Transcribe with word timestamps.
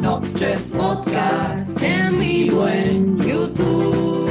Noches, 0.00 0.62
podcast 0.74 1.80
en 1.82 2.18
vivo 2.18 2.66
en 2.66 3.18
YouTube. 3.18 4.30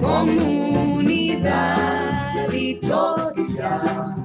Comunidad 0.00 1.68
dichosa. 2.48 4.16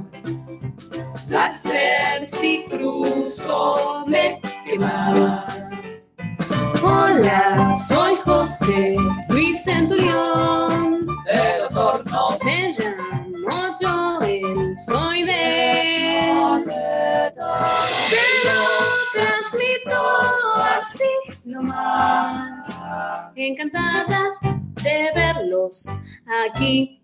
Placer 1.28 2.25
si 2.25 2.64
cruzo 2.70 4.05
me 4.07 4.39
quemaba. 4.66 5.46
Hola, 6.82 7.75
soy 7.89 8.15
José 8.23 8.96
Luis 9.28 9.62
Centurión. 9.65 11.06
De 11.25 11.59
los 11.59 11.75
hornos. 11.75 12.37
Me 12.46 12.71
llamo 12.71 13.75
Joel, 13.78 14.75
soy 14.86 15.23
de. 15.23 15.81
Encantada 23.36 24.21
de 24.83 25.11
verlos 25.14 25.96
aquí. 26.46 27.04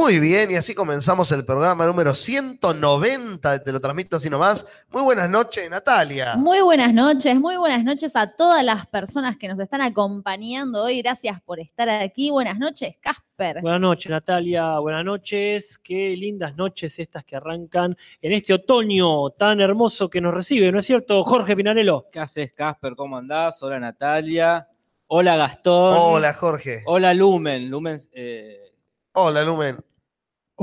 Muy 0.00 0.18
bien, 0.18 0.50
y 0.50 0.54
así 0.54 0.74
comenzamos 0.74 1.30
el 1.30 1.44
programa 1.44 1.84
número 1.84 2.14
190 2.14 3.52
de 3.52 3.60
Te 3.60 3.70
lo 3.70 3.80
transmito 3.80 4.16
así 4.16 4.30
nomás. 4.30 4.66
Muy 4.88 5.02
buenas 5.02 5.28
noches, 5.28 5.68
Natalia. 5.68 6.36
Muy 6.36 6.62
buenas 6.62 6.94
noches, 6.94 7.38
muy 7.38 7.56
buenas 7.56 7.84
noches 7.84 8.12
a 8.14 8.34
todas 8.34 8.64
las 8.64 8.86
personas 8.86 9.36
que 9.36 9.46
nos 9.46 9.60
están 9.60 9.82
acompañando 9.82 10.84
hoy. 10.84 11.02
Gracias 11.02 11.42
por 11.42 11.60
estar 11.60 11.90
aquí. 11.90 12.30
Buenas 12.30 12.58
noches, 12.58 12.96
Casper. 12.98 13.60
Buenas 13.60 13.82
noches, 13.82 14.10
Natalia. 14.10 14.78
Buenas 14.78 15.04
noches. 15.04 15.76
Qué 15.76 16.16
lindas 16.16 16.56
noches 16.56 16.98
estas 16.98 17.22
que 17.22 17.36
arrancan 17.36 17.94
en 18.22 18.32
este 18.32 18.54
otoño 18.54 19.28
tan 19.32 19.60
hermoso 19.60 20.08
que 20.08 20.22
nos 20.22 20.32
recibe, 20.32 20.72
¿no 20.72 20.78
es 20.78 20.86
cierto, 20.86 21.22
Jorge 21.24 21.54
Pinarello? 21.54 22.06
¿Qué 22.10 22.20
haces, 22.20 22.54
Casper? 22.54 22.96
¿Cómo 22.96 23.18
andás? 23.18 23.62
Hola, 23.62 23.78
Natalia. 23.78 24.66
Hola, 25.08 25.36
Gastón. 25.36 25.94
Hola, 25.98 26.32
Jorge. 26.32 26.84
Hola, 26.86 27.12
Lumen. 27.12 27.68
Lumen, 27.68 27.98
eh, 28.12 28.70
Hola, 29.12 29.44
Lumen. 29.44 29.89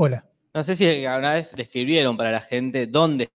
Hola. 0.00 0.24
no 0.54 0.62
sé 0.62 0.76
si 0.76 1.04
alguna 1.04 1.34
vez 1.34 1.54
describieron 1.56 2.16
para 2.16 2.30
la 2.30 2.40
gente 2.40 2.86
dónde 2.86 3.28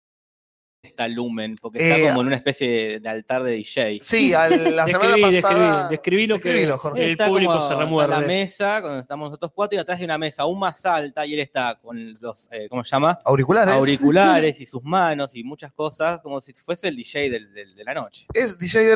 está 0.81 1.08
Lumen, 1.08 1.58
porque 1.61 1.80
está 1.80 1.97
Eh, 1.97 2.08
como 2.09 2.22
en 2.22 2.28
una 2.28 2.36
especie 2.38 3.00
de 3.02 3.09
altar 3.09 3.44
de 3.44 3.52
DJ. 3.52 4.00
Sí, 4.02 4.33
a 4.33 4.47
la 4.50 4.56
semana 4.88 5.16
Describí, 5.16 5.22
pasada. 5.41 5.89
describí, 5.89 5.89
describí 5.89 6.28
lo 6.28 6.39
que 6.39 6.67
Jorge. 6.78 7.03
el 7.06 7.11
Está 7.11 7.28
público 7.28 7.53
como 7.53 7.67
se 8.00 8.03
en 8.06 8.09
la 8.09 8.19
mesa, 8.22 8.81
cuando 8.81 9.00
estamos 9.00 9.28
nosotros 9.30 9.52
cuatro, 9.56 9.78
y 9.78 9.80
atrás 9.81 10.00
de 10.00 10.06
una 10.06 10.17
mesa 10.17 10.44
aún 10.44 10.59
más 10.59 10.86
alta, 10.86 11.25
y 11.25 11.34
él 11.34 11.39
está 11.41 11.80
con 11.81 12.17
los, 12.22 12.47
eh, 12.52 12.67
¿cómo 12.69 12.84
se 12.84 12.91
llama? 12.91 13.19
Auriculares. 13.25 13.73
Auriculares 13.75 14.59
y 14.59 14.66
sus 14.66 14.84
manos 14.84 15.36
y 15.36 15.44
muchas 15.44 15.72
cosas, 15.73 16.19
como 16.22 16.39
si 16.41 16.53
fuese 16.53 16.88
el 16.89 16.95
DJ 16.95 17.30
del- 17.30 17.53
del- 17.53 17.75
de 17.75 17.84
la 17.84 17.94
noche. 17.94 18.25
Es 18.34 18.58
DJ 18.58 18.95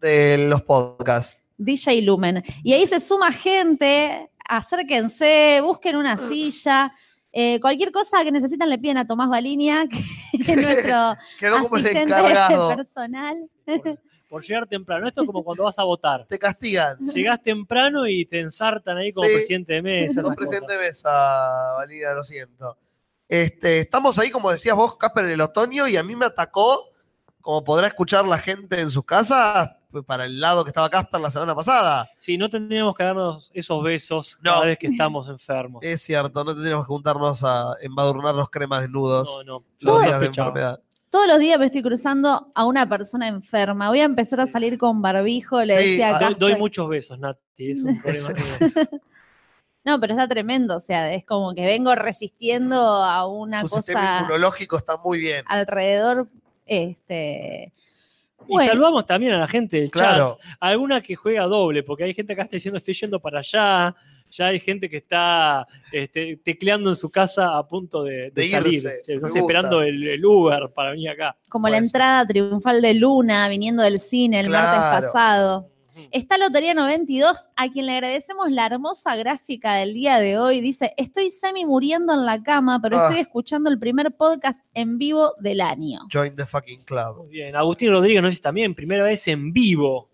de 0.00 0.46
los 0.48 0.62
podcasts. 0.62 1.40
DJ 1.58 2.02
Lumen. 2.02 2.44
Y 2.62 2.72
ahí 2.72 2.86
se 2.86 3.00
suma 3.00 3.32
gente, 3.32 4.30
acérquense, 4.48 5.60
busquen 5.62 5.96
una 5.96 6.16
silla. 6.16 6.92
eh, 7.32 7.60
cualquier 7.60 7.92
cosa 7.92 8.24
que 8.24 8.32
necesitan 8.32 8.70
le 8.70 8.78
piden 8.78 8.96
a 8.98 9.06
Tomás 9.06 9.28
Balinia, 9.28 9.84
que 10.46 10.52
es 10.52 10.60
nuestro 10.60 11.16
Quedó 11.38 11.62
como 11.62 11.76
el 11.76 11.84
asistente 11.86 12.02
encargado. 12.14 12.76
personal. 12.76 13.50
Por, 13.64 13.98
por 14.28 14.42
llegar 14.42 14.66
temprano. 14.66 15.06
Esto 15.08 15.20
es 15.22 15.26
como 15.26 15.44
cuando 15.44 15.64
vas 15.64 15.78
a 15.78 15.84
votar. 15.84 16.26
Te 16.26 16.38
castigan. 16.38 16.98
Llegás 16.98 17.42
temprano 17.42 18.06
y 18.06 18.24
te 18.26 18.40
ensartan 18.40 18.96
ahí 18.98 19.12
como 19.12 19.28
Sí. 19.28 19.34
presidente 19.34 19.74
de 19.74 19.82
mesa. 19.82 20.20
Esas 20.22 20.34
presidente 20.36 20.72
de 20.72 20.78
mesa, 20.78 21.10
Valina, 21.76 22.12
lo 22.14 22.22
siento. 22.24 22.76
Este, 23.28 23.80
estamos 23.80 24.18
ahí, 24.18 24.30
como 24.30 24.50
decías 24.50 24.76
vos, 24.76 24.96
Casper, 24.96 25.24
en 25.24 25.30
el 25.32 25.40
otoño, 25.40 25.88
y 25.88 25.96
a 25.96 26.02
mí 26.02 26.14
me 26.16 26.26
atacó, 26.26 26.80
como 27.46 27.62
podrá 27.62 27.86
escuchar 27.86 28.26
la 28.26 28.38
gente 28.38 28.80
en 28.80 28.90
sus 28.90 29.04
casas, 29.04 29.76
pues, 29.92 30.04
para 30.04 30.24
el 30.24 30.40
lado 30.40 30.64
que 30.64 30.70
estaba 30.70 30.90
Casper 30.90 31.20
la 31.20 31.30
semana 31.30 31.54
pasada. 31.54 32.10
Sí, 32.18 32.36
no 32.36 32.50
tendríamos 32.50 32.92
que 32.96 33.04
darnos 33.04 33.52
esos 33.54 33.84
besos 33.84 34.36
No. 34.42 34.54
cada 34.54 34.66
vez 34.66 34.78
que 34.78 34.88
estamos 34.88 35.28
enfermos. 35.28 35.80
Es 35.84 36.02
cierto, 36.02 36.42
no 36.42 36.52
tendríamos 36.54 36.84
que 36.84 36.88
juntarnos 36.88 37.44
a 37.44 37.76
embadurnarnos 37.82 38.50
cremas 38.50 38.80
desnudos 38.82 39.28
No, 39.46 39.60
no. 39.60 39.64
los 39.78 40.02
días 40.02 40.18
de 40.18 40.26
enfermedad. 40.26 40.80
Todos 41.08 41.28
los 41.28 41.38
días 41.38 41.60
me 41.60 41.66
estoy 41.66 41.82
cruzando 41.84 42.50
a 42.52 42.64
una 42.64 42.88
persona 42.88 43.28
enferma. 43.28 43.90
Voy 43.90 44.00
a 44.00 44.04
empezar 44.06 44.40
a 44.40 44.48
salir 44.48 44.76
con 44.76 45.00
barbijo, 45.00 45.62
le 45.62 45.78
Sí, 45.80 45.90
decía 45.90 46.06
a 46.08 46.10
ah, 46.10 46.12
Doy, 46.14 46.20
Casper. 46.30 46.38
doy 46.38 46.56
muchos 46.56 46.88
besos, 46.88 47.16
Nati. 47.20 47.70
Es 47.70 47.78
un 47.80 48.02
problema. 48.02 48.28
No, 49.84 50.00
pero 50.00 50.14
está 50.14 50.26
tremendo. 50.26 50.76
O 50.76 50.80
sea, 50.80 51.14
es 51.14 51.24
como 51.24 51.54
que 51.54 51.64
vengo 51.64 51.94
resistiendo 51.94 52.76
a 53.04 53.24
una 53.28 53.62
Tu 53.62 53.68
sistema 53.68 54.00
cosa 54.00 54.18
inmunológico 54.18 54.76
está 54.78 54.96
muy 54.96 55.20
bien. 55.20 55.44
alrededor. 55.46 56.28
Este. 56.66 57.72
Y 58.48 58.52
Bueno. 58.52 58.70
saludamos 58.70 59.06
también 59.06 59.32
a 59.32 59.38
la 59.38 59.46
gente 59.46 59.80
del 59.80 59.90
Claro. 59.90 60.38
chat. 60.40 60.56
Alguna 60.60 61.00
que 61.00 61.16
juega 61.16 61.44
doble, 61.44 61.82
porque 61.82 62.04
hay 62.04 62.14
gente 62.14 62.32
acá 62.34 62.42
que 62.42 62.46
está 62.46 62.56
diciendo 62.56 62.76
estoy 62.78 62.94
yendo 62.94 63.18
para 63.20 63.38
allá. 63.40 63.94
Ya 64.30 64.46
hay 64.46 64.58
gente 64.60 64.90
que 64.90 64.96
está 64.98 65.66
este, 65.92 66.36
tecleando 66.38 66.90
en 66.90 66.96
su 66.96 67.10
casa 67.10 67.56
a 67.56 67.66
punto 67.66 68.02
de, 68.02 68.30
de 68.30 68.42
De 68.42 68.48
salir. 68.48 68.74
irse, 68.84 69.14
No 69.14 69.20
me 69.22 69.28
sé, 69.28 69.38
gusta. 69.38 69.38
esperando 69.38 69.82
el, 69.82 70.06
el 70.08 70.24
Uber 70.26 70.68
para 70.74 70.90
venir 70.90 71.10
acá. 71.10 71.36
como 71.48 71.68
la 71.68 71.78
entrada 71.78 72.26
triunfal 72.26 72.82
de 72.82 72.94
Luna 72.94 73.48
viniendo 73.48 73.82
del 73.84 74.00
cine 74.00 74.40
el 74.40 74.48
martes 74.50 75.10
Claro. 75.12 75.70
Está 76.10 76.36
Lotería 76.36 76.74
92, 76.74 77.48
a 77.56 77.68
quien 77.70 77.86
le 77.86 77.92
agradecemos 77.92 78.50
la 78.50 78.66
hermosa 78.66 79.16
gráfica 79.16 79.74
del 79.76 79.94
día 79.94 80.18
de 80.18 80.38
hoy. 80.38 80.60
Dice, 80.60 80.92
estoy 80.96 81.30
semi 81.30 81.64
muriendo 81.64 82.12
en 82.12 82.26
la 82.26 82.42
cama, 82.42 82.80
pero 82.82 82.98
Ah. 82.98 83.04
estoy 83.08 83.20
escuchando 83.20 83.70
el 83.70 83.78
primer 83.78 84.14
podcast 84.14 84.60
en 84.74 84.98
vivo 84.98 85.32
del 85.40 85.60
año. 85.62 86.00
Join 86.12 86.36
the 86.36 86.44
fucking 86.44 86.84
club. 86.84 87.16
Muy 87.18 87.28
bien. 87.30 87.56
Agustín 87.56 87.90
Rodríguez 87.90 88.20
nos 88.22 88.32
dice 88.32 88.42
también, 88.42 88.74
primera 88.74 89.02
vez 89.04 89.26
en 89.28 89.52
vivo. 89.52 90.10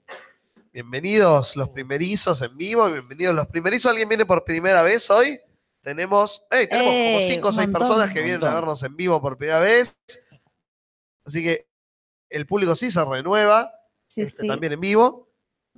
Bienvenidos 0.73 1.57
los 1.57 1.69
primerizos 1.71 2.41
en 2.43 2.57
vivo, 2.57 2.89
bienvenidos 2.91 3.35
los 3.35 3.47
primerizos. 3.49 3.91
¿Alguien 3.91 4.09
viene 4.09 4.25
por 4.25 4.45
primera 4.45 4.83
vez 4.83 5.11
hoy? 5.11 5.39
Tenemos, 5.83 6.47
tenemos 6.49 6.79
como 6.79 6.93
Eh, 6.93 7.27
cinco 7.29 7.49
o 7.49 7.53
seis 7.53 7.69
personas 7.69 8.13
que 8.13 8.23
vienen 8.23 8.45
a 8.45 8.55
vernos 8.55 8.83
en 8.85 8.97
vivo 8.97 9.21
por 9.21 9.37
primera 9.37 9.59
vez. 9.59 9.97
Así 11.25 11.43
que 11.43 11.67
el 12.31 12.47
público 12.47 12.75
sí 12.77 12.89
se 12.91 13.05
renueva, 13.05 13.73
Sí, 14.07 14.23
este, 14.23 14.43
sí. 14.43 14.49
también 14.49 14.75
en 14.75 14.81
vivo. 14.81 15.29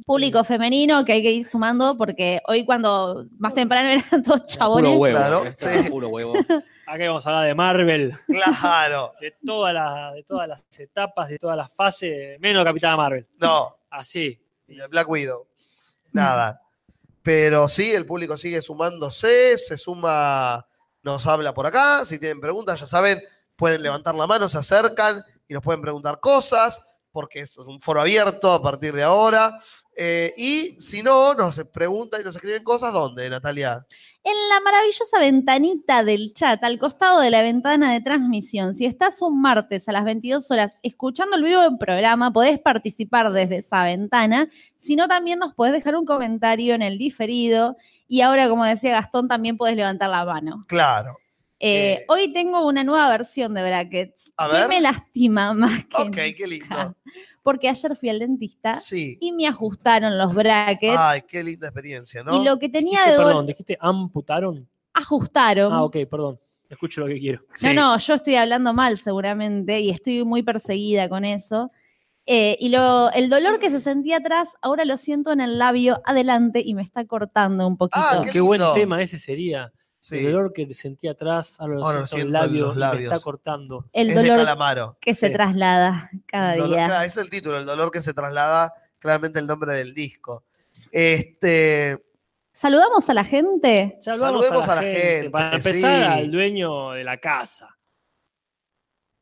Público 0.05 0.43
femenino 0.45 1.05
que 1.05 1.13
hay 1.13 1.23
que 1.23 1.31
ir 1.31 1.45
sumando 1.45 1.97
porque 1.97 2.41
hoy 2.49 2.65
cuando 2.65 3.27
más 3.39 3.55
temprano 3.55 3.89
eran 3.89 4.23
todos 4.25 4.47
chabones. 4.47 4.91
Puro 4.91 5.01
huevo. 5.01 5.17
Claro, 5.19 5.45
eh, 5.47 5.53
sí. 5.55 5.89
Puro 5.91 6.09
huevo. 6.09 6.33
Acá 6.87 7.07
vamos 7.07 7.27
a 7.27 7.31
hablar 7.31 7.47
de 7.47 7.55
Marvel, 7.55 8.13
Claro, 8.27 9.13
de, 9.21 9.35
toda 9.45 9.73
la- 9.73 10.13
de 10.15 10.23
todas 10.25 10.49
las 10.49 10.63
etapas, 10.79 11.29
de 11.31 11.39
todas 11.39 11.57
las 11.57 11.73
fases, 11.73 12.39
menos 12.41 12.63
Capitana 12.65 12.97
Marvel. 12.97 13.27
no, 13.39 13.75
Así. 13.91 14.39
y 14.69 14.75
de 14.77 14.87
Black 14.89 15.09
Widow, 15.09 15.47
nada. 16.13 16.61
Pero 17.23 17.69
sí, 17.69 17.91
el 17.93 18.05
público 18.05 18.37
sigue 18.37 18.61
sumándose, 18.61 19.57
se 19.57 19.79
suma, 19.79 20.67
nos 21.03 21.27
habla 21.27 21.55
por 21.55 21.67
acá. 21.67 22.05
Si 22.05 22.19
tienen 22.19 22.39
preguntas, 22.41 22.79
ya 22.79 22.85
saben, 22.87 23.19
pueden 23.57 23.83
levantar 23.83 24.15
la 24.15 24.27
mano, 24.27 24.47
se 24.49 24.59
acercan 24.59 25.23
y 25.49 25.55
nos 25.55 25.63
pueden 25.63 25.81
preguntar 25.81 26.21
cosas, 26.21 26.87
porque 27.13 27.41
es 27.41 27.57
un 27.57 27.81
foro 27.81 28.03
abierto 28.03 28.53
a 28.53 28.61
partir 28.63 28.93
de 28.93 29.05
ahora. 29.05 29.59
Eh, 29.97 30.35
y 30.37 30.81
si 30.81 31.03
no, 31.03 31.35
nos 31.35 31.59
preguntan 31.73 32.21
y 32.21 32.25
nos 32.25 32.35
escriben 32.35 32.65
cosas, 32.65 32.93
¿dónde, 32.93 33.29
Natalia? 33.31 33.87
En 34.27 34.33
la 34.49 34.61
maravillosa 34.61 35.19
ventanita 35.19 36.03
del 36.03 36.33
chat, 36.33 36.65
al 36.65 36.79
costado 36.79 37.21
de 37.21 37.31
la 37.31 37.43
ventana 37.43 37.93
de 37.93 38.01
transmisión, 38.01 38.73
si 38.73 38.87
estás 38.87 39.21
un 39.21 39.41
martes 39.43 39.87
a 39.89 39.93
las 39.93 40.05
22 40.05 40.51
horas 40.51 40.79
escuchando 40.83 41.37
el 41.37 41.45
vivo 41.45 41.61
del 41.61 41.77
programa, 41.77 42.33
podés 42.33 42.59
participar 42.59 43.31
desde 43.33 43.59
esa 43.59 43.85
ventana. 43.85 44.49
Si 44.79 44.97
no, 44.97 45.09
también 45.09 45.39
nos 45.39 45.53
podés 45.55 45.75
dejar 45.75 45.95
un 45.97 46.07
comentario 46.07 46.75
en 46.75 46.81
el 46.83 46.97
diferido. 46.97 47.77
Y 48.09 48.23
ahora, 48.23 48.49
como 48.49 48.65
decía 48.65 48.93
Gastón, 48.93 49.29
también 49.29 49.59
podés 49.59 49.77
levantar 49.77 50.09
la 50.09 50.25
mano. 50.25 50.65
Claro. 50.69 51.19
Eh, 51.61 51.93
Eh. 52.01 52.05
hoy 52.09 52.33
tengo 52.33 52.67
una 52.67 52.83
nueva 52.83 53.09
versión 53.11 53.53
de 53.55 53.63
brackets. 53.63 54.33
A 54.39 54.49
que 54.49 54.55
ver. 54.55 54.69
me 54.69 54.81
lastima 54.81 55.53
más 55.55 55.85
que 55.87 56.03
Ok, 56.03 56.17
qué 56.37 56.47
lindo. 56.47 56.97
Porque 57.45 57.69
ayer 57.69 57.95
fui 57.95 58.09
al 58.09 58.19
dentista 58.19 58.81
Sí. 58.81 59.17
y 59.21 59.31
me 59.31 59.47
ajustaron 59.47 60.19
los 60.19 60.35
brackets. 60.35 60.97
Ay, 60.99 61.23
qué 61.29 61.45
linda 61.45 61.69
experiencia, 61.69 62.25
¿no? 62.25 62.41
Y 62.41 62.45
lo 62.45 62.59
que 62.59 62.69
tenía 62.69 62.99
Dijiste, 63.01 63.11
de 63.11 63.17
dolor, 63.17 63.31
perdón, 63.31 63.47
dijiste 63.47 63.79
amputaron. 63.81 64.69
ajustaron. 64.95 65.73
Ah, 65.73 65.85
ok, 65.85 65.97
perdón. 66.11 66.41
Escucho 66.71 67.03
lo 67.03 67.07
que 67.07 67.21
quiero. 67.21 67.43
Sí. 67.55 67.67
No, 67.67 67.75
no, 67.75 67.99
yo 67.99 68.15
estoy 68.15 68.35
hablando 68.37 68.73
mal 68.73 68.99
seguramente 68.99 69.79
y 69.79 69.91
estoy 69.91 70.25
muy 70.25 70.43
perseguida 70.43 71.09
con 71.09 71.25
eso. 71.25 71.71
Eh, 72.27 72.57
y 72.59 72.71
lo, 72.71 73.13
el 73.13 73.29
dolor 73.29 73.59
que 73.59 73.69
se 73.69 73.81
sentía 73.81 74.17
atrás, 74.17 74.49
ahora 74.63 74.87
lo 74.87 74.97
siento 74.97 75.31
en 75.31 75.43
el 75.43 75.59
labio 75.59 76.01
adelante 76.07 76.63
y 76.65 76.73
me 76.75 76.81
está 76.83 77.05
cortando 77.05 77.67
un 77.67 77.77
poquito. 77.77 78.01
Ah, 78.03 78.23
Qué, 78.25 78.33
Qué 78.33 78.41
buen 78.41 78.63
tema 78.75 79.03
ese 79.03 79.19
sería. 79.19 79.71
Sí. 80.07 80.19
El 80.19 80.25
dolor 80.33 80.53
que 80.53 80.75
sentí 80.75 81.09
atrás, 81.09 81.59
ahora 81.59 81.75
lo 81.77 81.85
Ahora 81.87 82.01
lo 82.01 82.07
siento 82.07 82.21
en 82.21 82.27
el 82.27 82.33
labio, 82.35 82.67
los 82.67 82.77
labios. 82.77 83.09
me 83.11 83.15
está 83.17 83.25
cortando. 83.25 83.87
el 83.91 84.11
es 84.11 84.17
de 84.17 84.23
dolor 84.23 84.37
Calamaro. 84.37 84.99
que 85.01 85.15
se 85.15 85.29
Sí. 85.29 85.33
traslada 85.33 86.11
cada 86.27 86.53
El 86.53 86.61
dolor- 86.61 86.77
día. 86.77 86.87
claro, 86.89 87.05
ese 87.07 87.21
es 87.21 87.25
el 87.25 87.31
título, 87.31 87.57
el 87.57 87.65
dolor 87.65 87.91
que 87.91 88.03
se 88.03 88.13
traslada, 88.13 88.71
claramente 88.99 89.39
el 89.39 89.47
nombre 89.47 89.73
del 89.73 89.95
disco. 89.95 90.45
Este, 90.93 92.05
Saludamos 92.53 93.09
a 93.09 93.15
la 93.15 93.25
gente. 93.25 93.99
Saludamos 94.03 94.45
Saludemos 94.47 94.69
a 94.69 94.75
la, 94.75 94.81
a 94.81 94.83
la 94.85 94.89
gente. 94.93 95.01
gente, 95.13 95.31
Para 95.31 95.57
empezar, 95.57 95.73
sí. 96.13 96.19
al 96.21 96.31
dueño 96.31 96.91
de 96.91 97.05
la 97.05 97.17
casa. 97.19 97.75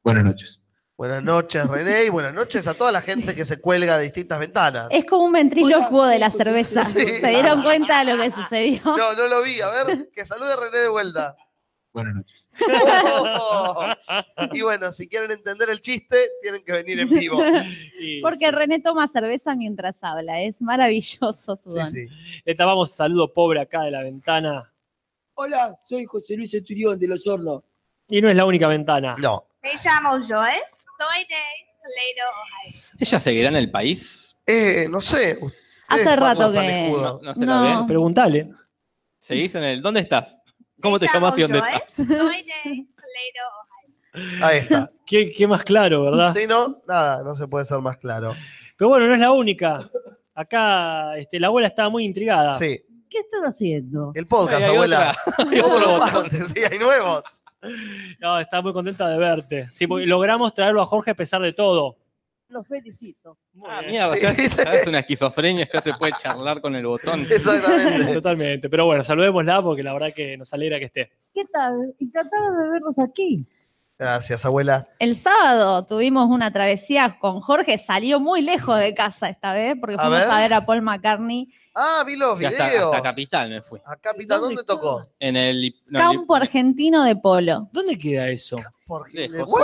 Buenas 0.02 0.25
noches. 0.25 0.62
Buenas 1.02 1.25
noches, 1.25 1.66
René, 1.66 2.04
y 2.04 2.10
buenas 2.10 2.32
noches 2.32 2.64
a 2.69 2.75
toda 2.75 2.93
la 2.93 3.00
gente 3.00 3.34
que 3.34 3.44
se 3.44 3.60
cuelga 3.60 3.99
de 3.99 4.04
distintas 4.04 4.38
ventanas. 4.38 4.87
Es 4.88 5.04
como 5.04 5.25
un 5.25 5.32
ventrílocuo 5.32 6.06
de 6.06 6.20
la 6.20 6.31
cerveza. 6.31 6.84
Sí. 6.84 6.94
¿Se 7.20 7.26
dieron 7.28 7.64
cuenta 7.64 8.04
de 8.04 8.12
lo 8.14 8.22
que 8.22 8.31
sucedió? 8.31 8.81
No, 8.84 9.12
no 9.12 9.26
lo 9.26 9.43
vi. 9.43 9.60
A 9.60 9.69
ver, 9.82 10.10
que 10.14 10.25
salude 10.25 10.54
René 10.54 10.78
de 10.78 10.88
vuelta. 10.88 11.34
Buenas 11.93 12.14
noches. 12.14 12.46
Oh. 12.70 13.84
Y 14.52 14.62
bueno, 14.62 14.93
si 14.93 15.08
quieren 15.08 15.32
entender 15.32 15.70
el 15.70 15.81
chiste, 15.81 16.16
tienen 16.40 16.64
que 16.64 16.70
venir 16.70 17.00
en 17.00 17.08
vivo. 17.08 17.37
Porque 18.22 18.46
sí. 18.46 18.50
René 18.52 18.78
toma 18.78 19.08
cerveza 19.08 19.56
mientras 19.56 19.96
habla. 20.02 20.40
Es 20.40 20.62
maravilloso 20.62 21.56
su 21.56 21.69
Sí, 21.70 21.78
don. 21.78 21.87
sí. 21.88 22.06
Le 22.44 22.55
tapamos 22.55 22.93
saludo 22.93 23.32
pobre 23.32 23.60
acá 23.60 23.82
de 23.82 23.90
la 23.90 24.05
ventana. 24.05 24.72
Hola, 25.34 25.75
soy 25.82 26.05
José 26.05 26.37
Luis 26.37 26.55
Esturión 26.55 26.96
de 26.96 27.08
Los 27.08 27.26
Hornos. 27.26 27.64
Y 28.06 28.20
no 28.20 28.31
es 28.31 28.37
la 28.37 28.44
única 28.44 28.69
ventana. 28.69 29.16
No. 29.19 29.48
Me 29.62 29.75
llamo 29.84 30.19
Toledo, 30.19 30.40
Ohio. 30.40 30.60
¿Ella 32.99 33.20
seguirá 33.20 33.49
en 33.49 33.56
el 33.56 33.70
país? 33.70 34.40
Eh, 34.46 34.87
no 34.90 35.00
sé. 35.00 35.38
Hace 35.88 36.16
rato 36.16 36.40
vamos 36.40 36.56
al 36.56 36.66
que-. 36.66 36.88
No, 36.90 37.20
no 37.22 37.34
se 37.34 37.46
la 37.46 37.60
ve. 37.60 37.87
Preguntale. 37.87 38.50
¿Seguís 39.20 39.54
en 39.54 39.64
el. 39.64 39.82
¿Dónde 39.82 40.00
estás? 40.00 40.40
¿Cómo 40.81 40.99
te 40.99 41.06
llamas 41.12 41.37
y 41.38 41.43
dónde 41.43 41.60
Joel. 41.60 41.75
estás? 41.75 42.06
Ahí 44.43 44.58
está. 44.58 44.90
¿Qué, 45.06 45.31
qué 45.32 45.46
más 45.46 45.62
claro, 45.62 46.02
¿verdad? 46.04 46.32
Si 46.32 46.46
no, 46.46 46.82
nada, 46.88 47.22
no 47.22 47.34
se 47.34 47.46
puede 47.46 47.64
ser 47.64 47.78
más 47.81 47.96
claro. 47.98 48.34
Pero 48.76 48.88
bueno, 48.88 49.06
no 49.06 49.14
es 49.14 49.20
la 49.20 49.31
única. 49.32 49.88
Acá 50.34 51.16
este, 51.19 51.38
la 51.38 51.48
abuela 51.48 51.69
estaba 51.69 51.88
muy 51.90 52.05
intrigada. 52.05 52.58
Sí, 52.58 52.82
¿Qué 53.10 53.19
están 53.19 53.43
haciendo? 53.44 54.12
el 54.14 54.26
podcast, 54.26 54.58
Ay, 54.58 54.64
hay 54.64 54.70
abuela. 54.75 55.16
otra. 55.37 55.50
Hay 55.50 55.60
Todos 55.60 55.72
otro 55.82 55.87
los 55.98 56.00
botón. 56.00 56.22
martes, 56.22 56.52
sí, 56.55 56.62
hay 56.64 56.78
nuevos. 56.78 57.25
No, 58.20 58.38
estaba 58.41 58.62
muy 58.62 58.73
contenta 58.73 59.09
de 59.09 59.19
verte. 59.19 59.69
Sí, 59.70 59.87
porque 59.87 60.06
logramos 60.06 60.53
traerlo 60.55 60.82
a 60.82 60.87
Jorge 60.87 61.12
a 61.12 61.14
pesar 61.14 61.43
de 61.43 61.53
todo. 61.53 61.97
Los 62.49 62.67
felicito. 62.67 63.38
Ah, 63.67 63.81
bien. 63.81 63.93
mierda, 63.93 64.14
Sí, 64.17 64.23
ya, 64.23 64.32
¿viste? 64.32 64.64
ya 64.64 64.75
es 64.75 64.87
una 64.87 64.99
esquizofrenia, 64.99 65.67
ya 65.73 65.81
se 65.81 65.94
puede 65.94 66.12
charlar 66.19 66.61
con 66.61 66.75
el 66.76 66.85
botón. 66.87 67.20
Exactamente. 67.31 68.12
Totalmente. 68.12 68.69
Pero 68.69 68.85
bueno, 68.85 69.03
saludémosla 69.03 69.62
porque 69.62 69.82
la 69.82 69.94
verdad 69.94 70.12
que 70.14 70.37
nos 70.37 70.53
alegra 70.53 70.79
que 70.79 70.85
esté. 70.87 71.11
¿Qué 71.32 71.44
tal? 71.47 71.94
Encantada 71.99 72.50
de 72.62 72.70
verlos 72.70 72.99
aquí. 72.99 73.47
Gracias, 74.02 74.44
abuela. 74.44 74.88
El 74.99 75.16
sábado 75.16 75.84
tuvimos 75.87 76.26
una 76.28 76.52
travesía 76.52 77.16
con 77.20 77.40
Jorge. 77.40 77.78
Salió 77.78 78.20
muy 78.20 78.43
lejos 78.43 78.78
de 78.78 78.94
casa 78.94 79.28
esta 79.28 79.52
vez 79.52 79.76
porque 79.81 79.94
A 79.96 79.99
fuimos 80.00 80.19
ver. 80.19 80.31
a 80.31 80.38
ver 80.40 80.54
a 80.54 80.66
Paul 80.66 80.82
McCartney. 80.82 81.49
Ah, 81.75 82.02
vi 82.06 82.16
los 82.16 82.40
Y 82.40 82.44
hasta, 82.44 82.66
videos. 82.69 82.87
hasta 82.94 83.02
Capital 83.02 83.49
me 83.50 83.62
fui. 83.62 83.81
A 83.87 83.96
Capital, 83.96 84.40
¿dónde 84.40 84.56
¿Dónde 84.56 84.64
tocó? 84.66 85.06
En 85.19 85.37
el. 85.37 85.75
no, 85.87 85.99
el- 86.00 86.04
Campo 86.16 86.34
argentino 86.37 87.02
de 87.04 87.16
polo. 87.16 87.69
¿Dónde 87.72 87.96
queda 87.99 88.28
eso? 88.28 88.58
Por 88.87 89.08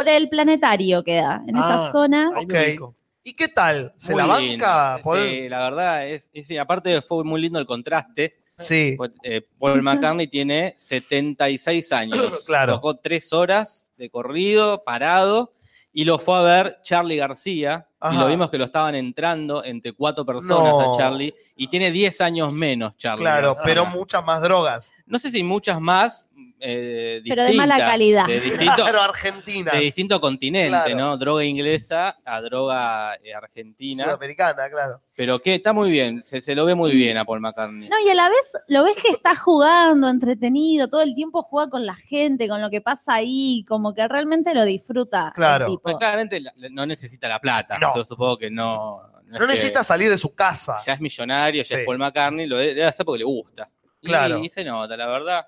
el 0.08 0.28
planetario 0.30 1.04
queda, 1.04 1.42
en 1.46 1.56
Ah. 1.56 1.60
esa 1.60 1.92
zona. 1.92 2.30
Ahí 2.34 2.46
me 2.46 2.54
Ok. 2.58 2.66
ubico. 2.66 2.94
¿Y 3.24 3.34
qué 3.34 3.48
tal? 3.48 3.92
¿Se 3.98 4.12
Muy 4.14 4.22
la 4.22 4.38
lindo. 4.38 4.64
banca, 4.64 5.00
Paul? 5.04 5.18
Sí, 5.28 5.48
la 5.50 5.58
verdad 5.64 6.06
es, 6.08 6.30
es- 6.32 6.46
sí, 6.46 6.56
aparte 6.56 7.02
fue 7.02 7.24
muy 7.24 7.40
lindo 7.42 7.58
el 7.58 7.66
contraste. 7.66 8.38
Sí. 8.56 8.94
Pues, 8.96 9.10
eh, 9.22 9.42
Paul 9.58 9.82
McCartney 9.82 10.28
tiene 10.28 10.74
76 10.78 11.92
años. 11.92 12.16
Claro. 12.46 12.74
Tocó 12.74 12.96
tres 12.96 13.32
horas 13.34 13.87
de 13.98 14.08
corrido, 14.10 14.82
parado, 14.84 15.52
y 15.92 16.04
lo 16.04 16.18
fue 16.18 16.38
a 16.38 16.42
ver 16.42 16.78
Charlie 16.82 17.16
García. 17.16 17.84
Y 18.12 18.16
lo 18.16 18.28
vimos 18.28 18.48
que 18.48 18.58
lo 18.58 18.64
estaban 18.64 18.94
entrando 18.94 19.64
entre 19.64 19.92
cuatro 19.92 20.24
personas 20.24 20.72
No. 20.72 20.94
a 20.94 20.96
Charlie. 20.96 21.34
Y 21.56 21.66
tiene 21.66 21.90
10 21.90 22.20
años 22.20 22.52
menos, 22.52 22.96
Charlie. 22.96 23.24
Claro, 23.24 23.48
García. 23.48 23.64
pero 23.64 23.86
muchas 23.86 24.24
más 24.24 24.40
drogas. 24.40 24.92
No 25.04 25.18
sé 25.18 25.32
si 25.32 25.42
muchas 25.42 25.80
más. 25.80 26.27
Eh, 26.60 27.22
Pero 27.28 27.44
de 27.44 27.52
mala 27.54 27.78
calidad. 27.78 28.26
De 28.26 28.40
distinto, 28.40 28.74
Claro, 28.76 29.00
Argentina. 29.00 29.70
de 29.72 29.78
distinto 29.80 30.20
continente, 30.20 30.68
Claro. 30.70 30.96
¿no? 30.96 31.16
Droga 31.16 31.44
inglesa 31.44 32.16
a 32.24 32.40
droga 32.40 33.14
eh, 33.22 33.34
argentina. 33.34 34.04
Sudamericana, 34.04 34.68
claro. 34.70 35.00
Pero 35.14 35.40
que 35.40 35.56
está 35.56 35.72
muy 35.72 35.90
bien, 35.90 36.22
se, 36.24 36.40
se 36.40 36.54
lo 36.54 36.64
ve 36.64 36.74
muy 36.74 36.92
bien 36.92 37.16
a 37.18 37.24
Paul 37.24 37.40
McCartney. 37.40 37.88
No, 37.88 37.96
y 37.98 38.08
a 38.08 38.14
la 38.14 38.28
vez 38.28 38.52
lo 38.68 38.84
ves 38.84 38.96
que 39.02 39.08
está 39.08 39.34
jugando, 39.34 40.08
entretenido, 40.08 40.88
todo 40.88 41.02
el 41.02 41.14
tiempo 41.14 41.42
juega 41.42 41.70
con 41.70 41.84
la 41.86 41.96
gente, 41.96 42.48
con 42.48 42.60
lo 42.62 42.70
que 42.70 42.80
pasa 42.80 43.14
ahí, 43.14 43.64
como 43.68 43.94
que 43.94 44.06
realmente 44.06 44.54
lo 44.54 44.64
disfruta. 44.64 45.26
el 45.28 45.32
Claro. 45.32 45.66
tipo. 45.66 45.82
Pues 45.82 45.96
claramente 45.96 46.40
la- 46.40 46.52
la- 46.56 46.68
no 46.70 46.86
necesita 46.86 47.26
la 47.28 47.40
plata. 47.40 47.78
No. 47.78 47.94
Yo 47.96 48.04
supongo 48.04 48.36
que 48.38 48.50
no. 48.50 49.02
No 49.26 49.46
necesita 49.46 49.84
salir 49.84 50.08
de 50.10 50.16
su 50.18 50.34
casa. 50.34 50.76
Ya 50.86 50.94
es 50.94 51.00
millonario, 51.00 51.62
ya 51.62 51.68
Sí. 51.76 51.80
es 51.80 51.86
Paul 51.86 51.98
McCartney, 51.98 52.46
lo 52.46 52.56
de- 52.56 52.68
debe 52.68 52.84
hacer 52.86 53.04
porque 53.04 53.18
le 53.18 53.24
gusta. 53.24 53.68
Y- 54.00 54.06
Claro. 54.06 54.38
Y, 54.38 54.48
se 54.48 54.62
nota, 54.64 54.96
la 54.96 55.06
verdad, 55.08 55.46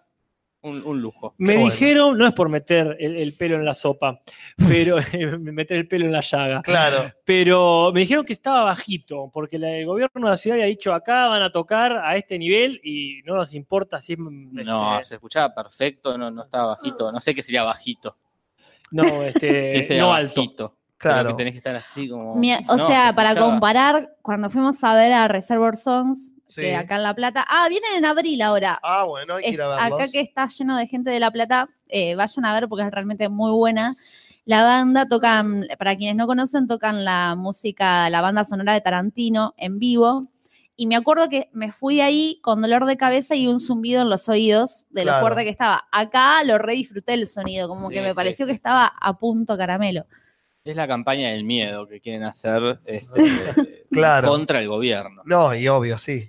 un, 0.62 0.84
un 0.86 1.00
lujo. 1.00 1.34
Me 1.38 1.54
bueno. 1.56 1.70
dijeron, 1.70 2.18
no 2.18 2.26
es 2.26 2.32
por 2.34 2.48
meter 2.48 2.96
el, 3.00 3.16
el 3.16 3.34
pelo 3.36 3.56
en 3.56 3.64
la 3.64 3.74
sopa, 3.74 4.20
pero 4.68 4.96
meter 5.40 5.76
el 5.78 5.88
pelo 5.88 6.06
en 6.06 6.12
la 6.12 6.20
llaga. 6.20 6.62
Claro. 6.62 7.10
Pero 7.24 7.90
me 7.94 8.00
dijeron 8.00 8.24
que 8.24 8.32
estaba 8.32 8.64
bajito, 8.64 9.30
porque 9.32 9.58
la- 9.58 9.70
el 9.76 9.86
gobierno 9.86 10.26
de 10.26 10.30
la 10.30 10.36
ciudad 10.36 10.56
había 10.56 10.66
dicho 10.66 10.92
acá 10.92 11.28
van 11.28 11.42
a 11.42 11.50
tocar 11.50 11.92
a 11.92 12.16
este 12.16 12.38
nivel 12.38 12.80
y 12.84 13.22
no 13.24 13.34
nos 13.36 13.54
importa 13.54 14.00
si 14.00 14.12
es. 14.14 14.18
No, 14.18 14.92
este, 14.94 15.04
se 15.04 15.14
escuchaba 15.14 15.54
perfecto, 15.54 16.18
no, 16.18 16.30
no 16.30 16.42
estaba 16.44 16.66
bajito. 16.76 17.10
No 17.12 17.20
sé 17.20 17.34
qué 17.34 17.42
sería 17.42 17.62
bajito. 17.62 18.16
no, 18.90 19.22
este, 19.22 19.70
¿Qué 19.72 19.84
sería 19.84 20.02
no 20.02 20.12
alto. 20.12 20.40
bajito? 20.42 20.76
Claro. 20.98 21.30
Que 21.30 21.34
tenés 21.36 21.52
que 21.54 21.58
estar 21.58 21.74
así 21.76 22.08
como. 22.10 22.34
Mi- 22.34 22.52
o 22.52 22.76
No, 22.76 22.86
sea, 22.86 23.08
se 23.08 23.14
para 23.14 23.30
escuchaba. 23.30 23.50
comparar, 23.52 24.10
cuando 24.20 24.50
fuimos 24.50 24.84
a 24.84 24.94
ver 24.94 25.12
a 25.14 25.26
Reservoir 25.28 25.76
Songs, 25.78 26.34
Sí. 26.50 26.62
que 26.62 26.75
acá 26.76 26.97
en 26.97 27.02
La 27.05 27.14
Plata, 27.14 27.47
ah, 27.49 27.67
vienen 27.69 27.94
en 27.97 28.05
abril 28.05 28.43
ahora. 28.43 28.79
Ah, 28.82 29.05
bueno, 29.05 29.35
hay 29.37 29.44
que 29.44 29.50
ir 29.50 29.62
a 29.62 29.69
verlos. 29.69 30.00
acá 30.00 30.11
que 30.11 30.20
está 30.20 30.49
lleno 30.49 30.76
de 30.76 30.87
gente 30.87 31.11
de 31.11 31.20
La 31.20 31.31
Plata, 31.31 31.69
eh, 31.88 32.14
vayan 32.14 32.44
a 32.44 32.52
ver 32.55 32.69
porque 32.69 32.85
es 32.85 32.91
realmente 32.91 33.29
muy 33.29 33.52
buena. 33.52 33.97
La 34.44 34.62
banda 34.64 35.06
tocan, 35.06 35.67
para 35.79 35.97
quienes 35.97 36.17
no 36.17 36.26
conocen, 36.26 36.67
tocan 36.67 37.05
la 37.05 37.35
música, 37.37 38.11
la 38.11 38.20
banda 38.20 38.43
sonora 38.44 38.73
de 38.73 38.81
Tarantino 38.81 39.55
en 39.56 39.79
vivo. 39.79 40.29
Y 40.76 40.87
me 40.87 40.97
acuerdo 40.97 41.29
que 41.29 41.50
me 41.52 41.73
fui 41.73 42.00
ahí 42.00 42.38
con 42.43 42.62
dolor 42.62 42.87
de 42.87 42.96
cabeza 42.96 43.35
y 43.37 43.46
un 43.46 43.61
zumbido 43.61 44.00
en 44.00 44.08
los 44.08 44.29
oídos 44.31 44.87
de 44.91 45.03
lo 45.05 45.11
Claro. 45.12 45.20
fuerte 45.20 45.44
que 45.44 45.50
estaba. 45.50 45.85
Acá 45.93 46.43
lo 46.43 46.56
re 46.56 46.73
disfruté 46.73 47.12
el 47.14 47.29
sonido, 47.29 47.69
como 47.69 47.88
Sí, 47.88 47.94
que 47.94 48.00
me 48.00 48.08
sí, 48.11 48.14
pareció 48.14 48.46
sí. 48.46 48.50
que 48.50 48.56
estaba 48.56 48.87
a 48.99 49.19
punto 49.19 49.58
caramelo. 49.58 50.06
Es 50.64 50.75
la 50.76 50.88
campaña 50.88 51.31
del 51.31 51.44
miedo 51.44 51.86
que 51.86 52.01
quieren 52.01 52.22
hacer 52.24 52.81
este, 52.86 53.15
Claro. 53.93 54.29
contra 54.31 54.60
el 54.60 54.69
gobierno. 54.69 55.22
No, 55.27 55.55
y 55.55 55.69
obvio, 55.69 55.98
sí. 55.98 56.29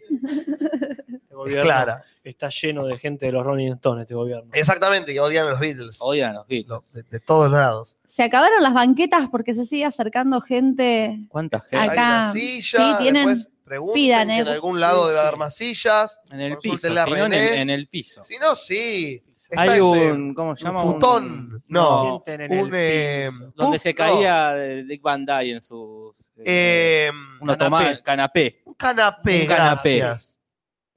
Es 1.47 1.61
clara. 1.63 2.03
Está 2.23 2.49
lleno 2.49 2.85
de 2.85 2.97
gente 2.99 3.25
de 3.25 3.31
los 3.31 3.43
Rolling 3.43 3.71
Stones, 3.73 4.03
este 4.03 4.13
gobierno. 4.13 4.51
Exactamente, 4.53 5.11
y 5.11 5.17
odian 5.17 5.47
a 5.47 5.51
los 5.51 5.59
Beatles. 5.59 5.97
Odian 6.01 6.31
a 6.31 6.33
los 6.39 6.47
Beatles. 6.47 6.67
Lo- 6.69 6.83
de, 6.93 7.03
de 7.03 7.19
todos 7.19 7.49
lados. 7.51 7.97
Se 8.05 8.21
acabaron 8.23 8.61
las 8.61 8.73
banquetas 8.73 9.27
porque 9.31 9.55
se 9.55 9.65
sigue 9.65 9.85
acercando 9.85 10.39
gente. 10.41 11.17
¿Cuánta 11.29 11.59
gente? 11.61 11.77
Hay 11.77 11.89
Acá, 11.89 12.07
una 12.07 12.31
silla, 12.33 12.77
sí, 12.77 13.03
tienen- 13.03 13.27
después 13.27 13.51
pregunten 13.63 13.93
pidan, 13.95 14.27
que 14.27 14.33
eh. 14.35 14.39
en 14.41 14.47
algún 14.49 14.79
lado 14.79 15.01
Sí, 15.03 15.07
debe 15.09 15.19
sí. 15.19 15.25
haber 15.27 15.37
más 15.39 15.55
sillas. 15.55 16.19
En 16.29 16.41
el 16.41 16.57
piso, 16.57 16.77
si 16.77 16.93
no 16.93 17.25
en 17.25 17.33
el, 17.33 17.53
en 17.55 17.69
el 17.69 17.87
piso. 17.87 18.23
Si 18.23 18.37
no, 18.37 18.55
sí. 18.55 19.23
Está 19.49 19.63
Hay 19.63 19.79
un, 19.81 20.33
¿cómo 20.33 20.55
se 20.55 20.63
un 20.63 20.69
llama? 20.69 20.83
futón. 20.83 21.61
No, 21.67 22.23
en 22.25 22.51
un... 22.59 22.71
eh, 22.73 23.29
donde 23.55 23.77
uf, 23.77 23.83
se 23.83 23.93
caía 23.93 24.55
Dick 24.55 25.01
Van 25.01 25.25
Dyke 25.25 25.51
en 25.55 25.61
su... 25.61 26.15
Eh, 26.37 27.09
uno 27.41 27.57
canapé. 27.57 27.89
un 27.95 28.01
canapé, 28.03 28.61
un 28.65 28.73
canapé. 28.75 29.45
gracias. 29.45 30.39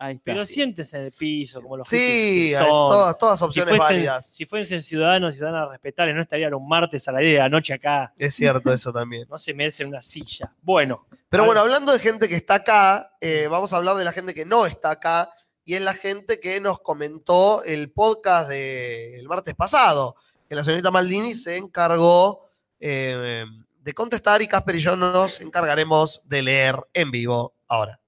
Ahí 0.04 0.16
está. 0.16 0.25
Pero 0.25 0.44
siéntese 0.44 0.99
en 0.99 1.04
el 1.04 1.12
piso, 1.12 1.62
como 1.62 1.78
los 1.78 1.88
Sí, 1.88 2.50
que 2.50 2.56
son. 2.58 2.68
todas, 2.68 3.16
todas 3.16 3.38
si, 3.38 3.44
opciones 3.46 3.76
fuesen, 3.76 3.96
válidas. 3.96 4.26
si 4.26 4.44
fuesen 4.44 4.82
ciudadanos 4.82 5.32
y 5.32 5.37
ciudadanas 5.38 5.70
respetables, 5.70 6.14
no 6.14 6.20
estarían 6.20 6.52
un 6.52 6.68
martes 6.68 7.08
a 7.08 7.12
las 7.12 7.23
10 7.23 7.32
de 7.32 7.38
la 7.38 7.49
noche 7.49 7.73
acá. 7.73 8.12
Es 8.18 8.34
cierto 8.34 8.70
eso 8.70 8.92
también. 8.92 9.26
No 9.30 9.38
se 9.38 9.54
merecen 9.54 9.88
una 9.88 10.02
silla. 10.02 10.52
Bueno, 10.61 11.06
Pero 11.30 11.46
bueno, 11.46 11.62
hablando 11.62 11.90
de 11.90 11.99
gente 12.00 12.28
que 12.28 12.37
está 12.37 12.56
acá, 12.56 13.12
eh, 13.18 13.49
vamos 13.50 13.73
a 13.73 13.76
hablar 13.76 13.96
de 13.96 14.04
la 14.04 14.12
gente 14.12 14.34
que 14.34 14.44
no 14.44 14.66
está 14.66 14.90
acá 14.90 15.30
y 15.64 15.73
es 15.75 15.80
la 15.80 15.94
gente 15.94 16.38
que 16.38 16.61
nos 16.61 16.80
comentó 16.80 17.64
el 17.64 17.90
podcast 17.92 18.50
del 18.50 19.26
martes 19.26 19.54
pasado, 19.54 20.16
que 20.46 20.54
la 20.54 20.62
señorita 20.64 20.90
Maldini 20.90 21.34
se 21.34 21.56
encargó 21.56 22.50
eh, 22.78 23.46
de 23.80 23.94
contestar 23.94 24.42
y 24.42 24.49
Casper 24.49 24.76
y 24.76 24.80
yo 24.80 24.96
nos 24.96 25.40
encargaremos 25.40 26.20
de 26.26 26.42
leer 26.42 26.76
en 26.92 27.11
vivo 27.11 27.54
ahora. 27.68 28.00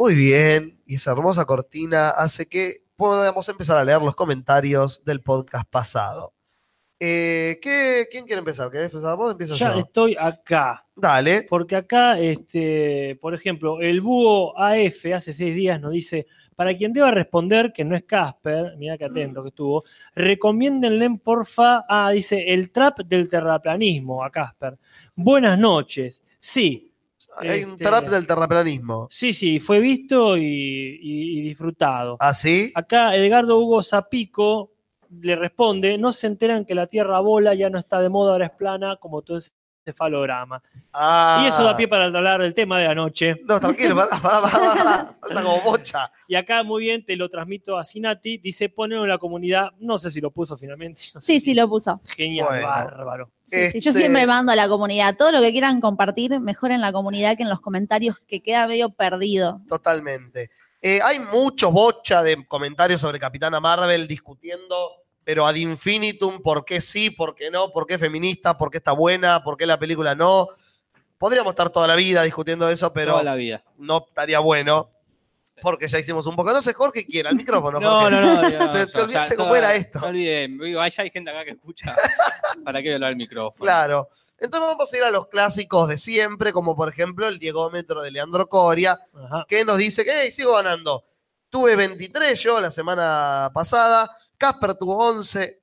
Muy 0.00 0.14
bien, 0.14 0.80
y 0.86 0.94
esa 0.94 1.12
hermosa 1.12 1.44
cortina 1.44 2.08
hace 2.08 2.46
que 2.46 2.76
podamos 2.96 3.46
empezar 3.50 3.76
a 3.76 3.84
leer 3.84 4.00
los 4.00 4.14
comentarios 4.14 5.04
del 5.04 5.20
podcast 5.20 5.68
pasado. 5.68 6.32
Eh, 6.98 7.58
¿qué- 7.60 8.06
¿Quién 8.10 8.24
quiere 8.24 8.38
empezar? 8.38 8.70
¿Querés 8.70 8.86
empezar 8.86 9.14
vos? 9.14 9.32
Empiezo 9.32 9.56
Ya 9.56 9.74
yo. 9.74 9.80
estoy 9.80 10.16
acá. 10.18 10.86
Dale. 10.96 11.46
Porque 11.50 11.76
acá, 11.76 12.18
este, 12.18 13.18
por 13.20 13.34
ejemplo, 13.34 13.82
el 13.82 14.00
búho 14.00 14.58
AF 14.58 15.04
hace 15.14 15.34
seis 15.34 15.54
días 15.54 15.78
nos 15.78 15.92
dice, 15.92 16.26
para 16.56 16.74
quien 16.74 16.94
deba 16.94 17.10
responder, 17.10 17.70
que 17.70 17.84
no 17.84 17.94
es 17.94 18.04
Casper, 18.04 18.78
mira 18.78 18.96
que 18.96 19.04
atento 19.04 19.42
que 19.42 19.50
estuvo, 19.50 19.84
recomiéndenle 20.14 21.10
porfa, 21.22 21.84
ah, 21.86 22.10
dice, 22.10 22.42
el 22.54 22.70
trap 22.70 23.00
del 23.00 23.28
terraplanismo 23.28 24.24
a 24.24 24.30
Casper. 24.30 24.78
Buenas 25.14 25.58
noches. 25.58 26.22
Sí, 26.38 26.89
Hay 27.38 27.64
un 27.64 27.72
Este- 27.72 27.84
trap 27.84 28.08
del 28.08 28.26
terraplanismo. 28.26 29.06
sí, 29.10 29.32
sí, 29.32 29.60
fue 29.60 29.78
visto 29.80 30.36
y, 30.36 30.42
y- 30.42 31.38
y 31.38 31.40
disfrutado. 31.42 32.16
¿Ah, 32.20 32.34
sí? 32.34 32.72
Acá 32.74 33.14
Edgardo 33.14 33.58
Hugo 33.58 33.82
Zapico 33.82 34.72
le 35.20 35.36
responde, 35.36 35.98
no 35.98 36.12
se 36.12 36.26
enteran 36.26 36.64
que 36.64 36.74
la 36.74 36.86
Tierra 36.86 37.20
bola, 37.20 37.54
ya 37.54 37.68
no 37.70 37.78
está 37.78 38.00
de 38.00 38.08
moda, 38.08 38.32
ahora 38.32 38.46
es 38.46 38.52
plana, 38.52 38.96
como 38.96 39.22
todo 39.22 39.38
ese 39.38 39.50
cefalograma. 39.92 40.62
Ah. 40.92 41.42
Y 41.44 41.48
eso 41.48 41.62
da 41.62 41.76
pie 41.76 41.86
para 41.88 42.06
hablar 42.06 42.40
del 42.42 42.52
tema 42.54 42.78
de 42.78 42.86
la 42.86 42.94
noche. 42.94 43.36
No, 43.44 43.60
tranquilo, 43.60 43.94
pará, 43.94 44.20
pará, 44.20 44.40
pará. 44.40 45.14
Falta 45.20 45.42
como 45.42 45.60
bocha. 45.60 46.10
Y 46.26 46.34
acá 46.34 46.62
muy 46.62 46.82
bien 46.84 47.04
te 47.04 47.16
lo 47.16 47.28
transmito 47.28 47.76
a 47.78 47.84
Sinati, 47.84 48.38
dice 48.38 48.68
ponelo 48.68 49.02
en 49.04 49.08
la 49.10 49.18
comunidad, 49.18 49.68
no 49.78 49.98
sé 49.98 50.10
si 50.10 50.20
lo 50.20 50.30
puso 50.30 50.56
finalmente. 50.56 51.00
no 51.14 51.20
sé 51.20 51.26
Sí, 51.26 51.38
si- 51.40 51.44
sí, 51.46 51.54
lo 51.54 51.68
puso. 51.68 52.00
Genial, 52.06 52.46
Bueno. 52.48 52.66
bárbaro. 52.66 53.30
Sí, 53.46 53.70
sí, 53.72 53.80
yo 53.80 53.90
Este- 53.90 54.00
siempre 54.00 54.26
mando 54.26 54.52
a 54.52 54.56
la 54.56 54.68
comunidad. 54.68 55.16
Todo 55.16 55.32
lo 55.32 55.40
que 55.40 55.50
quieran 55.52 55.80
compartir, 55.80 56.38
mejor 56.40 56.70
en 56.70 56.80
la 56.80 56.92
comunidad 56.92 57.36
que 57.36 57.42
en 57.42 57.48
los 57.48 57.60
comentarios, 57.60 58.16
que 58.26 58.40
queda 58.42 58.66
medio 58.68 58.90
perdido. 58.90 59.60
Totalmente. 59.68 60.50
Eh, 60.82 61.00
hay 61.04 61.18
mucho 61.18 61.70
bocha 61.70 62.22
de 62.22 62.46
comentarios 62.46 63.00
sobre 63.00 63.18
Capitana 63.20 63.60
Marvel 63.60 64.08
discutiendo, 64.08 64.99
pero 65.30 65.46
ad 65.46 65.54
infinitum, 65.54 66.42
por 66.42 66.64
qué 66.64 66.80
sí, 66.80 67.08
por 67.10 67.36
qué 67.36 67.52
no, 67.52 67.70
por 67.70 67.86
qué 67.86 67.94
es 67.94 68.00
feminista, 68.00 68.58
por 68.58 68.68
qué 68.68 68.78
está 68.78 68.90
buena, 68.90 69.44
por 69.44 69.56
qué 69.56 69.64
la 69.64 69.78
película 69.78 70.12
no. 70.16 70.48
Podríamos 71.18 71.52
estar 71.52 71.70
toda 71.70 71.86
la 71.86 71.94
vida 71.94 72.24
discutiendo 72.24 72.68
eso, 72.68 72.92
pero 72.92 73.12
Toda 73.12 73.22
la 73.22 73.36
vida. 73.36 73.62
no 73.78 73.98
estaría 74.08 74.40
bueno, 74.40 74.90
porque 75.62 75.86
ya 75.86 76.00
hicimos 76.00 76.26
un 76.26 76.34
poco. 76.34 76.50
No 76.52 76.60
sé, 76.62 76.72
Jorge 76.74 77.06
quiere, 77.06 77.28
al 77.28 77.36
micrófono. 77.36 77.78
No, 77.78 78.00
Jorge. 78.00 78.20
no, 78.20 78.42
no. 78.42 78.74
no, 78.74 78.86
Te- 78.88 78.98
olvidaste 79.02 79.36
cómo 79.36 79.54
era 79.54 79.72
esto. 79.72 80.00
No 80.00 80.08
olviden, 80.08 80.58
digo, 80.58 80.80
hay, 80.80 80.90
hay 80.96 81.10
gente 81.10 81.30
acá 81.30 81.44
que 81.44 81.52
escucha. 81.52 81.94
¿Para 82.64 82.82
qué 82.82 82.94
hablar 82.94 83.10
el 83.12 83.16
micrófono? 83.16 83.62
Claro. 83.64 84.08
Entonces 84.36 84.68
vamos 84.68 84.92
a 84.92 84.96
ir 84.96 85.04
a 85.04 85.12
los 85.12 85.28
clásicos 85.28 85.86
de 85.86 85.96
siempre, 85.96 86.52
como 86.52 86.74
por 86.74 86.88
ejemplo 86.88 87.28
el 87.28 87.38
Diegómetro 87.38 88.00
de 88.00 88.10
Leandro 88.10 88.48
Coria, 88.48 88.98
Ajá. 89.14 89.46
que 89.48 89.64
nos 89.64 89.76
dice 89.78 90.04
que 90.04 90.10
"Hey, 90.24 90.32
sigo 90.32 90.54
ganando. 90.56 91.04
Tuve 91.50 91.76
23 91.76 92.40
yo 92.42 92.60
la 92.60 92.72
semana 92.72 93.52
pasada, 93.54 94.10
Casper 94.40 94.74
tuvo 94.74 94.96
11, 95.06 95.60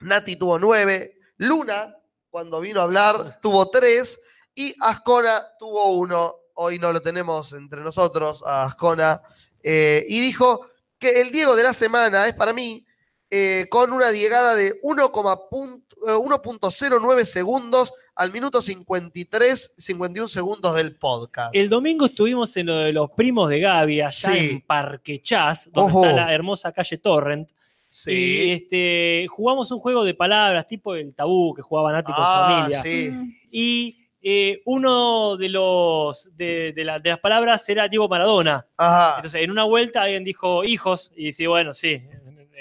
Nati 0.00 0.36
tuvo 0.36 0.56
9, 0.56 1.12
Luna, 1.38 1.92
cuando 2.30 2.60
vino 2.60 2.78
a 2.80 2.84
hablar, 2.84 3.40
tuvo 3.42 3.68
3 3.68 4.20
y 4.54 4.72
Ascona 4.80 5.42
tuvo 5.58 5.86
1. 5.96 6.34
Hoy 6.54 6.78
no 6.78 6.92
lo 6.92 7.00
tenemos 7.00 7.52
entre 7.52 7.80
nosotros, 7.80 8.44
a 8.46 8.64
Ascona. 8.64 9.20
eh, 9.64 10.04
y 10.08 10.20
dijo 10.20 10.66
que 11.00 11.20
el 11.20 11.32
Diego 11.32 11.56
de 11.56 11.64
la 11.64 11.72
semana 11.74 12.28
es 12.28 12.34
para 12.34 12.52
mí 12.52 12.86
eh, 13.28 13.66
con 13.68 13.92
una 13.92 14.10
diegada 14.10 14.54
de 14.54 14.80
1,0 14.82 15.82
eh, 16.06 16.12
1.09 16.12 17.24
segundos 17.24 17.92
al 18.14 18.30
minuto 18.30 18.62
53, 18.62 19.74
51 19.78 20.28
segundos 20.28 20.74
del 20.76 20.94
podcast. 20.96 21.54
El 21.56 21.68
domingo 21.68 22.06
estuvimos 22.06 22.56
en 22.56 22.66
lo 22.66 22.76
de 22.76 22.92
los 22.92 23.10
primos 23.12 23.48
de 23.50 23.58
Gaby, 23.60 24.00
allá 24.02 24.30
Sí. 24.32 24.38
en 24.52 24.60
Parque 24.60 25.20
Chas, 25.22 25.68
donde 25.72 25.92
Ojo. 25.92 26.04
está 26.04 26.16
la 26.26 26.32
hermosa 26.34 26.70
calle 26.72 26.98
Torrent. 26.98 27.50
Y 27.92 27.94
Sí. 27.94 28.50
este, 28.52 29.26
jugamos 29.28 29.70
un 29.70 29.78
juego 29.78 30.02
de 30.02 30.14
palabras, 30.14 30.66
tipo 30.66 30.94
el 30.94 31.14
tabú 31.14 31.52
que 31.54 31.60
jugaba 31.60 31.92
Nati 31.92 32.06
con 32.06 32.16
su 32.16 32.22
Ah, 32.24 32.56
familia. 32.56 32.82
sí. 32.82 33.10
Mm. 33.10 33.34
Y 33.50 33.98
eh, 34.22 34.62
uno 34.66 35.36
de 35.36 35.48
los 35.50 36.30
de, 36.36 36.72
de 36.72 36.84
la- 36.84 37.00
de 37.00 37.10
las 37.10 37.18
palabras 37.18 37.68
era 37.68 37.88
Diego 37.88 38.08
Maradona. 38.08 38.64
Ajá. 38.78 39.16
Entonces, 39.16 39.42
en 39.42 39.50
una 39.50 39.64
vuelta 39.64 40.02
alguien 40.02 40.22
dijo 40.24 40.62
hijos, 40.64 41.12
y 41.16 41.24
dice, 41.26 41.46
bueno, 41.48 41.74
sí, 41.74 42.00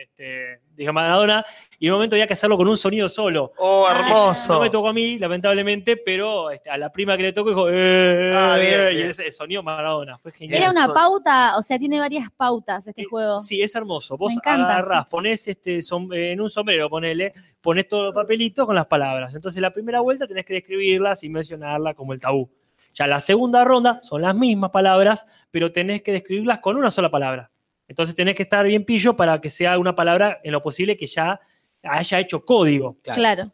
este, 0.03 0.59
dijo 0.75 0.91
Maradona, 0.93 1.45
y 1.79 1.87
en 1.87 1.93
un 1.93 1.97
momento 1.97 2.15
había 2.15 2.27
que 2.27 2.33
hacerlo 2.33 2.57
con 2.57 2.67
un 2.67 2.77
sonido 2.77 3.07
solo. 3.09 3.51
Oh, 3.57 3.85
Ah, 3.89 3.99
hermoso. 3.99 4.53
No 4.53 4.61
me 4.61 4.69
tocó 4.69 4.89
a 4.89 4.93
mí, 4.93 5.17
lamentablemente, 5.19 5.97
pero 5.97 6.51
este, 6.51 6.69
a 6.69 6.77
la 6.77 6.91
prima 6.91 7.17
que 7.17 7.23
le 7.23 7.33
tocó 7.33 7.49
dijo, 7.49 7.67
eh, 7.69 8.31
Ah, 8.35 8.57
bien, 8.59 8.79
eh, 8.79 8.91
y 8.91 8.95
bien. 8.97 9.09
ese 9.09 9.31
sonido 9.31 9.63
Maradona, 9.63 10.17
fue 10.17 10.31
genial. 10.31 10.61
Era 10.61 10.71
una 10.71 10.93
pauta, 10.93 11.57
o 11.57 11.61
sea, 11.61 11.77
tiene 11.79 11.99
varias 11.99 12.29
pautas 12.35 12.85
este 12.87 13.01
Eh, 13.01 13.05
juego. 13.09 13.41
Sí, 13.41 13.61
es 13.61 13.73
hermoso. 13.75 14.17
Vos 14.17 14.31
Me 14.31 14.35
encanta, 14.35 14.77
agarrás, 14.77 15.03
sí. 15.03 15.07
ponés 15.09 15.47
este 15.47 15.79
som- 15.79 16.13
eh, 16.15 16.31
en 16.31 16.41
un 16.41 16.49
sombrero, 16.49 16.89
ponele, 16.89 17.33
ponés 17.61 17.87
todos 17.87 18.05
los 18.05 18.13
papelitos 18.13 18.65
con 18.65 18.75
las 18.75 18.85
palabras. 18.87 19.33
Entonces, 19.35 19.61
la 19.61 19.71
primera 19.71 20.01
vuelta 20.01 20.27
tenés 20.27 20.45
que 20.45 20.53
describirlas 20.53 21.23
y 21.23 21.29
mencionarla 21.29 21.93
como 21.93 22.13
el 22.13 22.19
tabú. 22.19 22.49
Ya 22.93 23.07
la 23.07 23.21
segunda 23.21 23.63
ronda 23.63 24.01
son 24.03 24.21
las 24.21 24.35
mismas 24.35 24.69
palabras, 24.71 25.25
pero 25.49 25.71
tenés 25.71 26.01
que 26.01 26.11
describirlas 26.11 26.59
con 26.59 26.75
una 26.75 26.91
sola 26.91 27.09
palabra. 27.09 27.49
Entonces, 27.91 28.15
tenés 28.15 28.37
que 28.37 28.43
estar 28.43 28.65
bien 28.65 28.85
pillo 28.85 29.17
para 29.17 29.41
que 29.41 29.49
sea 29.49 29.77
una 29.77 29.93
palabra 29.93 30.39
en 30.45 30.53
lo 30.53 30.63
posible 30.63 30.95
que 30.95 31.07
ya 31.07 31.41
haya 31.83 32.19
hecho 32.21 32.45
código. 32.45 32.95
Claro. 33.03 33.51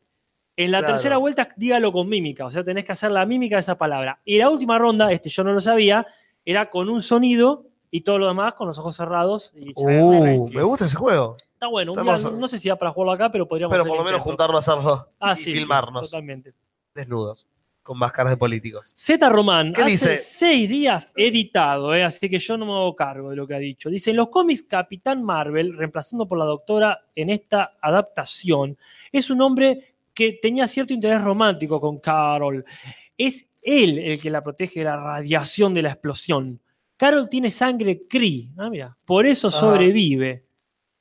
En 0.56 0.72
la 0.72 0.78
Claro. 0.80 0.94
tercera 0.94 1.18
vuelta, 1.18 1.50
dígalo 1.56 1.92
con 1.92 2.08
mímica, 2.08 2.46
o 2.46 2.52
sea, 2.52 2.64
tenés 2.64 2.86
que 2.86 2.92
hacer 2.92 3.10
la 3.10 3.26
mímica 3.26 3.56
de 3.56 3.62
esa 3.62 3.80
palabra. 3.80 4.20
Y 4.24 4.38
la 4.38 4.50
última 4.52 4.78
ronda, 4.78 5.12
este 5.12 5.30
yo 5.30 5.44
no 5.44 5.54
lo 5.54 5.60
sabía, 5.60 6.06
era 6.46 6.70
con 6.70 6.88
un 6.88 7.02
sonido 7.02 7.66
y 7.90 8.02
todo 8.02 8.20
lo 8.20 8.28
demás 8.28 8.54
con 8.54 8.68
los 8.68 8.78
ojos 8.78 8.96
cerrados. 8.96 9.54
Y 9.56 9.72
Uh, 9.76 10.48
me 10.52 10.62
gusta 10.64 10.86
ese 10.86 10.96
juego. 10.96 11.36
Está 11.54 11.66
bueno, 11.66 11.94
un 11.94 12.04
día, 12.04 12.14
Estamos- 12.16 12.38
no 12.40 12.48
sé 12.48 12.60
si 12.60 12.70
da 12.70 12.76
para 12.76 12.92
jugarlo 12.92 13.14
acá, 13.14 13.32
pero 13.32 13.48
podríamos 13.48 13.74
Pero 13.74 13.86
por 13.86 13.98
lo 13.98 14.04
menos 14.04 14.20
intento. 14.20 14.24
juntarnos 14.30 14.68
a 14.68 14.72
hacerlo 14.74 15.08
Ah, 15.20 15.32
y 15.34 15.36
sí, 15.38 15.44
sí, 15.46 15.52
filmarnos 15.54 16.04
totalmente. 16.04 16.54
desnudos, 16.94 17.48
con 17.88 17.98
máscaras 17.98 18.34
de 18.34 18.38
políticos. 18.38 18.94
Z 18.98 19.30
Román, 19.30 19.72
¿Qué 19.72 19.82
hace 19.84 19.92
dice? 19.92 20.18
seis 20.18 20.68
días 20.68 21.10
editado, 21.16 21.96
eh, 21.96 22.04
así 22.04 22.30
que 22.30 22.38
yo 22.38 22.58
no 22.58 22.66
me 22.66 22.74
hago 22.74 22.94
cargo 22.98 23.30
de 23.30 23.38
lo 23.38 23.48
que 23.48 23.56
ha 23.56 23.60
dicho. 23.60 23.90
Dice, 23.90 24.10
en 24.12 24.18
los 24.18 24.28
cómics 24.28 24.64
Capitán 24.64 25.24
Marvel, 25.24 25.78
reemplazando 25.78 26.28
por 26.28 26.38
la 26.38 26.44
doctora 26.44 27.00
en 27.16 27.30
esta 27.30 27.78
adaptación, 27.82 28.78
es 29.10 29.30
un 29.30 29.40
hombre 29.42 29.96
que 30.14 30.34
tenía 30.42 30.68
cierto 30.68 30.92
interés 30.94 31.24
romántico 31.24 31.80
con 31.80 32.00
Carol. 32.00 32.66
Es 33.18 33.48
él 33.62 33.98
el 34.00 34.20
que 34.20 34.30
la 34.30 34.44
protege 34.44 34.80
de 34.82 34.86
la 34.86 34.98
radiación 34.98 35.74
de 35.74 35.84
la 35.84 35.92
explosión. 35.92 36.60
Carol 36.98 37.30
tiene 37.30 37.50
sangre 37.52 38.02
Kree, 38.10 38.50
ah, 38.58 38.70
mira, 38.70 38.98
por 39.06 39.26
eso 39.26 39.48
Ajá. 39.48 39.60
sobrevive. 39.62 40.44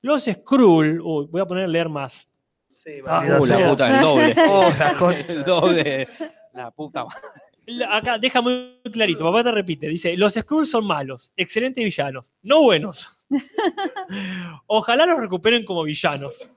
Los 0.03 0.25
Skrull, 0.27 1.01
uy, 1.01 1.27
voy 1.31 1.41
a 1.41 1.47
poner 1.47 1.69
leer 1.69 1.89
más. 1.89 2.31
Sí, 2.69 2.91
Ah, 3.07 3.25
Uh, 3.41 3.47
la 3.47 3.69
puta, 3.71 3.95
el 3.97 4.01
doble. 4.03 4.35
Oh, 4.51 5.11
el 5.11 5.45
doble. 5.45 6.09
La 6.57 6.71
puta 6.71 7.05
madre. 7.05 7.21
Acá 7.91 8.17
deja 8.19 8.41
muy 8.41 8.81
clarito, 8.93 9.25
papá 9.25 9.43
te 9.43 9.51
repite, 9.51 9.89
dice, 9.89 10.17
los 10.17 10.35
Skrulls 10.35 10.71
son 10.71 10.87
malos, 10.87 11.33
excelentes 11.37 11.85
villanos, 11.85 12.31
no 12.43 12.63
buenos. 12.63 13.27
Ojalá 14.67 15.07
los 15.07 15.19
recuperen 15.21 15.65
como 15.65 15.83
villanos. 15.83 16.53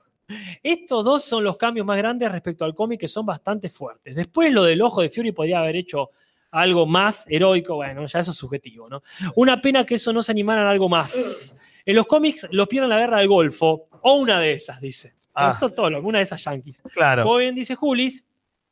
Estos 0.62 1.04
dos 1.04 1.24
son 1.24 1.42
los 1.42 1.56
cambios 1.56 1.84
más 1.84 1.98
grandes 1.98 2.30
respecto 2.30 2.64
al 2.64 2.74
cómic 2.74 3.00
que 3.00 3.08
son 3.08 3.26
bastante 3.26 3.68
fuertes. 3.68 4.14
Después 4.14 4.52
lo 4.52 4.62
del 4.62 4.80
ojo 4.82 5.02
de 5.02 5.10
Fury 5.10 5.32
podría 5.32 5.58
haber 5.58 5.74
hecho 5.76 6.10
algo 6.52 6.86
más 6.86 7.24
heroico, 7.28 7.74
bueno, 7.76 8.06
ya 8.06 8.20
eso 8.20 8.30
es 8.30 8.36
subjetivo, 8.36 8.88
¿no? 8.88 9.02
Una 9.34 9.60
pena 9.60 9.84
que 9.84 9.96
eso 9.96 10.12
no 10.12 10.22
se 10.22 10.30
animara 10.32 10.66
a 10.66 10.70
algo 10.70 10.88
más. 10.88 11.54
En 11.84 11.96
los 11.96 12.06
cómics 12.06 12.46
los 12.52 12.68
pierden 12.68 12.90
la 12.90 12.98
guerra 12.98 13.18
del 13.18 13.28
Golfo, 13.28 13.88
o 14.02 14.14
una 14.14 14.38
de 14.38 14.52
esas, 14.52 14.80
dice. 14.80 15.14
Ah. 15.34 15.50
Esto 15.54 15.66
es 15.66 15.74
todo, 15.74 15.90
lo- 15.90 16.02
una 16.02 16.18
de 16.18 16.24
esas 16.24 16.42
yankees. 16.44 16.82
Claro. 16.92 17.24
Como 17.24 17.36
bien 17.38 17.54
dice 17.54 17.74
Julis, 17.74 18.24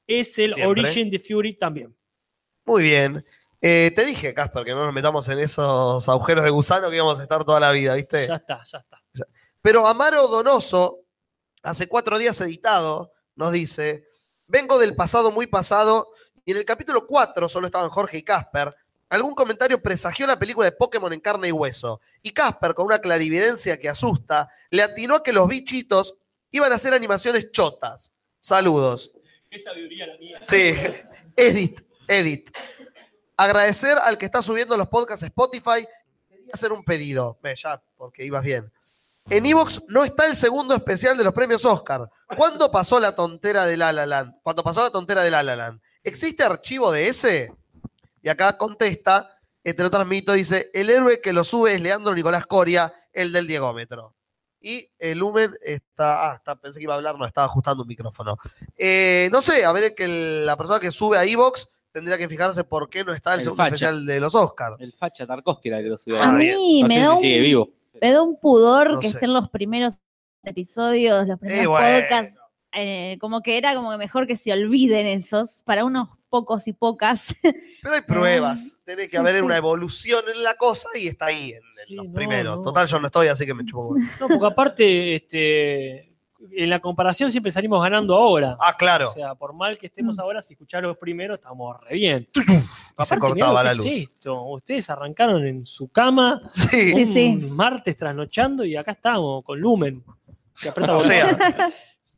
es 0.08 0.36
el 0.38 0.54
Siempre. 0.54 0.66
Origin 0.66 1.10
de 1.10 1.18
Fury 1.20 1.54
también. 1.56 1.96
Muy 2.64 2.82
bien. 2.82 3.24
Eh, 3.60 3.92
te 3.94 4.04
dije, 4.04 4.34
Casper, 4.34 4.64
que 4.64 4.72
no 4.72 4.84
nos 4.84 4.94
metamos 4.94 5.28
en 5.28 5.38
esos 5.38 6.08
agujeros 6.08 6.44
de 6.44 6.50
gusano 6.50 6.90
que 6.90 6.96
íbamos 6.96 7.20
a 7.20 7.22
estar 7.22 7.44
toda 7.44 7.60
la 7.60 7.70
vida, 7.70 7.94
¿viste? 7.94 8.26
Ya 8.26 8.36
está, 8.36 8.62
ya 8.64 8.78
está. 8.78 9.00
Pero 9.60 9.86
Amaro 9.86 10.28
Donoso, 10.28 11.04
hace 11.62 11.88
cuatro 11.88 12.18
días 12.18 12.40
editado, 12.40 13.12
nos 13.34 13.52
dice: 13.52 14.08
Vengo 14.46 14.78
del 14.78 14.96
pasado 14.96 15.30
muy 15.30 15.46
pasado 15.46 16.08
y 16.44 16.52
en 16.52 16.56
el 16.56 16.64
capítulo 16.64 17.06
4 17.06 17.48
solo 17.48 17.66
estaban 17.66 17.90
Jorge 17.90 18.18
y 18.18 18.22
Casper. 18.22 18.74
Algún 19.10 19.34
comentario 19.34 19.82
presagió 19.82 20.26
la 20.26 20.38
película 20.38 20.66
de 20.66 20.76
Pokémon 20.76 21.12
en 21.12 21.20
carne 21.20 21.48
y 21.48 21.52
hueso. 21.52 22.00
Y 22.22 22.30
Casper, 22.30 22.74
con 22.74 22.86
una 22.86 22.98
clarividencia 22.98 23.78
que 23.78 23.88
asusta, 23.88 24.48
le 24.70 24.82
atinó 24.82 25.16
a 25.16 25.22
que 25.22 25.32
los 25.32 25.48
bichitos 25.48 26.16
iban 26.50 26.72
a 26.72 26.76
hacer 26.76 26.94
animaciones 26.94 27.50
chotas. 27.52 28.12
Saludos. 28.40 29.10
Qué 29.50 29.58
sabiduría 29.58 30.06
la 30.06 30.16
mía. 30.18 30.38
Sí, 30.42 30.74
edit, 31.36 31.80
edit. 32.06 32.50
Agradecer 33.36 33.96
al 34.02 34.18
que 34.18 34.26
está 34.26 34.42
subiendo 34.42 34.76
los 34.76 34.88
podcasts 34.88 35.22
a 35.22 35.26
Spotify. 35.26 35.86
Quería 36.28 36.50
hacer 36.52 36.72
un 36.72 36.84
pedido. 36.84 37.38
Ve, 37.42 37.54
ya, 37.54 37.80
porque 37.96 38.24
ibas 38.24 38.42
bien. 38.42 38.70
En 39.30 39.44
Evox 39.44 39.82
no 39.88 40.04
está 40.04 40.26
el 40.26 40.36
segundo 40.36 40.74
especial 40.74 41.16
de 41.16 41.24
los 41.24 41.34
premios 41.34 41.64
Oscar. 41.64 42.08
¿Cuándo 42.36 42.70
pasó 42.70 42.98
la 42.98 43.14
tontera 43.14 43.66
del 43.66 43.80
La? 43.80 44.34
Cuando 44.42 44.62
pasó 44.62 44.82
la 44.82 44.90
tontera 44.90 45.22
del 45.22 45.32
La. 45.32 45.78
¿Existe 46.02 46.42
archivo 46.42 46.90
de 46.90 47.08
ese? 47.08 47.52
Y 48.22 48.28
acá 48.28 48.56
contesta, 48.56 49.38
eh, 49.62 49.74
te 49.74 49.82
lo 49.82 49.90
transmito, 49.90 50.32
dice, 50.32 50.70
el 50.72 50.90
héroe 50.90 51.20
que 51.20 51.32
lo 51.32 51.44
sube 51.44 51.74
es 51.74 51.80
Leandro 51.80 52.14
Nicolás 52.14 52.46
Coria, 52.46 52.92
el 53.12 53.32
del 53.32 53.46
Diegómetro. 53.46 54.14
Y 54.60 54.88
el 54.98 55.18
Lumen 55.18 55.52
está, 55.62 56.30
ah, 56.30 56.34
está- 56.36 56.56
pensé 56.56 56.78
que 56.78 56.84
iba 56.84 56.94
a 56.94 56.96
hablar, 56.96 57.16
no, 57.18 57.24
estaba 57.24 57.46
ajustando 57.46 57.82
un 57.82 57.88
micrófono. 57.88 58.36
Eh, 58.76 59.28
no 59.32 59.40
sé, 59.40 59.64
a 59.64 59.72
ver 59.72 59.94
que 59.94 60.04
el- 60.04 60.46
la 60.46 60.56
persona 60.56 60.80
que 60.80 60.90
sube 60.90 61.16
a 61.16 61.24
Evox 61.24 61.68
tendría 61.92 62.18
que 62.18 62.28
fijarse 62.28 62.64
por 62.64 62.90
qué 62.90 63.04
no 63.04 63.12
está 63.12 63.34
el, 63.34 63.40
El 63.40 63.44
segundo 63.44 63.62
facha. 63.62 63.74
especial 63.74 64.06
de 64.06 64.20
los 64.20 64.34
Oscars. 64.34 64.76
El 64.80 64.92
facha 64.92 65.26
Tarkovsky 65.26 65.68
era 65.68 65.78
el 65.78 65.84
que 65.84 65.90
lo 65.90 65.98
subió. 65.98 66.20
A 66.20 66.28
Ah, 66.28 66.32
mí. 66.32 66.82
No 66.82 66.88
me, 66.88 66.94
sé 66.94 67.00
da 67.00 67.06
si 67.10 67.16
un, 67.16 67.22
sigue 67.22 67.40
vivo. 67.40 67.70
me 68.00 68.12
da 68.12 68.22
un 68.22 68.38
pudor 68.40 68.92
No 68.94 69.00
que 69.00 69.08
sé. 69.08 69.14
estén 69.14 69.32
los 69.32 69.48
primeros 69.50 69.94
episodios, 70.42 71.26
los 71.26 71.38
primeros 71.38 71.66
bueno. 71.68 72.00
podcasts. 72.00 72.37
Eh, 72.72 73.16
como 73.20 73.40
que 73.42 73.56
era 73.58 73.74
como 73.74 73.90
que 73.90 73.98
mejor 73.98 74.26
que 74.26 74.36
se 74.36 74.52
olviden 74.52 75.06
esos 75.06 75.62
para 75.64 75.84
unos 75.84 76.08
pocos 76.28 76.68
y 76.68 76.72
pocas. 76.74 77.34
Pero 77.82 77.94
hay 77.94 78.02
pruebas. 78.02 78.78
Tiene 78.84 79.04
que 79.04 79.10
sí, 79.12 79.16
haber 79.16 79.36
sí. 79.36 79.40
una 79.40 79.56
evolución 79.56 80.22
en 80.34 80.42
la 80.42 80.54
cosa 80.54 80.88
y 80.94 81.06
está 81.08 81.26
ahí 81.26 81.52
en, 81.52 81.56
en 81.56 81.86
Sí, 81.88 81.94
los 81.94 82.06
no, 82.08 82.12
primeros. 82.12 82.56
no. 82.58 82.62
Total, 82.62 82.86
yo 82.86 82.98
no 83.00 83.06
estoy, 83.06 83.28
así 83.28 83.46
que 83.46 83.54
me 83.54 83.64
chupo. 83.64 83.94
No, 84.20 84.28
porque 84.28 84.46
aparte, 84.46 85.16
este, 85.16 86.14
en 86.52 86.68
la 86.70 86.80
comparación 86.80 87.30
siempre 87.30 87.50
salimos 87.50 87.82
ganando 87.82 88.14
ahora. 88.14 88.56
Ah, 88.60 88.76
claro. 88.76 89.08
O 89.10 89.14
sea, 89.14 89.34
por 89.34 89.54
mal 89.54 89.78
que 89.78 89.86
Mm. 89.86 89.90
estemos 89.90 90.18
ahora, 90.18 90.42
si 90.42 90.52
escucharon 90.52 90.88
los 90.88 90.98
primeros, 90.98 91.38
estamos 91.38 91.80
re 91.80 91.94
bien. 91.94 92.28
Se 93.04 93.18
cortaba 93.18 93.64
la 93.64 93.72
luz. 93.74 93.86
es 93.86 94.02
esto. 94.02 94.42
Ustedes 94.44 94.90
arrancaron 94.90 95.46
en 95.46 95.64
su 95.64 95.88
cama 95.88 96.42
Sí. 96.52 96.92
Sí, 96.92 97.02
un 97.04 97.14
sí. 97.14 97.46
martes 97.50 97.96
trasnochando 97.96 98.64
y 98.64 98.76
acá 98.76 98.92
estamos 98.92 99.42
con 99.44 99.58
Lumen. 99.58 100.04
Que 100.60 100.68
O 100.70 101.02
sea, 101.02 101.36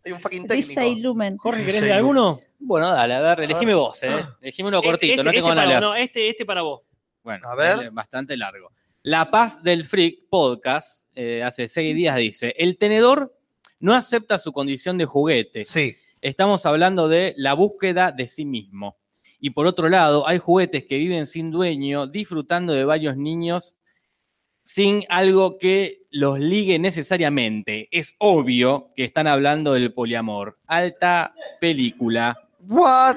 hay 0.05 0.13
un 0.13 0.21
fucking 0.21 0.47
técnico. 0.49 0.81
DJ 0.81 1.01
Lumen. 1.01 1.37
Jorge, 1.37 1.65
¿querés 1.65 1.81
leer 1.83 1.95
alguno? 1.95 2.41
Bueno, 2.59 2.89
dale, 2.91 3.15
a 3.15 3.21
ver, 3.21 3.41
elegime 3.41 3.75
vos, 3.75 4.03
¿eh? 4.03 4.11
Elegime 4.41 4.69
uno 4.69 4.83
cortito, 4.83 5.13
Este- 5.15 5.25
no 5.25 5.31
este 5.31 5.37
tengo 5.43 5.49
nada 5.55 5.63
para 5.67 5.77
a 5.77 5.81
leer. 5.81 5.83
no, 5.83 5.95
este, 5.97 6.29
este 6.29 6.45
para 6.45 6.63
vos. 6.63 6.83
Bueno, 7.23 7.49
A 7.49 7.55
ver. 7.55 7.91
bastante 7.91 8.37
largo. 8.37 8.71
La 9.03 9.31
Paz 9.31 9.63
del 9.63 9.85
Freak 9.85 10.29
podcast 10.29 11.07
eh, 11.15 11.43
hace 11.43 11.69
seis 11.69 11.95
días 11.95 12.17
dice: 12.17 12.55
El 12.59 12.77
tenedor 12.77 13.35
no 13.79 13.95
acepta 13.95 14.39
su 14.39 14.53
condición 14.53 14.99
de 14.99 15.07
juguete. 15.07 15.65
Sí. 15.65 15.97
Estamos 16.21 16.67
hablando 16.67 17.09
de 17.09 17.35
la 17.39 17.55
búsqueda 17.55 18.13
de 18.13 18.29
sí 18.29 18.45
mismo. 18.45 18.99
Y 19.39 19.51
por 19.51 19.67
otro 19.67 19.89
lado, 19.89 20.29
hay 20.29 20.37
juguetes 20.39 20.85
que 20.85 20.99
viven 20.99 21.27
sin 21.27 21.51
dueño, 21.51 22.07
disfrutando 22.07 22.75
de 22.75 22.85
varios 22.85 23.17
niños 23.17 23.79
sin 24.63 25.05
algo 25.09 25.59
que 25.59 26.03
los 26.11 26.39
ligue 26.39 26.79
necesariamente. 26.79 27.89
Es 27.91 28.15
obvio 28.19 28.93
que 28.95 29.05
están 29.05 29.27
hablando 29.27 29.73
del 29.73 29.93
poliamor. 29.93 30.59
Alta 30.67 31.35
película. 31.61 32.49
What? 32.69 33.17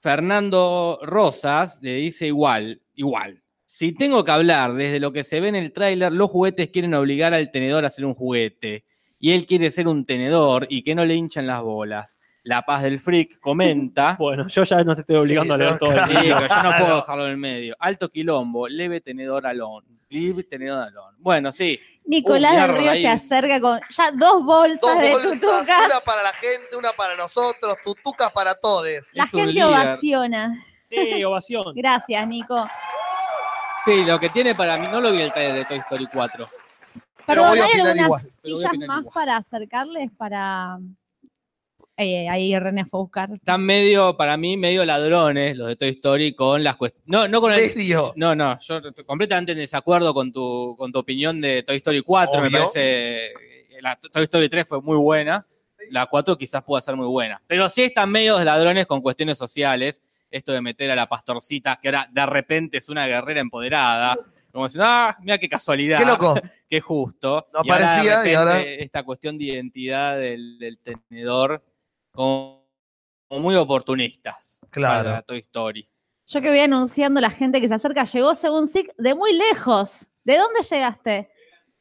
Fernando 0.00 0.98
Rosas 1.02 1.78
le 1.82 1.96
dice 1.96 2.26
igual, 2.26 2.80
igual. 2.94 3.42
Si 3.66 3.92
tengo 3.92 4.24
que 4.24 4.32
hablar 4.32 4.74
desde 4.74 4.98
lo 4.98 5.12
que 5.12 5.24
se 5.24 5.40
ve 5.40 5.48
en 5.48 5.54
el 5.54 5.72
tráiler, 5.72 6.12
los 6.12 6.30
juguetes 6.30 6.70
quieren 6.70 6.94
obligar 6.94 7.34
al 7.34 7.50
tenedor 7.50 7.84
a 7.84 7.90
ser 7.90 8.06
un 8.06 8.14
juguete. 8.14 8.84
Y 9.18 9.32
él 9.32 9.46
quiere 9.46 9.70
ser 9.70 9.86
un 9.86 10.06
tenedor 10.06 10.66
y 10.70 10.82
que 10.82 10.94
no 10.94 11.04
le 11.04 11.14
hinchan 11.14 11.46
las 11.46 11.60
bolas. 11.62 12.18
La 12.42 12.62
Paz 12.62 12.82
del 12.82 12.98
Freak 12.98 13.38
comenta. 13.38 14.16
Bueno, 14.18 14.48
yo 14.48 14.64
ya 14.64 14.82
no 14.82 14.94
te 14.94 15.02
estoy 15.02 15.16
obligando 15.16 15.54
Sí, 15.54 15.60
a 15.60 15.64
leer 15.64 15.72
no, 15.72 15.78
todo. 15.78 15.92
Sí, 15.92 16.14
pero 16.14 16.48
yo 16.48 16.62
no 16.62 16.78
puedo 16.78 16.96
dejarlo 16.96 17.24
en 17.26 17.30
el 17.32 17.36
medio. 17.36 17.76
Alto 17.78 18.08
quilombo, 18.08 18.66
leve 18.66 19.02
tenedor 19.02 19.46
alón. 19.46 19.84
Leve 20.10 20.42
tenedor 20.42 20.82
alón. 20.82 21.14
Bueno, 21.18 21.52
sí. 21.52 21.80
Nicolás 22.04 22.52
Uh, 22.52 22.56
del 22.66 22.76
Río 22.76 22.90
ahí. 22.90 23.02
se 23.02 23.08
acerca 23.08 23.60
con 23.60 23.80
ya 23.88 24.10
dos 24.10 24.44
bolsas 24.44 24.80
Dos 24.80 24.98
de 24.98 25.12
bolsas, 25.12 25.40
tutucas. 25.40 25.86
una 25.86 26.00
para 26.00 26.22
la 26.24 26.32
gente, 26.32 26.76
una 26.76 26.92
para 26.92 27.16
nosotros, 27.16 27.76
tutucas 27.84 28.32
para 28.32 28.54
todos. 28.56 28.86
La 29.12 29.24
Es 29.24 29.32
un 29.34 29.40
gente 29.40 29.52
líder. 29.54 29.66
ovaciona. 29.68 30.64
Sí, 30.88 31.24
ovación. 31.24 31.64
Gracias, 31.76 32.26
Nico. 32.26 32.66
Sí, 33.84 34.04
lo 34.04 34.18
que 34.18 34.28
tiene 34.30 34.54
para 34.54 34.76
mí, 34.76 34.88
no 34.88 35.00
lo 35.00 35.12
vi 35.12 35.22
el 35.22 35.32
trailer 35.32 35.54
de 35.58 35.64
Toy 35.64 35.78
Story 35.78 36.06
4. 36.12 36.48
Pero 37.26 37.42
Perdón, 37.42 37.48
voy 37.50 37.58
a 37.60 37.62
¿hay 37.62 37.68
opinar 37.70 37.86
algunas 37.86 38.04
igual. 38.06 38.22
Pero 38.22 38.32
voy 38.42 38.52
a 38.52 38.56
sillas 38.56 38.68
opinar 38.70 38.88
más 38.88 39.00
igual. 39.00 39.14
para 39.14 39.36
acercarles? 39.36 40.10
Para. 40.18 40.78
Eh, 42.02 42.30
ahí 42.30 42.58
René 42.58 42.86
fue 42.86 42.98
a 42.98 43.02
buscar. 43.02 43.30
Están 43.34 43.62
medio, 43.62 44.16
para 44.16 44.38
mí, 44.38 44.56
medio 44.56 44.86
ladrones 44.86 45.54
los 45.54 45.68
de 45.68 45.76
Toy 45.76 45.90
Story 45.90 46.32
con 46.34 46.64
las 46.64 46.76
cuestiones. 46.76 47.06
No, 47.06 47.28
no 47.28 47.42
con 47.42 47.52
el, 47.52 47.60
Medio. 47.60 48.14
No, 48.16 48.34
no, 48.34 48.58
yo 48.58 48.78
estoy 48.78 49.04
completamente 49.04 49.52
en 49.52 49.58
desacuerdo 49.58 50.14
con 50.14 50.32
tu, 50.32 50.76
con 50.78 50.90
tu 50.92 50.98
opinión 50.98 51.42
de 51.42 51.62
Toy 51.62 51.76
Story 51.76 52.00
4. 52.00 52.40
Me 52.40 52.50
parece. 52.50 53.34
La 53.82 53.96
Toy 53.96 54.22
Story 54.22 54.48
3 54.48 54.66
fue 54.66 54.80
muy 54.80 54.96
buena. 54.96 55.46
La 55.90 56.06
4 56.06 56.38
quizás 56.38 56.62
pueda 56.62 56.80
ser 56.80 56.96
muy 56.96 57.06
buena. 57.06 57.42
Pero 57.46 57.68
sí 57.68 57.82
están 57.82 58.10
medios 58.10 58.42
ladrones 58.46 58.86
con 58.86 59.02
cuestiones 59.02 59.36
sociales. 59.36 60.02
Esto 60.30 60.52
de 60.52 60.62
meter 60.62 60.90
a 60.90 60.94
la 60.94 61.06
pastorcita, 61.06 61.78
que 61.82 61.88
ahora 61.88 62.08
de 62.10 62.24
repente 62.24 62.78
es 62.78 62.88
una 62.88 63.06
guerrera 63.06 63.40
empoderada. 63.40 64.16
Como 64.52 64.66
diciendo, 64.66 64.86
ah, 64.88 65.16
mira 65.20 65.36
qué 65.36 65.50
casualidad. 65.50 65.98
Qué 65.98 66.06
loco. 66.06 66.34
Qué 66.70 66.80
justo. 66.80 67.48
No 67.52 67.60
Y 67.64 67.70
ahora, 67.70 67.84
de 68.02 68.10
aparecía, 68.10 68.32
y 68.32 68.34
ahora- 68.34 68.62
Esta 68.62 69.02
cuestión 69.02 69.36
de 69.36 69.44
identidad 69.44 70.16
del, 70.18 70.56
del 70.58 70.78
tenedor, 70.78 71.62
como, 72.12 72.66
como 73.28 73.40
muy 73.42 73.54
oportunistas. 73.56 74.66
Claro. 74.70 75.10
Para 75.10 75.22
Toy 75.22 75.38
Story. 75.38 75.88
Yo 76.26 76.40
que 76.40 76.48
voy 76.48 76.60
anunciando 76.60 77.18
a 77.18 77.22
la 77.22 77.30
gente 77.30 77.60
que 77.60 77.68
se 77.68 77.74
acerca, 77.74 78.04
llegó 78.04 78.34
según 78.34 78.68
SIC 78.68 78.94
de 78.96 79.14
muy 79.14 79.32
lejos. 79.32 80.06
¿De 80.22 80.36
dónde 80.36 80.62
llegaste? 80.62 81.30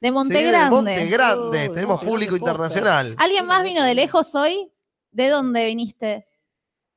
De 0.02 0.12
Monte 0.12 0.38
Sí, 0.38 0.44
de 0.44 0.50
Grande. 0.52 0.70
Monte 0.76 1.06
Grande. 1.08 1.70
Oh, 1.70 1.74
Tenemos 1.74 1.96
Monte 1.96 2.06
público 2.08 2.32
Grande, 2.36 2.50
internacional. 2.52 3.16
¿Alguien 3.20 3.46
más 3.46 3.64
vino 3.64 3.84
de 3.84 3.94
lejos 3.96 4.34
hoy? 4.34 4.72
¿De 5.12 5.28
dónde 5.30 5.66
viniste? 5.66 6.26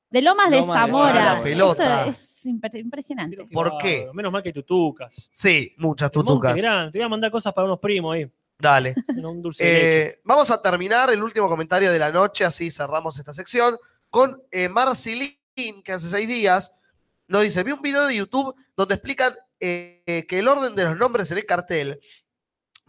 De 0.09 0.23
Lomas, 0.23 0.51
de 0.51 0.61
Lomas 0.61 0.77
de 0.77 0.81
Zamora. 0.83 1.12
Zamora. 1.14 1.35
La 1.35 1.42
pelota. 1.42 2.07
Esto 2.07 2.11
es 2.11 2.45
impre- 2.47 2.81
impresionante. 2.81 3.37
¿Por 3.53 3.77
qué? 3.79 4.09
Menos 4.12 4.31
mal 4.33 4.42
que 4.42 4.53
tutucas. 4.53 5.29
Sí, 5.31 5.75
muchas 5.79 6.12
tutucas. 6.12 6.55
Grande. 6.57 6.92
Te 6.92 6.99
voy 6.99 7.07
a 7.07 7.09
mandar 7.09 7.31
cosas 7.31 7.53
para 7.53 7.64
unos 7.66 7.81
primos 7.81 8.14
ahí. 8.14 8.31
Dale. 8.62 8.94
Un 9.16 9.42
dulce 9.42 9.64
de 9.64 9.72
leche. 9.72 10.03
Eh, 10.03 10.20
vamos 10.22 10.48
a 10.53 10.62
terminar 10.62 11.11
el 11.11 11.20
último 11.20 11.48
comentario 11.48 11.90
de 11.90 11.98
la 11.98 12.12
noche, 12.12 12.44
así 12.44 12.70
cerramos 12.70 13.18
esta 13.18 13.35
sección, 13.35 13.77
con 14.09 14.40
eh, 14.53 14.68
Marcilín, 14.68 15.37
que 15.85 15.92
hace 15.92 16.09
seis 16.09 16.29
días 16.29 16.72
nos 17.27 17.42
dice, 17.42 17.64
vi 17.64 17.72
un 17.72 17.83
video 17.83 18.07
de 18.07 18.14
YouTube 18.14 18.55
donde 18.77 18.94
explican 18.94 19.33
eh, 19.59 20.25
que 20.29 20.38
el 20.38 20.46
orden 20.46 20.77
de 20.77 20.85
los 20.85 20.96
nombres 20.96 21.31
en 21.33 21.38
el 21.38 21.46
cartel 21.46 22.01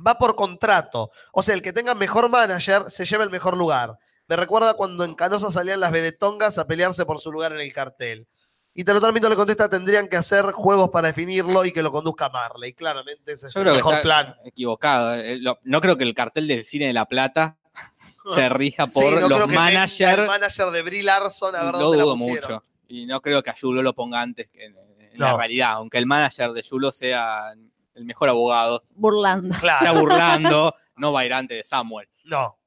va 0.05 0.19
por 0.19 0.35
contrato. 0.35 1.11
O 1.31 1.41
sea, 1.41 1.55
el 1.55 1.63
que 1.63 1.73
tenga 1.73 1.95
mejor 1.95 2.29
manager 2.29 2.91
se 2.91 3.05
lleva 3.05 3.23
el 3.23 3.31
mejor 3.31 3.57
lugar. 3.57 3.97
Me 4.27 4.35
recuerda 4.35 4.75
cuando 4.75 5.03
en 5.03 5.15
Canosa 5.15 5.49
salían 5.49 5.79
las 5.79 5.91
vedetongas 5.91 6.59
a 6.59 6.67
pelearse 6.67 7.05
por 7.05 7.19
su 7.19 7.31
lugar 7.31 7.51
en 7.53 7.61
el 7.61 7.73
cartel. 7.73 8.27
Y 8.75 8.83
te 8.83 8.93
lo 8.93 8.99
transmito, 8.99 9.29
le 9.29 9.35
contesta, 9.35 9.69
tendrían 9.69 10.07
que 10.07 10.17
hacer 10.17 10.45
juegos 10.51 10.89
para 10.89 11.09
definirlo 11.09 11.63
y 11.63 11.71
que 11.71 11.83
lo 11.83 11.91
conduzca 11.91 12.29
Marley. 12.29 12.73
Claramente 12.73 13.33
ese 13.33 13.47
es 13.47 13.53
Yo 13.53 13.59
el 13.61 13.65
creo 13.65 13.73
que 13.73 13.77
mejor 13.77 13.93
está 13.95 14.03
plan. 14.03 14.35
equivocado. 14.45 15.13
Eh, 15.15 15.37
lo- 15.39 15.59
No 15.63 15.79
creo 15.79 15.95
que 15.97 16.03
el 16.03 16.15
cartel 16.15 16.47
del 16.47 16.65
cine 16.65 16.87
de 16.87 16.93
La 16.93 17.05
Plata 17.05 17.57
se 18.33 18.49
rija 18.49 18.87
por 18.87 19.03
Sí, 19.03 19.09
no 19.11 19.15
creo 19.17 19.29
los 19.29 19.39
que 19.41 19.47
venga 19.47 19.67
El 19.67 19.73
managers. 19.75 20.27
manager 20.27 20.71
de 20.71 20.81
Brie 20.81 21.03
Larson, 21.03 21.55
a 21.55 21.63
ver 21.65 21.73
Lo 21.73 21.91
dudo 21.93 22.15
mucho. 22.15 22.63
Y 22.87 23.05
no 23.05 23.21
creo 23.21 23.43
que 23.43 23.51
a 23.51 23.55
Yulo 23.55 23.81
lo 23.83 23.93
ponga 23.93 24.21
antes 24.21 24.47
que 24.49 24.65
en, 24.65 24.75
en 24.99 25.17
No. 25.19 25.27
la 25.27 25.37
realidad. 25.37 25.71
Aunque 25.73 25.99
el 25.99 26.05
manager 26.07 26.51
de 26.53 26.61
Yulo 26.63 26.91
sea 26.91 27.53
el 27.93 28.05
mejor 28.05 28.29
abogado, 28.29 28.83
Burlando. 28.95 29.55
sea 29.79 29.91
burlando, 29.91 30.73
no 30.95 31.13
va 31.13 31.19
a 31.19 31.25
ir 31.25 31.33
antes 31.35 31.57
de 31.59 31.63
Samuel. 31.63 32.09
no. 32.25 32.57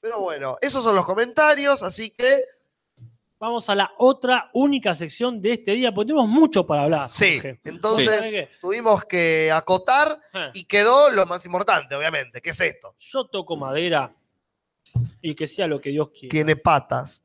Pero 0.00 0.18
bueno, 0.20 0.56
esos 0.62 0.82
son 0.82 0.96
los 0.96 1.04
comentarios, 1.04 1.82
así 1.82 2.08
que 2.16 2.40
Vamos 3.40 3.70
a 3.70 3.74
la 3.74 3.90
otra 3.96 4.50
única 4.52 4.94
sección 4.94 5.40
de 5.40 5.54
este 5.54 5.72
día, 5.72 5.92
porque 5.94 6.08
tenemos 6.08 6.28
mucho 6.28 6.66
para 6.66 6.82
hablar. 6.82 7.08
sí. 7.08 7.36
Jorge. 7.36 7.58
Entonces 7.64 8.48
tuvimos 8.60 9.06
que 9.06 9.50
acotar 9.50 10.18
Eh, 10.34 10.50
y 10.52 10.64
quedó 10.64 11.10
lo 11.10 11.24
más 11.24 11.46
importante, 11.46 11.94
obviamente, 11.94 12.42
que 12.42 12.50
es 12.50 12.60
esto. 12.60 12.94
Yo 12.98 13.24
toco 13.24 13.56
madera 13.56 14.14
y 15.22 15.34
que 15.34 15.46
sea 15.48 15.66
lo 15.66 15.80
que 15.80 15.88
Dios 15.88 16.10
quiera. 16.10 16.30
Tiene 16.30 16.54
patas. 16.54 17.24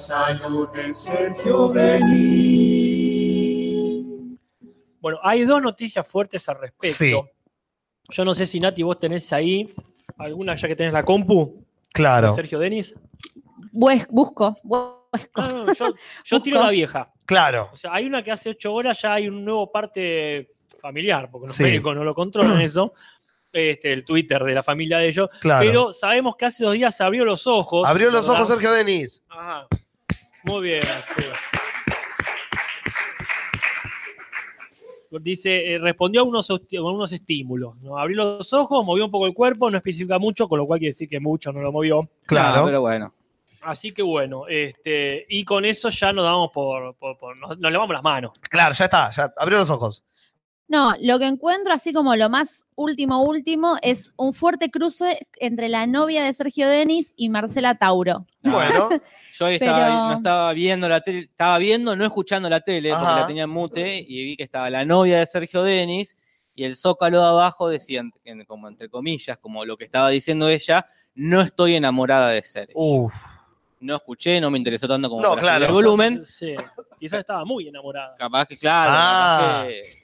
Salud 0.00 0.68
de 0.70 0.92
Sergio 0.94 1.68
Denis. 3.40 4.40
Bueno, 5.00 5.18
hay 5.22 5.44
dos 5.44 5.62
noticias 5.62 6.06
fuertes 6.06 6.48
al 6.48 6.58
respecto. 6.60 6.96
Sí. 6.96 7.14
Yo 8.10 8.24
no 8.24 8.34
sé 8.34 8.46
si 8.46 8.58
Nati 8.60 8.82
vos 8.82 8.98
tenés 8.98 9.32
ahí 9.32 9.72
alguna 10.18 10.54
ya 10.56 10.68
que 10.68 10.76
tenés 10.76 10.92
la 10.92 11.04
compu, 11.04 11.64
Claro, 11.92 12.30
Sergio 12.30 12.58
Denis. 12.58 12.94
Bues- 13.72 14.06
busco. 14.10 14.56
Busco. 14.62 14.88
No, 15.36 15.64
no, 15.66 15.72
yo, 15.74 15.86
yo 16.24 16.40
tiro 16.42 16.60
la 16.62 16.70
vieja. 16.70 17.12
claro. 17.24 17.68
O 17.72 17.76
sea, 17.76 17.92
hay 17.94 18.06
una 18.06 18.22
que 18.22 18.30
hace 18.30 18.50
ocho 18.50 18.72
horas 18.72 19.00
ya 19.02 19.14
hay 19.14 19.28
un 19.28 19.44
nuevo 19.44 19.70
parte 19.72 20.52
familiar, 20.80 21.28
porque 21.30 21.48
los 21.48 21.56
Sí. 21.56 21.64
médicos 21.64 21.96
no 21.96 22.04
lo 22.04 22.14
controlan 22.14 22.60
eso. 22.60 22.92
Este, 23.52 23.92
el 23.92 24.04
Twitter 24.04 24.44
de 24.44 24.54
la 24.54 24.62
familia 24.62 24.98
de 24.98 25.08
ellos. 25.08 25.28
Claro. 25.40 25.66
Pero 25.66 25.92
sabemos 25.92 26.36
que 26.36 26.44
hace 26.44 26.62
dos 26.62 26.74
días 26.74 26.96
se 26.96 27.02
abrió 27.02 27.24
los 27.24 27.46
ojos. 27.48 27.88
Abrió 27.88 28.08
los 28.10 28.22
¿verdad? 28.22 28.42
ojos 28.42 28.48
Sergio 28.54 28.70
Denis. 28.72 29.24
Ajá. 29.28 29.66
Muy 30.44 30.62
bien, 30.62 30.82
sí. 31.16 31.24
dice, 35.20 35.74
eh, 35.74 35.78
respondió 35.78 36.20
a 36.20 36.24
unos, 36.24 36.48
a 36.50 36.54
unos 36.82 37.12
estímulos. 37.12 37.76
¿no? 37.82 37.98
Abrió 37.98 38.16
los 38.38 38.52
ojos, 38.52 38.84
movió 38.84 39.04
un 39.04 39.10
poco 39.10 39.26
el 39.26 39.34
cuerpo, 39.34 39.70
no 39.70 39.76
especifica 39.76 40.18
mucho, 40.18 40.48
con 40.48 40.58
lo 40.58 40.66
cual 40.66 40.78
quiere 40.78 40.90
decir 40.90 41.08
que 41.08 41.18
mucho 41.20 41.52
no 41.52 41.60
lo 41.60 41.72
movió. 41.72 42.08
Claro. 42.26 42.64
Pero 42.64 42.80
bueno. 42.80 43.12
Así 43.62 43.92
que 43.92 44.02
bueno, 44.02 44.44
este, 44.48 45.26
y 45.28 45.44
con 45.44 45.66
eso 45.66 45.90
ya 45.90 46.12
nos 46.14 46.24
damos 46.24 46.50
por, 46.50 46.94
por- 46.94 47.18
por- 47.18 47.36
nos, 47.36 47.58
nos 47.58 47.70
lavamos 47.72 47.92
las 47.92 48.02
manos. 48.02 48.32
Claro, 48.48 48.72
ya 48.72 48.84
está, 48.86 49.10
ya 49.10 49.34
abrió 49.36 49.58
los 49.58 49.68
ojos. 49.68 50.02
No, 50.70 50.94
lo 51.00 51.18
que 51.18 51.26
encuentro 51.26 51.72
así 51.72 51.92
como 51.92 52.14
lo 52.14 52.30
más 52.30 52.64
último 52.76 53.22
último 53.22 53.76
es 53.82 54.12
un 54.16 54.32
fuerte 54.32 54.70
cruce 54.70 55.26
entre 55.40 55.68
la 55.68 55.88
novia 55.88 56.22
de 56.24 56.32
Sergio 56.32 56.68
Denis 56.68 57.12
y 57.16 57.28
Marcela 57.28 57.74
Tauro. 57.74 58.24
Bueno, 58.44 58.88
Yo 59.34 59.46
ahí 59.46 59.54
estaba, 59.56 59.78
Pero- 59.86 59.94
no 60.08 60.12
estaba 60.14 60.52
viendo 60.52 60.88
la 60.88 61.00
tele, 61.00 61.20
estaba 61.22 61.58
viendo, 61.58 61.96
no 61.96 62.04
escuchando 62.04 62.48
la 62.48 62.60
tele, 62.60 62.90
porque 62.90 63.04
la 63.04 63.26
tenía 63.26 63.42
en 63.44 63.50
mute, 63.50 63.98
y 64.06 64.24
vi 64.24 64.36
que 64.36 64.44
estaba 64.44 64.70
la 64.70 64.84
novia 64.84 65.18
de 65.18 65.26
Sergio 65.26 65.64
Denis, 65.64 66.16
y 66.54 66.62
el 66.62 66.76
zócalo 66.76 67.20
de 67.20 67.26
abajo 67.28 67.68
decía, 67.68 68.02
como 68.46 68.68
entre 68.68 68.88
comillas, 68.88 69.38
como 69.38 69.64
lo 69.64 69.76
que 69.76 69.84
estaba 69.86 70.08
diciendo 70.10 70.48
ella, 70.48 70.86
no 71.16 71.40
estoy 71.40 71.74
enamorada 71.74 72.28
de 72.28 72.42
Sergio. 72.44 72.74
uff. 72.76 73.14
No 73.80 73.96
escuché, 73.96 74.40
no 74.42 74.50
me 74.50 74.58
interesó 74.58 74.86
tanto 74.86 75.08
como 75.08 75.22
No, 75.22 75.30
para 75.30 75.40
claro. 75.40 75.64
el 75.66 75.72
volumen. 75.72 76.26
Sí, 76.26 76.54
quizás 77.00 77.20
estaba 77.20 77.46
muy 77.46 77.66
enamorada. 77.66 78.14
Capaz 78.18 78.46
que, 78.46 78.58
claro, 78.58 78.90
Ah. 78.94 79.38
capaz 79.40 79.68
que 79.68 79.99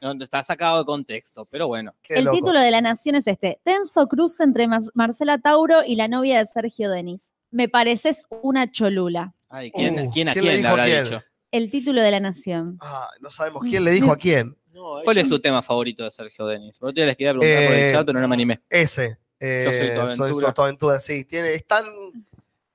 no, 0.00 0.12
está 0.24 0.42
sacado 0.42 0.78
de 0.78 0.84
contexto, 0.84 1.46
pero 1.50 1.66
bueno. 1.68 1.94
Qué 2.02 2.14
el 2.14 2.24
loco. 2.24 2.36
título 2.36 2.60
de 2.60 2.70
la 2.70 2.80
nación 2.80 3.14
es 3.16 3.26
este: 3.26 3.60
Tenso 3.64 4.06
cruce 4.08 4.42
entre 4.44 4.68
Marcela 4.94 5.38
Tauro 5.38 5.84
y 5.86 5.96
la 5.96 6.08
novia 6.08 6.38
de 6.38 6.46
Sergio 6.46 6.90
Denis. 6.90 7.32
Me 7.50 7.68
pareces 7.68 8.24
una 8.42 8.70
cholula. 8.70 9.34
Ay, 9.48 9.70
¿quién, 9.70 9.98
Uh, 10.08 10.10
quién 10.10 10.28
a 10.28 10.32
¿quién 10.34 10.62
le 10.62 10.68
habrá 10.68 10.84
quién? 10.84 11.04
dicho? 11.04 11.22
El 11.52 11.70
título 11.70 12.02
de 12.02 12.10
la 12.10 12.20
nación. 12.20 12.76
Ah, 12.80 13.08
no 13.20 13.30
sabemos 13.30 13.62
quién 13.62 13.84
le 13.84 13.92
dijo 13.92 14.12
a 14.12 14.16
quién. 14.16 14.56
No, 14.72 15.00
¿Cuál 15.04 15.18
es 15.18 15.28
su 15.28 15.38
tema 15.40 15.62
favorito 15.62 16.04
de 16.04 16.10
Sergio 16.10 16.46
Denis? 16.46 16.78
Por 16.78 16.88
otro 16.90 16.96
día 16.96 17.06
les 17.06 17.16
quería 17.16 17.32
preguntar 17.32 17.64
por 17.66 17.74
Eh, 17.74 17.86
el 17.86 17.92
chat, 17.92 18.06
pero 18.06 18.20
no 18.20 18.28
me 18.28 18.34
animé. 18.34 18.60
Ese. 18.68 19.18
eh, 19.40 19.62
Yo 19.64 19.70
soy 19.70 19.94
tu 19.94 20.00
aventura. 20.24 20.52
tu 20.52 20.62
aventura, 20.62 20.98
sí. 21.00 21.24
Tiene, 21.24 21.54
es 21.54 21.66
tan. 21.66 21.84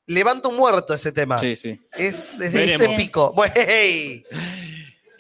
Levanta 0.08 0.48
un 0.48 0.56
muerto 0.56 0.94
ese 0.94 1.12
tema. 1.12 1.38
Sí, 1.38 1.56
sí. 1.56 1.80
Es 1.94 2.36
desde 2.38 2.74
ese 2.74 2.90
pico. 2.98 3.32
Wey. 3.38 4.24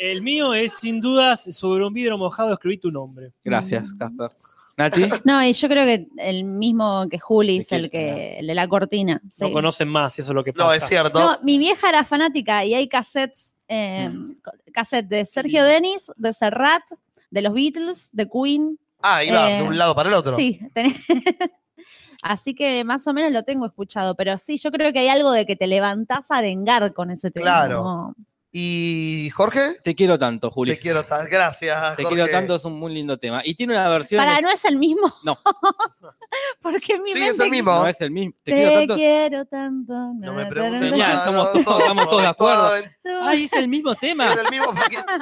El 0.04 0.24
mío 0.24 0.56
es 0.56 0.74
sin 0.82 1.00
dudas 1.00 1.44
sobre 1.56 1.86
un 1.86 1.94
vidrio 1.94 2.18
mojado 2.18 2.54
escribí 2.54 2.80
tu 2.80 2.92
nombre. 2.92 3.34
Gracias, 3.44 3.94
Casper. 3.94 4.32
Nati. 4.76 5.04
No, 5.26 5.44
y 5.46 5.54
yo 5.54 5.68
creo 5.68 5.86
que 5.86 6.08
el 6.18 6.44
mismo 6.44 7.08
que 7.08 7.20
Juli 7.20 7.58
es 7.58 7.70
¿De 7.70 7.76
el 7.76 7.90
que 7.92 8.40
el 8.40 8.48
de 8.48 8.56
la 8.56 8.68
cortina. 8.68 9.22
No 9.40 9.48
sí. 9.48 9.54
conocen 9.54 9.90
más, 9.90 10.18
eso 10.18 10.32
es 10.32 10.36
lo 10.36 10.44
que 10.44 10.54
pasa. 10.54 10.66
No, 10.66 10.74
es 10.74 10.84
cierto. 10.88 11.20
No, 11.20 11.38
mi 11.44 11.60
vieja 11.60 11.88
era 11.90 12.04
fanática 12.04 12.66
y 12.66 12.74
hay 12.74 12.88
cassettes, 12.88 13.56
eh, 13.68 14.10
cassette 14.74 15.08
de 15.08 15.24
Sergio 15.26 15.64
Denis, 15.64 16.12
de 16.16 16.34
Serrat, 16.34 16.82
de 17.30 17.42
los 17.44 17.54
Beatles, 17.54 18.10
de 18.12 18.28
Queen. 18.28 18.80
ah, 19.04 19.24
eh, 19.24 19.58
de 19.62 19.64
un 19.68 19.78
lado 19.78 19.94
para 19.94 20.10
el 20.10 20.16
otro. 20.16 20.36
Sí, 20.36 20.60
tenés- 20.74 20.96
así 22.24 22.56
que 22.56 22.84
más 22.84 23.06
o 23.06 23.14
menos 23.14 23.32
lo 23.32 23.44
tengo 23.44 23.68
escuchado, 23.68 24.16
pero 24.16 24.38
sí, 24.40 24.58
yo 24.58 24.72
creo 24.72 24.92
que 24.94 25.00
hay 25.00 25.10
algo 25.10 25.32
de 25.32 25.46
que 25.46 25.56
te 25.56 25.68
levantás 25.68 26.32
a 26.32 26.38
arengar 26.38 26.92
con 26.94 27.12
ese 27.12 27.30
tema. 27.30 27.44
Claro. 27.46 27.84
como- 27.84 28.16
Y 28.54 29.30
Jorge, 29.34 29.78
Te 29.82 29.96
quiero 29.96 30.20
tanto, 30.20 30.52
Juli. 30.52 30.76
te 30.76 30.80
quiero 30.82 31.04
tanto. 31.06 31.30
Gracias. 31.32 31.96
Te 31.96 32.04
Jorge. 32.04 32.16
quiero 32.18 32.32
tanto, 32.32 32.56
es 32.58 32.66
un 32.66 32.78
muy 32.78 32.94
lindo 32.94 33.18
tema. 33.18 33.42
Y 33.46 33.56
tiene 33.56 33.72
una 33.74 33.88
versión. 33.88 34.20
Para, 34.20 34.42
¿no 34.42 34.50
es 34.50 34.66
el 34.66 34.76
mismo? 34.78 35.14
No. 35.24 35.40
Porque 36.62 37.00
mi 37.00 37.14
Sí, 37.14 37.20
mente... 37.20 37.30
es 37.30 37.40
el 37.40 37.50
mismo. 37.50 37.72
No 37.72 37.88
es 37.88 38.02
el 38.02 38.12
mismo. 38.12 38.34
Te, 38.44 38.52
Te 38.52 38.58
quiero 38.58 38.76
tanto. 38.80 38.96
quiero 38.96 39.46
tanto. 39.46 39.94
No 40.16 40.34
me 40.34 40.46
preguntes 40.48 40.90
Genial, 40.90 41.14
más, 41.16 41.26
somos 41.26 41.46
no, 41.46 41.52
todos- 41.52 41.64
somos 41.66 41.80
estamos 41.82 42.10
todos 42.10 42.22
de 42.22 42.28
acuerdo. 42.28 42.72
Ay, 43.24 43.44
es 43.46 43.54
el 43.54 43.68
mismo 43.70 43.96
tema. 43.96 44.34
Es 44.34 44.40
el 44.40 44.50
mismo 44.50 44.74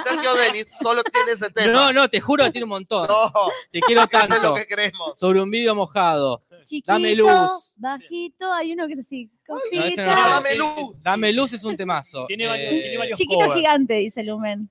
Sergio 0.04 0.34
Denis, 0.36 0.68
solo 0.82 1.04
tiene 1.04 1.32
ese 1.34 1.50
tema. 1.52 1.72
No, 1.72 1.94
no, 1.94 2.10
te 2.10 2.20
juro 2.22 2.46
que 2.46 2.52
tiene 2.52 2.64
un 2.66 2.70
montón. 2.70 3.08
No, 3.08 3.32
Te 3.72 3.80
quiero 3.82 4.02
eso 4.02 4.10
es 4.24 4.30
lo 4.30 4.36
tanto. 4.36 4.54
que 4.56 4.68
creemos. 4.68 5.20
Sobre 5.20 5.40
un 5.42 5.52
vidrio 5.52 5.76
mojado. 5.76 6.44
Chiquito, 6.70 6.92
Dame 6.94 7.16
luz. 7.16 7.74
bajito, 7.78 8.54
hay 8.54 8.74
uno 8.74 8.86
que 8.88 8.94
es 8.94 9.00
así, 9.00 9.32
cosita. 9.48 9.80
no 9.80 9.86
es. 9.86 9.96
dame 9.96 10.56
luz. 10.56 11.02
Dame 11.04 11.34
luz 11.34 11.54
es 11.54 11.64
un 11.64 11.76
temazo. 11.76 12.26
Tiene 12.28 12.48
varios- 12.48 12.72
Eh, 12.72 12.80
tiene 12.82 12.98
varios 12.98 13.18
Chiquito 13.18 13.52
gigante, 13.54 13.94
dice 13.96 14.24
Lumen. 14.24 14.70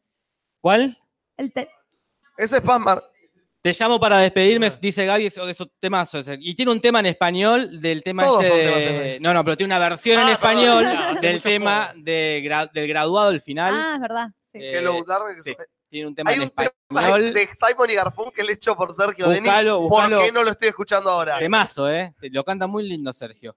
¿Cuál? 0.60 0.96
El 1.36 1.52
te- 1.52 1.68
Ese 2.36 2.56
es 2.58 2.62
Pazmar. 2.62 3.02
Te 3.60 3.72
llamo 3.72 3.98
para 3.98 4.18
despedirme, 4.18 4.70
dice 4.80 5.04
Gaby, 5.04 5.26
eso, 5.26 5.48
eso 5.48 5.66
temazo. 5.80 6.18
ese. 6.20 6.38
Y 6.40 6.54
tiene 6.54 6.70
un 6.70 6.80
tema 6.80 7.00
en 7.00 7.06
español 7.06 7.80
del 7.80 8.04
tema 8.04 8.24
Todos 8.24 8.44
este 8.44 8.56
son 8.56 8.64
temas 8.64 8.80
en 8.80 8.86
de... 8.86 8.94
español. 9.14 9.22
No, 9.22 9.34
no, 9.34 9.44
pero 9.44 9.56
tiene 9.56 9.74
una 9.76 9.88
versión 9.88 10.20
en 10.20 10.26
Ah, 10.28 10.32
español 10.32 10.84
perdón. 10.84 10.96
Claro, 10.96 11.16
hace 11.18 11.26
del 11.26 11.42
tema 11.42 11.92
de 11.96 12.42
gra- 12.44 12.70
del 12.72 12.88
graduado, 12.88 13.30
el 13.30 13.40
final. 13.42 13.74
Ah, 13.76 13.92
es 13.96 14.00
verdad. 14.00 14.26
sí. 14.52 14.58
Eh, 14.62 14.78
Hello, 14.78 15.04
Dark. 15.04 15.24
sí. 15.42 15.54
Tiene 15.90 16.08
un 16.08 16.14
tema 16.14 16.30
Hay 16.30 16.36
en 16.36 16.42
un 16.42 16.50
tema 16.50 16.70
español. 16.90 17.32
de 17.32 17.48
Simon 17.66 17.90
y 17.90 17.94
Garfunkel 17.94 18.50
hecho 18.50 18.76
por 18.76 18.92
Sergio 18.92 19.26
Buscalo, 19.26 19.76
Denis. 19.80 19.88
¿Por 19.90 20.24
qué 20.24 20.32
no 20.32 20.42
lo 20.42 20.50
estoy 20.50 20.68
escuchando 20.68 21.10
ahora? 21.10 21.38
Temazo, 21.38 21.90
¿eh? 21.90 22.14
Lo 22.30 22.44
canta 22.44 22.66
muy 22.66 22.86
lindo 22.86 23.12
Sergio. 23.12 23.56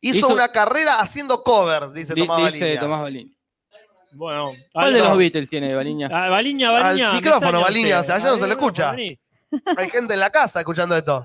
Hizo, 0.00 0.16
hizo- 0.18 0.28
una 0.28 0.48
carrera 0.48 1.00
haciendo 1.00 1.42
covers, 1.42 1.92
dice 1.92 2.14
Di- 2.14 2.22
Tomás 2.26 2.52
dice 2.52 2.64
Baliña. 2.64 2.80
Tomás 2.80 3.02
Baliña. 3.02 3.34
Bueno, 4.12 4.52
¿Cuál 4.72 4.94
de 4.94 5.00
los 5.00 5.18
Beatles 5.18 5.48
tiene 5.50 5.74
Baliña? 5.74 6.08
Ah, 6.10 6.28
Baliña, 6.28 6.70
Baliña. 6.70 7.10
Al 7.10 7.16
micrófono, 7.16 7.60
Baliña, 7.60 8.00
o 8.00 8.04
sea, 8.04 8.14
allá 8.16 8.26
no 8.30 8.34
se 8.36 8.40
le 8.42 8.46
ver, 8.48 8.58
escucha. 8.58 8.90
Hay 9.76 9.90
gente 9.90 10.14
en 10.14 10.20
la 10.20 10.30
casa 10.30 10.60
escuchando 10.60 10.96
esto. 10.96 11.24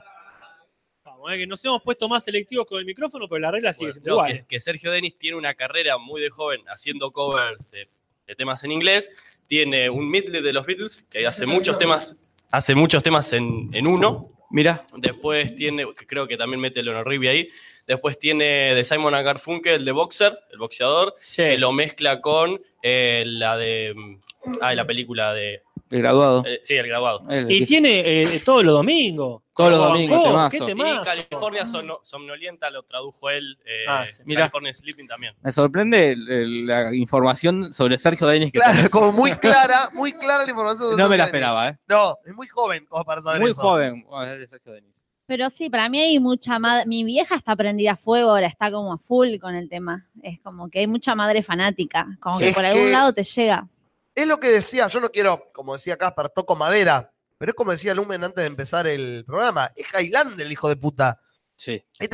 Vamos, 1.06 1.32
eh, 1.32 1.38
que 1.38 1.48
nos 1.48 1.64
hemos 1.64 1.82
puesto 1.82 2.10
más 2.10 2.24
selectivos 2.24 2.66
con 2.68 2.80
el 2.80 2.86
micrófono, 2.86 3.28
pero 3.30 3.40
la 3.40 3.52
regla 3.52 3.72
sigue 3.74 3.86
Bueno, 3.88 3.94
siendo 3.94 4.10
no, 4.10 4.16
igual. 4.16 4.32
que, 4.42 4.46
que 4.48 4.60
Sergio 4.60 4.92
Denis 4.92 5.18
tiene 5.18 5.38
una 5.38 5.54
carrera 5.54 5.98
muy 5.98 6.20
de 6.22 6.30
joven 6.30 6.62
haciendo 6.68 7.12
covers 7.12 7.72
de, 7.72 7.88
de 8.28 8.36
temas 8.36 8.64
en 8.64 8.72
inglés. 8.72 9.10
Tiene 9.48 9.90
un 9.90 10.10
medley 10.10 10.42
de 10.42 10.54
los 10.54 10.66
Beatles 10.66 11.04
que 11.10 11.26
hace 11.28 11.46
muchos 11.46 11.78
temas, 11.78 12.22
hace 12.52 12.76
muchos 12.76 13.04
temas 13.04 13.32
en, 13.34 13.70
en 13.74 13.88
uno. 13.88 14.30
Mira, 14.52 14.86
Después 14.98 15.56
tiene, 15.56 15.86
que 15.98 16.06
creo 16.06 16.28
que 16.28 16.38
también 16.38 16.60
mete 16.62 16.84
Leonard 16.84 17.08
Rigby 17.08 17.28
ahí. 17.28 17.50
Después 17.88 18.18
tiene 18.20 18.76
de 18.76 18.84
Simon 18.84 19.14
and 19.16 19.26
Garfunkel, 19.26 19.74
el 19.74 19.86
de 19.86 19.92
Boxer, 19.92 20.38
el 20.52 20.60
boxeador, 20.60 21.16
Sí. 21.20 21.42
que 21.44 21.58
lo 21.58 21.72
mezcla 21.74 22.22
con 22.22 22.60
eh, 22.82 23.24
la 23.26 23.58
de. 23.58 23.92
mm, 23.96 24.16
Ah, 24.62 24.76
la 24.76 24.86
película 24.86 25.34
de. 25.34 25.64
el 25.90 26.00
graduado. 26.00 26.44
eh, 26.46 26.60
sí, 26.64 26.76
el 26.76 26.88
graduado. 26.88 27.24
El- 27.30 27.52
Y 27.52 27.66
tiene 27.66 28.00
eh, 28.36 28.42
todos 28.46 28.64
los 28.64 28.74
domingos. 28.76 29.42
Todos 29.56 29.70
los 29.72 29.80
Oh, 29.82 29.88
domingos, 29.90 30.20
oh, 30.20 30.24
temazo. 30.30 30.50
¿Qué 30.58 30.64
Y 30.64 30.66
temazo? 30.66 31.02
California 31.04 31.64
Somno- 31.66 32.00
Somnolienta 32.04 32.70
lo 32.72 32.84
tradujo 32.84 33.30
él. 33.30 33.58
eh, 33.66 33.86
Ah, 33.88 34.06
sí. 34.08 34.24
Mirá. 34.26 34.42
California 34.42 34.74
Sleeping 34.74 35.08
también. 35.08 35.36
Me 35.42 35.52
sorprende 35.52 36.12
el- 36.14 36.32
el- 36.32 36.66
la 36.66 36.96
información 36.96 37.72
sobre 37.74 37.98
Sergio 38.00 38.26
Denis 38.28 38.52
que 38.52 38.58
Claro, 38.60 38.74
tenés. 38.76 38.90
como 38.90 39.12
muy 39.12 39.32
clara, 39.40 39.90
muy 39.94 40.14
clara 40.14 40.44
la 40.44 40.50
información. 40.50 40.92
de 40.92 40.98
No 40.98 41.08
me 41.08 41.18
la 41.18 41.26
esperaba, 41.26 41.70
¿eh? 41.70 41.78
No, 41.88 42.16
es 42.26 42.36
muy 42.36 42.48
joven 42.48 42.86
como 42.88 43.06
para 43.06 43.22
saber 43.22 43.42
Muy 43.42 43.52
eso. 43.52 43.62
joven. 43.62 44.04
Bueno, 44.08 44.32
es 44.34 44.40
de 44.40 44.48
Sergio 44.48 44.72
Denis. 44.74 44.92
Pero 45.26 45.50
sí, 45.50 45.70
para 45.70 45.88
mí 45.88 46.02
hay 46.02 46.20
mucha 46.20 46.60
madre. 46.60 46.86
Mi 46.86 47.04
vieja 47.04 47.36
está 47.36 47.56
prendida 47.56 47.92
a 47.92 47.96
fuego, 47.96 48.32
ahora 48.32 48.48
está 48.48 48.72
como 48.72 48.92
a 48.92 48.98
full 48.98 49.38
con 49.40 49.56
el 49.56 49.70
tema. 49.70 50.06
Es 50.22 50.40
como 50.42 50.70
que 50.70 50.80
hay 50.80 50.88
mucha 50.88 51.16
madre 51.16 51.44
fanática. 51.44 52.08
Como 52.20 52.40
que 52.40 52.52
por 52.52 52.66
algún 52.66 52.86
que- 52.88 52.92
lado 52.92 53.14
te 53.14 53.24
llega. 53.24 53.68
Es 54.16 54.28
lo 54.28 54.40
que 54.40 54.50
decía, 54.50 54.88
yo 54.90 55.00
no 55.00 55.10
quiero, 55.10 55.50
como 55.54 55.74
decía 55.74 55.98
Casper, 55.98 56.30
toco 56.30 56.56
madera, 56.56 57.13
pero 57.44 57.50
es 57.52 57.56
como 57.58 57.72
decía 57.72 57.94
Lumen 57.94 58.24
antes 58.24 58.42
de 58.42 58.48
empezar 58.48 58.88
el 58.88 59.26
programa, 59.28 59.70
es 59.76 59.86
Highlander 59.94 60.46
el 60.46 60.52
hijo 60.54 60.70
de 60.70 60.78
puta. 60.78 61.20
Sí. 61.58 61.84
Es 62.00 62.10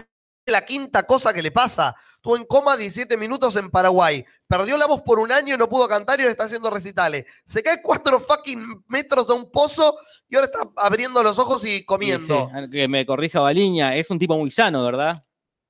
la 0.48 0.66
quinta 0.66 1.04
cosa 1.04 1.32
que 1.32 1.44
le 1.44 1.52
pasa. 1.52 1.96
Estuvo 2.16 2.36
en 2.36 2.46
coma 2.46 2.76
17 2.76 3.16
minutos 3.16 3.56
en 3.56 3.70
Paraguay. 3.70 4.26
Perdió 4.48 4.76
la 4.76 4.88
voz 4.88 5.04
por 5.04 5.20
un 5.20 5.32
año 5.32 5.54
y 5.54 5.58
no 5.60 5.70
pudo 5.70 5.88
cantar 5.88 6.20
y 6.20 6.24
ahora 6.24 6.32
está 6.32 6.46
haciendo 6.46 6.72
recitales. 6.72 7.28
Se 7.46 7.62
cae 7.62 7.80
cuatro 7.84 8.20
fucking 8.20 8.84
metros 8.88 9.28
de 9.28 9.36
un 9.36 9.52
pozo 9.52 10.00
y 10.28 10.36
ahora 10.36 10.48
está 10.52 10.68
abriendo 10.78 11.22
los 11.22 11.38
ojos 11.38 11.64
y 11.64 11.86
comiendo. 11.86 12.50
Sí, 12.52 12.62
sí. 12.64 12.70
Que 12.72 12.88
me 12.88 13.06
corrija 13.06 13.40
Baliña, 13.40 13.96
es 13.96 14.10
un 14.10 14.18
tipo 14.18 14.36
muy 14.36 14.50
sano, 14.50 14.84
¿verdad? 14.84 15.24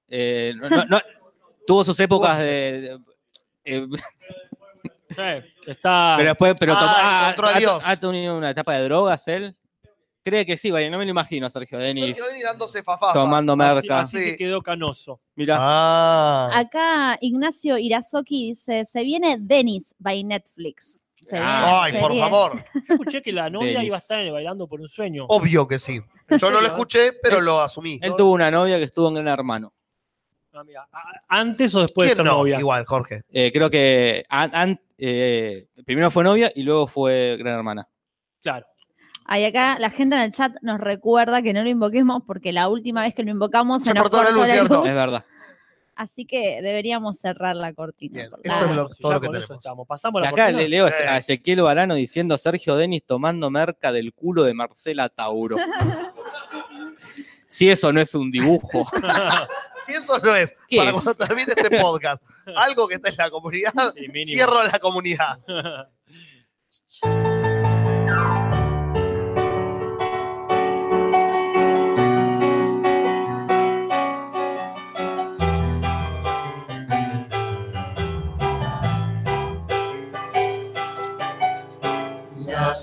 Eh, 0.08 0.54
no- 0.56 0.70
no- 0.70 0.86
no- 0.86 1.02
tuvo 1.68 1.84
sus 1.84 2.00
épocas 2.00 2.40
de- 2.40 2.98
eh, 3.66 3.86
Sí, 5.10 5.22
está. 5.68 6.16
pero 6.18 6.30
después, 6.30 6.56
pero 6.60 6.74
Ah, 6.76 6.80
tomó- 6.80 6.92
ah, 6.96 7.22
encontró 7.30 7.48
a 7.48 7.56
ha- 7.56 7.60
Dios. 7.60 7.84
ha 7.86 7.96
tenido 7.98 8.38
una 8.38 8.50
etapa 8.52 8.74
de 8.74 8.84
drogas 8.84 9.28
él. 9.28 9.56
Cree 10.24 10.46
que 10.46 10.58
sí, 10.58 10.70
vaya, 10.70 10.90
no 10.90 10.98
me 10.98 11.06
lo 11.06 11.12
imagino 11.12 11.50
Sergio 11.50 11.80
Denis 11.80 12.06
Sergio 12.08 12.26
Denis 12.28 12.44
dándose 12.44 12.84
fafafa. 12.84 13.14
tomando 13.14 13.56
merca. 13.56 14.02
así 14.02 14.18
Sí. 14.18 14.24
se 14.32 14.36
quedó 14.38 14.62
canoso. 14.62 15.22
Mira, 15.36 15.58
Ah. 15.60 16.50
Acá 16.54 17.18
Ignacio 17.22 17.78
Irazoki 17.78 18.50
dice: 18.50 18.86
Se 18.86 19.04
viene 19.04 19.38
Denis 19.40 19.96
by 19.98 20.24
Netflix. 20.24 21.02
Se 21.26 21.36
viene 21.38 21.46
Ay, 21.52 21.94
por 22.00 22.16
favor. 22.18 22.64
Yo 22.88 22.94
escuché 22.96 23.22
que 23.22 23.32
la 23.32 23.50
novia 23.50 23.82
iba 23.84 23.96
a 23.96 24.00
estar 24.00 24.20
en 24.20 24.28
el 24.28 24.32
bailando 24.34 24.68
por 24.68 24.82
un 24.82 24.90
sueño. 24.90 25.26
Obvio 25.30 25.68
que 25.68 25.80
sí. 25.80 26.00
Yo 26.30 26.52
no 26.52 26.60
lo 26.62 26.68
escuché, 26.68 27.14
pero 27.24 27.40
lo 27.42 27.62
asumí. 27.62 28.00
él 28.02 28.14
tuvo 28.18 28.34
una 28.34 28.52
novia 28.52 28.78
que 28.78 28.84
estuvo 28.86 29.08
en 29.08 29.16
Gran 29.16 29.28
Hermano. 29.28 29.74
Ah, 30.60 30.64
mira, 30.66 30.88
¿Antes 31.28 31.74
o 31.76 31.82
después 31.82 32.10
de 32.10 32.16
¿Quién 32.16 32.26
ser 32.26 32.26
no? 32.26 32.40
novia? 32.40 32.60
Igual, 32.60 32.86
Jorge. 32.86 33.22
Eh, 33.32 33.52
creo 33.54 33.70
que 33.70 34.24
an- 34.30 34.52
an- 34.54 34.82
eh, 34.98 35.68
primero 35.86 36.12
fue 36.12 36.24
novia 36.24 36.52
y 36.54 36.64
luego 36.64 36.88
fue 36.88 37.38
Gran 37.40 37.56
Hermana. 37.56 37.88
Claro. 38.42 38.66
Ahí 39.26 39.46
acá 39.46 39.78
la 39.80 39.90
gente 39.92 40.16
en 40.16 40.24
el 40.24 40.32
chat 40.32 40.54
nos 40.62 40.80
recuerda 40.80 41.42
que 41.42 41.54
no 41.54 41.62
lo 41.64 41.70
invoquemos 41.70 42.24
porque 42.26 42.52
la 42.52 42.68
última 42.68 43.04
vez 43.04 43.14
que 43.14 43.24
lo 43.24 43.30
invocamos 43.32 43.84
se, 43.84 43.90
Se 43.90 43.94
nos 43.94 44.04
cortó 44.10 44.24
la 44.24 44.32
luz, 44.32 44.46
¿cierto? 44.48 44.80
luz. 44.80 44.88
Es 44.88 44.96
verdad. 44.96 45.24
Así 45.96 46.26
que 46.26 46.62
deberíamos 46.62 47.20
cerrar 47.20 47.56
la 47.58 47.74
cortina. 47.74 48.14
Bien, 48.16 48.32
eso 48.44 48.66
es 48.66 48.76
lo- 48.76 48.90
Ya 48.90 48.96
todo 49.02 49.14
lo 49.14 49.22
que 49.22 49.28
tenemos. 49.28 49.52
estamos. 49.52 49.86
Pasamos 49.88 50.22
la 50.22 50.30
acá 50.30 50.44
cortina. 50.46 50.62
le 50.64 50.70
leo 50.70 50.88
Eh. 50.88 50.94
a 51.08 51.18
Ezequiel 51.18 51.62
Barano 51.62 51.94
diciendo 51.94 52.38
Sergio 52.38 52.76
Denis 52.78 53.04
tomando 53.06 53.50
merca 53.52 53.92
del 53.92 54.14
culo 54.14 54.44
de 54.44 54.54
Marcela 54.54 55.10
Tauro. 55.10 55.58
si 57.50 57.70
eso 57.70 57.92
no 57.92 58.00
es 58.00 58.14
un 58.16 58.32
dibujo. 58.32 58.90
Si 59.86 59.96
eso 59.96 60.20
no 60.20 60.36
es, 60.36 60.54
¿Qué 60.68 60.78
para 60.78 60.90
es? 60.90 60.94
cuando 60.94 61.16
termine 61.16 61.54
este 61.58 61.82
podcast, 61.82 62.22
algo 62.56 62.88
que 62.88 62.96
está 62.96 63.10
en 63.10 63.16
la 63.18 63.32
comunidad, 63.32 63.74
Sí, 63.96 64.24
cierro 64.26 64.64
la 64.64 64.78
comunidad. 64.78 65.40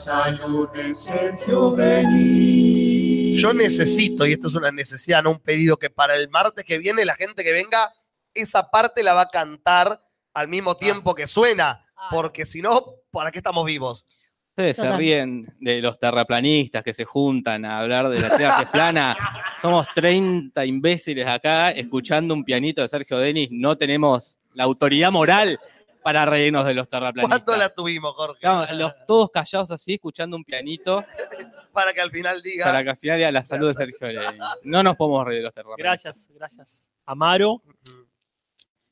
La 0.06 0.24
salud 0.24 0.68
de 0.70 0.94
Sergio 0.94 1.70
Denis. 1.72 3.40
Yo 3.40 3.52
necesito, 3.52 4.24
y 4.24 4.32
esto 4.32 4.46
es 4.46 4.54
una 4.54 4.70
necesidad, 4.70 5.20
no 5.20 5.32
un 5.32 5.40
pedido, 5.40 5.76
que 5.78 5.90
para 5.90 6.14
el 6.14 6.28
martes 6.28 6.64
que 6.64 6.78
viene 6.78 7.04
la 7.04 7.16
gente 7.16 7.42
que 7.42 7.50
venga, 7.50 7.92
esa 8.32 8.70
parte 8.70 9.02
la 9.02 9.14
va 9.14 9.22
a 9.22 9.28
cantar 9.28 10.00
al 10.32 10.46
mismo 10.46 10.76
tiempo 10.76 11.12
que 11.12 11.26
suena, 11.26 11.84
porque 12.12 12.46
si 12.46 12.62
no, 12.62 12.84
¿para 13.10 13.32
qué 13.32 13.38
estamos 13.38 13.66
vivos? 13.66 14.04
Ustedes 14.50 14.76
se 14.76 14.96
ríen 14.96 15.52
de 15.58 15.82
los 15.82 15.98
terraplanistas 15.98 16.84
que 16.84 16.94
se 16.94 17.04
juntan 17.04 17.64
a 17.64 17.80
hablar 17.80 18.08
de 18.08 18.20
la 18.20 18.36
tierra 18.36 18.56
que 18.58 18.62
es 18.62 18.70
plana. 18.70 19.16
Somos 19.60 19.88
30 19.92 20.64
imbéciles 20.66 21.26
acá 21.26 21.70
escuchando 21.70 22.32
un 22.32 22.44
pianito 22.44 22.80
de 22.80 22.88
Sergio 22.88 23.18
Denis. 23.18 23.48
No 23.50 23.76
tenemos 23.76 24.38
la 24.54 24.64
autoridad 24.64 25.10
moral 25.10 25.58
para 26.06 26.24
reírnos 26.24 26.64
de 26.64 26.72
los 26.72 26.88
terraplanistas. 26.88 27.28
¿Cuánto 27.44 27.56
la 27.60 27.68
tuvimos, 27.68 28.14
Jorge? 28.14 28.46
Los- 28.76 28.92
todos 29.08 29.28
callados 29.28 29.72
así, 29.72 29.94
escuchando 29.94 30.36
un 30.36 30.44
pianito, 30.44 31.04
Para 31.72 31.92
que 31.92 32.00
al 32.00 32.12
final 32.12 32.40
diga. 32.42 32.64
para 32.64 32.84
que 32.84 32.90
al 32.90 32.96
final 32.96 33.16
diga 33.18 33.32
la 33.32 33.42
salud 33.42 33.66
de 33.68 33.74
Sergio 33.74 34.06
Denis. 34.06 34.40
No 34.62 34.84
nos 34.84 34.94
podemos 34.94 35.26
reír 35.26 35.38
de 35.40 35.44
los 35.46 35.52
terraplanistas. 35.52 36.04
Gracias, 36.04 36.30
gracias. 36.32 36.90
Amaro 37.06 37.60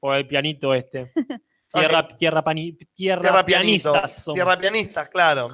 por 0.00 0.16
el 0.16 0.26
pianito 0.26 0.74
este. 0.74 1.08
Tierra, 1.72 2.08
tierra, 2.16 2.42
pani- 2.42 2.76
tierra, 2.94 3.22
Tierra 3.22 3.46
pianito. 3.46 3.92
pianistas 3.92 4.22
somos. 4.24 4.34
Tierra 4.34 4.56
pianista, 4.56 5.08
claro. 5.08 5.46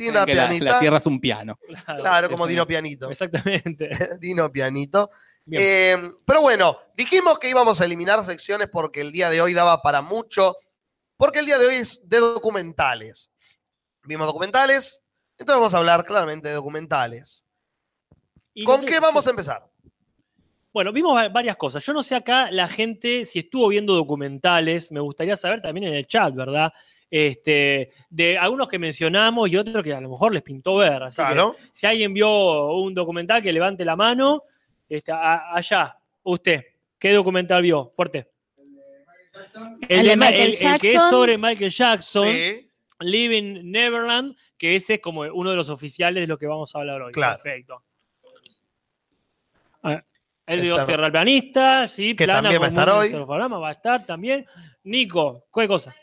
Una 0.00 0.26
Que 0.26 0.34
la, 0.34 0.80
tierra 0.80 0.96
es 0.96 1.06
un 1.06 1.20
piano. 1.20 1.56
Claro, 1.98 2.28
como 2.28 2.48
Dino 2.48 2.62
no. 2.62 2.66
Pianito. 2.66 3.08
Exactamente. 3.08 3.90
Dino 4.20 4.50
Pianito. 4.50 5.10
Eh, 5.52 5.96
pero 6.26 6.40
bueno, 6.42 6.76
dijimos 6.96 7.38
que 7.38 7.50
íbamos 7.50 7.80
a 7.80 7.84
eliminar 7.84 8.24
secciones 8.24 8.68
porque 8.68 9.00
el 9.00 9.12
día 9.12 9.30
de 9.30 9.40
hoy 9.40 9.54
daba 9.54 9.80
para 9.80 10.02
mucho. 10.02 10.56
Porque 11.16 11.40
el 11.40 11.46
día 11.46 11.58
de 11.58 11.66
hoy 11.66 11.74
es 11.76 12.08
de 12.08 12.18
documentales. 12.18 13.30
Vimos 14.04 14.26
documentales, 14.26 15.02
entonces 15.38 15.60
vamos 15.60 15.74
a 15.74 15.78
hablar 15.78 16.04
claramente 16.04 16.48
de 16.48 16.54
documentales. 16.54 17.46
Y 18.52 18.64
¿Con 18.64 18.84
qué 18.84 19.00
vamos 19.00 19.26
a 19.26 19.30
empezar? 19.30 19.66
Bueno, 20.72 20.92
vimos 20.92 21.16
va- 21.16 21.28
varias 21.28 21.56
cosas. 21.56 21.84
Yo 21.84 21.92
no 21.92 22.02
sé 22.02 22.16
acá 22.16 22.50
la 22.50 22.68
gente 22.68 23.24
si 23.24 23.38
estuvo 23.40 23.68
viendo 23.68 23.94
documentales, 23.94 24.90
me 24.92 25.00
gustaría 25.00 25.36
saber 25.36 25.62
también 25.62 25.86
en 25.88 25.94
el 25.94 26.06
chat, 26.06 26.34
¿verdad? 26.34 26.72
Este, 27.10 27.92
de 28.10 28.36
algunos 28.36 28.68
que 28.68 28.78
mencionamos 28.78 29.48
y 29.48 29.56
otros 29.56 29.82
que 29.84 29.94
a 29.94 30.00
lo 30.00 30.10
mejor 30.10 30.32
les 30.32 30.42
pintó 30.42 30.76
ver. 30.76 31.02
Así 31.04 31.16
que 31.22 31.28
Claro. 31.28 31.54
si 31.70 31.86
alguien 31.86 32.12
vio 32.12 32.72
un 32.74 32.92
documental, 32.92 33.40
que 33.40 33.52
levante 33.52 33.84
la 33.84 33.94
mano. 33.94 34.42
Este, 34.88 35.12
a- 35.12 35.54
allá, 35.54 35.96
usted, 36.24 36.64
¿qué 36.98 37.12
documental 37.12 37.62
vio? 37.62 37.90
Fuerte. 37.94 38.32
El 39.88 40.06
de 40.06 40.16
Ma- 40.16 40.26
Michael 40.26 40.54
el- 40.60 40.66
el 40.66 40.80
que 40.80 40.88
es 40.88 40.94
Jackson. 40.94 41.10
sobre 41.10 41.38
Michael 41.38 41.70
Jackson, 41.70 42.28
Sí, 42.32 42.70
Living 43.00 43.70
Neverland, 43.70 44.36
que 44.58 44.76
ese 44.76 44.94
es 44.94 45.00
como 45.00 45.22
uno 45.22 45.50
de 45.50 45.56
los 45.56 45.68
oficiales 45.70 46.22
de 46.22 46.26
lo 46.26 46.38
que 46.38 46.46
vamos 46.46 46.74
a 46.74 46.78
hablar 46.78 47.02
hoy. 47.02 47.12
Claro. 47.12 47.42
Perfecto. 47.42 47.82
El 50.46 50.60
de 50.60 50.66
Está- 50.68 50.78
los 50.80 50.86
terraplanistas, 50.86 51.92
sí, 51.92 52.14
Que 52.14 52.24
plana 52.24 52.42
también 52.42 52.60
va 52.60 52.66
a 52.66 52.68
estar 52.68 52.88
hoy. 52.90 53.10
programa, 53.10 53.58
va 53.58 53.68
a 53.68 53.72
estar 53.72 54.04
también. 54.04 54.46
Nico, 54.84 55.46
¿qué 55.54 55.66
cosa? 55.66 55.94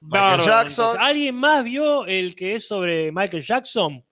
Michael 0.00 0.22
Bárbaro, 0.40 0.44
Jackson. 0.44 0.84
entonces. 0.86 1.06
¿Alguien 1.08 1.34
más 1.36 1.64
vio 1.64 2.04
el 2.06 2.34
que 2.34 2.56
es 2.56 2.66
sobre 2.66 3.12
Michael 3.12 3.42
Jackson? 3.44 4.04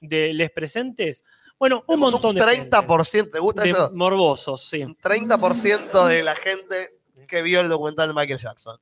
De 0.00 0.32
les 0.34 0.50
presentes. 0.50 1.24
Bueno, 1.58 1.80
un 1.80 1.86
tenemos 1.86 2.12
montón 2.12 2.30
un 2.30 2.36
de 2.36 2.40
30%, 2.42 3.30
¿te 3.30 3.38
gusta. 3.38 3.62
De 3.62 3.70
eso? 3.70 3.90
morbosos, 3.94 4.62
sí. 4.64 4.82
Un 4.82 4.96
30% 4.96 6.06
de 6.06 6.22
la 6.22 6.34
gente 6.34 6.99
que 7.30 7.40
vio 7.42 7.60
el 7.60 7.68
documental 7.68 8.08
de 8.08 8.14
Michael 8.14 8.38
Jackson. 8.40 8.78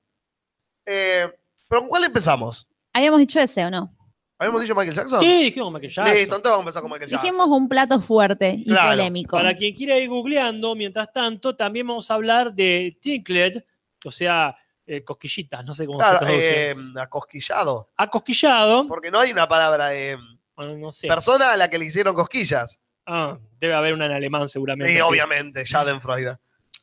Eh, 0.86 1.30
¿Pero 1.68 1.82
con 1.82 1.88
cuál 1.90 2.04
empezamos? 2.04 2.66
Habíamos 2.92 3.20
dicho 3.20 3.38
ese 3.40 3.64
o 3.64 3.70
no. 3.70 3.94
¿Habíamos 4.40 4.62
dicho 4.62 4.74
Michael 4.74 4.94
Jackson? 4.96 5.20
Sí, 5.20 5.44
dijimos 5.44 5.72
Michael 5.72 5.92
Jackson. 5.92 6.14
Listo, 6.14 6.36
entonces 6.36 6.50
vamos 6.50 6.58
a 6.58 6.62
empezar 6.62 6.82
con 6.82 6.90
Michael 6.92 7.10
Jackson. 7.10 7.24
Dijimos 7.26 7.48
un 7.48 7.68
plato 7.68 8.00
fuerte 8.00 8.54
y 8.58 8.64
Claro, 8.64 8.90
polémico. 8.90 9.36
Para 9.36 9.56
quien 9.56 9.74
quiera 9.74 9.98
ir 9.98 10.08
googleando, 10.08 10.74
mientras 10.76 11.12
tanto, 11.12 11.56
también 11.56 11.86
vamos 11.86 12.10
a 12.10 12.14
hablar 12.14 12.54
de 12.54 12.96
Tinklet, 13.00 13.66
o 14.04 14.10
sea, 14.12 14.56
eh, 14.86 15.02
cosquillitas, 15.02 15.64
no 15.64 15.74
sé 15.74 15.86
cómo 15.86 15.98
Claro, 15.98 16.20
se 16.20 16.24
traduce. 16.24 16.70
eh, 16.70 16.76
acosquillado. 17.00 17.90
Acosquillado, 17.96 18.86
Porque 18.86 19.10
no 19.10 19.18
hay 19.18 19.32
una 19.32 19.48
palabra 19.48 19.94
eh, 19.94 20.16
no 20.56 20.92
sé. 20.92 21.08
persona 21.08 21.52
a 21.52 21.56
la 21.56 21.68
que 21.68 21.78
le 21.78 21.86
hicieron 21.86 22.14
cosquillas. 22.14 22.80
Ah, 23.06 23.38
debe 23.60 23.74
haber 23.74 23.92
una 23.92 24.06
en 24.06 24.12
alemán 24.12 24.48
seguramente. 24.48 24.92
Sí, 24.92 24.98
sí. 24.98 25.02
obviamente, 25.02 25.64
Schadenfreude. 25.64 26.36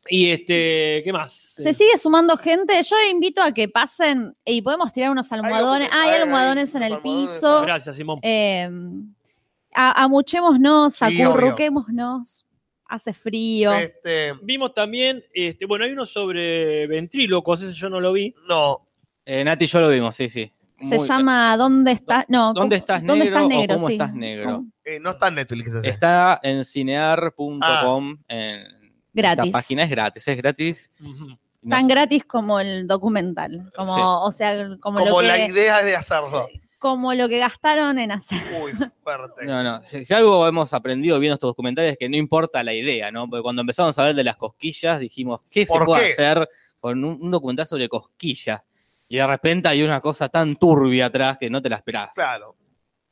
Y 0.08 0.30
este, 0.30 1.02
¿qué 1.04 1.10
más? 1.12 1.32
Se 1.32 1.74
sigue 1.74 1.96
sumando 1.98 2.36
gente. 2.36 2.80
Yo 2.82 2.96
invito 3.10 3.42
a 3.42 3.52
que 3.52 3.68
pasen 3.68 4.36
y 4.44 4.62
podemos 4.62 4.92
tirar 4.92 5.10
unos 5.10 5.30
almohadones. 5.32 5.88
Ah, 5.92 6.02
hay 6.02 6.10
hay- 6.10 6.22
almohadones 6.22 6.74
en 6.74 6.82
hay 6.82 6.92
el 6.92 6.96
almohadones. 6.98 7.30
piso. 7.34 7.60
Gracias, 7.62 7.96
Simón. 7.96 8.18
Eh, 8.22 8.68
amuchémonos, 9.74 10.94
Sí, 10.94 11.22
acurruquémonos. 11.22 12.44
Hace 12.88 13.12
frío. 13.12 13.72
Este, 13.72 14.32
Vimos 14.42 14.72
también, 14.72 15.24
este, 15.34 15.66
bueno, 15.66 15.84
hay 15.84 15.90
uno 15.92 16.06
sobre 16.06 16.86
ventrílocos, 16.86 17.60
ese 17.62 17.72
yo 17.72 17.88
no 17.90 18.00
lo 18.00 18.12
vi. 18.12 18.32
no, 18.48 18.82
Eh, 19.28 19.42
Nati 19.42 19.64
y 19.64 19.68
yo 19.68 19.80
lo 19.80 19.88
vimos, 19.88 20.14
sí, 20.14 20.28
sí. 20.28 20.52
Se 20.78 20.98
Muy- 20.98 21.08
llama 21.08 21.56
¿Dónde 21.56 21.90
estás? 21.90 22.26
No, 22.28 22.52
¿Dónde 22.54 22.76
¿cómo- 22.76 22.80
estás 22.80 23.00
¿Dónde 23.04 23.24
negro 23.24 23.36
estás 23.38 23.44
o 23.44 23.48
negro? 23.48 23.74
cómo 23.74 23.86
sí. 23.88 23.92
estás 23.94 24.14
negro? 24.14 24.64
eh, 24.84 25.00
no 25.00 25.10
está 25.10 25.28
en 25.28 25.34
Netflix. 25.34 25.74
Está 25.84 26.38
en 26.44 26.64
cinear.com. 26.64 28.18
en- 28.28 28.85
Gratis. 29.16 29.46
La 29.46 29.52
página 29.52 29.82
es 29.84 29.90
gratis, 29.90 30.28
es 30.28 30.36
gratis. 30.36 30.90
Tan 31.68 31.82
sé- 31.82 31.88
gratis 31.88 32.24
como 32.24 32.60
el 32.60 32.86
documental. 32.86 33.72
Como, 33.74 33.94
Sí. 33.94 34.00
O 34.04 34.30
sea, 34.32 34.54
como, 34.80 34.98
Como 35.00 35.22
lo 35.22 35.22
la 35.22 35.38
idea 35.46 35.82
de 35.82 35.96
hacerlo. 35.96 36.48
como 36.78 37.14
lo 37.14 37.28
que 37.28 37.38
gastaron 37.38 37.98
en 37.98 38.12
hacer. 38.12 38.40
Uy, 38.62 38.72
fuerte. 39.02 39.44
No, 39.44 39.64
no. 39.64 39.80
Si, 39.84 40.04
si 40.04 40.14
algo 40.14 40.46
hemos 40.46 40.72
aprendido 40.74 41.18
viendo 41.18 41.34
estos 41.34 41.50
documentales 41.50 41.92
es 41.92 41.98
que 41.98 42.08
no 42.08 42.16
importa 42.16 42.62
la 42.62 42.72
idea, 42.74 43.10
¿no? 43.10 43.28
Porque 43.28 43.42
cuando 43.42 43.62
empezamos 43.62 43.98
a 43.98 44.02
hablar 44.02 44.14
de 44.14 44.22
las 44.24 44.36
cosquillas, 44.36 45.00
dijimos, 45.00 45.40
¿qué 45.50 45.62
se 45.66 45.72
¿Por 45.72 45.86
puede 45.86 46.06
qué? 46.06 46.12
hacer 46.12 46.48
con 46.78 47.02
un, 47.02 47.18
un 47.20 47.30
documental 47.30 47.66
sobre 47.66 47.88
cosquillas? 47.88 48.62
Y 49.08 49.16
de 49.16 49.26
repente 49.26 49.68
hay 49.68 49.82
una 49.82 50.00
cosa 50.00 50.28
tan 50.28 50.56
turbia 50.56 51.06
atrás 51.06 51.38
que 51.38 51.48
no 51.50 51.60
te 51.62 51.68
la 51.70 51.76
esperás. 51.76 52.10
Claro. 52.14 52.54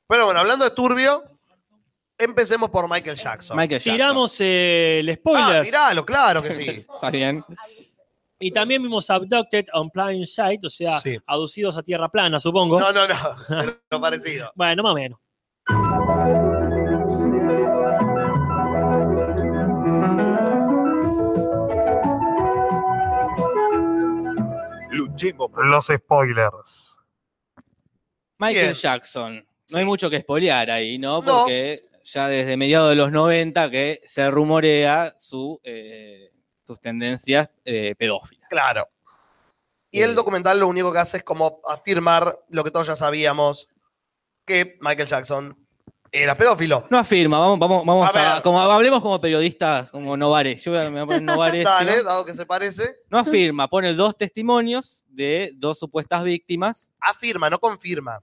Pero 0.06 0.26
bueno, 0.26 0.40
hablando 0.40 0.64
de 0.64 0.70
turbio, 0.72 1.24
empecemos 2.18 2.70
por 2.70 2.88
Michael 2.88 3.16
Jackson. 3.16 3.56
Michael 3.56 3.80
Jackson. 3.80 3.92
Tiramos 3.94 4.36
eh, 4.40 5.00
el 5.00 5.10
ah, 5.10 5.14
spoiler. 5.14 5.64
tiralo, 5.64 6.04
claro 6.06 6.42
que 6.42 6.52
sí. 6.52 6.68
Está 6.94 7.10
bien. 7.10 7.44
y 8.38 8.50
también 8.50 8.82
vimos 8.82 9.08
Abducted 9.10 9.66
on 9.72 9.90
Plain 9.90 10.26
Sight, 10.26 10.64
o 10.64 10.70
sea, 10.70 11.00
Sí. 11.00 11.18
aducidos 11.26 11.76
a 11.76 11.82
tierra 11.82 12.08
plana, 12.08 12.38
supongo. 12.40 12.78
No, 12.80 12.92
no, 12.92 13.06
no. 13.08 13.16
Lo 13.90 14.00
parecido. 14.00 14.52
Bueno, 14.54 14.82
más 14.82 14.92
o 14.92 14.94
menos. 14.94 15.18
Luchemos 24.90 25.50
por 25.50 25.66
los 25.66 25.86
spoilers. 25.86 26.96
Michael 28.38 28.66
Bien. 28.66 28.74
Jackson. 28.74 29.36
No 29.36 29.42
Sí. 29.66 29.78
hay 29.78 29.84
mucho 29.84 30.10
que 30.10 30.20
spoilear 30.20 30.70
ahí, 30.70 30.98
¿no? 30.98 31.22
No. 31.22 31.46
Ya 32.04 32.28
desde 32.28 32.56
mediados 32.56 32.90
de 32.90 32.96
los 32.96 33.10
90 33.10 33.70
que 33.70 34.00
se 34.04 34.30
rumorea 34.30 35.14
su, 35.18 35.60
eh, 35.64 36.30
sus 36.66 36.80
tendencias 36.80 37.48
eh, 37.64 37.94
pedófilas. 37.98 38.48
Claro. 38.50 38.88
Y 39.90 40.02
el 40.02 40.10
Eh. 40.10 40.14
documental 40.14 40.60
lo 40.60 40.66
único 40.68 40.92
que 40.92 40.98
hace 40.98 41.18
es 41.18 41.24
como 41.24 41.60
afirmar 41.66 42.36
lo 42.50 42.62
que 42.64 42.70
todos 42.70 42.86
ya 42.86 42.96
sabíamos, 42.96 43.68
que 44.46 44.76
Michael 44.80 45.08
Jackson 45.08 45.56
era 46.12 46.34
pedófilo. 46.36 46.86
No 46.90 46.98
afirma, 46.98 47.38
vamos, 47.38 47.58
vamos, 47.58 47.84
vamos 47.86 48.10
A 48.14 48.40
como 48.42 48.60
hablemos 48.60 49.00
como 49.02 49.20
periodistas, 49.20 49.90
como 49.90 50.16
Novares. 50.16 50.62
Yo 50.62 50.72
me 50.72 50.90
voy 50.90 51.00
a 51.00 51.06
poner 51.06 51.22
Novares. 51.22 51.64
Dale, 51.64 51.96
¿no? 51.96 52.02
dado 52.04 52.24
que 52.24 52.34
se 52.34 52.44
parece. 52.46 52.96
No 53.10 53.18
afirma, 53.18 53.66
pone 53.68 53.94
dos 53.94 54.16
testimonios 54.16 55.04
de 55.08 55.52
dos 55.56 55.78
supuestas 55.78 56.22
víctimas. 56.22 56.92
Afirma, 57.00 57.48
no 57.50 57.58
confirma. 57.58 58.22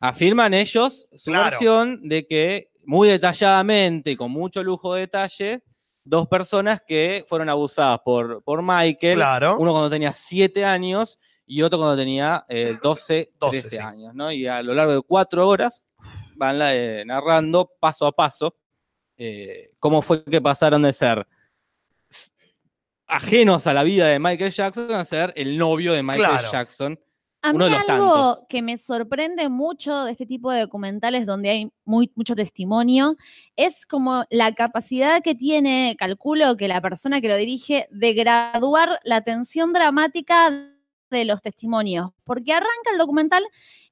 Afirman 0.00 0.52
ellos 0.54 1.08
su 1.14 1.30
Claro. 1.30 1.50
versión 1.50 2.06
de 2.08 2.26
que 2.26 2.70
muy 2.86 3.08
detalladamente 3.08 4.12
y 4.12 4.16
con 4.16 4.30
mucho 4.30 4.62
lujo 4.62 4.94
de 4.94 5.00
detalle 5.02 5.62
dos 6.04 6.28
personas 6.28 6.80
que 6.86 7.24
fueron 7.28 7.48
abusadas 7.48 7.98
por, 8.04 8.42
por 8.44 8.62
Michael. 8.62 9.16
Claro. 9.16 9.56
Uno 9.58 9.72
cuando 9.72 9.90
tenía 9.90 10.12
7 10.12 10.64
años 10.64 11.18
y 11.44 11.62
otro 11.62 11.78
cuando 11.78 11.96
tenía 11.96 12.44
eh, 12.48 12.78
12, 12.82 13.32
12, 13.38 13.60
13 13.60 13.68
sí. 13.68 13.76
años, 13.78 14.14
¿no? 14.14 14.30
Y 14.32 14.46
a 14.46 14.62
lo 14.62 14.72
largo 14.72 14.94
de 14.94 15.02
cuatro 15.02 15.48
horas 15.48 15.84
van 16.36 16.58
la- 16.58 16.74
eh, 16.74 17.04
narrando 17.04 17.72
paso 17.80 18.06
a 18.06 18.12
paso 18.12 18.56
eh, 19.16 19.70
cómo 19.78 20.00
fue 20.02 20.22
que 20.24 20.40
pasaron 20.40 20.82
de 20.82 20.92
ser 20.92 21.26
ajenos 23.06 23.66
a 23.66 23.72
la 23.74 23.82
vida 23.84 24.06
de 24.08 24.18
Michael 24.18 24.50
Jackson 24.52 24.92
a 24.92 25.04
ser 25.04 25.32
el 25.36 25.56
novio 25.56 25.92
de 25.92 26.02
Michael 26.02 26.24
Claro. 26.28 26.52
Jackson. 26.52 27.00
A 27.46 27.52
mí 27.52 27.64
algo 27.64 27.84
tantos. 27.86 28.46
que 28.48 28.62
me 28.62 28.76
sorprende 28.76 29.48
mucho 29.48 30.04
de 30.04 30.12
este 30.12 30.26
tipo 30.26 30.50
de 30.50 30.60
documentales 30.60 31.26
donde 31.26 31.50
hay 31.50 31.72
muy, 31.84 32.10
mucho 32.16 32.34
testimonio 32.34 33.16
es 33.54 33.86
como 33.86 34.24
la 34.30 34.52
capacidad 34.52 35.22
que 35.22 35.34
tiene, 35.34 35.94
calculo 35.98 36.56
que 36.56 36.66
la 36.66 36.80
persona 36.80 37.20
que 37.20 37.28
lo 37.28 37.36
dirige, 37.36 37.86
de 37.90 38.14
graduar 38.14 38.98
la 39.04 39.20
tensión 39.20 39.72
dramática 39.72 40.72
de 41.10 41.24
los 41.24 41.40
testimonios. 41.40 42.10
Porque 42.24 42.52
arranca 42.52 42.90
el 42.92 42.98
documental 42.98 43.44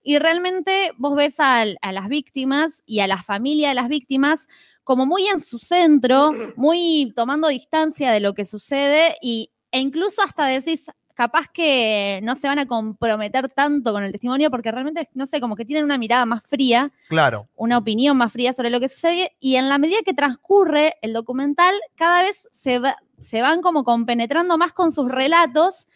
y 0.02 0.18
realmente 0.18 0.90
vos 0.98 1.16
ves 1.16 1.36
a, 1.38 1.64
las 1.64 2.08
víctimas 2.08 2.82
y 2.86 3.00
a 3.00 3.06
la 3.06 3.22
familia 3.22 3.70
de 3.70 3.74
las 3.74 3.88
víctimas 3.88 4.48
como 4.82 5.06
muy 5.06 5.26
en 5.28 5.40
su 5.40 5.58
centro, 5.58 6.32
muy 6.56 7.12
tomando 7.16 7.48
distancia 7.48 8.12
de 8.12 8.20
lo 8.20 8.34
que 8.34 8.44
sucede 8.44 9.16
y, 9.22 9.50
e 9.70 9.80
incluso 9.80 10.22
hasta 10.22 10.44
decís, 10.46 10.86
capaz 11.14 11.46
que 11.52 12.20
no 12.22 12.34
se 12.36 12.48
van 12.48 12.58
a 12.58 12.66
comprometer 12.66 13.48
tanto 13.48 13.92
con 13.92 14.02
el 14.04 14.12
testimonio 14.12 14.50
porque 14.50 14.70
realmente, 14.72 15.08
no 15.14 15.26
sé, 15.26 15.40
como 15.40 15.56
que 15.56 15.64
tienen 15.64 15.84
una 15.84 15.96
mirada 15.98 16.26
más 16.26 16.42
fría, 16.44 16.92
Claro. 17.08 17.48
una 17.56 17.78
opinión 17.78 18.16
más 18.16 18.32
fría 18.32 18.52
sobre 18.52 18.70
lo 18.70 18.80
que 18.80 18.88
sucede 18.88 19.32
y 19.40 19.56
en 19.56 19.68
la 19.68 19.78
medida 19.78 19.98
que 20.04 20.12
transcurre 20.14 20.96
el 21.02 21.12
documental, 21.12 21.74
cada 21.96 22.22
vez 22.22 22.48
se, 22.52 22.78
va- 22.80 22.96
se 23.20 23.42
van 23.42 23.62
como 23.62 23.84
compenetrando 23.84 24.58
más 24.58 24.72
con 24.72 24.92
sus 24.92 25.08
relatos. 25.08 25.86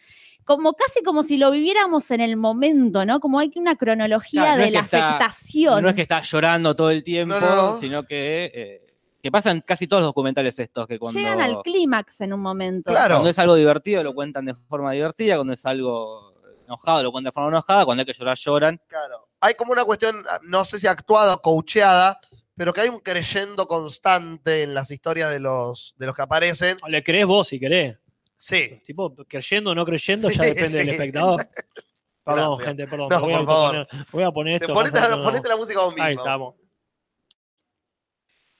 Como 0.45 0.73
casi 0.73 1.03
como 1.03 1.21
si 1.21 1.37
lo 1.37 1.51
viviéramos 1.51 2.09
en 2.09 2.21
el 2.21 2.35
momento, 2.35 3.05
¿no? 3.05 3.19
Como 3.19 3.37
hay 3.37 3.51
una 3.55 3.75
cronología 3.75 4.41
Claro, 4.41 4.57
no 4.57 4.61
de 4.63 4.63
es 4.63 4.69
que 4.71 4.77
la 4.79 4.83
está- 4.85 5.09
afectación. 5.09 5.83
No 5.83 5.89
es 5.89 5.95
que 5.95 6.01
está 6.01 6.21
llorando 6.21 6.75
todo 6.75 6.89
el 6.89 7.03
tiempo, 7.03 7.35
No, 7.39 7.41
no, 7.41 7.55
no. 7.73 7.77
sino 7.79 8.03
que, 8.07 8.51
eh, 8.51 8.87
que 9.21 9.31
pasan 9.31 9.61
casi 9.61 9.87
todos 9.87 10.01
los 10.01 10.09
documentales 10.09 10.57
estos 10.59 10.87
que 10.87 10.97
cuando, 10.97 11.19
Llegan 11.19 11.41
al 11.41 11.61
clímax 11.61 12.21
en 12.21 12.33
un 12.33 12.41
momento. 12.41 12.91
Claro. 12.91 13.15
cuando 13.15 13.29
es 13.29 13.39
algo 13.39 13.55
divertido 13.55 14.03
lo 14.03 14.13
cuentan 14.13 14.45
de 14.45 14.55
forma 14.67 14.93
divertida, 14.93 15.35
cuando 15.35 15.53
es 15.53 15.65
algo 15.65 16.33
enojado 16.65 17.03
lo 17.03 17.11
cuentan 17.11 17.31
de 17.31 17.33
forma 17.33 17.49
enojada, 17.49 17.85
cuando 17.85 18.01
hay 18.01 18.05
que 18.05 18.13
llorar 18.13 18.37
lloran. 18.37 18.81
Claro. 18.87 19.27
Hay 19.41 19.55
como 19.55 19.71
una 19.71 19.83
cuestión, 19.85 20.15
no 20.43 20.65
sé 20.65 20.79
si 20.79 20.87
actuada 20.87 21.35
o 21.35 21.41
coacheada, 21.41 22.19
pero 22.55 22.73
que 22.73 22.81
hay 22.81 22.89
un 22.89 22.99
creyendo 22.99 23.67
constante 23.67 24.63
en 24.63 24.73
las 24.73 24.91
historias 24.91 25.31
de 25.31 25.39
los, 25.39 25.95
de 25.97 26.05
los 26.05 26.15
que 26.15 26.21
aparecen. 26.21 26.77
Le 26.87 27.03
crees 27.03 27.25
vos 27.25 27.47
si 27.47 27.59
querés. 27.59 27.97
Sí. 28.37 28.81
Tipo, 28.85 29.13
creyendo 29.27 29.71
o 29.71 29.75
no 29.75 29.85
creyendo, 29.85 30.29
Sí, 30.29 30.37
ya 30.37 30.43
depende 30.45 30.77
del 30.77 30.89
espectador. 30.89 31.47
Perdón, 32.23 32.57
Gracias. 32.57 32.67
gente, 32.67 32.87
perdón. 32.87 33.09
No, 33.09 33.19
voy, 33.21 33.33
a 33.33 33.37
por 33.37 33.45
favor. 33.47 33.71
poner, 33.71 33.87
voy 34.11 34.23
a 34.23 34.31
poner 34.31 34.61
esto. 34.61 34.73
ponete 34.73 35.49
la 35.49 35.57
música 35.57 35.83
vos 35.83 35.95
mismo. 35.95 36.03
Ahí 36.03 36.15
estamos. 36.15 36.55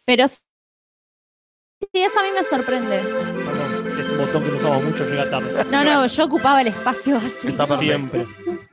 Pero 0.06 0.26
sí, 1.80 2.02
eso 2.04 2.20
a 2.20 2.24
mí 2.24 2.30
me 2.34 2.44
sorprende. 2.44 3.00
Perdón, 3.00 4.00
es 4.00 4.10
un 4.10 4.18
botón 4.18 4.44
que 4.44 4.50
no 4.52 4.58
usamos 4.58 4.84
mucho, 4.84 5.06
llega 5.06 5.30
tarde. 5.30 5.66
No, 5.72 5.84
no, 5.84 6.06
yo 6.08 6.26
ocupaba 6.26 6.62
el 6.62 6.68
espacio 6.68 7.18
así. 7.18 7.52
Perfecto. 7.52 7.78
Siempre. 7.80 8.26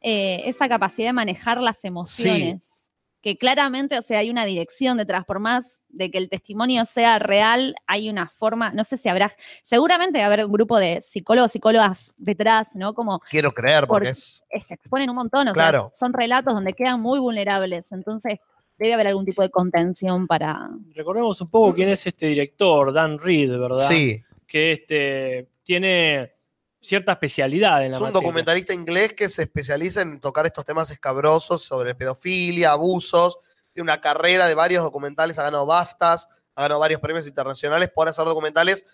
eh, 0.00 0.42
esa 0.46 0.68
capacidad 0.68 1.08
de 1.08 1.12
manejar 1.12 1.60
las 1.60 1.84
emociones. 1.84 2.78
Que 3.24 3.38
claramente, 3.38 3.96
o 3.96 4.02
sea, 4.02 4.18
hay 4.18 4.30
una 4.30 4.44
dirección 4.44 4.96
detrás, 4.96 5.24
por 5.24 5.38
más 5.38 5.80
de 5.88 6.10
que 6.10 6.18
el 6.18 6.28
testimonio 6.28 6.84
sea 6.84 7.20
real, 7.20 7.76
hay 7.86 8.10
una 8.10 8.28
forma, 8.28 8.72
no 8.72 8.82
sé 8.82 8.96
si 8.96 9.08
habrá, 9.08 9.30
seguramente 9.62 10.18
va 10.18 10.24
a 10.24 10.26
haber 10.26 10.44
un 10.44 10.50
grupo 10.50 10.76
de 10.80 11.00
psicólogos, 11.00 11.52
psicólogas 11.52 12.14
detrás, 12.16 12.74
¿no? 12.74 12.94
Como 12.94 13.20
Quiero 13.30 13.52
creer, 13.52 13.86
porque 13.86 14.08
Por- 14.08 14.10
es. 14.10 14.42
se 14.66 14.74
exponen 14.74 15.08
un 15.08 15.14
montón, 15.14 15.46
o 15.46 15.52
Claro. 15.52 15.86
sea, 15.92 15.98
son 16.00 16.12
relatos 16.14 16.52
donde 16.52 16.72
quedan 16.72 17.00
muy 17.00 17.20
vulnerables, 17.20 17.92
entonces 17.92 18.40
debe 18.78 18.94
haber 18.94 19.08
algún 19.08 19.24
tipo 19.24 19.42
de 19.42 19.50
contención 19.50 20.26
para... 20.26 20.70
Recordemos 20.94 21.40
un 21.40 21.50
poco 21.50 21.74
quién 21.74 21.88
es 21.88 22.06
este 22.06 22.26
director, 22.26 22.92
Dan 22.92 23.18
Reed, 23.18 23.56
¿verdad? 23.58 23.88
Sí. 23.88 24.22
Que 24.46 24.72
este, 24.72 25.48
tiene 25.62 26.34
cierta 26.80 27.12
especialidad 27.12 27.84
en 27.84 27.92
la 27.92 27.96
Es 27.96 28.00
un 28.00 28.08
materia. 28.08 28.20
documentalista 28.20 28.74
inglés 28.74 29.12
que 29.12 29.28
se 29.28 29.42
especializa 29.42 30.02
en 30.02 30.18
tocar 30.20 30.46
estos 30.46 30.64
temas 30.64 30.90
escabrosos 30.90 31.62
sobre 31.62 31.94
pedofilia, 31.94 32.72
abusos. 32.72 33.38
Tiene 33.72 33.84
una 33.84 34.00
carrera 34.00 34.46
de 34.46 34.54
varios 34.54 34.82
documentales, 34.82 35.38
ha 35.38 35.44
ganado 35.44 35.64
BAFTAs, 35.66 36.28
ha 36.56 36.62
ganado 36.62 36.80
varios 36.80 37.00
premios 37.00 37.26
internacionales 37.26 37.90
por 37.94 38.08
hacer 38.08 38.24
documentales. 38.24 38.84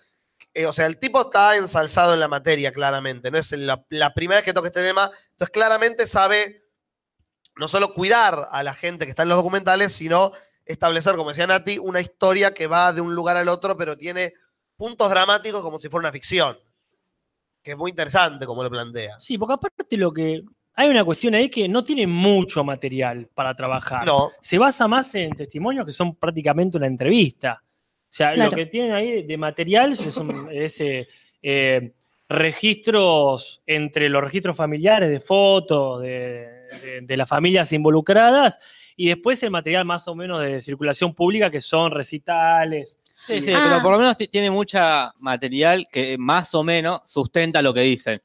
Eh, 0.53 0.65
o 0.67 0.71
sea, 0.73 0.85
el 0.85 0.97
tipo 0.97 1.21
está 1.21 1.57
ensalzado 1.57 2.13
en 2.13 2.19
la 2.19 2.27
materia, 2.27 2.71
claramente. 2.71 3.31
No 3.31 3.37
es 3.37 3.51
la, 3.53 3.83
la 3.89 4.13
primera 4.13 4.37
vez 4.37 4.45
que 4.45 4.53
toca 4.53 4.67
este 4.67 4.83
tema. 4.83 5.11
Entonces, 5.31 5.51
claramente 5.51 6.07
sabe 6.07 6.68
no 7.59 7.67
solo 7.67 7.93
cuidar 7.93 8.47
a 8.51 8.63
la 8.63 8.73
gente 8.73 9.05
que 9.05 9.09
está 9.11 9.23
en 9.23 9.29
los 9.29 9.37
documentales, 9.37 9.91
sino 9.93 10.31
establecer, 10.65 11.15
como 11.15 11.29
decía 11.29 11.45
Nati, 11.47 11.77
una 11.77 11.99
historia 11.99 12.53
que 12.53 12.67
va 12.67 12.93
de 12.93 13.01
un 13.01 13.13
lugar 13.13 13.35
al 13.37 13.49
otro, 13.49 13.75
pero 13.77 13.97
tiene 13.97 14.33
puntos 14.75 15.09
dramáticos 15.09 15.61
como 15.61 15.77
si 15.77 15.89
fuera 15.89 16.07
una 16.07 16.11
ficción. 16.13 16.57
Que 17.61 17.71
es 17.71 17.77
muy 17.77 17.91
interesante 17.91 18.45
como 18.45 18.63
lo 18.63 18.69
plantea. 18.69 19.19
Sí, 19.19 19.37
porque 19.37 19.53
aparte 19.55 19.97
lo 19.97 20.11
que. 20.13 20.41
Hay 20.75 20.87
una 20.87 21.03
cuestión 21.03 21.35
ahí 21.35 21.49
que 21.49 21.67
no 21.67 21.83
tiene 21.83 22.07
mucho 22.07 22.63
material 22.63 23.27
para 23.33 23.53
trabajar. 23.53 24.05
No. 24.05 24.31
Se 24.39 24.57
basa 24.57 24.87
más 24.87 25.13
en 25.15 25.31
testimonios 25.31 25.85
que 25.85 25.91
son 25.91 26.15
prácticamente 26.15 26.77
una 26.77 26.87
entrevista. 26.87 27.61
O 27.61 28.07
sea, 28.11 28.33
Claro. 28.33 28.51
lo 28.51 28.55
que 28.57 28.65
tienen 28.67 28.93
ahí 28.93 29.23
de 29.23 29.37
material 29.37 29.91
es, 29.91 30.15
un- 30.15 30.47
es, 30.51 30.79
eh, 30.79 31.05
eh, 31.41 31.91
registros 32.29 33.61
entre 33.65 34.07
los 34.07 34.23
registros 34.23 34.55
familiares 34.55 35.09
de 35.09 35.19
fotos 35.19 36.01
de, 36.01 36.58
de- 36.77 37.01
de 37.01 37.17
las 37.17 37.27
familias 37.29 37.71
involucradas 37.73 38.59
y 38.95 39.07
después 39.09 39.41
el 39.43 39.51
material 39.51 39.85
más 39.85 40.07
o 40.07 40.15
menos 40.15 40.41
de 40.41 40.61
circulación 40.61 41.13
pública 41.13 41.49
que 41.49 41.61
son 41.61 41.91
recitales. 41.91 42.99
Sí, 43.15 43.41
sí, 43.41 43.51
Ah. 43.53 43.65
pero 43.69 43.81
por 43.81 43.91
lo 43.93 43.99
menos 43.99 44.15
tiene 44.17 44.49
mucha 44.49 45.13
material 45.19 45.87
que 45.91 46.17
más 46.17 46.53
o 46.55 46.63
menos 46.63 47.01
sustenta 47.05 47.61
lo 47.61 47.73
que 47.73 47.81
dicen. 47.81 48.19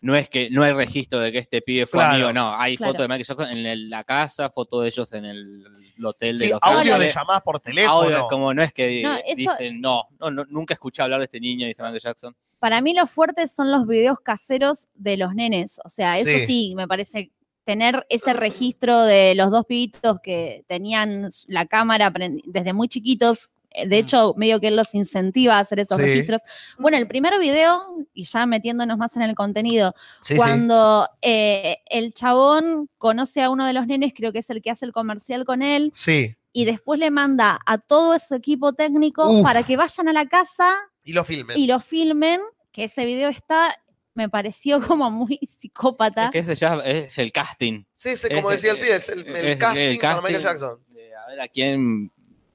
No 0.00 0.14
es 0.14 0.28
que 0.28 0.50
no 0.50 0.62
hay 0.62 0.72
registro 0.72 1.18
de 1.18 1.32
que 1.32 1.38
este 1.38 1.62
pibe 1.62 1.86
fue 1.86 2.00
Claro. 2.00 2.14
amigo, 2.14 2.32
no. 2.32 2.54
Hay 2.58 2.76
Claro. 2.76 2.92
fotos 2.92 3.04
de 3.04 3.08
Michael 3.08 3.24
Jackson 3.26 3.50
en 3.56 3.66
el- 3.66 3.88
la 3.88 4.04
casa, 4.04 4.50
fotos 4.50 4.82
de 4.82 4.88
ellos 4.88 5.12
en 5.14 5.24
el, 5.24 5.64
el 5.96 6.04
hotel 6.04 6.38
de 6.38 6.44
Sí, 6.46 6.50
Los 6.50 6.60
audio 6.62 6.98
de 6.98 7.10
llamadas 7.10 7.42
por 7.42 7.58
teléfono. 7.60 8.02
Audio, 8.02 8.26
como 8.28 8.52
no 8.52 8.62
es 8.62 8.72
que 8.74 9.02
No, 9.02 9.14
eso- 9.14 9.22
dicen, 9.34 9.80
no, 9.80 10.02
no, 10.20 10.30
no, 10.30 10.44
nunca 10.50 10.74
escuché 10.74 11.00
hablar 11.00 11.20
de 11.20 11.24
este 11.24 11.40
niño, 11.40 11.66
dice 11.66 11.82
Michael 11.82 12.02
Jackson. 12.02 12.36
Para 12.58 12.82
mí 12.82 12.92
lo 12.92 13.06
fuerte 13.06 13.48
son 13.48 13.72
los 13.72 13.86
videos 13.86 14.20
caseros 14.20 14.88
de 14.94 15.16
los 15.16 15.34
nenes, 15.34 15.80
o 15.84 15.88
sea, 15.88 16.18
eso 16.18 16.28
Sí. 16.30 16.40
sí, 16.40 16.74
me 16.76 16.86
parece 16.86 17.30
tener 17.64 18.06
ese 18.08 18.32
registro 18.34 19.02
de 19.02 19.34
los 19.34 19.50
dos 19.50 19.64
pibitos 19.66 20.18
que 20.22 20.64
tenían 20.68 21.30
la 21.46 21.66
cámara 21.66 22.12
desde 22.44 22.72
muy 22.72 22.88
chiquitos. 22.88 23.48
eh, 23.76 23.88
De 23.88 23.98
hecho, 23.98 24.34
medio 24.36 24.60
que 24.60 24.68
él 24.68 24.76
los 24.76 24.94
incentiva 24.94 25.56
a 25.56 25.60
hacer 25.60 25.80
esos 25.80 25.96
Sí. 25.98 26.04
registros. 26.04 26.40
Bueno, 26.78 26.96
el 26.96 27.08
primer 27.08 27.36
video, 27.40 27.82
y 28.14 28.22
ya 28.24 28.46
metiéndonos 28.46 28.98
más 28.98 29.16
en 29.16 29.22
el 29.22 29.34
contenido, 29.34 29.94
Sí, 30.20 30.34
sí. 30.34 30.36
cuando 30.36 31.08
eh, 31.22 31.78
el 31.86 32.14
chabón 32.14 32.88
conoce 32.98 33.42
a 33.42 33.50
uno 33.50 33.66
de 33.66 33.72
los 33.72 33.88
nenes, 33.88 34.12
creo 34.14 34.32
que 34.32 34.38
es 34.38 34.50
el 34.50 34.62
que 34.62 34.70
hace 34.70 34.84
el 34.86 34.92
comercial 34.92 35.44
con 35.44 35.60
él, 35.62 35.90
Sí. 35.92 36.36
y 36.52 36.66
después 36.66 37.00
le 37.00 37.10
manda 37.10 37.58
a 37.66 37.78
todo 37.78 38.16
su 38.20 38.36
equipo 38.36 38.74
técnico 38.74 39.28
Uf. 39.28 39.42
para 39.42 39.64
que 39.64 39.76
vayan 39.76 40.06
a 40.06 40.12
la 40.12 40.26
casa 40.26 40.72
Y 41.04 41.12
lo 41.12 41.24
filmen. 41.24 41.58
y 41.58 41.66
lo 41.66 41.80
filmen, 41.80 42.40
que 42.70 42.84
ese 42.84 43.04
video 43.04 43.28
está, 43.28 43.74
me 44.14 44.28
pareció 44.28 44.80
como 44.86 45.10
muy 45.10 45.38
psicópata. 45.58 46.26
Es 46.26 46.30
que 46.30 46.38
ese 46.40 46.54
ya 46.54 46.74
es 46.84 47.18
el 47.18 47.32
casting. 47.32 47.84
Sí, 47.94 48.16
sí, 48.16 48.28
como 48.34 48.50
Es- 48.50 48.62
decía 48.62 48.72
el 48.72 48.78
pibe, 48.80 48.96
es 48.96 49.08
el, 49.08 49.26
el 49.26 49.36
es 49.48 49.56
casting, 49.56 49.80
el 49.80 49.98
para. 49.98 50.22
Michael 50.22 50.42
Jackson. 50.42 50.80
de 50.88 51.14
a 51.14 51.26
ver 51.28 51.40
a 51.40 51.48
quién 51.48 52.10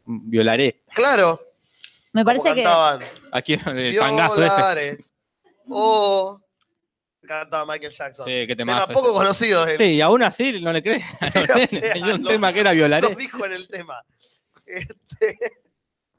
violaré. 0.05 0.82
Claro. 0.93 1.39
Me 2.14 2.26
parece 2.26 2.53
que. 2.55 2.66
A 2.66 3.41
quién 3.43 3.60
el 3.68 3.95
pangazo 3.97 4.43
ese. 4.43 4.97
Oh. 5.70 6.41
Cantaba 7.28 7.64
Michael 7.72 7.91
Jackson. 7.93 8.26
Sí, 8.26 8.47
qué 8.47 8.55
Tema 8.55 8.74
temazo 8.86 8.93
poco 8.93 9.14
conocido. 9.14 9.64
Sí, 9.78 9.84
y 9.84 10.01
aún 10.01 10.24
así 10.24 10.60
no 10.62 10.74
le 10.74 10.82
crees. 10.82 11.03
O 11.22 11.80
Tenía 11.93 12.16
un 12.16 12.24
lo- 12.24 12.30
tema 12.30 12.51
que 12.51 12.62
era 12.62 12.72
Lo 12.72 12.76
violaré. 12.78 13.16
dijo 13.16 13.45
en 13.45 13.51
el 13.51 13.68
tema. 13.68 14.03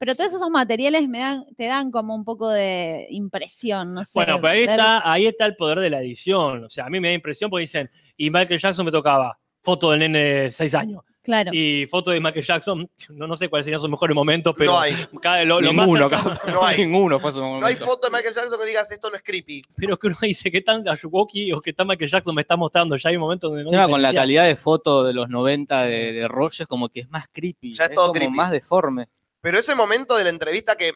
Pero 0.01 0.14
todos 0.16 0.32
esos 0.32 0.48
materiales 0.48 1.07
me 1.09 1.18
dan, 1.18 1.44
te 1.59 1.66
dan 1.66 1.90
como 1.90 2.14
un 2.14 2.24
poco 2.24 2.48
de 2.48 3.07
impresión, 3.11 3.92
no 3.94 4.03
sé. 4.03 4.12
Bueno, 4.14 4.36
pero 4.40 4.48
ahí 4.55 4.62
está, 4.64 5.12
ahí 5.12 5.26
está 5.26 5.44
el 5.44 5.57
poder 5.57 5.78
de 5.78 5.90
la 5.90 6.01
edición. 6.01 6.64
O 6.64 6.70
sea, 6.70 6.86
a 6.86 6.90
mí 6.90 6.98
me 7.01 7.09
da 7.09 7.14
impresión 7.14 7.51
porque 7.51 7.61
dicen, 7.62 7.90
y 8.16 8.30
Michael 8.30 8.59
Jackson 8.59 8.86
me 8.86 8.90
tocaba 8.92 9.38
foto 9.62 9.90
del 9.90 10.01
nene 10.01 10.18
de 10.18 10.51
6 10.51 10.74
años. 10.74 11.03
Claro. 11.22 11.51
Y 11.53 11.84
foto 11.86 12.12
de 12.12 12.18
Michael 12.18 12.42
Jackson, 12.46 12.90
no, 13.11 13.26
no 13.26 13.36
sé 13.36 13.51
cuáles 13.51 13.66
serían 13.66 13.78
sus 13.78 13.90
mejores 13.90 14.14
momentos, 14.14 14.55
pero 14.57 14.72
No 14.72 14.80
hay. 14.80 14.94
cada- 15.20 15.44
lo, 15.44 15.61
lo 15.61 15.72
más 15.74 15.86
Ninguno. 15.86 16.09
No 16.48 16.64
hay. 16.64 16.76
Ninguno 16.86 17.20
fue 17.20 17.32
su 17.32 17.40
No 17.40 17.64
hay 17.66 17.76
foto 17.76 18.09
de 18.09 18.16
Michael 18.16 18.34
Jackson 18.34 18.59
que 18.59 18.66
digas 18.66 18.90
esto 18.90 19.11
no 19.11 19.16
es 19.16 19.22
creepy. 19.22 19.62
pero 19.76 19.98
que 19.98 20.07
uno 20.07 20.16
dice 20.22 20.51
que 20.51 20.62
tan 20.62 20.88
Ayuwoki 20.88 21.53
o 21.53 21.61
que 21.61 21.74
tan 21.74 21.86
Michael 21.86 22.11
Jackson 22.11 22.34
me 22.34 22.40
está 22.40 22.57
mostrando. 22.57 22.96
Ya 22.96 23.11
hay 23.11 23.18
momentos 23.18 23.51
donde 23.51 23.64
no 23.64 23.68
Encima 23.68 23.86
con 23.86 24.01
la 24.01 24.14
calidad 24.14 24.46
de 24.46 24.57
foto 24.57 25.05
de 25.05 25.12
los 25.12 25.28
90 25.28 25.84
de, 25.84 26.12
de 26.14 26.26
Rogers, 26.26 26.66
como 26.66 26.88
que 26.88 27.01
es 27.01 27.11
más 27.11 27.26
creepy. 27.30 27.74
Ya 27.74 27.84
es 27.84 27.90
es 27.90 27.94
todo 27.96 28.07
como 28.09 28.14
creepy. 28.18 28.34
más 28.34 28.51
deforme. 28.51 29.09
Pero 29.41 29.59
ese 29.59 29.74
momento 29.74 30.16
de 30.16 30.24
la 30.24 30.30
entrevista 30.30 30.76
que 30.76 30.93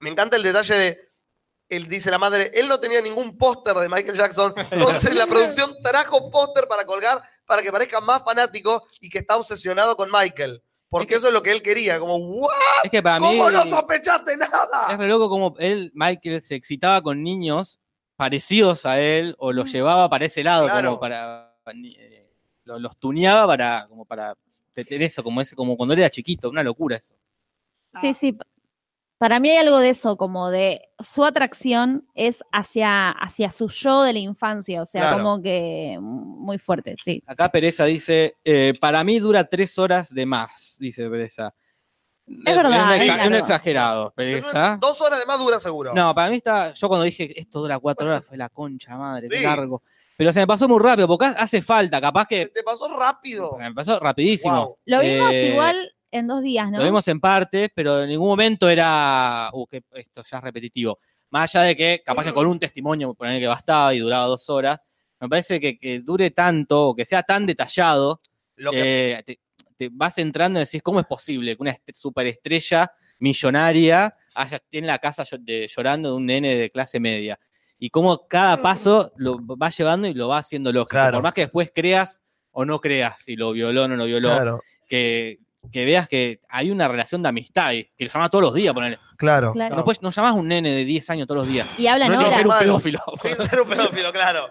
me 0.00 0.10
encanta 0.10 0.36
el 0.36 0.42
detalle 0.42 0.74
de, 0.74 0.98
él 1.68 1.88
dice 1.88 2.10
la 2.10 2.18
madre, 2.18 2.50
él 2.54 2.68
no 2.68 2.78
tenía 2.78 3.00
ningún 3.00 3.36
póster 3.38 3.74
de 3.76 3.88
Michael 3.88 4.16
Jackson, 4.16 4.54
entonces 4.70 5.14
la 5.14 5.26
producción 5.26 5.74
trajo 5.82 6.30
póster 6.30 6.66
para 6.68 6.84
colgar 6.84 7.22
para 7.46 7.62
que 7.62 7.70
parezca 7.72 8.00
más 8.00 8.22
fanático 8.24 8.86
y 9.00 9.08
que 9.10 9.18
está 9.18 9.36
obsesionado 9.36 9.96
con 9.96 10.10
Michael. 10.10 10.62
Porque 10.88 11.16
eso 11.16 11.26
es 11.28 11.34
lo 11.34 11.42
que 11.42 11.50
él 11.50 11.60
quería, 11.62 11.98
como, 11.98 12.16
¿what? 12.16 12.52
Es 12.84 12.90
que 12.90 13.02
para 13.02 13.18
mí 13.18 13.26
¿Cómo 13.36 13.50
no 13.50 13.66
sospechaste 13.66 14.32
es 14.32 14.38
nada? 14.38 14.96
re 14.96 15.08
loco 15.08 15.28
como 15.28 15.54
él, 15.58 15.90
Michael, 15.94 16.40
se 16.42 16.54
excitaba 16.54 17.02
con 17.02 17.22
niños 17.22 17.80
parecidos 18.16 18.86
a 18.86 19.00
él 19.00 19.34
o 19.38 19.52
los 19.52 19.72
llevaba 19.72 20.08
para 20.08 20.26
ese 20.26 20.44
lado, 20.44 20.66
Claro. 20.66 20.90
como 20.90 21.00
para. 21.00 21.56
eh, 21.66 22.30
lo- 22.64 22.78
los 22.78 22.96
tuneaba 22.98 23.46
para, 23.46 23.86
como 23.88 24.04
para 24.04 24.36
tener 24.72 25.02
eso, 25.02 25.22
como, 25.24 25.40
ese, 25.40 25.56
como 25.56 25.76
cuando 25.76 25.94
él 25.94 26.00
era 26.00 26.10
chiquito, 26.10 26.48
una 26.48 26.62
locura 26.62 26.96
eso. 26.96 27.16
Sí, 28.00 28.12
sí. 28.14 28.32
p- 28.32 28.44
Para 29.18 29.38
mí 29.40 29.48
hay 29.48 29.58
algo 29.58 29.78
de 29.78 29.90
eso, 29.90 30.16
como 30.16 30.50
de 30.50 30.88
su 30.98 31.24
atracción 31.24 32.06
es 32.14 32.42
hacia, 32.52 33.10
hacia 33.10 33.50
su 33.50 33.68
yo 33.68 34.02
de 34.02 34.12
la 34.12 34.18
infancia, 34.18 34.82
o 34.82 34.84
sea, 34.86 35.02
Claro. 35.02 35.18
como 35.22 35.40
que 35.42 35.96
muy 36.00 36.58
fuerte, 36.58 36.94
sí. 37.02 37.22
Acá 37.26 37.48
Pereza 37.50 37.84
dice, 37.86 38.34
eh, 38.44 38.74
para 38.80 39.02
mí 39.04 39.18
dura 39.20 39.44
tres 39.44 39.78
horas 39.78 40.12
de 40.12 40.26
más, 40.26 40.76
dice 40.78 41.08
Pereza. 41.08 41.54
Es 42.26 42.56
verdad, 42.56 42.86
un, 42.96 43.02
es 43.02 43.26
un 43.28 43.34
exagerado, 43.34 44.10
Pereza. 44.14 44.78
Dos 44.80 45.00
horas 45.00 45.20
de 45.20 45.26
más 45.26 45.38
dura 45.38 45.60
seguro. 45.60 45.92
No, 45.94 46.14
para 46.14 46.30
mí 46.30 46.36
está, 46.38 46.74
yo 46.74 46.88
cuando 46.88 47.04
dije 47.04 47.38
esto 47.38 47.60
dura 47.60 47.78
cuatro 47.78 48.06
horas 48.08 48.24
fue 48.26 48.36
la 48.36 48.48
concha 48.48 48.96
madre, 48.96 49.28
qué 49.28 49.38
Sí. 49.38 49.42
largo. 49.44 49.82
Pero 50.16 50.32
se 50.32 50.40
me 50.40 50.46
pasó 50.46 50.68
muy 50.68 50.78
rápido, 50.80 51.06
porque 51.08 51.26
hace 51.26 51.60
falta, 51.62 52.00
capaz 52.00 52.26
que 52.26 52.46
Te 52.46 52.62
pasó 52.62 52.94
rápido. 52.98 53.56
me 53.58 53.72
pasó 53.74 53.98
rapidísimo. 54.00 54.64
Wow. 54.66 54.78
Lo 54.86 55.00
vimos 55.00 55.32
Eh, 55.32 55.48
igual 55.52 55.92
en 56.14 56.26
dos 56.26 56.42
días, 56.42 56.70
¿no? 56.70 56.78
Lo 56.78 56.84
vimos 56.84 57.06
en 57.08 57.20
parte, 57.20 57.70
pero 57.74 58.02
en 58.02 58.08
ningún 58.08 58.28
momento 58.28 58.68
era. 58.68 59.50
Uh, 59.52 59.66
que 59.66 59.82
esto 59.94 60.22
ya 60.30 60.38
es 60.38 60.42
repetitivo. 60.44 60.98
Más 61.30 61.54
allá 61.54 61.64
de 61.66 61.76
que, 61.76 62.02
capaz 62.04 62.24
que 62.24 62.32
con 62.32 62.46
un 62.46 62.58
testimonio, 62.60 63.12
poner 63.14 63.40
que 63.40 63.48
bastaba 63.48 63.92
y 63.92 63.98
duraba 63.98 64.24
dos 64.26 64.48
horas, 64.48 64.78
me 65.20 65.28
parece 65.28 65.58
que, 65.58 65.78
que 65.78 66.00
dure 66.00 66.30
tanto, 66.30 66.88
o 66.88 66.94
que 66.94 67.04
sea 67.04 67.22
tan 67.22 67.44
detallado, 67.46 68.20
Lo 68.56 68.70
que- 68.70 69.12
eh, 69.12 69.22
te, 69.24 69.40
te 69.76 69.88
vas 69.92 70.16
entrando 70.18 70.60
y 70.60 70.64
decís, 70.64 70.82
¿cómo 70.82 71.00
es 71.00 71.06
posible 71.06 71.56
que 71.56 71.62
una 71.62 71.72
est- 71.72 71.90
superestrella 71.94 72.90
millonaria 73.18 74.14
haya, 74.34 74.58
tiene 74.68 74.86
la 74.86 74.98
casa 74.98 75.24
de- 75.40 75.66
llorando 75.74 76.10
de 76.10 76.14
un 76.16 76.26
nene 76.26 76.54
de 76.54 76.70
clase 76.70 77.00
media? 77.00 77.38
Y 77.78 77.90
cómo 77.90 78.28
cada 78.28 78.62
paso 78.62 79.12
lo 79.16 79.38
va 79.56 79.68
llevando 79.70 80.06
y 80.06 80.14
lo 80.14 80.28
va 80.28 80.38
haciendo 80.38 80.72
lógico. 80.72 80.90
Claro. 80.90 81.16
Por 81.18 81.22
más 81.24 81.34
que 81.34 81.42
después 81.42 81.72
creas 81.74 82.22
o 82.52 82.64
no 82.64 82.80
creas 82.80 83.20
si 83.20 83.34
lo 83.34 83.50
violó 83.52 83.84
o 83.84 83.88
no 83.88 83.96
lo 83.96 84.04
violó 84.06 84.28
Claro, 84.28 84.60
que, 84.86 85.40
que 85.72 85.84
veas 85.84 86.08
que 86.08 86.40
hay 86.48 86.70
una 86.70 86.86
relación 86.88 87.22
de 87.22 87.28
amistad 87.28 87.72
y 87.72 87.84
que 87.96 88.04
lo 88.04 88.10
llama 88.10 88.28
todos 88.28 88.42
los 88.44 88.54
días, 88.54 88.72
ponele. 88.74 88.98
claro. 89.16 89.52
Claro. 89.52 89.76
No, 89.76 89.84
puedes- 89.84 90.02
no 90.02 90.10
llamás 90.10 90.32
a 90.32 90.34
un 90.34 90.48
nene 90.48 90.70
de 90.70 90.84
10 90.84 91.10
años 91.10 91.26
todos 91.26 91.42
los 91.42 91.48
días. 91.52 91.66
Y 91.78 91.86
hablan 91.86 92.12
no 92.12 92.20
es 92.20 92.34
ser 92.34 92.46
un 92.46 92.54
pedófilo. 92.58 93.00
Sin 93.22 93.36
ser 93.36 93.60
un 93.60 93.68
pedófilo, 93.68 94.12
claro. 94.12 94.48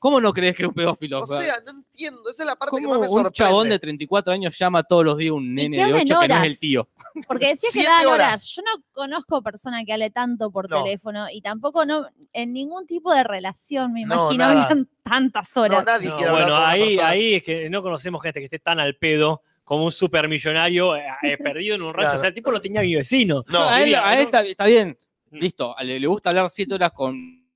¿Cómo 0.00 0.18
no 0.20 0.32
crees 0.32 0.56
que 0.56 0.62
es 0.62 0.68
un 0.68 0.74
pedófilo? 0.74 1.20
O 1.20 1.26
sea, 1.26 1.54
no 1.64 1.70
entiendo. 1.72 2.28
Esa 2.30 2.42
es 2.42 2.46
la 2.46 2.56
parte 2.56 2.74
que 2.76 2.82
¿Cómo 2.82 2.94
más 2.98 3.00
me 3.00 3.06
un 3.06 3.10
sorprende. 3.24 3.32
chabón 3.36 3.68
de 3.68 3.78
34 3.78 4.32
años 4.32 4.58
llama 4.58 4.82
todos 4.82 5.04
los 5.04 5.18
días 5.18 5.30
a 5.30 5.34
un 5.34 5.54
nene 5.54 5.76
que 5.76 5.76
de 5.76 5.82
hablen 5.82 6.00
8 6.10 6.20
que 6.20 6.28
no 6.28 6.36
es 6.38 6.44
el 6.44 6.58
tío? 6.58 6.88
Porque 7.28 7.48
decía 7.48 7.70
que 7.72 7.82
daban 7.84 8.06
horas. 8.06 8.14
horas. 8.14 8.46
Yo 8.56 8.62
no 8.62 8.82
conozco 8.92 9.42
persona 9.42 9.84
que 9.84 9.92
hable 9.92 10.10
tanto 10.10 10.50
por 10.50 10.68
No. 10.70 10.82
teléfono 10.82 11.26
y 11.30 11.42
tampoco 11.42 11.84
no 11.84 12.08
en 12.32 12.52
ningún 12.54 12.86
tipo 12.86 13.14
de 13.14 13.22
relación, 13.24 13.92
me 13.92 14.04
No, 14.04 14.32
imagino, 14.32 14.44
hablan 14.46 14.88
tantas 15.04 15.50
No, 15.54 15.62
horas. 15.62 15.84
nadie 15.84 16.08
No, 16.08 16.16
quiere 16.16 16.30
hablar 16.30 16.44
bueno, 16.44 16.56
con 16.56 16.62
una 16.64 16.72
ahí, 16.72 16.98
ahí 16.98 17.34
es 17.34 17.42
que 17.44 17.68
no 17.70 17.82
conocemos 17.82 18.22
gente 18.22 18.40
que 18.40 18.46
esté 18.46 18.58
tan 18.58 18.80
al 18.80 18.96
pedo 18.96 19.42
como 19.64 19.84
un 19.86 19.92
supermillonario 19.92 20.94
eh, 20.96 21.04
eh, 21.22 21.38
perdido 21.42 21.74
en 21.74 21.82
un 21.82 21.92
rancho. 21.94 22.02
Claro. 22.10 22.16
O 22.18 22.20
sea, 22.20 22.28
el 22.28 22.34
tipo 22.34 22.50
lo 22.50 22.60
tenía 22.60 22.82
mi 22.82 22.94
vecino. 22.94 23.44
No, 23.48 23.68
a 23.68 23.78
él, 23.78 23.84
diría, 23.86 24.06
a 24.06 24.12
él 24.14 24.18
¿no? 24.20 24.24
está, 24.24 24.42
está 24.42 24.66
bien. 24.66 24.98
Mm. 25.30 25.36
Listo. 25.38 25.74
Le, 25.82 25.98
le 26.00 26.06
gusta 26.06 26.30
hablar 26.30 26.48
7 26.50 26.74
horas 26.74 26.92
con, 26.92 27.48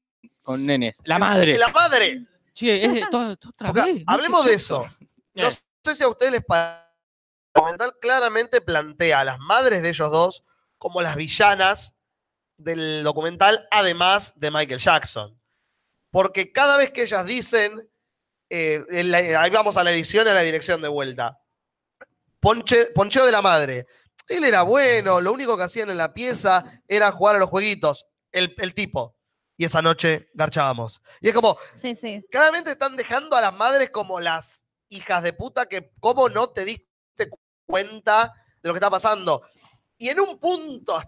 con 0.42 0.64
nenes. 0.64 1.00
La 1.04 1.18
madre. 1.18 1.56
La 1.58 1.68
madre. 1.68 2.24
Che, 2.54 2.84
es 2.84 2.94
de- 2.94 3.06
todo- 3.10 3.36
todo 3.36 3.50
otra 3.50 3.72
vez. 3.72 3.96
¿no? 4.04 4.12
hablemos 4.12 4.42
¿Qué 4.42 4.50
de 4.50 4.56
es 4.56 4.62
eso. 4.62 4.88
No 5.34 5.50
sé 5.50 5.94
si 5.94 6.02
a 6.02 6.08
ustedes 6.08 6.32
les 6.32 6.44
parece. 6.44 6.82
El 7.54 7.60
documental 7.62 7.92
claramente 8.00 8.60
plantea 8.60 9.20
a 9.20 9.24
las 9.24 9.38
madres 9.38 9.82
de 9.82 9.88
ellos 9.90 10.10
dos 10.10 10.44
como 10.76 11.00
las 11.02 11.16
villanas 11.16 11.94
del 12.56 13.02
documental, 13.04 13.66
además 13.70 14.32
de 14.36 14.50
Michael 14.50 14.80
Jackson. 14.80 15.40
Porque 16.10 16.52
cada 16.52 16.76
vez 16.76 16.90
que 16.92 17.02
ellas 17.02 17.26
dicen, 17.26 17.88
eh, 18.50 18.80
la- 19.04 19.42
ahí 19.42 19.50
vamos 19.50 19.76
a 19.76 19.84
la 19.84 19.90
edición 19.92 20.26
y 20.26 20.30
a 20.30 20.34
la 20.34 20.40
dirección 20.42 20.80
de 20.82 20.88
vuelta. 20.88 21.38
Ponche, 22.40 22.86
poncheo 22.94 23.26
de 23.26 23.32
la 23.32 23.42
madre. 23.42 23.86
Él 24.28 24.44
era 24.44 24.62
bueno, 24.62 25.20
lo 25.20 25.32
único 25.32 25.56
que 25.56 25.62
hacían 25.64 25.90
en 25.90 25.96
la 25.96 26.12
pieza 26.12 26.82
era 26.86 27.10
jugar 27.10 27.36
a 27.36 27.38
los 27.38 27.48
jueguitos. 27.48 28.06
El, 28.30 28.54
el 28.58 28.74
tipo. 28.74 29.16
Y 29.56 29.64
esa 29.64 29.82
noche 29.82 30.28
garchábamos. 30.34 31.00
Y 31.20 31.28
es 31.28 31.34
como, 31.34 31.58
Sí, 31.74 31.96
sí. 31.96 32.24
claramente 32.30 32.72
están 32.72 32.96
dejando 32.96 33.36
a 33.36 33.40
las 33.40 33.54
madres 33.54 33.90
como 33.90 34.20
las 34.20 34.64
hijas 34.90 35.22
de 35.22 35.32
puta 35.32 35.66
que 35.66 35.90
cómo 35.98 36.28
no 36.28 36.50
te 36.50 36.64
diste 36.64 36.86
cuenta 37.66 38.32
de 38.62 38.68
lo 38.68 38.74
que 38.74 38.78
está 38.78 38.90
pasando. 38.90 39.42
Y 39.96 40.10
en 40.10 40.20
un 40.20 40.38
punto, 40.38 41.00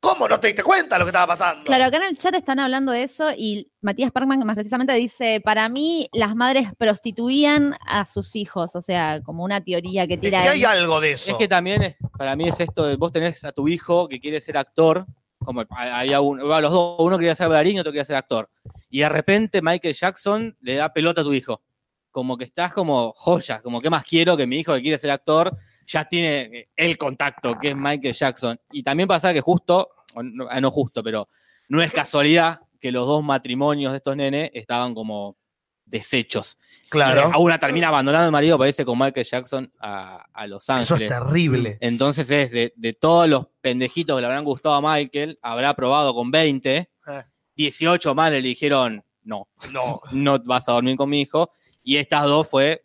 ¿cómo 0.00 0.26
no 0.26 0.40
te 0.40 0.48
diste 0.48 0.62
cuenta 0.62 0.94
de 0.94 1.00
lo 1.00 1.04
que 1.04 1.10
estaba 1.10 1.26
pasando? 1.26 1.64
Claro, 1.64 1.84
acá 1.84 1.98
en 1.98 2.02
el 2.04 2.18
chat 2.18 2.34
están 2.34 2.58
hablando 2.58 2.90
de 2.92 3.02
eso 3.02 3.28
y 3.36 3.70
Matías 3.82 4.10
Parkman 4.10 4.38
más 4.40 4.54
precisamente 4.56 4.92
dice, 4.94 5.40
para 5.44 5.68
mí 5.68 6.08
las 6.12 6.34
madres 6.34 6.68
prostituían 6.78 7.76
a 7.86 8.06
sus 8.06 8.34
hijos, 8.36 8.74
o 8.74 8.80
sea, 8.80 9.22
como 9.22 9.44
una 9.44 9.60
teoría 9.60 10.06
que 10.06 10.14
Es 10.14 10.20
tira 10.20 10.42
que 10.42 10.48
hay 10.48 10.60
él. 10.60 10.66
algo 10.66 11.00
de 11.00 11.12
eso. 11.12 11.30
Es 11.30 11.36
que 11.36 11.48
también 11.48 11.82
es, 11.82 11.96
para 12.16 12.34
mí 12.34 12.48
es 12.48 12.58
esto 12.60 12.86
de 12.86 12.96
vos 12.96 13.12
tenés 13.12 13.44
a 13.44 13.52
tu 13.52 13.68
hijo 13.68 14.08
que 14.08 14.20
quiere 14.20 14.40
ser 14.40 14.56
actor, 14.56 15.06
como 15.38 15.64
había 15.70 16.20
un, 16.20 16.38
bueno, 16.38 16.60
los 16.60 16.72
dos, 16.72 16.96
uno 16.98 17.16
quería 17.18 17.34
ser 17.34 17.48
bailarín 17.48 17.76
y 17.76 17.80
otro 17.80 17.92
quería 17.92 18.04
ser 18.04 18.16
actor. 18.16 18.50
Y 18.90 19.00
de 19.00 19.08
repente 19.08 19.62
Michael 19.62 19.94
Jackson 19.94 20.56
le 20.60 20.74
da 20.76 20.92
pelota 20.92 21.20
a 21.20 21.24
tu 21.24 21.32
hijo. 21.32 21.62
Como 22.10 22.36
que 22.36 22.44
estás 22.44 22.72
como 22.74 23.12
joya, 23.12 23.62
como 23.62 23.80
que 23.80 23.88
más 23.88 24.02
quiero 24.02 24.36
que 24.36 24.46
mi 24.46 24.58
hijo 24.58 24.74
que 24.74 24.82
quiere 24.82 24.98
ser 24.98 25.12
actor 25.12 25.56
ya 25.90 26.04
tiene 26.04 26.40
eh, 26.42 26.68
el 26.76 26.96
contacto, 26.96 27.58
que 27.60 27.70
es 27.70 27.76
Michael 27.76 28.14
Jackson. 28.14 28.60
Y 28.70 28.82
también 28.82 29.08
pasa 29.08 29.32
que 29.32 29.40
justo, 29.40 29.88
no, 30.22 30.46
ah, 30.48 30.60
no 30.60 30.70
justo, 30.70 31.02
pero 31.02 31.28
no 31.68 31.82
es 31.82 31.90
casualidad 31.92 32.60
que 32.80 32.92
los 32.92 33.06
dos 33.06 33.22
matrimonios 33.24 33.92
de 33.92 33.96
estos 33.98 34.16
nenes 34.16 34.50
estaban 34.54 34.94
como 34.94 35.36
deshechos. 35.84 36.56
Claro. 36.88 37.30
Y 37.34 37.40
una 37.42 37.58
termina 37.58 37.88
abandonando 37.88 38.26
el 38.26 38.32
marido, 38.32 38.56
parece 38.56 38.84
con 38.84 38.96
Michael 38.98 39.26
Jackson 39.26 39.72
a, 39.80 40.24
a 40.32 40.46
Los 40.46 40.62
Eso 40.64 40.72
Ángeles. 40.74 41.10
es 41.10 41.18
terrible. 41.18 41.78
Entonces 41.80 42.30
es 42.30 42.50
de, 42.52 42.72
de 42.76 42.92
todos 42.92 43.28
los 43.28 43.48
pendejitos 43.60 44.16
que 44.16 44.20
le 44.20 44.26
habrán 44.26 44.44
gustado 44.44 44.76
a 44.76 44.80
Michael, 44.96 45.38
habrá 45.42 45.74
probado 45.74 46.14
con 46.14 46.30
20, 46.30 46.76
Eh. 47.08 47.24
18 47.56 48.14
más 48.14 48.30
le 48.30 48.40
dijeron, 48.40 49.04
no, 49.24 49.48
No. 49.72 50.00
no 50.12 50.38
vas 50.44 50.68
a 50.68 50.72
dormir 50.72 50.96
con 50.96 51.10
mi 51.10 51.22
hijo. 51.22 51.50
Y 51.82 51.96
estas 51.96 52.24
dos 52.24 52.48
fue, 52.48 52.84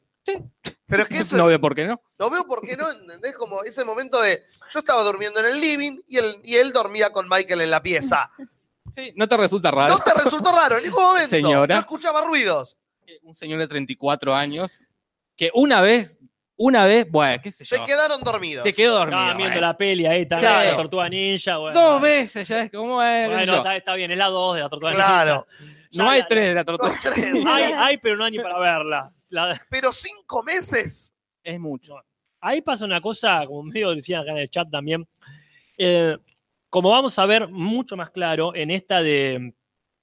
Pero 0.87 1.03
es 1.03 1.07
que 1.07 1.17
eso 1.19 1.37
no 1.37 1.45
veo 1.45 1.61
por 1.61 1.75
qué 1.75 1.85
no. 1.85 2.01
Lo 2.17 2.29
veo 2.29 2.45
porque 2.45 2.77
no, 2.77 2.89
¿entendés? 2.91 3.33
Como 3.35 3.63
ese 3.63 3.83
momento 3.83 4.21
de 4.21 4.43
yo 4.71 4.79
estaba 4.79 5.03
durmiendo 5.03 5.39
en 5.41 5.47
el 5.47 5.59
living 5.61 5.99
y 6.07 6.17
él, 6.17 6.39
y 6.43 6.55
él 6.55 6.71
dormía 6.71 7.09
con 7.11 7.27
Michael 7.29 7.61
en 7.61 7.71
la 7.71 7.81
pieza. 7.81 8.31
Sí, 8.93 9.11
no 9.15 9.27
te 9.27 9.35
resulta 9.35 9.71
raro. 9.71 9.95
No 9.97 9.99
te 10.03 10.13
resultó 10.13 10.51
raro 10.55 10.77
en 10.77 10.83
ningún 10.85 11.03
momento. 11.03 11.27
Señora. 11.29 11.75
No 11.75 11.81
escuchaba 11.81 12.21
ruidos. 12.21 12.77
Un 13.23 13.35
señor 13.35 13.59
de 13.59 13.67
34 13.67 14.33
años 14.33 14.83
que 15.35 15.51
una 15.53 15.81
vez, 15.81 16.17
una 16.55 16.85
vez, 16.85 17.05
bueno, 17.11 17.41
qué 17.43 17.51
sé 17.51 17.65
yo, 17.65 17.75
Se 17.75 17.83
quedaron 17.83 18.21
dormidos. 18.21 18.63
se 18.63 18.71
quedó 18.73 18.93
dormido. 18.99 19.19
Estaban 19.19 19.37
viendo 19.37 19.53
bueno. 19.55 19.67
la 19.67 19.77
peli 19.77 20.05
ahí, 20.05 20.21
está 20.21 20.39
Claro. 20.39 20.71
la 20.71 20.77
tortuga 20.77 21.09
ninja. 21.09 21.57
Bueno, 21.57 21.79
Dos 21.81 22.01
veces, 22.01 22.47
ya 22.47 22.61
es 22.61 22.71
como, 22.71 22.93
bueno, 22.95 23.33
Bueno, 23.35 23.57
está, 23.57 23.75
está 23.75 23.95
bien, 23.95 24.11
es 24.11 24.17
la 24.17 24.27
2 24.27 24.55
de 24.55 24.61
la 24.61 24.69
tortuga 24.69 24.93
Claro. 24.93 25.45
ninja. 25.59 25.75
no 25.91 26.03
Ya 26.05 26.11
hay 26.11 26.19
la- 26.21 26.27
tres 26.27 26.47
de 26.49 26.53
la 26.55 26.63
tortuga. 26.63 26.91
Los 27.03 27.13
tres. 27.13 27.45
Hay, 27.45 27.63
hay, 27.73 27.97
pero 27.97 28.15
no 28.15 28.23
hay 28.25 28.31
ni 28.31 28.39
para 28.39 28.57
verla. 28.59 29.09
La- 29.29 29.61
Pero 29.69 29.91
cinco 29.91 30.41
meses. 30.43 31.11
Es 31.45 31.59
mucho. 31.59 31.95
ahí 32.41 32.61
pasa 32.61 32.85
una 32.85 32.99
cosa, 32.99 33.45
como 33.45 33.63
medio 33.63 33.95
decían 33.95 34.21
acá 34.21 34.31
en 34.31 34.37
el 34.39 34.49
chat 34.49 34.69
también, 34.69 35.07
eh, 35.77 36.17
como 36.69 36.89
vamos 36.89 37.17
a 37.17 37.25
ver 37.25 37.47
mucho 37.47 37.95
más 37.95 38.09
claro 38.09 38.53
en 38.53 38.71
esta 38.71 39.01
de 39.01 39.53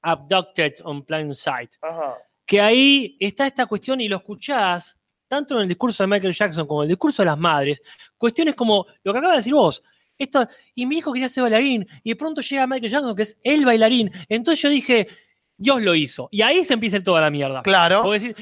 Abducted 0.00 0.74
on 0.84 1.04
Plain 1.04 1.34
Sight, 1.34 1.72
Ajá. 1.82 2.16
que 2.46 2.60
ahí 2.60 3.16
está 3.20 3.46
esta 3.46 3.66
cuestión 3.66 4.00
y 4.00 4.08
lo 4.08 4.16
escuchás 4.16 4.98
tanto 5.28 5.56
en 5.56 5.62
el 5.62 5.68
discurso 5.68 6.02
de 6.02 6.06
Michael 6.08 6.32
Jackson 6.32 6.66
como 6.66 6.82
en 6.82 6.86
el 6.86 6.90
discurso 6.90 7.22
de 7.22 7.26
las 7.26 7.38
madres, 7.38 7.82
cuestiones 8.16 8.54
como 8.54 8.86
lo 9.02 9.12
que 9.12 9.18
acaba 9.18 9.34
de 9.34 9.38
decir 9.38 9.54
vos. 9.54 9.82
Esto, 10.18 10.46
y 10.74 10.86
mi 10.86 10.98
hijo 10.98 11.12
quería 11.12 11.28
ser 11.28 11.42
bailarín, 11.42 11.86
y 12.04 12.10
de 12.10 12.16
pronto 12.16 12.40
llega 12.42 12.66
Michael 12.66 12.92
Jackson, 12.92 13.16
que 13.16 13.22
es 13.22 13.36
el 13.42 13.64
bailarín. 13.64 14.10
Entonces 14.28 14.62
yo 14.62 14.68
dije, 14.68 15.08
Dios 15.56 15.82
lo 15.82 15.94
hizo. 15.94 16.28
Y 16.30 16.42
ahí 16.42 16.62
se 16.64 16.74
empieza 16.74 17.00
toda 17.00 17.20
la 17.20 17.30
mierda. 17.30 17.62
Claro. 17.62 18.10
Decir, 18.10 18.36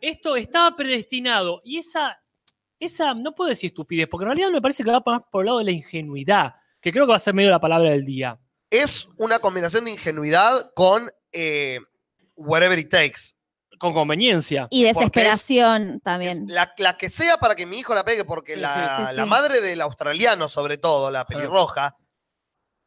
esto 0.00 0.36
estaba 0.36 0.76
predestinado. 0.76 1.60
Y 1.64 1.78
esa, 1.78 2.21
esa, 2.84 3.14
no 3.14 3.34
puedo 3.34 3.48
decir 3.50 3.68
estupidez, 3.68 4.08
porque 4.08 4.24
en 4.24 4.28
realidad 4.30 4.50
me 4.50 4.60
parece 4.62 4.82
que 4.84 4.90
va 4.90 5.02
más 5.04 5.22
por 5.30 5.42
el 5.42 5.46
lado 5.46 5.58
de 5.58 5.64
la 5.64 5.70
ingenuidad, 5.72 6.54
que 6.80 6.90
creo 6.92 7.06
que 7.06 7.10
va 7.10 7.16
a 7.16 7.20
ser 7.20 7.34
medio 7.34 7.50
la 7.50 7.60
palabra 7.60 7.90
del 7.90 8.04
día. 8.04 8.38
Es 8.70 9.08
una 9.18 9.38
combinación 9.38 9.84
de 9.84 9.92
ingenuidad 9.92 10.72
con 10.74 11.10
eh, 11.32 11.78
Whatever 12.36 12.78
It 12.78 12.88
Takes. 12.90 13.20
Con 13.78 13.92
conveniencia. 13.94 14.68
Y 14.70 14.84
desesperación 14.84 16.00
también. 16.04 16.44
La, 16.48 16.72
la 16.78 16.96
que 16.96 17.10
sea 17.10 17.36
para 17.38 17.56
que 17.56 17.66
mi 17.66 17.78
hijo 17.78 17.94
la 17.94 18.04
pegue, 18.04 18.24
porque 18.24 18.54
Sí, 18.54 18.60
la, 18.60 18.96
sí, 18.98 19.10
sí, 19.10 19.16
la 19.16 19.26
madre 19.26 19.60
del 19.60 19.80
australiano, 19.80 20.46
sobre 20.46 20.78
todo, 20.78 21.10
la 21.10 21.26
pelirroja, 21.26 21.96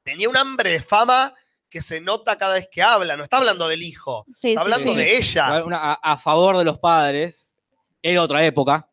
tenía 0.03 0.29
un 0.29 0.37
hambre 0.37 0.69
de 0.71 0.79
fama 0.81 1.33
que 1.69 1.81
se 1.81 1.99
nota 1.99 2.37
cada 2.37 2.53
vez 2.53 2.69
que 2.71 2.81
habla. 2.81 3.17
No 3.17 3.23
está 3.23 3.37
hablando 3.37 3.67
del 3.67 3.83
hijo, 3.83 4.25
Sí, 4.33 4.49
está 4.51 4.61
sí, 4.61 4.63
hablando 4.63 4.91
sí. 4.93 4.97
de 4.97 5.17
ella. 5.17 5.63
Una- 5.65 5.77
a, 5.77 5.93
a 5.95 6.17
favor 6.17 6.57
de 6.57 6.63
los 6.63 6.79
padres, 6.79 7.53
era 8.01 8.21
otra 8.21 8.45
época. 8.45 8.89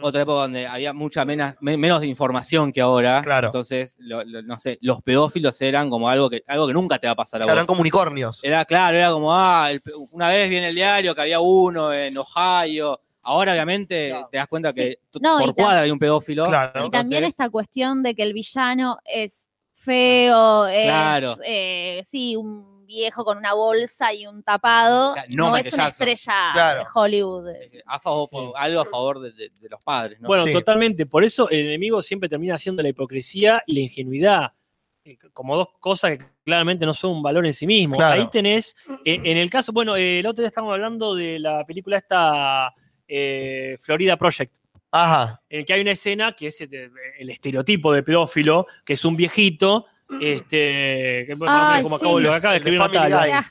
Otra 0.00 0.22
época 0.22 0.40
donde 0.42 0.66
había 0.66 0.92
mucha 0.92 1.24
menos, 1.24 1.54
menos 1.60 2.00
de 2.00 2.08
información 2.08 2.72
que 2.72 2.80
ahora. 2.80 3.22
Claro. 3.22 3.46
Entonces, 3.48 3.94
lo- 3.98 4.24
lo- 4.24 4.42
no 4.42 4.58
sé, 4.58 4.76
los 4.80 5.00
pedófilos 5.02 5.60
eran 5.62 5.88
como 5.88 6.08
algo 6.08 6.28
que, 6.28 6.42
algo 6.48 6.66
que 6.66 6.72
nunca 6.72 6.98
te 6.98 7.06
va 7.06 7.12
a 7.12 7.16
pasar 7.16 7.42
a 7.42 7.46
Que 7.46 7.52
eran 7.52 7.64
como 7.66 7.80
unicornios. 7.80 8.42
Era 8.42 8.64
claro, 8.64 8.96
era 8.96 9.12
como, 9.12 9.32
ah, 9.32 9.68
el 9.70 9.80
una 10.10 10.28
vez 10.30 10.50
viene 10.50 10.68
el 10.70 10.74
diario 10.74 11.14
que 11.14 11.20
había 11.20 11.38
uno 11.40 11.92
en 11.92 12.16
Ohio. 12.18 13.00
Ahora, 13.22 13.52
obviamente, 13.52 14.08
Claro. 14.10 14.28
te 14.32 14.36
das 14.38 14.48
cuenta 14.48 14.72
que 14.72 14.98
Sí. 15.12 15.18
No, 15.22 15.38
por 15.38 15.54
cuadra 15.54 15.80
hay 15.82 15.90
un 15.92 15.98
pedófilo. 15.98 16.46
Claro. 16.46 16.86
Y 16.86 16.90
también 16.90 17.22
esta 17.24 17.48
cuestión 17.48 18.02
de 18.02 18.14
que 18.16 18.22
el 18.24 18.32
villano 18.32 18.98
es 19.04 19.48
feo, 19.72 20.66
es 20.66 20.84
Claro. 20.86 21.36
eh, 21.46 22.02
sí, 22.10 22.34
un 22.36 22.73
viejo 22.86 23.24
con 23.24 23.38
una 23.38 23.54
bolsa 23.54 24.12
y 24.12 24.26
un 24.26 24.42
tapado, 24.42 25.14
no, 25.28 25.50
no 25.50 25.56
es 25.56 25.72
una 25.72 25.84
Jackson. 25.84 26.08
estrella 26.08 26.50
Claro. 26.52 26.80
de 26.80 26.86
Hollywood. 26.94 27.48
a 27.86 27.98
favor, 28.00 28.28
por- 28.30 28.52
algo 28.56 28.80
a 28.80 28.84
favor 28.84 29.20
de, 29.20 29.32
de- 29.32 29.50
de 29.50 29.68
los 29.68 29.82
padres. 29.84 30.20
¿no? 30.20 30.28
Bueno, 30.28 30.44
Sí. 30.46 30.52
totalmente. 30.52 31.06
Por 31.06 31.24
eso 31.24 31.48
el 31.50 31.66
enemigo 31.66 32.02
siempre 32.02 32.28
termina 32.28 32.58
siendo 32.58 32.82
la 32.82 32.88
hipocresía 32.88 33.62
y 33.66 33.74
la 33.74 33.80
ingenuidad, 33.80 34.52
eh, 35.04 35.18
como 35.32 35.56
dos 35.56 35.68
cosas 35.80 36.12
que 36.12 36.24
claramente 36.44 36.86
no 36.86 36.94
son 36.94 37.12
un 37.12 37.22
valor 37.22 37.44
en 37.46 37.52
sí 37.52 37.66
mismo. 37.66 37.96
Claro. 37.96 38.20
Ahí 38.22 38.28
tenés, 38.30 38.74
eh, 39.04 39.20
en 39.24 39.36
el 39.36 39.50
caso, 39.50 39.72
bueno, 39.72 39.96
eh, 39.96 40.20
el 40.20 40.26
otro 40.26 40.42
día 40.42 40.48
estábamos 40.48 40.74
hablando 40.74 41.14
de 41.14 41.38
la 41.38 41.64
película 41.66 41.98
esta 41.98 42.72
eh, 43.06 43.76
Florida 43.80 44.16
Project, 44.16 44.54
Ajá. 44.90 45.42
en 45.50 45.60
el 45.60 45.66
que 45.66 45.74
hay 45.74 45.80
una 45.82 45.90
escena 45.92 46.34
que 46.34 46.46
es 46.46 46.58
este, 46.60 46.90
el 47.18 47.28
estereotipo 47.30 47.92
de 47.92 48.02
pedófilo, 48.02 48.66
que 48.84 48.94
es 48.94 49.04
un 49.04 49.14
viejito, 49.16 49.84
este, 50.20 51.26
que, 51.26 51.34
Ay, 51.46 51.82
como 51.82 51.98
sí. 51.98 52.04
acabo 52.04 52.20
lo 52.20 52.30
que 52.30 52.34
acaba 52.36 52.52
de 52.52 52.58
escribir 52.58 52.80
Natalia. 52.80 53.44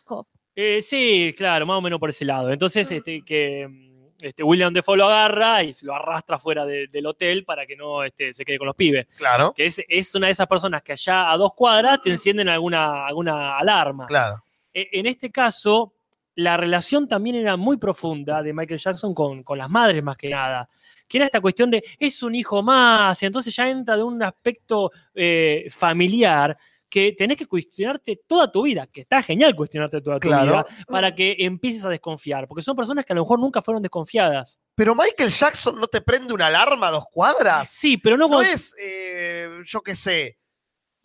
Eh, 0.55 0.81
sí, 0.81 1.33
claro, 1.37 1.65
más 1.65 1.77
o 1.77 1.81
menos 1.81 1.99
por 1.99 2.09
ese 2.09 2.25
lado. 2.25 2.51
Entonces, 2.51 2.89
este, 2.91 3.23
que 3.25 3.67
mm, 3.67 4.07
este, 4.21 4.43
William 4.43 4.71
Defoe 4.73 4.97
lo 4.97 5.05
agarra 5.09 5.63
y 5.63 5.73
se 5.73 5.85
lo 5.85 5.95
arrastra 5.95 6.37
fuera 6.37 6.65
de- 6.65 6.87
del 6.87 7.05
hotel 7.07 7.43
para 7.43 7.65
que 7.65 7.75
no 7.75 8.03
este, 8.03 8.33
se 8.33 8.45
quede 8.45 8.57
con 8.59 8.67
los 8.67 8.75
pibes. 8.75 9.07
Claro. 9.17 9.53
Que 9.55 9.65
es, 9.65 9.81
es 9.87 10.13
una 10.15 10.27
de 10.27 10.33
esas 10.33 10.47
personas 10.47 10.83
que 10.83 10.91
allá 10.91 11.31
a 11.31 11.37
dos 11.37 11.53
cuadras 11.55 12.01
te 12.01 12.11
encienden 12.11 12.49
alguna, 12.49 13.05
alguna 13.07 13.57
alarma. 13.57 14.05
Claro. 14.05 14.43
E- 14.73 14.89
En 14.93 15.07
este 15.07 15.31
caso, 15.31 15.92
la 16.35 16.57
relación 16.57 17.07
también 17.07 17.35
era 17.35 17.57
muy 17.57 17.77
profunda 17.77 18.41
de 18.41 18.53
Michael 18.53 18.79
Jackson 18.79 19.13
con, 19.13 19.43
con 19.43 19.57
las 19.57 19.69
madres 19.69 20.03
más 20.03 20.17
que 20.17 20.29
nada. 20.29 20.67
Que 21.07 21.17
era 21.17 21.25
esta 21.25 21.41
cuestión 21.41 21.69
de, 21.69 21.83
es 21.99 22.23
un 22.23 22.33
hijo 22.33 22.63
más, 22.63 23.21
y 23.21 23.25
entonces 23.25 23.55
ya 23.55 23.69
entra 23.69 23.95
de 23.97 24.03
un 24.03 24.21
aspecto 24.23 24.91
eh, 25.13 25.65
familiar 25.69 26.57
que 26.89 27.11
tenés 27.13 27.37
que 27.37 27.47
cuestionarte 27.47 28.21
toda 28.27 28.51
tu 28.51 28.61
vida, 28.63 28.85
que 28.87 29.01
está 29.01 29.21
genial 29.23 29.55
cuestionarte 29.55 29.99
toda 30.01 30.19
tu 30.19 30.27
Claro. 30.27 30.51
vida, 30.51 30.65
para 30.87 31.13
que 31.15 31.35
empieces 31.39 31.83
a 31.85 31.89
desconfiar, 31.89 32.47
porque 32.47 32.61
son 32.61 32.75
personas 32.75 33.03
que 33.03 33.13
a 33.13 33.15
lo 33.15 33.23
mejor 33.23 33.39
nunca 33.39 33.61
fueron 33.63 33.81
desconfiadas. 33.81 34.59
Pero 34.75 34.93
Michael 34.95 35.29
Jackson 35.31 35.79
no 35.79 35.87
te 35.87 36.01
prende 36.01 36.33
una 36.33 36.47
alarma 36.47 36.87
a 36.89 36.91
dos 36.91 37.05
cuadras. 37.11 37.69
Sí, 37.69 37.97
pero 37.97 38.15
no, 38.15 38.25
No 38.27 38.35
cuando- 38.35 38.53
es, 38.53 38.75
eh, 38.79 39.49
yo 39.65 39.81
qué 39.81 39.95
sé, 39.95 40.37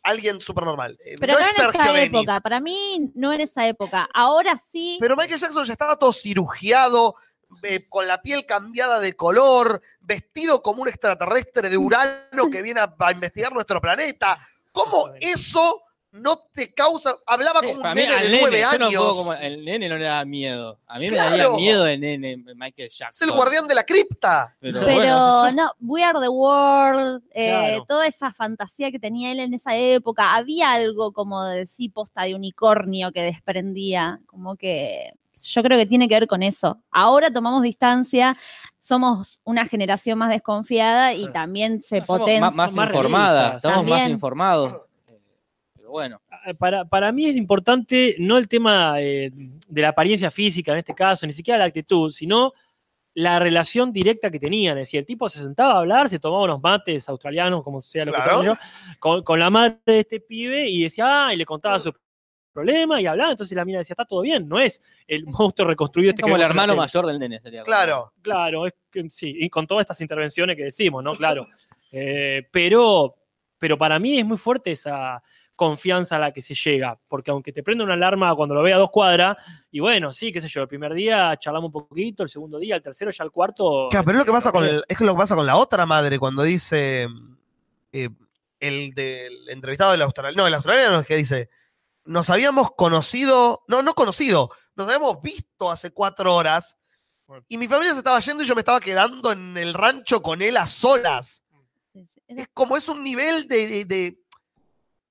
alguien 0.08 0.40
súper 0.40 0.64
normal. 0.64 0.98
Eh, 1.04 1.16
Pero 1.20 1.34
no, 1.34 1.38
es 1.38 1.58
en 1.58 1.68
esa 1.68 1.92
Denis. 1.92 2.08
época, 2.08 2.40
para 2.40 2.60
mí 2.60 3.10
no 3.14 3.32
en 3.32 3.40
esa 3.40 3.66
época. 3.66 4.08
Ahora 4.12 4.56
sí, 4.56 4.98
Pero 5.00 5.16
Michael 5.16 5.38
Jackson 5.40 5.64
ya 5.64 5.72
estaba 5.72 5.96
todo 5.96 6.12
cirugiado, 6.12 7.16
eh, 7.62 7.86
con 7.88 8.06
la 8.06 8.20
piel 8.20 8.44
cambiada 8.46 9.00
de 9.00 9.14
color, 9.14 9.82
vestido 10.00 10.62
como 10.62 10.82
un 10.82 10.88
extraterrestre 10.88 11.68
de 11.68 11.76
Urano 11.78 12.50
que 12.50 12.62
viene 12.62 12.80
a, 12.80 12.94
a 12.98 13.12
investigar 13.12 13.52
nuestro 13.52 13.80
planeta. 13.80 14.38
¿Cómo 14.72 15.10
eso 15.20 15.82
no 16.10 16.38
te 16.52 16.72
causa? 16.72 17.14
Hablaba 17.26 17.60
como 17.60 17.74
un 17.74 17.82
Para 17.82 17.94
mí, 17.94 18.00
nene 18.02 18.14
de 18.14 18.20
nene, 18.30 18.38
nueve 18.40 18.60
yo 18.72 18.78
no 18.78 18.86
años. 18.86 19.02
como- 19.16 19.34
el 19.34 19.64
nene 19.64 19.88
no 19.88 19.96
le 19.98 20.04
da 20.06 20.24
miedo. 20.24 20.80
A 20.86 20.98
mí 20.98 21.10
me 21.10 21.16
daría 21.16 21.48
miedo 21.50 21.86
el 21.86 22.00
nene 22.00 22.36
Michael 22.56 22.88
Es 22.88 22.98
Jackson. 22.98 23.28
el 23.28 23.34
guardián 23.34 23.68
de 23.68 23.74
la 23.74 23.84
cripta. 23.84 24.56
Pero, 24.58 24.80
pero 24.80 24.94
bueno, 24.94 25.52
no, 25.52 25.72
We 25.80 26.02
Are 26.02 26.18
the 26.20 26.28
World, 26.28 27.22
eh, 27.34 27.48
Claro. 27.50 27.84
toda 27.86 28.06
esa 28.06 28.32
fantasía 28.32 28.90
que 28.90 28.98
tenía 28.98 29.32
él 29.32 29.40
en 29.40 29.54
esa 29.54 29.76
época, 29.76 30.34
había 30.34 30.72
algo 30.72 31.12
como 31.12 31.44
de 31.44 31.66
sí 31.66 31.88
posta 31.88 32.22
de 32.22 32.34
unicornio 32.34 33.12
que 33.12 33.22
desprendía, 33.22 34.20
como 34.26 34.56
que 34.56 35.12
yo 35.44 35.62
creo 35.62 35.78
que 35.78 35.86
tiene 35.86 36.08
que 36.08 36.14
ver 36.16 36.26
con 36.26 36.42
eso. 36.42 36.82
Ahora 36.90 37.30
tomamos 37.30 37.62
distancia, 37.62 38.36
somos 38.78 39.38
una 39.44 39.66
generación 39.66 40.18
más 40.18 40.30
desconfiada 40.30 41.12
y 41.12 41.26
Ah. 41.26 41.32
también 41.32 41.80
se 41.82 42.02
potencia. 42.02 42.40
más, 42.40 42.54
más 42.54 42.72
más 42.74 42.88
informada, 42.88 43.46
estamos 43.56 43.62
más 43.84 43.90
También. 43.90 44.10
informados. 44.10 44.74
Pero 45.88 45.92
bueno, 45.92 46.20
Eh, 46.44 46.52
para, 46.54 46.84
para 46.84 47.10
mí 47.12 47.24
es 47.26 47.36
importante 47.36 48.14
no 48.18 48.36
el 48.36 48.46
tema 48.46 49.00
eh, 49.00 49.30
de 49.32 49.82
la 49.82 49.88
apariencia 49.88 50.30
física 50.30 50.72
en 50.72 50.78
este 50.78 50.94
caso, 50.94 51.26
ni 51.26 51.32
siquiera 51.32 51.58
la 51.58 51.64
actitud, 51.64 52.10
sino 52.10 52.52
la 53.14 53.38
relación 53.38 53.90
directa 53.90 54.30
que 54.30 54.38
tenían. 54.38 54.76
Es 54.78 54.82
decir, 54.88 55.00
el 55.00 55.06
tipo 55.06 55.28
se 55.30 55.38
sentaba 55.38 55.74
a 55.74 55.78
hablar, 55.78 56.08
se 56.10 56.18
tomaba 56.18 56.44
unos 56.44 56.60
mates 56.62 57.08
australianos, 57.08 57.64
como 57.64 57.80
sea 57.80 58.04
lo 58.04 58.12
Claro. 58.12 58.40
que 58.40 58.46
yo, 58.46 58.54
con, 59.00 59.22
con 59.24 59.38
la 59.40 59.48
madre 59.50 59.78
de 59.86 60.00
este 60.00 60.20
pibe 60.20 60.68
y 60.68 60.82
decía, 60.82 61.28
ah, 61.28 61.34
y 61.34 61.38
le 61.38 61.46
contaba 61.46 61.80
su 61.80 61.92
problema 62.52 63.00
y 63.00 63.06
hablaba. 63.06 63.30
Entonces 63.30 63.56
la 63.56 63.64
mina 63.64 63.78
decía, 63.78 63.94
está 63.94 64.04
todo 64.04 64.20
bien, 64.20 64.46
no 64.46 64.60
es 64.60 64.82
el 65.06 65.24
monstruo 65.26 65.66
reconstruido 65.68 66.10
este 66.10 66.20
como 66.22 66.36
el 66.36 66.42
que 66.42 66.48
vemos 66.48 66.50
en 66.52 66.56
la 66.56 66.62
hermano 66.62 66.72
tele". 66.74 66.80
mayor 66.82 67.06
del 67.06 67.18
nene 67.18 67.38
sería. 67.40 67.60
como- 67.62 67.74
Claro. 67.74 68.12
Claro, 68.20 68.66
es 68.66 68.74
que, 68.92 69.08
sí, 69.10 69.34
y 69.40 69.48
con 69.48 69.66
todas 69.66 69.80
estas 69.82 70.00
intervenciones 70.02 70.54
que 70.54 70.64
decimos, 70.64 71.02
¿no? 71.02 71.14
Claro. 71.14 71.46
Eh, 71.90 72.46
pero, 72.52 73.14
pero 73.56 73.78
para 73.78 73.98
mí 73.98 74.18
es 74.18 74.24
muy 74.26 74.36
fuerte 74.36 74.72
esa 74.72 75.22
confianza 75.58 76.14
a 76.16 76.18
la 76.20 76.32
que 76.32 76.40
se 76.40 76.54
llega, 76.54 76.96
porque 77.08 77.32
aunque 77.32 77.52
te 77.52 77.64
prenda 77.64 77.82
una 77.82 77.94
alarma 77.94 78.32
cuando 78.36 78.54
lo 78.54 78.62
vea 78.62 78.76
a 78.76 78.78
dos 78.78 78.90
cuadras, 78.90 79.36
y 79.72 79.80
bueno, 79.80 80.12
sí, 80.12 80.30
qué 80.30 80.40
sé 80.40 80.46
yo, 80.46 80.62
el 80.62 80.68
primer 80.68 80.94
día 80.94 81.36
charlamos 81.36 81.74
un 81.74 81.86
poquito, 81.88 82.22
el 82.22 82.28
segundo 82.28 82.58
día, 82.60 82.76
el 82.76 82.82
tercero, 82.82 83.10
ya 83.10 83.24
el 83.24 83.32
cuarto. 83.32 83.88
Claro, 83.90 84.04
pero 84.06 84.18
es 84.18 84.20
lo 84.20 84.24
que 84.24 84.32
pasa 84.32 84.52
con 84.52 84.64
el- 84.64 84.84
es 84.86 85.00
lo 85.00 85.12
que 85.14 85.18
pasa 85.18 85.34
con 85.34 85.44
la 85.44 85.56
otra 85.56 85.84
madre 85.84 86.16
cuando 86.20 86.44
dice 86.44 87.08
eh, 87.92 88.08
el 88.60 88.92
del 88.94 89.48
entrevistado 89.48 89.90
del 89.90 90.02
australiano. 90.02 90.42
No, 90.42 90.46
el 90.46 90.54
australiano 90.54 91.00
es 91.00 91.06
que 91.06 91.16
dice, 91.16 91.50
nos 92.04 92.30
habíamos 92.30 92.70
conocido, 92.76 93.64
no, 93.66 93.82
no 93.82 93.94
conocido, 93.94 94.50
nos 94.76 94.86
habíamos 94.86 95.20
visto 95.22 95.70
hace 95.72 95.90
cuatro 95.90 96.34
horas 96.36 96.76
y 97.48 97.58
mi 97.58 97.66
familia 97.66 97.92
se 97.92 97.98
estaba 97.98 98.20
yendo 98.20 98.44
y 98.44 98.46
yo 98.46 98.54
me 98.54 98.60
estaba 98.60 98.78
quedando 98.80 99.32
en 99.32 99.56
el 99.56 99.74
rancho 99.74 100.22
con 100.22 100.40
él 100.40 100.56
a 100.56 100.66
solas. 100.68 101.42
Es 102.28 102.46
como 102.54 102.76
es 102.76 102.88
un 102.88 103.02
nivel 103.02 103.48
de, 103.48 103.66
de- 103.66 103.84
de- 103.84 104.18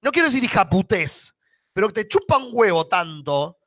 no 0.08 0.12
quiero 0.14 0.30
decir 0.30 0.42
hijaputés, 0.42 1.36
pero 1.74 1.90
que 1.90 1.96
te 1.96 2.08
chupa 2.08 2.38
un 2.38 2.48
huevo 2.54 2.88
tanto. 2.88 3.60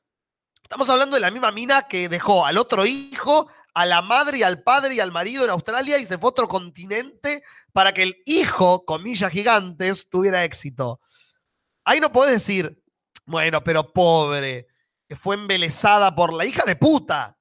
Estamos 0.63 0.89
hablando 0.89 1.17
de 1.17 1.21
la 1.21 1.31
misma 1.31 1.53
mina 1.53 1.83
que 1.83 2.09
dejó 2.09 2.47
al 2.47 2.57
otro 2.57 2.87
hijo, 2.87 3.51
a 3.75 3.85
la 3.85 4.01
madre 4.01 4.39
y 4.39 4.43
al 4.43 4.63
padre 4.63 4.95
y 4.95 5.01
al 5.01 5.13
marido 5.13 5.45
en 5.45 5.51
Australia 5.51 5.99
y 5.99 6.07
se 6.07 6.17
fue 6.17 6.29
a 6.29 6.31
otro 6.31 6.49
continente 6.49 7.43
para 7.75 7.93
que 7.93 8.05
el 8.05 8.23
hijo, 8.25 8.87
comillas 8.87 9.31
gigantes, 9.31 10.09
tuviera 10.09 10.43
éxito. 10.43 11.01
Ahí 11.85 12.01
no 12.01 12.11
podés 12.11 12.33
decir, 12.33 12.83
bueno, 13.27 13.63
pero 13.63 13.93
pobre, 13.93 14.67
que 15.07 15.17
fue 15.17 15.35
embelesada 15.35 16.15
por 16.17 16.33
la 16.33 16.47
hija 16.47 16.65
de 16.65 16.75
puta. 16.75 17.37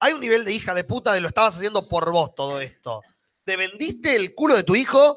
Hay 0.00 0.14
un 0.14 0.20
nivel 0.20 0.44
de 0.44 0.52
hija 0.52 0.74
de 0.74 0.82
puta 0.82 1.12
de 1.12 1.20
lo 1.20 1.28
estabas 1.28 1.54
haciendo 1.54 1.88
por 1.88 2.10
vos 2.10 2.34
todo 2.34 2.60
esto. 2.60 3.02
Te 3.44 3.56
vendiste 3.56 4.16
el 4.16 4.34
culo 4.34 4.56
de 4.56 4.64
tu 4.64 4.74
hijo 4.74 5.16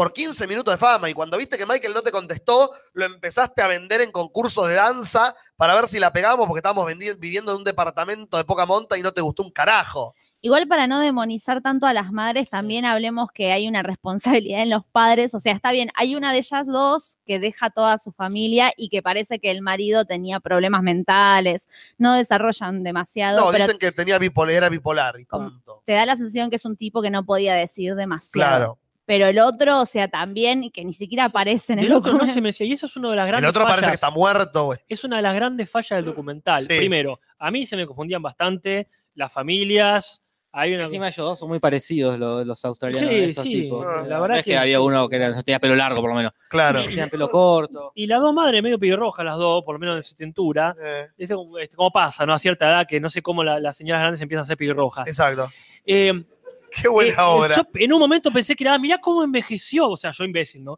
por 0.00 0.14
15 0.14 0.46
minutos 0.46 0.72
de 0.72 0.78
fama 0.78 1.10
y 1.10 1.12
cuando 1.12 1.36
viste 1.36 1.58
que 1.58 1.66
Michael 1.66 1.92
no 1.92 2.00
te 2.00 2.10
contestó, 2.10 2.70
lo 2.94 3.04
empezaste 3.04 3.60
a 3.60 3.68
vender 3.68 4.00
en 4.00 4.10
concursos 4.10 4.66
de 4.66 4.72
danza 4.72 5.36
para 5.56 5.74
ver 5.74 5.88
si 5.88 5.98
la 5.98 6.10
pegamos 6.10 6.46
porque 6.46 6.60
estábamos 6.60 6.90
viviendo 7.18 7.52
en 7.52 7.58
un 7.58 7.64
departamento 7.64 8.38
de 8.38 8.44
poca 8.44 8.64
monta 8.64 8.96
y 8.96 9.02
no 9.02 9.12
te 9.12 9.20
gustó 9.20 9.42
un 9.42 9.50
carajo. 9.50 10.14
Igual 10.40 10.66
para 10.68 10.86
no 10.86 11.00
demonizar 11.00 11.60
tanto 11.60 11.84
a 11.84 11.92
las 11.92 12.12
madres, 12.12 12.48
también 12.48 12.86
hablemos 12.86 13.28
que 13.30 13.52
hay 13.52 13.68
una 13.68 13.82
responsabilidad 13.82 14.62
en 14.62 14.70
los 14.70 14.86
padres. 14.86 15.34
O 15.34 15.38
sea, 15.38 15.52
está 15.52 15.70
bien, 15.70 15.90
hay 15.94 16.16
una 16.16 16.32
de 16.32 16.38
ellas 16.38 16.66
dos 16.66 17.18
que 17.26 17.38
deja 17.38 17.68
toda 17.68 17.98
su 17.98 18.10
familia 18.10 18.72
y 18.78 18.88
que 18.88 19.02
parece 19.02 19.38
que 19.38 19.50
el 19.50 19.60
marido 19.60 20.06
tenía 20.06 20.40
problemas 20.40 20.82
mentales, 20.82 21.68
no 21.98 22.14
desarrollan 22.14 22.82
demasiado, 22.84 23.38
No, 23.38 23.52
pero 23.52 23.64
dicen 23.64 23.78
que 23.78 23.92
tenía 23.92 24.18
bipolar, 24.18 24.54
era 24.54 24.68
bipolar 24.70 25.20
y 25.20 25.26
punto. 25.26 25.82
te 25.84 25.92
da 25.92 26.06
la 26.06 26.16
sensación 26.16 26.48
que 26.48 26.56
es 26.56 26.64
un 26.64 26.76
tipo 26.76 27.02
que 27.02 27.10
no 27.10 27.26
podía 27.26 27.52
decir 27.52 27.94
demasiado. 27.94 28.32
Claro. 28.32 28.78
Pero 29.10 29.26
el 29.26 29.40
otro, 29.40 29.80
o 29.80 29.86
sea, 29.86 30.06
también, 30.06 30.70
que 30.70 30.84
ni 30.84 30.92
siquiera 30.92 31.24
aparece 31.24 31.72
en 31.72 31.80
el 31.80 31.86
El 31.86 31.92
otro 31.94 32.12
no 32.12 32.26
se 32.32 32.40
menciona, 32.40 32.70
y 32.70 32.74
eso 32.74 32.86
es 32.86 32.96
uno 32.96 33.10
de 33.10 33.16
las 33.16 33.24
El 33.24 33.32
grandes 33.32 33.50
otro 33.50 33.62
parece 33.64 33.78
que 33.80 33.84
fallas. 33.86 33.94
está 33.94 34.10
muerto, 34.10 34.64
güey. 34.66 34.78
es 34.88 35.02
una 35.02 35.16
de 35.16 35.22
las 35.22 35.34
grandes 35.34 35.68
fallas 35.68 35.90
del 35.98 36.04
documental. 36.04 36.62
Sí. 36.62 36.76
Primero, 36.76 37.18
a 37.38 37.50
mí 37.50 37.66
se 37.66 37.76
me 37.76 37.86
confundían 37.88 38.22
bastante 38.22 38.86
las 39.14 39.32
familias, 39.32 40.22
Hay 40.52 40.74
una... 40.74 40.84
Encima 40.84 41.06
ellos 41.08 41.24
dos 41.24 41.38
son 41.38 41.48
muy 41.48 41.58
parecidos 41.60 42.18
los, 42.18 42.44
los 42.46 42.64
australianos. 42.64 43.08
Sí, 43.10 43.16
estos 43.18 43.44
sí, 43.44 43.62
tipos. 43.62 43.84
la 43.84 44.02
No 44.16 44.22
verdad 44.22 44.38
es 44.38 44.44
que 44.44 44.50
que 44.52 44.58
había 44.58 44.78
sí. 44.78 44.82
uno 44.82 45.08
que 45.08 45.16
era- 45.16 45.42
tenía 45.42 45.58
pelo 45.60 45.74
largo, 45.76 46.00
por 46.00 46.10
lo 46.10 46.16
menos. 46.16 46.32
Claro. 46.48 46.82
Tenían 46.82 47.08
pelo 47.10 47.28
corto. 47.30 47.92
Y 47.94 48.06
las 48.06 48.20
dos 48.20 48.32
madres 48.34 48.60
medio 48.62 48.78
pelirrojas, 48.78 49.24
las 49.24 49.38
dos, 49.38 49.62
por 49.64 49.74
lo 49.74 49.78
menos 49.78 49.96
en 49.96 50.02
su 50.04 50.14
tintura. 50.16 50.74
Eh, 50.82 51.06
Eso 51.18 51.48
este, 51.60 51.76
como 51.76 51.90
pasa, 51.92 52.26
¿no? 52.26 52.32
A 52.34 52.38
cierta 52.38 52.68
edad, 52.68 52.86
que 52.86 52.98
no 53.00 53.08
sé 53.08 53.22
cómo 53.22 53.42
la- 53.44 53.58
las 53.60 53.76
señoras 53.76 54.02
grandes 54.02 54.20
empiezan 54.20 54.42
a 54.42 54.46
ser 54.46 54.56
pelirrojas. 54.56 55.06
exacto. 55.08 55.48
Eh, 55.86 56.24
Qué 56.82 56.88
buena 56.88 57.12
eh, 57.12 57.16
obra. 57.20 57.56
Yo 57.56 57.62
en 57.74 57.92
un 57.92 57.98
momento 58.00 58.30
pensé 58.32 58.54
que 58.56 58.64
era, 58.64 58.78
mirá 58.78 58.98
cómo 58.98 59.22
envejeció, 59.22 59.88
o 59.90 59.96
sea, 59.96 60.10
yo 60.12 60.24
imbécil, 60.24 60.62
¿no? 60.64 60.76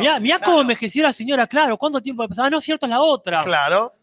mirá, 0.00 0.18
mirá 0.20 0.38
cómo 0.40 0.60
envejeció 0.60 1.02
la 1.02 1.12
señora, 1.12 1.46
claro, 1.46 1.76
¿cuánto 1.76 2.00
tiempo 2.00 2.22
ha 2.22 2.28
pasado? 2.28 2.46
Ah, 2.46 2.50
no, 2.50 2.60
cierto, 2.60 2.86
es 2.86 2.90
la 2.90 3.00
otra. 3.00 3.42
Claro. 3.44 3.94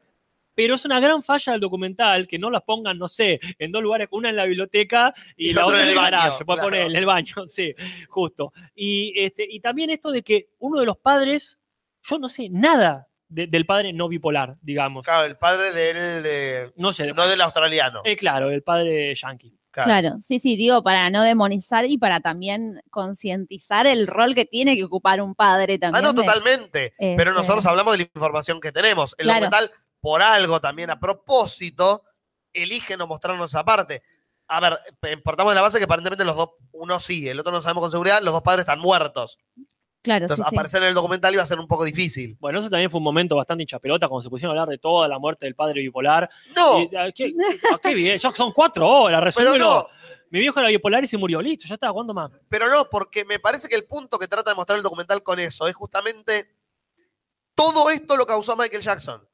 Pero 0.58 0.76
es 0.76 0.86
una 0.86 1.02
gran 1.02 1.22
falla 1.22 1.52
del 1.52 1.60
documental 1.60 2.28
que 2.28 2.40
no 2.40 2.50
las 2.50 2.62
pongan, 2.62 2.98
no 2.98 3.10
sé, 3.10 3.42
en 3.60 3.74
dos 3.74 3.84
lugares, 3.84 4.08
una 4.12 4.30
en 4.30 4.38
la 4.38 4.46
biblioteca 4.46 5.14
y, 5.36 5.50
Y 5.50 5.54
la 5.54 5.66
otra 5.66 5.84
en 5.84 5.90
el 5.90 5.96
garaje, 5.96 6.46
puede 6.46 6.58
claro. 6.60 6.62
poner 6.70 6.82
en 6.88 6.96
el 6.96 7.06
baño, 7.06 7.36
sí, 7.48 7.74
justo. 8.08 8.54
Y, 8.74 9.14
este, 9.18 9.46
y 9.50 9.60
también 9.60 9.90
esto 9.90 10.12
de 10.12 10.22
que 10.24 10.52
uno 10.60 10.80
de 10.80 10.86
los 10.86 10.98
padres, 10.98 11.60
yo 12.04 12.20
no 12.20 12.30
sé 12.30 12.48
nada 12.50 13.08
de- 13.28 13.48
del 13.48 13.66
padre 13.66 13.92
no 13.92 14.08
bipolar, 14.08 14.56
digamos. 14.62 15.04
Claro, 15.06 15.26
el 15.26 15.36
padre 15.36 15.74
del. 15.74 16.24
eh, 16.26 16.72
No 16.78 16.94
sé, 16.94 17.12
no 17.12 17.28
del 17.28 17.42
australiano. 17.42 18.02
eh, 18.06 18.16
claro, 18.16 18.50
el 18.50 18.64
padre 18.64 19.14
yankee. 19.14 19.60
Claro, 19.84 20.16
sí, 20.22 20.40
sí, 20.40 20.56
digo, 20.56 20.82
para 20.84 21.10
no 21.10 21.22
demonizar 21.24 21.86
y 21.86 21.98
para 21.98 22.22
también 22.22 22.82
concientizar 22.90 23.86
el 23.88 24.08
rol 24.08 24.34
que 24.34 24.46
tiene 24.46 24.76
que 24.76 24.84
ocupar 24.86 25.22
un 25.22 25.36
padre 25.36 25.76
Ah, 25.76 25.80
también. 25.80 26.04
no, 26.04 26.14
de- 26.14 26.22
totalmente. 26.24 26.86
Este- 26.98 27.16
Pero 27.18 27.34
nosotros 27.34 27.66
hablamos 27.66 27.94
de 27.94 27.98
la 28.00 28.04
información 28.04 28.62
que 28.62 28.72
tenemos. 28.72 29.14
El 29.18 29.26
Claro. 29.26 29.46
documental, 29.46 29.72
por 30.00 30.22
algo 30.22 30.60
también 30.62 30.90
a 30.90 31.00
propósito, 31.00 32.04
elige 32.54 32.96
no 32.98 33.08
mostrarnos 33.08 33.50
esa 33.50 33.66
parte. 33.66 34.02
A 34.48 34.60
ver, 34.60 34.80
eh, 35.02 35.18
partamos 35.18 35.52
de 35.52 35.56
la 35.56 35.62
base 35.62 35.78
que 35.80 35.86
aparentemente 35.86 36.24
los 36.24 36.36
dos, 36.38 36.52
uno 36.72 37.00
sí, 37.00 37.28
el 37.28 37.40
otro 37.40 37.52
no 37.52 37.62
sabemos 37.62 37.82
con 37.82 37.92
seguridad, 37.92 38.22
los 38.22 38.34
dos 38.34 38.44
padres 38.44 38.62
están 38.62 38.80
muertos. 38.80 39.38
Claro, 40.06 40.24
Entonces, 40.26 40.45
sí. 40.49 40.56
aparecer 40.56 40.82
en 40.84 40.89
el 40.89 40.93
documental 40.95 41.34
iba 41.34 41.43
a 41.43 41.45
ser 41.45 41.60
un 41.60 41.68
poco 41.68 41.84
difícil. 41.84 42.38
Bueno, 42.39 42.60
eso 42.60 42.70
también 42.70 42.89
fue 42.89 42.99
un 42.99 43.03
momento 43.03 43.36
bastante 43.36 43.64
hinchapelota 43.64 44.08
cuando 44.08 44.22
se 44.24 44.30
pusieron 44.30 44.56
a 44.56 44.62
hablar 44.62 44.72
de 44.72 44.78
toda 44.78 45.08
la 45.10 45.20
muerte 45.20 45.45
del 45.45 45.56
padre 45.56 45.82
bipolar. 45.82 46.30
No, 46.56 46.80
Y, 46.82 46.89
ah, 46.95 47.12
¿qué, 47.14 47.34
qué 47.84 47.93
bien, 47.93 48.18
ya 48.18 48.32
son 48.34 48.51
cuatro 48.53 48.88
horas, 48.88 49.20
pero 49.36 49.51
resúmelo. 49.51 49.66
no, 49.66 49.88
Mi 50.30 50.39
viejo 50.39 50.60
era 50.60 50.70
bipolar 50.70 51.03
y 51.03 51.08
se 51.08 51.18
murió, 51.18 51.41
listo, 51.41 51.68
ya 51.68 51.74
está, 51.76 51.91
¿cuándo 51.91 52.14
más? 52.14 52.32
pero 52.47 52.70
no, 52.70 52.86
porque 52.89 53.26
me 53.26 53.39
parece 53.39 53.68
que 53.68 53.76
el 53.76 53.86
punto 53.86 54.18
que 54.20 54.28
trata 54.28 54.51
de 54.51 54.56
mostrar 54.56 54.78
el 54.78 54.84
documental 54.84 55.22
con 55.24 55.39
eso 55.39 55.68
es 55.68 55.74
justamente 55.76 56.56
todo 57.56 57.89
esto 57.89 58.16
lo 58.18 58.26
causó 58.26 58.56
Michael 58.56 58.82
Jackson. 58.84 59.28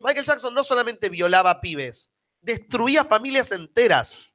Michael 0.00 0.26
Jackson 0.26 0.54
no 0.54 0.62
solamente 0.64 1.08
violaba 1.08 1.60
pibes, 1.60 2.10
destruía 2.40 3.04
familias 3.04 3.50
enteras. 3.52 4.27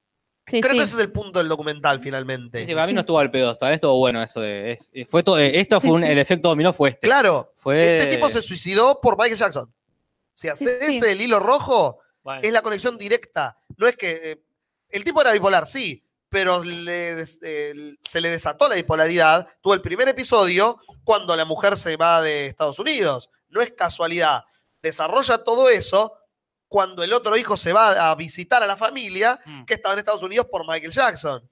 Sí, 0.45 0.59
Creo 0.59 0.73
sí. 0.73 0.77
que 0.79 0.83
ese 0.83 0.95
es 0.95 1.01
el 1.01 1.11
punto 1.11 1.39
del 1.39 1.47
documental 1.47 1.99
finalmente. 2.01 2.65
Sí, 2.67 2.73
para 2.73 2.85
mí 2.87 2.93
no 2.93 2.99
estuvo 3.01 3.17
al 3.19 3.31
pedo, 3.31 3.57
vez 3.61 3.71
estuvo 3.75 3.97
bueno 3.97 4.21
eso 4.21 4.41
de. 4.41 4.71
es- 4.73 4.89
eh, 4.93 5.05
fue 5.05 5.23
to- 5.23 5.37
eh, 5.37 5.59
esto 5.59 5.79
fue 5.79 5.89
Sí, 5.89 5.93
un- 5.95 6.01
sí. 6.03 6.07
el 6.09 6.17
efecto 6.19 6.49
dominó 6.49 6.73
fue 6.73 6.89
este. 6.89 7.07
Claro, 7.07 7.53
Fue- 7.57 7.99
este 7.99 8.15
tipo 8.15 8.27
se 8.29 8.41
suicidó 8.41 8.99
por 9.01 9.17
Michael 9.17 9.37
Jackson. 9.39 9.73
Si 10.33 10.49
haces 10.49 10.79
sí. 10.85 10.99
el 11.07 11.21
hilo 11.21 11.39
rojo, 11.39 11.99
Bueno, 12.23 12.41
es 12.43 12.51
la 12.51 12.61
conexión 12.61 12.97
directa. 12.97 13.57
No 13.77 13.87
es 13.87 13.95
que. 13.95 14.31
eh, 14.31 14.43
el 14.89 15.03
tipo 15.03 15.21
era 15.21 15.31
bipolar, 15.31 15.65
sí, 15.65 16.03
pero 16.29 16.61
le 16.63 17.21
eh, 17.21 17.95
se 18.01 18.21
le 18.21 18.29
desató 18.29 18.67
la 18.67 18.75
bipolaridad. 18.75 19.47
Tuvo 19.61 19.73
el 19.75 19.81
primer 19.81 20.07
episodio 20.09 20.77
cuando 21.05 21.35
la 21.37 21.45
mujer 21.45 21.77
se 21.77 21.95
va 21.95 22.21
de 22.21 22.47
Estados 22.47 22.79
Unidos. 22.79 23.29
No 23.49 23.61
es 23.61 23.71
casualidad. 23.71 24.43
Desarrolla 24.81 25.43
todo 25.43 25.69
eso 25.69 26.13
cuando 26.73 27.03
el 27.03 27.13
otro 27.13 27.37
hijo 27.37 27.55
se 27.55 27.71
va 27.71 28.09
a 28.09 28.15
visitar 28.15 28.63
a 28.63 28.65
la 28.65 28.75
familia 28.75 29.39
Mm. 29.45 29.65
que 29.65 29.75
estaba 29.75 29.93
en 29.93 29.99
Estados 29.99 30.23
Unidos 30.23 30.47
por 30.51 30.67
Michael 30.67 30.91
Jackson. 30.91 31.47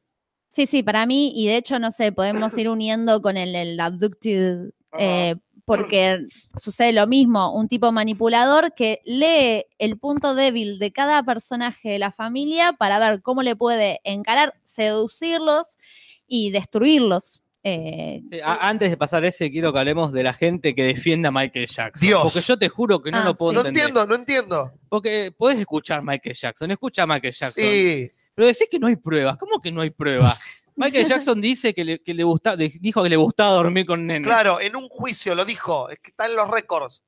Sí, 0.47 0.65
sí, 0.65 0.81
para 0.81 1.05
mí, 1.05 1.31
y 1.35 1.45
de 1.45 1.57
hecho, 1.57 1.77
no 1.77 1.91
sé, 1.91 2.11
podemos 2.11 2.57
ir 2.57 2.67
uniendo 2.67 3.21
con 3.21 3.37
el, 3.37 3.55
el 3.55 3.79
abducted, 3.79 4.71
eh, 4.97 5.35
porque 5.63 6.25
sucede 6.59 6.91
lo 6.91 7.05
mismo, 7.05 7.53
un 7.53 7.67
tipo 7.67 7.91
manipulador 7.91 8.73
que 8.73 8.99
lee 9.05 9.63
el 9.77 9.99
punto 9.99 10.33
débil 10.33 10.79
de 10.79 10.91
cada 10.91 11.21
personaje 11.21 11.89
de 11.89 11.99
la 11.99 12.11
familia 12.11 12.73
para 12.73 12.97
ver 12.97 13.21
cómo 13.21 13.43
le 13.43 13.55
puede 13.55 14.01
encarar, 14.03 14.55
seducirlos 14.63 15.77
y 16.25 16.49
destruirlos. 16.49 17.40
Eh, 17.63 18.21
Sí, 18.31 18.39
a- 18.41 18.67
antes 18.69 18.89
de 18.89 18.97
pasar 18.97 19.23
ese, 19.25 19.51
quiero 19.51 19.71
que 19.71 19.79
hablemos 19.79 20.11
de 20.11 20.23
la 20.23 20.33
gente 20.33 20.73
que 20.73 20.83
defiende 20.83 21.27
a 21.27 21.31
Michael 21.31 21.67
Jackson. 21.67 22.07
Dios. 22.07 22.21
Porque 22.23 22.41
yo 22.41 22.57
te 22.57 22.69
juro 22.69 23.01
que 23.01 23.11
no 23.11 23.19
Ah, 23.19 23.23
lo 23.25 23.35
puedo 23.35 23.53
No 23.53 23.59
entender. 23.59 23.83
entiendo, 23.83 24.05
no 24.07 24.15
entiendo. 24.15 24.71
Porque 24.89 25.31
podés 25.37 25.59
escuchar 25.59 26.01
Michael 26.03 26.35
Jackson, 26.35 26.71
escucha 26.71 27.03
a 27.03 27.07
Michael 27.07 27.33
Jackson. 27.33 27.63
Sí. 27.63 28.09
Pero 28.33 28.47
decís 28.47 28.67
que 28.71 28.79
no 28.79 28.87
hay 28.87 28.95
pruebas. 28.95 29.37
¿Cómo 29.37 29.59
que 29.61 29.71
no 29.71 29.81
hay 29.81 29.91
pruebas? 29.91 30.39
Michael 30.75 31.05
Jackson 31.05 31.39
dice 31.39 31.73
que 31.73 31.83
le, 31.85 31.99
que 31.99 32.13
le 32.13 32.23
gusta, 32.23 32.55
dijo 32.55 33.03
que 33.03 33.09
le 33.09 33.17
gustaba 33.17 33.51
dormir 33.51 33.85
con 33.85 34.07
nenes. 34.07 34.25
Claro, 34.25 34.59
en 34.59 34.75
un 34.75 34.87
juicio 34.89 35.35
lo 35.35 35.45
dijo, 35.45 35.89
es 35.89 35.99
que 35.99 36.09
está 36.11 36.25
en 36.25 36.35
los 36.35 36.49
récords. 36.49 37.03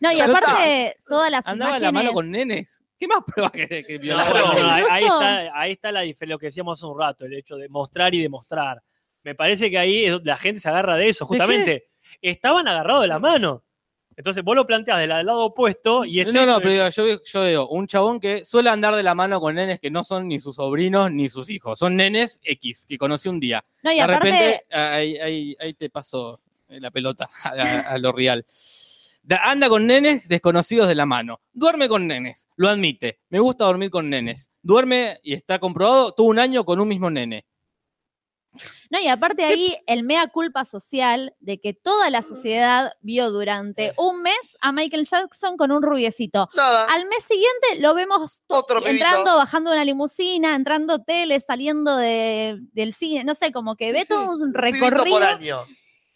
no, 0.00 0.12
y 0.12 0.16
Pero 0.18 0.36
aparte, 0.36 0.96
todas 1.08 1.30
las 1.30 1.46
Andaba 1.46 1.70
imágenes... 1.78 1.82
la 1.82 1.92
mano 1.92 2.12
con 2.12 2.30
nenes. 2.30 2.82
¿Qué 2.98 3.08
más 3.08 3.18
pruebas 3.26 3.50
que, 3.52 3.66
que 3.84 3.98
no, 3.98 4.16
no, 4.16 4.24
no, 4.62 4.70
ahí, 4.72 5.02
Incluso- 5.02 5.20
está, 5.20 5.58
ahí 5.60 5.72
está 5.72 5.90
la 5.92 6.04
lo 6.04 6.38
que 6.38 6.46
decíamos 6.46 6.78
hace 6.78 6.86
un 6.86 6.98
rato, 6.98 7.24
el 7.24 7.34
hecho 7.34 7.56
de 7.56 7.68
mostrar 7.68 8.14
y 8.14 8.22
demostrar. 8.22 8.80
Me 9.24 9.34
parece 9.34 9.70
que 9.70 9.78
ahí 9.78 10.04
es 10.04 10.20
la 10.24 10.36
gente 10.36 10.60
se 10.60 10.68
agarra 10.68 10.96
de 10.96 11.08
eso, 11.08 11.26
justamente. 11.26 11.88
Estaban 12.22 12.68
agarrados 12.68 13.02
de 13.02 13.08
la 13.08 13.18
mano. 13.18 13.64
Entonces 14.16 14.44
vos 14.44 14.54
lo 14.54 14.64
planteás 14.64 15.00
del 15.00 15.08
lado 15.08 15.44
opuesto 15.46 16.04
y 16.04 16.20
es 16.20 16.32
No, 16.32 16.42
eso 16.42 16.52
no, 16.52 16.58
pero 16.58 16.70
digo, 16.70 16.88
yo, 16.88 17.04
veo- 17.04 17.20
yo 17.24 17.40
veo 17.40 17.68
un 17.68 17.88
chabón 17.88 18.20
que 18.20 18.44
suele 18.44 18.70
andar 18.70 18.94
de 18.94 19.02
la 19.02 19.16
mano 19.16 19.40
con 19.40 19.56
nenes 19.56 19.80
que 19.80 19.90
no 19.90 20.04
son 20.04 20.28
ni 20.28 20.38
sus 20.38 20.54
sobrinos 20.54 21.10
ni 21.10 21.28
sus 21.28 21.50
hijos. 21.50 21.80
Son 21.80 21.96
nenes 21.96 22.38
X, 22.44 22.86
que 22.88 22.96
conocí 22.96 23.28
un 23.28 23.40
día. 23.40 23.64
No, 23.82 23.90
y 23.90 23.96
de 23.96 24.02
aparte, 24.02 24.30
repente, 24.30 24.64
ahí, 24.70 25.16
ahí- 25.16 25.56
ahí 25.58 25.74
te 25.74 25.90
paso 25.90 26.40
la 26.68 26.92
pelota 26.92 27.28
a, 27.42 27.48
a- 27.48 27.80
a 27.80 27.98
lo 27.98 28.12
real. 28.12 28.46
Da- 29.22 29.50
Anda 29.50 29.68
con 29.68 29.84
nenes 29.86 30.28
desconocidos 30.28 30.86
de 30.86 30.94
la 30.94 31.06
mano. 31.06 31.40
Duerme 31.52 31.88
con 31.88 32.06
nenes. 32.06 32.46
Lo 32.56 32.68
admite. 32.68 33.18
Me 33.30 33.40
gusta 33.40 33.64
dormir 33.64 33.90
con 33.90 34.08
nenes. 34.08 34.48
Duerme 34.62 35.18
y 35.24 35.32
está 35.34 35.58
comprobado, 35.58 36.12
tuvo 36.12 36.28
un 36.28 36.38
año 36.38 36.64
con 36.64 36.78
un 36.78 36.86
mismo 36.86 37.10
nene. 37.10 37.46
No, 38.90 39.00
y 39.00 39.08
aparte 39.08 39.44
ahí 39.44 39.76
el 39.86 40.02
mea 40.04 40.28
culpa 40.28 40.64
social 40.64 41.34
de 41.40 41.60
que 41.60 41.74
toda 41.74 42.10
la 42.10 42.22
sociedad 42.22 42.92
vio 43.00 43.30
durante 43.30 43.92
un 43.96 44.22
mes 44.22 44.38
a 44.60 44.72
Michael 44.72 45.06
Jackson 45.06 45.56
con 45.56 45.72
un 45.72 45.82
rubiecito. 45.82 46.48
Nada. 46.54 46.84
Al 46.86 47.06
mes 47.06 47.24
siguiente 47.28 47.80
lo 47.80 47.94
vemos 47.94 48.42
Otro 48.46 48.80
pibito. 48.80 49.04
entrando, 49.04 49.36
bajando 49.36 49.72
una 49.72 49.84
limusina, 49.84 50.54
entrando 50.54 51.00
tele, 51.02 51.40
saliendo 51.40 51.96
de- 51.96 52.58
del 52.72 52.94
cine, 52.94 53.24
no 53.24 53.34
sé, 53.34 53.52
como 53.52 53.76
que 53.76 53.86
Sí, 53.88 53.92
ve 53.92 54.00
sí, 54.00 54.06
todo 54.08 54.30
un 54.32 54.42
Un 54.42 54.54
recorrido. 54.54 55.04
por 55.16 55.22
año. 55.22 55.64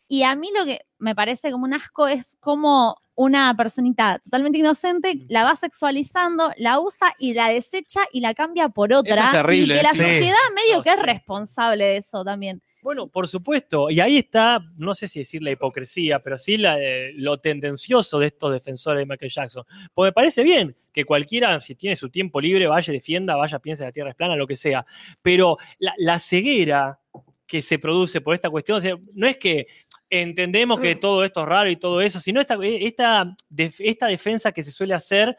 Y 0.09 0.23
a 0.23 0.35
mí 0.35 0.51
lo 0.57 0.65
que 0.65 0.81
me 0.99 1.15
parece 1.15 1.53
como 1.53 1.65
un 1.65 1.75
asco 1.75 2.09
es 2.09 2.37
como 2.41 2.97
una 3.15 3.55
personita 3.55 4.19
totalmente 4.21 4.59
inocente 4.59 5.27
la 5.29 5.45
va 5.45 5.55
sexualizando, 5.55 6.51
la 6.57 6.81
usa 6.81 7.15
y 7.19 7.35
la 7.35 7.51
desecha 7.51 8.01
y 8.13 8.21
la 8.21 8.33
cambia 8.33 8.71
por 8.71 8.93
otra. 8.93 9.27
es 9.27 9.33
terrible, 9.33 9.75
y 9.75 9.77
que 9.77 9.83
la 9.83 9.91
sí. 9.91 9.99
sociedad 9.99 10.37
medio 10.55 10.83
que 10.83 10.91
es 10.91 11.03
responsable 11.03 11.85
de 11.85 11.97
eso 11.99 12.25
también. 12.25 12.63
Bueno, 12.81 13.09
por 13.09 13.27
supuesto, 13.29 13.91
y 13.91 14.01
ahí 14.01 14.19
está, 14.19 14.61
no 14.77 14.95
sé 14.95 15.09
si 15.09 15.19
decir 15.19 15.43
la 15.43 15.51
hipocresía, 15.51 16.21
pero 16.21 16.39
sí 16.39 16.57
la, 16.57 16.81
eh, 16.81 17.13
lo 17.15 17.39
tendencioso 17.39 18.19
de 18.19 18.29
estos 18.29 18.53
defensores 18.53 19.01
de 19.01 19.07
Michael 19.07 19.31
Jackson. 19.31 19.65
Porque 19.93 20.09
me 20.09 20.13
parece 20.13 20.43
bien 20.43 20.77
que 20.93 21.05
cualquiera, 21.05 21.61
si 21.61 21.75
tiene 21.75 21.97
su 21.97 22.09
tiempo 22.09 22.41
libre, 22.41 22.67
vaya, 22.67 22.93
defienda, 22.93 23.37
vaya, 23.37 23.59
piense 23.59 23.83
que 23.83 23.89
la 23.89 23.93
Tierra 23.93 24.11
es 24.11 24.17
plana, 24.17 24.37
lo 24.37 24.47
que 24.47 24.57
sea. 24.57 24.87
Pero 25.21 25.59
la, 25.81 25.93
la 25.99 26.19
ceguera 26.19 27.01
que 27.49 27.63
se 27.63 27.79
produce 27.79 28.21
por 28.21 28.35
esta 28.35 28.51
cuestión, 28.51 28.79
o 28.79 28.81
sea, 28.81 28.97
no 29.15 29.27
es 29.27 29.39
que 29.39 29.67
entendemos 30.11 30.81
que 30.81 30.95
todo 30.97 31.25
esto 31.25 31.43
es 31.43 31.47
raro 31.49 31.71
y 31.71 31.77
todo 31.77 32.01
eso, 32.01 32.21
sino 32.21 32.41
esta, 32.41 32.57
esta, 32.63 33.35
def- 33.49 33.81
esta 33.81 34.07
defensa 34.07 34.53
que 34.53 34.63
se 34.63 34.73
suele 34.73 34.95
hacer 34.95 35.37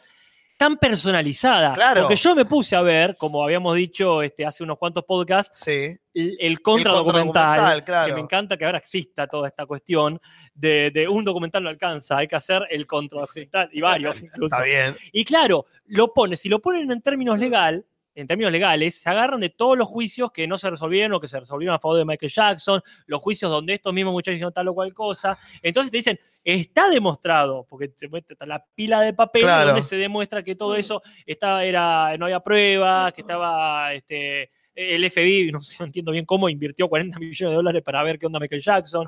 tan 0.57 0.75
personalizada. 0.77 1.71
Claro. 1.71 2.01
Porque 2.01 2.17
yo 2.17 2.35
me 2.35 2.43
puse 2.43 2.75
a 2.75 2.81
ver, 2.81 3.15
como 3.15 3.41
habíamos 3.43 3.75
dicho 3.77 4.21
este, 4.21 4.45
hace 4.45 4.61
unos 4.63 4.77
cuantos 4.77 5.05
podcasts, 5.05 5.57
Sí. 5.63 5.95
el, 6.13 6.35
el 6.37 6.61
contradocumental, 6.61 7.23
contradocumental, 7.23 7.83
claro. 7.85 8.07
que 8.07 8.13
me 8.13 8.19
encanta 8.19 8.57
que 8.57 8.65
ahora 8.65 8.77
exista 8.77 9.25
toda 9.25 9.47
esta 9.47 9.65
cuestión 9.65 10.19
de, 10.53 10.91
de 10.93 11.07
un 11.07 11.23
documental 11.23 11.63
no 11.63 11.69
alcanza, 11.69 12.17
hay 12.17 12.27
que 12.27 12.35
hacer 12.35 12.63
el 12.69 12.85
contradocumental 12.85 13.69
y 13.71 13.79
varios 13.79 14.21
incluso. 14.21 14.53
Está 14.55 14.63
bien. 14.65 14.95
Y 15.13 15.23
claro, 15.23 15.65
lo 15.85 16.13
pone, 16.13 16.35
si 16.35 16.49
lo 16.49 16.59
ponen 16.59 16.91
en 16.91 17.01
términos 17.01 17.39
legal, 17.39 17.85
en 18.15 18.27
términos 18.27 18.51
legales, 18.51 18.95
se 18.95 19.09
agarran 19.09 19.39
de 19.39 19.49
todos 19.49 19.77
los 19.77 19.87
juicios 19.87 20.31
que 20.31 20.47
no 20.47 20.57
se 20.57 20.69
resolvieron 20.69 21.13
o 21.13 21.19
que 21.19 21.27
se 21.27 21.39
resolvieron 21.39 21.75
a 21.75 21.79
favor 21.79 21.97
de 21.97 22.05
Michael 22.05 22.31
Jackson, 22.31 22.81
los 23.05 23.21
juicios 23.21 23.49
donde 23.49 23.75
estos 23.75 23.93
mismos 23.93 24.13
muchachos 24.13 24.35
dijeron 24.35 24.53
tal 24.53 24.67
o 24.67 24.73
cual 24.73 24.93
cosa. 24.93 25.37
Entonces 25.61 25.91
te 25.91 25.97
dicen, 25.97 26.19
está 26.43 26.89
demostrado, 26.89 27.65
porque 27.69 27.89
te 27.89 28.07
muestra 28.07 28.45
la 28.45 28.63
pila 28.75 29.01
de 29.01 29.13
papel 29.13 29.43
Claro. 29.43 29.67
donde 29.67 29.81
se 29.83 29.95
demuestra 29.95 30.43
que 30.43 30.55
todo 30.55 30.75
eso 30.75 31.01
estaba, 31.25 31.63
era, 31.63 32.17
no 32.17 32.25
había 32.25 32.39
pruebas, 32.39 33.13
que 33.13 33.21
estaba 33.21 33.93
este, 33.93 34.51
el 34.75 35.09
FBI, 35.09 35.51
no 35.51 35.59
sé, 35.59 35.77
no 35.79 35.85
entiendo 35.85 36.11
bien 36.11 36.25
cómo, 36.25 36.49
invirtió 36.49 36.87
40 36.87 37.19
millones 37.19 37.51
de 37.51 37.55
dólares 37.55 37.83
para 37.83 38.03
ver 38.03 38.17
qué 38.17 38.25
onda 38.25 38.39
Michael 38.39 38.61
Jackson. 38.61 39.05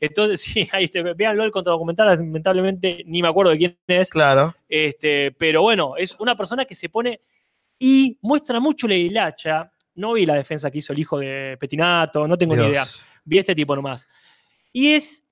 Entonces, 0.00 0.40
sí, 0.42 0.68
ahí 0.72 0.84
este, 0.84 1.02
véanlo 1.14 1.44
el 1.44 1.50
contradocumental, 1.50 2.08
lamentablemente 2.08 3.02
ni 3.06 3.22
me 3.22 3.28
acuerdo 3.28 3.52
de 3.52 3.58
quién 3.58 3.78
es. 3.86 4.10
Claro. 4.10 4.54
Este, 4.68 5.32
pero 5.32 5.62
bueno, 5.62 5.94
es 5.96 6.16
una 6.18 6.36
persona 6.36 6.64
que 6.64 6.74
se 6.74 6.88
pone 6.88 7.20
y 7.86 8.18
muestra 8.22 8.60
mucho 8.60 8.86
la 8.88 8.94
hilacha 8.94 9.70
No 9.96 10.12
vi 10.14 10.24
la 10.26 10.34
defensa 10.34 10.70
que 10.70 10.78
hizo 10.78 10.92
el 10.92 10.98
hijo 11.00 11.18
de 11.18 11.56
Petinato, 11.60 12.26
no 12.26 12.36
tengo 12.38 12.54
ni 12.56 12.62
idea. 12.70 12.84
Vi 13.24 13.38
este 13.38 13.54
tipo 13.54 13.76
nomás. 13.76 14.08
Y 14.72 14.92
es. 14.92 15.22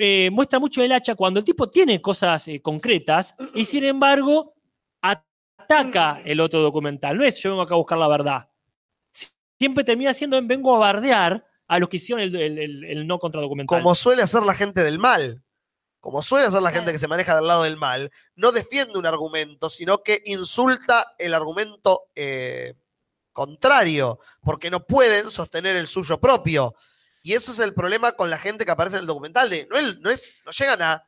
eh, 0.00 0.28
muestra 0.32 0.58
mucho 0.58 0.82
el 0.82 0.90
hacha 0.92 1.14
cuando 1.14 1.38
el 1.40 1.44
tipo 1.44 1.68
tiene 1.70 2.00
cosas 2.00 2.48
eh, 2.48 2.60
concretas 2.60 3.34
y 3.54 3.64
sin 3.64 3.84
embargo 3.84 4.54
ataca 5.00 6.20
el 6.24 6.40
otro 6.40 6.60
documental. 6.62 7.16
No 7.16 7.24
es 7.24 7.38
yo 7.40 7.50
vengo 7.50 7.62
acá 7.62 7.74
a 7.74 7.78
buscar 7.78 7.98
la 7.98 8.08
verdad. 8.08 8.48
Siempre 9.58 9.84
termina 9.84 10.12
siendo 10.12 10.36
en 10.36 10.46
vengo 10.48 10.74
a 10.74 10.78
bardear 10.78 11.44
a 11.68 11.78
los 11.78 11.88
que 11.88 11.96
hicieron 11.98 12.22
el, 12.22 12.34
el- 12.36 12.58
el- 12.58 12.84
el 12.84 13.06
no 13.06 13.18
contra 13.18 13.40
documental. 13.40 13.82
Como 13.82 13.94
suele 13.94 14.22
hacer 14.22 14.42
la 14.42 14.54
gente 14.54 14.82
del 14.84 14.98
mal. 14.98 15.42
Como 16.00 16.22
suele 16.22 16.46
hacer 16.46 16.62
la 16.62 16.70
gente 16.70 16.92
que 16.92 16.98
se 16.98 17.08
maneja 17.08 17.34
del 17.34 17.46
lado 17.46 17.64
del 17.64 17.76
mal, 17.76 18.12
no 18.36 18.52
defiende 18.52 18.98
un 18.98 19.06
argumento, 19.06 19.68
sino 19.68 20.02
que 20.02 20.22
insulta 20.26 21.14
el 21.18 21.34
argumento 21.34 22.08
eh, 22.14 22.74
contrario, 23.32 24.20
porque 24.42 24.70
no 24.70 24.86
pueden 24.86 25.30
sostener 25.30 25.76
el 25.76 25.88
suyo 25.88 26.18
propio. 26.18 26.74
Y 27.22 27.34
eso 27.34 27.50
es 27.50 27.58
el 27.58 27.74
problema 27.74 28.12
con 28.12 28.30
la 28.30 28.38
gente 28.38 28.64
que 28.64 28.70
aparece 28.70 28.96
en 28.96 29.00
el 29.00 29.06
documental. 29.06 29.50
De, 29.50 29.68
no, 29.68 30.08
es, 30.08 30.34
no 30.44 30.52
llegan 30.52 30.80
a. 30.80 31.04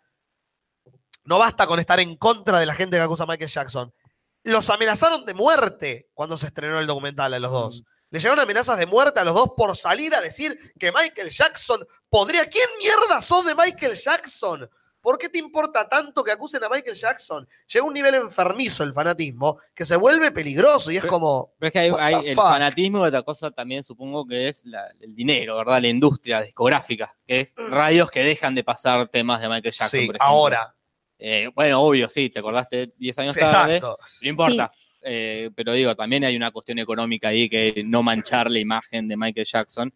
No 1.25 1.39
basta 1.39 1.67
con 1.67 1.79
estar 1.79 2.01
en 2.01 2.17
contra 2.17 2.59
de 2.59 2.67
la 2.67 2.75
gente 2.75 2.97
que 2.97 3.03
acusa 3.03 3.23
a 3.23 3.27
Michael 3.27 3.51
Jackson. 3.51 3.95
Los 4.43 4.69
amenazaron 4.69 5.25
de 5.25 5.35
muerte 5.35 6.11
cuando 6.15 6.37
se 6.37 6.47
estrenó 6.47 6.81
el 6.81 6.87
documental 6.87 7.35
a 7.35 7.39
los 7.39 7.53
dos. 7.53 7.85
Le 8.11 8.19
llegaron 8.19 8.41
amenazas 8.41 8.79
de 8.79 8.87
muerte 8.87 9.21
a 9.21 9.25
los 9.25 9.35
dos 9.35 9.51
por 9.57 9.77
salir 9.77 10.15
a 10.15 10.21
decir 10.21 10.73
que 10.79 10.91
Michael 10.91 11.31
Jackson 11.31 11.87
podría. 12.09 12.49
¿Quién 12.49 12.69
mierda 12.79 13.23
sos 13.23 13.45
de 13.47 13.55
Michael 13.55 13.95
Jackson? 13.95 14.69
¿Por 15.09 15.17
qué 15.17 15.31
te 15.31 15.39
importa 15.39 15.89
tanto 15.89 16.23
que 16.23 16.33
acusen 16.33 16.63
a 16.65 16.69
Michael 16.69 16.95
Jackson? 16.95 17.49
Llega 17.67 17.83
a 17.83 17.89
un 17.89 17.95
nivel 17.95 18.15
enfermizo 18.17 18.85
el 18.85 18.93
fanatismo 18.93 19.59
que 19.75 19.87
se 19.87 19.97
vuelve 19.97 20.33
peligroso 20.33 20.91
y 20.91 20.97
es 20.97 21.01
Pero- 21.01 21.13
como. 21.15 21.55
Pero 21.59 21.69
es 21.69 21.73
que 21.73 21.79
hay, 21.79 22.27
el 22.27 22.37
fanatismo 22.37 22.99
y 22.99 23.09
otra 23.09 23.23
cosa 23.23 23.51
también 23.51 23.83
supongo 23.83 24.27
que 24.27 24.49
es 24.49 24.67
la- 24.67 24.87
el 25.01 25.15
dinero, 25.15 25.57
¿verdad? 25.57 25.81
La 25.81 25.89
industria 25.89 26.43
discográfica, 26.43 27.17
que 27.27 27.41
es 27.41 27.55
radios 27.57 28.11
que 28.11 28.21
dejan 28.23 28.55
de 28.55 28.63
pasar 28.65 29.09
temas 29.09 29.41
de 29.41 29.49
Michael 29.49 29.73
Jackson. 29.73 29.99
Sí, 30.01 30.07
por 30.09 30.17
ahora. 30.21 30.75
Eh, 31.19 31.49
bueno, 31.55 31.81
obvio, 31.81 32.11
sí, 32.11 32.29
te 32.29 32.41
acordaste 32.41 32.93
10 32.99 33.19
años 33.19 33.33
Sí, 33.33 33.41
tarde, 33.41 33.77
exacto. 33.77 33.99
no 34.21 34.29
importa. 34.29 34.73
Eh, 35.01 35.49
pero 35.57 35.73
digo, 35.73 35.97
también 35.97 36.23
hay 36.25 36.37
una 36.37 36.51
cuestión 36.51 36.81
económica 36.81 37.29
ahí 37.29 37.49
que 37.49 37.83
no 37.87 38.03
manchar 38.03 38.51
la 38.51 38.59
imagen 38.59 39.09
de 39.09 39.17
Michael 39.17 39.47
Jackson, 39.47 39.91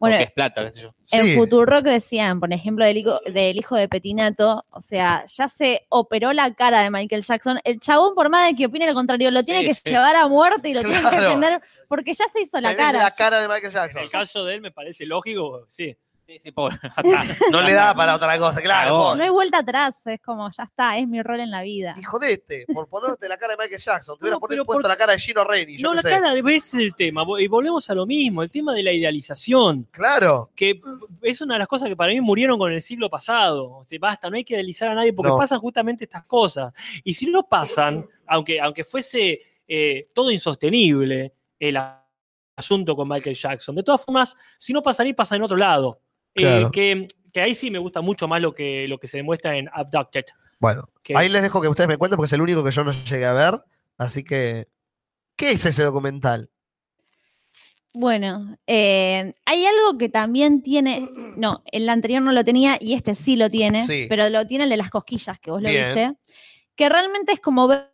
Bueno, 0.00 0.14
porque 0.14 0.24
es 0.24 0.30
plata, 0.32 0.64
qué 0.66 0.72
sé 0.72 0.80
yo. 0.82 0.90
En 1.10 1.26
Sí. 1.26 1.34
Futurock 1.34 1.82
decían, 1.84 2.38
por 2.38 2.52
ejemplo, 2.52 2.84
del 2.86 2.96
hijo, 2.98 3.18
del 3.26 3.56
hijo 3.56 3.74
de 3.76 3.88
Petinato, 3.88 4.64
o 4.70 4.80
sea, 4.80 5.24
ya 5.26 5.48
se 5.48 5.82
operó 5.88 6.32
la 6.32 6.54
cara 6.54 6.82
de 6.82 6.90
Michael 6.90 7.22
Jackson. 7.22 7.58
El 7.64 7.80
chabón, 7.80 8.14
por 8.14 8.30
más 8.30 8.48
de 8.48 8.56
que 8.56 8.66
opine 8.66 8.86
lo 8.86 8.94
contrario, 8.94 9.30
lo 9.30 9.42
tiene 9.42 9.60
Sí, 9.62 9.66
que 9.66 9.74
sí. 9.74 9.90
llevar 9.90 10.14
a 10.16 10.28
muerte 10.28 10.68
y 10.68 10.74
lo 10.74 10.82
tiene 10.82 11.00
que 11.02 11.16
defender 11.16 11.60
porque 11.88 12.12
ya 12.14 12.24
se 12.32 12.42
hizo 12.42 12.60
la 12.60 12.76
cara. 12.76 13.02
la 13.02 13.10
cara 13.10 13.40
de 13.40 13.48
Michael 13.48 13.66
En 13.66 13.72
Jackson. 13.72 14.02
el 14.02 14.10
caso 14.10 14.44
de 14.44 14.54
él 14.54 14.60
me 14.60 14.70
parece 14.70 15.04
lógico, 15.06 15.64
sí. 15.68 15.96
Sí, 16.28 16.38
sí, 16.38 16.52
pobre. 16.52 16.76
No 17.50 17.62
le 17.62 17.72
da 17.72 17.94
para 17.94 18.14
otra 18.14 18.38
cosa, 18.38 18.60
claro. 18.60 19.14
No 19.14 19.22
hay 19.22 19.30
vuelta 19.30 19.60
atrás, 19.60 19.96
es 20.06 20.20
como, 20.20 20.50
ya 20.50 20.64
está, 20.64 20.98
es 20.98 21.08
mi 21.08 21.22
rol 21.22 21.40
en 21.40 21.50
la 21.50 21.62
vida. 21.62 21.94
Y 21.98 22.02
jodete, 22.02 22.66
por 22.74 22.86
ponerte 22.86 23.26
la 23.30 23.38
cara 23.38 23.54
de 23.54 23.62
Michael 23.62 23.80
Jackson. 23.80 24.18
Te 24.18 24.24
hubieras 24.24 24.36
No, 24.36 24.40
puesto 24.46 24.64
por- 24.66 24.86
la 24.86 24.94
cara 24.96 25.14
de 25.14 25.18
Gino 25.18 25.42
Reni. 25.42 25.78
No, 25.78 25.94
la 25.94 26.02
sé. 26.02 26.10
cara 26.10 26.34
de 26.34 26.40
ese 26.40 26.54
es 26.54 26.74
el 26.74 26.94
tema. 26.94 27.24
Y 27.38 27.48
volvemos 27.48 27.88
a 27.88 27.94
lo 27.94 28.04
mismo, 28.04 28.42
el 28.42 28.50
tema 28.50 28.74
de 28.74 28.82
la 28.82 28.92
idealización. 28.92 29.88
Claro. 29.90 30.50
que 30.54 30.82
es 31.22 31.40
una 31.40 31.54
de 31.54 31.60
las 31.60 31.68
cosas 31.68 31.88
que 31.88 31.96
para 31.96 32.12
mí 32.12 32.20
murieron 32.20 32.58
con 32.58 32.70
el 32.72 32.82
siglo 32.82 33.08
pasado. 33.08 33.78
O 33.78 33.84
sea, 33.84 33.98
basta, 33.98 34.28
no 34.28 34.36
hay 34.36 34.44
que 34.44 34.52
idealizar 34.52 34.88
a 34.90 34.94
nadie 34.94 35.14
porque 35.14 35.30
No. 35.30 35.38
pasan 35.38 35.58
justamente 35.60 36.04
estas 36.04 36.24
cosas. 36.24 36.74
Y 37.04 37.14
si 37.14 37.24
no 37.30 37.42
pasan, 37.44 38.06
aunque, 38.26 38.60
aunque 38.60 38.84
fuese 38.84 39.40
eh, 39.66 40.10
todo 40.12 40.30
insostenible 40.30 41.32
el 41.58 41.78
asunto 42.54 42.94
con 42.94 43.08
Michael 43.08 43.34
Jackson, 43.34 43.74
de 43.76 43.82
todas 43.82 44.04
formas, 44.04 44.36
si 44.58 44.74
no 44.74 44.82
pasa 44.82 45.02
ahí, 45.04 45.14
pasa 45.14 45.34
en 45.34 45.42
otro 45.42 45.56
lado. 45.56 46.00
Eh, 46.44 46.66
que, 46.72 47.06
que 47.32 47.40
ahí 47.40 47.54
sí 47.54 47.70
me 47.70 47.78
gusta 47.78 48.00
mucho 48.00 48.26
más 48.28 48.40
lo 48.40 48.54
que, 48.54 48.86
lo 48.88 48.98
que 48.98 49.06
se 49.08 49.16
demuestra 49.18 49.56
en 49.56 49.68
Abducted. 49.72 50.24
Bueno, 50.60 50.88
Que- 51.02 51.14
ahí 51.16 51.28
les 51.28 51.42
dejo 51.42 51.60
que 51.60 51.68
ustedes 51.68 51.88
me 51.88 51.96
cuenten 51.96 52.16
porque 52.16 52.26
es 52.28 52.32
el 52.32 52.40
único 52.40 52.64
que 52.64 52.70
yo 52.72 52.84
no 52.84 52.92
llegué 52.92 53.24
a 53.26 53.32
ver. 53.32 53.60
Así 53.96 54.24
que. 54.24 54.68
¿Qué 55.36 55.52
es 55.52 55.64
ese 55.64 55.84
documental? 55.84 56.50
Bueno, 57.92 58.56
eh, 58.66 59.32
hay 59.44 59.66
algo 59.66 59.96
que 59.98 60.08
también 60.08 60.62
tiene, 60.62 61.08
no, 61.36 61.62
el 61.72 61.88
anterior 61.88 62.22
no 62.22 62.32
lo 62.32 62.44
tenía 62.44 62.76
y 62.80 62.94
este 62.94 63.14
sí 63.14 63.36
lo 63.36 63.48
tiene, 63.50 63.86
Sí. 63.86 64.06
pero 64.08 64.28
lo 64.30 64.46
tiene 64.46 64.64
el 64.64 64.70
de 64.70 64.76
las 64.76 64.90
cosquillas, 64.90 65.38
que 65.40 65.50
vos 65.50 65.62
lo 65.62 65.68
Bien. 65.68 65.86
viste, 65.94 66.12
que 66.76 66.88
realmente 66.88 67.32
es 67.32 67.40
como 67.40 67.66
ver 67.66 67.92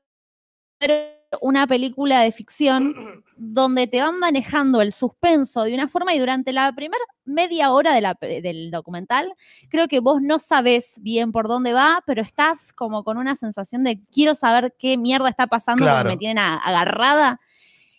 una 1.41 1.67
película 1.67 2.21
de 2.21 2.33
ficción 2.33 2.95
donde 3.37 3.87
te 3.87 4.01
van 4.01 4.19
manejando 4.19 4.81
el 4.81 4.93
suspenso 4.93 5.65
de 5.65 5.75
una 5.75 5.89
forma 5.89 6.15
y 6.15 6.19
durante 6.19 6.53
la 6.53 6.73
primera 6.73 7.03
media 7.25 7.73
hora 7.73 7.93
de 7.95 8.01
la 8.01 8.15
pe- 8.15 8.41
del 8.43 8.71
documental, 8.71 9.33
creo 9.69 9.89
que 9.89 10.01
vos 10.01 10.23
no 10.23 10.39
sabés 10.39 10.95
bien 11.01 11.33
por 11.33 11.49
dónde 11.49 11.73
va, 11.73 12.03
pero 12.07 12.23
estás 12.23 12.73
como 12.73 13.03
con 13.05 13.17
una 13.19 13.35
sensación 13.37 13.83
de 13.85 14.01
quiero 14.13 14.35
saber 14.35 14.75
qué 14.79 14.97
mierda 14.97 15.29
está 15.29 15.47
pasando 15.47 15.83
Claro. 15.85 16.01
porque 16.03 16.15
me 16.15 16.19
tienen 16.19 16.39
a- 16.39 16.57
agarrada. 16.59 17.41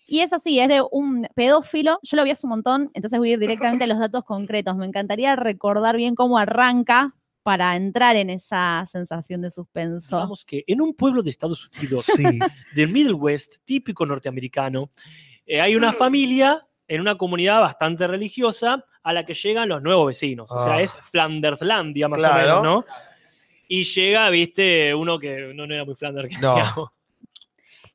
Y 0.07 0.19
es 0.19 0.33
así, 0.33 0.59
es 0.59 0.67
de 0.69 0.83
un 0.91 1.27
pedófilo. 1.35 1.99
Yo 2.03 2.15
lo 2.15 2.23
vi 2.23 2.29
hace 2.31 2.45
un 2.45 2.51
montón, 2.51 2.91
entonces 2.93 3.17
voy 3.17 3.31
a 3.31 3.33
ir 3.33 3.39
directamente 3.39 3.85
a 3.85 3.87
los 3.87 3.97
datos 3.99 4.23
concretos. 4.23 4.75
Me 4.77 4.85
encantaría 4.85 5.35
recordar 5.35 5.97
bien 5.97 6.13
cómo 6.15 6.37
arranca 6.37 7.15
para 7.45 7.75
entrar 7.75 8.15
en 8.15 8.31
esa 8.31 8.87
sensación 8.91 9.39
de 9.43 9.51
suspenso. 9.51 10.15
Digamos 10.15 10.43
que 10.43 10.63
en 10.65 10.81
un 10.81 10.95
pueblo 10.95 11.21
de 11.21 11.29
Estados 11.29 11.69
Unidos, 11.77 12.03
Sí. 12.05 12.23
del 12.75 12.89
Middle 12.89 13.13
West, 13.13 13.57
típico 13.63 14.03
norteamericano, 14.03 14.89
eh, 15.45 15.61
hay 15.61 15.75
una 15.75 15.93
familia 15.93 16.67
en 16.87 17.01
una 17.01 17.15
comunidad 17.19 17.61
bastante 17.61 18.07
religiosa 18.07 18.83
a 19.03 19.13
la 19.13 19.27
que 19.27 19.35
llegan 19.35 19.69
los 19.69 19.83
nuevos 19.83 20.07
vecinos. 20.07 20.51
O 20.51 20.59
sea, 20.63 20.73
Ah. 20.77 20.81
es 20.81 20.95
Flanderslandia 20.95 22.07
más 22.07 22.17
Claro. 22.17 22.35
o 22.35 22.39
menos, 22.39 22.63
¿no? 22.63 22.85
Y 23.67 23.83
llega, 23.83 24.27
viste, 24.31 24.95
uno 24.95 25.19
que 25.19 25.53
no, 25.53 25.67
no 25.67 25.73
era 25.75 25.85
muy 25.85 25.93
Flander. 25.93 26.27
que 26.27 26.37
No. 26.39 26.55
digamos. 26.55 26.89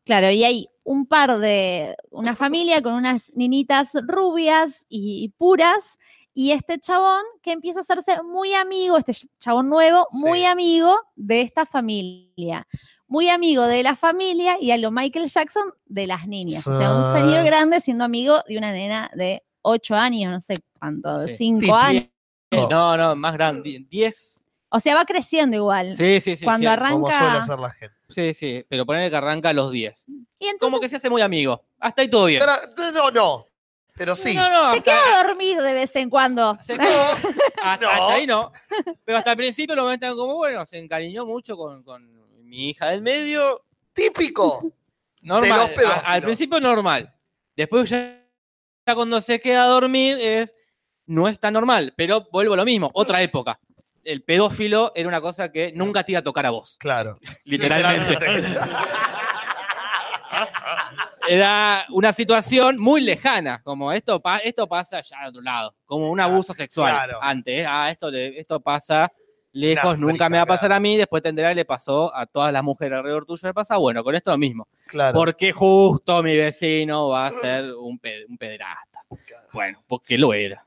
Claro, 0.05 0.31
y 0.31 0.45
hay 0.45 0.69
un 0.85 1.07
par 1.07 1.39
de, 1.39 1.97
una 2.11 2.37
familia 2.37 2.83
con 2.83 2.95
unas 2.95 3.33
ninitas 3.35 3.91
rubias 4.07 4.87
y, 4.89 5.25
y 5.25 5.29
puras, 5.31 5.99
y 6.41 6.53
este 6.53 6.79
chabón 6.79 7.23
que 7.43 7.53
empieza 7.53 7.81
a 7.81 7.83
hacerse 7.83 8.23
muy 8.23 8.55
amigo, 8.55 8.97
este 8.97 9.13
chabón 9.39 9.69
nuevo, 9.69 10.07
muy 10.11 10.47
amigo 10.47 10.97
de 11.15 11.43
esta 11.43 11.67
familia. 11.67 12.67
Muy 13.07 13.29
amigo 13.29 13.67
de 13.67 13.83
la 13.83 13.95
familia 13.95 14.57
y 14.59 14.71
a 14.71 14.79
lo 14.79 14.91
Michael 14.91 15.27
Jackson 15.29 15.75
de 15.85 16.07
las 16.07 16.27
niñas. 16.27 16.67
O 16.67 16.79
sea, 16.79 16.95
un 16.97 17.13
señor 17.15 17.45
grande 17.45 17.83
siendo 17.83 18.05
amigo 18.05 18.39
de 18.49 18.57
una 18.57 18.73
nena 18.73 19.11
de 19.15 19.43
8 19.61 19.95
años, 19.97 20.33
no 20.33 20.41
sé 20.41 20.55
cuánto, 20.79 21.19
de 21.19 21.29
Sí. 21.29 21.37
5 21.37 21.61
Típico. 21.61 21.77
años. 21.77 22.05
No, 22.71 22.97
no, 22.97 23.15
más 23.17 23.35
grande. 23.35 23.85
10. 23.91 24.43
O 24.71 24.81
sea, 24.81 24.95
va 24.95 25.05
creciendo 25.05 25.57
igual. 25.59 25.95
Sí, 25.95 26.23
sí, 26.23 26.37
sí. 26.37 26.45
Cuando 26.47 26.69
sí, 26.69 26.73
arranca- 26.73 26.93
Como 26.93 27.11
suele 27.11 27.37
hacer 27.37 27.59
la 27.59 27.71
gente. 27.71 27.97
Sí, 28.09 28.33
sí, 28.33 28.65
pero 28.67 28.87
ponerle 28.87 29.11
que 29.11 29.17
arranca 29.17 29.51
a 29.51 29.53
los 29.53 29.73
10. 29.73 30.07
Y 30.09 30.47
entonces 30.47 30.59
Como 30.61 30.81
que 30.81 30.89
se 30.89 30.97
hace 30.97 31.11
muy 31.11 31.21
amigo. 31.21 31.63
Hasta 31.79 32.01
ahí 32.01 32.09
todo 32.09 32.25
bien. 32.25 32.41
Pero- 32.41 32.93
no, 32.95 33.11
no. 33.11 33.47
Pero 34.01 34.17
sí. 34.17 34.35
No, 34.35 34.49
no, 34.49 34.73
se 34.73 34.79
hasta, 34.79 34.83
queda 34.93 35.21
a 35.21 35.27
dormir 35.27 35.61
de 35.61 35.75
vez 35.75 35.95
en 35.95 36.09
cuando. 36.09 36.57
se 36.63 36.79
quedó. 36.79 36.89
Hasta, 37.63 37.85
No. 37.85 37.91
hasta 37.93 38.15
ahí 38.15 38.27
no. 38.27 38.51
Pero 39.05 39.19
hasta 39.19 39.33
el 39.33 39.37
principio 39.37 39.77
lo 39.77 39.85
ven 39.85 40.01
como, 40.01 40.37
bueno, 40.37 40.65
se 40.65 40.79
encariñó 40.79 41.27
mucho 41.27 41.55
con, 41.55 41.83
con 41.83 42.09
mi 42.49 42.71
hija 42.71 42.87
del 42.87 43.03
medio. 43.03 43.63
Típico. 43.93 44.73
Normal. 45.21 45.51
los 45.51 45.67
A- 45.67 45.69
pedófilos. 45.69 46.03
al 46.07 46.23
principio 46.23 46.61
normal. 46.61 47.15
Después 47.55 47.91
ya, 47.91 48.25
ya 48.87 48.95
cuando 48.95 49.21
se 49.21 49.39
queda 49.39 49.65
a 49.65 49.67
dormir 49.67 50.17
es 50.19 50.55
no 51.05 51.29
es 51.29 51.39
tan 51.39 51.53
normal, 51.53 51.93
pero 51.95 52.27
vuelvo 52.33 52.55
a 52.55 52.57
lo 52.57 52.65
mismo, 52.65 52.91
otra 52.95 53.21
época. 53.21 53.61
El 54.03 54.23
pedófilo 54.23 54.93
era 54.95 55.09
una 55.09 55.21
cosa 55.21 55.53
que 55.53 55.73
nunca 55.75 56.05
te 56.05 56.13
iba 56.13 56.21
a 56.21 56.25
tocar 56.25 56.47
a 56.47 56.51
vos, 56.51 56.79
Claro. 56.81 57.19
literalmente. 57.45 58.17
Era 61.29 61.85
una 61.91 62.13
situación 62.13 62.77
muy 62.81 63.01
lejana, 63.01 63.61
como 63.63 63.93
esto, 63.93 64.21
pa- 64.21 64.39
esto 64.39 64.67
pasa 64.67 65.03
ya 65.03 65.23
de 65.23 65.29
otro 65.29 65.43
lado, 65.43 65.75
como 65.85 66.11
un 66.11 66.19
abuso 66.21 66.55
sexual. 66.55 66.93
Claro. 66.93 67.19
Antes, 67.23 67.67
ah, 67.69 67.91
esto, 67.91 68.11
le- 68.11 68.39
esto 68.39 68.59
pasa 68.61 69.13
lejos, 69.53 69.99
nunca 69.99 70.29
me 70.29 70.37
va 70.39 70.45
a 70.45 70.47
pasar 70.47 70.69
claro. 70.69 70.77
a 70.77 70.81
mí, 70.81 70.97
después 70.97 71.23
tendrá 71.23 71.53
le 71.53 71.65
pasó 71.65 72.15
a 72.15 72.25
todas 72.25 72.53
las 72.53 72.63
mujeres 72.63 72.99
alrededor 72.99 73.27
tuyo, 73.27 73.49
le 73.49 73.55
pasa, 73.55 73.77
bueno, 73.77 74.03
con 74.05 74.15
esto 74.15 74.31
lo 74.31 74.39
mismo. 74.39 74.69
Claro. 74.87 75.15
Porque 75.19 75.53
justo 75.53 76.23
mi 76.23 76.37
vecino 76.37 77.09
va 77.09 77.27
a 77.27 77.33
ser 77.33 77.75
un, 77.75 77.99
pe- 77.99 78.25
un 78.29 78.39
pederasta. 78.39 79.01
Bueno, 79.53 79.83
porque 79.89 80.17
lo 80.17 80.33
era. 80.33 80.65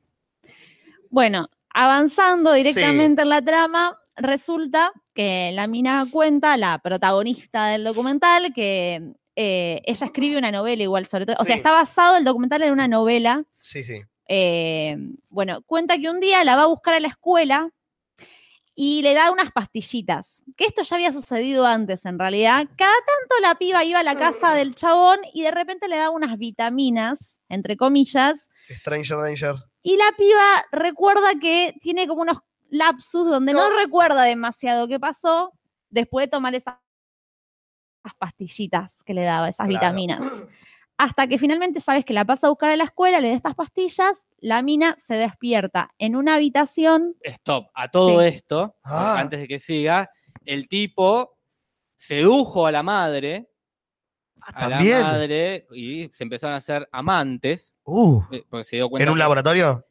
Bueno, 1.10 1.48
avanzando 1.70 2.54
directamente 2.54 3.22
en 3.22 3.30
la 3.30 3.42
trama, 3.42 4.00
resulta 4.18 4.92
que 5.14 5.52
la 5.54 5.68
mina 5.68 6.06
cuenta, 6.12 6.58
la 6.58 6.80
protagonista 6.80 7.68
del 7.68 7.84
documental, 7.84 8.52
que 8.54 9.14
eh, 9.36 9.82
ella 9.86 10.06
escribe 10.06 10.38
una 10.38 10.52
novela 10.52 10.84
igual, 10.84 11.06
sobre 11.08 11.26
todo. 11.26 11.36
O 11.40 11.46
sea, 11.46 11.56
está 11.56 11.72
basado 11.72 12.18
el 12.18 12.24
documental 12.24 12.64
en 12.64 12.72
una 12.72 12.88
novela. 12.88 13.44
Sí, 13.60 13.84
sí. 13.84 14.02
eh, 14.28 14.98
bueno, 15.30 15.62
cuenta 15.64 15.98
que 15.98 16.10
un 16.10 16.20
día 16.20 16.44
la 16.44 16.56
va 16.56 16.64
a 16.64 16.68
buscar 16.68 16.94
a 16.94 17.00
la 17.00 17.08
escuela 17.08 17.72
y 18.76 19.02
le 19.02 19.14
da 19.14 19.32
unas 19.32 19.52
pastillitas. 19.52 20.44
Que 20.58 20.66
esto 20.66 20.82
ya 20.82 20.96
había 20.96 21.12
sucedido 21.12 21.66
antes, 21.66 22.06
en 22.06 22.20
realidad. 22.20 22.68
Cada 22.76 22.94
tanto 22.94 23.36
la 23.42 23.56
piba 23.56 23.84
iba 23.84 24.00
a 24.00 24.04
la 24.04 24.16
casa 24.16 24.54
del 24.54 24.76
chabón 24.76 25.20
y 25.34 25.44
de 25.44 25.52
repente 25.52 25.88
le 25.88 25.98
da 25.98 26.10
unas 26.10 26.38
vitaminas, 26.38 27.38
entre 27.50 27.78
comillas, 27.78 28.50
Stranger 28.70 29.18
Danger. 29.18 29.56
y 29.84 29.98
la 29.98 30.12
piba 30.18 30.66
recuerda 30.72 31.40
que 31.40 31.76
tiene 31.82 32.08
como 32.08 32.22
unos 32.22 32.38
lapsus 32.70 33.30
donde 33.30 33.54
no, 33.54 33.70
recuerda 33.76 34.24
demasiado 34.24 34.88
qué 34.88 35.00
pasó 35.00 35.52
después 35.90 36.26
de 36.26 36.32
tomar 36.32 36.56
esas 36.56 36.76
pastillitas 38.14 39.04
que 39.04 39.14
le 39.14 39.24
daba, 39.24 39.48
esas 39.50 39.68
Claro. 39.68 39.80
vitaminas. 39.80 40.46
Hasta 40.98 41.28
que 41.28 41.38
finalmente 41.40 41.80
sabes 41.82 42.06
que 42.06 42.14
la 42.14 42.26
pasa 42.26 42.48
a 42.48 42.50
buscar 42.50 42.70
a 42.72 42.76
la 42.76 42.84
escuela, 42.84 43.20
le 43.20 43.30
da 43.30 43.36
estas 43.36 43.56
pastillas, 43.56 44.24
la 44.40 44.62
mina 44.62 44.96
se 45.04 45.16
despierta 45.16 45.90
en 45.98 46.16
una 46.16 46.36
habitación. 46.36 47.16
Stop. 47.22 47.68
A 47.74 47.90
todo 47.90 48.20
Sí. 48.22 48.28
esto, 48.28 48.76
Ah. 48.84 49.16
antes 49.20 49.40
de 49.40 49.48
que 49.48 49.60
siga, 49.60 50.10
el 50.46 50.68
tipo 50.68 51.38
sedujo 51.96 52.68
a 52.68 52.72
la 52.72 52.84
madre. 52.84 53.50
A 54.42 54.68
la 54.68 54.76
también. 54.76 55.02
madre 55.02 55.68
y 55.72 56.10
se 56.12 56.24
empezaron 56.26 56.54
a 56.54 56.58
hacer 56.58 56.88
amantes. 56.92 57.80
Uh, 57.86 58.22
eh, 58.32 58.44
Porque 58.50 58.66
se 58.66 58.76
dio 58.76 58.90
cuenta. 58.90 59.04
¿En 59.04 59.10
un 59.10 59.16
que- 59.16 59.20
laboratorio? 59.20 59.86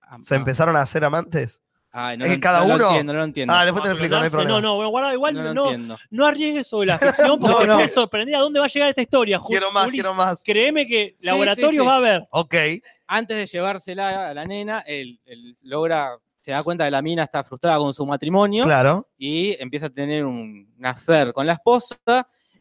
Ah, 0.00 0.18
¿Se 0.20 0.34
ah. 0.34 0.38
empezaron 0.38 0.76
a 0.76 0.80
hacer 0.82 1.04
amantes? 1.04 1.60
Ay, 1.96 2.16
no 2.18 2.24
Es 2.24 2.30
lo- 2.30 2.34
que 2.34 2.40
cada 2.40 2.58
no 2.60 2.66
lo 2.66 2.74
uno- 2.74 2.86
entiendo, 2.88 3.12
no 3.12 3.18
lo 3.20 3.24
entiendo. 3.24 3.54
Ah, 3.54 3.64
después 3.64 3.82
te 3.84 3.88
lo 3.90 3.94
explico, 3.94 4.16
no 4.16 4.22
hay 4.22 4.26
no, 4.28 4.30
problema. 4.32 4.60
no, 4.60 4.74
bueno, 4.74 4.90
guarda, 4.90 5.12
igual 5.14 5.34
no 5.34 5.54
no, 5.54 5.70
lo 5.72 5.96
no, 6.10 6.26
arriesgues 6.26 6.66
sobre 6.66 6.88
la 6.88 6.98
ficción 6.98 7.38
porque 7.40 7.66
No, 7.68 7.78
te 7.78 7.88
sorprender 7.88 8.34
a 8.34 8.40
dónde 8.40 8.58
va 8.58 8.66
a 8.66 8.68
llegar 8.68 8.88
esta 8.88 9.02
historia. 9.02 9.38
Quiero 9.46 9.70
más, 9.70 9.84
Juli, 9.84 9.98
quiero 9.98 10.12
más. 10.12 10.42
Créeme 10.44 10.86
que 10.88 11.14
Sí, 11.18 11.26
laboratorio 11.26 11.70
sí, 11.70 11.76
sí. 11.78 11.86
va 11.86 11.92
a 11.92 11.96
haber. 11.98 12.26
Ok. 12.30 12.54
Antes 13.06 13.36
de 13.36 13.46
llevársela 13.46 14.30
a 14.30 14.34
la 14.34 14.44
nena, 14.44 14.80
él, 14.80 15.20
él 15.24 15.56
logra, 15.62 16.16
se 16.36 16.50
da 16.50 16.62
cuenta 16.64 16.84
que 16.84 16.90
la 16.90 17.00
mina 17.00 17.22
está 17.22 17.44
frustrada 17.44 17.78
con 17.78 17.94
su 17.94 18.04
matrimonio 18.04 18.64
Claro. 18.64 19.08
y 19.16 19.54
empieza 19.62 19.86
a 19.86 19.90
tener 19.90 20.24
un, 20.24 20.74
una 20.76 20.90
affair 20.90 21.32
con 21.32 21.46
la 21.46 21.52
esposa 21.52 21.96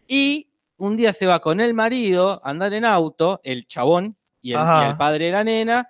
y 0.07 0.47
un 0.77 0.95
día 0.95 1.11
se 1.11 1.25
va 1.25 1.39
con 1.39 1.59
el 1.59 1.73
marido 1.73 2.39
a 2.43 2.49
andar 2.51 2.71
en 2.73 2.85
auto, 2.85 3.41
el 3.43 3.65
chabón 3.67 4.15
y 4.41 4.51
el, 4.51 4.57
Ajá. 4.57 4.85
y 4.85 4.91
el 4.91 4.97
padre 4.97 5.25
de 5.25 5.31
la 5.31 5.43
nena, 5.43 5.89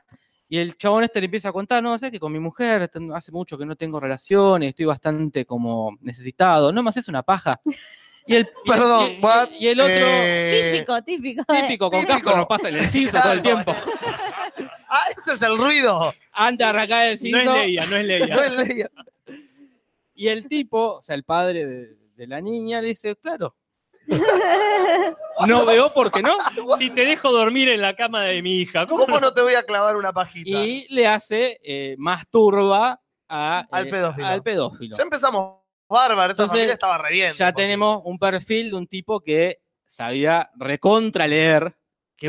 y 0.53 0.59
el 0.59 0.77
chabón 0.77 1.03
este 1.03 1.19
le 1.19 1.25
empieza 1.25 1.49
a 1.49 1.51
contar, 1.51 1.81
no, 1.81 1.97
sé 1.97 2.11
que 2.11 2.19
con 2.19 2.31
mi 2.31 2.37
mujer 2.37 2.87
ten- 2.87 3.11
hace 3.11 3.31
mucho 3.31 3.57
que 3.57 3.65
no 3.65 3.75
tengo 3.75 3.99
relaciones, 3.99 4.69
estoy 4.69 4.85
bastante 4.85 5.45
como 5.47 5.97
necesitado, 6.01 6.71
no 6.71 6.83
me 6.83 6.89
haces 6.91 7.07
una 7.07 7.23
paja. 7.23 7.59
Y 8.27 8.35
el, 8.35 8.47
Perdón, 8.63 9.11
y- 9.11 9.15
y- 9.15 9.19
what? 9.19 9.49
y 9.59 9.67
el 9.69 9.79
otro, 9.81 9.93
Eh, 9.97 10.71
Típico, 10.75 11.01
típico. 11.01 11.43
de- 11.51 11.61
típico, 11.63 11.89
con 11.89 12.01
típico. 12.01 12.19
casco 12.21 12.37
nos 12.37 12.45
pasa 12.45 12.69
el 12.69 12.77
inciso 12.77 13.19
todo 13.19 13.31
el 13.33 13.41
tiempo. 13.41 13.73
Ah, 14.89 15.05
ese 15.17 15.33
es 15.33 15.41
el 15.41 15.57
ruido. 15.57 16.13
Antes 16.31 16.59
de 16.59 16.63
arrancar 16.65 17.07
el 17.07 17.09
No 17.09 17.13
es 17.15 17.23
inciso, 17.23 17.53
Leia, 17.55 17.85
no 17.87 17.95
es 17.95 18.05
Leia. 18.05 18.35
No 18.35 18.41
es 18.43 18.55
ley. 18.55 18.85
Y 20.13 20.27
el 20.27 20.47
tipo, 20.47 20.97
o 20.97 21.01
sea, 21.01 21.15
el 21.15 21.23
padre 21.23 21.65
de, 21.65 21.95
de 22.15 22.27
la 22.27 22.39
niña, 22.41 22.79
le 22.79 22.89
dice, 22.89 23.15
claro. 23.15 23.55
No 25.47 25.65
veo 25.65 25.91
por 25.93 26.11
qué 26.11 26.21
no. 26.21 26.37
Si 26.77 26.89
te 26.91 27.05
dejo 27.05 27.31
dormir 27.31 27.67
en 27.69 27.81
la 27.81 27.95
cama 27.95 28.23
de 28.23 28.41
mi 28.41 28.57
hija, 28.61 28.85
¿cómo, 28.85 29.05
¿Cómo 29.05 29.15
no? 29.15 29.27
no 29.27 29.33
te 29.33 29.41
voy 29.41 29.55
a 29.55 29.63
clavar 29.63 29.95
una 29.95 30.13
pajita? 30.13 30.49
Y 30.49 30.87
le 30.93 31.07
hace 31.07 31.59
eh, 31.63 31.95
más 31.97 32.27
turba 32.29 33.01
a, 33.27 33.65
Al 33.71 33.87
eh, 33.87 33.89
pedófilo. 33.89 34.27
al 34.27 34.43
pedófilo. 34.43 34.95
Ya 34.97 35.03
empezamos 35.03 35.57
bárbaro, 35.89 36.31
esa 36.33 36.43
Entonces, 36.43 36.49
familia 36.59 36.73
estaba 36.73 36.97
re 36.99 37.11
bien. 37.11 37.31
Ya 37.33 37.51
tenemos 37.51 38.01
un 38.05 38.19
perfil 38.19 38.69
de 38.71 38.77
un 38.77 38.87
tipo 38.87 39.19
que 39.21 39.59
sabía 39.85 40.49
recontra 40.55 41.27
leer 41.27 41.75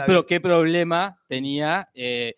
pro- 0.06 0.24
qué 0.26 0.40
problema 0.40 1.18
tenía 1.28 1.88
eh, 1.94 2.34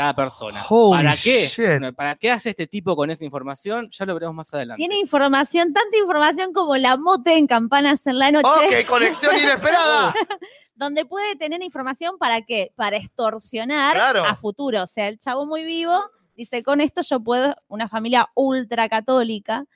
cada 0.00 0.14
persona. 0.14 0.64
Holy 0.66 0.96
¿Para 1.02 1.14
qué? 1.14 1.46
shit. 1.46 1.94
¿Para 1.94 2.14
qué 2.16 2.30
hace 2.30 2.48
este 2.50 2.66
tipo 2.66 2.96
con 2.96 3.10
esa 3.10 3.22
información? 3.22 3.90
Ya 3.90 4.06
lo 4.06 4.14
veremos 4.14 4.34
más 4.34 4.54
adelante. 4.54 4.78
Tiene 4.78 4.96
información, 4.98 5.74
tanta 5.74 5.98
información 5.98 6.54
como 6.54 6.74
la 6.78 6.96
mote 6.96 7.36
en 7.36 7.46
campanas 7.46 8.06
en 8.06 8.18
la 8.18 8.30
noche. 8.30 8.48
Ok, 8.48 8.86
conexión 8.88 9.36
inesperada. 9.36 10.14
donde 10.74 11.04
puede 11.04 11.36
tener 11.36 11.62
información 11.62 12.16
para 12.18 12.40
qué? 12.40 12.72
Para 12.76 12.96
extorsionar 12.96 13.94
Claro. 13.94 14.24
a 14.24 14.34
futuro. 14.36 14.84
O 14.84 14.86
sea, 14.86 15.06
el 15.06 15.18
chavo 15.18 15.44
muy 15.44 15.64
vivo 15.64 16.00
dice, 16.34 16.62
con 16.62 16.80
esto 16.80 17.02
yo 17.02 17.20
puedo, 17.20 17.54
una 17.68 17.86
familia 17.86 18.30
ultra 18.34 18.88
católica. 18.88 19.66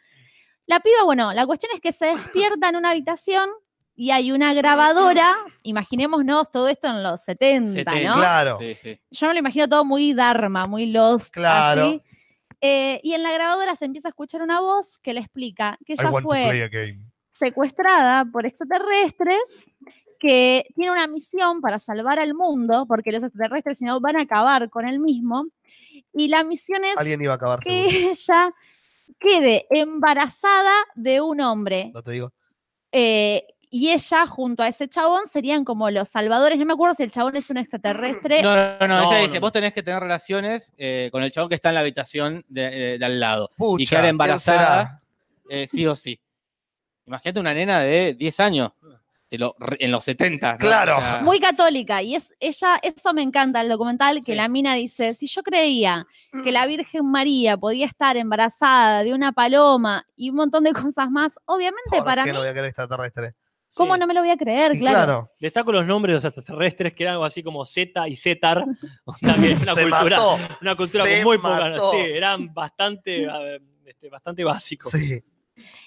La 0.65 0.81
piba, 0.81 1.05
bueno, 1.05 1.35
la 1.35 1.45
cuestión 1.45 1.71
es 1.75 1.83
que 1.83 1.93
se 1.93 2.07
despierta 2.07 2.71
en 2.71 2.77
una 2.77 2.93
habitación 2.93 3.51
y 3.97 4.11
hay 4.11 4.33
una 4.33 4.55
grabadora, 4.55 5.37
imaginémonos 5.63 6.51
todo 6.51 6.69
esto 6.69 6.89
en 6.89 7.03
los 7.03 7.23
70, 7.23 7.73
70, 7.73 8.09
¿no? 8.09 8.17
Claro. 8.17 8.59
Sí, 8.61 8.75
sí. 8.75 9.01
Yo 9.11 9.29
me 9.29 9.35
lo 9.35 9.39
imagino 9.39 9.69
todo 9.69 9.85
muy 9.85 10.13
Dharma, 10.13 10.67
muy 10.67 10.87
Lost. 10.87 11.33
Claro. 11.33 11.83
así. 11.83 12.03
Eh, 12.61 13.01
y 13.03 13.13
en 13.13 13.23
la 13.23 13.33
grabadora 13.33 13.77
se 13.77 13.85
empieza 13.85 14.09
a 14.09 14.11
escuchar 14.11 14.43
una 14.43 14.61
voz 14.61 14.99
que 14.99 15.13
le 15.13 15.21
explica 15.21 15.79
que 15.85 15.93
ella 15.93 16.11
fue 16.23 16.71
secuestrada 17.31 18.25
por 18.25 18.47
extraterrestres 18.47 19.39
que 20.19 20.65
tiene 20.75 20.91
una 20.91 21.07
misión 21.07 21.61
para 21.61 21.79
salvar 21.79 22.19
al 22.19 22.33
mundo, 22.35 22.87
porque 22.89 23.13
los 23.13 23.23
extraterrestres 23.23 23.79
si 23.79 23.85
no 23.85 24.01
van 24.01 24.17
a 24.17 24.23
acabar 24.23 24.71
con 24.71 24.89
él 24.89 24.99
mismo. 24.99 25.47
Y 26.15 26.29
la 26.29 26.43
misión 26.43 26.85
es 26.85 26.97
Alguien 26.97 27.21
iba 27.21 27.33
a 27.33 27.37
acabar. 27.37 27.63
seguro. 27.63 27.89
que 27.91 28.09
ella 28.11 28.55
quede 29.19 29.67
embarazada 29.71 30.73
de 30.95 31.21
un 31.21 31.41
hombre. 31.43 31.91
No 31.93 32.03
te 32.03 32.13
digo. 32.13 32.33
Eh, 32.93 33.45
y 33.77 33.91
ella, 33.91 34.25
junto 34.29 34.63
a 34.63 34.69
ese 34.69 34.87
chabón, 34.89 35.23
serían 35.33 35.65
como 35.65 35.91
los 35.91 36.09
salvadores. 36.09 36.57
No 36.61 36.65
me 36.65 36.75
acuerdo 36.75 36.95
si 36.95 37.03
el 37.03 37.11
chabón 37.11 37.35
es 37.35 37.51
un 37.51 37.57
extraterrestre. 37.57 38.41
No, 38.41 38.55
no, 38.55 38.63
no, 38.81 38.87
No, 38.87 38.99
ella 39.03 39.17
no, 39.17 39.23
dice, 39.25 39.35
no. 39.35 39.41
vos 39.41 39.51
tenés 39.51 39.73
que 39.73 39.83
tener 39.83 39.99
relaciones 40.01 40.73
eh, 40.79 41.09
con 41.11 41.25
el 41.25 41.33
chabón 41.33 41.49
que 41.49 41.57
está 41.57 41.71
en 41.71 41.75
la 41.75 41.81
habitación 41.81 42.45
de, 42.49 42.95
eh, 42.95 42.99
de 42.99 43.05
al 43.05 43.19
lado. 43.19 43.51
Pucha, 43.57 43.83
y 43.83 43.87
quedar 43.89 44.03
¿quién 44.03 44.11
embarazada, 44.11 45.03
eh, 45.49 45.67
sí 45.67 45.85
o 45.89 45.97
sí. 45.97 46.21
Imagínate 47.07 47.41
una 47.41 47.53
nena 47.53 47.81
de 47.81 48.15
10 48.15 48.39
años, 48.41 48.71
de 49.29 49.39
lo- 49.39 49.57
en 49.81 49.91
los 49.91 50.05
70. 50.05 50.53
¿no? 50.53 50.59
Claro. 50.59 50.97
Muy 51.25 51.41
católica. 51.41 52.01
Y 52.01 52.15
es 52.15 52.33
ella, 52.39 52.79
eso 52.81 53.13
me 53.13 53.23
encanta 53.23 53.61
el 53.61 53.69
documental, 53.69 54.19
que 54.19 54.33
Sí. 54.33 54.35
la 54.37 54.47
mina 54.47 54.75
dice, 54.75 55.15
si 55.15 55.27
yo 55.27 55.43
creía 55.43 56.07
que 56.45 56.53
la 56.53 56.65
Virgen 56.67 57.07
María 57.11 57.57
podía 57.57 57.87
estar 57.87 58.17
embarazada 58.17 59.03
de 59.03 59.13
una 59.13 59.33
paloma 59.33 60.07
y 60.17 60.31
un 60.31 60.37
montón 60.37 60.63
de 60.63 60.73
cosas 60.73 61.11
más, 61.11 61.33
obviamente 61.47 61.91
¿Por 61.91 62.05
para 62.05 62.23
qué 62.23 62.31
mí, 62.31 62.35
no 62.35 62.41
voy 62.41 62.49
a 62.51 62.55
querer 62.55 62.67
extraterrestre? 62.69 63.35
¿Cómo 63.75 63.95
Sí. 63.95 64.01
no 64.01 64.07
me 64.07 64.15
lo 64.15 64.21
voy 64.21 64.31
a 64.31 64.37
creer? 64.37 64.73
Claro. 64.79 64.81
claro. 64.97 65.31
Destaco 65.41 65.73
los 65.73 65.87
nombres 65.87 66.13
de 66.13 66.15
los 66.17 66.25
extraterrestres, 66.25 66.93
que 66.95 67.03
eran 67.05 67.15
algo 67.15 67.25
así 67.25 67.43
como 67.43 67.65
Z 67.65 68.09
y 68.09 68.17
Zetar. 68.17 68.65
Una, 69.23 69.35
que- 69.35 69.55
una 69.63 69.75
cultura, 69.75 70.17
mató. 70.17 70.39
una 70.61 70.75
cultura 70.75 71.05
Se 71.05 71.25
muy 71.25 71.39
mató. 71.39 71.91
Sí, 71.93 71.99
eran 71.99 72.53
bastante, 72.53 73.27
este, 73.87 74.09
bastante 74.09 74.45
básicos. 74.45 74.93
Sí. 74.93 75.23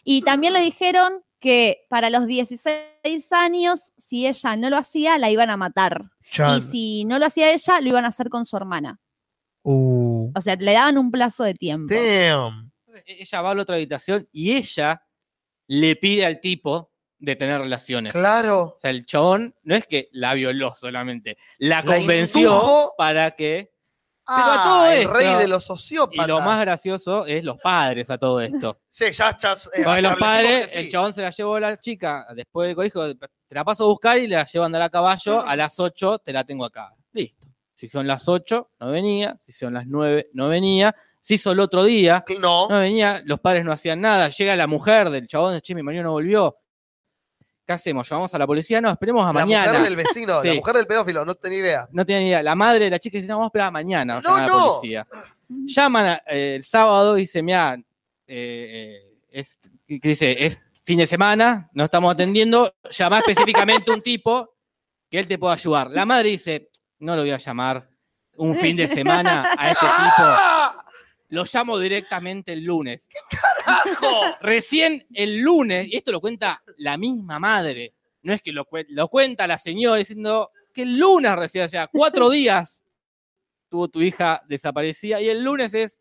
Y 0.03 0.21
también 0.21 0.53
le 0.53 0.61
dijeron 0.61 1.23
que 1.39 1.85
para 1.89 2.09
los 2.09 2.25
16 2.25 3.31
años, 3.31 3.91
si 3.97 4.25
ella 4.25 4.55
no 4.55 4.69
lo 4.69 4.77
hacía, 4.77 5.17
la 5.17 5.29
iban 5.29 5.49
a 5.49 5.57
matar. 5.57 6.09
Chan. 6.31 6.57
Y 6.57 6.61
si 6.61 7.05
no 7.05 7.19
lo 7.19 7.25
hacía 7.25 7.51
ella, 7.51 7.79
lo 7.81 7.89
iban 7.89 8.05
a 8.05 8.09
hacer 8.09 8.29
con 8.29 8.45
su 8.45 8.55
hermana. 8.57 8.99
Uh. 9.63 10.31
O 10.33 10.41
sea, 10.41 10.55
le 10.55 10.71
daban 10.73 10.97
un 10.97 11.11
plazo 11.11 11.43
de 11.43 11.53
tiempo. 11.53 11.93
Damn. 11.93 12.71
ella 13.05 13.41
va 13.41 13.51
a 13.51 13.55
la 13.55 13.61
otra 13.61 13.75
habitación 13.75 14.27
y 14.31 14.53
ella 14.55 15.03
le 15.67 15.95
pide 15.97 16.25
al 16.25 16.39
tipo 16.39 16.91
de 17.19 17.35
tener 17.35 17.59
relaciones. 17.61 18.13
Claro. 18.13 18.75
O 18.75 18.79
sea, 18.79 18.91
el 18.91 19.05
chabón 19.05 19.55
no 19.63 19.75
es 19.75 19.85
que 19.87 20.09
la 20.11 20.33
violó 20.33 20.73
solamente, 20.75 21.37
la 21.57 21.83
convenció 21.83 22.93
para 22.97 23.31
que... 23.31 23.71
Ah, 24.29 24.61
todo 24.65 24.91
el 24.91 24.99
esto- 25.03 25.13
rey 25.13 25.35
de 25.37 25.47
los 25.47 25.63
sociópatas. 25.63 26.25
Y 26.25 26.27
lo 26.27 26.41
más 26.41 26.59
gracioso 26.59 27.25
es 27.25 27.45
los 27.45 27.57
padres 27.61 28.09
a 28.09 28.17
todo 28.17 28.41
esto. 28.41 28.81
Sí, 28.89 29.05
ya, 29.11 29.37
ya. 29.37 29.53
eh, 29.53 29.83
Porque 29.85 30.01
los 30.01 30.15
padres, 30.17 30.71
sí. 30.71 30.79
el 30.79 30.89
chabón 30.89 31.13
se 31.13 31.21
la 31.21 31.29
llevó 31.29 31.55
a 31.55 31.59
la 31.61 31.79
chica 31.79 32.27
después 32.35 32.67
del 32.67 32.75
colegio, 32.75 33.15
te 33.17 33.55
la 33.55 33.63
paso 33.63 33.85
a 33.85 33.87
buscar 33.87 34.17
y 34.19 34.27
la 34.27 34.43
llevo 34.45 34.63
a 34.63 34.65
andar 34.65 34.81
a 34.81 34.89
caballo, 34.89 35.45
a 35.47 35.55
las 35.55 35.79
8 35.79 36.19
te 36.19 36.33
la 36.33 36.43
tengo 36.43 36.65
acá. 36.65 36.93
Listo. 37.13 37.47
Si 37.73 37.87
son 37.87 38.05
las 38.05 38.27
8, 38.27 38.71
no 38.81 38.91
venía, 38.91 39.37
si 39.41 39.51
son 39.53 39.75
las 39.75 39.85
9, 39.87 40.31
no 40.33 40.49
venía, 40.49 40.93
si 41.21 41.35
hizo 41.35 41.51
el 41.51 41.59
otro 41.61 41.83
día, 41.85 42.25
No. 42.39 42.67
no 42.67 42.79
venía, 42.79 43.21
los 43.23 43.39
padres 43.39 43.63
no 43.63 43.71
hacían 43.71 44.01
nada, 44.01 44.27
llega 44.29 44.55
la 44.57 44.67
mujer 44.67 45.09
del 45.09 45.27
chabón, 45.27 45.61
che, 45.61 45.73
mi 45.75 45.83
marido 45.83 46.03
no 46.03 46.11
volvió. 46.11 46.57
¿Qué 47.67 47.73
hacemos? 47.73 48.07
¿Llamamos 48.09 48.33
a 48.33 48.37
la 48.39 48.47
policía? 48.47 48.79
No, 48.79 48.89
esperemos 48.89 49.23
a 49.23 49.27
la 49.27 49.33
mañana. 49.33 49.67
mujer 49.73 49.83
del 49.83 49.95
vecino, 49.97 50.41
la 50.41 50.53
mujer 50.53 50.75
del 50.77 50.87
pedófilo, 50.87 51.25
no 51.25 51.35
tenía 51.35 51.59
idea. 51.59 51.87
No 51.91 52.05
tenía 52.05 52.19
ni 52.21 52.27
idea. 52.29 52.41
La 52.41 52.55
madre 52.55 52.85
de 52.85 52.89
la 52.91 52.97
chica 52.97 53.17
dice, 53.17 53.27
no, 53.27 53.35
vamos 53.35 53.47
a 53.47 53.49
esperar 53.49 53.67
a 53.67 53.71
mañana, 53.71 54.21
No, 54.21 54.35
a 54.35 54.39
la 54.39 54.47
no. 54.47 54.67
policía. 54.79 55.05
Llaman 55.49 56.05
a- 56.07 56.21
eh, 56.27 56.55
el 56.55 56.63
sábado 56.63 57.17
y 57.17 57.21
dice, 57.21 57.43
mira, 57.43 57.77
es, 58.25 59.59
que 59.85 59.99
dice, 60.01 60.45
es 60.45 60.59
fin 60.85 60.97
de 60.97 61.07
semana, 61.07 61.69
no 61.73 61.83
estamos 61.83 62.13
atendiendo, 62.13 62.73
llama 62.89 63.19
específicamente 63.19 63.91
a 63.91 63.95
un 63.95 64.01
tipo 64.01 64.55
que 65.09 65.19
él 65.19 65.27
te 65.27 65.37
pueda 65.37 65.53
ayudar. 65.55 65.89
La 65.91 66.05
madre 66.05 66.29
dice, 66.29 66.69
no 66.99 67.15
lo 67.17 67.21
voy 67.23 67.31
a 67.31 67.37
llamar 67.37 67.89
un 68.37 68.55
fin 68.55 68.77
de 68.77 68.87
semana 68.87 69.43
a 69.57 69.69
este 69.71 69.85
tipo. 69.85 70.23
Lo 71.29 71.45
llamo 71.51 71.77
directamente 71.79 72.53
el 72.53 72.63
lunes. 72.63 73.07
¡Carajo! 73.29 74.37
Recién 74.41 75.05
el 75.13 75.39
lunes, 75.39 75.87
y 75.87 75.97
esto 75.97 76.11
lo 76.11 76.21
cuenta 76.21 76.61
la 76.77 76.97
misma 76.97 77.39
madre, 77.39 77.93
no 78.21 78.33
es 78.33 78.41
que 78.41 78.51
lo, 78.51 78.67
lo 78.89 79.07
cuenta 79.07 79.47
la 79.47 79.57
señora 79.57 79.97
diciendo 79.97 80.51
que 80.73 80.83
el 80.83 80.97
lunes 80.97 81.35
recién, 81.35 81.65
o 81.65 81.69
sea, 81.69 81.87
cuatro 81.87 82.29
días 82.31 82.83
tuvo 83.69 83.87
tu 83.87 84.01
hija 84.01 84.41
desaparecida 84.47 85.21
y 85.21 85.29
el 85.29 85.43
lunes 85.43 85.73
es, 85.73 85.99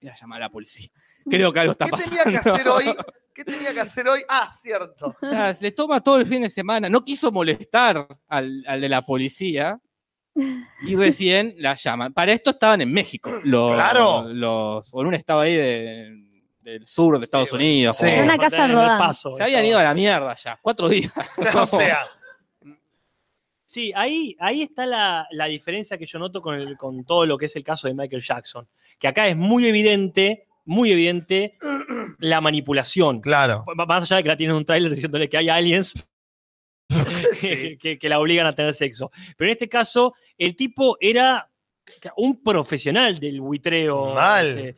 voy 0.00 0.10
a 0.10 0.14
llamar 0.14 0.42
a 0.42 0.46
la 0.46 0.50
policía. 0.50 0.88
creo 1.28 1.52
que 1.52 1.60
algo 1.60 1.72
está 1.72 1.84
¿Qué 1.86 1.90
pasando. 1.92 2.16
tenía 2.16 2.42
que 2.42 2.48
hacer 2.48 2.68
hoy? 2.68 2.84
¿Qué 3.34 3.44
tenía 3.44 3.72
que 3.72 3.80
hacer 3.80 4.08
hoy? 4.08 4.22
Ah, 4.28 4.50
cierto. 4.52 5.14
O 5.22 5.26
sea, 5.26 5.56
le 5.60 5.70
toma 5.70 6.00
todo 6.00 6.16
el 6.16 6.26
fin 6.26 6.42
de 6.42 6.50
semana. 6.50 6.88
No 6.88 7.04
quiso 7.04 7.30
molestar 7.30 8.08
al, 8.26 8.64
al 8.66 8.80
de 8.80 8.88
la 8.88 9.02
policía. 9.02 9.80
Y 10.82 10.96
recién 10.96 11.54
la 11.58 11.74
llaman. 11.74 12.12
Para 12.12 12.32
esto 12.32 12.50
estaban 12.50 12.80
en 12.80 12.92
México. 12.92 13.30
Los, 13.44 13.74
Claro. 13.74 14.24
Los, 14.28 14.88
o 14.92 15.00
en 15.02 15.06
un 15.08 15.14
estado 15.14 15.40
ahí 15.40 15.56
de- 15.56 16.24
del 16.60 16.86
sur 16.86 17.18
de 17.18 17.24
Estados 17.24 17.52
Unidos. 17.52 17.96
Sí. 17.96 18.06
como- 18.10 18.22
una 18.24 18.36
casa 18.38 18.64
En 18.64 18.70
el 18.70 18.76
rodante. 18.76 19.04
paso, 19.04 19.32
Se 19.32 19.42
habían 19.42 19.64
ido 19.64 19.78
a 19.78 19.82
la 19.82 19.94
mierda 19.94 20.34
ya. 20.34 20.58
Cuatro 20.60 20.88
días. 20.88 21.12
o 21.62 21.66
sea, 21.66 22.06
Sí, 23.64 23.92
ahí, 23.94 24.34
ahí 24.40 24.62
está 24.62 24.86
la, 24.86 25.26
la 25.30 25.44
diferencia 25.44 25.98
que 25.98 26.06
yo 26.06 26.18
noto 26.18 26.40
con, 26.40 26.54
el- 26.54 26.76
con 26.78 27.04
todo 27.04 27.26
lo 27.26 27.36
que 27.36 27.46
es 27.46 27.56
el 27.56 27.62
caso 27.64 27.86
de 27.86 27.92
Michael 27.94 28.22
Jackson. 28.22 28.66
Que 28.98 29.08
acá 29.08 29.28
es 29.28 29.36
muy 29.36 29.66
evidente, 29.66 30.46
muy 30.64 30.90
evidente 30.90 31.58
la 32.18 32.40
manipulación. 32.40 33.20
claro. 33.20 33.64
M- 33.70 33.84
Más 33.86 34.04
allá 34.04 34.16
de 34.16 34.22
que 34.22 34.28
la 34.30 34.36
tienen 34.38 34.52
en 34.54 34.58
un 34.58 34.64
tráiler 34.64 34.90
diciéndole 34.94 35.28
que 35.28 35.36
hay 35.36 35.50
aliens 35.50 35.92
que, 37.40 37.76
que- 37.78 37.98
que 37.98 38.08
la 38.08 38.18
obligan 38.18 38.46
a 38.46 38.54
tener 38.54 38.72
sexo. 38.74 39.10
Pero 39.36 39.48
en 39.50 39.52
este 39.52 39.68
caso, 39.68 40.14
el 40.36 40.56
tipo 40.56 40.96
era 41.00 41.50
un 42.16 42.42
profesional 42.42 43.18
del 43.18 43.40
buitreo. 43.40 44.14
Mal. 44.14 44.58
este, 44.58 44.76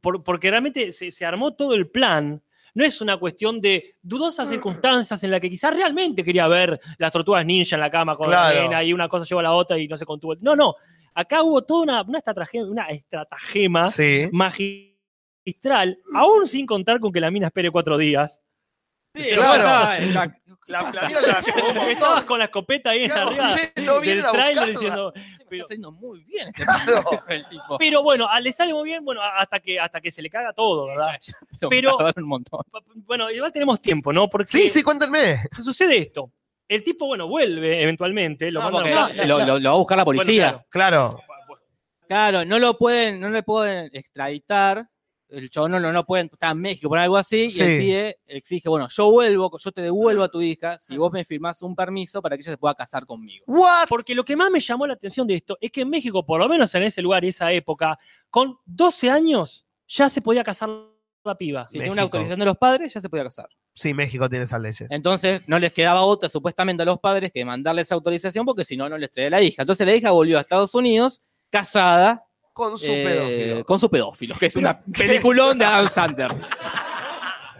por- 0.00 0.22
porque 0.22 0.50
realmente 0.50 0.92
se, 0.92 1.10
se 1.12 1.24
armó 1.24 1.54
todo 1.54 1.74
el 1.74 1.88
plan. 1.88 2.42
No 2.74 2.84
es 2.86 3.00
una 3.02 3.18
cuestión 3.18 3.60
de 3.60 3.96
dudosas 4.00 4.48
circunstancias 4.48 5.22
en 5.24 5.30
la 5.30 5.38
que 5.40 5.50
quizás 5.50 5.74
realmente 5.76 6.24
quería 6.24 6.48
ver 6.48 6.80
las 6.98 7.12
tortugas 7.12 7.44
ninja 7.44 7.76
en 7.76 7.80
la 7.80 7.90
cama 7.90 8.16
con 8.16 8.28
Claro. 8.28 8.56
la 8.56 8.62
nena 8.62 8.82
y 8.82 8.94
una 8.94 9.08
cosa 9.08 9.26
llevó 9.26 9.40
a 9.40 9.42
la 9.42 9.52
otra 9.52 9.78
y 9.78 9.86
no 9.86 9.96
se 9.98 10.06
contuvo. 10.06 10.34
No, 10.40 10.56
no. 10.56 10.74
Acá 11.14 11.42
hubo 11.42 11.60
toda 11.62 11.82
una, 11.82 12.02
una 12.02 12.18
estratagema, 12.18 12.66
una 12.70 12.86
estratagema 12.88 13.90
Sí. 13.90 14.26
magistral, 14.32 15.98
aún 16.14 16.46
sin 16.46 16.64
contar 16.64 16.98
con 16.98 17.12
que 17.12 17.20
la 17.20 17.30
mina 17.30 17.48
espere 17.48 17.70
cuatro 17.70 17.98
días. 17.98 18.40
Sí, 19.14 19.22
Claro. 19.34 20.32
La- 20.66 20.80
Estabas 21.90 22.24
con 22.24 22.38
la 22.38 22.44
escopeta 22.46 22.90
ahí 22.90 23.08
Claro, 23.08 23.28
arriba 23.30 23.56
sí, 23.56 23.82
no 23.84 24.00
del 24.00 24.22
trailer 24.24 24.68
diciendo. 24.70 25.12
Está 25.14 25.44
Pero, 25.48 25.64
haciendo 25.64 25.92
muy 25.92 26.22
bien 26.24 26.48
este 26.48 26.64
Claro. 26.64 27.04
el 27.28 27.46
tipo. 27.48 27.78
pero 27.78 28.02
bueno, 28.02 28.26
a- 28.28 28.40
le 28.40 28.52
sale 28.52 28.72
muy 28.72 28.84
bien, 28.84 29.04
bueno, 29.04 29.20
hasta 29.22 29.60
que, 29.60 29.78
hasta 29.78 30.00
que 30.00 30.10
se 30.10 30.22
le 30.22 30.30
caga 30.30 30.52
todo, 30.52 30.86
¿verdad? 30.86 31.18
Pero, 31.70 31.96
un 32.16 32.24
montón. 32.24 32.60
Bueno, 32.94 33.30
igual 33.30 33.52
tenemos 33.52 33.80
tiempo, 33.82 34.12
¿no? 34.12 34.28
Porque 34.28 34.46
Sí, 34.46 34.68
sí, 34.68 34.82
cuéntenme. 34.82 35.42
sucede 35.52 35.98
esto. 35.98 36.30
El 36.68 36.82
tipo, 36.82 37.06
bueno, 37.06 37.26
vuelve 37.28 37.82
eventualmente, 37.82 38.50
lo 38.50 38.60
No, 38.62 38.70
mandan 38.70 39.08
porque 39.08 39.20
a- 39.20 39.26
lo, 39.26 39.38
lo- 39.44 39.58
lo 39.58 39.70
va 39.70 39.74
a 39.74 39.78
buscar 39.78 39.98
la 39.98 40.04
Bueno, 40.04 40.20
policía. 40.22 40.64
claro. 40.70 41.10
Claro. 41.10 41.22
Claro, 42.08 42.44
no 42.44 42.58
lo 42.58 42.76
pueden, 42.76 43.20
no 43.20 43.30
le 43.30 43.42
pueden 43.42 43.88
extraditar. 43.94 44.86
El 45.32 45.50
chabón 45.50 45.72
no, 45.72 45.80
no, 45.80 45.92
no 45.92 46.04
pueden, 46.04 46.28
está 46.32 46.50
en 46.50 46.58
México 46.60 46.88
por 46.88 46.98
algo 46.98 47.16
así, 47.16 47.50
Sí. 47.50 47.58
y 47.58 47.62
el 47.62 47.78
pibe 47.80 48.18
exige, 48.26 48.68
bueno, 48.68 48.86
yo 48.88 49.10
vuelvo, 49.10 49.50
yo 49.58 49.72
te 49.72 49.80
devuelvo 49.80 50.22
a 50.22 50.28
tu 50.28 50.40
hija 50.42 50.78
si 50.78 50.96
vos 50.96 51.10
me 51.10 51.24
firmás 51.24 51.62
un 51.62 51.74
permiso 51.74 52.20
para 52.20 52.36
que 52.36 52.42
ella 52.42 52.50
se 52.52 52.58
pueda 52.58 52.74
casar 52.74 53.06
conmigo. 53.06 53.44
What? 53.46 53.86
Porque 53.88 54.14
lo 54.14 54.24
que 54.24 54.36
más 54.36 54.50
me 54.50 54.60
llamó 54.60 54.86
la 54.86 54.94
atención 54.94 55.26
de 55.26 55.36
esto 55.36 55.56
es 55.60 55.70
que 55.72 55.80
en 55.80 55.90
México, 55.90 56.24
por 56.24 56.38
lo 56.38 56.48
menos 56.48 56.74
en 56.74 56.82
ese 56.84 57.02
lugar 57.02 57.24
y 57.24 57.28
esa 57.28 57.50
época, 57.52 57.98
con 58.30 58.58
12 58.66 59.10
años 59.10 59.66
ya 59.88 60.08
se 60.08 60.20
podía 60.20 60.44
casar 60.44 60.68
la 61.24 61.34
piba. 61.36 61.66
Si 61.68 61.78
tiene 61.78 61.90
una 61.92 62.02
autorización 62.02 62.38
de 62.40 62.46
los 62.46 62.56
padres, 62.56 62.92
ya 62.92 63.00
se 63.00 63.08
podía 63.08 63.24
casar. 63.24 63.48
Sí, 63.74 63.94
México 63.94 64.28
tiene 64.28 64.44
esas 64.44 64.60
leyes. 64.60 64.90
Entonces 64.90 65.40
no 65.46 65.58
les 65.58 65.72
quedaba 65.72 66.02
otra 66.02 66.28
supuestamente 66.28 66.82
a 66.82 66.86
los 66.86 66.98
padres 66.98 67.30
que 67.32 67.44
mandarle 67.44 67.82
esa 67.82 67.94
autorización 67.94 68.44
porque 68.44 68.64
si 68.64 68.76
no, 68.76 68.88
no 68.88 68.98
les 68.98 69.10
traía 69.10 69.30
la 69.30 69.40
hija. 69.40 69.62
Entonces 69.62 69.86
la 69.86 69.94
hija 69.94 70.10
volvió 70.10 70.36
a 70.36 70.40
Estados 70.42 70.74
Unidos 70.74 71.22
casada 71.48 72.26
Con 72.52 72.76
su 72.78 72.86
eh, 72.86 73.04
pedófilo. 73.04 73.64
con 73.64 73.80
su 73.80 73.90
pedófilo, 73.90 74.34
que 74.36 74.46
es 74.46 74.56
una 74.56 74.80
peliculón 74.98 75.58
de 75.58 75.64
Adam 75.64 75.88
Sandler. 75.88 76.30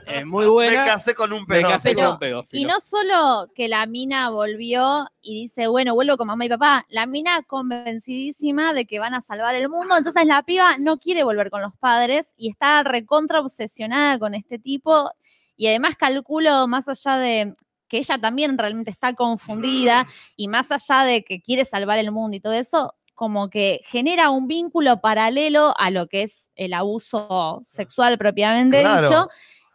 Es 0.06 0.26
muy 0.26 0.46
buena. 0.46 0.80
Me 0.80 0.90
casé 0.90 1.14
con 1.14 1.32
un 1.32 1.44
Me 1.46 1.62
casé 1.62 1.90
pedófilo. 1.90 2.04
con 2.04 2.12
un 2.14 2.18
pedófilo. 2.18 2.62
Y 2.62 2.64
no 2.64 2.80
solo 2.80 3.50
que 3.54 3.68
la 3.68 3.86
mina 3.86 4.28
volvió 4.30 5.06
y 5.22 5.42
dice, 5.42 5.68
bueno, 5.68 5.94
vuelvo 5.94 6.16
con 6.16 6.26
mamá 6.26 6.44
y 6.44 6.48
papá, 6.48 6.84
la 6.88 7.06
mina 7.06 7.42
convencidísima 7.44 8.74
de 8.74 8.84
que 8.84 8.98
van 8.98 9.14
a 9.14 9.22
salvar 9.22 9.54
el 9.54 9.68
mundo, 9.68 9.96
entonces 9.96 10.26
la 10.26 10.42
piba 10.42 10.76
no 10.78 10.98
quiere 10.98 11.24
volver 11.24 11.50
con 11.50 11.62
los 11.62 11.74
padres 11.76 12.32
y 12.36 12.50
está 12.50 12.82
recontra 12.82 13.40
obsesionada 13.40 14.18
con 14.18 14.34
este 14.34 14.58
tipo 14.58 15.10
y 15.56 15.68
además 15.68 15.96
calculo 15.96 16.66
más 16.66 16.88
allá 16.88 17.16
de 17.16 17.54
que 17.88 17.98
ella 17.98 18.18
también 18.18 18.56
realmente 18.56 18.90
está 18.90 19.14
confundida 19.14 20.06
y 20.34 20.48
más 20.48 20.72
allá 20.72 21.04
de 21.04 21.24
que 21.24 21.40
quiere 21.40 21.64
salvar 21.64 21.98
el 21.98 22.10
mundo 22.10 22.36
y 22.36 22.40
todo 22.40 22.54
eso, 22.54 22.94
como 23.14 23.50
que 23.50 23.80
genera 23.84 24.30
un 24.30 24.46
vínculo 24.48 25.00
paralelo 25.00 25.74
a 25.78 25.90
lo 25.90 26.06
que 26.08 26.22
es 26.22 26.50
el 26.56 26.72
abuso 26.74 27.62
sexual 27.66 28.18
propiamente 28.18 28.80
Claro. 28.80 29.08
dicho 29.08 29.28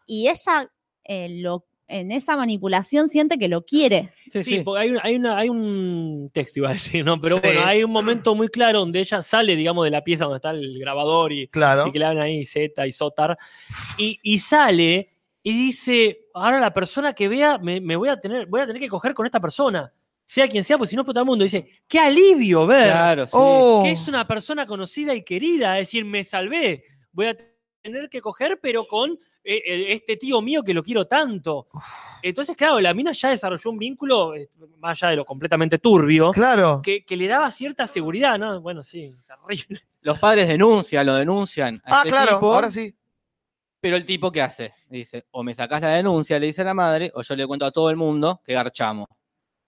y 0.05 0.27
ella 0.29 0.69
eh, 1.03 1.27
lo, 1.41 1.65
en 1.87 2.11
esa 2.11 2.35
manipulación 2.35 3.07
siente 3.07 3.37
que 3.37 3.47
lo 3.47 3.63
quiere. 3.63 4.11
Sí, 4.29 4.43
Sí, 4.43 4.55
sí. 4.57 4.59
porque 4.61 4.81
hay 4.81 4.89
un, 4.89 4.99
hay, 5.03 5.15
una- 5.15 5.37
hay 5.37 5.47
un 5.49 6.29
texto, 6.33 6.59
iba 6.59 6.69
a 6.69 6.73
decir, 6.73 7.05
¿no? 7.05 7.19
Pero 7.21 7.35
Sí. 7.37 7.41
bueno, 7.43 7.61
hay 7.65 7.83
un 7.83 7.91
momento 7.91 8.35
muy 8.35 8.49
claro 8.49 8.79
donde 8.79 8.99
ella 8.99 9.21
sale, 9.21 9.55
digamos, 9.55 9.85
de 9.85 9.91
la 9.91 10.03
pieza 10.03 10.25
donde 10.25 10.37
está 10.37 10.49
el 10.51 10.77
grabador 10.79 11.31
y, 11.31 11.47
Claro. 11.47 11.87
y 11.87 11.91
que 11.93 11.99
le 11.99 12.05
hablan 12.05 12.23
ahí 12.25 12.45
Z 12.45 12.85
y 12.87 12.91
Sotar, 12.91 13.37
y, 13.97 14.19
y 14.23 14.39
sale 14.39 15.09
y 15.43 15.53
dice, 15.53 16.25
ahora 16.33 16.59
la 16.59 16.73
persona 16.73 17.13
que 17.13 17.29
vea, 17.29 17.57
me, 17.57 17.79
me 17.79 17.95
voy 17.95 18.09
a 18.09 18.19
tener, 18.19 18.47
voy 18.47 18.59
a 18.59 18.67
tener 18.67 18.81
que 18.81 18.89
coger 18.89 19.13
con 19.13 19.25
esta 19.25 19.39
persona, 19.39 19.93
sea 20.27 20.47
quien 20.47 20.63
sea, 20.63 20.77
pues 20.77 20.91
si 20.91 20.95
no 20.95 21.01
explota 21.01 21.21
el 21.21 21.25
mundo. 21.25 21.43
Dice, 21.43 21.67
qué 21.87 21.99
alivio 21.99 22.67
ver 22.67 22.91
Claro, 22.91 23.23
sí. 23.25 23.31
Oh. 23.33 23.81
que 23.83 23.91
es 23.91 24.07
una 24.07 24.27
persona 24.27 24.67
conocida 24.67 25.15
y 25.15 25.23
querida, 25.23 25.79
es 25.79 25.87
decir, 25.87 26.05
me 26.05 26.23
salvé, 26.23 26.83
voy 27.11 27.27
a 27.27 27.37
tener 27.81 28.09
que 28.09 28.21
coger, 28.21 28.59
pero 28.61 28.85
con 28.85 29.17
eh, 29.49 29.93
este 29.93 30.17
tío 30.17 30.41
mío 30.41 30.61
que 30.61 30.73
lo 30.73 30.83
quiero 30.83 31.07
tanto. 31.07 31.67
Entonces, 32.21 32.57
claro, 32.57 32.81
la 32.81 32.93
mina 32.93 33.13
ya 33.13 33.29
desarrolló 33.29 33.69
un 33.71 33.77
vínculo, 33.79 34.35
eh, 34.35 34.49
más 34.79 35.01
allá 35.01 35.11
de 35.11 35.15
lo 35.15 35.23
completamente 35.25 35.79
turbio, 35.79 36.31
Claro. 36.31 36.81
que, 36.83 37.05
que 37.05 37.15
le 37.15 37.27
daba 37.27 37.49
cierta 37.49 37.87
seguridad, 37.87 38.37
¿no? 38.37 38.59
Bueno, 38.59 38.83
sí, 38.83 39.13
terrible. 39.25 39.79
Los 40.01 40.19
padres 40.19 40.49
denuncian, 40.49 41.05
lo 41.05 41.15
denuncian. 41.15 41.81
a 41.85 41.99
Ah, 41.99 42.03
este 42.03 42.09
claro, 42.09 42.33
tipo, 42.35 42.53
ahora 42.53 42.69
sí. 42.69 42.93
Pero 43.79 43.95
el 43.95 44.05
tipo, 44.05 44.31
¿qué 44.31 44.41
hace? 44.41 44.73
Dice, 44.89 45.25
o 45.31 45.43
me 45.43 45.55
sacás 45.55 45.79
la 45.81 45.91
denuncia, 45.91 46.37
le 46.39 46.47
dice 46.47 46.61
a 46.63 46.65
la 46.65 46.73
madre, 46.73 47.09
o 47.13 47.21
yo 47.21 47.35
le 47.35 47.47
cuento 47.47 47.65
a 47.65 47.71
todo 47.71 47.89
el 47.89 47.95
mundo 47.95 48.41
que 48.43 48.53
garchamos. 48.53 49.07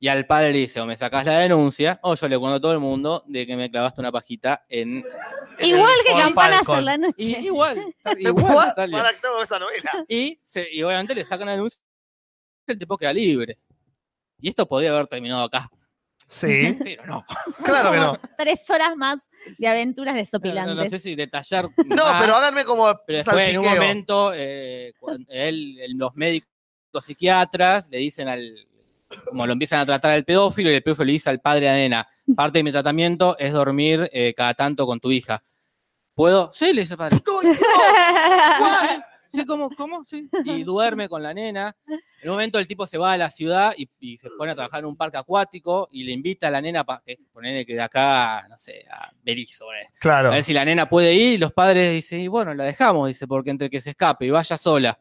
Y 0.02 0.08
al 0.08 0.26
padre 0.26 0.54
le 0.54 0.60
dice, 0.60 0.80
o 0.80 0.86
me 0.86 0.96
sacás 0.96 1.26
la 1.26 1.40
denuncia, 1.40 2.00
o 2.04 2.16
yo 2.16 2.28
le 2.30 2.40
cuento 2.40 2.56
a 2.56 2.62
todo 2.62 2.72
el 2.72 2.80
mundo 2.80 3.24
de 3.28 3.46
que 3.46 3.58
me 3.58 3.70
clavaste 3.70 4.00
una 4.00 4.12
pajita 4.12 4.66
en... 4.70 5.04
Igual 5.60 5.94
que 6.06 6.14
campanas 6.14 6.60
Falcon. 6.60 6.78
en 6.80 6.86
la 6.86 6.96
Y, 6.96 6.98
noche. 7.00 7.24
igual, 7.42 7.78
What? 8.06 8.18
igual, 8.18 8.68
Natalia. 8.68 8.98
Para 8.98 9.14
tengo 9.20 9.44
esa 9.44 9.60
novela. 9.60 9.92
Y, 10.08 10.40
se- 10.44 10.70
y 10.74 10.82
obviamente 10.84 11.14
le 11.14 11.26
sacan 11.26 11.48
la 11.48 11.52
denuncia, 11.54 11.82
el 12.68 12.80
tipo 12.80 12.98
queda 12.98 13.12
libre. 13.12 13.60
Y 14.40 14.48
esto 14.50 14.66
podía 14.66 14.92
haber 14.92 15.08
terminado 15.08 15.44
acá, 15.44 15.70
Sí. 16.28 16.78
pero 16.84 17.06
no. 17.06 17.26
Claro 17.66 17.92
que 17.92 17.98
no. 17.98 18.18
Tres 18.38 18.70
horas 18.70 18.96
más 18.96 19.18
de 19.58 19.68
aventuras 19.68 20.14
No, 20.14 20.20
desopilantes. 20.22 20.76
no 20.76 20.88
sé 20.88 21.00
si 21.00 21.16
detallar. 21.16 21.66
No, 21.88 22.04
pero 22.22 22.36
háganme 22.38 22.64
como 22.64 22.86
Pero 23.06 23.18
después, 23.18 23.50
en 23.50 23.58
un 23.60 23.66
momento, 23.66 24.32
eh, 24.34 24.94
él, 25.28 25.78
el- 25.82 25.98
los 25.98 26.16
médicos 26.16 26.48
psiquiatras 27.02 27.90
le 27.90 27.98
dicen 27.98 28.30
al. 28.30 28.66
Como 29.26 29.48
lo 29.48 29.54
empiezan 29.54 29.80
a 29.80 29.86
tratar 29.86 30.12
al 30.12 30.24
pedófilo, 30.24 30.70
y 30.72 30.76
el 30.76 30.84
pedófilo 30.84 31.06
le 31.06 31.14
dice 31.14 31.30
al 31.30 31.40
padre 31.40 31.68
a 31.70 31.74
la 31.74 31.78
nena: 31.78 32.08
Parte 32.36 32.60
de 32.60 32.64
mi 32.64 32.72
tratamiento 32.72 33.38
es 33.40 33.54
dormir 33.54 34.10
eh, 34.14 34.34
cada 34.36 34.54
tanto 34.54 34.86
con 34.86 35.00
tu 35.00 35.12
hija. 35.12 35.44
¿Puedo? 36.14 36.52
Sí, 36.54 36.74
le 36.74 36.82
dice 36.82 36.94
el 36.94 36.98
padre. 36.98 37.18
No. 37.26 37.40
Sí, 39.32 39.46
¿cómo? 39.46 39.70
¿Cómo? 39.78 40.06
Sí. 40.10 40.28
Y 40.44 40.64
duerme 40.64 41.08
con 41.08 41.22
la 41.22 41.36
nena. 41.36 41.76
En 41.88 42.30
un 42.30 42.36
momento 42.36 42.58
el 42.58 42.66
tipo 42.66 42.88
se 42.88 42.98
va 42.98 43.14
a 43.14 43.18
la 43.18 43.30
ciudad 43.30 43.74
y, 43.78 43.88
y 44.00 44.18
se 44.18 44.28
pone 44.32 44.52
a 44.52 44.56
trabajar 44.56 44.80
en 44.80 44.88
un 44.88 44.98
parque 44.98 45.18
acuático 45.18 45.88
y 45.92 46.04
le 46.04 46.14
invita 46.14 46.48
a 46.48 46.52
la 46.52 46.60
nena, 46.62 46.84
para 46.84 47.04
ponerle 47.32 47.64
que 47.64 47.76
de 47.76 47.82
acá, 47.82 48.48
no 48.50 48.58
sé, 48.58 48.86
a 48.92 49.12
Berizo, 49.22 49.66
ponele. 49.66 49.90
Claro. 50.00 50.30
A 50.30 50.34
ver 50.34 50.44
si 50.44 50.52
la 50.52 50.66
nena 50.66 50.90
puede 50.90 51.14
ir, 51.14 51.36
y 51.36 51.38
los 51.38 51.54
padres 51.54 51.94
dicen, 51.94 52.22
y 52.22 52.28
bueno, 52.28 52.56
la 52.56 52.64
dejamos, 52.64 53.08
dice, 53.08 53.28
porque 53.28 53.52
entre 53.52 53.70
que 53.70 53.80
se 53.80 53.92
escape 53.92 54.26
y 54.26 54.32
vaya 54.32 54.58
sola 54.58 55.00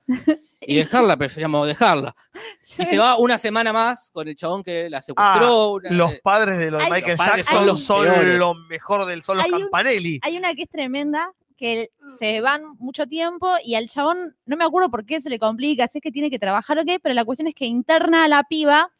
y 0.60 0.76
dejarla, 0.76 1.16
preferíamos 1.16 1.66
dejarla. 1.66 2.14
Y 2.78 2.86
se 2.86 2.98
va 2.98 3.16
una 3.18 3.38
semana 3.38 3.72
más 3.72 4.10
con 4.12 4.26
el 4.28 4.36
chabón 4.36 4.62
que 4.62 4.90
la 4.90 5.00
secuestró. 5.02 5.72
una- 5.74 5.90
Los 5.90 6.18
padres 6.20 6.58
de 6.58 6.70
los 6.70 6.78
de 6.80 6.84
Hay- 6.86 6.90
Michael 6.92 7.16
Los 7.16 7.26
Jackson 7.26 7.66
son 7.66 7.76
son, 7.78 8.04
los 8.06 8.14
peores. 8.14 8.38
lo 8.38 8.54
mejor 8.54 9.04
del 9.06 9.22
son 9.22 9.36
los 9.38 9.46
Hay 9.46 9.52
un- 9.52 9.60
Campanelli. 9.62 10.20
Hay 10.22 10.36
una 10.36 10.54
que 10.54 10.62
es 10.62 10.68
tremenda, 10.70 11.32
que 11.56 11.90
se 12.20 12.40
van 12.40 12.62
mucho 12.78 13.06
tiempo 13.06 13.52
y 13.64 13.74
al 13.74 13.88
chabón, 13.88 14.36
no 14.46 14.56
me 14.56 14.64
acuerdo 14.64 14.90
por 14.90 15.04
qué 15.04 15.20
se 15.20 15.28
le 15.28 15.38
complica, 15.40 15.88
si 15.88 15.98
es 15.98 16.02
que 16.02 16.12
tiene 16.12 16.30
que 16.30 16.38
trabajar 16.38 16.78
o 16.78 16.84
qué, 16.84 17.00
pero 17.00 17.14
la 17.14 17.24
cuestión 17.24 17.48
es 17.48 17.54
que 17.54 17.66
interna 17.66 18.24
a 18.24 18.28
la 18.28 18.44
piba 18.44 18.92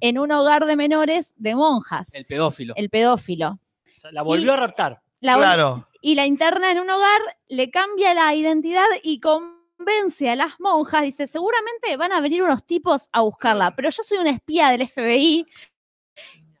en 0.00 0.18
un 0.18 0.32
hogar 0.32 0.64
de 0.66 0.76
menores 0.76 1.34
de 1.36 1.54
monjas, 1.54 2.08
el 2.14 2.24
pedófilo. 2.24 2.72
el 2.76 2.88
pedófilo. 2.88 3.58
O 3.96 4.00
sea, 4.00 4.12
la 4.12 4.22
volvió 4.22 4.52
a 4.54 4.56
raptar. 4.56 5.02
La- 5.20 5.36
Claro. 5.36 5.88
Y 6.00 6.14
la 6.14 6.24
interna 6.24 6.70
en 6.70 6.78
un 6.78 6.88
hogar, 6.88 7.20
le 7.48 7.70
cambia 7.70 8.14
la 8.14 8.32
identidad 8.34 8.84
y 9.02 9.18
convence 9.76 10.28
a 10.30 10.36
las 10.36 10.58
monjas, 10.58 11.02
dice, 11.02 11.26
seguramente 11.26 11.96
van 11.96 12.12
a 12.12 12.20
venir 12.20 12.42
unos 12.42 12.64
tipos 12.66 13.08
a 13.12 13.20
buscarla, 13.22 13.74
pero 13.76 13.90
yo 13.90 14.02
soy 14.02 14.18
una 14.18 14.30
espía 14.30 14.70
del 14.70 14.88
FBI. 14.88 15.46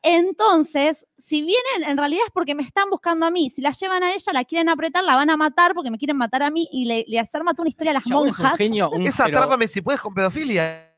Entonces 0.02 1.06
si 1.18 1.40
vienen, 1.42 1.88
en 1.90 1.96
realidad 1.96 2.22
es 2.26 2.32
porque 2.32 2.54
me 2.54 2.62
están 2.62 2.88
buscando 2.88 3.26
a 3.26 3.30
mí. 3.32 3.50
Si 3.50 3.60
la 3.60 3.72
llevan 3.72 4.04
a 4.04 4.12
ella, 4.14 4.32
la 4.32 4.44
quieren 4.44 4.68
apretar, 4.68 5.02
la 5.02 5.16
van 5.16 5.28
a 5.30 5.36
matar 5.36 5.74
porque 5.74 5.90
me 5.90 5.98
quieren 5.98 6.16
matar 6.16 6.44
a 6.44 6.50
mí 6.50 6.68
y 6.70 6.84
le, 6.84 7.04
le 7.08 7.18
hacer 7.18 7.42
matar 7.42 7.62
una 7.62 7.70
historia 7.70 7.90
a 7.90 7.94
las 7.94 8.04
Chabón 8.04 8.28
es 8.28 8.38
un 8.38 8.42
monjas. 8.44 8.58
genio. 8.58 8.90
un- 8.90 9.04
Esa 9.06 9.24
pero 9.24 9.38
atrápame 9.38 9.66
si 9.66 9.80
puedes 9.82 10.00
con 10.00 10.14
pedofilia. 10.14 10.94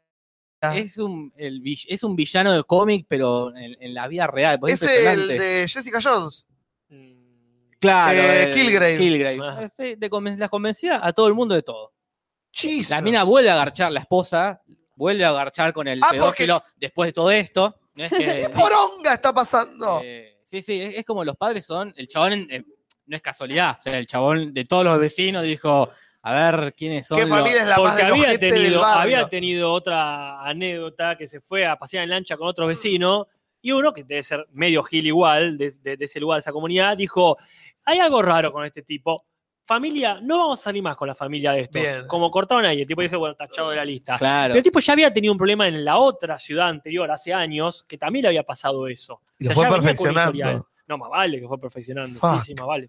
es, 0.75 0.99
un, 0.99 1.33
el 1.37 1.63
es 1.65 2.03
un 2.03 2.15
villano 2.15 2.53
de 2.53 2.63
cómic, 2.65 3.07
pero 3.09 3.57
en, 3.57 3.77
en 3.81 3.95
la 3.95 4.07
vida 4.09 4.27
real. 4.27 4.59
Es 4.67 4.83
es 4.83 5.07
el 5.07 5.29
de 5.29 5.67
Jessica 5.67 6.01
Jones. 6.03 6.45
Claro, 7.81 8.19
eh, 8.19 8.43
el- 8.43 8.55
Kilgrave. 8.55 8.99
Kilgrave. 8.99 9.39
Ah. 9.43 9.63
Eh, 9.63 9.69
sí, 9.75 9.97
te 9.99 10.11
conven- 10.11 10.37
las 10.37 10.51
convencía 10.51 11.01
a 11.03 11.13
todo 11.15 11.29
el 11.29 11.35
mundo 11.35 11.55
de 11.55 11.63
todo. 11.63 11.95
Jesus. 12.59 12.91
La 12.91 13.01
mina 13.01 13.23
vuelve 13.25 13.51
a 13.51 13.55
agarchar, 13.55 13.93
la 13.93 14.01
esposa 14.01 14.61
vuelve 14.97 15.25
a 15.25 15.29
agarchar 15.31 15.73
con 15.73 15.87
el 15.89 15.99
Ah, 16.03 16.07
porque- 16.09 16.19
pedófilo 16.21 16.63
después 16.77 17.09
de 17.09 17.13
todo 17.13 17.31
esto. 17.31 17.77
No 17.95 18.05
es 18.05 18.11
que, 18.13 18.51
¡Poronga 18.55 19.15
está 19.15 19.33
pasando! 19.33 20.01
eh, 20.05 20.39
sí, 20.45 20.63
sí, 20.63 20.81
es, 20.81 20.99
es 20.99 21.05
como 21.05 21.25
los 21.25 21.37
padres 21.37 21.65
son. 21.67 21.93
El 21.97 22.09
chabón 22.09 22.33
eh, 22.51 22.65
no 23.07 23.17
es 23.17 23.23
casualidad. 23.23 23.77
O 23.79 23.83
sea, 23.83 23.99
el 23.99 24.07
chabón 24.07 24.53
de 24.55 24.65
todos 24.65 24.85
los 24.85 24.99
vecinos 24.99 25.43
dijo: 25.45 25.89
A 26.23 26.35
ver 26.35 26.75
quiénes 26.77 27.07
son. 27.07 27.19
¿Qué 27.19 27.27
los- 27.27 27.39
familia 27.39 27.63
es 27.63 27.69
la 27.69 27.77
Porque 27.77 28.03
había 28.03 28.39
tenido, 28.39 28.85
había 28.85 29.29
tenido 29.29 29.73
otra 29.73 30.41
anécdota 30.43 31.17
que 31.17 31.27
se 31.27 31.41
fue 31.41 31.67
a 31.67 31.77
pasear 31.77 32.05
en 32.05 32.11
lancha 32.11 32.37
con 32.37 32.49
otros 32.49 32.69
vecinos 32.69 33.27
y 33.61 33.73
uno, 33.73 33.93
que 33.93 34.05
debe 34.05 34.23
ser 34.23 34.47
medio 34.53 34.83
gil 34.85 35.07
igual, 35.07 35.59
de, 35.59 35.73
de- 35.83 35.97
de 35.97 36.05
ese 36.05 36.21
lugar, 36.21 36.37
de 36.37 36.41
esa 36.41 36.53
comunidad, 36.53 36.97
dijo, 36.97 37.37
hay 37.85 37.99
algo 37.99 38.23
raro 38.23 38.53
con 38.53 38.65
este 38.65 38.83
tipo. 38.83 39.25
Familia, 39.69 40.19
no 40.23 40.39
vamos 40.39 40.61
a 40.61 40.63
salir 40.63 40.83
más 40.83 40.97
con 40.97 41.07
la 41.07 41.15
familia 41.15 41.53
de 41.53 41.61
estos. 41.61 41.83
Bien. 41.83 42.07
Como 42.07 42.31
cortaron 42.31 42.65
ahí, 42.65 42.81
el 42.81 42.87
tipo 42.87 43.03
dije, 43.03 43.17
bueno, 43.17 43.35
tachado 43.35 43.69
de 43.69 43.77
la 43.77 43.85
lista. 43.85 44.17
Claro. 44.17 44.53
Pero 44.53 44.57
el 44.57 44.65
tipo 44.65 44.81
ya 44.81 44.95
había 44.95 45.13
tenido 45.13 45.31
un 45.31 45.37
problema 45.37 45.69
en 45.69 45.85
la 45.85 45.99
otra 45.99 46.39
ciudad 46.39 46.71
anterior, 46.71 47.11
hace 47.11 47.35
años, 47.35 47.85
que 47.85 47.99
también 47.99 48.23
le 48.23 48.29
había 48.29 48.45
pasado 48.45 48.89
eso. 48.89 49.21
Y 49.39 49.47
lo 49.47 49.53
fue 49.53 49.65
ya 49.65 49.71
perfeccionando. 49.71 50.67
No, 50.87 50.97
más 50.97 51.11
vale 51.11 51.39
que 51.39 51.47
fue 51.47 51.61
perfeccionando. 51.61 52.19
Fuck. 52.19 52.37
Sí, 52.41 52.47
sí, 52.47 52.55
más 52.55 52.67
vale. 52.67 52.89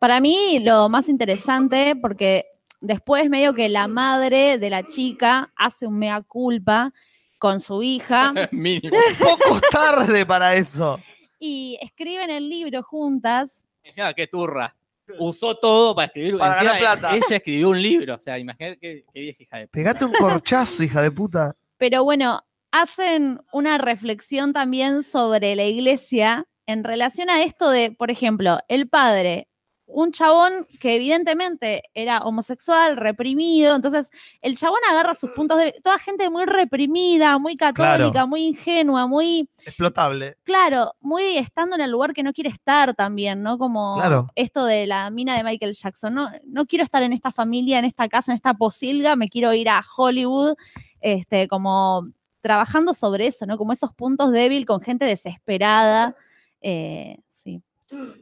Para 0.00 0.18
mí, 0.18 0.58
lo 0.58 0.88
más 0.88 1.08
interesante, 1.08 1.94
porque 1.94 2.46
después 2.80 3.30
medio 3.30 3.54
que 3.54 3.68
la 3.68 3.86
madre 3.86 4.58
de 4.58 4.70
la 4.70 4.84
chica 4.84 5.52
hace 5.54 5.86
un 5.86 6.00
mea 6.00 6.20
culpa 6.22 6.92
con 7.38 7.60
su 7.60 7.80
hija 7.80 8.34
Mínimo. 8.50 8.96
Un 8.96 9.16
poco 9.24 9.60
tarde 9.70 10.26
para 10.26 10.56
eso. 10.56 10.98
y 11.38 11.78
escriben 11.80 12.28
el 12.28 12.48
libro 12.48 12.82
juntas. 12.82 13.64
Encima, 13.84 14.12
qué 14.14 14.26
turra. 14.26 14.74
Usó 15.18 15.56
todo 15.56 15.94
para 15.94 16.06
escribir. 16.06 16.38
Para 16.38 16.54
encima, 16.54 16.72
ganar 16.72 16.98
plata. 16.98 17.16
Ella 17.16 17.36
escribió 17.36 17.70
un 17.70 17.82
libro. 17.82 18.14
O 18.14 18.20
sea, 18.20 18.38
imagínate 18.38 18.78
qué, 18.78 19.04
qué 19.12 19.20
vieja 19.20 19.42
hija 19.42 19.56
de 19.58 19.66
puta. 19.66 19.72
Pegate 19.72 20.04
un 20.04 20.12
corchazo, 20.12 20.82
hija 20.82 21.02
de 21.02 21.10
puta. 21.10 21.56
Pero 21.78 22.04
bueno, 22.04 22.40
hacen 22.70 23.40
una 23.52 23.78
reflexión 23.78 24.52
también 24.52 25.02
sobre 25.02 25.54
la 25.54 25.64
iglesia 25.64 26.46
en 26.66 26.84
relación 26.84 27.30
a 27.30 27.42
esto 27.42 27.70
de, 27.70 27.92
por 27.92 28.10
ejemplo, 28.10 28.58
el 28.68 28.88
padre, 28.88 29.48
un 29.94 30.10
chabón 30.12 30.66
que 30.80 30.94
evidentemente 30.96 31.82
era 31.94 32.20
homosexual, 32.20 32.96
reprimido, 32.96 33.76
entonces 33.76 34.10
el 34.40 34.56
chabón 34.56 34.78
agarra 34.90 35.14
sus 35.14 35.30
puntos 35.30 35.58
de 35.58 35.74
toda 35.82 35.98
gente 35.98 36.28
muy 36.30 36.44
reprimida, 36.46 37.38
muy 37.38 37.56
católica, 37.56 38.10
Claro. 38.10 38.26
muy 38.26 38.44
ingenua, 38.46 39.06
muy 39.06 39.48
Explotable. 39.64 40.36
claro, 40.44 40.92
muy 41.00 41.36
estando 41.36 41.76
en 41.76 41.82
el 41.82 41.90
lugar 41.90 42.12
que 42.14 42.22
no 42.22 42.32
quiere 42.32 42.50
estar 42.50 42.94
también, 42.94 43.42
¿no? 43.42 43.58
Como 43.58 43.96
Claro. 43.96 44.28
esto 44.34 44.64
de 44.64 44.86
la 44.86 45.10
mina 45.10 45.36
de 45.36 45.44
Michael 45.44 45.74
Jackson. 45.74 46.14
No, 46.14 46.30
no 46.44 46.66
quiero 46.66 46.84
estar 46.84 47.02
en 47.02 47.12
esta 47.12 47.30
familia, 47.32 47.78
en 47.78 47.84
esta 47.84 48.08
casa, 48.08 48.32
en 48.32 48.36
esta 48.36 48.54
posilga, 48.54 49.14
me 49.16 49.28
quiero 49.28 49.52
ir 49.54 49.68
a 49.68 49.84
Hollywood, 49.96 50.54
este, 51.00 51.48
como 51.48 52.08
trabajando 52.40 52.92
sobre 52.94 53.26
eso, 53.28 53.46
¿no? 53.46 53.56
Como 53.56 53.72
esos 53.72 53.92
puntos 53.92 54.32
débiles 54.32 54.66
con 54.66 54.80
gente 54.80 55.04
desesperada. 55.04 56.16
eh, 56.60 57.18
sí. 57.28 57.62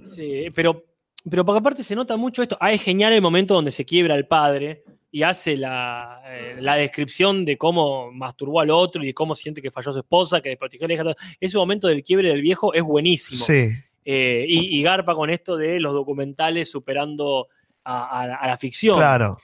Sí, 0.05 0.47
pero, 0.55 0.83
pero 1.29 1.45
porque 1.45 1.59
aparte 1.59 1.83
se 1.85 1.95
nota 1.95 2.17
mucho 2.17 2.43
esto. 2.43 2.57
Ah, 2.61 2.73
es 2.73 2.83
genial 2.83 3.13
el 3.13 3.21
momento 3.23 3.55
donde 3.55 3.73
se 3.73 3.85
quiebra 3.85 4.15
el 4.15 4.27
padre 4.27 4.85
y 5.13 5.23
hace 5.25 5.57
la, 5.57 6.23
eh, 6.27 6.57
la 6.61 6.77
descripción 6.77 7.45
de 7.45 7.59
cómo 7.59 8.13
masturbó 8.13 8.61
al 8.61 8.71
otro 8.71 9.03
y 9.03 9.07
de 9.07 9.15
cómo 9.15 9.35
siente 9.35 9.61
que 9.61 9.71
falló 9.71 9.93
su 9.93 9.99
esposa, 9.99 10.41
que 10.41 10.51
desprotegió 10.51 10.85
a 10.85 10.89
la 10.89 10.95
hija. 10.95 11.05
Ese 11.41 11.59
momento 11.59 11.89
del 11.89 12.03
quiebre 12.05 12.29
del 12.29 12.41
viejo 12.43 12.73
es 12.73 12.83
buenísimo. 12.83 13.45
Sí. 13.45 13.71
Eh, 14.05 14.47
y, 14.49 14.79
y 14.79 14.83
garpa 14.83 15.15
con 15.15 15.29
esto 15.29 15.57
de 15.57 15.79
los 15.81 15.93
documentales 15.93 16.71
superando 16.71 17.49
a, 17.85 18.21
a- 18.23 18.35
a 18.37 18.47
la 18.47 18.57
ficción. 18.57 18.97
Claro. 18.97 19.37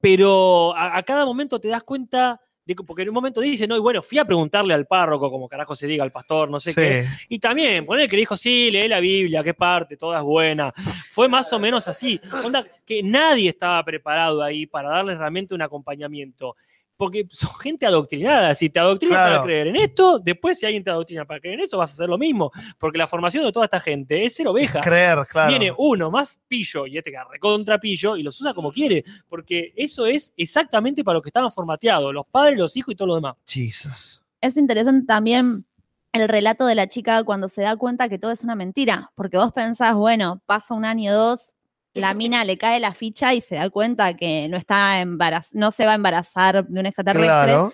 Pero 0.00 0.74
a, 0.76 0.96
a 0.96 1.02
cada 1.02 1.24
momento 1.26 1.60
te 1.60 1.68
das 1.68 1.82
cuenta. 1.82 2.40
Porque 2.86 3.02
en 3.02 3.08
un 3.08 3.14
momento 3.14 3.40
dice, 3.40 3.66
no, 3.66 3.76
y 3.76 3.80
bueno, 3.80 4.02
fui 4.02 4.18
a 4.18 4.24
preguntarle 4.24 4.74
al 4.74 4.86
párroco, 4.86 5.30
como 5.30 5.48
carajo 5.48 5.74
se 5.74 5.86
diga, 5.86 6.04
al 6.04 6.12
pastor, 6.12 6.50
no 6.50 6.60
sé 6.60 6.74
qué, 6.74 7.06
y 7.28 7.38
también, 7.38 7.86
poner 7.86 8.08
que 8.08 8.16
le 8.16 8.20
dijo, 8.20 8.36
sí, 8.36 8.70
lee 8.70 8.88
la 8.88 9.00
Biblia, 9.00 9.42
qué 9.42 9.54
parte, 9.54 9.96
toda 9.96 10.18
es 10.18 10.24
buena. 10.24 10.72
Fue 11.10 11.28
más 11.28 11.52
o 11.52 11.58
menos 11.58 11.88
así. 11.88 12.20
Onda, 12.44 12.64
que 12.84 13.02
nadie 13.02 13.50
estaba 13.50 13.82
preparado 13.84 14.42
ahí 14.42 14.66
para 14.66 14.90
darles 14.90 15.18
realmente 15.18 15.54
un 15.54 15.62
acompañamiento. 15.62 16.56
Porque 16.98 17.26
son 17.30 17.54
gente 17.54 17.86
adoctrinada. 17.86 18.52
Si 18.54 18.68
te 18.68 18.80
adoctrinan 18.80 19.16
Claro. 19.16 19.34
para 19.36 19.44
creer 19.44 19.68
en 19.68 19.76
esto, 19.76 20.18
después 20.18 20.58
si 20.58 20.66
alguien 20.66 20.82
te 20.82 20.90
adoctrina 20.90 21.24
para 21.24 21.38
creer 21.40 21.54
en 21.60 21.64
eso, 21.64 21.78
vas 21.78 21.92
a 21.92 21.94
hacer 21.94 22.08
lo 22.08 22.18
mismo. 22.18 22.50
Porque 22.76 22.98
la 22.98 23.06
formación 23.06 23.44
de 23.44 23.52
toda 23.52 23.66
esta 23.66 23.78
gente 23.78 24.24
es 24.24 24.34
ser 24.34 24.48
ovejas. 24.48 24.84
Creer, 24.84 25.24
claro. 25.28 25.48
Viene 25.48 25.72
uno 25.78 26.10
más 26.10 26.40
pillo 26.48 26.86
y 26.86 26.98
este 26.98 27.12
que 27.12 27.18
recontra 27.30 27.78
pillo 27.78 28.16
y 28.16 28.24
los 28.24 28.38
usa 28.40 28.52
como 28.52 28.72
quiere. 28.72 29.04
Porque 29.28 29.72
eso 29.76 30.06
es 30.06 30.32
exactamente 30.36 31.04
para 31.04 31.14
lo 31.14 31.22
que 31.22 31.28
estaban 31.28 31.52
formateados. 31.52 32.12
Los 32.12 32.26
padres, 32.26 32.58
los 32.58 32.76
hijos 32.76 32.92
y 32.92 32.96
todo 32.96 33.08
lo 33.08 33.14
demás. 33.14 33.36
Jesus. 33.46 34.22
Es 34.40 34.56
interesante 34.56 35.06
también 35.06 35.64
el 36.12 36.28
relato 36.28 36.66
de 36.66 36.74
la 36.74 36.88
chica 36.88 37.22
cuando 37.22 37.46
se 37.48 37.62
da 37.62 37.76
cuenta 37.76 38.08
que 38.08 38.18
todo 38.18 38.32
es 38.32 38.42
una 38.42 38.56
mentira, 38.56 39.12
porque 39.14 39.36
vos 39.36 39.52
pensás, 39.52 39.94
bueno, 39.94 40.42
pasa 40.46 40.74
un 40.74 40.84
año 40.84 41.12
o 41.12 41.14
dos, 41.14 41.54
la 41.98 42.14
mina 42.14 42.44
le 42.44 42.56
cae 42.58 42.80
la 42.80 42.94
ficha 42.94 43.34
y 43.34 43.40
se 43.40 43.56
da 43.56 43.70
cuenta 43.70 44.14
que 44.14 44.48
no 44.48 44.56
está 44.56 45.00
embaraz 45.00 45.48
no 45.52 45.70
se 45.70 45.86
va 45.86 45.92
a 45.92 45.96
embarazar 45.96 46.66
de 46.66 46.80
un 46.80 46.86
extraterrestre. 46.86 47.26
Claro. 47.26 47.72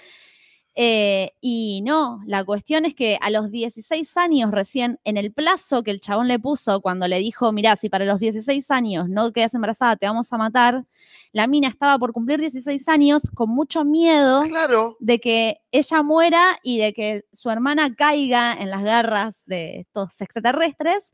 Eh, 0.76 1.34
y 1.40 1.82
no, 1.84 2.20
la 2.26 2.42
cuestión 2.44 2.84
es 2.84 2.94
que 2.94 3.16
a 3.20 3.30
los 3.30 3.52
16 3.52 4.16
años 4.16 4.50
recién, 4.50 4.98
en 5.04 5.16
el 5.16 5.32
plazo 5.32 5.84
que 5.84 5.92
el 5.92 6.00
chabón 6.00 6.26
le 6.26 6.40
puso 6.40 6.80
cuando 6.80 7.06
le 7.06 7.20
dijo, 7.20 7.52
mirá, 7.52 7.76
si 7.76 7.88
para 7.88 8.04
los 8.04 8.18
16 8.18 8.68
años 8.72 9.08
no 9.08 9.32
quedas 9.32 9.54
embarazada, 9.54 9.94
te 9.94 10.06
vamos 10.06 10.32
a 10.32 10.36
matar, 10.36 10.84
la 11.30 11.46
mina 11.46 11.68
estaba 11.68 11.96
por 12.00 12.12
cumplir 12.12 12.40
16 12.40 12.88
años 12.88 13.22
con 13.34 13.50
mucho 13.50 13.84
miedo 13.84 14.42
Claro. 14.42 14.96
de 14.98 15.20
que 15.20 15.58
ella 15.70 16.02
muera 16.02 16.58
y 16.64 16.78
de 16.78 16.92
que 16.92 17.24
su 17.32 17.50
hermana 17.50 17.94
caiga 17.94 18.52
en 18.54 18.70
las 18.70 18.82
garras 18.82 19.36
de 19.46 19.78
estos 19.80 20.20
extraterrestres. 20.20 21.12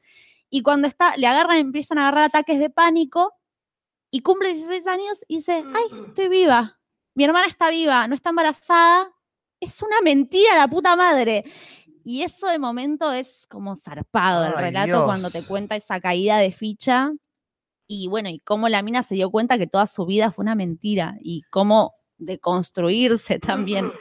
Y 0.51 0.63
cuando 0.63 0.89
está, 0.89 1.17
le 1.17 1.27
agarran, 1.27 1.57
empiezan 1.59 1.99
a 1.99 2.03
agarrar 2.09 2.25
ataques 2.25 2.59
de 2.59 2.71
pánico 2.71 3.33
y 4.11 4.21
cumple 4.21 4.53
16 4.53 4.87
años 4.89 5.25
y 5.29 5.37
dice, 5.37 5.65
ay, 5.75 6.01
estoy 6.09 6.29
viva. 6.29 6.79
Mi 7.15 7.25
hermana 7.25 7.47
está 7.47 7.71
viva, 7.71 8.07
no 8.09 8.15
está 8.15 8.31
embarazada. 8.31 9.09
Es 9.61 9.83
una 9.83 10.01
mentira 10.03 10.57
la 10.57 10.67
puta 10.69 10.97
madre. 10.97 11.45
Y 12.05 12.23
eso 12.23 12.49
de 12.49 12.59
momento 12.59 13.13
es 13.13 13.47
como 13.49 13.77
zarpado 13.77 14.47
el 14.47 14.55
relato 14.55 14.87
Dios. 14.87 15.05
cuando 15.05 15.31
te 15.31 15.45
cuenta 15.45 15.77
esa 15.77 16.01
caída 16.01 16.39
de 16.39 16.51
ficha. 16.51 17.13
Y 17.87 18.09
bueno, 18.09 18.29
y 18.31 18.39
cómo 18.41 18.69
la 18.69 18.83
mina 18.83 19.03
se 19.03 19.15
dio 19.17 19.31
cuenta 19.31 19.59
que 19.59 19.67
toda 19.67 19.87
su 19.87 20.07
vida 20.07 20.33
fue 20.33 20.43
una 20.43 20.55
mentira. 20.55 21.17
Y 21.21 21.43
cómo 21.51 21.95
de 22.19 22.39
construirse 22.41 23.39
también. 23.39 23.93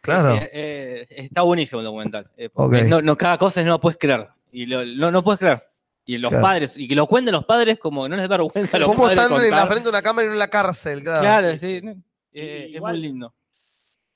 Claro. 0.00 0.34
Eh, 0.36 0.48
eh, 0.52 1.06
está 1.10 1.42
buenísimo 1.42 1.80
el 1.80 1.84
documental. 1.86 2.30
eh, 2.36 2.48
porque 2.48 2.78
Ok. 2.82 2.84
no, 2.84 3.02
no, 3.02 3.16
cada 3.18 3.36
cosa 3.36 3.62
no 3.62 3.72
lo 3.72 3.80
puedes 3.80 3.98
creer. 3.98 4.28
Y 4.52 4.66
lo- 4.66 4.84
no, 4.84 5.10
no 5.10 5.22
puedes 5.22 5.38
creer. 5.40 5.62
Y 6.06 6.18
los 6.18 6.30
Claro. 6.30 6.42
padres, 6.44 6.76
y 6.76 6.88
que 6.88 6.94
lo 6.94 7.06
cuenten 7.06 7.32
los 7.32 7.44
padres 7.44 7.78
como 7.78 8.02
que 8.02 8.08
no 8.08 8.16
les 8.16 8.28
da 8.28 8.36
vergüenza 8.36 8.76
a 8.76 8.80
los 8.80 8.88
¿Cómo 8.88 9.08
están 9.08 9.32
en 9.32 9.50
la 9.50 9.66
frente 9.66 9.84
de 9.84 9.90
una 9.90 10.02
cámara 10.02 10.26
y 10.28 10.30
en 10.32 10.38
la 10.38 10.48
cárcel? 10.48 11.02
Claro. 11.02 11.20
Claro, 11.20 11.58
sí. 11.58 11.80
no, 11.82 11.94
eh, 12.32 12.70
es 12.74 12.80
muy 12.80 12.96
lindo. 12.98 13.34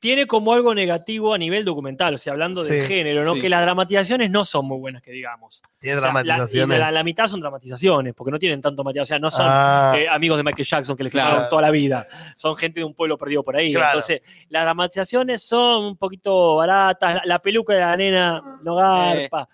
tiene 0.01 0.27
como 0.27 0.53
algo 0.53 0.75
negativo 0.75 1.33
a 1.33 1.39
nivel 1.39 1.65
documental, 1.65 2.13
o 2.15 2.19
sea, 2.19 2.35
hablando 2.35 2.63
del 2.63 2.83
Sí, 2.83 2.89
género, 2.89 3.25
¿no? 3.25 3.35
sí. 3.37 3.41
Que 3.41 3.49
las 3.49 3.63
dramatizaciones 3.63 4.31
no 4.31 4.45
son 4.45 4.67
muy 4.67 4.77
buenas, 4.79 5.01
que 5.03 5.11
digamos. 5.13 5.63
Tiene 5.79 5.97
O 5.97 6.01
sea, 6.03 6.13
la- 6.13 6.21
y 6.21 6.25
dramatizaciones. 6.25 6.79
La, 6.79 6.91
la 6.91 7.03
mitad 7.05 7.27
son 7.27 7.41
dramatizaciones, 7.41 8.13
porque 8.13 8.31
no 8.31 8.39
tienen 8.39 8.61
tanto 8.61 8.85
material, 8.85 9.05
o 9.05 9.07
sea, 9.07 9.19
no 9.19 9.31
son 9.31 9.47
Ah, 9.49 9.95
eh, 9.97 10.07
amigos 10.07 10.37
de 10.37 10.43
Michael 10.45 10.67
Jackson 10.67 10.95
que 10.95 11.05
le 11.05 11.11
Claro. 11.11 11.29
filmaron 11.31 11.49
toda 11.49 11.63
la 11.63 11.71
vida, 11.71 12.07
son 12.37 12.55
gente 12.55 12.81
de 12.81 12.85
un 12.85 12.93
pueblo 12.93 13.17
perdido 13.17 13.43
por 13.43 13.57
ahí. 13.57 13.73
Claro. 13.73 13.93
Entonces, 13.93 14.21
las 14.51 14.65
dramatizaciones 14.65 15.43
son 15.43 15.85
un 15.85 15.97
poquito 15.97 16.57
baratas, 16.57 17.15
la, 17.15 17.23
la 17.25 17.39
peluca 17.39 17.73
de 17.73 17.81
la 17.81 17.97
nena 17.97 18.43
no 18.63 18.75
garpa, 18.77 19.49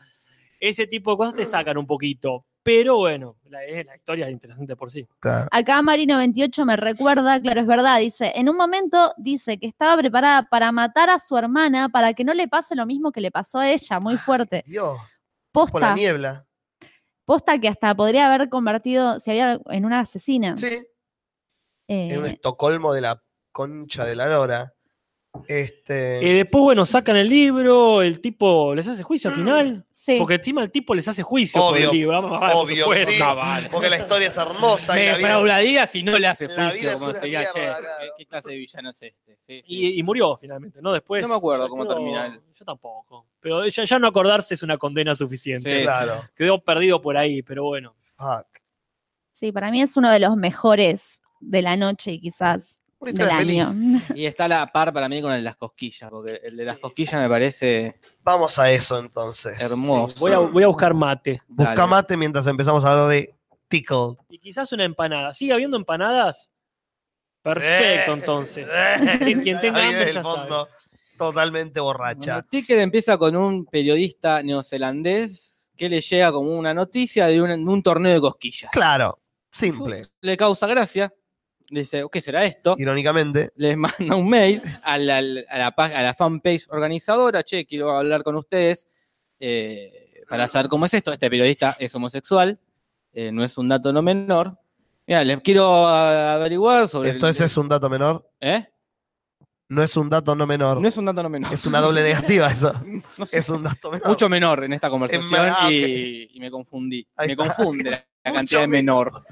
ese 0.61 0.87
tipo 0.87 1.11
de 1.13 1.17
cosas 1.17 1.35
te 1.35 1.45
sacan 1.45 1.77
un 1.79 1.87
poquito. 1.87 2.47
Pero 2.63 2.97
bueno, 2.97 3.39
la, 3.49 3.61
la 3.85 3.97
historia 3.97 4.27
es 4.27 4.33
interesante 4.33 4.77
por 4.77 4.91
sí. 4.91 5.09
claro. 5.19 5.49
Acá 5.51 5.81
Marino28 5.81 6.67
me 6.67 6.77
recuerda, 6.77 7.41
claro, 7.41 7.63
es 7.63 7.67
verdad, 7.67 7.99
dice, 7.99 8.33
en 8.35 8.51
un 8.51 8.57
momento 8.59 9.15
dice 9.17 9.59
que 9.59 9.67
estaba 9.67 9.97
preparada 9.97 10.43
para 10.51 10.71
matar 10.71 11.09
a 11.09 11.19
su 11.19 11.39
hermana 11.39 11.89
para 11.89 12.13
que 12.13 12.23
no 12.23 12.35
le 12.35 12.49
pase 12.49 12.77
lo 12.77 12.85
mismo 12.85 13.13
que 13.13 13.23
le 13.23 13.31
pasó 13.31 13.61
a 13.61 13.71
ella, 13.71 13.99
muy 13.99 14.19
fuerte. 14.19 14.63
Dios, 14.67 14.99
por 15.51 15.69
la 15.69 15.73
Posta, 15.73 15.95
niebla. 15.95 16.47
posta 17.25 17.59
que 17.59 17.69
hasta 17.69 17.95
podría 17.95 18.33
haber 18.33 18.51
convertido, 18.51 19.19
se 19.21 19.31
había 19.31 19.59
en 19.71 19.85
una 19.87 20.01
asesina. 20.01 20.59
Sí. 20.59 20.67
Eh, 21.89 22.13
En 22.13 22.19
un 22.21 22.27
Estocolmo 22.27 22.93
de 22.93 23.01
la 23.01 23.23
concha 23.53 24.05
de 24.05 24.15
la 24.17 24.29
lora. 24.29 24.75
Este. 25.47 26.19
Eh, 26.29 26.35
después, 26.35 26.61
bueno, 26.63 26.85
sacan 26.85 27.17
el 27.17 27.29
libro, 27.29 28.03
el 28.03 28.21
tipo 28.21 28.75
les 28.75 28.87
hace 28.89 29.03
juicio 29.03 29.31
al 29.31 29.37
final. 29.37 29.87
Sí. 30.03 30.17
Porque 30.19 30.37
encima 30.37 30.63
el 30.63 30.71
tipo 30.71 30.95
les 30.95 31.07
hace 31.09 31.23
juicio 31.23 31.61
por 31.61 31.75
Obvio, 31.75 31.91
el 31.91 31.95
libro. 31.97 32.23
Por 32.23 32.51
Obvio, 32.55 32.85
supuesto. 32.85 33.13
sí, 33.13 33.19
No, 33.19 33.37
vale. 33.37 33.69
porque 33.71 33.91
la 33.91 33.99
historia 33.99 34.29
es 34.29 34.37
hermosa 34.39 34.95
y 34.95 34.99
Me 35.01 35.07
la 35.07 35.17
vida, 35.19 35.29
defraudaría 35.29 35.87
si 35.87 36.03
no 36.03 36.19
le 36.19 36.27
hace 36.27 36.47
juicio, 36.47 36.89
es 36.89 36.95
como 36.95 37.11
una 37.11 37.21
se 37.21 37.27
diga, 37.27 37.45
che, 37.53 37.59
mierda, 37.61 37.77
¿qué- 37.77 37.83
claro. 37.83 38.13
¿qué 38.17 38.27
clase 38.27 38.49
de 38.51 38.57
villano 38.57 38.91
es 38.91 39.03
este? 39.03 39.37
Sí, 39.43 39.61
sí. 39.63 39.63
Y, 39.67 40.01
y 40.01 40.03
murió 40.03 40.39
finalmente, 40.39 40.81
¿no? 40.81 40.95
Después. 40.95 41.21
No 41.21 41.29
me 41.29 41.35
acuerdo 41.35 41.69
cómo 41.69 41.87
termina 41.87 42.27
él. 42.29 42.41
Yo 42.59 42.65
tampoco. 42.65 43.27
Pero 43.41 43.67
ya, 43.69 43.85
ya 43.85 43.99
no 43.99 44.07
acordarse 44.09 44.55
es 44.55 44.63
una 44.63 44.79
condena 44.79 45.15
suficiente. 45.15 45.77
Sí. 45.81 45.83
claro. 45.83 46.23
Quedó 46.35 46.65
perdido 46.65 47.03
por 47.03 47.19
ahí, 47.19 47.43
pero 47.43 47.65
bueno. 47.65 47.95
Fuck. 48.17 48.47
Sí, 49.33 49.53
para 49.53 49.71
mí 49.71 49.83
es 49.83 49.99
uno 49.99 50.11
de 50.11 50.19
los 50.19 50.35
mejores 50.35 51.21
de 51.41 51.61
la 51.61 51.77
noche 51.77 52.13
y 52.13 52.21
quizás 52.21 52.80
del 53.07 53.15
historia 53.15 53.37
feliz. 53.39 53.67
año. 53.67 54.03
Y 54.15 54.27
está 54.27 54.45
a 54.45 54.49
la 54.49 54.67
par 54.73 54.93
para 54.93 55.09
mí 55.09 55.21
con 55.23 55.33
el 55.33 55.39
de 55.39 55.45
las 55.45 55.57
cosquillas, 55.57 56.11
porque 56.11 56.41
el 56.43 56.57
de 56.57 56.65
las 56.65 56.79
cosquillas 56.79 57.21
me 57.21 57.29
parece 57.29 58.01
Vamos 58.23 58.59
a 58.59 58.71
eso 58.71 58.99
entonces. 58.99 59.61
hermoso. 59.61 60.17
Voy 60.19 60.33
a, 60.33 60.39
voy 60.39 60.63
a 60.63 60.67
buscar 60.67 60.95
mate. 60.95 61.41
Busca 61.49 61.75
Dale. 61.75 61.91
mate 61.91 62.17
mientras 62.17 62.47
empezamos 62.47 62.85
a 62.85 62.91
hablar 62.91 63.09
de 63.09 63.35
Tickle. 63.69 64.17
Y 64.29 64.39
quizás 64.39 64.73
una 64.73 64.85
empanada. 64.85 65.33
¿Sigue 65.33 65.53
habiendo 65.53 65.77
empanadas? 65.77 66.51
Perfecto, 67.43 68.13
entonces. 68.13 68.69
Quien, 69.43 69.61
tenga 69.61 69.87
hambre 69.87 70.13
ya 70.13 70.23
fondo, 70.23 70.67
sabe. 70.67 70.71
totalmente 71.17 71.81
Bueno, 71.81 71.99
borracha. 71.99 72.43
Ticket 72.43 72.79
empieza 72.79 73.17
con 73.17 73.35
un 73.35 73.65
periodista 73.65 74.43
neozelandés 74.43 75.71
que 75.77 75.89
le 75.89 76.01
llega 76.03 76.31
como 76.31 76.59
una 76.59 76.75
noticia 76.75 77.27
de 77.27 77.41
un, 77.41 77.49
de 77.49 77.71
un 77.71 77.83
torneo 77.83 78.15
de 78.15 78.21
cosquillas. 78.21 78.71
Claro, 78.71 79.19
simple. 79.51 80.09
Le 80.21 80.37
causa 80.37 80.67
gracia. 80.67 81.13
Dice, 81.71 82.05
¿qué 82.11 82.21
será 82.21 82.45
esto? 82.45 82.75
Irónicamente, 82.79 83.53
Les 83.55 83.77
manda 83.77 84.17
un 84.17 84.29
mail 84.29 84.61
a 84.83 84.99
la, 84.99 85.19
a 85.19 85.23
la, 85.23 85.75
pag- 85.75 85.95
a 85.95 86.03
la 86.03 86.15
fanpage 86.15 86.67
organizadora. 86.69 87.43
Che, 87.45 87.65
quiero 87.65 87.97
hablar 87.97 88.23
con 88.25 88.35
ustedes 88.37 88.89
eh, 89.39 90.23
para 90.29 90.49
saber 90.49 90.69
cómo 90.69 90.87
es 90.87 90.95
esto. 90.95 91.13
Este 91.13 91.31
periodista 91.31 91.77
es 91.79 91.95
homosexual. 91.95 92.59
eh, 93.13 93.31
no 93.33 93.45
es 93.45 93.57
un 93.57 93.69
dato 93.69 93.93
no 93.93 94.03
menor. 94.03 94.59
Mira, 95.07 95.25
les 95.25 95.41
quiero 95.41 95.87
averiguar 95.89 96.89
sobre. 96.89 97.11
el- 97.11 97.17
entonces 97.17 97.47
es 97.47 97.57
un 97.57 97.69
dato 97.69 97.89
menor. 97.89 98.29
¿Eh? 98.41 98.67
No 99.69 99.83
es 99.85 99.97
un 99.97 100.09
dato 100.11 100.35
no 100.35 100.47
menor. 100.49 100.81
No 100.81 100.89
es 100.89 100.97
un 100.97 101.05
dato 101.05 101.23
no 101.23 101.29
menor. 101.29 101.53
Es 101.55 101.65
una 101.67 101.81
doble 101.81 102.03
negativa 102.03 102.51
eso. 102.51 102.73
No 103.17 103.27
sé. 103.27 103.39
Es 103.39 103.49
un 103.49 103.63
dato 103.63 103.93
menor. 103.93 104.09
mucho 104.09 104.29
menor 104.29 104.65
en 104.65 104.73
esta 104.73 104.91
conversación 104.91 105.33
ah, 105.57 105.71
y, 105.71 106.29
y 106.33 106.41
me 106.41 106.51
confundí. 106.51 107.07
Ahí 107.17 107.29
me 107.29 107.33
está. 107.35 107.45
confunde 107.55 107.91
la, 107.91 108.05
cantidad 108.33 108.61
de 108.63 108.67
menor. 108.67 109.23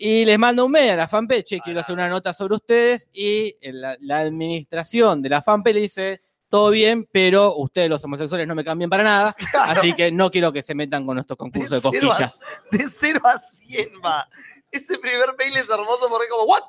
Y 0.00 0.24
les 0.24 0.38
mando 0.38 0.64
un 0.64 0.70
mail 0.70 0.90
a 0.90 0.96
la 0.96 1.08
fanpage, 1.08 1.44
che, 1.44 1.60
quiero 1.60 1.80
hacer 1.80 1.92
una 1.92 2.08
nota 2.08 2.32
sobre 2.32 2.54
ustedes 2.54 3.08
y 3.12 3.56
la, 3.60 3.96
la 4.00 4.20
administración 4.20 5.20
de 5.20 5.28
la 5.28 5.42
fanpage 5.42 5.74
le 5.74 5.80
dice, 5.80 6.22
todo 6.48 6.70
bien, 6.70 7.06
pero 7.10 7.56
ustedes 7.56 7.90
los 7.90 8.02
homosexuales 8.04 8.46
no 8.46 8.54
me 8.54 8.64
cambian 8.64 8.88
para 8.88 9.02
nada, 9.02 9.36
así 9.64 9.92
que 9.94 10.10
no 10.10 10.30
quiero 10.30 10.52
que 10.52 10.62
se 10.62 10.74
metan 10.74 11.04
con 11.04 11.16
nuestros 11.16 11.36
concursos 11.36 11.82
de 11.82 11.90
De 11.90 11.98
cero 11.98 12.12
a-. 12.14 12.76
De 12.76 12.88
0 12.88 13.20
a 13.24 13.38
100 13.38 13.88
va. 14.04 14.28
Ese 14.70 14.98
primer 14.98 15.34
mail 15.38 15.56
es 15.56 15.68
hermoso 15.68 16.08
porque 16.08 16.28
como, 16.28 16.44
¿what? 16.44 16.62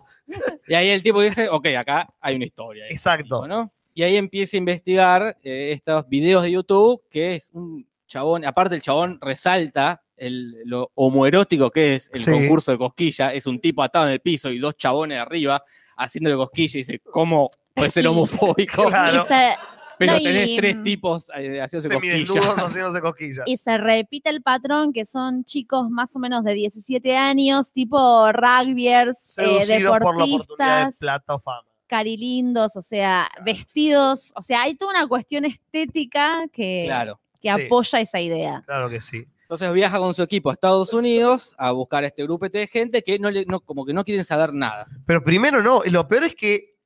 Y 0.68 0.74
ahí 0.74 0.90
el 0.90 1.04
tipo 1.04 1.22
dice, 1.22 1.50
ok, 1.50 1.68
acá 1.78 2.14
hay 2.20 2.36
una 2.36 2.46
historia. 2.46 2.86
Exacto. 2.90 3.48
¿no? 3.48 3.72
Y 3.94 4.04
ahí 4.04 4.16
empieza 4.16 4.58
a 4.58 4.60
investigar 4.60 5.38
eh, 5.44 5.72
estos 5.74 6.08
videos 6.08 6.44
de 6.44 6.52
YouTube, 6.52 7.04
que 7.10 7.36
es 7.36 7.50
un 7.54 7.88
chabón, 8.08 8.46
aparte 8.46 8.76
el 8.76 8.82
chabón 8.82 9.20
resalta 9.22 10.02
el- 10.20 10.56
lo 10.66 10.92
homoerótico 10.96 11.72
que 11.72 11.96
es 11.96 12.10
el 12.14 12.20
Sí. 12.20 12.32
concurso 12.32 12.72
de 12.72 12.78
cosquilla, 12.78 13.34
es 13.34 13.46
un 13.48 13.60
tipo 13.60 13.82
atado 13.84 14.08
en 14.08 14.14
el 14.14 14.20
piso 14.20 14.50
y 14.52 14.60
dos 14.60 14.78
chabones 14.78 15.20
arriba 15.20 15.64
haciéndole 15.98 16.36
cosquilla 16.36 16.74
y 16.76 16.82
dice, 16.82 17.00
¿cómo 17.00 17.50
puede 17.74 17.90
ser 17.92 18.06
homofóbico? 18.08 18.86
Claro. 18.88 19.24
Y 19.24 19.28
se, 19.28 19.56
Pero 19.98 20.14
No, 20.14 20.20
y- 20.20 20.24
tenés 20.24 20.56
tres 20.56 20.84
tipos 20.84 21.30
eh, 21.36 21.60
haciéndose 21.62 21.94
cosquillas. 21.94 22.30
haciéndose 22.58 23.02
cosquillas. 23.02 23.44
y 23.46 23.58
se 23.58 23.78
repite 23.78 24.30
el 24.30 24.42
patrón 24.42 24.94
que 24.94 25.04
son 25.04 25.44
chicos 25.44 25.90
más 25.90 26.16
o 26.16 26.20
menos 26.20 26.46
de 26.46 26.54
17 26.54 27.18
años, 27.18 27.74
tipo 27.74 28.32
rugbyers, 28.32 29.18
eh, 29.40 29.44
Seducidos 29.44 30.00
por 30.00 30.18
la 30.18 30.24
oportunidad 30.24 30.28
de 30.28 30.38
deportistas, 30.86 30.96
plata 31.00 31.36
o 31.36 31.40
fama. 31.40 31.64
carilindos, 31.88 32.78
o 32.78 32.82
sea, 32.82 33.30
vestidos, 33.44 34.32
o 34.36 34.42
sea, 34.42 34.62
hay 34.62 34.76
toda 34.76 34.92
una 34.92 35.06
cuestión 35.08 35.44
estética 35.44 36.46
que, 36.54 36.84
Claro. 36.86 37.20
que 37.42 37.54
Sí. 37.54 37.66
apoya 37.66 38.00
esa 38.00 38.22
idea. 38.22 38.64
Claro 38.66 38.90
que 38.90 39.02
sí. 39.02 39.26
Entonces 39.50 39.74
viaja 39.74 39.98
con 39.98 40.14
su 40.14 40.22
equipo 40.22 40.52
a 40.52 40.54
Estados 40.54 40.94
Unidos 40.94 41.56
a 41.58 41.72
buscar 41.72 42.04
este 42.04 42.22
grupete 42.22 42.60
de 42.60 42.68
gente 42.68 43.02
que 43.02 43.18
no, 43.18 43.32
le, 43.32 43.46
no 43.48 43.62
como 43.62 43.84
que 43.84 43.94
no 43.94 44.06
quieren 44.06 44.24
saber 44.24 44.54
nada. 44.54 44.86
Pero 45.08 45.24
primero 45.24 45.64
no, 45.64 45.82
lo 45.86 46.08
peor 46.08 46.26
es 46.26 46.36
que 46.36 46.78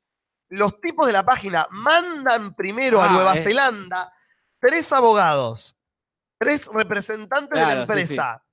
los 0.47 0.79
tipos 0.79 1.05
de 1.05 1.11
la 1.11 1.25
página 1.25 1.67
mandan 1.71 2.55
primero 2.55 3.01
a 3.01 3.09
Ah, 3.09 3.11
Nueva 3.11 3.35
eh. 3.35 3.43
Zelanda 3.43 4.13
tres 4.59 4.93
abogados, 4.93 5.75
tres 6.37 6.69
representantes 6.73 7.59
de 7.59 7.65
la 7.65 7.73
sí, 7.73 7.79
empresa. 7.81 8.45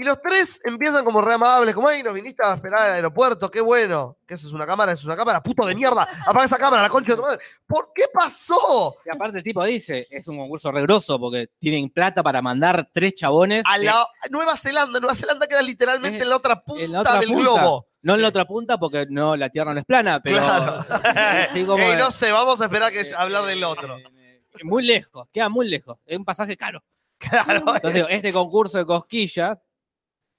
Y 0.00 0.04
los 0.04 0.22
tres 0.22 0.60
empiezan 0.64 1.04
como 1.04 1.20
re 1.20 1.34
amables, 1.34 1.74
como, 1.74 1.88
ay, 1.88 2.04
nos 2.04 2.14
viniste 2.14 2.40
a 2.46 2.54
esperar 2.54 2.80
al 2.82 2.92
aeropuerto, 2.94 3.50
qué 3.50 3.60
bueno. 3.60 4.16
Que 4.24 4.34
eso 4.34 4.46
es 4.46 4.52
una 4.52 4.64
cámara, 4.64 4.92
eso 4.92 5.00
es 5.00 5.04
una 5.06 5.16
cámara, 5.16 5.42
puto 5.42 5.66
de 5.66 5.74
mierda, 5.74 6.06
apaga 6.24 6.44
esa 6.44 6.56
cámara, 6.56 6.82
la 6.82 6.88
concha 6.88 7.10
de 7.12 7.16
tu 7.16 7.22
madre. 7.22 7.40
¿Por 7.66 7.92
qué 7.92 8.04
pasó? 8.14 8.94
Y 9.04 9.10
aparte 9.10 9.38
el 9.38 9.42
tipo 9.42 9.64
dice, 9.64 10.06
es 10.08 10.28
un 10.28 10.38
concurso 10.38 10.70
regroso 10.70 11.18
porque 11.18 11.48
tienen 11.58 11.90
plata 11.90 12.22
para 12.22 12.40
mandar 12.40 12.88
tres 12.94 13.14
chabones 13.16 13.64
A 13.66 13.76
de- 13.76 13.86
la 13.86 14.06
Nueva 14.30 14.56
Zelanda, 14.56 15.00
Nueva 15.00 15.16
Zelanda 15.16 15.46
queda 15.48 15.62
literalmente 15.62 16.18
Eh, 16.20 16.22
en 16.22 16.28
la 16.30 16.36
otra 16.36 16.60
punta 16.62 16.82
en 16.84 16.92
la 16.92 17.00
otra 17.00 17.16
del 17.18 17.28
punta. 17.30 17.42
globo. 17.42 17.86
No 18.02 18.14
en 18.14 18.22
la 18.22 18.28
otra 18.28 18.44
punta 18.44 18.78
porque 18.78 19.06
no, 19.10 19.34
la 19.34 19.48
Tierra 19.48 19.74
no 19.74 19.80
es 19.80 19.84
plana, 19.86 20.20
pero 20.22 20.38
Claro. 20.38 20.78
sí 21.52 21.64
como 21.66 21.82
Ey, 21.82 21.90
de- 21.90 21.96
no 21.96 22.12
sé, 22.12 22.30
vamos 22.30 22.60
a 22.60 22.64
esperar 22.66 22.92
que 22.92 23.00
eh, 23.00 23.12
hablar 23.16 23.42
eh, 23.44 23.48
del 23.48 23.64
otro. 23.64 23.98
eh, 23.98 24.04
eh, 24.16 24.44
muy 24.62 24.86
lejos, 24.86 25.26
queda 25.32 25.48
muy 25.48 25.68
lejos. 25.68 25.98
Es 26.06 26.16
un 26.16 26.24
pasaje 26.24 26.56
caro. 26.56 26.80
Claro, 27.18 27.74
Entonces, 27.74 28.06
este 28.10 28.32
concurso 28.32 28.78
de 28.78 28.86
cosquillas, 28.86 29.58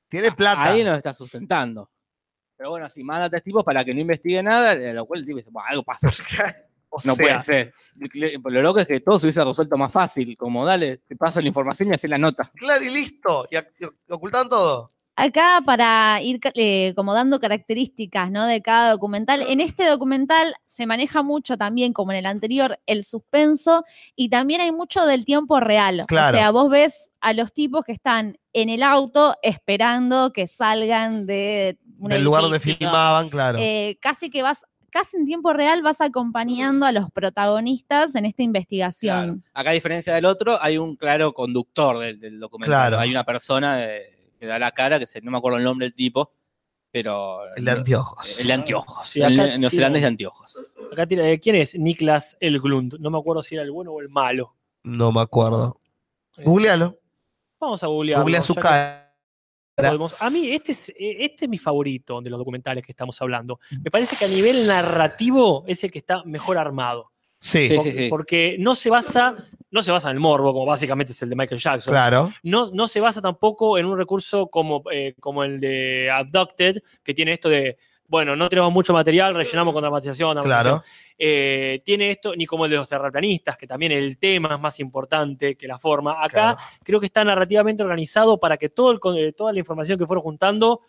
tiene 0.10 0.31
plata. 0.31 0.64
ahí 0.64 0.84
nos 0.84 0.98
está 0.98 1.14
sustentando. 1.14 1.90
Pero 2.57 2.72
bueno, 2.72 2.90
si 2.90 3.03
manda 3.03 3.26
a 3.26 3.30
tres 3.30 3.44
tipos 3.44 3.64
para 3.64 3.86
que 3.86 3.94
no 3.94 4.02
investigue 4.02 4.44
nada, 4.44 4.72
a 4.72 4.94
lo 4.94 5.06
cual 5.06 5.22
el 5.22 5.26
tipo 5.26 5.38
dice, 5.38 5.49
"Bueno, 5.49 5.68
algo 5.69 5.84
pasa. 5.84 6.10
O 6.90 6.99
No 7.06 7.15
puede 7.15 7.40
ser. 7.44 7.73
Lo 7.95 8.61
loco 8.61 8.80
es 8.80 8.88
que 8.88 8.99
todo 8.99 9.19
se 9.19 9.27
hubiese 9.27 9.44
resuelto 9.44 9.77
más 9.77 9.91
fácil. 9.91 10.36
Como 10.36 10.65
dale, 10.65 10.98
te 10.98 11.15
paso 11.15 11.40
la 11.40 11.48
información 11.48 11.90
y 11.90 11.94
haces 11.94 12.10
la 12.10 12.18
nota. 12.18 12.52
Claro, 12.56 12.84
y 12.84 12.90
listo. 12.90 13.48
Y, 13.52 14.11
ocultaban 14.11 14.49
todo. 14.49 14.91
Acá 15.20 15.62
para 15.66 16.22
ir 16.22 16.40
eh, 16.56 16.94
como 16.96 17.14
dando 17.14 17.41
características 17.41 18.32
¿no? 18.32 18.46
de 18.46 18.62
cada 18.62 18.91
documental, 18.91 19.41
en 19.41 19.60
este 19.60 19.86
documental 19.86 20.56
se 20.66 20.86
maneja 20.86 21.24
mucho 21.24 21.58
también, 21.58 21.91
como 21.91 22.14
en 22.14 22.20
el 22.20 22.26
anterior, 22.26 22.80
el 22.86 23.04
suspenso 23.04 23.84
y 24.16 24.30
también 24.30 24.62
hay 24.62 24.72
mucho 24.72 25.06
del 25.06 25.26
tiempo 25.26 25.60
real. 25.60 26.06
Claro. 26.08 26.38
O 26.38 26.40
sea, 26.40 26.52
vos 26.52 26.70
ves 26.70 27.12
a 27.20 27.34
los 27.34 27.52
tipos 27.52 27.84
que 27.84 27.91
están 27.91 28.38
en 28.54 28.70
el 28.70 28.82
auto 28.82 29.36
esperando 29.41 30.32
que 30.32 30.48
salgan 30.48 31.26
de 31.26 31.78
un 31.98 32.12
Del 32.12 32.24
lugar 32.24 32.44
donde 32.44 32.62
filmaban, 32.62 33.28
claro. 33.28 33.60
Eh, 33.60 33.98
casi 34.00 34.30
que 34.30 34.41
vas, 34.41 34.66
casi 34.90 35.18
en 35.18 35.26
tiempo 35.26 35.52
real 35.52 35.82
vas 35.82 36.00
acompañando 36.00 36.86
a 36.86 36.94
los 36.94 37.12
protagonistas 37.12 38.16
en 38.16 38.24
esta 38.24 38.41
investigación. 38.41 39.44
Acá, 39.54 39.72
a 39.72 39.74
diferencia 39.74 40.16
del 40.16 40.24
otro, 40.24 40.58
hay 40.62 40.78
un 40.78 40.96
claro 40.96 41.34
conductor 41.34 42.00
del, 42.00 42.22
del 42.22 42.40
documental. 42.40 42.88
Claro. 42.88 43.00
Hay 43.00 43.12
una 43.12 43.26
persona 43.26 43.84
eh, 43.84 44.19
que 44.40 44.45
da 44.45 44.57
la 44.60 44.72
cara, 44.72 44.98
que 44.99 45.07
se, 45.07 45.22
no 45.22 45.32
me 45.32 45.38
acuerdo 45.38 45.57
el 45.57 45.64
nombre 45.64 45.86
del 45.88 45.94
tipo, 45.94 46.32
pero. 46.91 47.41
el 47.56 47.66
de 47.66 47.72
anteojos. 47.72 48.40
El 48.40 48.48
de 48.48 48.53
anteojos. 48.53 49.07
Sí, 49.07 49.22
el 49.22 49.36
neozelandés 49.36 49.70
tiene- 49.72 49.99
de 49.99 50.06
anteojos. 50.07 50.76
Acá 50.91 51.06
tira- 51.06 51.30
eh, 51.30 51.40
¿Quién 51.40 51.56
es? 51.56 51.76
Niklas 51.78 52.38
Elglund. 52.40 52.95
No 52.99 53.10
me 53.10 53.18
acuerdo 53.20 53.44
si 53.44 53.56
era 53.56 53.64
el 53.64 53.72
bueno 53.72 53.91
o 53.91 54.02
el 54.02 54.10
malo. 54.10 54.56
No 54.84 55.11
me 55.11 55.22
acuerdo. 55.22 55.80
Googlealo. 56.38 56.98
Vamos 57.60 57.84
a 57.84 57.88
googlear. 57.88 58.22
Googlea 58.22 58.41
su 58.41 58.56
cara. 58.56 59.06
A 60.20 60.30
mí, 60.30 60.49
este 60.52 60.74
es, 60.74 60.90
eh, 60.90 60.95
este 61.20 61.45
es 61.45 61.49
mi 61.49 61.57
favorito 61.57 62.22
de 62.22 62.30
los 62.30 62.38
documentales 62.38 62.84
que 62.86 62.91
estamos 62.91 63.22
hablando. 63.22 63.60
Me 63.82 63.90
parece 63.90 64.16
que 64.18 64.26
a 64.26 64.36
nivel 64.36 64.68
narrativo 64.68 65.64
es 65.68 65.84
el 65.84 65.91
que 65.91 65.99
está 65.99 66.24
mejor 66.26 66.57
armado. 66.57 67.11
Sí, 67.40 67.70
sí, 67.70 67.91
sí. 67.94 68.07
porque 68.10 68.57
no 68.60 68.76
se 68.76 68.90
basa, 68.90 69.48
no 69.72 69.84
se 69.84 69.91
basa 69.91 70.10
en 70.10 70.16
el 70.18 70.20
morbo, 70.20 70.54
como 70.54 70.66
básicamente 70.66 71.12
es 71.14 71.22
el 71.22 71.30
de 71.30 71.36
Michael 71.36 71.62
Jackson. 71.62 71.91
claro. 71.94 72.32
No, 72.44 72.66
no 72.74 72.88
se 72.88 73.00
basa 73.02 73.22
tampoco 73.22 73.78
en 73.78 73.86
un 73.86 73.98
recurso 73.98 74.48
como, 74.48 74.84
eh, 74.91 75.16
como 75.20 75.44
el 75.44 75.60
de 75.60 76.10
Abducted, 76.12 76.78
que 77.04 77.14
tiene 77.14 77.34
esto 77.34 77.50
de, 77.50 77.78
bueno, 78.08 78.36
no 78.36 78.50
tenemos 78.50 78.72
mucho 78.72 78.94
material, 78.94 79.34
rellenamos 79.36 79.74
con 79.74 79.82
dramatización. 79.82 80.34
dramatización. 80.34 80.80
Claro. 80.80 80.84
Eh, 81.22 81.82
tiene 81.84 82.12
esto, 82.12 82.34
ni 82.36 82.46
como 82.46 82.66
el 82.66 82.72
de 82.72 82.78
los 82.78 82.88
terraplanistas, 82.88 83.58
que 83.58 83.68
también 83.68 83.91
el 83.91 84.18
tema 84.18 84.56
es 84.56 84.60
más 84.60 84.80
importante 84.80 85.56
que 85.56 85.68
la 85.68 85.78
forma. 85.78 86.24
Acá 86.24 86.30
Claro. 86.30 86.58
creo 86.84 87.00
que 87.00 87.06
está 87.06 87.24
narrativamente 87.24 87.84
organizado 87.84 88.40
para 88.40 88.58
que 88.58 88.70
todo 88.70 88.91
el 88.91 89.00
eh, 89.18 89.34
toda 89.34 89.52
la 89.54 89.60
información 89.60 90.00
que 90.00 90.08
fueron 90.08 90.24
juntando, 90.24 90.82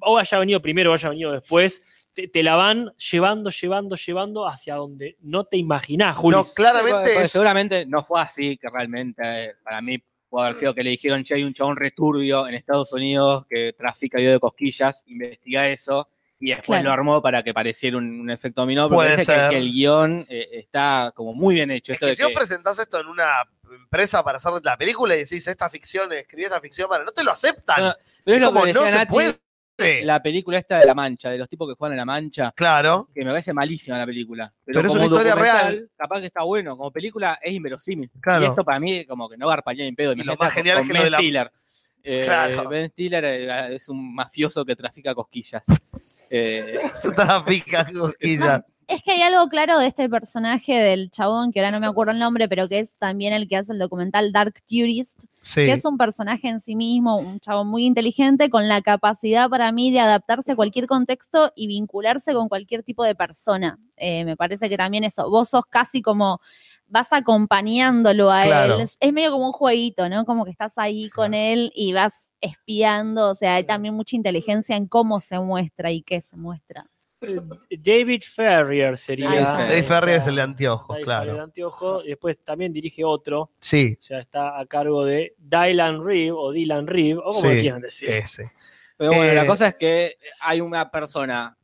o 0.00 0.16
haya 0.16 0.38
venido 0.38 0.62
primero 0.62 0.90
o 0.92 0.94
haya 0.94 1.10
venido 1.10 1.32
después, 1.32 1.82
te, 2.14 2.28
te 2.28 2.42
la 2.42 2.54
van 2.56 2.92
llevando, 2.96 3.50
llevando, 3.50 3.96
llevando 3.96 4.46
hacia 4.48 4.76
donde 4.76 5.16
no 5.20 5.44
te 5.44 5.56
imaginás, 5.56 6.16
Juli. 6.16 6.36
No, 6.36 6.44
claramente 6.54 6.92
Porque 6.92 7.24
es. 7.24 7.30
Seguramente 7.30 7.86
no 7.86 8.04
fue 8.04 8.20
así, 8.20 8.56
que 8.56 8.68
realmente 8.70 9.22
eh, 9.24 9.54
para 9.62 9.82
mí 9.82 10.02
puede 10.28 10.46
haber 10.46 10.56
sido 10.58 10.74
que 10.74 10.82
le 10.82 10.90
dijeron, 10.90 11.22
che, 11.24 11.34
hay 11.34 11.44
un 11.44 11.54
chabón 11.54 11.76
returbio 11.76 12.46
en 12.48 12.54
Estados 12.54 12.92
Unidos 12.92 13.44
que 13.48 13.72
trafica 13.76 14.18
video 14.18 14.32
de 14.32 14.40
cosquillas, 14.40 15.04
investiga 15.06 15.68
eso, 15.68 16.08
y 16.40 16.48
después 16.50 16.66
Claro. 16.80 16.84
lo 16.84 16.92
armó 16.92 17.22
para 17.22 17.42
que 17.42 17.54
pareciera 17.54 17.96
un, 17.96 18.20
un 18.20 18.30
efecto 18.30 18.62
dominó, 18.62 18.88
pero 18.88 18.96
Puede 18.96 19.10
parece 19.12 19.32
que, 19.32 19.38
ser. 19.40 19.50
que 19.50 19.58
el 19.58 19.72
guion 19.72 20.26
eh, 20.28 20.48
está 20.52 21.12
como 21.14 21.32
muy 21.34 21.54
bien 21.54 21.70
hecho. 21.70 21.92
Es 21.92 21.96
Esto 21.96 22.06
que 22.06 22.10
de 22.10 22.16
si 22.16 22.22
vos 22.22 22.30
que- 22.32 22.36
presentás 22.36 22.78
esto 22.80 23.00
en 23.00 23.06
una 23.06 23.26
empresa 23.72 24.22
para 24.22 24.36
hacer 24.36 24.52
la 24.62 24.76
película 24.76 25.14
y 25.14 25.18
decís, 25.18 25.46
esta 25.46 25.70
ficción, 25.70 26.12
escribí 26.12 26.44
esta 26.44 26.60
ficción 26.60 26.88
para. 26.88 27.02
No 27.04 27.12
te 27.12 27.24
lo 27.24 27.30
aceptan. 27.30 27.82
No, 27.84 27.94
Pero 28.24 28.36
es 28.36 28.42
lo 28.42 28.48
como, 28.52 28.64
que 28.64 28.72
no 28.72 28.82
se 28.82 28.90
Nati, 28.92 29.12
puede. 29.12 29.38
La 29.78 30.22
película 30.22 30.58
esta 30.58 30.78
de 30.78 30.86
La 30.86 30.94
Mancha, 30.94 31.30
de 31.30 31.38
los 31.38 31.48
tipos 31.48 31.68
que 31.68 31.74
juegan 31.74 31.94
en 31.94 31.98
La 31.98 32.04
Mancha, 32.04 32.52
Claro. 32.56 33.08
que 33.14 33.24
me 33.24 33.30
parece 33.30 33.52
malísima 33.52 33.98
la 33.98 34.06
película. 34.06 34.52
Pero 34.64 34.80
es 34.80 34.86
como 34.86 34.96
una 35.00 35.04
historia 35.06 35.34
real. 35.34 35.90
Capaz 35.96 36.20
que 36.20 36.26
está 36.26 36.42
bueno, 36.42 36.76
como 36.76 36.90
película 36.92 37.38
es 37.42 37.52
inverosímil. 37.52 38.10
Claro. 38.20 38.44
Y 38.44 38.48
esto 38.48 38.64
para 38.64 38.78
mí 38.80 39.04
como 39.04 39.28
que 39.28 39.36
no 39.36 39.48
garpañé 39.48 39.86
en 39.86 39.96
pedo. 39.96 40.12
Y 40.12 40.22
lo 40.22 40.36
más 40.36 40.52
genial 40.52 40.78
con 40.78 40.86
es 40.86 40.88
que 40.88 40.94
lo 40.94 41.00
Ben 41.00 41.04
de 41.04 41.10
la- 41.10 41.18
Stiller. 41.18 41.52
Eh, 42.06 42.22
Claro. 42.26 42.68
Ben 42.68 42.90
Stiller 42.90 43.24
eh, 43.24 43.76
es 43.76 43.88
un 43.88 44.14
mafioso 44.14 44.62
que 44.64 44.76
trafica 44.76 45.14
cosquillas. 45.14 45.62
Eh, 46.30 46.78
trafica 47.14 47.84
cosquillas. 47.92 48.62
Es 48.86 49.02
que 49.02 49.12
hay 49.12 49.22
algo 49.22 49.48
claro 49.48 49.78
de 49.78 49.86
este 49.86 50.08
personaje 50.08 50.74
del 50.74 51.10
chabón, 51.10 51.52
que 51.52 51.60
ahora 51.60 51.70
no 51.70 51.80
me 51.80 51.86
acuerdo 51.86 52.12
el 52.12 52.18
nombre, 52.18 52.48
pero 52.48 52.68
que 52.68 52.80
es 52.80 52.96
también 52.98 53.32
el 53.32 53.48
que 53.48 53.56
hace 53.56 53.72
el 53.72 53.78
documental 53.78 54.32
Dark 54.32 54.54
Tourist, 54.68 55.24
Sí. 55.42 55.64
que 55.66 55.72
es 55.72 55.84
un 55.84 55.96
personaje 55.98 56.48
en 56.48 56.60
sí 56.60 56.76
mismo, 56.76 57.16
un 57.16 57.40
chabón 57.40 57.68
muy 57.68 57.84
inteligente, 57.86 58.50
con 58.50 58.68
la 58.68 58.80
capacidad 58.82 59.48
para 59.48 59.72
mí 59.72 59.90
de 59.90 60.00
adaptarse 60.00 60.52
a 60.52 60.56
cualquier 60.56 60.86
contexto 60.86 61.52
y 61.56 61.66
vincularse 61.66 62.34
con 62.34 62.48
cualquier 62.48 62.82
tipo 62.82 63.04
de 63.04 63.14
persona. 63.14 63.78
Eh, 63.96 64.24
me 64.24 64.36
parece 64.36 64.68
que 64.68 64.76
también 64.76 65.04
eso, 65.04 65.28
vos 65.30 65.48
sos 65.50 65.64
casi 65.66 66.02
como 66.02 66.40
vas 66.86 67.12
acompañándolo 67.12 68.30
a 68.30 68.42
Claro. 68.42 68.74
él. 68.76 68.80
Es, 68.82 68.96
es 69.00 69.12
medio 69.12 69.32
como 69.32 69.46
un 69.46 69.52
jueguito, 69.52 70.08
¿no? 70.08 70.24
Como 70.24 70.44
que 70.44 70.50
estás 70.50 70.76
ahí 70.78 71.08
con 71.10 71.32
él 71.34 71.72
y 71.74 71.92
vas 71.92 72.30
espiando, 72.40 73.30
o 73.30 73.34
sea, 73.34 73.54
hay 73.54 73.64
también 73.64 73.94
mucha 73.94 74.16
inteligencia 74.16 74.76
en 74.76 74.86
cómo 74.86 75.20
se 75.20 75.38
muestra 75.40 75.90
y 75.90 76.02
qué 76.02 76.20
se 76.20 76.36
muestra. 76.36 76.86
David 77.70 78.22
Ferrier 78.22 78.96
sería. 78.96 79.28
Está. 79.34 79.58
Dave 79.58 79.82
Ferrier 79.82 80.16
es 80.18 80.26
el 80.26 80.36
de 80.36 80.42
anteojos, 80.42 80.88
David 80.96 81.04
Ferrier 81.04 81.20
de 81.26 81.32
claro. 81.32 81.44
anteojo, 81.44 82.04
y 82.04 82.08
después 82.08 82.38
también 82.44 82.72
dirige 82.72 83.04
otro, 83.04 83.50
Sí, 83.60 83.96
o 83.98 84.02
sea, 84.02 84.20
está 84.20 84.58
a 84.58 84.66
cargo 84.66 85.04
de 85.04 85.34
Dylan 85.38 86.04
Reeve 86.04 86.32
o 86.32 86.52
Dylan 86.52 86.86
Reeve, 86.86 87.20
o 87.22 87.32
como 87.32 87.50
Sí, 87.50 87.60
quieran 87.60 87.80
decir. 87.82 88.10
ese. 88.10 88.52
Pero 88.96 89.10
bueno, 89.12 89.24
Eh, 89.24 89.34
la 89.34 89.46
cosa 89.46 89.68
es 89.68 89.74
que 89.76 90.16
hay 90.40 90.60
una 90.60 90.90
persona 90.90 91.56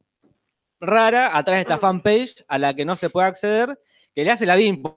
rara 0.81 1.37
atrás 1.37 1.57
de 1.57 1.61
esta 1.63 1.79
fanpage 1.79 2.45
a 2.49 2.59
la 2.59 2.75
que 2.75 2.85
no 2.85 2.97
se 2.97 3.11
puede 3.11 3.29
acceder, 3.29 3.79
que 4.15 4.25
le 4.25 4.31
hace 4.33 4.47
la 4.47 4.57
vida 4.57 4.69
imposible 4.69 4.97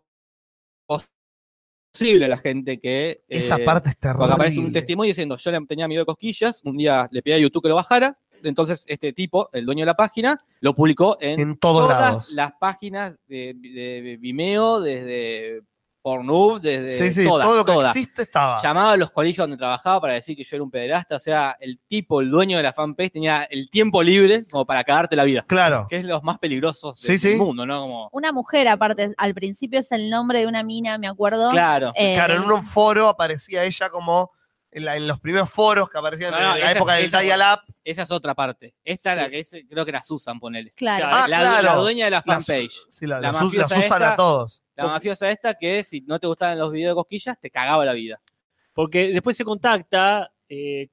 a 2.25 2.27
la 2.27 2.37
gente 2.37 2.79
que... 2.79 3.23
Esa 3.27 3.57
eh, 3.57 3.65
parte 3.65 3.89
es 3.89 3.95
Porque 3.95 4.07
terrible. 4.13 4.33
aparece 4.33 4.59
un 4.59 4.71
testimonio 4.73 5.09
diciendo, 5.09 5.37
yo 5.37 5.51
le 5.51 5.59
tenía 5.67 5.87
miedo 5.87 6.01
de 6.01 6.05
cosquillas, 6.07 6.61
un 6.63 6.75
día 6.77 7.07
le 7.11 7.21
pedí 7.21 7.35
a 7.35 7.37
YouTube 7.37 7.61
que 7.63 7.69
lo 7.69 7.75
bajara, 7.75 8.17
entonces 8.43 8.83
este 8.87 9.13
tipo, 9.13 9.49
el 9.53 9.65
dueño 9.65 9.81
de 9.81 9.87
la 9.87 9.95
página, 9.95 10.43
lo 10.61 10.73
publicó 10.75 11.17
en, 11.19 11.39
En 11.39 11.57
todos 11.57 11.87
todas 11.87 12.01
lados. 12.01 12.31
las 12.33 12.51
páginas 12.59 13.15
de, 13.27 13.53
de 13.55 14.17
Vimeo, 14.19 14.79
desde 14.81 15.61
Pornhub, 16.01 16.59
desde 16.59 16.89
Sí, 16.89 17.13
sí, 17.21 17.25
todas, 17.27 17.47
todo 17.47 17.55
lo 17.55 17.63
que 17.63 17.71
todas. 17.71 17.95
existe 17.95 18.23
estaba. 18.23 18.61
Llamaba 18.61 18.91
a 18.91 18.97
los 18.97 19.09
colegios 19.11 19.43
donde 19.45 19.55
trabajaba 19.55 20.01
para 20.01 20.13
decir 20.15 20.35
que 20.35 20.43
yo 20.43 20.57
era 20.57 20.63
un 20.63 20.69
pederasta. 20.69 21.15
O 21.15 21.19
sea, 21.19 21.55
el 21.61 21.79
tipo, 21.87 22.19
el 22.19 22.29
dueño 22.29 22.57
de 22.57 22.63
la 22.63 22.73
fanpage, 22.73 23.13
tenía 23.13 23.43
el 23.43 23.69
tiempo 23.69 24.03
libre 24.03 24.45
como 24.51 24.65
para 24.65 24.83
cagarte 24.83 25.15
la 25.15 25.23
vida. 25.23 25.45
Claro. 25.47 25.87
Que 25.89 25.95
es 25.99 26.03
los 26.03 26.21
más 26.21 26.39
peligrosos 26.39 26.99
Sí, 26.99 27.13
del 27.13 27.19
sí. 27.19 27.35
mundo, 27.37 27.65
¿no? 27.65 27.79
Como, 27.81 28.09
Una 28.11 28.33
mujer, 28.33 28.67
aparte, 28.67 29.13
al 29.15 29.33
principio 29.33 29.79
es 29.79 29.93
el 29.93 30.09
nombre 30.09 30.39
de 30.39 30.47
una 30.47 30.61
mina, 30.61 30.97
me 30.97 31.07
acuerdo. 31.07 31.49
claro. 31.51 31.93
Eh, 31.95 32.15
Claro, 32.15 32.33
en 32.33 32.51
un 32.51 32.63
foro 32.65 33.07
aparecía 33.07 33.63
ella 33.63 33.89
como 33.89 34.31
en, 34.73 34.85
la- 34.85 34.95
en 34.97 35.07
los 35.07 35.19
primeros 35.19 35.49
foros 35.49 35.89
que 35.89 35.97
aparecían 35.97 36.31
No, 36.31 36.39
no, 36.39 36.53
en 36.55 36.59
la 36.61 36.69
esa 36.69 36.77
época 36.77 36.99
es- 36.99 37.11
del 37.11 37.21
dial-up. 37.21 37.59
Esa 37.83 38.03
es 38.03 38.11
otra 38.11 38.33
parte. 38.33 38.73
Esta 38.83 39.13
Sí. 39.13 39.19
la 39.19 39.29
que 39.29 39.39
es, 39.39 39.55
creo 39.69 39.85
que 39.85 39.91
era 39.91 40.01
Susan, 40.03 40.39
ponele. 40.39 40.71
Claro. 40.71 41.07
Ah, 41.11 41.27
la, 41.27 41.39
claro. 41.39 41.63
la 41.63 41.75
dueña 41.75 42.05
de 42.05 42.11
la 42.11 42.23
La- 42.25 42.33
fanpage. 42.35 42.73
Sí, 42.89 43.05
la, 43.07 43.15
La 43.15 43.21
la, 43.21 43.31
la 43.33 43.43
mafiosa 43.43 43.65
usan 43.77 43.79
esta- 44.01 44.13
a 44.13 44.15
todos. 44.15 44.63
La 44.75 44.85
mafiosa 44.87 45.29
esta 45.29 45.53
que 45.53 45.83
si 45.83 46.01
no 46.01 46.19
te 46.19 46.27
gustaban 46.27 46.57
los 46.57 46.71
videos 46.71 46.91
de 46.91 46.95
cosquillas, 46.95 47.37
te 47.39 47.49
cagaba 47.51 47.85
la 47.85 47.93
vida. 47.93 48.21
Porque 48.73 49.09
después 49.09 49.37
se 49.37 49.43
contacta 49.45 50.31
eh, 50.49 50.89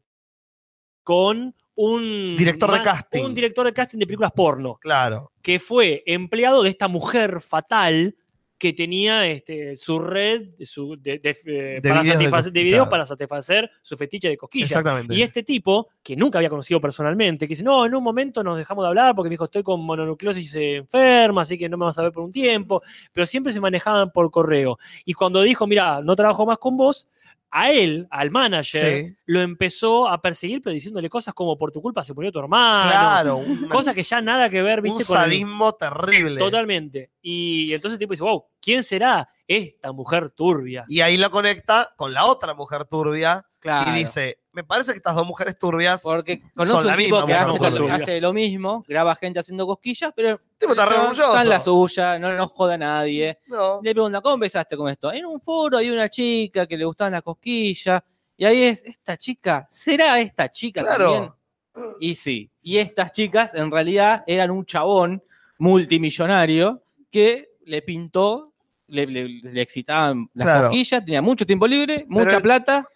con 1.02 1.55
un 1.74 2.36
Director 2.36 2.70
de 2.73 2.82
casting. 2.82 3.23
Un 3.24 3.35
director 3.35 3.65
de 3.65 3.73
casting 3.73 3.98
de 3.98 4.07
películas 4.07 4.32
porno, 4.32 4.77
Claro. 4.81 5.32
que 5.43 5.59
fue 5.59 6.02
empleado 6.07 6.62
de 6.62 6.70
esta 6.70 6.89
mujer 6.89 7.40
fatal 7.40 8.16
que 8.60 8.74
tenía 8.74 9.26
este, 9.26 9.74
su 9.74 9.98
red 9.98 10.50
su- 10.66 10.94
de, 11.00 11.18
de, 11.18 11.30
eh, 11.30 11.80
De 11.82 11.88
para 11.88 12.02
videos 12.02 12.18
de 12.18 12.24
satisfacer- 12.26 12.52
de 12.52 12.60
cos- 12.60 12.64
videos 12.64 12.88
para 12.90 13.06
satisfacer 13.06 13.70
su 13.80 13.96
fetiche 13.96 14.28
de 14.28 14.36
cosquillas. 14.36 14.70
Exactamente. 14.70 15.14
Y 15.14 15.22
este 15.22 15.42
tipo, 15.42 15.88
que 16.02 16.14
nunca 16.14 16.38
había 16.38 16.50
conocido 16.50 16.78
personalmente, 16.78 17.46
que 17.48 17.52
dice, 17.52 17.62
no, 17.62 17.86
en 17.86 17.94
un 17.94 18.04
momento 18.04 18.44
nos 18.44 18.58
dejamos 18.58 18.84
de 18.84 18.88
hablar 18.88 19.14
porque 19.16 19.30
me 19.30 19.32
dijo, 19.32 19.46
estoy 19.46 19.62
con 19.62 19.80
mononucleosis 19.80 20.54
enferma, 20.56 21.40
así 21.42 21.56
que 21.56 21.70
no 21.70 21.78
me 21.78 21.86
vas 21.86 21.98
a 21.98 22.02
ver 22.02 22.12
por 22.12 22.22
un 22.22 22.32
tiempo, 22.32 22.82
pero 23.14 23.24
siempre 23.24 23.50
se 23.52 23.60
manejaban 23.60 24.10
por 24.12 24.30
correo. 24.30 24.78
Y 25.06 25.14
cuando 25.14 25.40
dijo, 25.40 25.66
mira, 25.66 26.02
no 26.02 26.14
trabajo 26.14 26.44
más 26.44 26.58
con 26.58 26.76
vos, 26.76 27.06
a 27.51 27.70
él, 27.72 28.06
al 28.10 28.31
manager, 28.31 29.05
Sí. 29.09 29.16
lo 29.27 29.40
empezó 29.40 30.09
a 30.09 30.20
perseguir, 30.22 30.62
pero 30.62 30.72
diciéndole 30.74 31.09
cosas 31.09 31.35
como, 31.35 31.59
por 31.59 31.72
tu 31.72 31.82
culpa 31.82 32.05
se 32.05 32.14
murió 32.14 32.31
tu 32.31 32.39
hermano. 32.39 32.90
Claro. 32.90 33.40
Cosas 33.70 33.94
que 33.94 34.02
ya 34.02 34.20
nada 34.22 34.48
que 34.48 34.62
ver, 34.62 34.78
Un 34.78 34.85
viste, 34.85 35.02
el- 35.02 35.06
sadismo 35.06 35.72
terrible. 35.74 36.39
Totalmente. 36.39 37.10
Y 37.20 37.72
entonces 37.74 37.94
el 37.94 37.98
tipo 37.98 38.12
dice, 38.12 38.22
wow, 38.22 38.44
¿quién 38.60 38.82
será 38.85 39.28
esta 39.51 39.93
mujer 39.93 40.31
turbia? 40.31 40.85
Y 40.89 41.01
ahí 41.01 41.16
lo 41.16 41.31
conecta 41.31 41.93
con 41.97 42.14
la 42.14 42.24
otra 42.24 42.55
mujer 42.55 42.85
turbia 42.85 43.47
Claro. 43.59 43.90
y 43.90 43.98
dice, 43.98 44.39
me 44.52 44.64
parece 44.64 44.93
que 44.93 44.97
estas 44.97 45.14
dos 45.14 45.27
mujeres 45.27 45.59
turbias 45.59 46.01
Porque 46.02 46.40
Son 46.40 46.51
conoce 46.55 46.86
la 46.86 46.93
un 46.93 46.98
tipo 46.98 47.16
misma 47.16 47.27
que 47.27 47.35
hace, 47.35 47.70
lo, 47.70 47.86
que 47.86 47.93
hace 47.93 48.20
lo 48.20 48.32
mismo, 48.32 48.85
graba 48.89 49.14
gente 49.16 49.39
haciendo 49.39 49.66
cosquillas, 49.66 50.12
pero 50.16 50.40
tipo 50.56 50.72
está 50.72 50.86
re 50.86 50.97
está, 50.97 51.43
en 51.43 51.48
la 51.48 51.60
suya, 51.60 52.18
no 52.18 52.32
nos 52.32 52.51
joda 52.52 52.74
a 52.74 52.78
nadie. 52.78 53.39
No. 53.48 53.81
Le 53.82 53.93
pregunta, 53.93 54.22
¿cómo 54.22 54.36
empezaste 54.36 54.77
con 54.77 54.89
esto? 54.89 55.12
En 55.12 55.27
un 55.27 55.40
foro 55.40 55.77
hay 55.77 55.90
una 55.90 56.09
chica 56.09 56.66
que 56.66 56.77
le 56.77 56.86
gustaban 56.86 57.12
las 57.12 57.22
cosquillas, 57.22 58.02
y 58.36 58.44
ahí 58.47 58.62
es, 58.62 58.82
¿esta 58.85 59.18
chica? 59.18 59.66
¿Será 59.68 60.18
esta 60.20 60.51
chica 60.51 60.82
también? 60.82 61.31
Claro. 61.74 61.97
Y 62.01 62.14
sí, 62.14 62.51
y 62.62 62.78
estas 62.78 63.12
chicas 63.12 63.55
en 63.55 63.70
realidad 63.70 64.24
eran 64.27 64.51
un 64.51 64.64
chabón 64.64 65.22
multimillonario 65.59 66.82
que 67.10 67.51
le 67.64 67.82
pintó, 67.82 68.49
le, 68.90 69.06
le- 69.06 69.28
le 69.42 69.62
excitaban 69.62 70.28
las 70.34 70.46
Claro. 70.46 70.68
cosquillas, 70.68 71.04
tenía 71.04 71.22
mucho 71.22 71.46
tiempo 71.46 71.66
libre, 71.66 72.04
mucha 72.08 72.36
el- 72.36 72.42
plata. 72.42 72.86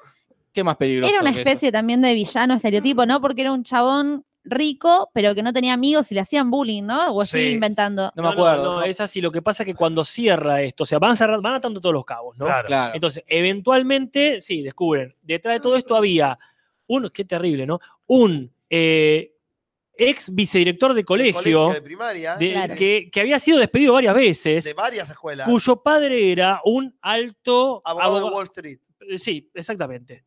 ¿Qué 0.52 0.62
más 0.62 0.76
peligroso? 0.76 1.10
Era 1.12 1.20
una 1.20 1.30
especie 1.30 1.72
también 1.72 2.00
de 2.00 2.14
villano 2.14 2.54
estereotipo, 2.54 3.06
¿no? 3.06 3.20
Porque 3.20 3.40
era 3.40 3.50
un 3.52 3.64
chabón 3.64 4.24
rico, 4.44 5.10
pero 5.14 5.34
que 5.34 5.42
no 5.42 5.52
tenía 5.54 5.72
amigos 5.72 6.12
y 6.12 6.14
le 6.14 6.20
hacían 6.20 6.50
bullying, 6.50 6.82
¿no? 6.84 7.08
O 7.12 7.22
estoy 7.22 7.46
Sí. 7.46 7.50
inventando. 7.52 8.12
No 8.14 8.22
me 8.22 8.28
acuerdo. 8.28 8.62
No, 8.64 8.80
¿no? 8.80 8.82
es 8.82 9.00
así. 9.00 9.20
Lo 9.22 9.32
que 9.32 9.40
pasa 9.42 9.62
es 9.62 9.66
que 9.66 9.74
cuando 9.74 10.04
cierra 10.04 10.60
esto, 10.62 10.82
o 10.82 10.86
sea, 10.86 10.98
van, 10.98 11.16
cerrando, 11.16 11.42
van 11.42 11.54
atando 11.54 11.80
todos 11.80 11.94
los 11.94 12.04
cabos, 12.04 12.36
¿no? 12.36 12.44
Claro. 12.44 12.66
Claro. 12.68 12.92
Entonces, 12.94 13.24
eventualmente, 13.26 14.40
sí, 14.42 14.62
descubren. 14.62 15.14
Detrás 15.22 15.54
de 15.56 15.60
todo 15.60 15.76
esto 15.76 15.96
había 15.96 16.38
un, 16.86 17.08
qué 17.10 17.24
terrible, 17.24 17.66
¿no? 17.66 17.80
Un 18.06 18.52
eh, 18.68 19.32
ex 19.96 20.34
vicedirector 20.34 20.92
de 20.92 20.96
De 21.00 21.04
colegio, 21.04 21.34
colegio 21.34 21.68
de 21.70 21.82
primaria, 21.82 22.36
de- 22.36 22.52
Claro. 22.52 22.74
que, 22.74 23.08
que 23.12 23.20
había 23.20 23.38
sido 23.38 23.58
despedido 23.58 23.92
varias 23.94 24.14
veces, 24.14 24.64
de 24.64 24.74
varias 24.74 25.08
escuelas. 25.10 25.48
cuyo 25.48 25.82
padre 25.82 26.32
era 26.32 26.60
un 26.64 26.96
alto 27.02 27.82
Abogado 27.84 28.18
de 28.28 28.34
Wall 28.34 28.44
Street. 28.46 28.78
Eh, 29.08 29.18
Sí, 29.18 29.50
exactamente. 29.54 30.24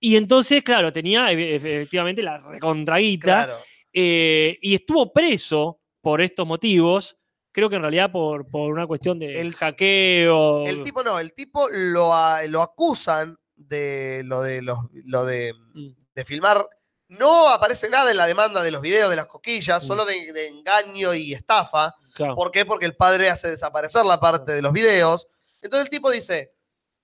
Y 0.00 0.16
entonces, 0.16 0.62
claro, 0.62 0.92
tenía 0.92 1.32
e- 1.32 1.56
efectivamente 1.56 2.22
la 2.22 2.38
recontraguita 2.38 3.44
Claro. 3.46 3.56
eh, 3.92 4.58
y 4.60 4.74
estuvo 4.74 5.12
preso 5.12 5.80
por 6.00 6.20
estos 6.20 6.46
motivos. 6.46 7.16
Creo 7.50 7.68
que 7.68 7.76
en 7.76 7.82
realidad 7.82 8.12
por, 8.12 8.46
por 8.48 8.70
una 8.70 8.86
cuestión 8.86 9.18
de 9.18 9.40
El- 9.40 9.54
hackeo. 9.54 10.66
El 10.66 10.82
tipo 10.84 11.02
no, 11.02 11.18
el 11.18 11.32
tipo 11.32 11.68
lo, 11.70 12.12
lo 12.48 12.62
acusan 12.62 13.36
de 13.56 14.22
lo 14.24 14.42
de 14.42 14.62
los 14.62 14.78
lo 15.06 15.24
de, 15.24 15.52
Mm. 15.74 15.88
de 16.14 16.24
filmar. 16.24 16.64
No 17.08 17.48
aparece 17.48 17.88
nada 17.88 18.10
en 18.10 18.16
la 18.16 18.26
demanda 18.26 18.62
de 18.62 18.70
los 18.70 18.82
videos 18.82 19.10
de 19.10 19.16
las 19.16 19.26
coquillas, 19.26 19.82
solo 19.82 20.04
de, 20.04 20.32
de 20.32 20.48
engaño 20.48 21.14
y 21.14 21.32
estafa. 21.32 21.94
Claro. 22.14 22.34
¿Por 22.34 22.50
qué? 22.50 22.64
Porque 22.66 22.86
el 22.86 22.96
padre 22.96 23.30
hace 23.30 23.48
desaparecer 23.48 24.04
la 24.04 24.20
parte 24.20 24.52
de 24.52 24.62
los 24.62 24.72
videos. 24.72 25.28
Entonces 25.62 25.86
el 25.86 25.90
tipo 25.90 26.10
dice, 26.10 26.54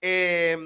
eh, 0.00 0.56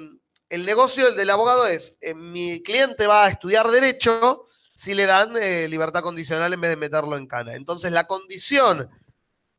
el 0.49 0.65
negocio 0.65 1.11
del 1.11 1.29
abogado 1.29 1.67
es, 1.67 1.95
eh, 2.01 2.13
mi 2.13 2.61
cliente 2.63 3.07
va 3.07 3.25
a 3.25 3.29
estudiar 3.29 3.69
derecho 3.69 4.47
si 4.75 4.93
le 4.93 5.05
dan 5.05 5.33
eh, 5.41 5.67
libertad 5.67 6.01
condicional 6.01 6.53
en 6.53 6.61
vez 6.61 6.71
de 6.71 6.77
meterlo 6.77 7.15
en 7.17 7.27
cana. 7.27 7.55
Entonces 7.55 7.91
la 7.91 8.07
condición 8.07 8.89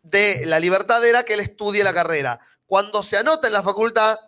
de 0.02 0.44
la 0.47 0.59
libertad 0.59 1.05
era 1.05 1.24
que 1.24 1.35
él 1.35 1.40
estudie 1.40 1.85
la 1.85 1.94
carrera. 1.94 2.40
Cuando 2.66 3.02
se 3.02 3.16
anota 3.16 3.47
en 3.47 3.52
la 3.52 3.62
facultad, 3.62 4.19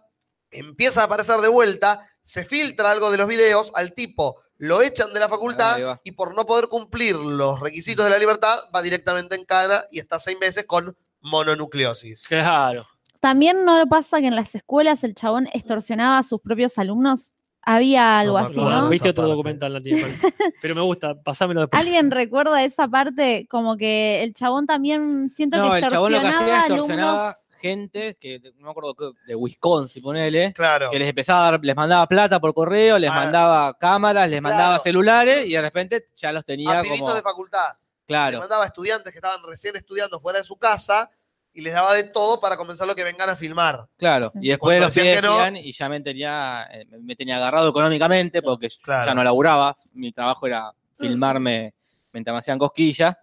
empieza 0.51 1.03
a 1.03 1.05
aparecer 1.05 1.41
de 1.41 1.49
vuelta, 1.49 2.09
se 2.23 2.45
filtra 2.45 2.91
algo 2.91 3.11
de 3.11 3.19
los 3.19 3.27
videos, 3.27 3.73
al 3.75 3.95
tipo 3.95 4.42
lo 4.63 4.81
echan 4.81 5.13
de 5.13 5.19
la 5.19 5.29
facultad 5.29 5.99
y 6.05 6.13
por 6.13 6.37
no 6.37 6.47
poder 6.47 6.69
cumplir 6.69 7.17
los 7.17 7.59
requisitos 7.59 8.05
de 8.05 8.13
la 8.13 8.19
libertad 8.19 8.61
va 8.73 8.81
directamente 8.81 9.35
en 9.35 9.45
cana 9.45 9.87
y 9.91 9.99
está 9.99 10.21
seis 10.21 10.39
meses 10.41 10.67
con 10.69 10.97
mononucleosis. 11.21 12.23
Claro. 12.29 12.87
También 13.19 13.65
no 13.65 13.85
pasa 13.89 14.21
que 14.21 14.29
en 14.29 14.37
las 14.37 14.55
escuelas 14.55 15.03
el 15.03 15.17
chabón 15.17 15.49
extorsionaba 15.53 16.19
a 16.19 16.23
sus 16.23 16.41
propios 16.41 16.79
alumnos. 16.79 17.33
Había 17.61 18.21
algo 18.21 18.39
No, 18.39 18.47
así, 18.47 18.61
no, 18.61 18.71
¿no? 18.71 18.89
Viste 18.89 19.09
otro 19.09 19.27
documental. 19.27 19.83
Pero 20.63 20.75
me 20.77 20.81
gusta, 20.83 21.21
pasámelo 21.21 21.63
después. 21.63 21.81
¿Alguien 21.81 22.13
recuerda 22.13 22.63
esa 22.63 22.87
parte? 22.87 23.49
Como 23.51 23.77
que 23.77 24.23
el 24.23 24.33
chabón 24.33 24.69
también 24.69 25.29
siento 25.29 25.57
No, 25.57 25.73
que 25.73 25.79
el 25.79 25.89
chabón 25.89 26.13
lo 26.13 26.21
que 26.21 26.27
hacía 26.29 26.61
extorsionaba 26.61 26.67
extorsionaba 26.67 27.29
alumnos. 27.31 27.49
Gente, 27.63 28.17
que 28.21 28.41
no 28.59 28.65
me 28.67 28.71
acuerdo, 28.73 28.95
de 29.27 29.35
Wisconsin, 29.35 30.03
ponele, 30.03 30.53
Claro. 30.53 30.91
que 30.91 30.99
les 30.99 31.09
empezaba 31.09 31.47
a 31.47 31.51
dar, 31.53 31.61
les 31.63 31.77
mandaba 31.77 32.07
plata 32.09 32.41
por 32.41 32.53
correo, 32.53 32.99
les 32.99 33.09
Ah. 33.11 33.15
mandaba 33.15 33.73
cámaras, 33.79 34.29
les 34.29 34.41
Claro. 34.41 34.55
mandaba 34.57 34.79
celulares 34.81 35.47
y 35.47 35.53
de 35.53 35.61
repente 35.63 36.09
ya 36.15 36.33
los 36.33 36.45
tenía 36.45 36.81
A 36.81 36.85
como. 36.85 37.15
de 37.15 37.23
facultad. 37.23 37.69
Claro, 38.07 38.41
mandaba 38.41 38.65
a 38.65 38.67
estudiantes 38.67 39.13
que 39.13 39.19
estaban 39.19 39.41
recién 39.47 39.77
estudiando 39.77 40.21
fuera 40.21 40.41
de 40.41 40.45
su 40.45 40.57
casa 40.57 41.09
y 41.55 41.61
les 41.63 41.73
daba 41.73 41.95
de 41.95 42.05
todo 42.05 42.41
para 42.41 42.57
convencerlo 42.57 42.95
que 42.95 43.05
vengan 43.05 43.31
a 43.31 43.37
filmar. 43.37 43.87
claro. 43.97 44.33
Y 44.35 44.49
después 44.49 44.79
Cuando 44.81 44.87
los 44.87 44.95
que 44.95 45.23
no- 45.23 45.59
y 45.59 45.73
ya 45.73 45.89
me 45.89 46.01
tenía, 46.01 46.67
eh, 46.73 46.87
me 47.01 47.15
tenía 47.15 47.37
agarrado 47.37 47.69
económicamente 47.69 48.43
porque 48.43 48.69
Claro. 48.83 49.07
ya 49.07 49.15
no 49.15 49.23
laburaba. 49.23 49.75
Mi 49.93 50.13
trabajo 50.13 50.47
era 50.47 50.73
filmarme 50.99 51.75
mientras 52.13 52.35
me 52.35 52.39
hacían 52.41 52.59
cosquillas. 52.59 53.17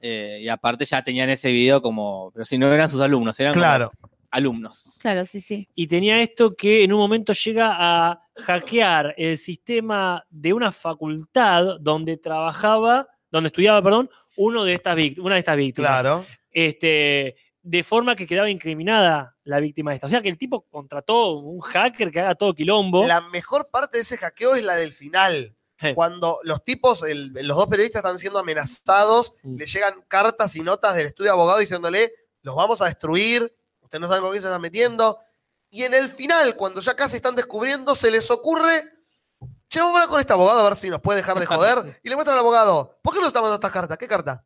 Eh, 0.00 0.38
y 0.42 0.48
aparte 0.48 0.84
ya 0.84 1.02
tenían 1.02 1.30
ese 1.30 1.48
video 1.50 1.80
como, 1.82 2.30
pero 2.32 2.44
si 2.44 2.56
no 2.58 2.72
eran 2.72 2.90
sus 2.90 3.00
alumnos, 3.00 3.38
eran 3.40 3.54
Claro. 3.54 3.90
alumnos. 4.30 4.96
Claro, 5.00 5.24
sí, 5.26 5.40
sí. 5.40 5.68
y 5.74 5.86
tenía 5.86 6.20
esto 6.20 6.54
que 6.54 6.84
en 6.84 6.92
un 6.92 6.98
momento 6.98 7.32
llega 7.32 7.74
a 7.78 8.20
hackear 8.36 9.14
el 9.16 9.38
sistema 9.38 10.24
de 10.30 10.52
una 10.52 10.70
facultad 10.70 11.78
donde 11.80 12.16
trabajaba, 12.16 13.08
donde 13.30 13.48
estudiaba, 13.48 13.82
perdón, 13.82 14.10
uno 14.36 14.64
de 14.64 14.74
estas 14.74 14.96
víct- 14.96 15.18
una 15.18 15.34
de 15.34 15.38
estas 15.40 15.56
víctimas. 15.56 15.90
Claro. 16.00 16.24
Este, 16.50 17.36
de 17.62 17.84
forma 17.84 18.16
que 18.16 18.26
quedaba 18.26 18.48
incriminada 18.50 19.36
la 19.44 19.60
víctima 19.60 19.94
esta. 19.94 20.06
O 20.06 20.10
sea 20.10 20.22
que 20.22 20.28
el 20.28 20.38
tipo 20.38 20.62
contrató 20.70 21.32
un 21.38 21.60
hacker 21.60 22.10
que 22.10 22.20
haga 22.20 22.34
todo 22.34 22.54
quilombo. 22.54 23.06
La 23.06 23.20
mejor 23.20 23.68
parte 23.70 23.98
de 23.98 24.02
ese 24.02 24.16
hackeo 24.16 24.54
es 24.54 24.64
la 24.64 24.74
del 24.76 24.92
final. 24.92 25.54
Cuando 25.94 26.40
los 26.42 26.64
tipos, 26.64 27.02
el- 27.04 27.32
los 27.32 27.56
dos 27.56 27.66
periodistas 27.68 28.00
están 28.00 28.18
siendo 28.18 28.38
amenazados, 28.38 29.32
Mm. 29.42 29.56
le 29.56 29.66
llegan 29.66 30.02
cartas 30.08 30.56
y 30.56 30.62
notas 30.62 30.94
del 30.96 31.06
estudio 31.06 31.30
de 31.30 31.34
abogado 31.34 31.58
diciéndole, 31.58 32.12
los 32.42 32.54
vamos 32.56 32.80
a 32.80 32.86
destruir, 32.86 33.42
ustedes 33.80 34.00
no 34.00 34.08
saben 34.08 34.22
con 34.22 34.30
quién 34.32 34.42
se 34.42 34.48
están 34.48 34.60
metiendo. 34.60 35.18
Y 35.70 35.84
en 35.84 35.94
el 35.94 36.08
final, 36.08 36.56
cuando 36.56 36.80
ya 36.80 36.94
casi 36.96 37.16
están 37.16 37.34
descubriendo, 37.36 37.94
se 37.94 38.10
les 38.10 38.30
ocurre, 38.30 38.90
che, 39.68 39.80
vamos 39.80 39.94
a 39.94 39.98
hablar 40.02 40.08
con 40.08 40.20
este 40.20 40.32
abogado 40.32 40.60
a 40.60 40.64
ver 40.70 40.76
si 40.76 40.88
nos 40.88 41.00
puede 41.00 41.18
dejar 41.18 41.38
de 41.38 41.46
joder. 41.46 42.00
Y 42.02 42.08
le 42.08 42.14
muestran 42.14 42.34
al 42.34 42.40
abogado, 42.40 42.98
¿por 43.02 43.12
qué 43.12 43.18
nos 43.20 43.28
está 43.28 43.40
mandando 43.40 43.56
estas 43.56 43.70
cartas? 43.72 43.98
¿Qué 43.98 44.08
carta? 44.08 44.44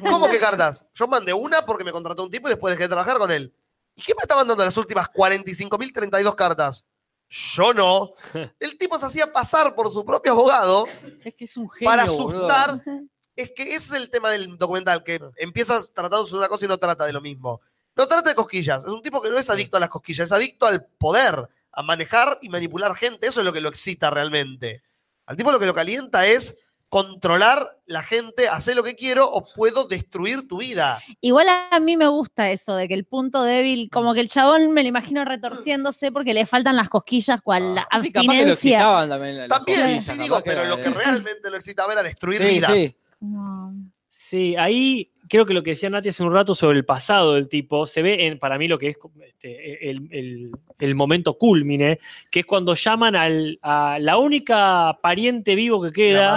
¿Cómo 0.00 0.28
que 0.28 0.38
cartas? 0.38 0.84
Yo 0.94 1.06
mandé 1.06 1.32
una 1.32 1.64
porque 1.64 1.84
me 1.84 1.92
contrató 1.92 2.24
un 2.24 2.30
tipo 2.30 2.48
y 2.48 2.50
después 2.50 2.72
dejé 2.72 2.84
de 2.84 2.88
trabajar 2.88 3.18
con 3.18 3.30
él. 3.30 3.54
¿Y 3.94 4.02
qué 4.02 4.14
me 4.14 4.20
está 4.22 4.36
mandando 4.36 4.64
las 4.64 4.76
últimas 4.76 5.08
45.032 5.08 6.34
cartas? 6.34 6.84
Yo 7.28 7.74
no. 7.74 8.12
El 8.60 8.78
tipo 8.78 8.98
se 8.98 9.06
hacía 9.06 9.32
pasar 9.32 9.74
por 9.74 9.92
su 9.92 10.04
propio 10.04 10.32
abogado 10.32 10.86
Es 11.24 11.34
que 11.34 11.44
es 11.44 11.56
un 11.56 11.68
genio. 11.70 11.90
para 11.90 12.04
boludo. 12.06 12.48
asustar. 12.48 12.82
Es 13.36 13.52
que 13.54 13.62
ese 13.62 13.76
es 13.76 13.92
el 13.92 14.10
tema 14.10 14.30
del 14.30 14.58
documental, 14.58 15.04
que 15.04 15.20
empiezas 15.36 15.92
tratándose 15.94 16.32
de 16.32 16.38
una 16.38 16.48
cosa 16.48 16.64
y 16.64 16.68
no 16.68 16.76
trata 16.76 17.06
de 17.06 17.12
lo 17.12 17.20
mismo. 17.20 17.60
No 17.94 18.04
trata 18.08 18.30
de 18.30 18.34
cosquillas. 18.34 18.82
Es 18.82 18.90
un 18.90 19.00
tipo 19.00 19.22
que 19.22 19.30
no 19.30 19.38
es 19.38 19.48
adicto 19.48 19.76
a 19.76 19.80
las 19.80 19.90
cosquillas, 19.90 20.26
es 20.26 20.32
adicto 20.32 20.66
al 20.66 20.86
poder, 20.98 21.48
a 21.70 21.82
manejar 21.84 22.40
y 22.42 22.48
manipular 22.48 22.96
gente. 22.96 23.28
Eso 23.28 23.38
es 23.38 23.46
lo 23.46 23.52
que 23.52 23.60
lo 23.60 23.68
excita 23.68 24.10
realmente. 24.10 24.82
Al 25.24 25.36
tipo 25.36 25.52
lo 25.52 25.60
que 25.60 25.66
lo 25.66 25.74
calienta 25.74 26.26
es 26.26 26.58
controlar 26.88 27.66
la 27.86 28.02
gente, 28.02 28.48
hacer 28.48 28.74
lo 28.74 28.82
que 28.82 28.94
quiero 28.96 29.30
o 29.30 29.44
puedo 29.44 29.86
destruir 29.86 30.48
tu 30.48 30.58
vida. 30.58 31.00
Igual 31.20 31.46
a 31.70 31.80
mí 31.80 31.96
me 31.96 32.06
gusta 32.08 32.50
eso, 32.50 32.76
de 32.76 32.88
que 32.88 32.94
el 32.94 33.04
punto 33.04 33.42
débil, 33.42 33.90
como 33.90 34.14
que 34.14 34.20
el 34.20 34.28
chabón 34.28 34.72
me 34.72 34.82
lo 34.82 34.88
imagino 34.88 35.24
retorciéndose 35.24 36.12
porque 36.12 36.32
le 36.32 36.46
faltan 36.46 36.76
las 36.76 36.88
cosquillas, 36.88 37.40
cual 37.42 37.74
la 37.74 37.86
Sí, 38.02 38.10
capaz 38.10 38.32
que 38.32 38.46
lo 38.46 38.52
excitaban 38.54 39.08
también. 39.08 39.48
También, 39.48 40.02
sí 40.02 40.12
digo, 40.18 40.40
pero 40.44 40.64
lo 40.64 40.76
que 40.76 40.90
realmente 40.90 41.50
lo 41.50 41.56
excitaba 41.56 41.92
era 41.92 42.02
destruir 42.02 42.40
Sí, 42.40 42.46
vidas. 42.46 42.72
sí. 42.72 42.96
No. 43.20 43.74
Sí, 44.08 44.56
ahí 44.56 45.12
creo 45.28 45.46
que 45.46 45.54
lo 45.54 45.62
que 45.62 45.70
decía 45.70 45.90
Nati 45.90 46.08
hace 46.08 46.22
un 46.22 46.32
rato 46.32 46.54
sobre 46.54 46.78
el 46.78 46.84
pasado 46.84 47.34
del 47.34 47.48
tipo, 47.48 47.86
se 47.86 48.02
ve 48.02 48.26
en, 48.26 48.38
para 48.38 48.58
mí 48.58 48.66
lo 48.68 48.78
que 48.78 48.88
es 48.88 48.98
este, 49.26 49.88
el, 49.90 50.08
el- 50.10 50.50
el 50.78 50.94
momento 50.94 51.36
culmine, 51.36 51.98
que 52.30 52.40
es 52.40 52.46
cuando 52.46 52.74
llaman 52.74 53.16
al, 53.16 53.58
a 53.62 53.98
la 54.00 54.16
única 54.16 54.98
pariente 55.02 55.54
vivo 55.54 55.82
que 55.82 55.92
queda, 55.92 56.32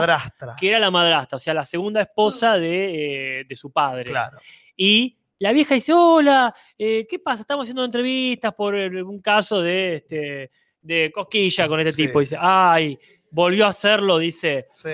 que 0.59 0.69
era 0.69 0.79
la 0.79 0.89
madrastra, 0.91 1.35
o 1.35 1.39
sea, 1.39 1.53
la 1.53 1.65
segunda 1.65 2.01
esposa 2.01 2.57
de, 2.57 3.39
eh, 3.41 3.43
de 3.47 3.55
su 3.55 3.71
padre. 3.71 4.05
Claro. 4.05 4.37
Y 4.75 5.17
la 5.39 5.51
vieja 5.53 5.75
dice, 5.75 5.93
hola, 5.93 6.53
eh, 6.77 7.05
¿qué 7.09 7.19
pasa? 7.19 7.41
Estamos 7.41 7.65
haciendo 7.65 7.83
entrevistas 7.85 8.53
por 8.53 8.73
un 8.75 9.21
caso 9.21 9.61
de, 9.61 9.95
este, 9.97 10.51
de 10.81 11.11
cosquilla 11.13 11.67
con 11.67 11.79
este 11.79 11.93
Sí. 11.93 12.07
tipo. 12.07 12.19
Dice, 12.19 12.37
ay, 12.39 12.97
volvió 13.29 13.65
a 13.65 13.69
hacerlo, 13.69 14.17
dice. 14.17 14.67
Sí. 14.73 14.89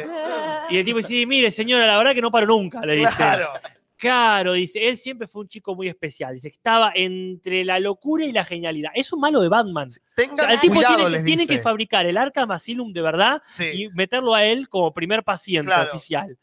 Y 0.69 0.78
el 0.78 0.86
tipo 0.86 0.98
dice, 0.98 1.26
mire, 1.26 1.52
señora, 1.52 1.86
la 1.88 1.98
verdad 1.98 2.14
que 2.14 2.22
no 2.22 2.32
paro 2.32 2.48
nunca, 2.48 2.82
le 2.86 2.95
dice. 2.98 3.11
Claro. 3.15 3.49
Claro, 3.98 4.53
dice, 4.53 4.88
él 4.88 4.95
siempre 4.95 5.28
fue 5.28 5.41
un 5.41 5.48
chico 5.48 5.76
muy 5.76 5.88
especial. 5.88 6.34
Dice, 6.36 6.49
estaba 6.49 6.91
entre 6.94 7.65
la 7.65 7.80
locura 7.80 8.26
y 8.26 8.32
la 8.32 8.45
genialidad. 8.45 8.91
Es 8.94 9.11
un 9.11 9.19
malo 9.19 9.41
de 9.41 9.49
Batman. 9.49 9.88
O 9.88 9.91
sea, 9.91 10.03
Tengan 10.15 10.52
el 10.52 10.60
tipo 10.60 10.76
cuidado, 10.76 10.95
tiene, 10.98 11.10
que, 11.10 11.15
les 11.18 11.26
tiene 11.26 11.41
dice. 11.44 11.56
que 11.56 11.61
fabricar 11.61 12.06
el 12.06 12.15
Arkham 12.18 12.52
Asylum 12.52 12.94
de 12.94 13.02
verdad 13.02 13.41
Sí. 13.48 13.65
y 13.74 13.90
meterlo 13.90 14.36
a 14.36 14.45
él 14.45 14.69
como 14.69 14.94
primer 14.94 15.24
paciente 15.24 15.68
Claro. 15.72 15.90
oficial. 15.90 16.38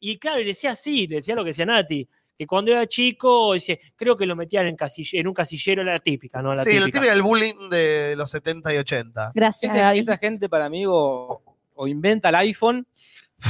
Y 0.00 0.18
claro, 0.18 0.38
y 0.40 0.44
le 0.44 0.48
decía 0.48 0.70
así, 0.70 1.06
le 1.06 1.16
decía 1.16 1.34
lo 1.34 1.44
que 1.44 1.48
decía 1.50 1.66
Nati, 1.66 2.08
que 2.38 2.46
cuando 2.46 2.70
era 2.70 2.86
chico, 2.86 3.52
dice, 3.54 3.80
creo 3.96 4.16
que 4.16 4.24
lo 4.26 4.34
metían 4.36 4.66
en, 4.66 4.76
casille- 4.76 5.18
en 5.20 5.26
un 5.26 5.34
casillero, 5.34 5.82
la 5.84 5.98
típica, 5.98 6.40
¿no? 6.42 6.54
La 6.54 6.64
sí, 6.64 6.70
la 6.78 6.86
típica. 6.86 6.98
típica 7.00 7.12
del 7.14 7.22
bullying 7.22 7.68
de 7.70 8.14
los 8.16 8.30
70 8.30 8.72
y 8.74 8.78
80. 8.78 9.32
Gracias, 9.34 9.74
Gaby. 9.74 9.98
esa 9.98 10.16
gente 10.18 10.48
para 10.48 10.68
mí 10.70 10.84
o, 10.86 11.42
o 11.74 11.86
inventa 11.88 12.28
el 12.30 12.34
iPhone 12.36 12.86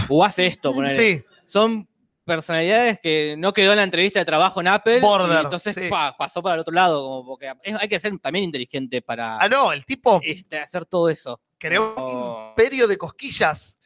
o 0.08 0.24
hace 0.24 0.46
esto. 0.46 0.72
ponele. 0.74 0.96
Sí, 0.96 1.24
Son 1.46 1.88
personalidades 2.26 3.00
que 3.00 3.36
no 3.38 3.52
quedó 3.54 3.70
en 3.72 3.78
la 3.78 3.84
entrevista 3.84 4.18
de 4.18 4.24
trabajo 4.26 4.60
en 4.60 4.68
Apple. 4.68 5.00
Border, 5.00 5.38
y 5.38 5.44
entonces 5.44 5.74
sí. 5.74 5.88
pa, 5.88 6.14
pasó 6.18 6.42
para 6.42 6.56
el 6.56 6.60
otro 6.60 6.74
lado. 6.74 7.02
Como 7.02 7.24
porque 7.26 7.52
es- 7.62 7.74
hay 7.74 7.88
que 7.88 7.98
ser 7.98 8.18
también 8.18 8.44
inteligente 8.44 9.00
para 9.00 9.38
ah, 9.38 9.48
no, 9.48 9.72
el 9.72 9.86
tipo 9.86 10.20
este, 10.22 10.58
hacer 10.58 10.84
todo 10.84 11.08
eso. 11.08 11.40
creó 11.56 11.94
un 11.96 12.04
No. 12.04 12.48
imperio 12.50 12.86
de 12.86 12.98
cosquillas 12.98 13.78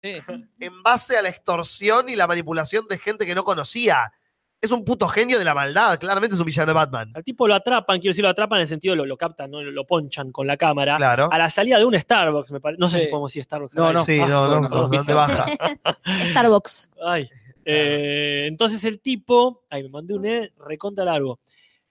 Sí. 0.00 0.16
en 0.60 0.82
base 0.82 1.18
a 1.18 1.22
la 1.22 1.28
extorsión 1.28 2.08
y 2.08 2.14
la 2.16 2.26
manipulación 2.28 2.86
de 2.88 2.96
gente 2.98 3.26
que 3.26 3.34
no 3.34 3.42
conocía. 3.44 4.12
Es 4.60 4.72
un 4.72 4.84
puto 4.84 5.06
genio 5.06 5.38
de 5.38 5.44
la 5.44 5.54
maldad, 5.54 5.98
claramente 6.00 6.34
es 6.34 6.40
un 6.40 6.46
villano 6.46 6.66
de 6.66 6.72
Batman. 6.72 7.12
Al 7.14 7.22
tipo 7.22 7.46
lo 7.46 7.54
atrapan, 7.54 8.00
quiero 8.00 8.10
decir, 8.10 8.24
lo 8.24 8.28
atrapan 8.30 8.58
en 8.58 8.62
el 8.62 8.68
sentido, 8.68 8.96
lo, 8.96 9.06
lo 9.06 9.16
captan, 9.16 9.52
¿no? 9.52 9.62
lo, 9.62 9.70
lo 9.70 9.86
ponchan 9.86 10.32
con 10.32 10.48
la 10.48 10.56
cámara. 10.56 10.96
Claro. 10.96 11.28
A 11.30 11.38
la 11.38 11.48
salida 11.48 11.78
de 11.78 11.84
un 11.84 11.96
Starbucks, 11.98 12.50
me 12.50 12.60
parece. 12.60 12.80
No 12.80 12.88
sé 12.88 12.98
Sí. 12.98 13.04
si 13.04 13.10
podemos 13.10 13.30
decir 13.30 13.44
Starbucks. 13.44 13.74
No, 13.76 13.92
no. 13.92 14.04
Sí, 14.04 14.18
ah, 14.20 14.26
no, 14.26 14.60
no, 14.60 14.68
son 14.70 14.82
no, 14.82 14.90
pizzas. 14.90 15.06
te 15.06 15.12
baja. 15.14 15.46
Starbucks. 16.30 16.90
Ay. 17.04 17.30
Eh, 17.70 18.46
entonces 18.46 18.82
el 18.84 18.98
tipo. 19.00 19.64
Ay, 19.68 19.82
me 19.82 19.90
mandé 19.90 20.14
un 20.14 20.24
E 20.24 20.52
recontra 20.66 21.04
largo. 21.04 21.38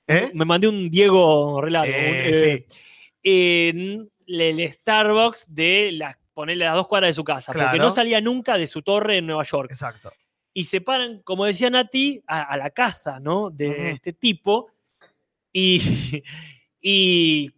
¿Eh? 0.07 0.31
Me 0.33 0.43
mandé 0.43 0.67
un 0.67 0.89
Diego 0.89 1.61
re 1.61 1.69
largo. 1.69 1.93
Eh, 1.95 2.25
un, 2.25 2.71
eh, 3.23 4.09
En 4.25 4.59
el, 4.59 4.71
Starbucks 4.71 5.45
de 5.47 5.91
las 5.93 6.17
ponerle 6.33 6.65
a 6.65 6.69
las 6.69 6.77
dos 6.77 6.87
cuadras 6.87 7.09
de 7.09 7.13
su 7.13 7.23
casa. 7.23 7.53
Porque 7.53 7.77
no 7.77 7.91
salía 7.91 8.19
nunca 8.21 8.57
de 8.57 8.65
su 8.65 8.81
torre 8.81 9.17
en 9.17 9.27
Nueva 9.27 9.43
York. 9.43 9.69
Exacto. 9.71 10.11
Y 10.51 10.65
se 10.65 10.81
paran, 10.81 11.21
como 11.21 11.45
decía 11.45 11.69
Nati, 11.69 12.23
a, 12.25 12.41
a 12.41 12.57
la 12.57 12.71
caza, 12.71 13.19
¿no? 13.19 13.51
De 13.51 13.91
este 13.91 14.13
tipo. 14.13 14.71
Y. 15.53 16.23
Y. 16.81 17.51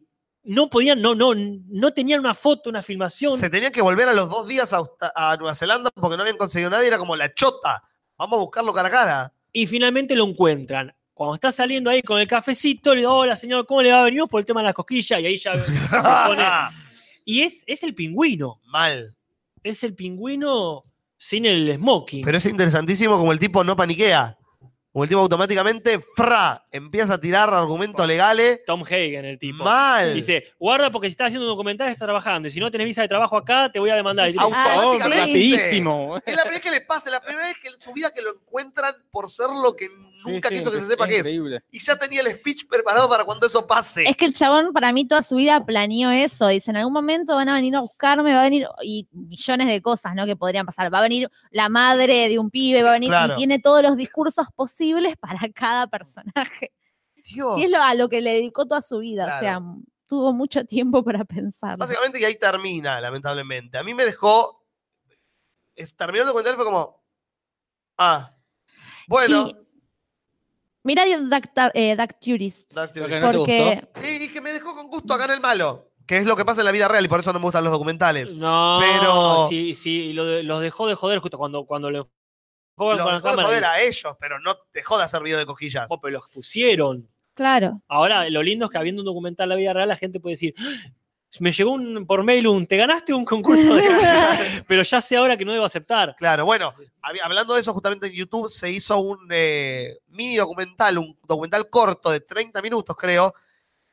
No 0.43 0.69
podían, 0.69 1.01
no, 1.01 1.13
no, 1.13 1.33
no 1.35 1.93
tenían 1.93 2.21
una 2.21 2.33
foto, 2.33 2.69
una 2.69 2.81
filmación. 2.81 3.37
Se 3.37 3.49
tenían 3.49 3.71
que 3.71 3.81
volver 3.81 4.07
a 4.07 4.13
los 4.13 4.29
dos 4.29 4.47
días 4.47 4.73
a, 4.73 4.81
a 5.13 5.37
Nueva 5.37 5.53
Zelanda 5.53 5.91
porque 5.93 6.17
no 6.17 6.23
habían 6.23 6.37
conseguido 6.37 6.69
nadie. 6.69 6.87
Era 6.87 6.97
como 6.97 7.15
la 7.15 7.33
chota. 7.33 7.83
Vamos 8.19 8.37
a 8.37 8.41
buscarlo 8.41 8.71
cara 8.73 8.87
a 8.89 8.91
cara. 8.91 9.33
y 9.53 9.65
finalmente 9.65 10.15
lo 10.15 10.25
encuentran. 10.25 10.93
Cuando 11.13 11.35
está 11.35 11.51
saliendo 11.51 11.89
ahí 11.89 12.01
con 12.03 12.19
el 12.19 12.27
cafecito, 12.27 12.93
le 12.93 13.01
digo, 13.01 13.13
hola 13.13 13.35
señor, 13.35 13.65
¿cómo 13.65 13.81
le 13.81 13.91
va? 13.91 14.03
Venimos 14.03 14.29
por 14.29 14.39
el 14.41 14.45
tema 14.45 14.59
de 14.61 14.65
las 14.65 14.73
cosquillas 14.73 15.19
y 15.21 15.25
ahí 15.25 15.37
ya 15.37 15.53
se 15.65 15.71
pone. 16.27 16.43
Y 17.25 17.41
es, 17.41 17.63
es 17.65 17.81
el 17.83 17.95
pingüino, 17.95 18.59
Mal. 18.67 19.15
es 19.63 19.83
el 19.83 19.95
pingüino 19.95 20.81
sin 21.17 21.45
el 21.45 21.73
smoking. 21.75 22.23
Pero 22.23 22.37
es 22.37 22.45
interesantísimo 22.45 23.17
como 23.17 23.31
el 23.31 23.39
tipo 23.39 23.63
no 23.63 23.75
paniquea. 23.75 24.37
Como 24.99 25.05
el 25.05 25.09
tipo 25.11 25.21
automáticamente, 25.21 26.01
fra, 26.13 26.65
empieza 26.73 27.13
a 27.13 27.17
tirar 27.21 27.53
argumentos 27.53 28.05
legales. 28.05 28.59
Tom 28.65 28.81
Hagen, 28.83 29.23
el 29.23 29.39
tipo. 29.39 29.63
Mal. 29.63 30.13
Dice, 30.13 30.43
guarda 30.59 30.89
porque 30.89 31.07
si 31.07 31.11
estás 31.11 31.27
haciendo 31.27 31.45
un 31.45 31.51
documental 31.53 31.87
estás 31.87 32.05
trabajando 32.05 32.49
y 32.49 32.51
si 32.51 32.59
no 32.59 32.69
tenés 32.69 32.83
visa 32.85 33.01
de 33.03 33.07
trabajo 33.07 33.37
acá 33.37 33.71
te 33.71 33.79
voy 33.79 33.89
a 33.91 33.95
demandar. 33.95 34.27
Dice, 34.27 34.39
Sí, 34.39 34.45
Ah, 34.53 34.63
Chabón, 34.75 35.01
sí. 35.01 35.07
rapidísimo. 35.07 36.17
Es 36.25 36.35
la 36.35 36.41
primera 36.43 36.49
vez 36.51 36.61
que 36.61 36.71
le 36.71 36.81
pasa, 36.81 37.09
la 37.09 37.21
primera 37.21 37.47
vez 37.47 37.57
que 37.63 37.69
en 37.69 37.79
su 37.79 37.93
vida 37.93 38.11
que 38.13 38.21
lo 38.21 38.31
encuentran 38.35 38.93
por 39.09 39.29
ser 39.29 39.47
lo 39.63 39.73
que 39.73 39.87
nunca 40.25 40.49
Sí, 40.49 40.55
sí, 40.55 40.59
quiso 40.59 40.69
que 40.71 40.77
se 40.79 40.83
es 40.83 40.89
sepa 40.89 41.07
que 41.07 41.13
es. 41.13 41.19
increíble. 41.19 41.63
Y 41.71 41.79
ya 41.79 41.95
tenía 41.95 42.19
el 42.19 42.31
speech 42.33 42.67
preparado 42.67 43.07
para 43.07 43.23
cuando 43.23 43.47
eso 43.47 43.65
pase. 43.65 44.03
Es 44.05 44.17
que 44.17 44.25
el 44.25 44.33
chabón 44.33 44.73
para 44.73 44.91
mí 44.91 45.07
toda 45.07 45.21
su 45.21 45.35
vida 45.37 45.65
planeó 45.65 46.11
eso. 46.11 46.47
Dice, 46.49 46.71
en 46.71 46.77
algún 46.77 46.91
momento 46.91 47.35
van 47.35 47.47
a 47.47 47.53
venir 47.53 47.73
a 47.77 47.79
buscarme, 47.79 48.33
va 48.33 48.41
a 48.41 48.43
venir, 48.43 48.67
y 48.83 49.07
millones 49.13 49.67
de 49.67 49.81
cosas, 49.81 50.13
¿no? 50.13 50.25
Que 50.25 50.35
podrían 50.35 50.65
pasar. 50.65 50.93
Va 50.93 50.99
a 50.99 51.03
venir 51.03 51.29
la 51.51 51.69
madre 51.69 52.27
de 52.27 52.37
un 52.37 52.49
pibe, 52.49 52.83
va 52.83 52.89
a 52.89 52.93
venir, 52.93 53.09
Claro. 53.11 53.33
y 53.35 53.37
tiene 53.37 53.59
todos 53.59 53.81
los 53.81 53.95
discursos 53.95 54.47
posibles 54.53 54.88
para 55.19 55.39
cada 55.53 55.87
personaje. 55.87 56.71
Dios. 57.15 57.57
Y 57.59 57.63
es 57.65 57.71
lo, 57.71 57.81
a 57.81 57.93
lo 57.95 58.09
que 58.09 58.21
le 58.21 58.33
dedicó 58.33 58.65
toda 58.65 58.81
su 58.81 58.99
vida. 58.99 59.25
Claro. 59.25 59.37
O 59.37 59.41
sea, 59.41 59.61
tuvo 60.07 60.33
mucho 60.33 60.65
tiempo 60.65 61.03
para 61.03 61.23
pensar. 61.25 61.77
Básicamente, 61.77 62.19
y 62.19 62.23
ahí 62.25 62.37
termina, 62.37 62.99
lamentablemente. 63.01 63.77
A 63.77 63.83
mí 63.83 63.93
me 63.93 64.05
dejó. 64.05 64.65
Es, 65.75 65.95
terminó 65.95 66.21
el 66.23 66.27
documental 66.27 66.53
y 66.53 66.55
fue 66.55 66.65
como. 66.65 67.03
Ah. 67.97 68.35
Bueno. 69.07 69.47
Y- 69.47 69.55
Mirá 70.83 71.03
Duck, 71.05 71.45
eh, 71.73 71.95
Tourist. 72.21 72.73
Duck 72.73 72.95
Lo 72.95 73.07
Tourist. 73.07 73.09
que 73.09 73.19
no 73.19 73.31
te 73.31 73.37
Porque 73.93 74.17
Y, 74.17 74.23
y 74.23 74.29
que 74.29 74.41
me 74.41 74.51
dejó 74.51 74.73
con 74.73 74.87
gusto 74.87 75.13
acá 75.13 75.25
en 75.25 75.31
el 75.31 75.41
malo. 75.41 75.91
Que 76.07 76.17
es 76.17 76.25
lo 76.25 76.35
que 76.35 76.45
pasa 76.45 76.61
en 76.61 76.65
la 76.65 76.71
vida 76.71 76.87
real 76.87 77.05
y 77.05 77.07
por 77.07 77.19
eso 77.19 77.31
no 77.33 77.39
me 77.39 77.43
gustan 77.43 77.63
los 77.65 77.71
documentales. 77.73 78.33
No, 78.33 78.79
Pero- 78.81 79.47
sí, 79.49 79.75
sí, 79.75 80.13
lo 80.13 80.25
de- 80.25 80.41
los 80.43 80.61
dejó 80.61 80.87
de 80.87 80.95
joder 80.95 81.19
justo 81.19 81.37
cuando, 81.37 81.65
cuando 81.65 81.91
le 82.93 82.97
Los 82.97 82.99
enfocan 82.99 83.05
con 83.05 83.11
la 83.11 83.19
dejó 83.19 83.29
de 83.29 83.35
cámara. 83.35 83.47
joder 83.47 83.61
y- 83.61 83.65
a 83.65 83.87
ellos, 83.89 84.17
pero 84.19 84.39
no 84.39 84.57
dejó 84.73 84.97
de 84.97 85.03
hacer 85.03 85.21
video 85.23 85.37
de 85.37 85.45
cosquillas. 85.45 85.85
Oh, 85.89 85.99
pero 85.99 86.13
los 86.19 86.27
pusieron. 86.29 87.07
Claro. 87.33 87.81
Ahora, 87.87 88.29
lo 88.29 88.43
lindo 88.43 88.65
es 88.65 88.71
que 88.71 88.77
habiendo 88.77 89.01
un 89.01 89.05
documental 89.05 89.45
en 89.45 89.49
la 89.49 89.55
vida 89.55 89.73
real, 89.73 89.87
la 89.87 89.95
gente 89.95 90.19
puede 90.19 90.33
decir, 90.35 90.53
"Ah, 90.59 90.91
me 91.39 91.51
llegó 91.51 91.71
un, 91.71 92.05
por 92.05 92.23
mail 92.23 92.47
un, 92.47 92.65
te 92.67 92.75
ganaste 92.75 93.13
un 93.13 93.23
concurso 93.23 93.75
de... 93.75 93.83
pero 94.67 94.83
ya 94.83 94.99
sé 94.99 95.15
ahora 95.15 95.37
que 95.37 95.45
no 95.45 95.53
debo 95.53 95.63
aceptar. 95.65 96.15
Claro, 96.17 96.43
bueno, 96.45 96.71
hab- 97.01 97.19
hablando 97.23 97.53
de 97.53 97.61
eso, 97.61 97.71
justamente 97.73 98.07
en 98.07 98.13
YouTube 98.13 98.49
se 98.49 98.69
hizo 98.71 98.97
un 98.99 99.27
eh, 99.31 99.99
mini 100.07 100.35
documental, 100.37 100.97
un 100.97 101.17
documental 101.27 101.69
corto 101.69 102.09
de 102.11 102.19
30 102.21 102.61
minutos, 102.61 102.95
creo. 102.97 103.33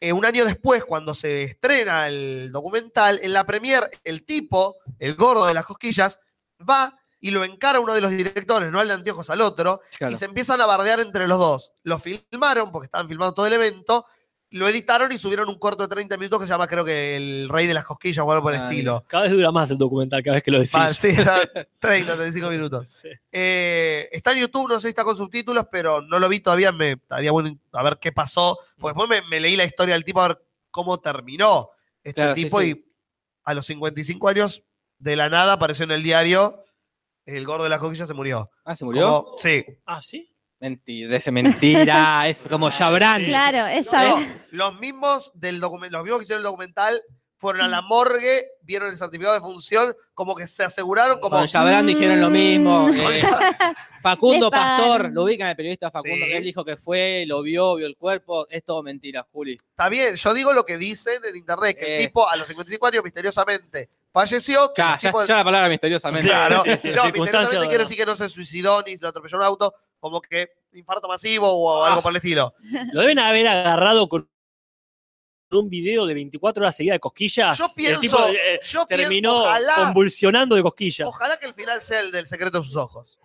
eh, 0.00 0.12
un 0.12 0.24
año 0.24 0.44
después, 0.44 0.84
cuando 0.84 1.14
se 1.14 1.42
estrena 1.44 2.08
el 2.08 2.50
documental, 2.52 3.18
en 3.22 3.32
la 3.32 3.44
premier, 3.46 3.88
el 4.04 4.26
tipo, 4.26 4.76
el 4.98 5.14
gordo 5.14 5.46
de 5.46 5.54
las 5.54 5.64
cosquillas, 5.64 6.18
va 6.68 6.98
y 7.26 7.30
lo 7.30 7.44
encara 7.44 7.80
uno 7.80 7.94
de 7.94 8.00
los 8.00 8.10
directores, 8.10 8.70
no 8.70 8.78
al 8.80 8.88
de 8.88 8.94
anteojos, 8.94 9.30
al 9.30 9.40
otro, 9.40 9.80
Claro. 9.98 10.14
y 10.14 10.16
se 10.18 10.26
empiezan 10.26 10.60
a 10.60 10.66
bardear 10.66 11.00
entre 11.00 11.26
los 11.26 11.38
dos. 11.38 11.72
Lo 11.82 11.98
filmaron, 11.98 12.70
porque 12.70 12.86
estaban 12.86 13.08
filmando 13.08 13.34
todo 13.34 13.46
el 13.46 13.52
evento, 13.54 14.04
lo 14.50 14.68
editaron 14.68 15.10
y 15.10 15.18
subieron 15.18 15.48
un 15.48 15.58
corto 15.58 15.82
de 15.82 15.88
30 15.88 16.16
minutos 16.18 16.38
que 16.38 16.46
se 16.46 16.50
llama, 16.52 16.68
creo 16.68 16.84
que, 16.84 17.16
El 17.16 17.48
Rey 17.48 17.66
de 17.66 17.74
las 17.74 17.84
Cosquillas 17.84 18.24
o 18.24 18.30
algo 18.30 18.44
por 18.44 18.54
el 18.54 18.60
Ah, 18.60 18.68
estilo. 18.70 19.04
Cada 19.08 19.24
vez 19.24 19.32
dura 19.32 19.50
más 19.50 19.70
el 19.72 19.76
documental, 19.78 20.22
cada 20.22 20.36
vez 20.36 20.44
que 20.44 20.50
lo 20.52 20.58
decís. 20.58 20.74
Ah, 20.76 20.88
sí, 20.94 21.08
30, 21.80 22.14
35 22.14 22.50
minutos. 22.50 22.88
Sí. 22.88 23.08
Eh, 23.32 24.08
está 24.12 24.32
en 24.32 24.38
YouTube, 24.38 24.68
no 24.68 24.74
sé 24.76 24.82
si 24.82 24.88
está 24.90 25.02
con 25.02 25.16
subtítulos, 25.16 25.66
pero 25.70 26.00
no 26.00 26.18
lo 26.20 26.28
vi 26.28 26.38
todavía. 26.40 26.70
Me 26.70 26.92
estaría 26.92 27.32
bueno 27.32 27.58
a 27.72 27.82
ver 27.82 27.98
qué 28.00 28.12
pasó. 28.12 28.58
Porque 28.78 28.96
después 28.98 29.22
me, 29.22 29.28
me 29.28 29.40
leí 29.40 29.56
la 29.56 29.64
historia 29.64 29.94
del 29.94 30.04
tipo 30.04 30.20
a 30.22 30.28
ver 30.28 30.42
cómo 30.70 31.00
terminó 31.00 31.70
este 32.04 32.14
Claro, 32.22 32.36
sí, 32.36 32.44
tipo. 32.44 32.60
sí. 32.60 32.66
Y 32.70 32.92
a 33.44 33.52
los 33.54 33.66
55 33.66 34.28
años, 34.28 34.62
de 34.98 35.16
la 35.16 35.28
nada, 35.28 35.54
apareció 35.54 35.84
en 35.84 35.90
el 35.90 36.02
diario. 36.04 36.64
El 37.26 37.44
gordo 37.44 37.64
de 37.64 37.70
las 37.70 37.80
coquillas 37.80 38.08
se 38.08 38.14
murió. 38.14 38.50
Ah, 38.64 38.74
¿se 38.76 38.84
murió? 38.84 39.24
Como- 39.24 39.38
sí. 39.38 39.64
Ah, 39.84 40.00
¿sí? 40.00 40.32
Mentira, 40.60 41.16
ese 41.16 41.30
mentira, 41.32 42.26
es 42.28 42.46
como 42.48 42.70
Chabran. 42.70 43.24
Claro, 43.24 43.66
ella. 43.66 44.02
No, 44.02 44.26
los 44.52 44.80
mismos 44.80 45.30
del 45.34 45.60
documento, 45.60 45.98
los 45.98 46.04
mismos 46.04 46.20
que 46.20 46.24
hicieron 46.24 46.40
el 46.40 46.44
documental 46.44 46.98
fueron 47.38 47.60
a 47.62 47.68
la 47.68 47.82
morgue, 47.82 48.46
vieron 48.62 48.88
el 48.88 48.96
certificado 48.96 49.34
de 49.34 49.40
función, 49.40 49.94
como 50.14 50.34
que 50.34 50.46
se 50.48 50.64
aseguraron, 50.64 51.20
como 51.20 51.36
Con 51.36 51.46
Chabran 51.46 51.86
dijeron 51.86 52.20
lo 52.22 52.30
mismo. 52.30 52.88
Mm. 52.88 52.94
eh, 53.00 53.22
Facundo 54.02 54.46
Les 54.50 54.50
pagan. 54.58 54.76
Pastor, 54.78 55.12
lo 55.12 55.24
ubican 55.24 55.48
el 55.48 55.56
periodista 55.56 55.90
Facundo, 55.90 56.16
Sí. 56.24 56.30
que 56.30 56.36
él 56.38 56.44
dijo 56.44 56.64
que 56.64 56.76
fue, 56.78 57.24
lo 57.26 57.42
vio, 57.42 57.74
vio 57.74 57.86
el 57.86 57.96
cuerpo. 57.96 58.46
Es 58.48 58.64
todo 58.64 58.82
mentira, 58.82 59.26
Juli. 59.30 59.52
Está 59.70 59.90
bien, 59.90 60.14
yo 60.14 60.32
digo 60.32 60.54
lo 60.54 60.64
que 60.64 60.78
dicen 60.78 61.20
en 61.28 61.36
internet, 61.36 61.76
que 61.78 61.96
el 61.96 62.02
Eh. 62.02 62.06
tipo 62.06 62.26
a 62.26 62.36
los 62.36 62.46
55 62.46 62.86
años 62.86 63.04
misteriosamente 63.04 63.90
falleció. 64.20 64.72
que 64.74 64.82
Ya, 64.82 64.94
el 64.94 65.00
ya, 65.00 65.08
tipo- 65.10 65.24
ya 65.24 65.36
la 65.36 65.44
palabra 65.44 65.68
misteriosamente. 65.68 66.28
Claro, 66.28 66.62
Sí, 66.64 66.70
sí, 66.72 66.78
sí, 66.78 66.88
no, 66.90 67.04
misteriosamente 67.04 67.58
quiere 67.68 67.76
¿no? 67.78 67.88
decir 67.88 67.96
que 67.96 68.06
no 68.06 68.16
se 68.16 68.28
suicidó 68.28 68.82
ni 68.82 68.96
lo 68.96 69.08
atropelló 69.08 69.36
un 69.38 69.44
auto, 69.44 69.74
como 70.00 70.20
que 70.20 70.48
infarto 70.72 71.06
masivo 71.08 71.48
o 71.52 71.84
Ah. 71.84 71.88
algo 71.90 72.02
por 72.02 72.10
el 72.12 72.16
estilo. 72.16 72.54
Lo 72.92 73.00
deben 73.02 73.18
haber 73.18 73.46
agarrado 73.48 74.08
con 74.08 74.28
un 75.52 75.68
video 75.70 76.06
de 76.06 76.14
24 76.14 76.62
horas 76.62 76.74
seguidas 76.76 76.96
de 76.96 77.00
cosquillas. 77.00 77.56
Yo 77.56 77.66
El 77.66 77.70
pienso, 77.74 78.00
tipo, 78.00 78.18
eh, 78.28 78.58
yo 78.64 78.84
terminó 78.86 79.30
pienso, 79.30 79.42
ojalá, 79.44 79.74
convulsionando 79.76 80.56
de 80.56 80.62
cosquillas. 80.62 81.08
ojalá 81.08 81.36
que 81.38 81.46
el 81.46 81.54
final 81.54 81.80
sea 81.80 82.00
el 82.00 82.10
del 82.10 82.26
secreto 82.26 82.58
de 82.58 82.64
sus 82.64 82.76
ojos. 82.76 83.18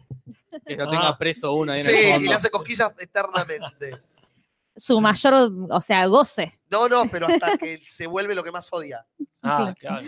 Que 0.65 0.75
lo 0.75 0.89
tenga 0.89 1.07
Ah. 1.09 1.17
preso 1.17 1.53
uno 1.53 1.71
ahí 1.73 1.79
en 1.81 1.85
Sí, 1.85 1.91
el 2.11 2.23
y 2.23 2.27
le 2.27 2.33
hace 2.35 2.49
cosquillas 2.51 2.93
eternamente. 2.99 3.91
Su 4.81 4.99
mayor, 4.99 5.51
o 5.69 5.79
sea, 5.81 6.05
goce. 6.07 6.59
No, 6.71 6.89
no, 6.89 7.03
pero 7.11 7.27
hasta 7.27 7.55
que 7.57 7.81
se 7.87 8.07
vuelve 8.07 8.33
lo 8.33 8.43
que 8.43 8.51
más 8.51 8.67
odia. 8.71 9.05
Ah, 9.43 9.73
claro. 9.79 10.05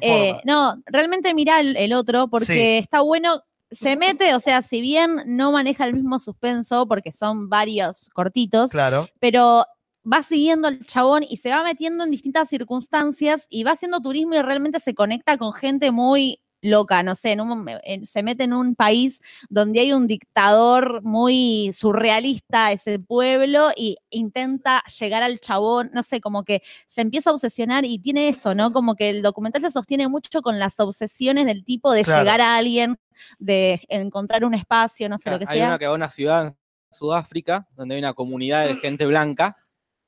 Eh, 0.00 0.40
no, 0.44 0.80
realmente 0.86 1.34
mirá 1.34 1.58
el, 1.58 1.76
el 1.76 1.92
otro 1.92 2.28
porque 2.28 2.46
Sí. 2.46 2.60
está 2.78 3.00
bueno. 3.00 3.42
Se 3.72 3.96
mete, 3.96 4.36
o 4.36 4.40
sea, 4.40 4.62
si 4.62 4.80
bien 4.80 5.22
no 5.26 5.50
maneja 5.50 5.84
el 5.84 5.94
mismo 5.94 6.20
suspenso 6.20 6.86
porque 6.86 7.10
son 7.12 7.48
varios 7.48 8.08
cortitos, 8.14 8.70
claro. 8.70 9.08
pero 9.18 9.64
va 10.10 10.22
siguiendo 10.22 10.68
al 10.68 10.84
chabón 10.86 11.24
y 11.28 11.38
se 11.38 11.50
va 11.50 11.64
metiendo 11.64 12.04
en 12.04 12.12
distintas 12.12 12.48
circunstancias 12.48 13.46
y 13.50 13.64
va 13.64 13.72
haciendo 13.72 14.00
turismo 14.00 14.34
y 14.36 14.42
realmente 14.42 14.78
se 14.78 14.94
conecta 14.94 15.36
con 15.38 15.52
gente 15.52 15.90
muy 15.90 16.40
loca, 16.60 17.02
no 17.02 17.14
sé, 17.14 17.32
en 17.32 17.40
un- 17.40 17.68
en- 17.84 18.06
se 18.06 18.22
mete 18.22 18.44
en 18.44 18.52
un 18.52 18.74
país 18.74 19.20
donde 19.48 19.80
hay 19.80 19.92
un 19.92 20.06
dictador 20.06 21.02
muy 21.02 21.70
surrealista 21.72 22.72
ese 22.72 22.98
pueblo 22.98 23.68
y 23.76 23.96
intenta 24.10 24.82
llegar 24.98 25.22
al 25.22 25.38
chabón, 25.40 25.90
no 25.92 26.02
sé, 26.02 26.20
como 26.20 26.44
que 26.44 26.62
se 26.88 27.00
empieza 27.02 27.30
a 27.30 27.34
obsesionar 27.34 27.84
y 27.84 27.98
tiene 27.98 28.28
eso, 28.28 28.54
¿no? 28.54 28.72
Como 28.72 28.94
que 28.96 29.10
el 29.10 29.22
documental 29.22 29.62
se 29.62 29.70
sostiene 29.70 30.08
mucho 30.08 30.42
con 30.42 30.58
las 30.58 30.78
obsesiones 30.80 31.46
del 31.46 31.64
tipo 31.64 31.92
de 31.92 32.02
Claro. 32.02 32.20
llegar 32.22 32.40
a 32.40 32.56
alguien, 32.56 32.96
de 33.38 33.80
encontrar 33.88 34.44
un 34.44 34.54
espacio, 34.54 35.08
no 35.08 35.18
sé 35.18 35.30
lo 35.30 35.38
que 35.38 35.44
Hay 35.48 35.58
sea. 35.58 35.66
una 35.68 35.78
que 35.78 35.86
va 35.86 35.92
a 35.92 35.96
una 35.96 36.10
ciudad 36.10 36.46
en 36.48 36.56
Sudáfrica, 36.90 37.68
donde 37.76 37.94
hay 37.96 37.98
una 38.00 38.14
comunidad 38.14 38.66
de 38.66 38.76
gente 38.76 39.06
blanca, 39.06 39.56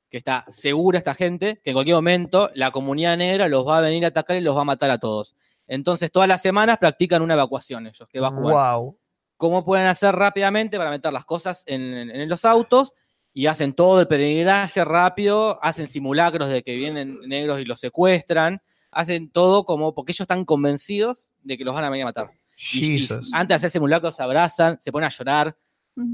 que 0.09 0.17
está 0.17 0.43
segura 0.49 0.97
esta 0.97 1.13
gente, 1.15 1.61
que 1.63 1.69
en 1.69 1.75
cualquier 1.75 1.95
momento 1.95 2.49
la 2.53 2.71
comunidad 2.71 3.15
negra 3.17 3.47
los 3.47 3.65
va 3.67 3.77
a 3.77 3.81
venir 3.81 4.03
a 4.03 4.09
atacar 4.09 4.35
y 4.37 4.41
los 4.41 4.55
va 4.57 4.61
a 4.61 4.65
matar 4.65 4.89
a 4.89 4.97
todos. 4.97 5.35
Entonces, 5.67 6.11
todas 6.11 6.27
las 6.27 6.41
semanas 6.41 6.77
practican 6.77 7.21
una 7.21 7.33
evacuación 7.35 7.87
ellos, 7.87 8.07
que 8.09 8.17
evacúan. 8.17 8.53
Wow. 8.75 8.97
¿Cómo 9.37 9.65
pueden 9.65 9.87
hacer 9.87 10.15
rápidamente 10.15 10.77
para 10.77 10.91
meter 10.91 11.11
las 11.11 11.25
cosas 11.25 11.63
en, 11.65 11.81
en 11.81 12.29
los 12.29 12.45
autos? 12.45 12.93
Y 13.33 13.47
hacen 13.47 13.73
todo 13.73 14.01
el 14.01 14.07
peregrinaje 14.07 14.83
rápido, 14.83 15.63
hacen 15.63 15.87
simulacros 15.87 16.49
de 16.49 16.63
que 16.63 16.75
vienen 16.75 17.19
negros 17.21 17.59
y 17.59 17.65
los 17.65 17.79
secuestran, 17.79 18.61
hacen 18.91 19.31
todo 19.31 19.65
como 19.65 19.95
porque 19.95 20.11
ellos 20.11 20.21
están 20.21 20.43
convencidos 20.43 21.31
de 21.41 21.57
que 21.57 21.63
los 21.63 21.73
van 21.73 21.85
a 21.85 21.89
venir 21.89 22.03
a 22.03 22.07
matar. 22.07 22.31
Y- 22.73 23.07
antes 23.31 23.47
de 23.47 23.55
hacer 23.55 23.71
simulacros 23.71 24.15
se 24.15 24.21
abrazan, 24.23 24.77
se 24.81 24.91
ponen 24.91 25.07
a 25.07 25.09
llorar, 25.09 25.57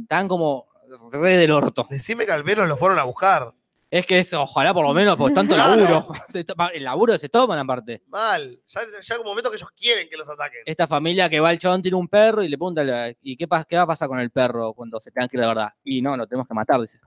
están 0.03 0.27
como 0.27 0.67
re 1.11 1.37
del 1.37 1.51
orto. 1.51 1.87
Decime 1.89 2.25
que 2.25 2.31
al 2.31 2.43
menos 2.43 2.67
lo 2.67 2.77
fueron 2.77 2.99
a 2.99 3.03
buscar. 3.03 3.53
Es 3.89 4.05
que 4.05 4.19
eso, 4.19 4.41
ojalá 4.41 4.73
por 4.73 4.85
lo 4.85 4.93
menos, 4.93 5.15
por 5.15 5.33
tanto 5.33 5.55
Claro. 5.55 5.81
laburo. 5.81 6.07
El 6.73 6.83
laburo 6.83 7.17
se 7.17 7.29
toman 7.29 7.57
aparte. 7.59 8.03
Mal. 8.07 8.59
Ya, 8.67 8.81
hay 8.81 9.19
un 9.19 9.25
momento 9.25 9.49
que 9.49 9.55
ellos 9.57 9.69
quieren 9.71 10.09
que 10.09 10.17
los 10.17 10.27
ataquen. 10.29 10.61
Esta 10.65 10.87
familia 10.87 11.29
que 11.29 11.39
va 11.39 11.51
el 11.51 11.59
chabón 11.59 11.81
tiene 11.81 11.95
un 11.95 12.07
perro 12.09 12.43
y 12.43 12.49
le 12.49 12.57
pregunta, 12.57 12.83
¿y 13.21 13.37
qué, 13.37 13.47
qué 13.67 13.77
va 13.77 13.83
a 13.83 13.87
pasar 13.87 14.07
con 14.09 14.19
el 14.19 14.29
perro 14.29 14.73
cuando 14.73 14.99
se 14.99 15.09
tengan 15.11 15.29
que 15.29 15.37
ir 15.37 15.41
de 15.41 15.47
verdad? 15.47 15.69
Y 15.85 16.01
no, 16.01 16.17
lo 16.17 16.27
tenemos 16.27 16.47
que 16.47 16.53
matar, 16.53 16.81
dice. 16.81 16.99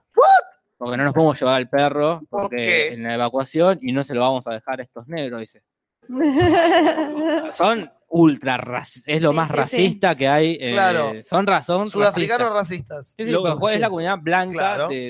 Porque 0.77 0.97
no 0.97 1.03
nos 1.03 1.13
podemos 1.13 1.39
llevar 1.39 1.55
al 1.57 1.69
perro 1.69 2.21
¿Por 2.27 2.41
porque 2.41 2.55
qué? 2.57 2.87
en 2.93 3.03
la 3.03 3.13
evacuación 3.13 3.77
y 3.83 3.91
no 3.91 4.03
se 4.03 4.15
lo 4.15 4.21
vamos 4.21 4.47
a 4.47 4.53
dejar 4.53 4.79
a 4.79 4.83
estos 4.83 5.07
negros, 5.07 5.39
dice. 5.39 5.61
Son 7.53 7.91
ultra 8.07 8.57
raci- 8.57 9.03
es 9.05 9.21
lo 9.21 9.31
más 9.33 9.47
sí, 9.47 9.53
sí. 9.53 9.59
racista 9.59 10.15
que 10.15 10.27
hay. 10.27 10.57
eh, 10.59 10.71
Claro. 10.71 11.11
Son 11.23 11.45
razón. 11.47 11.87
Sudafricanos 11.87 12.51
racistas. 12.53 13.09
Sí, 13.17 13.25
sí, 13.25 13.31
Lo- 13.31 13.43
pero 13.43 13.57
¿cuál 13.59 13.73
sí. 13.73 13.75
es 13.75 13.81
la 13.81 13.89
comunidad 13.89 14.17
blanca 14.19 14.53
Claro, 14.53 14.87
de, 14.89 14.95
de- 14.95 15.09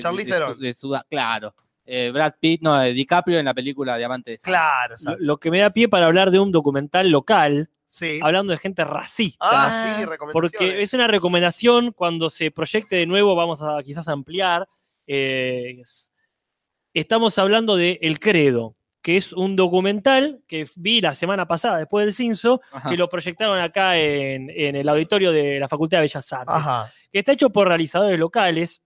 de 0.58 0.74
de 0.74 1.02
Claro. 1.08 1.54
Eh, 1.84 2.10
Brad 2.12 2.34
Pitt, 2.38 2.62
no, 2.62 2.78
de 2.78 2.92
DiCaprio 2.92 3.38
en 3.38 3.44
la 3.44 3.54
película 3.54 3.96
Diamante 3.96 4.30
de 4.32 4.38
Sangre. 4.38 4.58
Claro, 4.58 4.94
Lo, 5.18 5.38
que 5.38 5.50
me 5.50 5.58
da 5.58 5.70
pie 5.70 5.88
para 5.88 6.06
hablar 6.06 6.30
de 6.30 6.38
un 6.38 6.52
documental 6.52 7.10
local, 7.10 7.70
Sí. 7.86 8.20
hablando 8.22 8.52
de 8.52 8.56
gente 8.58 8.84
racista. 8.84 9.36
Ah, 9.40 9.68
sí, 9.96 10.02
Ah. 10.04 10.06
recomendaciones. 10.08 10.32
Porque 10.32 10.82
es 10.82 10.94
una 10.94 11.08
recomendación 11.08 11.92
cuando 11.92 12.30
se 12.30 12.50
proyecte 12.50 12.96
de 12.96 13.06
nuevo, 13.06 13.34
vamos 13.34 13.60
a 13.62 13.82
quizás 13.84 14.08
ampliar. 14.08 14.68
eh, 15.08 15.80
es- 15.80 16.12
estamos 16.94 17.36
hablando 17.38 17.74
de 17.76 17.98
El 18.02 18.20
Credo, 18.20 18.76
que 19.02 19.16
es 19.16 19.32
un 19.32 19.56
documental 19.56 20.40
que 20.46 20.64
vi 20.76 21.00
la 21.00 21.12
semana 21.14 21.48
pasada, 21.48 21.78
después 21.78 22.04
del 22.06 22.14
Cinso, 22.14 22.60
Ajá. 22.70 22.88
que 22.88 22.96
lo 22.96 23.08
proyectaron 23.08 23.58
acá 23.58 23.98
en, 23.98 24.48
en 24.50 24.76
el 24.76 24.88
auditorio 24.88 25.32
de 25.32 25.58
la 25.58 25.68
Facultad 25.68 25.98
de 25.98 26.02
Bellas 26.02 26.32
Artes. 26.32 26.54
Ajá. 26.54 26.92
Que 27.10 27.18
está 27.18 27.32
hecho 27.32 27.50
por 27.50 27.66
realizadores 27.66 28.16
locales. 28.18 28.80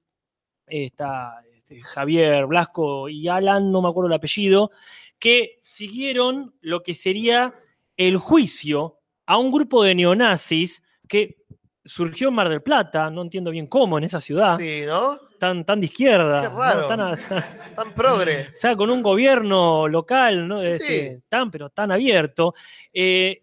Está 0.66 1.43
este, 1.66 1.82
Javier 1.82 2.47
Blasco 2.47 3.09
y 3.09 3.26
Alan, 3.28 3.72
no 3.72 3.82
me 3.82 3.88
acuerdo 3.88 4.06
el 4.09 4.14
apellido, 4.14 4.70
que 5.18 5.59
siguieron 5.62 6.55
lo 6.60 6.82
que 6.82 6.94
sería 6.94 7.52
el 7.97 8.18
juicio 8.18 9.01
a 9.26 9.38
un 9.38 9.51
grupo 9.51 9.82
de 9.82 9.94
neonazis 9.97 10.82
que 11.09 11.38
surgió 11.84 12.28
en 12.28 12.34
Mar 12.34 12.48
del 12.48 12.62
Plata, 12.62 13.10
no 13.10 13.22
entiendo 13.22 13.51
bien 13.51 13.66
cómo 13.66 13.98
en 13.98 14.05
esa 14.05 14.20
ciudad, 14.20 14.59
Sí, 14.59 14.82
¿no? 14.86 15.18
tan, 15.40 15.64
tan 15.64 15.80
de 15.80 15.86
izquierda, 15.86 16.43
Qué 16.43 16.48
raro. 16.48 16.82
¿no? 16.82 16.86
tan, 16.88 17.01
a- 17.01 17.16
Tan 17.76 17.94
progre. 17.94 18.43
o 18.55 18.56
sea, 18.56 18.76
con 18.76 18.90
un 18.90 19.02
gobierno 19.02 19.88
local, 19.88 20.47
¿no? 20.48 20.60
Sí, 20.60 20.66
Este, 20.66 21.10
sí. 21.16 21.22
tan, 21.28 21.51
pero 21.51 21.70
tan 21.70 21.90
abierto. 21.93 22.55
Eh, 22.93 23.43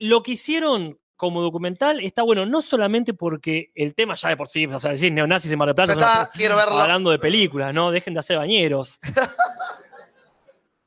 lo 0.00 0.22
que 0.22 0.32
hicieron 0.32 0.98
como 1.16 1.40
documental 1.42 2.00
está 2.00 2.22
bueno, 2.22 2.44
no 2.46 2.60
solamente 2.60 3.14
porque 3.14 3.70
el 3.74 3.94
tema 3.94 4.14
ya 4.16 4.28
de 4.30 4.36
por 4.36 4.48
sí, 4.48 4.66
o 4.66 4.80
sea, 4.80 4.90
decir 4.92 5.12
neonazis 5.12 5.50
en 5.52 5.58
Mar 5.58 5.68
del 5.68 5.74
Plata, 5.74 5.92
está, 5.92 6.30
quiero 6.34 6.56
verlo. 6.56 6.74
hablando 6.80 7.10
de 7.10 7.18
películas, 7.18 7.72
¿no? 7.72 7.90
Dejen 7.90 8.14
de 8.14 8.20
hacer 8.20 8.36
bañeros. 8.36 8.98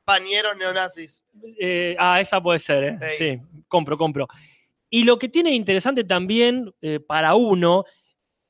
Pañeros 0.04 0.56
neonazis. 0.56 1.22
Eh, 1.60 1.94
ah, 1.98 2.20
esa 2.20 2.40
puede 2.40 2.58
ser, 2.58 2.84
¿eh? 2.84 2.98
Sí, 3.18 3.40
compro, 3.68 3.98
compro. 3.98 4.26
Y 4.88 5.04
lo 5.04 5.18
que 5.18 5.28
tiene 5.28 5.50
interesante 5.54 6.02
también 6.04 6.72
eh, 6.80 6.98
para 6.98 7.34
uno 7.34 7.84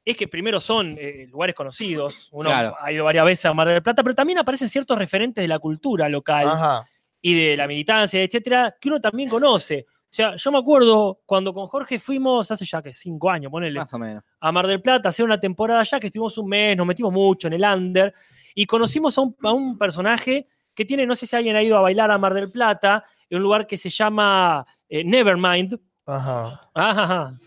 es 0.05 0.17
que 0.17 0.29
primero 0.29 0.61
son 0.61 0.97
eh, 0.99 1.27
lugares 1.29 1.57
conocidos. 1.57 2.29
Uno 2.31 2.49
Claro. 2.51 2.77
ha 2.79 2.93
ido 2.93 3.05
varias 3.05 3.25
veces 3.25 3.45
a 3.47 3.53
Mar 3.55 3.67
del 3.69 3.83
Plata, 3.83 4.03
pero 4.05 4.15
también 4.15 4.39
aparecen 4.39 4.69
ciertos 4.69 4.97
referentes 4.97 5.43
de 5.43 5.49
la 5.49 5.59
cultura 5.59 6.09
local 6.09 6.47
Ajá. 6.49 6.89
y 7.21 7.35
de 7.35 7.57
la 7.57 7.67
militancia, 7.67 8.23
etcétera, 8.23 8.77
que 8.81 8.89
uno 8.89 9.01
también 9.01 9.29
conoce. 9.29 9.85
O 10.11 10.15
sea, 10.15 10.37
yo 10.37 10.51
me 10.51 10.59
acuerdo 10.59 11.21
cuando 11.27 11.53
con 11.53 11.67
Jorge 11.67 11.99
fuimos 11.99 12.51
hace 12.51 12.65
ya 12.65 12.81
que 12.81 12.95
cinco 12.95 13.31
años, 13.31 13.51
ponele, 13.53 13.79
Más 13.79 13.93
o 13.93 13.99
menos. 13.99 14.25
a 14.41 14.51
Mar 14.53 14.67
del 14.67 14.81
Plata, 14.81 15.09
a 15.09 15.11
hacer 15.11 15.25
una 15.25 15.39
temporada 15.39 15.81
allá, 15.81 16.01
que 16.01 16.07
estuvimos 16.07 16.39
un 16.39 16.49
mes, 16.49 16.77
nos 16.77 16.87
metimos 16.87 17.13
mucho 17.13 17.47
en 17.49 17.53
el 17.55 17.63
under, 17.63 18.15
y 18.55 18.65
conocimos 18.65 19.19
a 19.19 19.21
un, 19.21 19.37
a 19.43 19.53
un 19.53 19.77
personaje 19.77 20.47
que 20.75 20.85
tiene, 20.87 21.05
no 21.05 21.15
sé 21.15 21.27
si 21.27 21.37
alguien 21.37 21.57
ha 21.57 21.63
ido 21.63 21.77
a 21.77 21.83
bailar 21.83 22.11
a 22.11 22.17
Mar 22.19 22.33
del 22.33 22.51
Plata, 22.51 23.05
en 23.29 23.37
un 23.37 23.43
lugar 23.43 23.67
que 23.67 23.77
se 23.77 23.91
llama 23.91 24.65
eh, 24.89 25.05
Nevermind, 25.05 25.79
Ajá. 26.07 26.59
Ajá. 26.73 27.39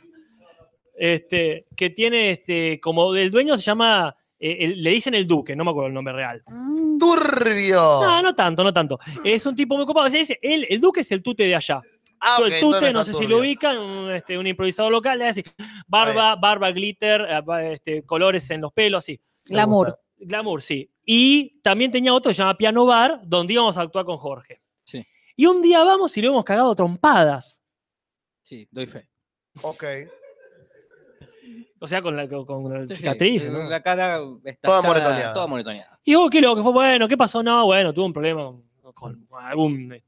Este, 0.96 1.66
que 1.76 1.90
tiene, 1.90 2.32
este, 2.32 2.80
como 2.80 3.16
el 3.16 3.32
dueño 3.32 3.58
se 3.58 3.64
llama, 3.64 4.16
eh, 4.40 4.58
el- 4.60 4.84
le 4.84 4.92
dicen 4.92 5.16
el 5.16 5.26
duque, 5.26 5.56
no 5.56 5.64
me 5.64 5.72
acuerdo 5.72 5.88
el 5.88 5.94
nombre 5.96 6.14
real. 6.14 6.44
Turbio. 7.00 8.02
No, 8.04 8.22
no 8.22 8.36
tanto, 8.36 8.64
no 8.64 8.72
tanto. 8.72 9.00
Es 9.24 9.46
un 9.48 9.56
tipo 9.56 9.76
muy 9.76 9.86
copado. 9.88 10.10
Se 10.12 10.18
dice, 10.20 10.38
el, 10.42 10.68
el 10.70 10.80
duque 10.80 11.00
es 11.02 11.12
el 11.12 11.24
tute 11.24 11.44
de 11.44 11.56
allá. 11.56 11.82
Ah, 12.22 12.38
el 12.46 12.60
tute, 12.60 12.94
no 12.94 13.04
sé 13.04 13.14
si 13.16 13.26
lo 13.26 13.40
ubican, 13.40 13.80
un, 13.80 14.12
este, 14.12 14.38
un 14.38 14.46
improvisador 14.46 14.92
local, 14.92 15.18
le 15.18 15.30
hace 15.30 15.44
barba, 15.88 16.36
barba, 16.36 16.72
glitter, 16.72 17.22
eh, 17.28 17.74
este, 17.74 18.04
colores 18.06 18.48
en 18.52 18.62
los 18.62 18.72
pelos, 18.72 19.04
así. 19.04 19.20
Glamour. 19.46 20.00
Glamour, 20.18 20.62
sí. 20.62 20.88
Y 21.04 21.60
también 21.62 21.90
tenía 21.90 22.14
otro 22.14 22.30
que 22.30 22.36
se 22.36 22.44
llama 22.44 22.58
Piano 22.58 22.86
Bar, 22.86 23.22
donde 23.24 23.54
íbamos 23.54 23.76
a 23.80 23.82
actuar 23.82 24.06
con 24.06 24.18
Jorge. 24.18 24.62
Sí. 24.84 25.04
Y 25.36 25.48
un 25.48 25.64
día 25.64 25.84
vamos 25.84 26.16
y 26.16 26.22
lo 26.22 26.30
hemos 26.30 26.46
cagado 26.46 26.76
trompadas. 26.76 27.64
Sí, 28.44 28.68
doy 28.70 28.86
fe. 28.86 29.08
Ok. 29.64 29.84
O 31.80 31.88
sea, 31.88 32.04
con 32.04 32.16
la, 32.16 32.30
con, 32.30 32.46
con 32.46 32.72
la 32.72 32.86
Sí, 32.86 32.94
sí, 32.94 32.96
cicatriz. 32.98 33.50
¿no? 33.50 33.64
La 33.64 33.82
cara 33.82 34.18
Toda 34.18 34.40
estallada, 34.46 34.82
moretoneada. 34.84 35.34
Toda 35.34 35.48
moretoneada. 35.48 36.00
Y 36.04 36.14
vos, 36.14 36.30
¿qué 36.30 36.40
lo 36.40 36.56
que 36.56 36.62
fue? 36.62 36.72
Bueno, 36.72 37.08
¿qué 37.08 37.18
pasó? 37.18 37.42
No, 37.42 37.66
bueno, 37.66 37.92
tuve 37.92 38.06
un 38.06 38.14
problema 38.14 38.54
con 38.94 39.28
algún, 39.32 39.92
eh, 39.94 40.04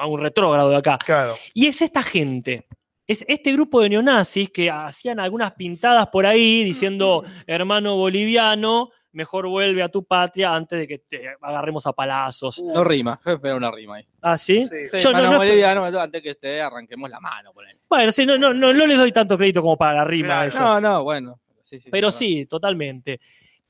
algún 0.00 0.20
retrógrado 0.20 0.70
de 0.70 0.76
acá. 0.76 0.98
Claro. 1.04 1.36
Y 1.54 1.66
es 1.66 1.82
esta 1.82 2.02
gente, 2.02 2.66
es 3.06 3.24
este 3.28 3.52
grupo 3.52 3.80
de 3.80 3.90
neonazis 3.90 4.50
que 4.50 4.70
hacían 4.70 5.20
algunas 5.20 5.52
pintadas 5.52 6.08
por 6.08 6.26
ahí 6.26 6.64
diciendo, 6.64 7.24
hermano 7.46 7.96
boliviano, 7.96 8.90
mejor 9.12 9.48
vuelve 9.48 9.82
a 9.82 9.88
tu 9.88 10.04
patria 10.04 10.54
antes 10.54 10.78
de 10.78 10.86
que 10.86 10.98
te 10.98 11.28
agarremos 11.40 11.84
a 11.86 11.92
palazos. 11.92 12.62
No 12.62 12.84
rima, 12.84 13.20
yo 13.26 13.32
espero 13.32 13.56
una 13.56 13.70
rima 13.70 13.96
ahí. 13.96 14.06
¿Ah, 14.22 14.38
sí? 14.38 14.64
Sí. 14.66 14.88
Sí, 14.92 14.98
Yo 14.98 15.12
no- 15.12 15.30
no- 15.32 15.38
boliviano, 15.38 15.84
antes 15.84 16.22
que 16.22 16.34
te 16.36 16.60
arranquemos 16.62 17.10
la 17.10 17.18
mano 17.20 17.52
por 17.52 17.66
ahí. 17.66 17.74
Bueno, 17.88 18.12
sí, 18.12 18.24
no, 18.24 18.38
no, 18.38 18.54
no, 18.54 18.72
no 18.72 18.86
les 18.86 18.96
doy 18.96 19.10
tanto 19.10 19.36
crédito 19.36 19.60
como 19.62 19.76
para 19.76 19.94
la 19.98 20.04
rima 20.04 20.40
a 20.40 20.44
ellos. 20.46 20.54
No, 20.60 20.80
no, 20.80 21.02
bueno. 21.02 21.40
Sí, 21.62 21.78
sí, 21.80 21.88
Pero 21.90 22.10
sí, 22.10 22.18
sí, 22.38 22.46
totalmente. 22.46 23.20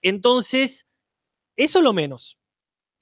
Entonces, 0.02 0.86
eso 1.57 1.78
es 1.78 1.85
lo 1.85 1.93
menos. 1.93 2.39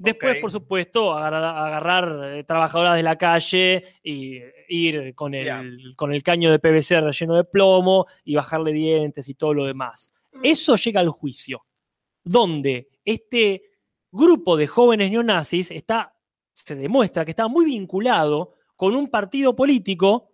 Después, 0.01 0.41
por 0.41 0.51
supuesto, 0.53 1.13
agarrar, 1.13 1.45
agarrar, 1.45 2.37
eh, 2.37 2.45
trabajadoras 2.45 2.95
de 2.97 3.03
la 3.03 3.19
calle 3.19 3.85
y 4.03 4.39
ir 4.69 5.15
con 5.17 5.35
el, 5.35 5.45
Ya. 5.45 5.63
con 5.97 6.13
el 6.13 6.23
caño 6.23 6.51
de 6.53 6.61
PVC 6.61 7.01
relleno 7.01 7.35
de 7.35 7.45
plomo 7.45 8.07
y 8.25 8.37
bajarle 8.37 8.73
dientes 8.73 9.29
y 9.29 9.35
todo 9.35 9.55
lo 9.55 9.65
demás. 9.67 10.15
Eso 10.43 10.77
llega 10.77 11.01
al 11.01 11.09
juicio, 11.09 11.67
donde 12.23 12.89
este 13.05 13.63
grupo 14.13 14.57
de 14.57 14.69
jóvenes 14.69 15.11
neonazis 15.11 15.71
está, 15.73 16.15
se 16.55 16.77
demuestra 16.77 17.25
que 17.25 17.33
está 17.33 17.49
muy 17.49 17.67
vinculado 17.67 18.55
con 18.77 18.95
un 18.95 19.09
partido 19.11 19.57
político 19.57 20.33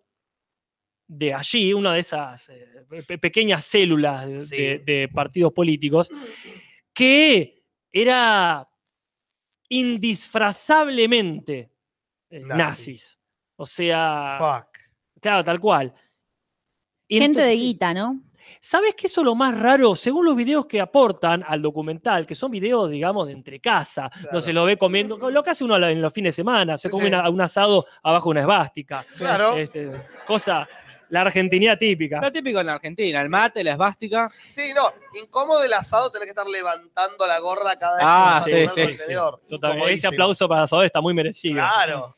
de 1.07 1.33
allí, 1.33 1.73
una 1.73 1.95
de 1.95 2.01
esas 2.01 2.49
eh, 2.51 2.67
pe- 3.07 3.19
pequeñas 3.19 3.65
células 3.65 4.27
de, 4.27 4.41
Sí. 4.41 4.57
de- 4.57 4.79
de 4.81 5.09
partidos 5.09 5.53
políticos, 5.55 6.11
que 6.93 7.63
era 7.93 8.69
indisfrazablemente 9.69 11.71
eh, 12.31 12.41
Nazi. 12.41 12.59
nazis. 12.59 13.19
O 13.57 13.67
sea, 13.67 14.37
Fuck. 14.39 14.79
claro, 15.21 15.45
tal 15.45 15.61
cual. 15.61 15.93
Y 17.09 17.21
Gente 17.21 17.41
de 17.43 17.55
guita, 17.55 17.93
¿no? 17.95 18.21
¿Sabes 18.61 18.95
qué 18.97 19.07
es 19.09 19.17
lo 19.19 19.35
más 19.35 19.59
raro? 19.61 19.95
Según 19.95 20.25
los 20.25 20.35
videos 20.35 20.65
que 20.67 20.81
aportan 20.81 21.45
al 21.47 21.61
documental, 21.61 22.27
que 22.27 22.35
son 22.35 22.51
videos, 22.51 22.91
digamos, 22.91 23.27
de 23.27 23.35
entre 23.35 23.61
casa, 23.61 24.11
no 24.33 24.41
se 24.41 24.55
lo 24.55 24.65
ve 24.65 24.79
comiendo, 24.79 25.19
lo 25.31 25.43
que 25.43 25.51
hace 25.51 25.65
uno 25.65 25.77
en 25.77 26.01
los 26.01 26.13
fines 26.15 26.35
de 26.35 26.43
semana, 26.43 26.79
se 26.79 26.89
Sí, 26.89 26.93
come 26.93 27.05
sí. 27.05 27.09
una- 27.09 27.29
un 27.29 27.41
asado 27.43 27.85
abajo 28.03 28.29
de 28.29 28.31
una 28.33 28.41
esvástica. 28.41 29.05
Claro. 29.19 29.55
Este, 29.57 29.91
cosa, 30.27 30.67
la 31.15 31.21
argentinidad 31.21 31.79
típica. 31.79 32.21
Lo 32.21 32.33
típico 32.33 32.59
en 32.59 32.69
Argentina, 32.69 33.23
el 33.23 33.29
mate, 33.29 33.63
la 33.63 33.71
esvástica. 33.71 34.29
Sí, 34.49 34.73
no. 34.75 34.93
Incómodo 35.21 35.63
el 35.63 35.73
asado 35.73 36.11
tener 36.11 36.27
que 36.27 36.31
estar 36.31 36.47
levantando 36.47 37.25
la 37.29 37.39
gorra 37.39 37.79
cada 37.79 37.97
vez 37.97 38.05
Ah, 38.05 38.43
que 38.45 38.51
sí, 38.51 38.65
vas 38.65 38.75
sí, 38.75 38.81
el 38.81 38.99
sí. 38.99 39.15
Total, 39.49 39.81
ese 39.89 40.09
aplauso 40.09 40.49
para 40.49 40.65
Asador 40.65 40.87
está 40.87 41.01
muy 41.01 41.15
merecido. 41.15 41.55
Claro. 41.55 42.17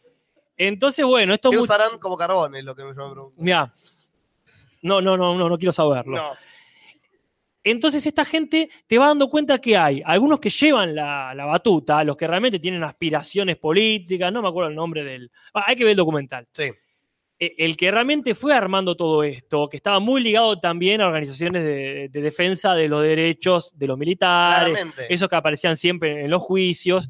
Entonces, 0.57 1.05
bueno, 1.05 1.35
esto 1.35 1.51
¿Qué 1.51 1.59
usarán 1.59 1.99
como 1.99 2.17
carbón? 2.17 2.57
Es 2.57 2.65
lo 2.65 2.75
que 2.75 2.81
yo 2.81 2.89
me 2.89 2.95
pregunto. 2.95 3.33
Mirá. 3.37 3.71
No, 4.81 5.03
no, 5.03 5.15
no, 5.15 5.35
no, 5.35 5.47
no 5.51 5.59
quiero 5.59 5.73
saberlo. 5.73 6.17
No. 6.17 6.33
Entonces 7.63 8.07
esta 8.07 8.25
gente 8.25 8.71
te 8.87 8.99
va 8.99 9.09
dando 9.09 9.29
cuenta 9.29 9.59
que 9.59 9.77
hay 9.77 10.01
algunos 10.07 10.41
que 10.41 10.49
llevan 10.49 10.95
la, 10.95 11.35
la 11.35 11.45
batuta, 11.45 12.03
los 12.03 12.17
que 12.17 12.27
realmente 12.27 12.61
tienen 12.61 12.83
aspiraciones 12.83 13.59
políticas, 13.59 14.33
no 14.33 14.41
me 14.41 14.49
acuerdo 14.49 14.71
el 14.71 14.77
nombre 14.77 15.05
del... 15.05 15.31
Ah, 15.53 15.65
hay 15.67 15.77
que 15.77 15.85
ver 15.85 15.91
el 15.91 15.97
documental. 15.99 16.47
Sí. 16.53 16.71
Eh, 17.39 17.55
El 17.59 17.77
que 17.77 17.91
realmente 17.91 18.35
fue 18.35 18.55
armando 18.55 18.95
todo 18.97 19.23
esto, 19.23 19.69
que 19.69 19.77
estaba 19.77 19.99
muy 19.99 20.23
ligado 20.23 20.59
también 20.59 21.01
a 21.03 21.07
organizaciones 21.07 21.65
de, 21.65 22.09
de 22.11 22.21
defensa 22.23 22.75
de 22.75 22.89
los 22.89 23.03
derechos 23.03 23.77
de 23.79 23.87
los 23.87 23.99
militares, 23.99 24.73
Claramente. 24.75 25.13
esos 25.13 25.29
que 25.29 25.37
aparecían 25.37 25.77
siempre 25.77 26.25
en 26.25 26.31
los 26.31 26.43
juicios, 26.43 27.09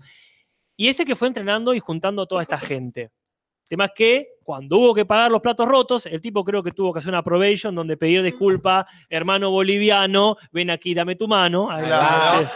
y 0.77 0.89
ese 0.89 1.05
que 1.05 1.15
fue 1.16 1.28
entrenando 1.28 1.73
y 1.74 1.78
juntando 1.81 2.23
a 2.23 2.27
toda 2.27 2.43
esta 2.43 2.59
gente. 2.59 3.03
El 3.03 3.69
tema 3.69 3.85
es 3.86 3.93
que 3.97 4.28
cuando 4.44 4.78
hubo 4.78 4.94
que 4.94 5.05
pagar 5.05 5.31
los 5.31 5.40
platos 5.40 5.66
rotos, 5.66 6.07
el 6.07 6.20
tipo 6.20 6.44
creo 6.44 6.62
que 6.62 6.70
tuvo 6.73 6.93
que 6.93 6.98
hacer 7.01 7.11
una 7.12 7.23
probation 7.23 7.74
donde 7.74 7.97
pedir 7.97 8.23
disculpa, 8.23 8.86
hermano 9.09 9.51
boliviano, 9.51 10.36
ven 10.53 10.70
aquí, 10.70 10.94
dame 10.94 11.16
tu 11.16 11.27
mano. 11.27 11.69
Claro. 11.69 12.48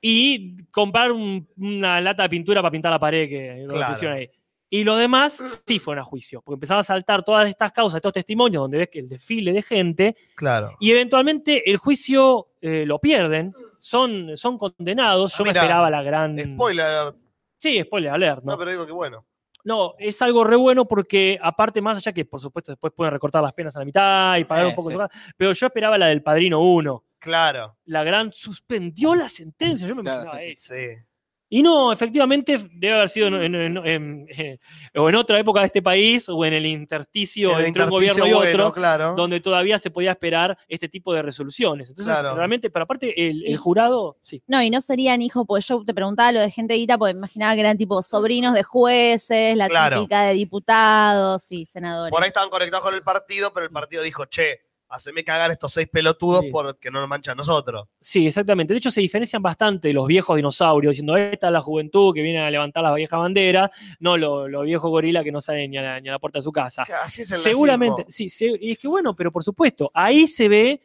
Y 0.00 0.62
comprar 0.70 1.12
un- 1.12 1.48
una 1.56 2.00
lata 2.00 2.24
de 2.24 2.28
pintura 2.28 2.60
para 2.62 2.70
pintar 2.70 2.92
la 2.92 2.98
pared 2.98 3.28
que 3.28 3.64
lo 3.66 3.74
Claro. 3.74 3.92
pusieron 3.94 4.16
ahí. 4.18 4.30
Y 4.68 4.82
los 4.84 4.98
demás 4.98 5.62
sí 5.66 5.78
fueron 5.78 6.02
a 6.02 6.04
juicio, 6.04 6.42
porque 6.42 6.56
empezaba 6.56 6.80
a 6.80 6.84
saltar 6.84 7.22
todas 7.22 7.48
estas 7.48 7.70
causas, 7.72 7.96
estos 7.96 8.12
testimonios 8.12 8.62
donde 8.62 8.78
ves 8.78 8.88
que 8.90 8.98
el 8.98 9.08
desfile 9.08 9.52
de 9.52 9.62
gente, 9.62 10.16
Claro. 10.34 10.76
y 10.80 10.90
eventualmente 10.90 11.70
el 11.70 11.76
juicio 11.76 12.48
eh, 12.60 12.84
lo 12.84 12.98
pierden, 12.98 13.54
son, 13.78 14.36
son 14.36 14.58
condenados. 14.58 15.32
Yo 15.38 15.42
Ah, 15.42 15.44
me 15.44 15.50
esperaba 15.50 15.88
la 15.90 16.02
gran. 16.02 16.36
Spoiler 16.54 16.84
alert. 16.84 17.16
Sí, 17.56 17.80
spoiler 17.82 18.10
alert, 18.10 18.42
¿no? 18.42 18.52
No, 18.52 18.58
pero 18.58 18.70
digo 18.72 18.84
que 18.86 18.92
bueno. 18.92 19.24
No, 19.64 19.94
es 19.98 20.20
algo 20.22 20.44
re 20.44 20.56
bueno 20.56 20.84
porque, 20.86 21.38
aparte, 21.42 21.80
más 21.80 21.96
allá 21.96 22.12
que, 22.12 22.24
por 22.24 22.40
supuesto, 22.40 22.70
después 22.72 22.92
pueden 22.92 23.12
recortar 23.12 23.42
las 23.42 23.52
penas 23.52 23.74
a 23.76 23.80
la 23.80 23.84
mitad 23.84 24.36
y 24.36 24.44
pagar 24.44 24.66
Eh, 24.66 24.68
un 24.68 24.74
poco 24.74 24.90
sí. 24.90 24.94
su 24.94 24.98
casa, 25.00 25.14
pero 25.36 25.52
yo 25.52 25.66
esperaba 25.66 25.96
la 25.98 26.06
del 26.06 26.22
Padrino 26.22 26.60
1. 26.60 27.04
Claro. 27.18 27.76
La 27.86 28.04
gran 28.04 28.30
suspendió 28.32 29.14
la 29.14 29.28
sentencia. 29.28 29.86
Yo 29.88 29.94
me 29.96 30.02
Claro, 30.02 30.22
imaginaba 30.22 30.42
sí, 30.44 30.50
eso. 30.52 30.74
Sí. 30.74 31.02
Y 31.48 31.62
no, 31.62 31.92
efectivamente, 31.92 32.56
debe 32.72 32.94
haber 32.94 33.08
sido 33.08 33.28
en, 33.28 33.34
en- 33.34 33.54
en- 33.54 33.76
en- 33.86 34.26
eh, 34.36 34.58
o 34.96 35.08
en 35.08 35.14
otra 35.14 35.38
época 35.38 35.60
de 35.60 35.66
este 35.66 35.80
país 35.80 36.28
o 36.28 36.44
en 36.44 36.52
el 36.54 36.66
intersticio 36.66 37.56
El 37.58 37.66
entre 37.66 37.84
un 37.84 37.90
gobierno 37.90 38.26
y 38.26 38.32
bueno, 38.32 38.50
otro, 38.66 38.72
claro. 38.72 39.14
donde 39.14 39.38
todavía 39.40 39.78
se 39.78 39.90
podía 39.90 40.10
esperar 40.10 40.58
este 40.68 40.88
tipo 40.88 41.14
de 41.14 41.22
resoluciones. 41.22 41.90
Entonces, 41.90 42.12
Claro. 42.12 42.34
realmente, 42.34 42.68
pero 42.70 42.82
aparte, 42.82 43.28
el, 43.28 43.56
jurado, 43.58 44.16
sí. 44.22 44.42
No, 44.48 44.60
y 44.60 44.70
no 44.70 44.80
serían 44.80 45.22
hijos, 45.22 45.44
porque 45.46 45.64
yo 45.64 45.84
te 45.84 45.94
preguntaba 45.94 46.32
lo 46.32 46.40
de 46.40 46.50
gente 46.50 46.74
de 46.74 46.78
guita, 46.80 46.98
porque 46.98 47.14
me 47.14 47.18
imaginaba 47.18 47.54
que 47.54 47.60
eran 47.60 47.78
tipo 47.78 48.02
sobrinos 48.02 48.52
de 48.52 48.64
jueces, 48.64 49.56
la 49.56 49.68
Claro. 49.68 49.98
típica 50.00 50.22
de 50.24 50.34
diputados 50.34 51.50
y 51.52 51.64
senadores. 51.66 52.10
Por 52.10 52.22
ahí 52.22 52.28
estaban 52.28 52.50
conectados 52.50 52.84
con 52.84 52.94
el 52.94 53.02
partido, 53.02 53.52
pero 53.54 53.64
el 53.66 53.72
partido 53.72 54.02
dijo, 54.02 54.24
che, 54.26 54.65
haceme 54.88 55.24
cagar 55.24 55.50
estos 55.50 55.72
seis 55.72 55.88
pelotudos 55.90 56.40
Sí. 56.40 56.50
porque 56.52 56.90
no 56.90 57.00
nos 57.00 57.08
manchan 57.08 57.32
a 57.32 57.36
nosotros. 57.36 57.88
Sí, 58.00 58.26
exactamente. 58.26 58.72
De 58.72 58.78
hecho, 58.78 58.90
se 58.90 59.00
diferencian 59.00 59.42
bastante 59.42 59.88
de 59.88 59.94
los 59.94 60.06
viejos 60.06 60.36
dinosaurios, 60.36 60.92
diciendo, 60.92 61.16
esta 61.16 61.48
es 61.48 61.52
la 61.52 61.60
juventud 61.60 62.14
que 62.14 62.22
viene 62.22 62.38
a 62.40 62.50
levantar 62.50 62.82
la 62.82 62.94
vieja 62.94 63.16
bandera, 63.16 63.70
no 64.00 64.16
los 64.16 64.48
los 64.50 64.64
viejos 64.64 64.90
gorilas 64.90 65.24
que 65.24 65.32
no 65.32 65.40
salen 65.40 65.70
ni 65.70 65.78
a, 65.78 65.82
la, 65.82 66.00
ni 66.00 66.08
a 66.08 66.12
la 66.12 66.18
puerta 66.18 66.38
de 66.38 66.42
su 66.42 66.52
casa. 66.52 66.84
Así 67.02 67.22
es 67.22 67.32
el 67.32 67.40
Seguramente, 67.40 68.04
sí, 68.08 68.28
se- 68.28 68.56
y 68.60 68.72
es 68.72 68.78
que 68.78 68.88
bueno, 68.88 69.14
pero 69.16 69.32
por 69.32 69.42
supuesto, 69.44 69.90
ahí 69.92 70.26
se 70.26 70.48
ve, 70.48 70.80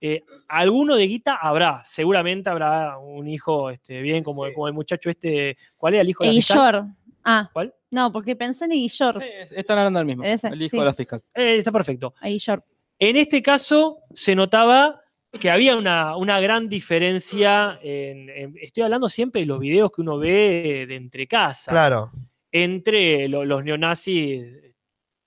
eh, 0.00 0.22
alguno 0.48 0.94
de 0.96 1.06
guita 1.06 1.36
habrá, 1.40 1.82
seguramente 1.84 2.48
habrá 2.50 2.98
un 2.98 3.26
hijo 3.28 3.70
este, 3.70 4.00
bien, 4.00 4.22
como, 4.24 4.46
Sí. 4.46 4.52
como 4.54 4.68
el 4.68 4.74
muchacho 4.74 5.10
este, 5.10 5.56
¿cuál 5.76 5.94
era 5.94 6.02
el 6.02 6.08
hijo 6.10 6.22
de 6.24 6.30
la 6.30 6.34
fiscal? 6.36 6.72
Guillor. 6.72 6.94
Ah, 7.24 7.50
¿Cuál? 7.52 7.74
no, 7.90 8.12
porque 8.12 8.36
pensé 8.36 8.64
en 8.66 8.70
Guillor. 8.72 9.20
Sí, 9.22 9.28
es- 9.38 9.52
están 9.52 9.78
hablando 9.78 9.98
del 9.98 10.06
mismo. 10.06 10.22
Ese, 10.24 10.48
el 10.48 10.62
hijo 10.62 10.70
sí. 10.70 10.78
de 10.78 10.84
la 10.84 10.92
fiscal. 10.92 11.22
Eh, 11.34 11.56
está 11.58 11.70
perfecto. 11.72 12.14
A 12.20 12.28
Guillor. 12.28 12.64
En 12.98 13.16
este 13.16 13.42
caso 13.42 13.98
se 14.12 14.34
notaba 14.34 15.00
que 15.38 15.50
había 15.50 15.76
una, 15.76 16.16
una 16.16 16.40
gran 16.40 16.68
diferencia, 16.68 17.78
en- 17.82 18.28
en- 18.30 18.54
estoy 18.60 18.82
hablando 18.84 19.08
siempre 19.08 19.42
de 19.42 19.46
los 19.46 19.60
videos 19.60 19.90
que 19.94 20.00
uno 20.00 20.18
ve 20.18 20.84
de 20.88 20.96
entre 20.96 21.26
casa, 21.28 21.70
Claro. 21.70 22.10
entre 22.50 23.28
lo- 23.28 23.44
los 23.44 23.62
neonazis 23.62 24.42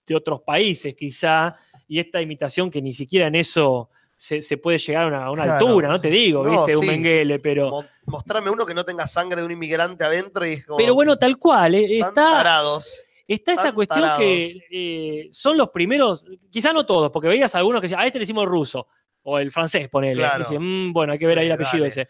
de 0.06 0.16
otros 0.16 0.42
países 0.42 0.96
quizá, 0.96 1.56
y 1.88 2.00
esta 2.00 2.22
imitación 2.22 2.70
que 2.72 2.82
ni 2.82 2.94
siquiera 2.94 3.28
en 3.28 3.36
eso 3.36 3.90
se, 4.18 4.42
se 4.42 4.58
puede 4.58 4.78
llegar 4.78 5.04
a 5.04 5.08
una, 5.08 5.26
a 5.26 5.32
una 5.32 5.44
Claro. 5.44 5.68
altura, 5.68 5.88
no 5.88 6.02
te 6.02 6.10
digo, 6.10 6.44
No, 6.44 6.52
viste, 6.52 6.76
un 6.76 6.84
sí. 6.84 6.90
Mengele, 6.90 7.40
pero. 7.40 7.70
Mo- 7.70 7.86
mostrame 8.06 8.50
uno 8.50 8.66
que 8.66 8.74
no 8.74 8.84
tenga 8.84 9.08
sangre 9.08 9.40
de 9.40 9.46
un 9.46 9.52
inmigrante 9.52 10.04
adentro 10.04 10.46
y 10.46 10.54
es 10.54 10.66
como. 10.66 10.78
Pero 10.78 10.94
bueno, 10.94 11.18
tal 11.18 11.38
cual, 11.38 11.76
eh, 11.76 12.00
tan 12.00 12.10
está, 12.10 12.32
tarados. 12.32 13.02
Está 13.34 13.54
esa 13.54 13.74
cuestión 13.74 14.02
que 14.18 14.62
eh, 14.72 15.30
son 15.32 15.58
los 15.58 15.70
primeros, 15.70 16.26
quizá 16.50 16.74
no 16.74 16.86
todos, 16.86 17.10
porque 17.12 17.28
veías 17.28 17.54
algunos 17.56 17.82
que 17.82 17.86
decían, 17.86 18.00
a 18.02 18.06
este 18.06 18.20
le 18.20 18.24
decimos 18.24 18.46
ruso, 18.46 18.88
o 19.24 19.38
el 19.40 19.52
francés, 19.52 19.88
ponele. 19.90 20.16
Claro. 20.22 20.46
"Mm, 20.60 20.92
bueno, 20.94 21.14
hay 21.14 21.20
que 21.20 21.28
ver 21.28 21.40
ahí 21.40 21.46
el 21.46 21.52
apellido 21.52 21.84
dale. 21.84 21.88
ese. 21.88 22.08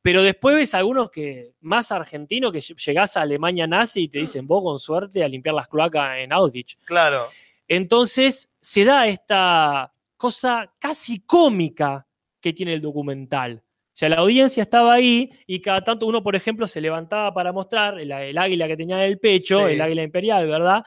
Pero 0.00 0.22
después 0.22 0.54
ves 0.56 0.74
algunos 0.74 1.10
que, 1.10 1.52
más 1.60 1.90
argentinos, 1.92 2.52
que 2.52 2.58
ll- 2.58 2.76
llegás 2.84 3.16
a 3.16 3.22
Alemania 3.22 3.66
nazi 3.66 4.02
y 4.02 4.08
te 4.08 4.18
dicen, 4.18 4.46
vos 4.46 4.62
con 4.62 4.78
suerte 4.78 5.24
a 5.24 5.28
limpiar 5.28 5.54
las 5.54 5.66
cloacas 5.68 6.18
en 6.18 6.32
Auschwitz. 6.32 6.76
Claro. 6.84 7.24
Entonces 7.68 8.50
se 8.60 8.84
da 8.84 9.06
esta 9.06 9.92
cosa 10.16 10.72
casi 10.78 11.20
cómica 11.20 12.06
que 12.40 12.52
tiene 12.52 12.74
el 12.74 12.80
documental. 12.82 13.62
O 13.94 13.96
sea, 13.96 14.08
la 14.08 14.16
audiencia 14.16 14.60
estaba 14.64 14.92
ahí 14.94 15.30
y 15.46 15.60
cada 15.62 15.82
tanto 15.84 16.06
uno, 16.06 16.20
por 16.20 16.34
ejemplo, 16.34 16.66
se 16.66 16.80
levantaba 16.80 17.32
para 17.32 17.52
mostrar 17.52 18.00
el, 18.00 18.10
el 18.10 18.36
águila 18.36 18.66
que 18.66 18.76
tenía 18.76 18.96
en 18.96 19.02
el 19.12 19.18
pecho, 19.20 19.68
Sí. 19.68 19.74
el 19.74 19.80
águila 19.80 20.02
imperial, 20.02 20.48
¿verdad? 20.48 20.82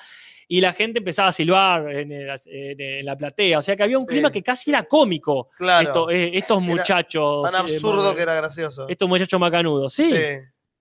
Y 0.50 0.60
la 0.60 0.74
gente 0.74 1.00
empezaba 1.00 1.30
a 1.30 1.32
silbar 1.32 1.90
en, 1.90 2.12
el- 2.12 2.30
en- 2.48 2.82
en 2.82 3.06
la 3.06 3.16
platea. 3.18 3.60
O 3.60 3.62
sea 3.62 3.78
que 3.78 3.84
había 3.84 3.98
un 3.98 4.04
Sí. 4.04 4.10
clima 4.10 4.30
que 4.30 4.44
casi 4.44 4.72
era 4.72 4.84
cómico. 4.84 5.50
Claro. 5.58 5.88
Esto- 5.88 6.10
eh, 6.10 6.32
estos 6.38 6.58
Era 6.62 6.68
muchachos. 6.68 7.50
Tan 7.50 7.54
eh, 7.54 7.58
absurdo 7.74 8.14
que 8.14 8.22
era 8.24 8.36
gracioso. 8.36 8.88
Estos 8.90 9.08
muchachos 9.08 9.40
macanudos. 9.40 9.94
Sí. 9.94 10.14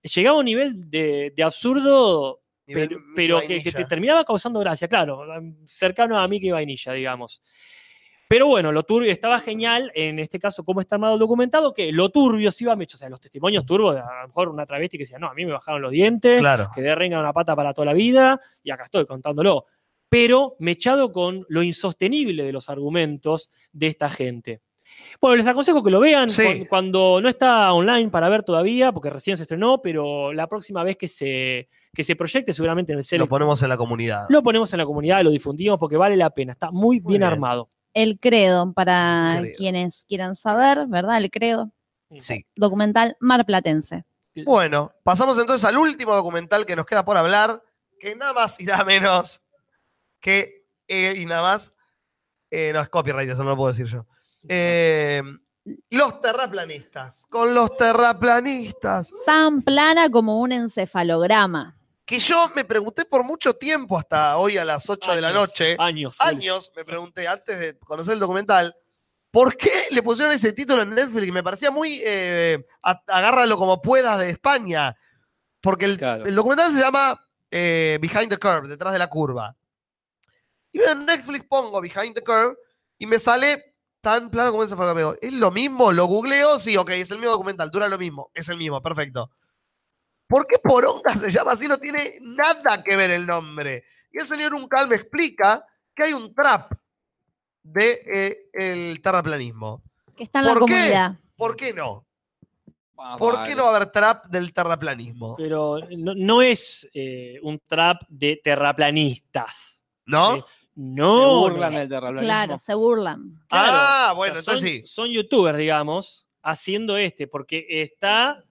Llegaba 0.03 0.35
a 0.35 0.39
un 0.39 0.45
nivel 0.45 0.89
de, 0.89 1.31
de 1.35 1.43
absurdo 1.43 2.41
Nivel 2.65 2.89
pero, 3.15 3.39
que, 3.39 3.63
que 3.63 3.71
te 3.71 3.85
terminaba 3.85 4.25
causando 4.25 4.59
gracia, 4.59 4.89
claro, 4.89 5.21
cercano 5.65 6.19
a 6.19 6.27
Mickey 6.27 6.51
Vainilla, 6.51 6.91
digamos. 6.91 7.41
Pero 8.29 8.47
bueno, 8.47 8.71
lo 8.73 8.83
turbio 8.83 9.11
estaba 9.11 9.39
genial, 9.39 9.91
en 9.95 10.19
este 10.19 10.37
caso, 10.39 10.65
cómo 10.65 10.81
está 10.81 10.95
armado 10.95 11.13
el 11.13 11.19
documentado, 11.19 11.73
que 11.73 11.91
lo 11.93 12.09
turbio 12.09 12.51
sí 12.51 12.65
iba 12.65 12.73
a 12.73 12.75
o 12.77 12.87
sea, 12.97 13.09
los 13.09 13.21
testimonios 13.21 13.65
turbios, 13.65 13.95
a 13.95 14.21
lo 14.23 14.27
mejor 14.27 14.49
una 14.49 14.65
travesti 14.65 14.97
que 14.97 15.03
decía, 15.03 15.17
no, 15.17 15.27
a 15.27 15.33
mí 15.33 15.45
me 15.45 15.53
bajaron 15.53 15.81
los 15.81 15.91
dientes, 15.91 16.39
Claro. 16.41 16.69
quedé 16.75 16.93
renga 16.95 17.19
una 17.19 17.31
pata 17.31 17.55
para 17.55 17.73
toda 17.73 17.85
la 17.85 17.93
vida, 17.93 18.39
y 18.63 18.71
acá 18.71 18.83
estoy 18.85 19.05
contándolo. 19.05 19.65
Pero 20.09 20.55
mechado 20.59 21.11
con 21.11 21.45
lo 21.49 21.63
insostenible 21.63 22.43
de 22.43 22.51
los 22.53 22.69
argumentos 22.69 23.49
de 23.71 23.87
esta 23.87 24.09
gente. 24.09 24.61
Bueno, 25.21 25.35
les 25.35 25.47
aconsejo 25.47 25.83
que 25.83 25.91
lo 25.91 25.99
vean 25.99 26.29
Sí. 26.29 26.43
cuan- 26.43 26.65
cuando 26.65 27.19
no 27.21 27.29
está 27.29 27.71
online 27.73 28.09
para 28.09 28.29
ver 28.29 28.43
todavía, 28.43 28.91
porque 28.91 29.09
recién 29.09 29.37
se 29.37 29.43
estrenó, 29.43 29.81
pero 29.81 30.31
la 30.33 30.47
próxima 30.47 30.83
vez 30.83 30.97
que 30.97 31.07
se, 31.07 31.67
que 31.97 32.03
se 32.03 32.15
proyecte, 32.15 32.53
seguramente 32.53 32.91
en 32.91 32.99
el 32.99 33.01
Lo 33.01 33.07
Select, 33.07 33.27
ponemos 33.27 33.63
en 33.63 33.69
la 33.69 33.75
comunidad. 33.75 34.27
lo 34.29 34.43
ponemos 34.43 34.71
en 34.71 34.77
la 34.77 34.85
comunidad, 34.85 35.23
lo 35.23 35.31
difundimos 35.31 35.79
porque 35.79 35.97
vale 35.97 36.15
la 36.15 36.29
pena. 36.29 36.51
Está 36.51 36.69
muy, 36.69 36.99
bien, 36.99 37.07
bien. 37.07 37.23
armado. 37.23 37.69
El 37.91 38.19
credo, 38.19 38.71
para 38.71 39.37
Credo. 39.39 39.55
quienes 39.57 40.05
quieran 40.07 40.35
saber, 40.35 40.85
¿verdad? 40.85 41.17
El 41.17 41.31
credo. 41.31 41.71
Sí. 42.19 42.45
Documental 42.55 43.17
marplatense. 43.19 44.05
Bueno, 44.45 44.91
pasamos 45.01 45.39
entonces 45.39 45.67
al 45.67 45.75
último 45.75 46.13
documental 46.13 46.67
que 46.67 46.75
nos 46.75 46.85
queda 46.85 47.03
por 47.03 47.17
hablar, 47.17 47.63
que 47.99 48.15
nada 48.15 48.31
más 48.33 48.59
y 48.59 48.65
nada 48.65 48.83
menos 48.83 49.41
que, 50.21 50.67
eh, 50.87 51.15
y 51.17 51.25
nada 51.25 51.41
más, 51.41 51.73
eh, 52.51 52.69
no 52.73 52.79
es 52.79 52.89
copyright, 52.89 53.27
eso 53.31 53.43
no 53.43 53.49
lo 53.49 53.55
puedo 53.57 53.71
decir 53.71 53.87
yo. 53.87 54.05
Eh, 54.47 55.23
los 55.89 56.21
terraplanistas, 56.21 57.25
con 57.31 57.55
los 57.55 57.75
terraplanistas, 57.75 59.11
Tan 59.25 59.63
plana 59.63 60.11
como 60.11 60.39
un 60.39 60.51
encefalograma. 60.51 61.73
Que 62.07 62.19
yo 62.19 62.49
me 62.55 62.63
pregunté 62.63 63.03
por 63.03 63.25
mucho 63.25 63.53
tiempo, 63.57 63.99
hasta 63.99 64.37
hoy 64.37 64.57
a 64.57 64.63
las 64.63 64.89
8 64.89 65.13
de 65.13 65.19
la 65.21 65.33
noche, 65.33 65.75
Años. 65.77 66.15
años, 66.21 66.71
me 66.73 66.85
pregunté 66.85 67.27
antes 67.27 67.59
de 67.59 67.77
conocer 67.79 68.13
el 68.13 68.19
documental, 68.21 68.73
¿por 69.29 69.57
qué 69.57 69.87
le 69.91 70.01
pusieron 70.01 70.33
ese 70.33 70.53
título 70.53 70.83
en 70.83 70.95
Netflix? 70.95 71.33
Me 71.33 71.43
parecía 71.43 71.69
muy 71.69 72.01
eh, 72.05 72.65
agárralo 72.81 73.57
como 73.57 73.81
puedas 73.81 74.17
de 74.19 74.29
España. 74.29 74.95
Porque 75.59 75.83
el, 75.83 75.97
Claro. 75.97 76.25
el 76.25 76.33
documental 76.33 76.73
se 76.73 76.79
llama 76.79 77.19
eh, 77.51 77.99
Behind 78.01 78.29
the 78.29 78.37
Curve, 78.37 78.69
detrás 78.69 78.93
de 78.93 78.99
la 78.99 79.07
curva. 79.07 79.53
Y 80.71 80.79
veo 80.79 80.91
en 80.93 81.05
Netflix 81.05 81.45
pongo 81.49 81.81
Behind 81.81 82.15
the 82.15 82.23
Curve 82.23 82.55
y 82.97 83.05
me 83.05 83.19
sale 83.19 83.75
tan 83.99 84.29
plano 84.29 84.51
como 84.51 84.63
ese 84.63 84.75
digo, 84.95 85.15
¿Es 85.21 85.33
lo 85.33 85.51
mismo? 85.51 85.91
¿Lo 85.91 86.05
googleo? 86.05 86.57
Sí, 86.61 86.77
ok, 86.77 86.91
es 86.91 87.11
el 87.11 87.17
mismo 87.17 87.33
documental, 87.33 87.69
dura 87.69 87.89
lo 87.89 87.97
mismo. 87.97 88.31
Es 88.33 88.47
el 88.47 88.55
mismo, 88.57 88.81
perfecto. 88.81 89.29
¿Por 90.27 90.45
qué 90.45 90.57
Poronga 90.59 91.13
se 91.15 91.31
llama 91.31 91.51
así? 91.53 91.67
No 91.67 91.77
tiene 91.77 92.15
nada 92.21 92.83
que 92.83 92.95
ver 92.95 93.11
el 93.11 93.25
nombre. 93.25 93.85
Y 94.11 94.19
el 94.19 94.25
señor 94.27 94.53
Uncal 94.53 94.87
me 94.87 94.95
explica 94.95 95.65
que 95.95 96.03
hay 96.03 96.13
un 96.13 96.33
trap 96.33 96.71
de 97.63 98.01
eh, 98.05 98.37
el 98.53 99.01
terraplanismo. 99.01 99.81
Que 100.15 100.23
está 100.23 100.39
en 100.39 100.45
la 100.45 100.53
¿Por 100.53 100.65
qué? 100.65 100.73
comunidad. 100.73 101.15
¿Por 101.35 101.55
qué 101.55 101.73
no? 101.73 102.05
Ah, 102.99 103.15
¿Por 103.17 103.35
vale. 103.35 103.49
qué 103.49 103.55
no 103.55 103.63
va 103.65 103.73
a 103.73 103.75
haber 103.75 103.91
trap 103.91 104.25
del 104.25 104.53
terraplanismo? 104.53 105.35
Pero 105.37 105.79
no, 105.99 106.15
no 106.15 106.41
es 106.41 106.89
eh, 106.93 107.39
un 107.43 107.59
trap 107.67 108.01
de 108.09 108.41
terraplanistas. 108.43 109.83
¿No? 110.05 110.35
Eh, 110.37 110.43
No. 110.75 111.19
Se 111.45 111.51
burlan 111.51 111.73
del 111.75 111.89
terraplanismo. 111.89 112.25
Claro, 112.25 112.57
se 112.57 112.73
burlan. 112.73 113.45
Claro, 113.47 113.77
ah, 113.79 114.09
o 114.13 114.15
bueno, 114.15 114.35
sea, 114.35 114.39
entonces 114.39 114.61
son, 114.61 114.69
sí. 114.69 114.83
Son 114.85 115.09
youtubers, 115.09 115.57
digamos, 115.57 116.27
haciendo 116.41 116.97
este, 116.97 117.27
porque 117.27 117.65
está, 117.69 118.43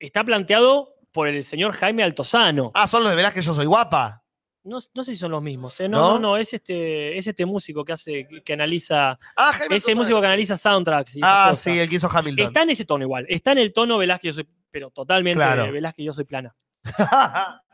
está 0.00 0.24
planteado 0.24 0.94
por 1.12 1.28
el 1.28 1.44
señor 1.44 1.72
Jaime 1.72 2.02
Altozano. 2.02 2.72
Ah, 2.74 2.86
son 2.88 3.02
los 3.02 3.10
de 3.10 3.16
verás 3.16 3.32
que 3.32 3.42
yo 3.42 3.54
soy 3.54 3.66
guapa. 3.66 4.24
No, 4.62 4.78
no 4.94 5.04
sé 5.04 5.12
si 5.14 5.16
son 5.20 5.30
los 5.30 5.42
mismos. 5.42 5.78
¿eh? 5.80 5.88
No, 5.88 5.98
¿No? 6.00 6.12
no, 6.14 6.18
no, 6.18 6.36
es 6.36 6.52
este, 6.52 7.16
es 7.16 7.26
este 7.26 7.46
músico 7.46 7.84
que 7.84 7.92
hace, 7.92 8.26
que 8.44 8.52
analiza. 8.52 9.18
Ah, 9.36 9.52
Jaime 9.52 9.76
Ese 9.76 9.92
Altozano. 9.92 9.96
músico 10.02 10.20
que 10.20 10.26
analiza 10.26 10.56
soundtracks. 10.56 11.16
y 11.16 11.20
Ah, 11.22 11.52
sí, 11.54 11.78
el 11.78 11.88
que 11.88 11.96
hizo 11.96 12.08
Hamilton. 12.12 12.46
Está 12.46 12.62
en 12.62 12.70
ese 12.70 12.84
tono 12.84 13.04
igual. 13.04 13.24
Está 13.28 13.52
en 13.52 13.58
el 13.58 13.72
tono 13.72 13.96
Velázquez, 13.98 14.34
yo 14.34 14.42
soy, 14.42 14.48
pero 14.70 14.90
totalmente 14.90 15.38
Claro. 15.38 15.72
Velázquez, 15.72 16.04
yo 16.04 16.12
soy 16.12 16.24
plana. 16.24 16.54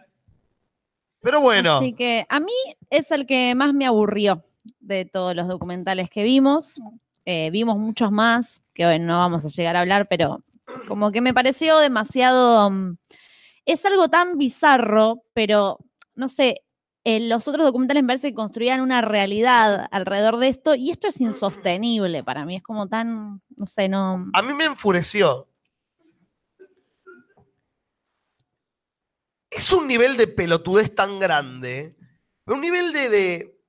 Pero 1.21 1.41
bueno, 1.41 1.79
Así 1.79 1.93
que 1.93 2.25
a 2.29 2.39
mí 2.39 2.53
es 2.89 3.11
el 3.11 3.27
que 3.27 3.55
más 3.57 3.75
me 3.75 3.85
aburrió 3.87 4.43
de 4.79 5.05
todos 5.07 5.35
los 5.35 5.49
documentales 5.49 6.09
que 6.09 6.23
vimos. 6.23 6.81
Eh, 7.25 7.51
vimos 7.51 7.77
muchos 7.79 8.13
más, 8.13 8.63
que 8.73 8.87
hoy 8.87 9.01
no 9.01 9.19
vamos 9.19 9.45
a 9.45 9.49
llegar 9.49 9.75
a 9.75 9.81
hablar, 9.81 10.07
pero 10.09 10.41
como 10.89 11.13
que 11.13 11.21
me 11.21 11.35
pareció 11.35 11.79
demasiado... 11.79 12.71
mm, 12.71 12.97
Es 13.65 13.85
algo 13.85 14.09
tan 14.09 14.39
bizarro, 14.39 15.23
pero 15.33 15.79
no 16.15 16.29
sé, 16.29 16.63
en 17.05 17.29
los 17.29 17.47
otros 17.47 17.65
documentales 17.67 18.03
me 18.03 18.09
parece 18.09 18.31
que 18.31 18.35
construían 18.35 18.81
una 18.81 19.01
realidad 19.01 19.87
alrededor 19.91 20.39
de 20.39 20.49
esto 20.49 20.75
y 20.75 20.91
esto 20.91 21.07
es 21.09 21.21
insostenible 21.21 22.25
para 22.25 22.45
mí, 22.45 22.57
es 22.57 22.63
como 22.63 22.89
tan, 22.89 23.41
no 23.57 23.67
sé, 23.67 23.89
no... 23.89 24.29
a 24.33 24.43
mí 24.43 24.55
me 24.55 24.65
enfureció. 24.65 25.49
Es 29.51 29.73
un 29.73 29.87
nivel 29.87 30.17
de 30.17 30.27
pelotudez 30.27 30.95
tan 30.95 31.19
grande, 31.19 31.97
un 32.47 32.61
nivel 32.61 32.93
de, 32.93 33.09
de 33.09 33.61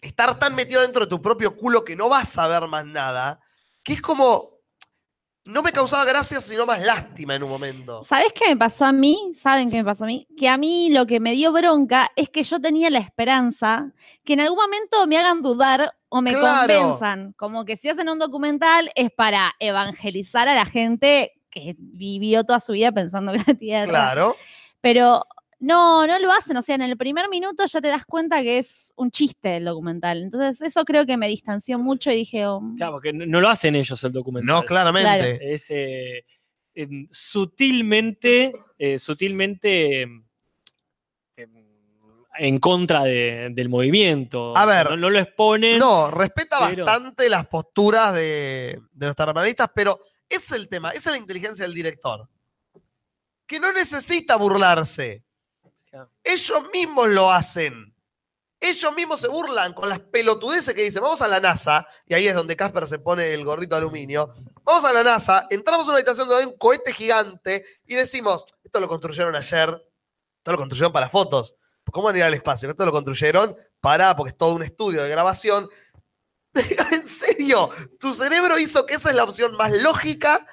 estar 0.00 0.38
tan 0.38 0.54
metido 0.54 0.80
dentro 0.82 1.04
de 1.04 1.10
tu 1.10 1.20
propio 1.20 1.56
culo 1.56 1.84
que 1.84 1.96
no 1.96 2.08
vas 2.08 2.38
a 2.38 2.46
ver 2.46 2.68
más 2.68 2.86
nada, 2.86 3.40
que 3.82 3.94
es 3.94 4.00
como, 4.00 4.53
no 5.46 5.62
me 5.62 5.72
causaba 5.72 6.04
gracia, 6.04 6.40
sino 6.40 6.64
más 6.64 6.80
lástima 6.80 7.34
en 7.34 7.42
un 7.42 7.50
momento. 7.50 8.02
¿Sabes 8.04 8.32
qué 8.32 8.48
me 8.48 8.56
pasó 8.56 8.86
a 8.86 8.92
mí? 8.92 9.32
¿Saben 9.34 9.70
qué 9.70 9.76
me 9.78 9.84
pasó 9.84 10.04
a 10.04 10.06
mí? 10.06 10.26
Que 10.38 10.48
a 10.48 10.56
mí 10.56 10.90
lo 10.90 11.06
que 11.06 11.20
me 11.20 11.32
dio 11.32 11.52
bronca 11.52 12.10
es 12.16 12.30
que 12.30 12.42
yo 12.42 12.60
tenía 12.60 12.88
la 12.90 12.98
esperanza 13.00 13.92
que 14.24 14.32
en 14.32 14.40
algún 14.40 14.56
momento 14.58 15.06
me 15.06 15.18
hagan 15.18 15.42
dudar 15.42 15.94
o 16.08 16.22
me 16.22 16.32
Claro. 16.32 16.74
convenzan. 16.74 17.32
Como 17.36 17.64
que 17.64 17.76
si 17.76 17.88
hacen 17.90 18.08
un 18.08 18.18
documental 18.18 18.90
es 18.94 19.10
para 19.10 19.52
evangelizar 19.58 20.48
a 20.48 20.54
la 20.54 20.64
gente 20.64 21.32
que 21.50 21.74
vivió 21.78 22.44
toda 22.44 22.58
su 22.60 22.72
vida 22.72 22.90
pensando 22.90 23.32
que 23.32 23.42
la 23.46 23.54
Tierra. 23.54 23.88
Claro. 23.90 24.36
Pero 24.80 25.24
no, 25.64 26.06
no 26.06 26.18
lo 26.18 26.32
hacen. 26.32 26.56
O 26.56 26.62
sea, 26.62 26.74
en 26.74 26.82
el 26.82 26.96
primer 26.96 27.28
minuto 27.28 27.64
ya 27.66 27.80
te 27.80 27.88
das 27.88 28.04
cuenta 28.04 28.42
que 28.42 28.58
es 28.58 28.92
un 28.96 29.10
chiste 29.10 29.56
el 29.56 29.64
documental. 29.64 30.22
Entonces, 30.22 30.60
eso 30.60 30.84
creo 30.84 31.06
que 31.06 31.16
me 31.16 31.28
distanció 31.28 31.78
mucho 31.78 32.10
y 32.10 32.16
dije, 32.16 32.46
oh, 32.46 32.60
Claro, 32.76 32.92
porque 32.92 33.12
no 33.12 33.40
lo 33.40 33.48
hacen 33.48 33.74
ellos 33.74 34.02
el 34.04 34.12
documental. 34.12 34.46
No, 34.54 34.62
claramente. 34.62 35.08
Claro. 35.08 35.38
Es 35.40 35.66
eh, 35.70 36.24
em, 36.74 37.08
sutilmente, 37.10 38.52
eh, 38.78 38.98
sutilmente 38.98 40.02
em, 40.02 40.24
en 42.36 42.58
contra 42.58 43.04
de- 43.04 43.48
del 43.52 43.68
movimiento. 43.68 44.56
A 44.56 44.66
ver, 44.66 44.90
no, 44.90 44.96
no 44.96 45.10
lo 45.10 45.18
exponen. 45.18 45.78
No, 45.78 46.10
respeta 46.10 46.68
pero- 46.68 46.84
bastante 46.84 47.28
las 47.28 47.46
posturas 47.46 48.12
de, 48.14 48.80
de 48.92 49.06
los 49.06 49.16
terraplanistas, 49.16 49.70
pero 49.74 50.00
es 50.28 50.50
el 50.52 50.68
tema, 50.68 50.90
esa 50.90 51.10
es 51.10 51.16
la 51.16 51.18
inteligencia 51.18 51.64
del 51.64 51.74
director. 51.74 52.28
Que 53.46 53.60
no 53.60 53.72
necesita 53.72 54.36
burlarse. 54.36 55.23
Ellos 56.22 56.70
mismos 56.72 57.08
lo 57.08 57.30
hacen. 57.30 57.94
Ellos 58.60 58.94
mismos 58.94 59.20
se 59.20 59.28
burlan 59.28 59.74
con 59.74 59.88
las 59.88 60.00
pelotudeces 60.00 60.74
que 60.74 60.82
dicen, 60.82 61.02
vamos 61.02 61.20
a 61.20 61.28
la 61.28 61.38
NASA, 61.38 61.86
y 62.06 62.14
ahí 62.14 62.26
es 62.26 62.34
donde 62.34 62.56
Casper 62.56 62.86
se 62.86 62.98
pone 62.98 63.30
el 63.32 63.44
gorrito 63.44 63.74
de 63.74 63.82
aluminio. 63.82 64.32
Vamos 64.62 64.84
a 64.84 64.92
la 64.92 65.02
NASA, 65.02 65.46
entramos 65.50 65.86
a 65.86 65.90
una 65.90 65.98
habitación 65.98 66.26
donde 66.26 66.44
hay 66.44 66.50
un 66.50 66.56
cohete 66.56 66.94
gigante 66.94 67.66
y 67.84 67.94
decimos, 67.94 68.46
esto 68.62 68.80
lo 68.80 68.88
construyeron 68.88 69.36
ayer, 69.36 69.68
esto 70.38 70.52
lo 70.52 70.56
construyeron 70.56 70.92
para 70.92 71.10
fotos. 71.10 71.54
¿Cómo 71.92 72.06
van 72.06 72.14
a 72.14 72.18
ir 72.18 72.24
al 72.24 72.34
espacio? 72.34 72.70
Esto 72.70 72.86
lo 72.86 72.92
construyeron 72.92 73.54
para, 73.80 74.16
porque 74.16 74.30
es 74.30 74.36
todo 74.36 74.54
un 74.54 74.62
estudio 74.62 75.02
de 75.02 75.10
grabación. 75.10 75.68
en 76.54 77.06
serio, 77.06 77.70
tu 78.00 78.14
cerebro 78.14 78.58
hizo 78.58 78.86
que 78.86 78.94
esa 78.94 79.10
es 79.10 79.16
la 79.16 79.24
opción 79.24 79.56
más 79.56 79.72
lógica 79.72 80.46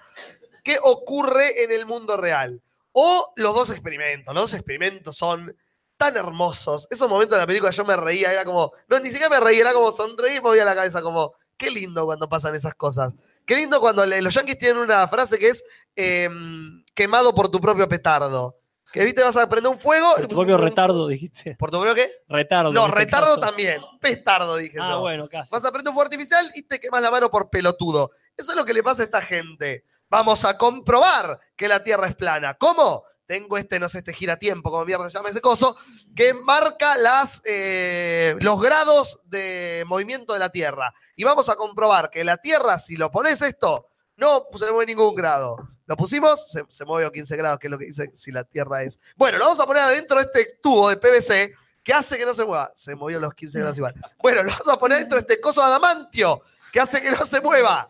que 0.63 0.77
ocurre 0.83 1.63
en 1.63 1.71
el 1.71 1.85
mundo 1.85 2.17
real. 2.17 2.61
O 2.93 3.33
los 3.37 3.55
dos 3.55 3.69
experimentos. 3.69 4.33
Los 4.33 4.43
dos 4.43 4.53
experimentos 4.53 5.15
son 5.17 5.55
tan 5.97 6.17
hermosos. 6.17 6.87
Esos 6.89 7.07
momentos 7.09 7.35
de 7.35 7.41
la 7.41 7.47
película 7.47 7.71
yo 7.71 7.85
me 7.85 7.95
reía, 7.95 8.31
era 8.33 8.43
como, 8.43 8.71
no, 8.87 8.99
ni 8.99 9.09
siquiera 9.11 9.29
me 9.29 9.39
reía, 9.39 9.61
era 9.61 9.73
como 9.73 9.91
sonreí 9.91 10.37
y 10.37 10.41
movía 10.41 10.65
la 10.65 10.75
cabeza, 10.75 11.01
como, 11.01 11.33
qué 11.57 11.69
lindo 11.69 12.05
cuando 12.05 12.27
pasan 12.27 12.55
esas 12.55 12.73
cosas. 12.75 13.13
Qué 13.45 13.55
lindo 13.55 13.79
cuando 13.79 14.05
le- 14.05 14.21
los 14.21 14.33
yankees 14.33 14.57
tienen 14.57 14.77
una 14.77 15.07
frase 15.07 15.37
que 15.37 15.49
es 15.49 15.63
em, 15.95 16.83
quemado 16.93 17.33
por 17.35 17.49
tu 17.49 17.59
propio 17.61 17.87
petardo. 17.87 18.57
Que 18.91 19.05
viste, 19.05 19.23
vas 19.23 19.37
a 19.37 19.47
prender 19.47 19.71
un 19.71 19.79
fuego. 19.79 20.15
Tu 20.21 20.27
propio 20.35 20.57
retardo, 20.57 21.07
dijiste. 21.07 21.55
¿Por 21.57 21.71
tu 21.71 21.77
propio 21.79 21.95
qué? 21.95 22.11
Retardo. 22.27 22.73
No, 22.73 22.87
retardo 22.89 23.35
caso. 23.35 23.39
también. 23.39 23.81
Pestardo, 24.01 24.57
dije 24.57 24.77
Ah, 24.81 24.89
yo. 24.91 24.99
bueno, 24.99 25.29
casi. 25.29 25.49
Vas 25.49 25.63
a 25.63 25.71
prender 25.71 25.91
un 25.91 25.95
fuego 25.95 26.07
artificial 26.11 26.51
y 26.55 26.63
te 26.63 26.79
quemas 26.79 27.01
la 27.01 27.09
mano 27.09 27.29
por 27.31 27.49
pelotudo. 27.49 28.11
Eso 28.35 28.51
es 28.51 28.57
lo 28.57 28.65
que 28.65 28.73
le 28.73 28.83
pasa 28.83 29.03
a 29.03 29.05
esta 29.05 29.21
gente. 29.21 29.85
Vamos 30.11 30.43
a 30.43 30.57
comprobar 30.57 31.39
que 31.55 31.69
la 31.69 31.81
Tierra 31.85 32.05
es 32.05 32.17
plana. 32.17 32.55
¿Cómo? 32.55 33.05
Tengo 33.25 33.57
este, 33.57 33.79
no 33.79 33.87
sé, 33.87 33.99
este 33.99 34.11
giratiempo, 34.11 34.69
como 34.69 34.83
mierda 34.83 35.09
se 35.09 35.17
llama 35.17 35.29
ese 35.29 35.39
coso, 35.39 35.77
que 36.13 36.33
marca 36.33 36.97
las, 36.97 37.41
eh, 37.45 38.35
los 38.41 38.61
grados 38.61 39.21
de 39.23 39.85
movimiento 39.87 40.33
de 40.33 40.39
la 40.39 40.49
Tierra. 40.49 40.93
Y 41.15 41.23
vamos 41.23 41.47
a 41.47 41.55
comprobar 41.55 42.09
que 42.09 42.25
la 42.25 42.35
Tierra, 42.35 42.77
si 42.77 42.97
lo 42.97 43.09
pones 43.09 43.41
esto, 43.41 43.87
no 44.17 44.47
se 44.53 44.69
mueve 44.69 44.87
ningún 44.87 45.15
grado. 45.15 45.55
¿Lo 45.85 45.95
pusimos? 45.95 46.45
Se, 46.67 46.83
mueve 46.83 47.05
a 47.07 47.09
15 47.09 47.37
grados, 47.37 47.59
que 47.59 47.67
es 47.67 47.71
lo 47.71 47.77
que 47.77 47.85
dice 47.85 48.11
si 48.13 48.33
la 48.33 48.43
Tierra 48.43 48.83
es. 48.83 48.99
Bueno, 49.15 49.37
lo 49.37 49.45
vamos 49.45 49.61
a 49.61 49.65
poner 49.65 49.83
adentro 49.83 50.17
de 50.17 50.23
este 50.23 50.59
tubo 50.61 50.89
de 50.89 50.97
PVC 50.97 51.55
que 51.85 51.93
hace 51.93 52.17
que 52.17 52.25
no 52.25 52.33
se 52.33 52.43
mueva. 52.43 52.73
Se 52.75 52.95
movió 52.95 53.17
los 53.17 53.33
15 53.33 53.59
grados 53.59 53.77
igual. 53.77 53.93
Bueno, 54.17 54.43
lo 54.43 54.51
vamos 54.51 54.67
a 54.67 54.77
poner 54.77 54.99
dentro 54.99 55.15
de 55.15 55.21
este 55.21 55.39
coso 55.39 55.61
de 55.61 55.67
adamantio 55.67 56.41
que 56.73 56.81
hace 56.81 57.01
que 57.01 57.11
no 57.11 57.25
se 57.25 57.39
mueva. 57.39 57.89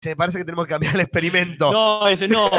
Che, 0.00 0.16
parece 0.16 0.38
que 0.38 0.44
tenemos 0.44 0.64
que 0.66 0.70
cambiar 0.70 0.94
el 0.94 1.02
experimento. 1.02 1.70
No, 1.70 2.08
ese 2.08 2.26
no. 2.26 2.50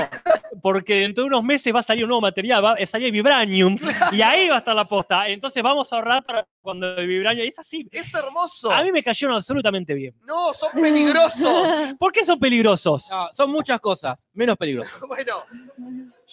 Porque 0.62 1.00
dentro 1.00 1.24
de 1.24 1.30
unos 1.30 1.44
meses 1.44 1.74
va 1.74 1.80
a 1.80 1.84
salir 1.84 2.04
un 2.04 2.10
nuevo 2.10 2.22
material, 2.22 2.64
va 2.64 2.74
a 2.74 2.86
salir 2.86 3.12
vibranium. 3.12 3.78
Y 4.12 4.22
ahí 4.22 4.48
va 4.48 4.56
a 4.56 4.60
estar 4.60 4.76
la 4.76 4.86
posta. 4.86 5.28
Entonces 5.28 5.64
vamos 5.64 5.92
a 5.92 5.96
ahorrar 5.96 6.24
para 6.24 6.48
cuando 6.62 6.96
el 6.96 7.08
vibranium. 7.08 7.48
Es 7.48 7.58
así. 7.58 7.88
Es 7.92 8.14
hermoso. 8.14 8.72
A 8.72 8.84
mí 8.84 8.92
me 8.92 9.02
cayeron 9.02 9.36
absolutamente 9.36 9.96
bien. 9.96 10.14
No, 10.28 10.54
son 10.54 10.70
peligrosos. 10.74 11.96
¿Por 12.00 12.12
qué 12.12 12.24
son 12.24 12.40
peligrosos? 12.40 13.10
No, 13.10 13.30
son 13.34 13.52
muchas 13.52 13.80
cosas, 13.80 14.28
menos 14.34 14.56
peligrosas. 14.56 15.00
bueno, 15.08 15.44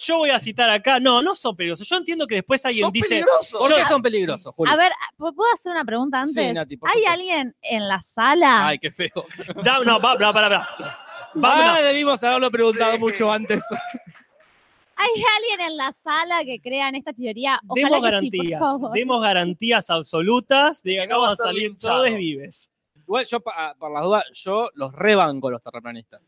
Yo 0.01 0.17
voy 0.17 0.29
a 0.29 0.39
citar 0.39 0.69
acá. 0.69 0.99
No, 0.99 1.21
no 1.21 1.35
son 1.35 1.55
peligrosos. 1.55 1.87
Yo 1.87 1.97
entiendo 1.97 2.25
que 2.25 2.35
después 2.35 2.65
alguien 2.65 2.85
son 2.85 2.93
dice. 2.93 3.07
peligrosos. 3.09 3.59
¿Por 3.59 3.73
qué 3.73 3.85
son 3.85 4.01
peligrosos, 4.01 4.53
Juli? 4.55 4.71
A 4.71 4.75
ver, 4.75 4.91
¿puedo 5.17 5.33
hacer 5.53 5.71
una 5.71 5.83
pregunta 5.83 6.21
antes? 6.21 6.35
Sí, 6.47 6.53
Nati, 6.53 6.73
¿Hay 6.75 6.77
supuesto. 6.77 7.09
alguien 7.11 7.55
en 7.61 7.87
la 7.87 8.01
sala? 8.01 8.67
Ay, 8.67 8.77
qué 8.79 8.91
feo. 8.91 9.25
Da- 9.63 9.79
no, 9.79 9.99
para, 9.99 10.31
para. 10.33 10.67
Vamos, 11.35 11.65
Ah, 11.77 11.81
debimos 11.81 12.23
haberlo 12.23 12.49
preguntado 12.49 12.93
Sí. 12.93 12.99
mucho 12.99 13.31
antes. 13.31 13.63
¿Hay 14.95 15.23
alguien 15.37 15.69
en 15.71 15.77
la 15.77 15.93
sala 16.03 16.43
que 16.43 16.59
crea 16.59 16.89
en 16.89 16.95
esta 16.95 17.13
teoría? 17.13 17.59
Ojalá 17.67 17.87
Demos 17.87 17.99
que 17.99 18.05
sí, 18.05 18.11
garantías. 18.11 18.59
por 18.59 18.67
favor. 18.67 18.91
demos 18.93 19.21
garantías 19.21 19.89
absolutas 19.89 20.83
de 20.83 20.95
que 20.95 21.07
no 21.07 21.21
va 21.21 21.27
van 21.27 21.29
a 21.29 21.33
a 21.33 21.35
ser 21.37 21.45
salir 21.45 21.77
todos 21.77 22.05
vives. 22.15 22.69
Igual 22.95 23.25
yo, 23.25 23.39
pa- 23.39 23.75
por 23.79 23.91
las 23.91 24.03
dudas, 24.03 24.23
yo 24.33 24.69
los 24.75 24.91
rebanco 24.93 25.49
los 25.49 25.63
terraplanistas. 25.63 26.21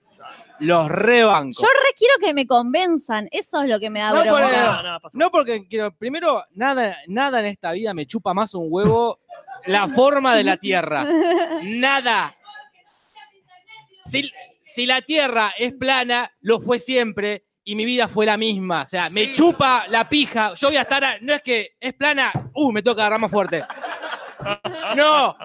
Los 0.60 0.88
rebanco. 0.90 1.62
Yo 1.62 1.68
re 1.68 1.94
quiero 1.98 2.14
que 2.20 2.34
me 2.34 2.46
convenzan. 2.46 3.28
Eso 3.32 3.62
es 3.64 3.70
lo 3.70 3.80
que 3.80 3.90
me 3.90 4.00
da 4.00 4.12
No, 4.14 4.24
por- 4.24 4.42
No, 4.42 5.00
no, 5.14 5.32
porque 5.32 5.68
quiero, 5.68 5.92
primero, 5.96 6.44
nada, 6.54 6.96
nada 7.08 7.40
en 7.40 7.48
esta 7.48 7.72
vida 7.72 7.94
me 7.94 8.06
chupa 8.06 8.34
más 8.34 8.54
un 8.54 8.68
huevo 8.70 9.20
la 9.66 9.88
forma 9.88 10.36
de 10.36 10.44
la 10.44 10.58
Tierra. 10.58 11.06
Nada. 11.64 12.36
Si, 14.06 14.30
si 14.66 14.86
la 14.86 15.02
Tierra 15.02 15.54
es 15.58 15.74
plana, 15.74 16.32
lo 16.42 16.60
fue 16.60 16.80
siempre 16.80 17.46
y 17.64 17.76
mi 17.76 17.86
vida 17.86 18.08
fue 18.08 18.26
la 18.26 18.38
misma. 18.38 18.84
O 18.84 18.88
sea, 18.88 19.10
me 19.10 19.34
chupa 19.34 19.86
la 19.88 20.08
pija. 20.10 20.54
Yo 20.56 20.68
voy 20.70 20.78
a 20.78 20.82
estar, 20.82 21.04
a- 21.04 21.18
no 21.22 21.34
es 21.34 21.42
que 21.42 21.76
es 21.80 21.94
plana, 21.94 22.32
uh, 22.54 22.72
me 22.72 22.82
toca 22.84 23.02
agarrar 23.04 23.20
más 23.20 23.32
fuerte. 23.32 23.64
No, 24.96 25.36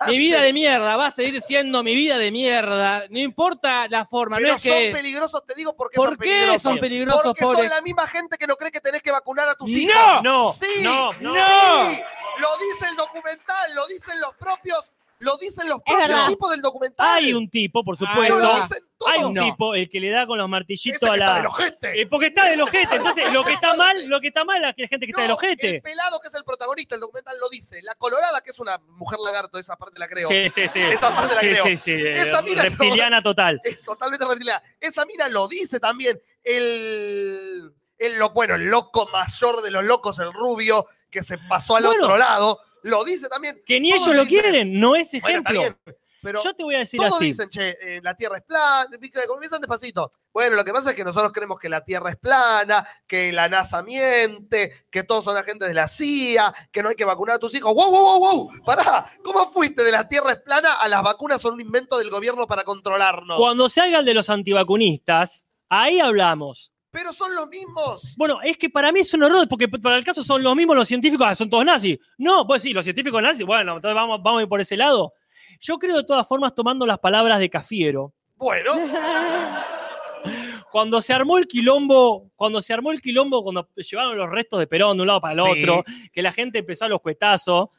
mi 0.06 0.18
vida 0.18 0.40
de 0.40 0.52
mierda 0.52 0.96
va 0.96 1.06
a 1.06 1.10
seguir 1.10 1.40
siendo 1.42 1.82
mi 1.82 1.94
vida 1.94 2.18
de 2.18 2.30
mierda. 2.30 3.04
No 3.10 3.18
importa 3.18 3.86
la 3.88 4.04
forma, 4.06 4.36
Pero 4.36 4.48
no 4.50 4.54
es 4.56 4.62
son 4.62 4.72
que... 4.72 4.92
peligrosos, 4.92 5.42
te 5.46 5.54
digo 5.54 5.76
por 5.76 5.90
qué 5.90 5.96
¿Por 5.96 6.08
son 6.10 6.16
qué 6.18 6.28
peligrosos. 6.28 6.62
son 6.62 6.78
peligrosos, 6.78 7.22
Porque 7.24 7.42
pobre? 7.42 7.58
son 7.60 7.68
la 7.70 7.80
misma 7.82 8.06
gente 8.08 8.36
que 8.38 8.46
no 8.46 8.56
cree 8.56 8.70
que 8.70 8.80
tenés 8.80 9.02
que 9.02 9.12
vacunar 9.12 9.48
a 9.48 9.54
tus 9.54 9.70
¡No! 9.70 9.76
hijos. 9.76 10.22
No, 10.22 10.52
Sí, 10.52 10.66
no, 10.82 11.12
no. 11.20 11.34
sí. 11.34 12.00
Lo 12.38 12.48
dice 12.58 12.88
el 12.90 12.96
documental, 12.96 13.74
lo 13.74 13.86
dicen 13.86 14.20
los 14.20 14.34
propios, 14.34 14.90
lo 15.24 15.36
dicen 15.38 15.68
los 15.68 15.78
Es 15.84 15.94
propios 15.96 16.28
tipos 16.28 16.50
del 16.50 16.62
documental. 16.62 17.06
Hay 17.14 17.34
un 17.34 17.48
tipo, 17.50 17.82
por 17.82 18.00
No, 18.00 18.06
supuesto. 18.06 18.68
Hay 19.06 19.22
un 19.24 19.34
No. 19.34 19.44
tipo, 19.44 19.74
el 19.74 19.90
que 19.90 20.00
le 20.00 20.10
da 20.10 20.26
con 20.26 20.38
los 20.38 20.46
Ese 20.46 20.50
martillitos 20.50 21.00
que 21.00 21.06
a 21.06 21.12
está 21.14 21.26
la. 21.26 21.34
del 21.36 21.46
ojete. 21.46 22.00
Eh, 22.00 22.06
porque 22.06 22.26
está 22.28 22.44
del 22.44 22.60
ojete. 22.62 22.96
Entonces, 22.96 23.32
lo 23.32 23.44
que 23.44 23.52
está 23.52 23.74
mal, 23.74 24.06
lo 24.06 24.20
que 24.20 24.28
está 24.28 24.44
mal 24.44 24.56
es 24.56 24.62
la 24.62 24.72
gente 24.88 25.00
que 25.06 25.10
está 25.12 25.22
del 25.22 25.30
ojete. 25.32 25.76
El 25.76 25.82
pelado 25.82 26.20
que 26.20 26.28
es 26.28 26.34
el 26.34 26.44
protagonista, 26.44 26.94
el 26.94 27.00
documental 27.02 27.36
lo 27.40 27.48
dice. 27.50 27.82
La 27.82 27.94
colorada, 27.96 28.40
que 28.40 28.50
es 28.52 28.58
una 28.60 28.78
mujer 28.78 29.18
lagarto, 29.22 29.58
esa 29.58 29.76
parte 29.76 29.98
la 29.98 30.08
creo. 30.08 30.28
Sí, 30.30 30.48
sí, 30.48 30.68
sí. 30.68 30.80
Esa 30.80 31.14
parte 31.14 31.34
la 31.34 31.40
sí, 31.40 31.48
creo. 31.48 31.64
sí, 31.64 31.76
sí, 31.76 31.92
eh, 31.92 32.18
Esa 32.18 32.40
mina 32.40 32.62
reptiliana 32.62 33.20
total. 33.22 33.60
Es 33.64 33.82
totalmente 33.82 34.24
reptiliana. 34.26 34.62
Esa 34.80 35.04
mina 35.04 35.28
lo 35.28 35.48
dice 35.48 35.80
también. 35.80 36.20
El, 36.42 37.72
el, 37.98 38.18
lo- 38.18 38.30
bueno, 38.30 38.54
el 38.54 38.66
loco 38.66 39.06
mayor 39.12 39.62
de 39.62 39.70
los 39.70 39.84
locos, 39.84 40.18
el 40.18 40.32
rubio, 40.32 40.86
que 41.10 41.22
se 41.22 41.36
pasó 41.38 41.76
al 41.76 41.84
Bueno. 41.84 42.04
otro 42.04 42.16
lado, 42.16 42.60
lo 42.84 43.02
dice 43.04 43.28
también. 43.28 43.60
Que 43.66 43.80
ni 43.80 43.92
ellos 43.92 44.06
lo 44.08 44.24
dicen- 44.24 44.40
quieren, 44.40 44.78
no 44.78 44.94
es 44.94 45.12
ejemplo. 45.14 45.76
pero 46.22 46.42
Yo 46.42 46.54
te 46.54 46.62
voy 46.64 46.74
a 46.74 46.78
decir 46.78 46.98
todos 47.00 47.16
así. 47.16 47.26
dicen, 47.26 47.50
che, 47.50 47.76
eh, 47.80 48.00
la 48.02 48.14
Tierra 48.14 48.38
es 48.38 48.44
plana, 48.44 48.88
comienzan 49.26 49.60
despacito. 49.60 50.10
Bueno, 50.32 50.56
lo 50.56 50.64
que 50.64 50.72
pasa 50.72 50.90
es 50.90 50.96
que 50.96 51.04
nosotros 51.04 51.32
creemos 51.32 51.58
que 51.58 51.68
la 51.68 51.84
Tierra 51.84 52.10
es 52.10 52.16
plana, 52.16 52.86
que 53.06 53.32
la 53.32 53.48
NASA 53.48 53.82
miente, 53.82 54.86
que 54.90 55.02
todos 55.04 55.24
son 55.24 55.36
agentes 55.36 55.68
de 55.68 55.74
la 55.74 55.88
CIA, 55.88 56.52
que 56.72 56.82
no 56.82 56.88
hay 56.90 56.94
que 56.94 57.04
vacunar 57.04 57.36
a 57.36 57.38
tus 57.38 57.54
hijos. 57.54 57.72
¡Wow, 57.74 57.90
wow, 57.90 58.18
wow, 58.18 58.20
wow! 58.48 58.64
Pará, 58.64 59.12
¿cómo 59.22 59.50
fuiste 59.50 59.82
de 59.84 59.92
la 59.92 60.08
Tierra 60.08 60.32
es 60.32 60.40
plana 60.42 60.74
a 60.74 60.88
las 60.88 61.02
vacunas 61.02 61.40
son 61.40 61.54
un 61.54 61.60
invento 61.60 61.98
del 61.98 62.10
gobierno 62.10 62.46
para 62.46 62.64
controlarnos? 62.64 63.36
Cuando 63.38 63.68
se 63.68 63.80
haga 63.80 64.00
el 64.00 64.04
de 64.04 64.14
los 64.14 64.28
antivacunistas, 64.30 65.46
ahí 65.70 66.00
hablamos. 66.00 66.73
Pero 66.94 67.12
son 67.12 67.34
los 67.34 67.48
mismos. 67.48 68.14
Bueno, 68.16 68.38
es 68.40 68.56
que 68.56 68.70
para 68.70 68.92
mí 68.92 69.00
es 69.00 69.12
un 69.12 69.24
error, 69.24 69.48
porque 69.48 69.66
para 69.66 69.96
el 69.96 70.04
caso 70.04 70.22
son 70.22 70.44
los 70.44 70.54
mismos 70.54 70.76
los 70.76 70.86
científicos, 70.86 71.26
ah, 71.28 71.34
son 71.34 71.50
todos 71.50 71.64
nazis. 71.64 71.98
No, 72.16 72.46
pues 72.46 72.62
sí, 72.62 72.72
los 72.72 72.84
científicos 72.84 73.20
nazis, 73.20 73.44
bueno, 73.44 73.74
entonces 73.74 73.96
vamos, 73.96 74.22
vamos 74.22 74.38
a 74.38 74.42
ir 74.44 74.48
por 74.48 74.60
ese 74.60 74.76
lado. 74.76 75.12
Yo 75.58 75.76
creo 75.78 75.96
de 75.96 76.04
todas 76.04 76.26
formas, 76.26 76.54
tomando 76.54 76.86
las 76.86 77.00
palabras 77.00 77.40
de 77.40 77.50
Cafiero, 77.50 78.14
Bueno, 78.36 78.72
cuando 80.70 81.02
se 81.02 81.12
armó 81.12 81.36
el 81.36 81.48
quilombo, 81.48 82.30
cuando 82.36 82.62
se 82.62 82.72
armó 82.72 82.92
el 82.92 83.02
quilombo, 83.02 83.42
cuando 83.42 83.68
llevaron 83.74 84.16
los 84.16 84.30
restos 84.30 84.60
de 84.60 84.68
Perón 84.68 84.96
de 84.96 85.00
un 85.02 85.08
lado 85.08 85.20
para 85.20 85.34
el 85.34 85.40
Sí. 85.40 85.62
otro, 85.62 85.84
que 86.12 86.22
la 86.22 86.30
gente 86.30 86.58
empezó 86.58 86.84
a 86.84 86.88
los 86.88 87.00
cuetazos, 87.00 87.70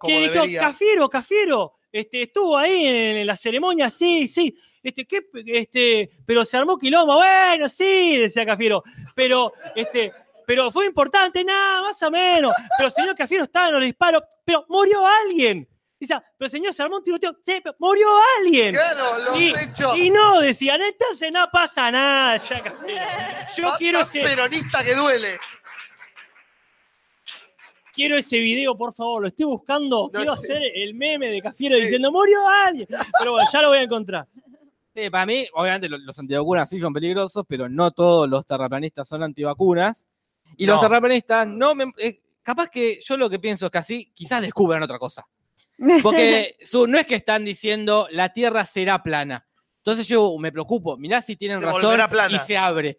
que 0.00 0.18
dijo, 0.18 0.32
debería. 0.32 0.60
Cafiero, 0.60 1.10
Cafiero, 1.10 1.74
este, 1.92 2.22
estuvo 2.22 2.56
ahí 2.56 2.86
en, 2.86 3.26
la 3.26 3.36
ceremonia, 3.36 3.90
sí, 3.90 4.26
sí, 4.26 4.56
este, 4.82 5.04
¿qué, 5.06 5.20
este, 5.46 6.10
pero 6.26 6.44
se 6.44 6.56
armó 6.56 6.78
quilombo, 6.78 7.16
bueno, 7.16 7.68
sí, 7.68 8.16
decía 8.16 8.46
Cafiero, 8.46 8.82
pero, 9.14 9.52
este, 9.74 10.12
pero 10.46 10.70
fue 10.70 10.86
importante, 10.86 11.44
nada, 11.44 11.82
más 11.82 12.02
o 12.02 12.10
menos, 12.10 12.54
pero 12.78 12.90
señor 12.90 13.14
Cafiero 13.14 13.44
estaba 13.44 13.68
en 13.68 13.74
los 13.74 13.82
disparos, 13.84 14.22
pero 14.44 14.64
murió 14.68 15.06
alguien. 15.06 15.66
Dice, 15.98 16.14
pero 16.38 16.48
señor, 16.48 16.72
se 16.72 16.82
armó 16.82 16.96
un 16.96 17.02
tiroteo, 17.02 17.36
sí, 17.44 17.60
pero 17.62 17.76
murió 17.78 18.06
alguien. 18.38 18.74
Claro, 18.74 19.18
los 19.18 19.38
Y, 19.38 19.50
hechos. 19.50 19.96
y 19.98 20.08
no, 20.10 20.40
decían, 20.40 20.80
entonces 20.80 21.30
no 21.30 21.46
pasa 21.52 21.90
nada, 21.90 22.38
ya. 22.38 22.62
Yo 23.54 23.72
quiero 23.76 24.00
ese, 24.00 24.22
peronista 24.22 24.82
que 24.82 24.94
duele. 24.94 25.38
quiero 27.94 28.16
ese 28.16 28.38
video, 28.38 28.74
por 28.78 28.94
favor, 28.94 29.20
lo 29.22 29.28
estoy 29.28 29.44
buscando. 29.44 30.04
No 30.10 30.18
quiero 30.18 30.36
sé. 30.36 30.54
hacer 30.54 30.62
el 30.74 30.94
meme 30.94 31.28
de 31.28 31.42
Cafiero 31.42 31.76
Sí. 31.76 31.82
diciendo, 31.82 32.10
murió 32.10 32.48
alguien. 32.48 32.88
Pero 33.18 33.32
bueno, 33.32 33.48
ya 33.52 33.60
lo 33.60 33.68
voy 33.68 33.78
a 33.78 33.82
encontrar. 33.82 34.26
Sí, 34.94 35.08
para 35.10 35.24
mí, 35.26 35.46
obviamente, 35.54 35.88
lo- 35.88 35.98
los 35.98 36.18
antivacunas 36.18 36.68
sí 36.68 36.80
son 36.80 36.92
peligrosos, 36.92 37.44
pero 37.48 37.68
no 37.68 37.90
todos 37.92 38.28
los 38.28 38.44
terraplanistas 38.46 39.06
son 39.08 39.22
antivacunas. 39.22 40.06
Y 40.56 40.66
los 40.66 40.80
terraplanistas, 40.80 41.46
no 41.46 41.74
me, 41.74 41.92
eh, 41.98 42.18
capaz 42.42 42.68
que 42.68 42.98
yo 43.04 43.16
lo 43.16 43.30
que 43.30 43.38
pienso 43.38 43.66
es 43.66 43.70
que 43.70 43.78
así 43.78 44.10
quizás 44.14 44.42
descubran 44.42 44.82
otra 44.82 44.98
cosa. 44.98 45.26
Porque 46.02 46.56
su- 46.62 46.86
no 46.86 46.98
es 46.98 47.06
que 47.06 47.14
están 47.14 47.44
diciendo 47.44 48.08
la 48.10 48.32
Tierra 48.32 48.64
será 48.66 49.02
plana. 49.02 49.46
Entonces 49.78 50.06
yo 50.08 50.36
me 50.38 50.52
preocupo, 50.52 50.98
mirá 50.98 51.22
si 51.22 51.36
tienen 51.36 51.60
Se 51.60 51.64
razón 51.64 51.82
plana. 52.10 52.36
y 52.36 52.38
se 52.40 52.56
abre. 52.56 52.96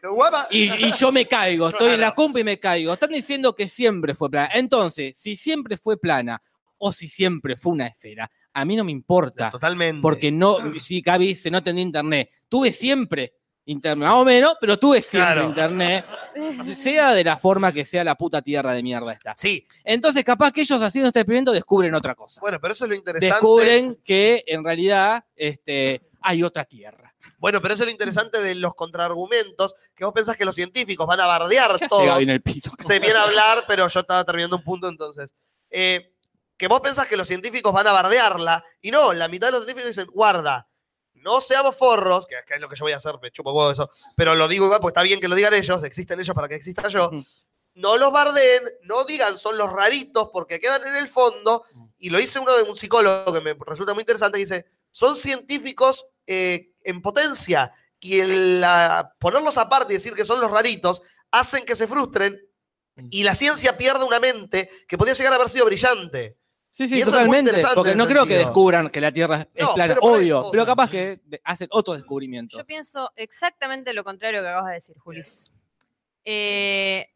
Y, 0.50 0.64
y 0.88 0.92
yo 0.94 1.12
me 1.12 1.28
caigo, 1.28 1.70
estoy 1.70 1.94
en 1.94 2.02
la 2.02 2.16
compa 2.16 2.40
y 2.40 2.44
me 2.44 2.60
caigo. 2.60 2.92
Están 2.94 3.12
diciendo 3.12 3.54
que 3.56 3.68
siempre 3.68 4.16
fue 4.16 4.32
plana. 4.32 4.50
Entonces, 4.56 5.16
si 5.16 5.38
siempre 5.38 5.78
fue 5.78 5.98
plana 6.00 6.42
o 6.80 6.92
si 6.92 7.08
siempre 7.08 7.56
fue 7.56 7.74
una 7.74 7.86
esfera, 7.86 8.32
a 8.54 8.66
mí 8.66 8.76
no 8.76 8.84
me 8.84 8.92
importa. 8.92 9.50
Totalmente. 9.52 10.02
Porque 10.02 10.32
no, 10.32 10.58
si 10.80 11.02
Gaby 11.02 11.36
se 11.36 11.52
nota 11.52 11.70
en 11.70 11.78
internet, 11.80 12.30
tuve 12.50 12.72
siempre 12.72 13.34
Internet, 13.66 14.08
más 14.10 14.16
o 14.18 14.26
menos, 14.26 14.56
pero 14.60 14.80
tuve 14.80 15.04
siempre 15.04 15.34
Claro. 15.34 15.50
internet, 15.50 16.06
sea 16.76 17.14
de 17.14 17.24
la 17.24 17.38
forma 17.38 17.72
que 17.72 17.86
sea 17.86 18.04
la 18.04 18.16
puta 18.16 18.42
tierra 18.42 18.74
de 18.74 18.82
mierda 18.82 19.14
esta. 19.14 19.36
Sí, 19.36 19.68
Entonces, 19.84 20.24
capaz 20.24 20.52
que 20.52 20.62
ellos 20.62 20.82
haciendo 20.82 21.10
este 21.10 21.20
experimento 21.20 21.52
descubren 21.52 21.94
otra 21.94 22.16
cosa. 22.16 22.42
bueno, 22.42 22.60
pero 22.60 22.74
eso 22.74 22.86
es 22.86 22.90
lo 22.90 22.96
interesante. 22.96 23.34
Descubren 23.34 24.00
que 24.04 24.44
en 24.48 24.64
realidad 24.64 25.24
este, 25.36 26.02
hay 26.22 26.42
otra 26.42 26.66
tierra. 26.66 27.14
Bueno, 27.38 27.62
pero 27.62 27.76
eso 27.76 27.84
es 27.84 27.88
lo 27.88 27.92
interesante 27.92 28.42
de 28.42 28.56
los 28.56 28.74
contraargumentos, 28.74 29.76
que 29.96 30.06
vos 30.06 30.14
pensás 30.14 30.38
que 30.38 30.46
los 30.46 30.56
científicos 30.56 31.06
van 31.06 31.20
a 31.20 31.28
bardear 31.28 31.70
¿Qué 31.78 31.86
hace 31.86 31.88
todos. 31.88 32.06
Gaby 32.08 32.24
en 32.24 32.30
el 32.32 32.42
piso? 32.42 32.72
Se 32.80 33.00
viene 33.00 33.20
a 33.20 33.24
hablar, 33.24 33.66
pero 33.68 33.88
yo 33.88 34.00
estaba 34.00 34.24
terminando 34.26 34.58
un 34.58 34.64
punto 34.64 34.90
entonces. 34.90 35.36
Eh, 35.70 36.14
que 36.62 36.68
vos 36.68 36.80
pensás 36.80 37.08
que 37.08 37.18
los 37.18 37.28
científicos 37.28 37.74
van 37.74 37.88
a 37.88 37.92
bardearla, 37.92 38.64
y 38.82 38.92
no, 38.92 39.14
la 39.14 39.28
mitad 39.28 39.48
de 39.48 39.54
los 39.54 39.66
científicos 39.66 39.96
dicen, 39.96 40.12
guarda, 40.14 40.68
no 41.16 41.42
seamos 41.42 41.76
forros, 41.76 42.28
que, 42.28 42.36
es 42.36 42.62
lo 42.62 42.70
que 42.70 42.76
yo 42.76 42.86
voy 42.86 42.92
a 42.94 42.98
hacer, 42.98 43.16
me 43.20 43.32
chupo 43.32 43.52
huevo 43.52 43.72
eso, 43.72 43.90
pero 44.16 44.36
lo 44.36 44.48
digo 44.48 44.66
igual 44.66 44.80
porque 44.80 44.92
está 44.92 45.02
bien 45.02 45.20
que 45.20 45.28
lo 45.28 45.34
digan 45.36 45.56
ellos, 45.56 45.84
existen 45.84 46.20
ellos 46.20 46.36
para 46.36 46.48
que 46.48 46.54
exista 46.54 46.88
yo. 46.88 47.10
No 47.74 47.98
los 47.98 48.12
bardeen, 48.12 48.64
no 48.84 49.06
digan 49.06 49.40
son 49.40 49.58
los 49.58 49.72
raritos 49.72 50.30
porque 50.32 50.60
quedan 50.60 50.86
en 50.88 50.96
el 50.96 51.08
fondo, 51.08 51.66
y 51.98 52.12
lo 52.12 52.20
dice 52.20 52.38
uno 52.38 52.56
de 52.56 52.64
un 52.64 52.76
psicólogo 52.76 53.34
que 53.34 53.42
me 53.42 53.56
resulta 53.66 53.96
muy 53.96 54.02
interesante, 54.02 54.38
que 54.38 54.46
dice, 54.46 54.66
son 54.92 55.16
científicos 55.16 56.06
eh, 56.28 56.74
en 56.84 57.02
potencia, 57.02 57.74
y 58.00 58.20
el, 58.20 58.62
la- 58.62 59.16
ponerlos 59.20 59.58
aparte 59.58 59.94
y 59.94 59.98
decir 59.98 60.14
que 60.14 60.26
son 60.26 60.40
los 60.40 60.52
raritos 60.52 61.02
hacen 61.32 61.66
que 61.66 61.76
se 61.76 61.88
frustren 61.88 62.40
y 63.10 63.24
la 63.24 63.34
ciencia 63.34 63.78
pierde 63.78 64.04
una 64.04 64.20
mente 64.20 64.70
que 64.88 64.98
podía 64.98 65.14
llegar 65.14 65.32
a 65.34 65.38
haber 65.38 65.50
sido 65.50 65.66
brillante. 65.66 66.38
Sí, 66.72 66.88
sí, 66.88 67.04
totalmente. 67.04 67.52
Porque 67.76 67.96
no 67.96 68.08
creo 68.08 68.26
que 68.26 68.38
descubran 68.38 68.90
que 68.90 69.02
la 69.02 69.12
Tierra 69.12 69.46
es- 69.54 69.66
No, 69.66 69.74
plana, 69.74 69.98
obvio, 70.02 70.50
pero 70.52 70.66
capaz 70.66 70.90
que 70.90 71.20
hacen 71.44 71.68
otro 71.72 71.94
descubrimiento. 71.94 72.58
Yo 72.58 72.66
pienso 72.66 73.12
exactamente 73.18 73.94
lo 73.94 74.06
contrario 74.06 74.42
que 74.42 74.48
acabas 74.48 74.70
de 74.70 74.74
decir, 74.76 74.98
Julis. 74.98 75.52
Eh, 76.24 77.10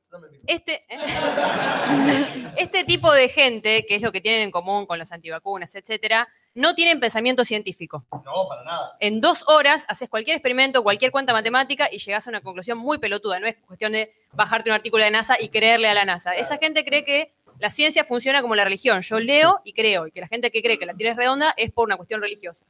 este, 0.48 0.86
este 2.58 2.84
tipo 2.84 3.12
de 3.14 3.30
gente, 3.30 3.86
que 3.86 3.96
es 3.96 4.02
lo 4.02 4.12
que 4.12 4.22
tienen 4.22 4.42
en 4.42 4.52
común 4.52 4.86
con 4.86 5.00
los 5.00 5.12
antivacunas, 5.12 5.74
etcétera, 5.76 6.28
no 6.54 6.76
tienen 6.76 7.00
pensamiento 7.00 7.44
científico. 7.46 8.06
No, 8.12 8.48
para 8.50 8.64
nada. 8.64 8.98
En 9.00 9.20
dos 9.22 9.44
horas 9.48 9.86
haces 9.88 10.10
cualquier 10.10 10.36
experimento, 10.38 10.84
cualquier 10.84 11.12
cuenta 11.12 11.34
matemática 11.34 11.88
y 11.92 12.00
llegás 12.00 12.28
a 12.28 12.30
una 12.30 12.42
conclusión 12.42 12.78
muy 12.78 12.98
pelotuda. 12.98 13.40
No 13.40 13.48
es 13.48 13.56
cuestión 13.68 13.92
de 13.92 14.14
bajarte 14.34 14.70
un 14.70 14.76
artículo 14.76 15.04
de 15.04 15.12
NASA 15.12 15.36
y 15.40 15.50
creerle 15.50 15.88
a 15.90 15.94
la 15.94 16.06
NASA. 16.06 16.32
Esa 16.34 16.58
gente 16.58 16.84
cree 16.86 17.04
que 17.06 17.34
la 17.60 17.72
ciencia 17.72 18.04
funciona 18.04 18.42
como 18.42 18.56
la 18.56 18.64
religión. 18.64 19.02
Yo 19.02 19.20
leo 19.20 19.62
y 19.64 19.74
creo, 19.74 20.08
y 20.08 20.12
que 20.12 20.22
la 20.22 20.28
gente 20.28 20.52
que 20.52 20.62
cree 20.62 20.78
que 20.78 20.86
la 20.86 20.94
Tierra 20.94 21.12
es 21.12 21.18
redonda 21.18 21.54
es 21.58 21.72
por 21.72 21.88
una 21.88 21.98
cuestión 21.98 22.22
religiosa. 22.22 22.66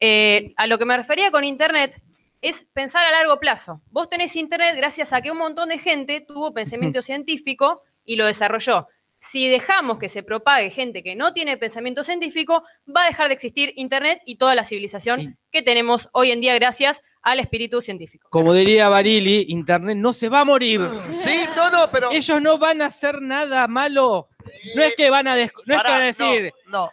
Eh, 0.00 0.52
a 0.56 0.66
lo 0.66 0.78
que 0.78 0.84
me 0.84 0.96
refería 0.96 1.30
con 1.30 1.44
Internet 1.44 2.00
es 2.42 2.64
pensar 2.72 3.04
a 3.06 3.10
largo 3.10 3.40
plazo. 3.40 3.80
Vos 3.90 4.08
tenés 4.08 4.36
Internet 4.36 4.74
gracias 4.76 5.12
a 5.12 5.20
que 5.22 5.30
un 5.30 5.38
montón 5.38 5.70
de 5.70 5.78
gente 5.78 6.20
tuvo 6.20 6.52
pensamiento 6.52 7.02
científico 7.02 7.82
y 8.04 8.16
lo 8.16 8.26
desarrolló. 8.26 8.88
Si 9.18 9.48
dejamos 9.48 9.98
que 9.98 10.08
se 10.08 10.22
propague 10.22 10.70
gente 10.70 11.02
que 11.02 11.16
no 11.16 11.32
tiene 11.32 11.56
pensamiento 11.56 12.04
científico, 12.04 12.62
va 12.94 13.04
a 13.04 13.06
dejar 13.06 13.28
de 13.28 13.34
existir 13.34 13.72
Internet 13.76 14.20
y 14.26 14.36
toda 14.36 14.54
la 14.54 14.64
civilización 14.64 15.38
que 15.50 15.62
tenemos 15.62 16.10
hoy 16.12 16.30
en 16.30 16.40
día 16.40 16.54
gracias 16.54 17.02
al 17.26 17.40
espíritu 17.40 17.80
científico. 17.80 18.28
Como 18.30 18.52
diría 18.52 18.88
Barili, 18.88 19.46
Internet 19.48 19.96
no 19.96 20.12
se 20.12 20.28
va 20.28 20.40
a 20.40 20.44
morir. 20.44 20.80
Sí, 21.12 21.44
no, 21.56 21.70
no, 21.70 21.90
pero. 21.90 22.10
Ellos 22.12 22.40
no 22.40 22.56
van 22.56 22.82
a 22.82 22.86
hacer 22.86 23.20
nada 23.20 23.66
malo. 23.66 24.28
No 24.76 24.82
es 24.82 24.94
que 24.94 25.10
van 25.10 25.26
a, 25.26 25.34
des- 25.34 25.50
no 25.64 25.74
es 25.74 25.82
que 25.82 25.90
van 25.90 26.02
a 26.02 26.04
decir. 26.04 26.52
No, 26.66 26.88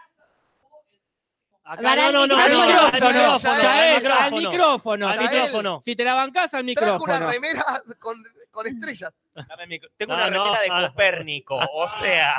Acá 1.65 1.95
no, 1.95 2.07
el 2.07 2.13
no, 2.13 2.27
no, 2.27 2.37
Al 2.37 2.51
no, 2.51 2.65
micrófono, 2.65 2.91
micrófono, 2.91 3.07
al 3.07 3.13
micrófono, 3.13 3.61
Yael, 3.61 3.95
al 3.95 4.01
micrófono. 4.33 4.37
micrófono. 4.49 5.07
Al 5.07 5.17
Si 5.19 5.27
te- 5.27 5.33
micrófono. 5.35 5.81
Si 5.81 5.95
te 5.95 6.03
la 6.03 6.13
bancás 6.15 6.53
al 6.55 6.65
trajo 6.73 7.03
una 7.03 7.19
micrófono. 7.19 7.31
remera 7.31 7.65
con, 7.99 8.23
con 8.51 8.67
estrellas. 8.67 9.13
Dame 9.33 9.63
el 9.63 9.69
micro- 9.69 9.89
Tengo 9.95 10.11
No, 10.13 10.17
una 10.17 10.29
no, 10.29 10.43
remera 10.45 10.61
de 10.61 10.67
ah. 10.71 10.87
Copérnico, 10.89 11.55
o 11.73 11.87
sea. 11.89 12.35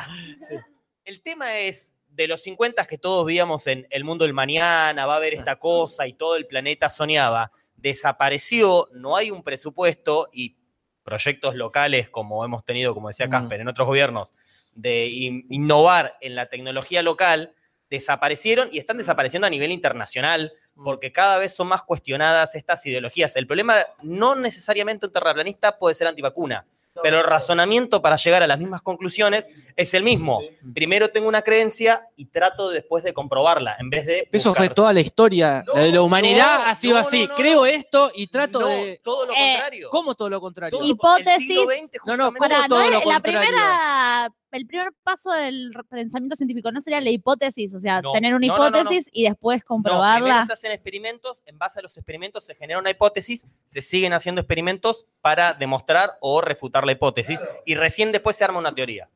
El 1.05 1.23
tema 1.23 1.57
es 1.59 1.95
de 2.09 2.29
los 2.29 2.43
50 2.43 2.85
que 2.87 2.99
todos 2.99 3.25
veíamos 3.25 3.67
en 3.67 3.87
El 3.91 4.05
Mundo 4.05 4.25
del 4.25 4.35
Mañana, 4.35 5.07
va 5.07 5.15
a 5.15 5.17
haber 5.17 5.35
esta 5.35 5.57
cosa 5.57 6.07
y 6.07 6.13
todo 6.15 6.37
el 6.37 6.47
planeta 6.47 6.91
soñaba. 6.91 7.51
Desapareció, 7.85 8.89
no 8.93 9.15
hay 9.15 9.31
un 9.31 9.43
presupuesto 9.43 10.29
y 10.33 10.57
proyectos 11.03 11.55
locales, 11.55 12.09
como 12.09 12.43
hemos 12.45 12.65
tenido, 12.65 12.95
como 12.95 13.09
decía 13.09 13.27
Mm. 13.27 13.31
Casper, 13.31 13.61
en 13.61 13.69
otros 13.69 13.87
gobiernos, 13.87 14.33
de 14.73 15.07
in- 15.07 15.47
innovar 15.51 16.17
en 16.23 16.35
la 16.35 16.47
tecnología 16.47 17.03
local, 17.03 17.55
desaparecieron 17.91 18.69
y 18.73 18.79
están 18.79 18.97
desapareciendo 18.97 19.47
a 19.47 19.51
nivel 19.51 19.71
internacional 19.71 20.53
porque 20.83 21.13
cada 21.13 21.37
vez 21.39 21.55
son 21.55 21.69
más 21.69 21.83
cuestionadas 21.83 22.55
estas 22.55 22.85
ideologías. 22.87 23.37
El 23.37 23.47
problema 23.47 23.77
no 24.03 24.35
necesariamente 24.35 25.07
un 25.07 25.13
terraplanista 25.13 25.79
puede 25.79 25.95
ser 25.95 26.09
antivacuna, 26.09 26.67
pero 27.03 27.19
el 27.19 27.25
razonamiento 27.25 28.01
para 28.01 28.17
llegar 28.17 28.43
a 28.43 28.47
las 28.47 28.59
mismas 28.59 28.83
conclusiones 28.83 29.49
es 29.77 29.95
el 29.95 30.03
mismo. 30.03 30.41
Primero 30.75 31.09
tengo 31.09 31.29
una 31.29 31.43
creencia 31.43 32.07
y 32.17 32.27
trato 32.27 32.71
después 32.71 33.03
de 33.05 33.13
comprobarla, 33.13 33.77
en 33.79 33.91
vez 33.91 34.07
de... 34.07 34.29
Eso 34.33 34.55
fue 34.55 34.69
toda 34.69 34.93
la 34.93 35.01
historia 35.01 35.65
de 35.75 35.91
la 35.93 36.03
humanidad. 36.03 36.59
no, 36.65 36.71
ha 36.71 36.75
sido 36.75 36.95
no, 36.95 37.01
así. 37.01 37.23
no, 37.23 37.29
no, 37.29 37.35
Creo 37.35 37.61
no. 37.61 37.67
esto 37.67 38.11
y 38.15 38.27
trato 38.29 38.61
No, 38.61 38.69
de. 38.69 39.01
todo 39.03 39.27
lo 39.27 39.33
Eh, 39.33 39.37
contrario. 39.53 39.89
¿Cómo 39.91 40.15
todo 40.15 40.31
lo 40.31 40.41
contrario? 40.41 40.79
Hipótesis. 40.83 41.29
el 41.35 41.41
siglo 41.41 41.65
XX, 41.65 41.99
No, 42.07 42.17
no, 42.17 42.31
justamente- 42.31 42.39
¿cómo 42.39 42.39
Pará, 42.39 42.69
todo 42.69 42.79
no 42.79 42.85
lo 42.87 42.91
la 42.93 43.01
contrario? 43.05 43.41
primera, 43.41 44.31
el 44.57 44.67
primer 44.67 44.93
paso 45.03 45.31
del 45.33 45.73
pensamiento 45.89 46.37
científico 46.37 46.71
no 46.73 46.81
sería 46.81 47.01
la 47.01 47.11
hipótesis, 47.11 47.75
o 47.75 47.81
sea, 47.81 48.01
No, 48.03 48.13
tener 48.13 48.35
una 48.35 48.47
no, 48.47 48.57
no, 48.57 48.71
no, 48.71 48.79
hipótesis 48.79 49.09
y 49.13 49.25
después 49.25 49.65
comprobarla. 49.65 50.47
se 50.47 50.53
hacen 50.53 50.73
experimentos, 50.73 51.43
en 51.47 51.59
base 51.59 51.81
a 51.81 51.83
los 51.83 51.97
experimentos 51.97 52.45
se 52.45 52.55
genera 52.55 52.79
una 52.79 52.91
hipótesis, 52.91 53.47
se 53.67 53.83
siguen 53.83 54.13
haciendo 54.13 54.41
experimentos 54.41 55.07
para 55.21 55.55
demostrar 55.55 56.17
o 56.21 56.41
refutar 56.41 56.87
la 56.87 56.93
hipótesis 56.93 57.41
y 57.67 57.75
recién 57.75 58.13
después 58.13 58.37
se 58.37 58.45
arma 58.45 58.59
una 58.59 58.75
teoría. 58.75 59.09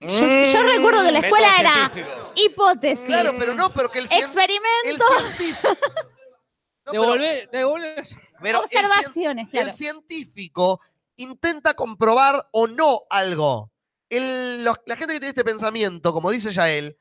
yo, 0.00 0.08
yo 0.10 0.62
recuerdo 0.64 1.02
que 1.04 1.12
la 1.12 1.20
Método 1.20 1.36
escuela 1.36 1.48
era 1.60 1.72
científico. 1.90 2.32
hipótesis, 2.34 3.06
Claro, 3.06 3.34
pero 3.38 3.54
no, 3.54 3.72
pero 3.72 3.90
que 3.90 4.00
el, 4.00 4.08
cien- 4.08 4.18
el 4.18 4.24
experimento. 4.24 5.04
No, 6.86 6.92
pero- 6.92 7.14
el 7.14 8.56
observaciones, 8.56 9.48
claro. 9.48 9.68
El 9.68 9.72
científico 9.74 10.80
intenta 11.16 11.74
comprobar 11.74 12.48
o 12.52 12.66
no 12.66 13.00
algo. 13.10 13.70
El- 14.08 14.64
los- 14.64 14.80
la 14.86 14.96
gente 14.96 15.14
que 15.14 15.20
tiene 15.20 15.30
este 15.30 15.44
pensamiento, 15.44 16.12
como 16.12 16.30
dice 16.30 16.52
Yael, 16.52 16.96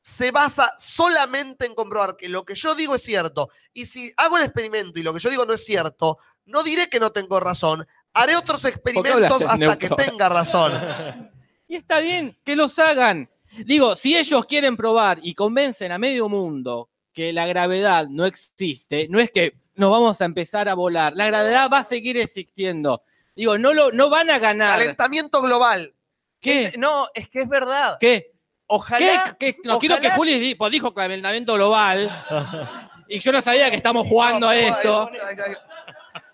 se 0.00 0.30
basa 0.30 0.72
solamente 0.78 1.66
en 1.66 1.74
comprobar 1.74 2.16
que 2.16 2.28
lo 2.28 2.44
que 2.44 2.54
yo 2.54 2.74
digo 2.74 2.94
es 2.94 3.02
cierto. 3.02 3.50
Y 3.72 3.86
si 3.86 4.12
hago 4.16 4.38
el 4.38 4.44
experimento 4.44 4.98
y 4.98 5.02
lo 5.02 5.12
que 5.12 5.20
yo 5.20 5.30
digo 5.30 5.44
no 5.44 5.52
es 5.54 5.64
cierto, 5.64 6.18
no 6.46 6.62
diré 6.62 6.88
que 6.88 7.00
no 7.00 7.12
tengo 7.12 7.40
razón. 7.40 7.86
Haré 8.14 8.36
otros 8.36 8.64
experimentos 8.64 9.42
hasta 9.50 9.78
que 9.78 9.88
tenga 9.96 10.28
razón. 10.28 10.72
Y 11.70 11.76
está 11.76 12.00
bien 12.00 12.34
que 12.46 12.56
los 12.56 12.78
hagan. 12.78 13.28
Digo, 13.66 13.94
si 13.94 14.16
ellos 14.16 14.46
quieren 14.46 14.74
probar 14.74 15.18
y 15.22 15.34
convencen 15.34 15.92
a 15.92 15.98
medio 15.98 16.26
mundo 16.30 16.88
que 17.12 17.30
la 17.34 17.46
gravedad 17.46 18.08
no 18.08 18.24
existe, 18.24 19.06
no 19.10 19.20
es 19.20 19.30
que 19.30 19.52
nos 19.74 19.90
vamos 19.90 20.18
a 20.22 20.24
empezar 20.24 20.66
a 20.70 20.74
volar. 20.74 21.12
La 21.14 21.26
gravedad 21.26 21.68
va 21.70 21.80
a 21.80 21.84
seguir 21.84 22.16
existiendo. 22.16 23.02
Digo, 23.38 23.56
no, 23.56 23.72
lo, 23.72 23.92
no 23.92 24.10
van 24.10 24.30
a 24.30 24.40
ganar. 24.40 24.80
Calentamiento 24.80 25.40
global. 25.40 25.94
¿Qué? 26.40 26.64
Es- 26.64 26.76
no, 26.76 27.06
es 27.14 27.28
que 27.28 27.42
es 27.42 27.48
verdad. 27.48 27.96
¿Qué? 28.00 28.32
Ojalá. 28.66 29.36
¿Qué? 29.38 29.54
¿Qué? 29.54 29.60
No 29.62 29.78
quiero 29.78 30.00
que 30.00 30.10
Juli 30.10 30.56
pues 30.56 30.72
dijo 30.72 30.92
calentamiento 30.92 31.54
global. 31.54 32.10
y 33.08 33.20
yo 33.20 33.30
no 33.30 33.40
sabía 33.40 33.70
que 33.70 33.76
estamos 33.76 34.08
jugando 34.08 34.48
a 34.48 34.56
esto. 34.56 35.08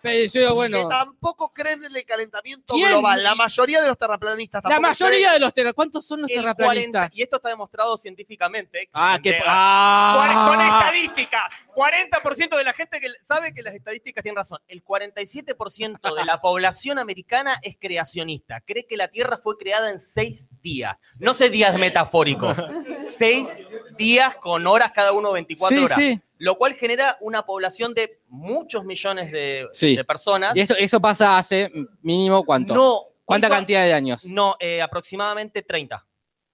Pero 0.05 0.31
yo 0.33 0.41
digo, 0.65 0.83
Que 0.83 0.87
tampoco 0.89 1.53
creen 1.53 1.83
en 1.83 1.97
el 1.97 2.05
calentamiento 2.05 2.75
¿Quién? 2.75 2.91
global. 2.91 3.23
La 3.23 3.35
mayoría 3.35 3.81
de 3.81 3.89
los 3.89 3.97
terraplanistas 3.99 4.63
la 4.65 4.79
mayoría 4.79 5.17
creen. 5.19 5.33
de 5.33 5.41
los 5.41 5.55
terraplanistas. 5.55 5.75
¿Cuántos 5.75 6.07
son 6.07 6.21
los 6.21 6.31
el 6.31 6.37
terraplanistas? 6.37 6.93
40 7.09 7.11
y 7.15 7.23
esto 7.23 7.37
está 7.37 7.49
demostrado 7.49 7.97
científicamente. 7.97 8.91
Ah, 8.93 9.19
qué. 9.23 9.31
De- 9.33 9.43
Ah. 9.47 10.47
Con 10.49 10.61
estadísticas. 10.61 11.43
40% 11.75 12.57
de 12.57 12.65
la 12.65 12.73
gente 12.73 13.01
que 13.01 13.09
sabe 13.27 13.53
que 13.55 13.63
las 13.63 13.75
estadísticas 13.75 14.23
tienen 14.23 14.37
razón. 14.37 14.59
El 14.69 14.85
47% 14.85 16.15
de 16.15 16.25
la 16.25 16.41
población 16.43 16.99
americana 16.99 17.59
es 17.63 17.77
creacionista. 17.81 18.61
Cree 18.61 18.87
que 18.87 18.97
la 18.97 19.09
Tierra 19.09 19.39
fue 19.39 19.57
creada 19.57 19.91
en 19.91 20.01
seis 20.01 20.47
días. 20.63 20.99
No 21.19 21.35
sé 21.35 21.51
días 21.51 21.77
metafóricos. 21.79 22.57
Seis 23.17 23.49
días 23.97 24.35
con 24.37 24.67
horas 24.67 24.91
cada 24.93 25.13
uno 25.13 25.31
24 25.33 25.77
Sí, 25.79 25.85
horas. 25.85 25.99
sí. 25.99 26.21
Lo 26.45 26.57
cual 26.59 26.75
genera 26.75 27.17
una 27.21 27.47
población 27.47 27.95
de 27.95 28.21
muchos 28.29 28.85
millones 28.85 29.33
de, 29.33 29.67
Sí. 29.73 29.97
de 29.97 30.05
personas. 30.05 30.55
Y 30.55 30.61
esto, 30.61 30.75
eso 30.79 31.01
pasa 31.01 31.39
hace 31.39 31.71
mínimo 32.03 32.45
cuánto. 32.45 32.75
No. 32.75 33.01
¿Cuánta 33.25 33.47
hizo- 33.47 33.55
cantidad 33.57 33.83
de 33.85 33.95
años? 33.95 34.27
No, 34.27 34.55
eh, 34.61 34.83
aproximadamente 34.83 35.63
30. 35.63 36.07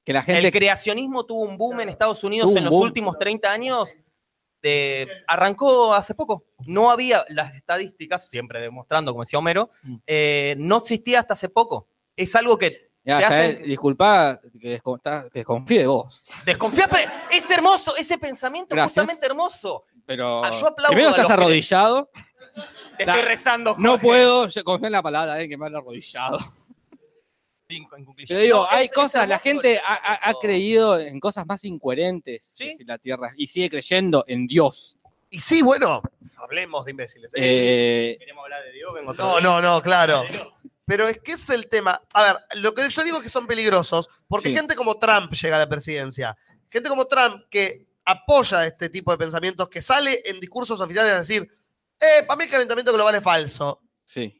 Que 0.04 0.12
la 0.12 0.20
El 0.20 0.26
gente. 0.26 0.52
creacionismo 0.52 1.26
tuvo 1.26 1.40
un 1.40 1.58
boom 1.58 1.80
en 1.80 1.88
Estados 1.88 2.22
Unidos 2.22 2.54
en 2.54 2.62
los 2.64 2.70
boom. 2.70 2.82
últimos 2.82 3.18
30 3.18 3.50
años. 3.52 3.96
de- 4.62 5.08
arrancó 5.26 5.94
hace 5.94 6.14
poco. 6.14 6.44
No 6.66 6.90
había 6.90 7.24
las 7.30 7.56
estadísticas, 7.56 8.28
siempre 8.28 8.60
demostrando, 8.60 9.10
como 9.12 9.22
decía 9.22 9.38
Homero, 9.38 9.70
Mm. 9.82 9.96
eh, 10.06 10.54
no 10.58 10.76
existía 10.76 11.20
hasta 11.20 11.32
hace 11.32 11.48
poco. 11.48 11.88
Es 12.14 12.36
algo 12.36 12.58
que 12.58 12.89
Ya, 13.10 13.16
te 13.16 13.22
ya, 13.22 13.28
hacen 13.28 13.62
disculpa 13.64 14.40
que, 14.60 14.80
descon- 14.82 15.30
que 15.30 15.38
desconfíe 15.40 15.78
de 15.80 15.86
vos. 15.86 16.24
desconfiar, 16.44 16.88
pero 16.90 17.10
es 17.30 17.50
hermoso, 17.50 17.96
ese 17.96 18.18
pensamiento 18.18 18.74
Gracias. 18.74 18.92
justamente 19.04 19.26
hermoso. 19.26 19.84
Pero 20.06 20.44
Ah, 20.44 20.50
yo 20.50 20.66
aplaudo 20.68 20.92
primero 20.94 21.10
estás 21.10 21.30
arrodillado. 21.30 22.10
Te 22.96 23.04
estoy 23.04 23.22
rezando. 23.22 23.74
No 23.78 23.92
Jorge. 23.92 24.06
puedo, 24.06 24.48
yo 24.48 24.64
confío 24.64 24.86
en 24.86 24.92
la 24.92 25.02
palabra, 25.02 25.40
eh, 25.40 25.48
que 25.48 25.56
me 25.56 25.66
han 25.66 25.76
arrodillado. 25.76 26.38
Pero 28.26 28.40
digo, 28.40 28.58
No, 28.64 28.66
hay 28.68 28.86
es- 28.86 28.90
es 28.90 28.96
cosas, 28.96 29.28
la 29.28 29.38
gente 29.38 29.78
ha, 29.78 29.94
ha- 29.94 30.30
ha 30.30 30.34
creído 30.40 30.98
en 30.98 31.20
cosas 31.20 31.46
más 31.46 31.64
incoherentes 31.64 32.52
¿Sí? 32.56 32.70
que 32.70 32.76
si 32.78 32.84
la 32.84 32.98
Tierra 32.98 33.32
y 33.36 33.46
sigue 33.46 33.70
creyendo 33.70 34.24
en 34.26 34.48
Dios. 34.48 34.96
Y 35.30 35.38
sí, 35.40 35.62
bueno, 35.62 36.02
hablemos 36.38 36.84
de 36.84 36.90
imbéciles. 36.90 37.32
¿eh? 37.34 37.38
Eh, 37.40 38.16
Queremos 38.18 38.42
hablar 38.42 38.64
de 38.64 38.72
Dios, 38.72 38.92
vengo 38.92 39.14
No, 39.14 39.40
no, 39.40 39.60
no, 39.62 39.80
claro. 39.80 40.24
Pero 40.90 41.06
es 41.06 41.20
que 41.20 41.32
es 41.32 41.48
el 41.50 41.68
tema. 41.68 42.02
A 42.14 42.22
ver, 42.24 42.36
lo 42.54 42.74
que 42.74 42.88
yo 42.88 43.04
digo 43.04 43.18
es 43.18 43.22
que 43.22 43.30
son 43.30 43.46
peligrosos, 43.46 44.08
porque 44.26 44.48
Sí. 44.48 44.56
gente 44.56 44.74
como 44.74 44.98
Trump 44.98 45.32
llega 45.32 45.54
a 45.54 45.60
la 45.60 45.68
presidencia. 45.68 46.36
Gente 46.68 46.88
como 46.88 47.06
Trump 47.06 47.44
que 47.48 47.86
apoya 48.04 48.66
este 48.66 48.88
tipo 48.88 49.12
de 49.12 49.18
pensamientos, 49.18 49.68
que 49.68 49.82
sale 49.82 50.20
en 50.24 50.40
discursos 50.40 50.80
oficiales 50.80 51.12
a 51.12 51.18
decir, 51.20 51.48
eh, 52.00 52.24
para 52.26 52.36
mí 52.36 52.42
el 52.44 52.50
calentamiento 52.50 52.92
global 52.92 53.14
es 53.14 53.22
falso. 53.22 53.80
sí. 54.04 54.36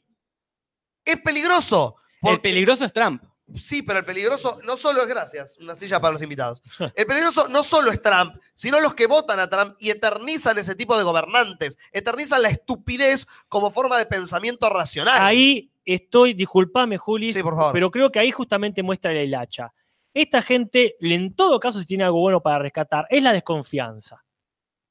Es 1.04 1.16
peligroso. 1.22 1.94
El 2.14 2.18
porque- 2.20 2.38
peligroso 2.40 2.84
es 2.84 2.92
Trump. 2.92 3.22
Sí, 3.56 3.82
pero 3.82 3.98
el 4.00 4.04
peligroso 4.04 4.58
no 4.64 4.76
solo 4.76 5.02
es 5.02 5.08
gracias, 5.08 5.56
una 5.58 5.74
silla 5.76 6.00
para 6.00 6.12
los 6.12 6.22
invitados. 6.22 6.62
El 6.94 7.06
peligroso 7.06 7.48
no 7.48 7.62
solo 7.62 7.90
es 7.90 8.00
Trump, 8.02 8.36
sino 8.54 8.80
los 8.80 8.94
que 8.94 9.06
votan 9.06 9.40
a 9.40 9.48
Trump 9.48 9.76
y 9.78 9.90
eternizan 9.90 10.58
ese 10.58 10.74
tipo 10.74 10.96
de 10.96 11.04
gobernantes, 11.04 11.78
eternizan 11.92 12.42
la 12.42 12.50
estupidez 12.50 13.26
como 13.48 13.70
forma 13.70 13.98
de 13.98 14.06
pensamiento 14.06 14.68
racional. 14.70 15.20
Ahí 15.20 15.70
estoy, 15.84 16.34
disculpame, 16.34 16.96
Juli, 16.98 17.32
Sí, 17.32 17.42
por 17.42 17.56
favor. 17.56 17.72
pero 17.72 17.90
creo 17.90 18.10
que 18.12 18.18
ahí 18.18 18.30
justamente 18.30 18.82
muestra 18.82 19.12
el 19.12 19.34
hacha. 19.34 19.72
Esta 20.12 20.42
gente, 20.42 20.96
en 21.00 21.34
todo 21.34 21.60
caso, 21.60 21.78
si 21.80 21.86
tiene 21.86 22.04
algo 22.04 22.20
bueno 22.20 22.40
para 22.42 22.58
rescatar, 22.58 23.06
es 23.10 23.22
la 23.22 23.32
desconfianza. 23.32 24.24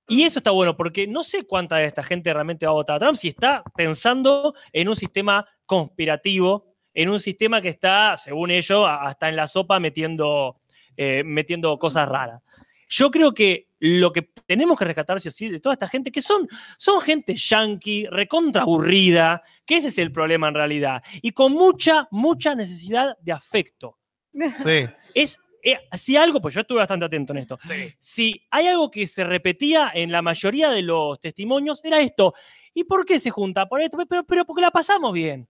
Y 0.07 0.23
eso 0.23 0.40
está 0.40 0.49
bueno, 0.52 0.76
porque 0.76 1.06
no 1.06 1.23
sé 1.23 1.45
cuánta 1.45 1.76
de 1.76 1.86
esta 1.86 2.02
gente 2.02 2.34
realmente 2.34 2.65
va 2.65 2.72
a 2.72 2.76
votar 2.76 2.95
a 2.95 2.99
Trump 2.99 3.15
si 3.15 3.27
está 3.27 3.64
pensando 3.76 4.56
en 4.73 4.90
un 4.90 4.95
sistema 4.95 5.45
conspirativo, 5.68 6.69
en 7.00 7.08
un 7.08 7.20
sistema 7.22 7.62
que 7.62 7.70
está, 7.70 8.18
según 8.18 8.52
ellos, 8.52 8.86
hasta 8.86 9.30
en 9.30 9.38
la 9.38 9.48
sopa 9.48 9.80
metiendo, 9.80 10.60
eh, 10.98 11.24
metiendo 11.24 11.80
cosas 11.80 12.10
raras. 12.10 12.44
Yo 12.90 13.10
creo 13.10 13.34
que 13.34 13.70
lo 13.80 14.12
que 14.12 14.24
tenemos 14.46 14.78
que 14.78 14.84
rescatar, 14.84 15.22
sí 15.22 15.30
o 15.30 15.32
sí, 15.32 15.48
de 15.48 15.62
toda 15.62 15.74
esta 15.76 15.88
gente, 15.88 16.12
que 16.12 16.22
son, 16.22 16.46
son 16.78 17.00
gente 17.00 17.36
yankee, 17.36 18.06
recontra 18.12 18.64
aburrida, 18.64 19.42
que 19.66 19.78
ese 19.78 19.88
es 19.88 19.98
el 19.98 20.12
problema 20.12 20.50
en 20.50 20.56
realidad, 20.56 21.02
y 21.22 21.32
con 21.32 21.54
mucha, 21.54 22.10
mucha 22.12 22.54
necesidad 22.54 23.18
de 23.22 23.32
afecto. 23.32 23.98
Sí. 24.66 24.86
Es, 25.16 25.38
eh, 25.64 25.80
si 25.94 26.18
algo, 26.18 26.42
pues 26.42 26.54
yo 26.54 26.62
estuve 26.62 26.80
bastante 26.80 27.06
atento 27.06 27.32
en 27.32 27.40
esto, 27.40 27.58
si 27.98 28.46
hay 28.52 28.68
algo 28.68 28.92
que 28.92 29.08
se 29.08 29.24
repetía 29.24 29.90
en 29.94 30.12
la 30.12 30.22
mayoría 30.22 30.70
de 30.70 30.82
los 30.82 31.18
testimonios, 31.22 31.84
era 31.86 32.02
esto. 32.02 32.34
¿Y 32.74 32.84
por 32.84 33.06
qué 33.06 33.20
se 33.20 33.30
junta? 33.30 33.70
Por 33.70 33.82
esto, 33.82 33.98
pero, 34.10 34.26
pero 34.26 34.46
porque 34.46 34.62
la 34.62 34.72
pasamos 34.72 35.14
bien. 35.14 35.48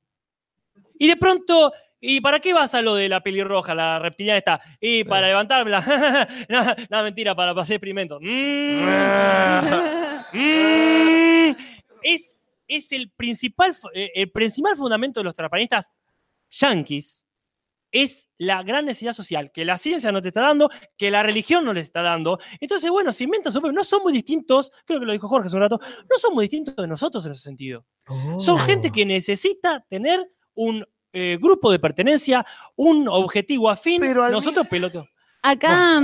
Y 1.00 1.08
de 1.08 1.16
pronto, 1.18 1.74
¿y 2.00 2.22
para 2.22 2.40
qué 2.40 2.54
vas 2.54 2.76
a 2.76 2.84
lo 2.84 2.94
de 2.94 3.10
la 3.10 3.22
pelirroja, 3.22 3.74
la 3.74 3.98
reptiliana 3.98 4.38
esta? 4.38 4.62
Y 4.80 5.04
para 5.06 5.28
levantarla. 5.30 5.82
no, 6.50 6.76
no, 6.90 7.04
mentira, 7.04 7.34
para 7.34 7.52
hacer 7.60 7.78
experimentos. 7.78 8.20
Mm. 8.22 8.86
Mm. 10.32 11.56
es, 12.04 12.36
es 12.68 12.92
el 12.92 13.10
principal, 13.10 13.76
eh, 13.96 14.12
el 14.14 14.32
principal 14.32 14.76
fundamento 14.78 15.20
de 15.20 15.24
los 15.24 15.34
terraplanistas 15.34 15.92
yanquis 16.52 17.26
es 17.92 18.30
la 18.38 18.62
gran 18.62 18.86
necesidad 18.86 19.14
social 19.14 19.52
que 19.52 19.66
la 19.66 19.80
ciencia 19.80 20.12
no 20.12 20.22
te 20.22 20.28
está 20.28 20.42
dando, 20.42 20.70
que 20.96 21.10
la 21.10 21.24
religión 21.24 21.66
no 21.66 21.74
les 21.74 21.88
está 21.88 22.04
dando. 22.04 22.38
Entonces, 22.60 22.92
bueno, 22.92 23.12
se 23.12 23.24
inventan 23.24 23.52
propio- 23.52 23.72
No 23.72 23.84
son 23.84 24.04
muy 24.04 24.14
distintos, 24.14 24.72
creo 24.86 25.00
que 25.00 25.08
lo 25.08 25.14
dijo 25.14 25.28
Jorge 25.28 25.48
hace 25.48 25.56
un 25.56 25.64
rato, 25.64 25.80
no 26.08 26.20
son 26.20 26.36
muy 26.36 26.44
distintos 26.44 26.76
de 26.76 26.88
nosotros 26.88 27.26
en 27.26 27.32
ese 27.32 27.42
sentido. 27.42 27.86
Son 28.38 28.60
gente 28.60 28.92
que 28.92 29.04
necesita 29.06 29.84
tener 29.90 30.30
un 30.60 30.86
eh, 31.14 31.38
grupo 31.42 31.72
de 31.72 31.80
pertenencia, 31.80 32.46
un 32.76 33.08
objetivo 33.08 33.70
afín. 33.70 34.00
Pero 34.02 34.24
al 34.26 34.32
Nosotros 34.32 34.68
pelotos. 34.68 35.08
Acá. 35.42 36.02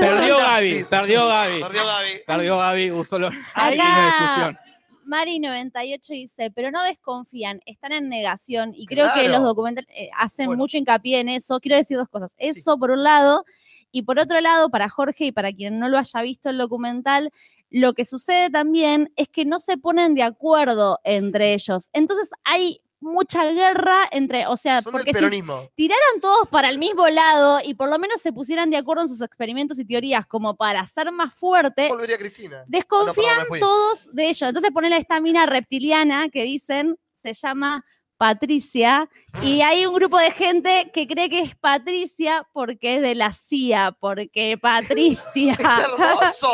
Perdió 0.00 0.36
Sí. 0.36 0.42
Gaby, 0.42 0.84
perdió 0.90 1.26
Gaby. 1.28 1.60
Perdió 1.60 1.86
Gaby. 1.86 2.08
Perdió 2.26 2.58
Gaby, 2.58 2.90
usó 2.90 3.18
lo- 3.18 3.28
Acá- 3.54 3.72
una 3.74 4.06
discusión. 4.06 4.58
Mari98 5.06 6.08
dice, 6.12 6.50
pero 6.54 6.70
no 6.70 6.82
desconfían, 6.84 7.60
están 7.66 7.92
en 7.92 8.08
negación 8.08 8.72
y 8.74 8.86
creo 8.86 9.08
que 9.14 9.28
los 9.28 9.42
documentales 9.42 9.88
eh, 9.96 10.08
hacen 10.16 10.46
Bueno. 10.46 10.58
mucho 10.62 10.76
hincapié 10.76 11.20
en 11.20 11.28
eso. 11.28 11.58
Quiero 11.60 11.76
decir 11.76 11.96
dos 11.96 12.08
cosas. 12.08 12.30
Eso 12.36 12.78
por 12.78 12.90
un 12.92 13.02
lado, 13.02 13.44
y 13.92 14.02
por 14.02 14.18
otro 14.20 14.40
lado, 14.40 14.70
para 14.70 14.88
Jorge 14.88 15.26
y 15.26 15.32
para 15.32 15.52
quien 15.52 15.78
no 15.80 15.88
lo 15.88 15.98
haya 15.98 16.22
visto 16.22 16.48
el 16.50 16.58
documental, 16.58 17.30
lo 17.70 17.92
que 17.94 18.04
sucede 18.04 18.50
también 18.50 19.12
es 19.16 19.28
que 19.28 19.44
no 19.44 19.58
se 19.58 19.78
ponen 19.78 20.14
de 20.14 20.22
acuerdo 20.22 20.98
entre 21.04 21.54
ellos. 21.54 21.88
Entonces 21.92 22.30
hay 22.44 22.80
mucha 23.00 23.44
guerra 23.46 23.96
entre, 24.10 24.46
o 24.46 24.56
sea, 24.56 24.82
Son 24.82 24.92
porque 24.92 25.12
si 25.12 25.42
tiraran 25.74 26.20
todos 26.20 26.48
para 26.48 26.68
el 26.68 26.78
mismo 26.78 27.08
lado 27.08 27.60
y 27.64 27.74
por 27.74 27.88
lo 27.88 27.98
menos 27.98 28.20
se 28.20 28.32
pusieran 28.32 28.70
de 28.70 28.76
acuerdo 28.76 29.02
en 29.04 29.08
sus 29.08 29.20
experimentos 29.22 29.78
y 29.78 29.84
teorías 29.84 30.26
como 30.26 30.56
para 30.56 30.86
ser 30.86 31.10
más 31.12 31.34
fuerte, 31.34 31.88
Volvería 31.88 32.18
Cristina. 32.18 32.64
desconfían 32.66 33.26
Ah, 33.30 33.44
no, 33.44 33.44
perdón, 33.44 33.44
me 33.44 33.48
fui. 33.48 33.60
todos 33.60 34.14
de 34.14 34.24
ellos. 34.28 34.42
Entonces 34.42 34.70
ponen 34.72 34.92
a 34.92 34.98
esta 34.98 35.20
mina 35.20 35.46
reptiliana 35.46 36.28
que 36.28 36.42
dicen, 36.44 36.96
se 37.22 37.32
llama 37.34 37.84
Patricia, 38.18 39.08
y 39.42 39.62
hay 39.62 39.86
un 39.86 39.94
grupo 39.94 40.18
de 40.18 40.30
gente 40.30 40.90
que 40.92 41.08
cree 41.08 41.30
que 41.30 41.40
es 41.40 41.56
Patricia 41.56 42.46
porque 42.52 42.96
es 42.96 43.00
de 43.02 43.14
la 43.14 43.32
CIA, 43.32 43.96
porque 43.98 44.58
Patricia. 44.60 45.54
Es 45.58 45.84
hermoso. 45.84 46.52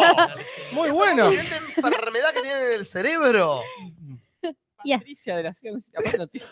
Muy 0.70 0.89
Es 0.90 0.94
bueno. 0.94 1.24
hermoso. 1.24 1.31
¿Viste 1.43 1.81
la 1.82 1.89
enfermedad 1.89 2.32
que 2.32 2.40
tienen 2.43 2.62
en 2.68 2.73
el 2.73 2.85
cerebro. 2.86 3.62
Patricia 4.76 5.36
de 5.36 5.42
la 5.42 5.54
sentido. 5.54 6.46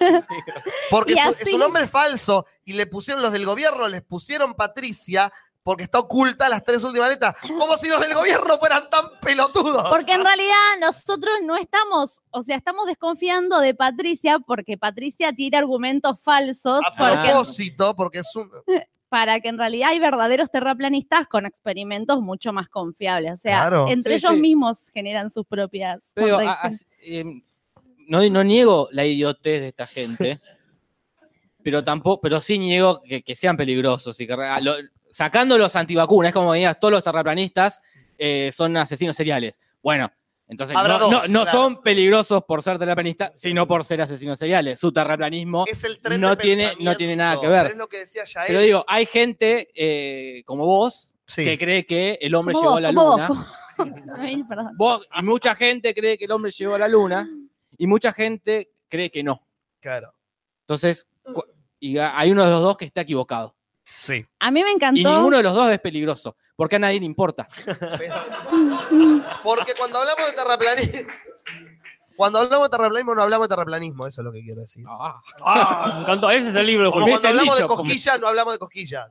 Porque 0.90 1.14
su, 1.14 1.20
así- 1.20 1.50
su 1.50 1.58
nombre 1.58 1.84
es 1.84 1.90
falso 1.90 2.46
y 2.64 2.72
le 2.74 2.86
pusieron 2.86 3.22
los 3.22 3.32
del 3.32 3.46
gobierno, 3.46 3.88
les 3.88 4.02
pusieron 4.02 4.54
Patricia 4.54 5.32
porque 5.62 5.84
está 5.84 5.98
oculta 6.00 6.48
las 6.50 6.62
tres 6.62 6.84
últimas 6.84 7.08
letras. 7.08 7.36
Como 7.40 7.76
si 7.78 7.88
los 7.88 7.98
del 8.00 8.12
gobierno 8.14 8.58
fueran 8.58 8.90
tan 8.90 9.06
pelotudos. 9.22 9.88
Porque 9.88 10.12
en 10.12 10.22
realidad 10.22 10.54
nosotros 10.78 11.32
no 11.42 11.56
estamos, 11.56 12.20
o 12.30 12.42
sea, 12.42 12.56
estamos 12.56 12.86
desconfiando 12.86 13.60
de 13.60 13.74
Patricia 13.74 14.38
porque 14.40 14.76
Patricia 14.76 15.32
tira 15.32 15.58
argumentos 15.60 16.20
falsos 16.22 16.82
a 16.84 16.94
porque, 16.96 17.28
propósito, 17.30 17.96
porque 17.96 18.18
es 18.18 18.36
un. 18.36 18.50
para 19.08 19.38
que 19.38 19.48
en 19.48 19.56
realidad 19.58 19.90
hay 19.90 20.00
verdaderos 20.00 20.50
terraplanistas 20.50 21.28
con 21.28 21.46
experimentos 21.46 22.20
mucho 22.20 22.52
más 22.52 22.68
confiables. 22.68 23.32
O 23.32 23.36
sea, 23.36 23.60
Claro. 23.60 23.86
entre 23.88 24.18
Sí, 24.18 24.26
ellos 24.26 24.34
sí. 24.34 24.40
mismos 24.40 24.78
generan 24.92 25.30
sus 25.30 25.46
propias 25.46 26.00
Pero, 26.14 26.38
a- 26.40 26.68
em, 27.00 27.40
no, 28.08 28.28
no 28.28 28.44
niego 28.44 28.88
la 28.92 29.04
idiotez 29.04 29.60
de 29.62 29.68
esta 29.68 29.86
gente, 29.86 30.40
pero 31.62 31.82
tampoco, 31.82 32.20
pero 32.20 32.40
sí 32.40 32.58
niego 32.58 33.02
que, 33.02 33.22
que 33.22 33.34
sean 33.34 33.56
peligrosos 33.56 34.18
y 34.20 34.26
que 34.26 34.36
lo- 34.60 34.76
sacando 35.10 35.56
los 35.56 35.74
antivacunas, 35.76 36.30
es 36.30 36.34
como 36.34 36.52
que 36.52 36.58
digas, 36.58 36.78
todos 36.80 36.92
los 36.92 37.02
terraplanistas 37.02 37.80
eh, 38.18 38.50
son 38.54 38.76
asesinos 38.76 39.16
seriales. 39.16 39.58
Bueno, 39.82 40.12
entonces 40.46 40.76
Habrá 40.76 40.94
no, 40.98 40.98
dos, 41.00 41.10
no- 41.10 41.28
no 41.28 41.42
claro. 41.44 41.58
son 41.58 41.82
peligrosos 41.82 42.44
por 42.46 42.62
ser 42.62 42.78
terraplanistas, 42.78 43.30
sino 43.34 43.66
por 43.66 43.84
ser 43.84 44.02
asesinos 44.02 44.38
seriales. 44.38 44.78
Su 44.78 44.92
terraplanismo 44.92 45.64
Es 45.66 45.84
el 45.84 46.00
tren 46.00 46.20
no 46.20 46.36
tiene, 46.36 46.74
no 46.80 46.94
tiene 46.96 47.16
nada 47.16 47.36
que 47.36 47.48
Pero 47.48 47.52
ver. 47.52 47.66
es 47.72 47.76
lo 47.78 47.86
que 47.86 47.98
decía 47.98 48.24
Yael. 48.24 48.46
Pero 48.48 48.60
digo, 48.60 48.84
hay 48.86 49.06
gente 49.06 49.70
eh, 49.74 50.42
como 50.44 50.66
vos 50.66 51.12
Sí. 51.26 51.42
que 51.42 51.56
cree 51.58 51.86
que 51.86 52.18
el 52.20 52.34
hombre 52.34 52.54
llegó 52.54 52.68
vos, 52.68 52.76
a 52.76 52.80
la 52.82 52.92
vos, 52.92 53.18
luna. 53.18 53.46
Ay, 54.20 54.44
perdón. 54.44 54.72
Vos- 54.76 55.08
y 55.18 55.22
mucha 55.22 55.54
gente 55.54 55.94
cree 55.94 56.18
que 56.18 56.26
el 56.26 56.30
hombre 56.32 56.50
llegó 56.50 56.74
a 56.74 56.78
la 56.78 56.86
luna 56.88 57.26
y 57.78 57.86
mucha 57.86 58.12
gente 58.12 58.70
cree 58.88 59.10
que 59.10 59.22
no. 59.22 59.46
Claro. 59.80 60.14
Entonces, 60.62 61.06
y 61.80 61.98
a- 61.98 62.18
hay 62.18 62.30
uno 62.32 62.44
de 62.44 62.50
los 62.50 62.62
dos 62.62 62.76
que 62.76 62.84
está 62.86 63.02
equivocado. 63.02 63.54
Sí. 63.92 64.24
A 64.38 64.50
mí 64.50 64.62
me 64.64 64.70
encantó. 64.70 65.00
Y 65.00 65.04
ninguno 65.04 65.36
de 65.36 65.42
los 65.42 65.52
dos 65.54 65.70
es 65.70 65.78
peligroso, 65.80 66.36
porque 66.56 66.76
a 66.76 66.78
nadie 66.78 66.98
le 67.00 67.06
importa. 67.06 67.46
Porque 69.42 69.74
cuando 69.78 69.98
hablamos 69.98 70.26
de 70.26 70.32
terraplanismo. 70.32 71.12
Cuando 72.16 72.38
hablamos 72.38 72.68
de 72.68 72.76
terraplanismo, 72.76 73.14
no 73.14 73.22
hablamos 73.22 73.48
de 73.48 73.54
terraplanismo, 73.54 74.06
eso 74.06 74.20
es 74.20 74.24
lo 74.24 74.32
que 74.32 74.42
quiero 74.42 74.60
decir. 74.60 74.84
Ah, 74.88 75.92
me 75.96 76.00
encantó. 76.02 76.30
Ese 76.30 76.50
es 76.50 76.54
el 76.54 76.66
libro 76.66 76.90
Como 76.92 77.06
cuando 77.06 77.28
hablamos 77.28 77.56
de 77.58 77.66
como- 77.66 77.82
cosquillas, 77.82 78.20
no 78.20 78.28
hablamos 78.28 78.52
de 78.54 78.58
cosquillas. 78.58 79.10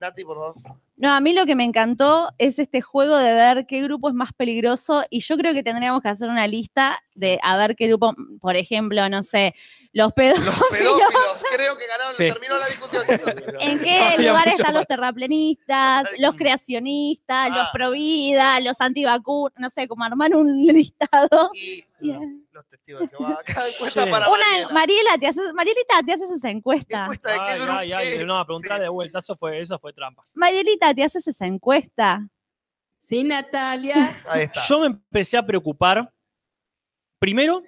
Nati, 0.00 0.24
por 0.24 0.36
favor. 0.36 0.54
No, 1.02 1.10
a 1.12 1.18
mí 1.20 1.32
lo 1.34 1.46
que 1.46 1.56
me 1.56 1.64
encantó 1.64 2.30
es 2.38 2.60
este 2.60 2.80
juego 2.80 3.16
de 3.16 3.32
ver 3.34 3.66
qué 3.66 3.82
grupo 3.82 4.08
es 4.08 4.14
más 4.14 4.32
peligroso 4.32 5.02
y 5.10 5.18
yo 5.18 5.36
creo 5.36 5.52
que 5.52 5.64
tendríamos 5.64 6.00
que 6.00 6.08
hacer 6.08 6.28
una 6.28 6.46
lista 6.46 7.02
de 7.16 7.40
a 7.42 7.56
ver 7.56 7.74
qué 7.74 7.88
grupo, 7.88 8.14
por 8.40 8.54
ejemplo, 8.56 9.08
no 9.08 9.24
sé, 9.24 9.52
los 9.92 10.06
Los 10.06 10.12
pedófilos, 10.14 10.54
pedófilos, 10.70 11.42
creo 11.54 11.76
que 11.76 11.86
ganaron, 11.88 12.12
Sí. 12.16 12.28
terminó 12.28 12.56
la 12.56 12.66
discusión. 12.68 13.02
en 13.60 13.78
qué 13.80 13.98
Había 13.98 14.28
lugar 14.30 14.46
están 14.48 14.74
los 14.74 14.82
más. 14.82 14.86
terraplanistas, 14.86 16.04
los 16.18 16.36
creacionistas, 16.36 17.48
los 17.50 17.58
Ah. 17.58 17.70
provida, 17.72 18.60
los 18.60 18.80
antivacunas, 18.80 19.58
no 19.58 19.70
sé, 19.70 19.88
como 19.88 20.04
armar 20.04 20.36
un 20.36 20.56
listado. 20.66 21.50
Y 21.54 21.84
Yeah. 22.00 22.18
los 22.50 22.66
testigos 22.68 23.02
de 23.02 23.08
Jehová. 23.10 23.38
Cada 23.46 23.68
encuesta 23.68 24.04
Sí. 24.04 24.10
para 24.10 24.28
Una, 24.28 24.38
Mariela. 24.38 24.68
Mariela, 24.72 25.18
te 25.20 25.26
haces, 25.28 25.52
Marielita, 25.54 26.02
te 26.04 26.12
haces 26.14 26.30
esa 26.32 26.50
encuesta. 26.50 27.02
¿Encuesta 27.02 27.30
de 27.30 27.36
qué 27.36 27.42
Ay, 27.44 27.58
grupo? 27.60 27.72
ay, 27.78 27.92
ay, 27.92 28.18
qué? 28.18 28.24
no, 28.24 28.44
preguntar 28.44 28.78
Sí. 28.78 28.82
de 28.82 28.88
vuelta, 28.88 29.18
eso 29.20 29.36
fue, 29.36 29.60
eso 29.60 29.78
fue 29.78 29.92
trampa. 29.92 30.24
Marielita, 30.34 30.91
te 30.94 31.04
haces 31.04 31.26
esa 31.26 31.46
encuesta. 31.46 32.28
Sí, 32.98 33.24
Natalia. 33.24 33.94
Ahí 34.28 34.42
está. 34.44 34.60
Yo 34.68 34.80
me 34.80 34.86
empecé 34.86 35.36
a 35.36 35.44
preocupar, 35.46 36.12
primero, 37.18 37.62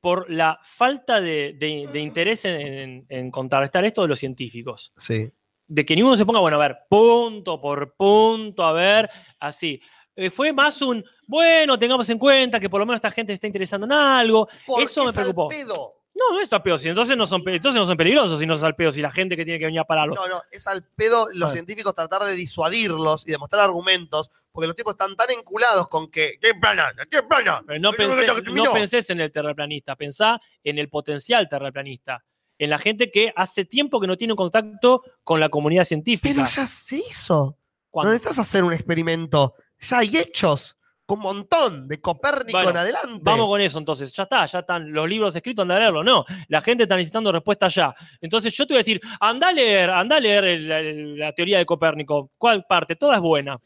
por 0.00 0.30
la 0.30 0.58
falta 0.62 1.20
de, 1.20 1.54
de- 1.58 1.88
de 1.92 2.00
interés 2.00 2.44
en, 2.44 2.60
en- 2.60 3.06
en 3.08 3.30
contrarrestar 3.30 3.84
esto 3.84 4.02
de 4.02 4.08
los 4.08 4.18
científicos. 4.18 4.92
Sí. 4.96 5.30
De 5.66 5.84
que 5.84 5.94
ninguno 5.96 6.16
se 6.16 6.24
ponga, 6.24 6.40
bueno, 6.40 6.56
a 6.56 6.60
ver, 6.60 6.78
punto 6.88 7.60
por 7.60 7.94
punto, 7.96 8.64
a 8.64 8.72
ver, 8.72 9.10
así. 9.40 9.80
Eh, 10.16 10.30
fue 10.30 10.52
más 10.52 10.80
un, 10.82 11.04
bueno, 11.26 11.78
tengamos 11.78 12.08
en 12.10 12.18
cuenta 12.18 12.58
que 12.58 12.70
por 12.70 12.80
lo 12.80 12.86
menos 12.86 12.98
esta 12.98 13.10
gente 13.10 13.32
está 13.32 13.46
interesando 13.46 13.86
en 13.86 13.92
algo. 13.92 14.48
Porque 14.66 14.84
Eso 14.84 15.04
me 15.04 15.12
preocupó. 15.12 15.48
pedo. 15.48 15.94
No, 16.18 16.34
no 16.34 16.40
es 16.40 16.52
al 16.52 16.62
pedo, 16.62 16.78
si 16.78 16.88
entonces 16.88 17.16
no 17.16 17.26
son, 17.26 17.42
entonces 17.46 17.78
no 17.78 17.86
son 17.86 17.96
peligrosos 17.96 18.40
si 18.40 18.46
no 18.46 18.56
son 18.56 18.66
al 18.66 18.74
pedo, 18.74 18.90
si 18.90 19.00
la 19.00 19.10
gente 19.10 19.36
que 19.36 19.44
tiene 19.44 19.58
que 19.60 19.66
venir 19.66 19.80
a 19.80 19.84
pararlo. 19.84 20.14
No, 20.16 20.26
no, 20.26 20.42
es 20.50 20.66
al 20.66 20.84
pedo 20.96 21.28
los 21.34 21.52
científicos 21.52 21.94
tratar 21.94 22.24
de 22.24 22.32
disuadirlos 22.34 23.26
y 23.26 23.30
demostrar 23.30 23.62
argumentos, 23.64 24.30
porque 24.50 24.66
los 24.66 24.74
tipos 24.74 24.94
están 24.94 25.14
tan 25.14 25.30
enculados 25.30 25.88
con 25.88 26.10
que. 26.10 26.38
¿Qué 26.40 26.54
plana? 26.54 26.92
¿Qué 27.10 27.22
plana? 27.22 27.62
Pero 27.66 27.78
no, 27.78 27.92
¿Qué 27.92 27.98
pensé- 27.98 28.42
no 28.52 28.72
pensés 28.72 29.10
en 29.10 29.20
el 29.20 29.30
terraplanista, 29.30 29.94
pensá 29.94 30.40
en 30.64 30.78
el 30.78 30.88
potencial 30.88 31.48
terraplanista, 31.48 32.24
en 32.58 32.70
la 32.70 32.78
gente 32.78 33.10
que 33.12 33.32
hace 33.36 33.64
tiempo 33.64 34.00
que 34.00 34.08
no 34.08 34.16
tiene 34.16 34.34
contacto 34.34 35.02
con 35.22 35.38
la 35.38 35.48
comunidad 35.48 35.84
científica. 35.84 36.34
Pero 36.34 36.48
ya 36.48 36.66
se 36.66 36.96
hizo. 36.96 37.56
¿Cuándo? 37.90 38.08
No 38.08 38.14
necesitas 38.14 38.38
hacer 38.40 38.64
un 38.64 38.72
experimento. 38.72 39.54
Ya 39.80 39.98
hay 39.98 40.16
hechos. 40.16 40.76
Con 41.08 41.20
un 41.20 41.22
montón 41.22 41.88
de 41.88 41.98
Copérnico 41.98 42.52
Bueno, 42.58 42.68
en 42.68 42.76
adelante. 42.76 43.18
Vamos 43.22 43.46
con 43.46 43.58
eso 43.62 43.78
entonces, 43.78 44.12
ya 44.12 44.24
está, 44.24 44.44
ya 44.44 44.58
están 44.58 44.92
los 44.92 45.08
libros 45.08 45.34
escritos, 45.34 45.62
anda 45.62 45.76
a 45.76 45.78
leerlo. 45.78 46.04
No, 46.04 46.22
la 46.48 46.60
gente 46.60 46.82
está 46.82 46.96
necesitando 46.96 47.32
respuesta 47.32 47.66
ya. 47.68 47.94
Entonces 48.20 48.54
yo 48.54 48.66
te 48.66 48.74
voy 48.74 48.78
a 48.80 48.84
decir, 48.84 49.00
anda 49.18 49.48
a 49.48 49.52
leer, 49.54 49.88
anda 49.88 50.16
a 50.16 50.20
leer 50.20 50.44
el- 50.44 50.70
el- 50.70 51.18
la 51.18 51.32
teoría 51.32 51.56
de 51.56 51.64
Copérnico. 51.64 52.32
¿Cuál 52.36 52.66
parte? 52.68 52.94
Toda 52.94 53.14
es 53.14 53.22
buena. 53.22 53.58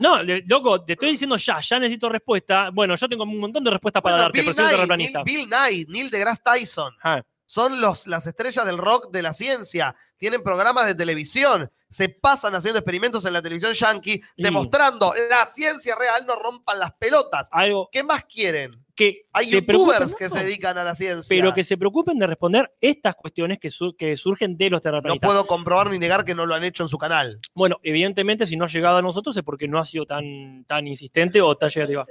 No, 0.00 0.22
le- 0.24 0.42
loco, 0.48 0.82
te 0.84 0.94
estoy 0.94 1.10
diciendo 1.10 1.36
ya, 1.36 1.60
ya 1.60 1.78
necesito 1.78 2.08
respuesta. 2.08 2.70
Bueno, 2.72 2.96
yo 2.96 3.08
tengo 3.08 3.22
un 3.22 3.38
montón 3.38 3.62
de 3.62 3.70
respuestas 3.70 4.02
para 4.02 4.16
Bueno, 4.16 4.22
darte, 4.24 4.40
Bill 4.40 4.50
un 4.50 4.56
Nye. 4.88 4.96
Neil, 4.96 5.12
Bill 5.24 5.48
Nye, 5.48 5.84
Neil 5.88 6.10
deGrasse 6.10 6.42
Tyson. 6.44 6.92
Ah. 7.02 7.22
Son 7.46 7.80
los, 7.80 8.06
las 8.06 8.26
estrellas 8.26 8.66
del 8.66 8.76
rock 8.78 9.10
de 9.12 9.22
la 9.22 9.32
ciencia. 9.32 9.94
Tienen 10.16 10.42
programas 10.42 10.86
de 10.86 10.94
televisión. 10.94 11.70
Se 11.88 12.08
pasan 12.08 12.54
haciendo 12.56 12.78
experimentos 12.80 13.24
en 13.24 13.32
la 13.32 13.40
televisión 13.40 13.72
yankee, 13.72 14.20
Y- 14.36 14.42
demostrando 14.42 15.14
la 15.30 15.46
ciencia 15.46 15.94
real, 15.94 16.26
no 16.26 16.34
rompan 16.36 16.80
las 16.80 16.92
pelotas. 16.94 17.48
Algo 17.52 17.88
¿Qué 17.92 18.02
más 18.02 18.24
quieren? 18.24 18.84
que 18.96 19.26
Hay 19.34 19.50
youtubers 19.50 20.14
que 20.14 20.24
no, 20.28 20.30
se 20.34 20.42
dedican 20.42 20.78
a 20.78 20.82
la 20.82 20.94
ciencia. 20.94 21.28
pero 21.28 21.52
que 21.52 21.62
se 21.64 21.76
preocupen 21.76 22.18
de 22.18 22.26
responder 22.26 22.72
estas 22.80 23.14
cuestiones 23.14 23.58
que, 23.60 23.70
su- 23.70 23.94
que 23.94 24.16
surgen 24.16 24.56
de 24.56 24.70
los 24.70 24.78
no 24.78 24.80
terraplanistas. 24.80 25.28
puedo 25.28 25.46
comprobar 25.46 25.90
ni 25.90 25.98
negar 25.98 26.24
que 26.24 26.34
no 26.34 26.46
lo 26.46 26.54
han 26.54 26.64
hecho 26.64 26.82
en 26.82 26.88
su 26.88 26.96
canal. 26.98 27.38
Bueno, 27.54 27.78
evidentemente, 27.82 28.46
si 28.46 28.56
no 28.56 28.64
ha 28.64 28.68
llegado 28.68 28.96
a 28.96 29.02
nosotros 29.02 29.36
es 29.36 29.42
porque 29.44 29.68
no 29.68 29.78
ha 29.78 29.84
sido 29.84 30.06
tan, 30.06 30.64
tan 30.66 30.86
insistente 30.88 31.42
o 31.42 31.54
tan 31.56 31.68
llegativa. 31.68 32.06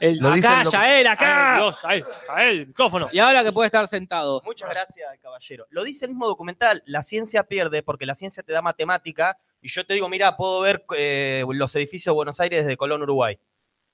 El, 0.00 0.18
Lo 0.18 0.28
Acá, 0.30 0.64
lo- 0.64 0.70
Yael, 0.70 1.06
acá. 1.06 1.54
Ay, 1.54 1.60
Dios, 1.62 1.78
ay, 1.84 2.02
a 2.28 2.44
él, 2.44 2.66
micrófono. 2.68 3.08
Y 3.12 3.18
ahora 3.18 3.42
que 3.44 3.52
puede 3.52 3.66
estar 3.66 3.86
sentado. 3.88 4.42
Muchas 4.44 4.68
gracias, 4.70 5.18
caballero. 5.22 5.66
Lo 5.70 5.84
dice 5.84 6.04
el 6.06 6.10
mismo 6.10 6.26
documental, 6.26 6.82
la 6.86 7.02
ciencia 7.02 7.44
pierde 7.44 7.82
porque 7.82 8.04
la 8.06 8.14
ciencia 8.14 8.42
te 8.42 8.52
da 8.52 8.60
matemática 8.62 9.38
y 9.62 9.68
yo 9.68 9.86
te 9.86 9.94
digo, 9.94 10.08
mira, 10.08 10.36
puedo 10.36 10.60
ver 10.60 10.84
eh, 10.96 11.44
los 11.48 11.74
edificios 11.76 12.12
de 12.12 12.16
Buenos 12.16 12.38
Aires 12.40 12.64
desde 12.64 12.76
Colón, 12.76 13.02
Uruguay. 13.02 13.38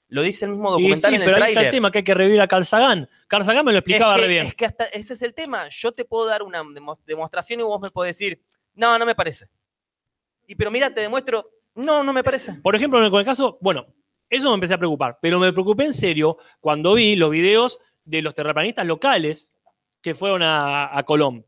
Lo 0.08 0.22
dice 0.22 0.44
el 0.44 0.52
mismo 0.52 0.68
Y 0.70 0.72
documental 0.72 1.10
sí, 1.10 1.14
en 1.16 1.22
el 1.22 1.26
pero 1.32 1.44
ahí 1.44 1.52
está 1.52 1.60
el 1.62 1.70
tema 1.70 1.90
que 1.90 1.98
hay 1.98 2.04
que 2.04 2.14
revivir 2.14 2.40
a 2.40 2.46
Carl 2.48 2.64
Sagan. 2.64 3.08
Carl 3.26 3.44
Sagan 3.44 3.64
me 3.64 3.72
lo 3.72 3.78
explicaba 3.78 4.14
es 4.14 4.20
que, 4.20 4.22
re 4.26 4.28
bien. 4.32 4.46
Es 4.46 4.54
que 4.54 4.66
hasta 4.66 4.84
ese 4.86 5.14
es 5.14 5.22
el 5.22 5.32
tema. 5.34 5.68
Yo 5.70 5.92
te 5.92 6.04
puedo 6.04 6.26
dar 6.26 6.42
una 6.42 6.62
demo- 6.62 6.98
demostración 7.06 7.60
y 7.60 7.62
vos 7.62 7.80
me 7.80 7.90
podés 7.90 8.16
decir, 8.18 8.40
no, 8.74 8.98
no 8.98 9.06
me 9.06 9.14
parece. 9.14 9.48
Y 10.46 10.54
pero 10.56 10.70
mira, 10.70 10.90
te 10.92 11.00
demuestro, 11.00 11.50
no, 11.74 12.04
no 12.04 12.12
me 12.12 12.22
parece. 12.22 12.52
Por 12.54 12.76
ejemplo, 12.76 13.04
en 13.04 13.12
el 13.12 13.24
caso, 13.24 13.56
bueno, 13.60 13.86
eso 14.34 14.48
me 14.48 14.54
empecé 14.54 14.74
a 14.74 14.78
preocupar, 14.78 15.18
pero 15.20 15.38
me 15.38 15.52
preocupé 15.52 15.84
en 15.84 15.94
serio 15.94 16.38
cuando 16.60 16.94
vi 16.94 17.16
los 17.16 17.30
videos 17.30 17.80
de 18.04 18.22
los 18.22 18.34
terraplanistas 18.34 18.86
locales 18.86 19.52
que 20.00 20.14
fueron 20.14 20.42
a, 20.42 20.96
a 20.96 21.02
Colón. 21.04 21.44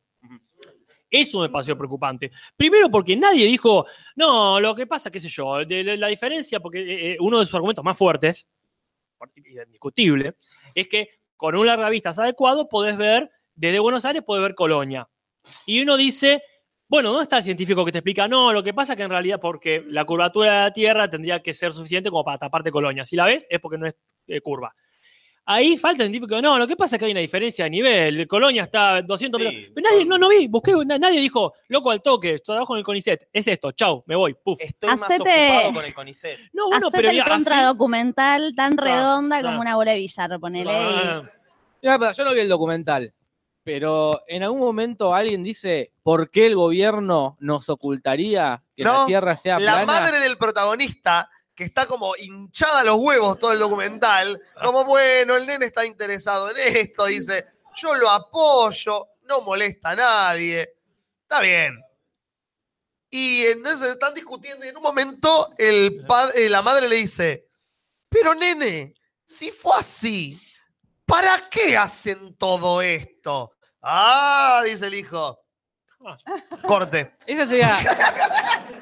Eso 1.09 1.41
me 1.41 1.49
pareció 1.49 1.79
preocupante. 1.79 2.31
Primero 2.57 2.91
porque 2.91 3.17
nadie 3.17 3.47
dijo, 3.47 3.87
no, 4.17 4.59
lo 4.59 4.75
que 4.75 4.87
pasa, 4.87 5.11
qué 5.11 5.21
sé 5.21 5.29
yo, 5.29 5.65
de, 5.65 5.85
de 5.85 5.97
la 5.97 6.09
diferencia, 6.09 6.59
porque 6.61 6.81
eh, 6.81 7.13
eh, 7.13 7.17
uno 7.21 7.39
de 7.39 7.47
sus 7.47 7.55
argumentos 7.55 7.85
más 7.85 7.97
fuertes, 7.97 8.47
indiscutible, 9.67 10.35
es 10.75 10.89
que 10.89 11.09
con 11.37 11.55
un 11.55 11.67
larga 11.67 11.89
vista 11.89 12.11
adecuado 12.11 12.69
podés 12.69 12.97
ver, 12.97 13.31
desde 13.55 13.79
Buenos 13.79 14.05
Aires 14.05 14.23
podés 14.25 14.43
ver 14.43 14.55
Colonia. 14.55 15.09
Y 15.65 15.81
uno 15.81 15.97
dice, 15.97 16.43
bueno, 16.89 17.11
¿dónde 17.11 17.25
está 17.25 17.39
el 17.39 17.43
científico 17.45 17.85
que 17.85 17.93
te 17.93 17.99
explica? 17.99 18.29
No, 18.29 18.53
lo 18.53 18.63
que 18.63 18.73
pasa 18.75 18.93
es 18.93 18.97
que 18.97 19.03
en 19.03 19.11
realidad 19.11 19.41
porque 19.41 19.85
la 19.89 20.05
curvatura 20.05 20.53
de 20.53 20.61
la 20.63 20.73
Tierra 20.73 21.11
tendría 21.11 21.41
que 21.43 21.53
ser 21.55 21.73
suficiente 21.73 22.11
como 22.11 22.25
para 22.25 22.39
taparte 22.39 22.71
Colonia. 22.71 23.05
Si 23.05 23.17
la 23.17 23.25
ves, 23.27 23.47
es 23.51 23.59
porque 23.61 23.79
no 23.79 23.87
es 23.87 23.95
eh, 24.29 24.41
curva. 24.41 24.75
Ahí 25.49 25.77
falta 25.77 26.03
el 26.03 26.11
científico. 26.11 26.43
No, 26.43 26.59
lo 26.59 26.67
que 26.67 26.75
pasa 26.75 26.97
es 26.97 26.99
que 26.99 27.07
hay 27.07 27.13
una 27.13 27.21
diferencia 27.21 27.65
de 27.67 27.71
nivel. 27.71 28.27
Colonia 28.27 28.65
está 28.65 28.97
a 28.97 29.03
200 29.03 29.41
Sí, 29.41 29.47
metros. 29.47 29.73
Pero 29.77 29.89
nadie, 29.91 30.05
no, 30.05 30.19
no 30.19 30.29
vi, 30.29 30.49
busqué, 30.49 30.73
na- 30.85 30.99
nadie 30.99 31.21
dijo, 31.21 31.55
loco 31.69 31.93
al 31.93 32.03
toque, 32.03 32.41
trabajo 32.41 32.75
en 32.75 32.79
el 32.79 32.85
CONICET. 32.85 33.29
Es 33.33 33.47
esto, 33.47 33.71
chau, 33.71 34.03
me 34.07 34.17
voy, 34.17 34.35
puf. 34.43 34.61
Estoy 34.61 34.91
más 34.97 35.03
Hacete- 35.09 35.21
ocupado 35.51 35.73
con 35.75 35.85
el 35.85 35.95
CONICET. 35.95 36.39
No, 36.53 36.67
bueno, 36.69 36.89
Hacete 36.89 36.99
pero 37.03 37.11
el 37.11 37.25
contradocumental 37.25 38.55
tan 38.57 38.77
redonda 38.77 39.39
ah. 39.39 39.43
como 39.43 39.61
una 39.61 39.77
bola 39.77 39.93
de 39.93 39.99
billar, 39.99 40.41
ponele. 40.41 40.73
y- 40.73 40.75
Ah, 40.75 41.23
Mira, 41.83 41.99
pero 42.01 42.13
yo 42.13 42.25
no 42.25 42.35
vi 42.35 42.41
el 42.41 42.49
documental, 42.49 43.15
pero 43.67 44.23
en 44.29 44.45
algún 44.45 44.61
momento 44.61 45.13
alguien 45.13 45.43
dice 45.43 45.93
por 46.05 46.31
qué 46.31 46.47
el 46.47 46.55
gobierno 46.55 47.37
nos 47.41 47.69
ocultaría 47.69 48.63
que 48.77 48.85
la 48.85 49.05
Tierra 49.07 49.37
sea 49.37 49.59
La 49.59 49.83
plana. 49.83 49.87
madre 49.87 50.21
del 50.21 50.39
protagonista, 50.39 51.29
que 51.53 51.65
está 51.65 51.85
como 51.87 52.15
hinchada 52.15 52.85
los 52.85 52.95
huevos 52.95 53.41
todo 53.41 53.53
el 53.53 53.59
documental, 53.59 54.41
como 54.63 54.85
bueno, 54.85 55.35
el 55.35 55.49
nene 55.49 55.67
está 55.67 55.85
interesado 55.85 56.49
en 56.51 56.77
esto, 56.77 57.07
dice, 57.07 57.45
yo 57.75 57.97
lo 57.97 58.09
apoyo, 58.09 59.09
no 59.23 59.41
molesta 59.41 59.91
a 59.91 59.97
nadie, 59.97 60.77
está 61.23 61.41
bien. 61.41 61.77
Y 63.11 63.47
entonces 63.47 63.89
están 63.89 64.15
discutiendo 64.15 64.65
y 64.65 64.69
en 64.69 64.77
un 64.77 64.83
momento 64.85 65.51
el 65.59 66.07
eh, 66.37 66.49
la 66.49 66.63
madre 66.63 66.89
le 66.89 66.95
dice, 66.95 67.49
pero 68.09 68.33
nene, 68.33 68.95
si 69.27 69.51
fue 69.51 69.73
así, 69.77 70.41
¿para 71.05 71.49
qué 71.51 71.77
hacen 71.77 72.37
todo 72.37 72.81
esto? 72.81 73.56
Ah, 73.89 74.63
dice 74.65 74.87
el 74.89 74.95
hijo. 74.95 75.39
Corte. 76.67 77.13
Esa 77.27 77.47
sería 77.47 77.79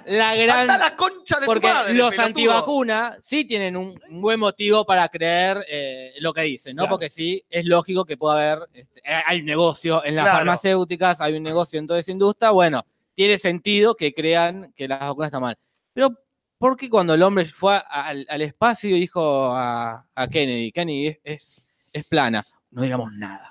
la 0.07 0.35
gran. 0.35 0.61
Anda 0.61 0.79
la 0.79 0.97
concha 0.97 1.39
de 1.41 1.47
Porque 1.47 1.69
tu 1.69 1.75
madre, 1.75 1.95
los 1.95 2.11
pelotudo. 2.11 2.27
antivacunas 2.27 3.19
sí 3.21 3.45
tienen 3.45 3.77
un 3.77 3.99
buen 4.11 4.41
motivo 4.41 4.85
para 4.85 5.09
creer 5.09 5.65
eh, 5.69 6.13
lo 6.21 6.33
que 6.35 6.43
dicen, 6.43 6.75
¿no? 6.77 6.83
Claro. 6.83 6.91
Porque 6.97 7.11
sí 7.11 7.43
es 7.49 7.67
lógico 7.67 8.05
que 8.05 8.17
pueda 8.17 8.53
haber. 8.53 8.69
este, 8.75 9.01
eh, 9.01 9.23
hay 9.27 9.41
un 9.41 9.47
negocio 9.47 10.05
en 10.05 10.17
las 10.17 10.25
Claro. 10.25 10.39
farmacéuticas, 10.39 11.21
hay 11.21 11.35
un 11.35 11.43
negocio 11.43 11.79
en 11.79 11.87
toda 11.87 12.01
esa 12.01 12.11
industria. 12.11 12.51
Bueno, 12.51 12.85
tiene 13.15 13.39
sentido 13.39 13.95
que 13.95 14.13
crean 14.13 14.73
que 14.75 14.89
las 14.89 15.01
vacunas 15.01 15.29
están 15.29 15.43
mal. 15.43 15.59
Pero, 15.93 16.11
¿por 16.59 16.77
qué 16.77 16.91
cuando 16.91 17.15
el 17.15 17.23
hombre 17.23 17.47
fue 17.47 17.77
a- 17.77 17.79
al, 18.07 18.27
al 18.29 18.43
espacio 18.43 18.91
y 18.91 19.01
dijo 19.01 19.53
a, 19.55 20.05
a 20.15 20.27
Kennedy, 20.29 20.73
Kennedy 20.73 21.07
es, 21.09 21.19
es, 21.23 21.69
es 21.93 22.07
plana? 22.09 22.45
No 22.75 22.83
digamos 22.83 23.13
nada. 23.15 23.49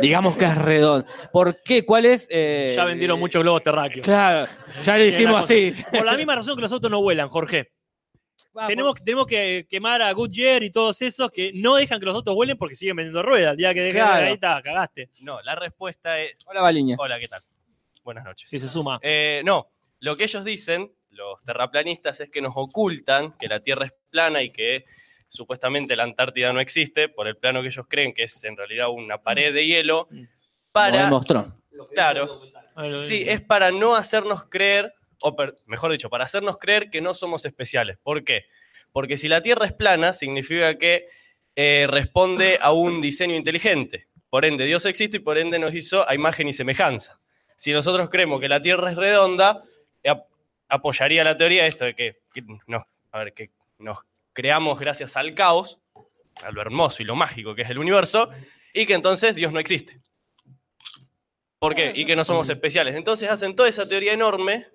digamos 0.00 0.36
que 0.36 0.44
es 0.44 0.54
redondo. 0.56 1.04
¿Por 1.32 1.60
qué? 1.62 1.84
¿Cuál 1.84 2.06
es? 2.06 2.28
eh, 2.30 2.72
ya 2.76 2.84
vendieron 2.84 3.18
muchos 3.18 3.42
globos 3.42 3.62
terráqueos. 3.64 4.04
Claro, 4.06 4.48
ya 4.82 4.96
le 4.96 5.08
hicimos 5.08 5.40
así. 5.40 5.72
Por 5.90 6.04
la 6.04 6.16
misma 6.16 6.36
razón 6.36 6.54
que 6.54 6.62
los 6.62 6.72
autos 6.72 6.90
no 6.90 7.02
vuelan, 7.02 7.28
Jorge. 7.28 7.72
Tenemos, 8.66 9.02
tenemos 9.04 9.26
que 9.26 9.66
quemar 9.68 10.02
a 10.02 10.10
Goodyear 10.12 10.62
y 10.64 10.70
todos 10.70 11.00
esos 11.02 11.30
que 11.30 11.52
no 11.54 11.76
dejan 11.76 12.00
que 12.00 12.06
los 12.06 12.14
autos 12.14 12.34
vuelen 12.34 12.56
porque 12.56 12.74
siguen 12.74 12.96
vendiendo 12.96 13.22
ruedas. 13.22 13.52
El 13.52 13.56
día 13.58 13.74
que 13.74 13.82
dejen 13.82 14.00
Claro. 14.02 14.26
ahí 14.26 14.32
está, 14.34 14.60
cagaste. 14.62 15.10
No, 15.22 15.40
la 15.42 15.54
respuesta 15.54 16.18
es. 16.20 16.44
Hola, 16.46 16.62
Baliña. 16.62 16.96
Hola, 16.98 17.18
¿qué 17.18 17.28
tal? 17.28 17.40
Buenas 18.02 18.24
noches. 18.24 18.48
Si 18.50 18.58
se 18.58 18.66
suma. 18.68 18.98
Eh, 19.02 19.42
no, 19.44 19.68
lo 20.00 20.16
que 20.16 20.24
ellos 20.24 20.44
dicen, 20.44 20.92
los 21.10 21.40
terraplanistas, 21.44 22.20
es 22.20 22.30
que 22.30 22.40
nos 22.40 22.52
ocultan 22.56 23.36
que 23.38 23.46
la 23.48 23.60
Tierra 23.60 23.86
es 23.86 23.92
plana 24.10 24.42
y 24.42 24.50
que 24.50 24.84
supuestamente 25.28 25.94
la 25.96 26.04
Antártida 26.04 26.52
no 26.52 26.60
existe, 26.60 27.08
por 27.08 27.28
el 27.28 27.36
plano 27.36 27.60
que 27.62 27.68
ellos 27.68 27.86
creen 27.88 28.12
que 28.14 28.24
es 28.24 28.42
en 28.44 28.56
realidad 28.56 28.88
una 28.90 29.18
pared 29.18 29.52
de 29.54 29.66
hielo, 29.66 30.08
para... 30.72 31.04
demostró. 31.04 31.54
Claro, 31.94 32.40
sí, 33.04 33.22
es 33.26 33.40
para 33.40 33.70
no 33.70 33.94
hacernos 33.94 34.46
creer, 34.46 34.92
o 35.20 35.36
per- 35.36 35.56
mejor 35.66 35.92
dicho, 35.92 36.10
para 36.10 36.24
hacernos 36.24 36.58
creer 36.58 36.90
que 36.90 37.00
no 37.00 37.14
somos 37.14 37.44
especiales. 37.44 37.98
¿Por 38.02 38.24
qué? 38.24 38.46
Porque 38.92 39.16
si 39.16 39.28
la 39.28 39.42
Tierra 39.42 39.66
es 39.66 39.72
plana, 39.72 40.12
significa 40.12 40.76
que 40.76 41.06
eh, 41.54 41.86
responde 41.88 42.58
a 42.60 42.72
un 42.72 43.00
diseño 43.00 43.34
inteligente. 43.34 44.06
Por 44.30 44.44
ende, 44.44 44.64
Dios 44.64 44.84
existe 44.86 45.18
y 45.18 45.20
por 45.20 45.38
ende 45.38 45.58
nos 45.58 45.74
hizo 45.74 46.08
a 46.08 46.14
imagen 46.14 46.48
y 46.48 46.52
semejanza. 46.52 47.20
Si 47.56 47.72
nosotros 47.72 48.08
creemos 48.08 48.40
que 48.40 48.48
la 48.48 48.60
Tierra 48.60 48.90
es 48.90 48.96
redonda, 48.96 49.62
ap- 50.06 50.26
apoyaría 50.68 51.24
la 51.24 51.36
teoría 51.36 51.66
esto 51.66 51.84
de 51.84 51.94
que, 51.94 52.20
que 52.32 52.42
nos, 52.66 52.84
a 53.12 53.18
ver, 53.18 53.32
que 53.34 53.50
nos 53.78 53.98
creamos 54.38 54.78
gracias 54.78 55.16
al 55.16 55.34
caos, 55.34 55.80
a 56.44 56.52
lo 56.52 56.60
hermoso 56.60 57.02
y 57.02 57.06
lo 57.06 57.16
mágico 57.16 57.56
que 57.56 57.62
es 57.62 57.70
el 57.70 57.78
universo, 57.78 58.30
y 58.72 58.86
que 58.86 58.94
entonces 58.94 59.34
Dios 59.34 59.50
no 59.52 59.58
existe. 59.58 60.00
¿Por 61.58 61.74
qué? 61.74 61.90
Y 61.92 62.04
que 62.06 62.14
no 62.14 62.22
somos 62.22 62.48
especiales. 62.48 62.94
Entonces 62.94 63.28
hacen 63.28 63.56
toda 63.56 63.68
esa 63.68 63.88
teoría 63.88 64.12
enorme 64.12 64.68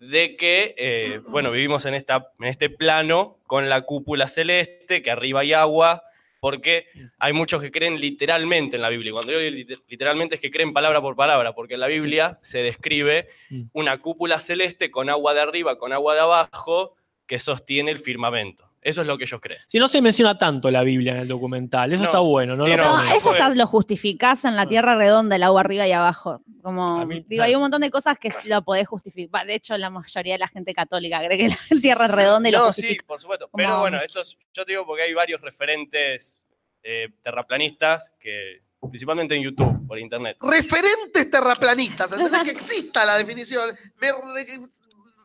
de 0.00 0.34
que, 0.34 0.74
eh, 0.76 1.20
bueno, 1.28 1.52
vivimos 1.52 1.84
en, 1.86 1.94
esta, 1.94 2.32
en 2.40 2.46
este 2.48 2.68
plano 2.68 3.38
con 3.46 3.68
la 3.68 3.82
cúpula 3.82 4.26
celeste, 4.26 5.02
que 5.02 5.10
arriba 5.12 5.42
hay 5.42 5.52
agua, 5.52 6.02
porque 6.40 6.86
hay 7.20 7.32
muchos 7.32 7.62
que 7.62 7.70
creen 7.70 8.00
literalmente 8.00 8.74
en 8.74 8.82
la 8.82 8.88
Biblia. 8.88 9.10
Y 9.10 9.12
Cuando 9.12 9.38
digo 9.38 9.56
lit- 9.56 9.84
literalmente 9.86 10.34
es 10.34 10.40
que 10.40 10.50
creen 10.50 10.72
palabra 10.72 11.00
por 11.00 11.14
palabra, 11.14 11.54
porque 11.54 11.74
en 11.74 11.80
la 11.80 11.86
Biblia 11.86 12.40
se 12.42 12.58
describe 12.60 13.28
Mm. 13.50 13.62
una 13.74 13.98
cúpula 14.00 14.40
celeste 14.40 14.90
con 14.90 15.10
agua 15.10 15.32
de 15.34 15.42
arriba, 15.42 15.78
con 15.78 15.92
agua 15.92 16.14
de 16.14 16.20
abajo, 16.22 16.96
que 17.28 17.38
sostiene 17.38 17.92
el 17.92 18.00
firmamento. 18.00 18.68
Eso 18.82 19.02
es 19.02 19.06
lo 19.06 19.18
que 19.18 19.24
ellos 19.24 19.40
creen. 19.42 19.60
Si 19.66 19.78
no 19.78 19.88
se 19.88 20.00
menciona 20.00 20.38
tanto 20.38 20.70
la 20.70 20.82
Biblia 20.82 21.12
en 21.12 21.18
el 21.18 21.28
documental, 21.28 21.92
eso 21.92 22.02
No. 22.04 22.08
está 22.08 22.18
bueno, 22.20 22.56
¿no? 22.56 22.64
Sí, 22.64 22.70
lo 22.70 22.76
no, 22.78 23.02
eso 23.14 23.32
está- 23.32 23.54
lo 23.54 23.66
justificás 23.66 24.44
en 24.46 24.56
la 24.56 24.66
tierra 24.66 24.96
redonda, 24.96 25.36
el 25.36 25.42
agua 25.42 25.60
arriba 25.60 25.86
y 25.86 25.92
abajo. 25.92 26.40
Como, 26.62 27.04
mí, 27.04 27.22
digo, 27.28 27.42
hay 27.42 27.54
un 27.54 27.60
montón 27.60 27.82
de 27.82 27.90
cosas 27.90 28.18
que 28.18 28.32
lo 28.44 28.62
podés 28.62 28.88
justificar. 28.88 29.46
De 29.46 29.54
hecho, 29.54 29.76
la 29.76 29.90
mayoría 29.90 30.34
de 30.34 30.38
la 30.38 30.48
gente 30.48 30.72
católica 30.74 31.22
cree 31.24 31.36
que 31.36 31.48
la 31.48 31.56
tierra 31.82 32.06
es 32.06 32.10
redonda 32.10 32.48
y 32.48 32.52
lo 32.52 32.58
No, 32.58 32.72
sí, 32.72 32.80
justifica. 32.82 33.04
por 33.06 33.20
supuesto. 33.20 33.48
Como- 33.50 33.62
Pero 33.62 33.80
bueno, 33.80 33.98
esto 33.98 34.20
es- 34.22 34.38
yo 34.54 34.64
te 34.64 34.72
digo 34.72 34.86
porque 34.86 35.02
hay 35.02 35.12
varios 35.14 35.40
referentes 35.42 36.38
eh, 36.82 37.08
terraplanistas 37.22 38.14
que, 38.18 38.62
principalmente 38.88 39.34
en 39.36 39.42
YouTube, 39.42 39.86
por 39.86 39.98
internet. 39.98 40.38
Referentes 40.40 41.30
terraplanistas, 41.30 42.12
¿entendés 42.12 42.42
que 42.44 42.50
exista 42.52 43.04
la 43.04 43.18
definición? 43.18 43.76
Me 44.00 44.08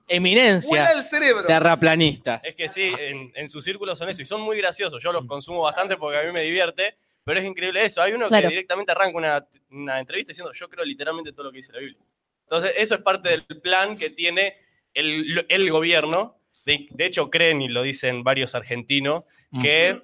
re- 0.08 0.16
Eminencia. 0.16 0.70
vuela 0.70 0.92
el 0.92 1.04
cerebro. 1.04 1.44
Terraplanistas. 1.46 2.44
Es 2.44 2.56
que 2.56 2.68
sí, 2.70 2.84
en, 2.84 3.32
en 3.36 3.50
sus 3.50 3.64
círculos 3.66 3.98
son 3.98 4.10
eso 4.10 4.22
y 4.22 4.26
son 4.26 4.42
muy 4.42 4.58
graciosos. 4.58 5.02
Yo 5.04 5.12
los 5.12 5.26
consumo 5.26 5.62
bastante 5.62 5.98
porque 5.98 6.18
a 6.20 6.24
mí 6.24 6.32
me 6.32 6.42
divierte, 6.42 6.96
pero 7.24 7.40
es 7.40 7.46
increíble 7.46 7.84
eso. 7.84 8.02
Hay 8.02 8.14
uno 8.14 8.28
Claro. 8.28 8.44
que 8.48 8.50
directamente 8.54 8.92
arranca 8.92 9.18
una, 9.18 9.48
una 9.72 10.00
entrevista 10.00 10.30
diciendo 10.32 10.52
yo 10.54 10.70
creo 10.70 10.86
literalmente 10.86 11.32
todo 11.32 11.46
lo 11.46 11.52
que 11.52 11.58
dice 11.58 11.74
la 11.74 11.80
Biblia. 11.80 12.00
Entonces, 12.44 12.74
eso 12.78 12.96
es 12.96 13.02
parte 13.02 13.30
del 13.30 13.44
plan 13.62 13.96
que 13.98 14.10
tiene 14.12 14.56
el, 14.94 15.46
el 15.50 15.72
gobierno. 15.72 16.38
De, 16.66 16.88
de 16.92 17.06
hecho, 17.06 17.30
creen, 17.30 17.62
y 17.62 17.68
lo 17.70 17.82
dicen 17.84 18.24
varios 18.24 18.54
argentinos, 18.56 19.24
que 19.62 20.00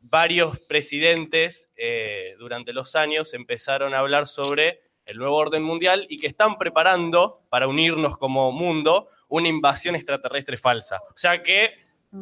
varios 0.00 0.58
presidentes 0.60 1.70
eh, 1.76 2.34
durante 2.38 2.72
los 2.72 2.96
años 2.96 3.34
empezaron 3.34 3.92
a 3.94 3.98
hablar 3.98 4.26
sobre 4.26 4.80
el 5.06 5.18
nuevo 5.18 5.36
orden 5.36 5.62
mundial 5.62 6.06
y 6.08 6.16
que 6.18 6.26
están 6.26 6.56
preparando 6.58 7.42
para 7.50 7.66
unirnos 7.66 8.16
como 8.18 8.50
mundo 8.52 9.08
una 9.28 9.48
invasión 9.48 9.94
extraterrestre 9.94 10.56
falsa. 10.56 10.96
O 11.10 11.16
sea 11.16 11.42
que 11.42 11.70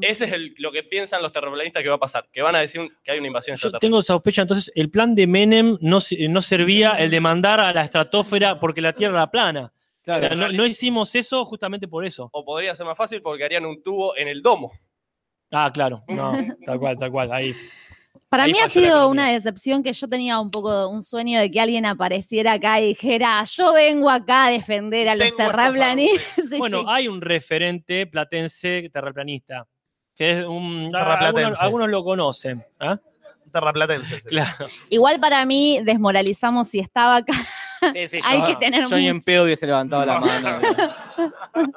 ese 0.00 0.24
es 0.24 0.32
el- 0.32 0.54
lo 0.58 0.72
que 0.72 0.82
piensan 0.82 1.22
los 1.22 1.32
terraplanistas 1.32 1.82
que 1.82 1.88
va 1.88 1.94
a 1.94 1.98
pasar, 1.98 2.28
que 2.32 2.42
van 2.42 2.56
a 2.56 2.60
decir 2.60 2.80
que 3.04 3.12
hay 3.12 3.18
una 3.18 3.28
invasión 3.28 3.52
Yo 3.54 3.68
extraterrestre. 3.68 3.86
tengo 3.88 4.02
sospecha, 4.02 4.42
entonces 4.42 4.72
el 4.74 4.90
plan 4.90 5.14
de 5.14 5.26
Menem 5.26 5.78
no, 5.80 5.98
no 6.28 6.40
servía 6.40 6.92
el 6.98 7.10
de 7.10 7.20
mandar 7.20 7.60
a 7.60 7.72
la 7.72 7.82
estratosfera 7.84 8.58
porque 8.58 8.80
la 8.80 8.92
Tierra 8.92 9.16
era 9.18 9.30
plana. 9.30 9.72
Claro. 10.02 10.24
O 10.24 10.28
sea, 10.28 10.36
no, 10.36 10.52
no 10.52 10.66
hicimos 10.66 11.14
eso 11.14 11.44
justamente 11.44 11.88
por 11.88 12.04
eso. 12.04 12.28
O 12.32 12.44
podría 12.44 12.74
ser 12.74 12.86
más 12.86 12.96
fácil 12.98 13.22
porque 13.22 13.44
harían 13.44 13.64
un 13.66 13.82
tubo 13.82 14.16
en 14.16 14.28
el 14.28 14.42
domo. 14.42 14.72
Ah, 15.52 15.70
claro. 15.72 16.02
No, 16.08 16.32
tal 16.64 16.78
cual, 16.80 16.96
tal 16.98 17.10
cual. 17.12 17.32
Ahí. 17.32 17.54
Para 18.36 18.44
Ahí 18.44 18.52
mí 18.52 18.58
ha 18.58 18.68
sido 18.68 19.08
una 19.08 19.30
decepción 19.30 19.82
que 19.82 19.94
yo 19.94 20.06
tenía 20.08 20.38
un 20.38 20.50
poco 20.50 20.88
un 20.88 21.02
sueño 21.02 21.40
de 21.40 21.50
que 21.50 21.58
alguien 21.58 21.86
apareciera 21.86 22.52
acá 22.52 22.78
y 22.82 22.88
dijera, 22.88 23.42
yo 23.44 23.72
vengo 23.72 24.10
acá 24.10 24.44
a 24.46 24.50
defender 24.50 25.08
a 25.08 25.14
los 25.14 25.24
Tengo 25.24 25.36
terraplanistas. 25.38 26.22
Sí, 26.50 26.58
Bueno, 26.58 26.80
sí. 26.80 26.86
hay 26.88 27.08
un 27.08 27.22
referente 27.22 28.06
platense 28.06 28.90
terraplanista. 28.92 29.66
Que 30.14 30.40
es 30.40 30.44
un. 30.44 30.90
Terraplatense. 30.92 31.38
Algunos, 31.40 31.60
algunos 31.62 31.88
lo 31.88 32.04
conocen. 32.04 32.62
¿ah? 32.78 32.98
Terraplatense. 33.50 34.20
sí. 34.20 34.28
Claro. 34.28 34.66
Igual 34.90 35.18
para 35.18 35.44
mí 35.46 35.80
desmoralizamos 35.82 36.68
si 36.68 36.78
estaba 36.80 37.16
acá. 37.16 37.32
Sí, 37.94 38.08
sí, 38.08 38.20
Hay 38.24 38.40
yo- 38.40 38.46
que 38.48 38.56
tener 38.56 38.86
Yo 38.86 38.98
ni 38.98 39.08
en 39.08 39.20
pedo 39.20 39.44
hubiese 39.44 39.66
levantado 39.66 40.04
la 40.04 40.20
mano. 40.20 40.60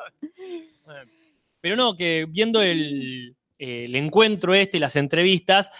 Pero 1.61 1.75
no, 1.75 1.95
que 1.95 2.25
viendo 2.29 2.61
el, 2.61 3.35
el 3.57 3.95
encuentro 3.95 4.53
este, 4.53 4.79
las 4.79 4.95
entrevistas, 4.95 5.71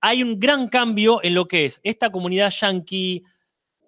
hay 0.00 0.22
un 0.22 0.38
gran 0.38 0.68
cambio 0.68 1.20
en 1.22 1.34
lo 1.34 1.46
que 1.46 1.66
es 1.66 1.80
esta 1.82 2.10
comunidad 2.10 2.50
yankee. 2.50 3.22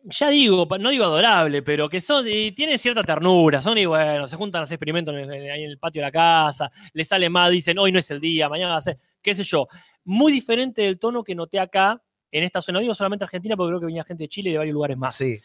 Ya 0.05 0.31
digo, 0.31 0.67
no 0.81 0.91
digo 0.91 1.05
adorable, 1.05 1.63
pero 1.63 1.89
que 1.89 2.01
son, 2.01 2.27
y 2.29 2.51
tienen 2.53 2.77
cierta 2.79 3.05
ternura, 3.05 3.63
son 3.63 3.79
y 3.79 3.87
bueno, 3.87 4.27
se 4.27 4.35
juntan 4.37 4.61
a 4.61 4.65
hacer 4.65 4.75
experimentos 4.75 5.15
en 5.15 5.33
el- 5.33 5.51
ahí 5.51 5.63
en 5.63 5.71
el 5.71 5.79
patio 5.79 6.01
de 6.03 6.07
la 6.07 6.11
casa, 6.13 6.71
les 6.93 7.07
sale 7.07 7.31
mal, 7.31 7.53
dicen 7.53 7.79
hoy 7.79 7.93
no 7.93 8.01
es 8.01 8.11
el 8.11 8.21
día, 8.21 8.49
mañana 8.49 8.73
va 8.73 8.79
a 8.79 8.81
ser, 8.81 8.99
qué 9.23 9.33
sé 9.33 9.45
yo. 9.45 9.69
Muy 10.05 10.33
diferente 10.33 10.83
del 10.83 10.99
tono 10.99 11.23
que 11.23 11.37
noté 11.37 11.61
acá 11.61 12.03
en 12.33 12.43
esta 12.43 12.61
zona. 12.61 12.79
No 12.79 12.81
digo 12.83 12.95
solamente 12.95 13.25
Argentina, 13.25 13.57
porque 13.57 13.69
creo 13.71 13.81
que 13.81 13.87
venía 13.87 14.03
gente 14.03 14.25
de 14.25 14.29
Chile 14.29 14.51
y 14.51 14.53
de 14.55 14.59
varios 14.59 14.75
lugares 14.75 14.97
más. 14.97 15.15
Sí. 15.15 15.39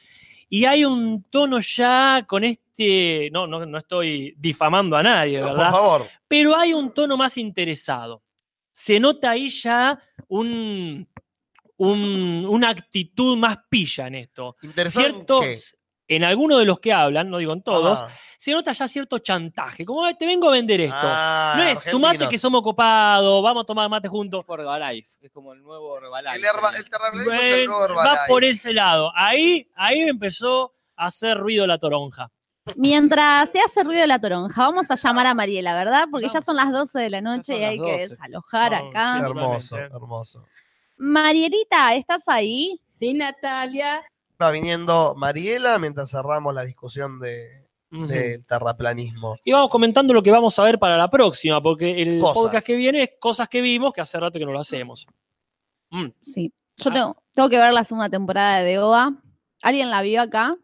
Y 0.49 0.65
hay 0.65 0.85
un 0.85 1.23
tono 1.29 1.59
ya 1.59 2.25
con 2.27 2.43
este. 2.43 3.29
No, 3.31 3.45
no, 3.45 3.63
no 3.65 3.77
estoy 3.77 4.33
difamando 4.39 4.95
a 4.97 5.03
nadie, 5.03 5.39
No, 5.39 5.47
¿verdad? 5.47 5.69
por 5.69 5.79
favor. 5.79 6.07
Pero 6.27 6.55
hay 6.57 6.73
un 6.73 6.91
tono 6.93 7.15
más 7.17 7.37
interesado. 7.37 8.23
Se 8.71 8.99
nota 8.99 9.31
ahí 9.31 9.49
ya 9.49 9.99
un, 10.29 11.07
un- 11.77 12.45
una 12.49 12.69
actitud 12.69 13.37
más 13.37 13.57
pilla 13.69 14.07
en 14.07 14.15
esto. 14.15 14.55
Interesante. 14.63 15.09
Ciertos, 15.11 15.77
en 16.09 16.23
algunos 16.23 16.59
de 16.59 16.65
los 16.65 16.79
que 16.79 16.93
hablan, 16.93 17.29
no 17.29 17.37
digo 17.37 17.51
en 17.53 17.61
todos, 17.61 17.99
Ah. 18.01 18.07
se 18.37 18.51
nota 18.51 18.71
ya 18.71 18.87
cierto 18.87 19.19
chantaje. 19.19 19.83
Como 19.85 20.05
"Ay, 20.05 20.15
te 20.17 20.25
vengo 20.25 20.47
a 20.47 20.51
vender 20.51 20.79
esto. 20.81 20.95
Ah, 21.01 21.55
no 21.57 21.63
es 21.63 21.79
sumate 21.81 22.29
que 22.29 22.37
somos 22.39 22.61
copados, 22.61 23.43
vamos 23.43 23.63
a 23.63 23.65
tomar 23.65 23.89
mate 23.89 24.07
juntos. 24.07 24.45
Herbalife. 24.47 25.09
Es 25.21 25.31
como 25.31 25.51
el 25.53 25.61
nuevo 25.61 25.97
Herbalife. 25.97 26.35
El, 26.37 26.43
herba- 26.45 26.71
el 26.75 27.39
Eh, 27.39 27.53
el 27.61 27.65
nuevo 27.65 27.79
va 27.81 27.85
Herbalife. 28.03 28.23
por 28.29 28.43
ese 28.45 28.73
lado. 28.73 29.11
Ahí, 29.15 29.69
ahí 29.75 29.99
empezó 30.01 30.73
a 30.95 31.07
hacer 31.07 31.37
ruido 31.37 31.67
la 31.67 31.77
toronja. 31.77 32.31
Mientras 32.75 33.51
te 33.51 33.59
hace 33.61 33.83
ruido 33.83 34.05
la 34.07 34.19
toronja, 34.19 34.61
vamos 34.63 34.89
a 34.91 34.95
llamar 34.95 35.25
a 35.27 35.33
Mariela, 35.33 35.73
¿verdad? 35.75 36.07
Porque 36.11 36.27
ya 36.29 36.41
son 36.41 36.55
las 36.55 36.71
12 36.71 36.99
de 36.99 37.09
la 37.09 37.21
noche 37.21 37.57
y 37.59 37.63
hay 37.63 37.77
que 37.77 37.91
12. 37.91 38.09
desalojar 38.09 38.71
No, 38.83 38.89
acá. 38.89 39.13
sí. 39.19 39.25
Hermoso, 39.25 39.77
hermoso. 39.77 40.45
Marielita, 40.97 41.95
¿estás 41.95 42.23
ahí? 42.27 42.81
Sí, 42.87 43.13
Natalia. 43.13 44.01
Va 44.41 44.51
viniendo 44.51 45.13
Mariela 45.15 45.77
mientras 45.79 46.09
cerramos 46.11 46.53
la 46.53 46.63
discusión 46.63 47.19
de, 47.19 47.67
del 47.91 48.45
terraplanismo. 48.45 49.37
Y 49.43 49.51
vamos 49.51 49.69
comentando 49.69 50.13
lo 50.13 50.21
que 50.23 50.31
vamos 50.31 50.57
a 50.59 50.63
ver 50.63 50.77
para 50.79 50.97
la 50.97 51.09
próxima, 51.09 51.61
porque 51.61 52.01
el 52.01 52.19
Cosas. 52.19 52.35
podcast 52.35 52.67
que 52.67 52.75
viene 52.75 53.03
es 53.03 53.09
cosas 53.19 53.47
que 53.47 53.61
vimos 53.61 53.93
que 53.93 54.01
hace 54.01 54.19
rato 54.19 54.37
que 54.37 54.45
no 54.45 54.51
lo 54.51 54.59
hacemos. 54.59 55.07
Mm. 55.91 56.07
Sí. 56.21 56.51
Yo 56.77 56.91
Ah. 56.91 56.93
tengo, 56.93 57.15
tengo 57.33 57.49
que 57.49 57.57
ver 57.57 57.73
la 57.73 57.83
segunda 57.83 58.09
temporada 58.09 58.61
de 58.61 58.77
OA. 58.79 59.13
¿Alguien 59.63 59.89
la 59.89 60.01
vio 60.01 60.21
acá? 60.21 60.55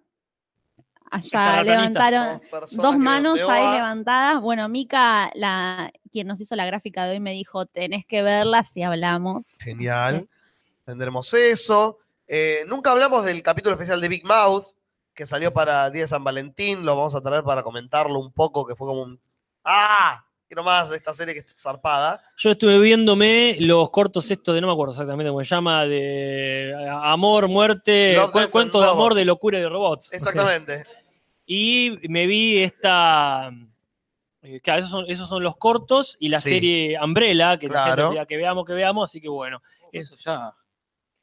Allá 1.14 1.64
levantaron 1.64 2.42
Dos 2.72 2.98
manos 2.98 3.40
ahí 3.48 3.66
a- 3.68 3.74
levantadas. 3.76 4.42
Bueno, 4.42 4.68
Mica, 4.68 5.32
la, 5.36 5.92
quien 6.12 6.28
nos 6.28 6.42
hizo 6.42 6.56
la 6.56 6.66
gráfica 6.66 7.06
de 7.06 7.12
hoy, 7.14 7.20
me 7.20 7.32
dijo, 7.34 7.66
tenés 7.68 8.06
que 8.06 8.24
verla 8.24 8.64
si 8.64 8.82
hablamos. 8.84 9.58
Genial. 9.60 10.28
Tendremos 10.86 11.34
eso. 11.34 12.00
Eh, 12.28 12.64
nunca 12.68 12.92
hablamos 12.92 13.24
del 13.26 13.44
capítulo 13.44 13.74
especial 13.76 14.02
de 14.02 14.10
Big 14.10 14.26
Mouth, 14.26 14.66
que 15.14 15.26
salió 15.26 15.54
para 15.54 15.90
Día 15.92 16.02
de 16.04 16.08
San 16.08 16.24
Valentín. 16.24 16.84
Lo 16.86 16.96
vamos 16.96 17.14
a 17.16 17.22
traer 17.22 17.44
para 17.44 17.62
comentarlo 17.64 18.18
un 18.20 18.32
poco, 18.32 18.66
que 18.66 18.76
fue 18.76 18.88
como 18.88 19.04
un. 19.04 19.20
¡Ah! 19.64 20.26
Quiero 20.48 20.64
más 20.64 20.90
de 20.92 20.98
esta 20.98 21.14
serie 21.16 21.34
que 21.34 21.40
es 21.40 21.46
zarpada. 21.58 22.22
Yo 22.38 22.52
estuve 22.52 22.78
viéndome 22.80 23.56
los 23.60 23.90
cortos 23.90 24.30
estos 24.30 24.54
de, 24.54 24.62
no 24.62 24.68
me 24.68 24.74
acuerdo 24.74 24.92
exactamente 24.94 25.30
cómo 25.32 25.44
se 25.44 25.50
llama, 25.50 25.86
de 25.86 26.70
eh, 26.70 26.90
amor, 26.90 27.48
muerte, 27.48 28.16
cu- 28.32 28.40
cuentos 28.52 28.84
de 28.84 28.90
amor, 28.92 29.16
de 29.16 29.26
locura 29.26 29.58
y 29.58 29.62
de 29.62 29.70
robots. 29.70 30.12
Exactamente. 30.14 30.84
Y 31.46 32.00
me 32.10 32.28
vi 32.28 32.60
esta. 32.64 33.52
eh, 34.42 34.60
Claro, 34.62 34.80
esos 34.80 34.92
son, 34.92 35.06
esos 35.08 35.30
son 35.30 35.44
los 35.44 35.56
cortos 35.58 36.18
y 36.20 36.30
la 36.30 36.42
Sí. 36.42 36.50
serie 36.50 36.98
Umbrella, 37.02 37.58
que 37.58 37.68
la 37.68 37.86
Claro. 37.86 38.04
gente 38.04 38.16
pida 38.16 38.26
que 38.26 38.38
veamos, 38.38 38.66
que 38.66 38.74
veamos, 38.74 39.10
así 39.10 39.22
que 39.22 39.30
bueno. 39.30 39.62
Eso 39.92 40.16
ya. 40.18 40.54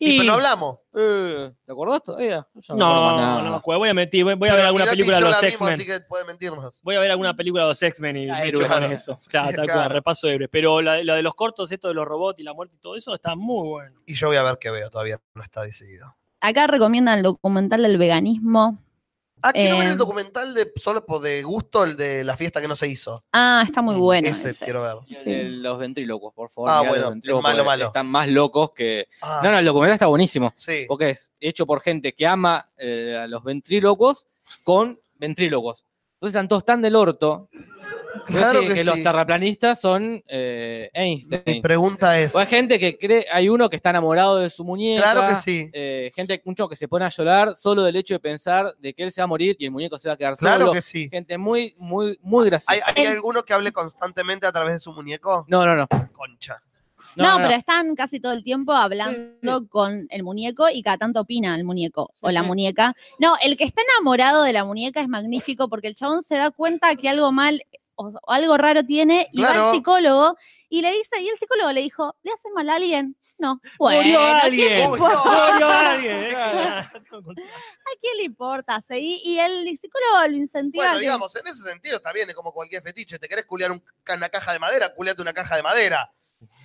Y, 0.03 0.13
Y, 0.15 0.19
pero 0.21 0.29
no 0.29 0.35
hablamos. 0.37 0.79
Eh, 0.95 1.53
¿Te 1.67 1.73
acordás 1.73 2.03
todavía? 2.03 2.47
No, 2.71 2.75
no, 2.77 3.17
nada. 3.19 3.43
no 3.43 3.51
me 3.51 3.57
acuerdo. 3.57 3.81
Voy 3.81 3.89
a, 3.91 3.95
meter, 3.95 4.25
voy, 4.25 4.35
voy 4.35 4.49
a 4.49 4.57
ver 4.57 4.65
alguna 4.65 4.87
película 4.87 5.17
de 5.17 5.21
los 5.23 5.31
la 5.33 5.41
vimos, 5.41 5.53
X-Men. 5.53 5.73
Así 5.75 5.85
que 5.87 6.01
puede 6.09 6.25
mentirnos. 6.25 6.81
Voy 6.83 6.97
a 6.97 7.01
ver 7.01 7.11
alguna 7.11 7.35
película 7.37 7.65
de 7.65 7.69
los 7.69 7.83
X-Men 7.83 8.17
y 8.17 8.27
me 8.27 8.49
echo 8.49 8.59
claro. 8.61 8.87
con 8.87 8.93
eso. 8.95 9.19
Ya, 9.31 9.43
tal 9.43 9.53
Claro. 9.67 9.73
cual, 9.75 9.91
repaso 9.91 10.27
de 10.29 10.49
Pero 10.49 10.81
la, 10.81 11.05
la 11.05 11.15
de 11.17 11.23
los 11.23 11.35
cortos, 11.35 11.71
esto 11.71 11.89
de 11.89 11.95
los 11.95 12.07
robots 12.07 12.39
y 12.41 12.43
la 12.45 12.55
muerte 12.55 12.77
y 12.77 12.79
todo 12.79 12.97
eso, 12.97 13.15
está 13.15 13.35
muy 13.35 13.69
bueno. 13.69 14.01
Y 14.07 14.15
yo 14.15 14.29
voy 14.29 14.39
a 14.39 14.43
ver 14.43 14.57
qué 14.59 14.71
veo, 14.71 14.89
todavía 14.89 15.21
no 15.35 15.43
está 15.43 15.61
decidido. 15.63 16.17
Acá 16.41 16.67
recomiendan 16.67 17.19
el 17.19 17.23
documental 17.23 17.83
del 17.83 17.99
veganismo. 17.99 18.79
Ah, 19.43 19.53
quiero 19.53 19.79
ver 19.79 19.87
Eh. 19.87 19.91
el 19.91 19.97
documental 19.99 20.55
de 20.55 20.71
solo 20.77 21.05
por 21.05 21.21
de 21.21 21.43
gusto, 21.43 21.85
el 21.85 21.97
de 21.97 22.25
la 22.25 22.37
fiesta 22.37 22.61
que 22.61 22.69
no 22.69 22.77
se 22.77 22.89
hizo. 22.89 23.25
Ah, 23.33 23.63
está 23.65 23.83
muy 23.83 23.97
bueno. 23.97 24.29
ese, 24.29 24.51
ese. 24.51 24.65
quiero 24.65 24.83
ver. 24.83 24.97
Y 25.07 25.15
el 25.15 25.21
Sí. 25.23 25.31
de 25.31 25.45
los 25.45 25.79
ventrílocos, 25.79 26.33
por 26.35 26.51
favor. 26.51 26.71
Ah, 26.71 26.83
bueno, 26.87 27.11
los 27.23 27.43
malo, 27.43 27.59
porque 27.59 27.65
malo. 27.65 27.87
Están 27.87 28.07
más 28.07 28.29
locos 28.29 28.73
que. 28.73 29.09
Ah, 29.23 29.41
No, 29.43 29.51
no, 29.51 29.59
el 29.59 29.65
documental 29.65 29.95
está 29.95 30.07
buenísimo. 30.07 30.53
sí. 30.57 30.85
Porque 30.89 31.11
es 31.11 31.33
hecho 31.41 31.67
por 31.67 31.81
gente 31.81 32.13
que 32.15 32.27
ama 32.27 32.67
eh, 32.77 33.17
a 33.23 33.27
los 33.27 33.43
ventrílocos 33.45 34.27
con 34.65 35.01
ventrílocos. 35.17 35.85
Entonces 36.15 36.35
están 36.35 36.49
todos 36.49 36.65
tan 36.65 36.83
del 36.83 36.97
orto 36.97 37.49
Claro 38.27 38.61
Sí, 38.63 38.69
que 38.69 38.75
que, 38.75 38.85
los 38.85 38.95
sí. 38.97 39.03
terraplanistas 39.03 39.81
son 39.81 40.23
eh, 40.27 40.91
Mi 40.95 41.01
Einstein. 41.01 41.63
pregunta 41.63 42.19
es. 42.21 42.35
O 42.35 42.39
hay 42.39 42.47
gente 42.47 42.79
que 42.79 42.97
cree, 42.99 43.27
hay 43.33 43.49
uno 43.49 43.69
que 43.69 43.77
está 43.77 43.91
enamorado 43.91 44.39
de 44.39 44.51
su 44.51 44.65
muñeca. 44.65 45.13
Claro 45.13 45.29
que 45.29 45.37
sí. 45.37 45.71
eh, 45.73 46.11
gente, 46.15 46.41
mucho 46.45 46.69
que 46.69 46.77
se 46.77 46.89
pone 46.89 47.05
a 47.05 47.09
llorar 47.11 47.57
solo 47.57 47.83
del 47.83 47.97
hecho 47.97 48.15
de 48.15 48.21
pensar 48.21 48.75
de 48.79 48.95
que 48.95 49.03
él 49.05 49.13
se 49.13 49.21
va 49.21 49.25
a 49.25 49.29
morir 49.29 49.57
y 49.59 49.65
el 49.65 49.71
muñeco 49.71 49.99
se 49.99 50.09
va 50.09 50.15
a 50.15 50.17
quedar 50.17 50.35
Claro 50.37 50.61
solo. 50.67 50.73
que 50.73 50.83
sí. 50.83 51.09
Gente 51.11 51.39
muy, 51.39 51.75
muy, 51.79 52.19
muy 52.23 52.47
graciosa. 52.47 52.73
¿Hay, 52.95 53.05
hay 53.05 53.07
alguno 53.13 53.43
que 53.43 53.53
hable 53.53 53.73
constantemente 53.73 54.47
a 54.47 54.53
través 54.53 54.75
de 54.75 54.81
su 54.81 54.93
muñeco? 54.93 55.45
No, 55.49 55.65
no, 55.67 55.75
no. 55.75 55.87
Concha. 56.13 56.63
No, 57.17 57.37
pero 57.39 57.51
están 57.51 57.97
casi 57.97 58.21
todo 58.21 58.33
el 58.33 58.45
tiempo 58.45 58.73
hablando 58.73 59.69
con 59.69 60.07
el 60.11 60.23
muñeco 60.23 60.71
y 60.73 60.81
cada 60.83 60.97
tanto 60.97 61.21
opina 61.21 61.57
el 61.57 61.65
muñeco 61.65 62.15
o 62.21 62.31
la 62.31 62.43
muñeca. 62.45 62.95
No, 63.19 63.35
el 63.43 63.57
que 63.57 63.65
está 63.65 63.83
enamorado 63.83 64.45
de 64.45 64.53
la 64.53 64.65
muñeca 64.65 65.01
es 65.01 65.09
magnífico 65.09 65.69
porque 65.69 65.89
el 65.89 65.97
chabón 65.97 66.23
se 66.23 66.37
da 66.37 66.51
cuenta 66.53 66.95
que 66.95 67.09
algo 67.09 67.33
mal 67.33 67.63
o, 68.01 68.09
o 68.09 68.33
algo 68.33 68.57
raro 68.57 68.85
tiene 68.85 69.29
y 69.33 69.43
va 69.43 69.51
al 69.69 69.75
psicólogo 69.75 70.37
y 70.69 70.83
le 70.83 70.93
dice, 70.93 71.21
y 71.21 71.29
el 71.29 71.37
psicólogo 71.37 71.73
le 71.73 71.81
dijo, 71.83 72.17
¿le 72.23 72.31
hace 72.33 72.49
mal 72.55 72.69
a 72.71 72.77
alguien? 72.77 73.17
No. 73.39 73.61
Bueno, 73.79 74.01
Murió 74.03 74.21
¿a 74.21 74.39
alguien. 74.41 74.89
Murió 74.91 75.69
alguien. 75.69 76.35
¿A 76.37 76.91
quién 78.01 78.17
le 78.17 78.23
importa? 78.25 78.81
Seguí, 78.81 79.21
y 79.25 79.39
el 79.39 79.67
psicólogo 79.79 80.27
lo 80.29 80.37
incentiva. 80.37 80.85
Bueno, 80.85 80.99
que- 80.99 81.05
digamos, 81.05 81.35
en 81.37 81.47
ese 81.47 81.63
sentido 81.63 81.97
está 81.97 82.13
bien, 82.13 82.29
es 82.29 82.35
como 82.37 82.53
cualquier 82.53 82.83
fetiche. 82.83 83.19
¿Te 83.19 83.29
querés 83.29 83.47
culiar 83.47 83.71
un- 83.73 83.83
una 84.15 84.29
caja 84.29 84.53
de 84.53 84.59
madera? 84.59 84.95
Culiate 84.95 85.23
una 85.23 85.33
caja 85.33 85.57
de 85.57 85.63
madera. 85.63 86.11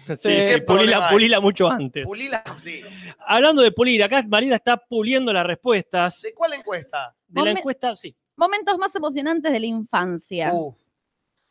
Sí, 0.06 0.16
¿Qué 0.24 0.54
sí, 0.56 0.62
pulila, 0.62 1.10
pulila 1.10 1.40
mucho 1.42 1.70
antes. 1.70 2.06
Pulila, 2.06 2.42
sí. 2.64 2.82
Hablando 3.28 3.62
de 3.62 3.72
pulir, 3.74 4.02
acá 4.04 4.24
Marina 4.26 4.56
está 4.56 4.78
puliendo 4.78 5.34
las 5.34 5.46
respuestas 5.46 6.22
¿De 6.22 6.34
cuál 6.34 6.54
encuesta? 6.54 7.14
de 7.28 7.42
la 7.42 7.52
encuesta, 7.52 7.94
sí. 7.96 8.16
Momentos 8.38 8.78
más 8.78 8.96
emocionantes 8.96 9.52
de 9.52 9.60
la 9.60 9.66
infancia. 9.66 10.52
Uf. 10.54 10.76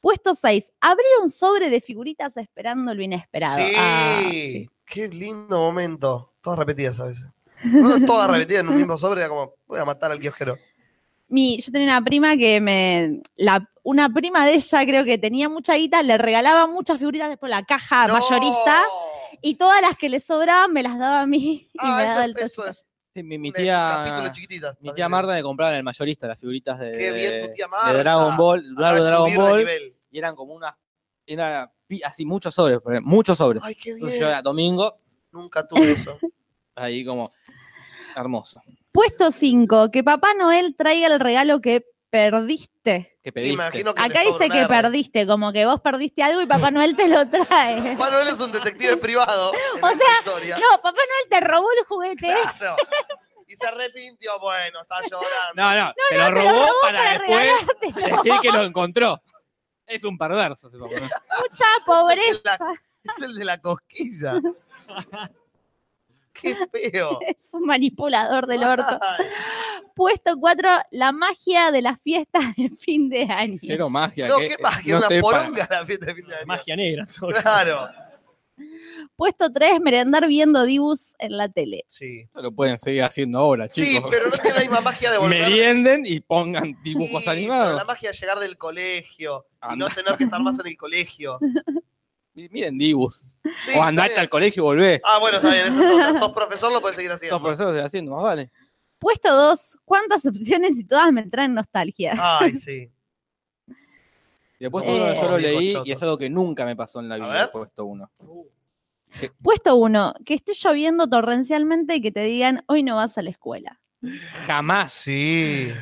Puesto 0.04 0.34
6. 0.34 0.70
Abrir 0.82 1.06
un 1.22 1.30
sobre 1.30 1.70
de 1.70 1.80
figuritas 1.80 2.36
esperando 2.36 2.94
lo 2.94 3.02
inesperado. 3.02 3.56
Sí. 3.56 3.72
Ah, 3.74 4.20
sí. 4.20 4.70
Qué 4.84 5.08
lindo 5.08 5.58
momento. 5.58 6.34
Todas 6.42 6.58
repetidas 6.58 7.00
a 7.00 7.06
veces. 7.06 7.24
No, 7.64 8.04
todas 8.04 8.30
repetidas 8.30 8.64
en 8.64 8.68
un 8.68 8.76
mismo 8.76 8.98
sobre, 8.98 9.22
era 9.22 9.30
como, 9.30 9.54
voy 9.66 9.80
a 9.80 9.86
matar 9.86 10.12
al 10.12 10.20
kiosquero. 10.20 10.58
Mi, 11.28 11.58
yo 11.58 11.72
tenía 11.72 11.96
una 11.96 12.04
prima 12.04 12.36
que 12.36 12.60
me. 12.60 13.22
La, 13.36 13.66
una 13.82 14.12
prima 14.12 14.44
de 14.44 14.56
ella, 14.56 14.84
creo 14.84 15.06
que 15.06 15.16
tenía 15.16 15.48
mucha 15.48 15.74
guita, 15.76 16.02
le 16.02 16.18
regalaba 16.18 16.66
muchas 16.66 16.98
figuritas 16.98 17.30
después 17.30 17.48
la 17.48 17.62
caja 17.62 18.06
mayorista. 18.06 18.82
Y 19.40 19.54
todas 19.54 19.80
las 19.80 19.96
que 19.96 20.10
le 20.10 20.20
sobraban 20.20 20.70
me 20.70 20.82
las 20.82 20.98
daba 20.98 21.22
a 21.22 21.26
mí. 21.26 21.70
Y 21.72 21.78
Ah, 21.78 21.96
me 21.96 22.04
daba 22.04 22.24
el 22.26 22.36
eso 22.36 22.66
es 22.66 22.84
Sí, 23.14 23.22
mi, 23.22 23.38
mi 23.38 23.52
tía, 23.52 24.24
mi 24.80 24.92
tía 24.92 25.08
Marta 25.08 25.34
me 25.34 25.42
compraba 25.42 25.70
en 25.70 25.76
el 25.78 25.84
mayorista 25.84 26.26
las 26.26 26.38
figuritas 26.38 26.80
de, 26.80 26.90
Qué 26.92 27.12
bien 27.12 27.48
tu 27.48 27.54
tía 27.54 27.66
de 27.66 27.70
Marta. 27.70 27.98
Dragon 27.98 28.36
Ball, 28.36 28.60
es 28.60 28.74
Dragon 28.74 29.34
Ball, 29.36 29.58
nivel. 29.58 29.96
y 30.10 30.18
eran 30.18 30.34
como 30.34 30.54
unas, 30.54 30.74
era 31.24 31.72
así 32.04 32.26
muchos 32.26 32.54
sobres, 32.54 32.80
muchos 33.02 33.38
sobres. 33.38 33.62
Ay, 33.64 33.76
qué 33.76 33.90
Entonces 33.90 34.18
bien. 34.18 34.20
yo 34.20 34.28
era 34.28 34.42
domingo, 34.42 34.98
Nunca 35.34 35.66
tuve 35.66 35.92
eso. 35.92 36.18
ahí 36.76 37.04
como 37.04 37.32
hermoso. 38.14 38.62
Puesto 38.92 39.32
5. 39.32 39.90
Que 39.90 40.04
Papá 40.04 40.28
Noel 40.38 40.76
traiga 40.76 41.08
el 41.08 41.18
regalo 41.18 41.60
que 41.60 41.84
perdiste. 42.10 43.13
Que 43.24 43.32
pediste. 43.32 43.54
Imagino 43.54 43.94
que 43.94 44.02
Acá 44.02 44.20
dice 44.20 44.50
que 44.50 44.66
perdiste, 44.66 45.26
como 45.26 45.50
que 45.50 45.64
vos 45.64 45.80
perdiste 45.80 46.22
algo 46.22 46.42
y 46.42 46.46
Papá 46.46 46.70
Noel 46.70 46.94
te 46.94 47.08
lo 47.08 47.26
trae. 47.26 47.96
Papá 47.96 48.10
Noel 48.10 48.28
es 48.28 48.38
un 48.38 48.52
detective 48.52 48.98
privado. 48.98 49.50
O 49.82 49.88
sea, 49.88 50.18
historia. 50.18 50.58
No, 50.58 50.82
Papá 50.82 50.90
Noel 50.90 51.28
te 51.30 51.40
robó 51.40 51.66
el 51.78 51.84
juguete. 51.86 52.34
Claro. 52.58 52.76
Y 53.48 53.56
se 53.56 53.66
arrepintió, 53.66 54.38
bueno, 54.40 54.82
está 54.82 54.96
llorando. 55.00 55.54
No, 55.54 55.74
no, 55.74 55.92
te 56.10 56.18
lo 56.18 56.24
te 56.24 56.30
lo 56.30 56.36
robó 56.36 56.68
para, 56.82 56.98
para 56.98 57.12
después 57.12 58.12
decir 58.12 58.32
que 58.42 58.52
lo 58.52 58.62
encontró. 58.62 59.22
Es 59.86 60.04
un 60.04 60.18
perverso. 60.18 60.68
ese 60.68 60.78
papá, 60.78 60.94
¿no? 60.94 61.08
Mucha 61.40 61.64
pobreza. 61.86 62.58
Es 63.02 63.22
el 63.22 63.34
de 63.34 63.44
la 63.46 63.58
cosquilla. 63.58 64.34
Qué 66.44 66.90
feo. 66.90 67.18
Es 67.26 67.52
un 67.52 67.62
manipulador 67.64 68.46
del 68.46 68.62
orto. 68.64 68.98
Puesto 69.94 70.36
4. 70.38 70.68
La 70.92 71.12
magia 71.12 71.70
de 71.70 71.82
las 71.82 72.00
fiestas 72.02 72.54
de 72.56 72.70
fin 72.70 73.08
de 73.08 73.24
año. 73.24 73.56
Cero 73.60 73.88
magia. 73.90 74.28
No, 74.28 74.38
qué 74.38 74.56
magia, 74.60 74.98
no 75.00 75.06
una 75.06 75.20
poronga 75.20 75.66
la 75.70 75.86
fiesta 75.86 76.06
de 76.06 76.14
fin 76.14 76.26
de 76.26 76.34
año. 76.36 76.46
Magia 76.46 76.76
negra. 76.76 77.06
todo. 77.06 77.30
Claro. 77.30 77.88
Puesto 79.16 79.52
3. 79.52 79.80
Merendar 79.80 80.26
viendo 80.28 80.64
Dibus 80.64 81.14
en 81.18 81.36
la 81.36 81.48
tele. 81.48 81.84
Sí. 81.88 82.20
Esto 82.20 82.42
lo 82.42 82.52
pueden 82.52 82.78
seguir 82.78 83.02
haciendo 83.02 83.38
ahora, 83.40 83.68
Sí, 83.68 83.94
chicos. 83.94 84.08
pero 84.10 84.26
no 84.30 84.36
tiene 84.38 84.54
la 84.56 84.60
misma 84.62 84.80
magia 84.80 85.10
de 85.10 85.18
volver. 85.18 85.40
Merienden 85.42 86.02
y 86.06 86.20
pongan 86.20 86.76
dibujos 86.82 87.24
Sí, 87.24 87.30
animados. 87.30 87.76
La 87.76 87.84
magia 87.84 88.10
de 88.10 88.16
llegar 88.16 88.38
del 88.38 88.56
colegio 88.56 89.46
y 89.50 89.56
Anda. 89.60 89.76
no 89.88 89.88
tener 89.94 90.16
que 90.16 90.24
estar 90.24 90.40
más 90.40 90.58
en 90.60 90.66
el 90.66 90.76
colegio. 90.76 91.38
Miren 92.34 92.76
dibus. 92.78 93.32
Sí, 93.64 93.72
o 93.78 93.82
andate 93.82 94.18
al 94.18 94.28
colegio 94.28 94.62
y 94.62 94.64
volvé. 94.64 95.00
Ah, 95.04 95.18
bueno, 95.20 95.36
está 95.36 95.50
bien. 95.52 95.66
Eso 95.68 96.10
es. 96.10 96.18
Sos 96.18 96.32
profesor, 96.32 96.72
lo 96.72 96.80
puedes 96.80 96.96
seguir 96.96 97.12
haciendo. 97.12 97.36
Sos 97.36 97.42
profesor 97.42 97.72
de 97.72 97.82
haciendo, 97.82 98.12
más 98.12 98.22
vale. 98.24 98.50
Puesto 98.98 99.34
2. 99.34 99.78
¿Cuántas 99.84 100.24
opciones 100.26 100.72
y 100.76 100.84
todas 100.84 101.12
me 101.12 101.22
traen 101.24 101.54
nostalgia? 101.54 102.14
Ay, 102.18 102.54
sí. 102.56 102.90
Y 104.58 104.64
después 104.64 104.84
Eh, 104.84 104.90
uno 104.94 105.14
yo 105.14 105.30
lo 105.30 105.38
leí 105.38 105.72
choto. 105.74 105.84
y 105.86 105.92
es 105.92 106.02
algo 106.02 106.18
que 106.18 106.30
nunca 106.30 106.64
me 106.64 106.74
pasó 106.74 107.00
en 107.00 107.08
la 107.08 107.16
vida. 107.16 107.52
Puesto 107.52 107.84
uno. 107.84 108.10
Puesto 109.42 109.76
1. 109.76 110.14
Que 110.24 110.34
esté 110.34 110.52
lloviendo 110.54 111.08
torrencialmente 111.08 111.94
y 111.96 112.00
que 112.00 112.10
te 112.10 112.22
digan, 112.24 112.64
hoy 112.66 112.82
no 112.82 112.96
vas 112.96 113.16
a 113.18 113.22
la 113.22 113.30
escuela. 113.30 113.80
Jamás. 114.46 114.92
Sí. 114.92 115.72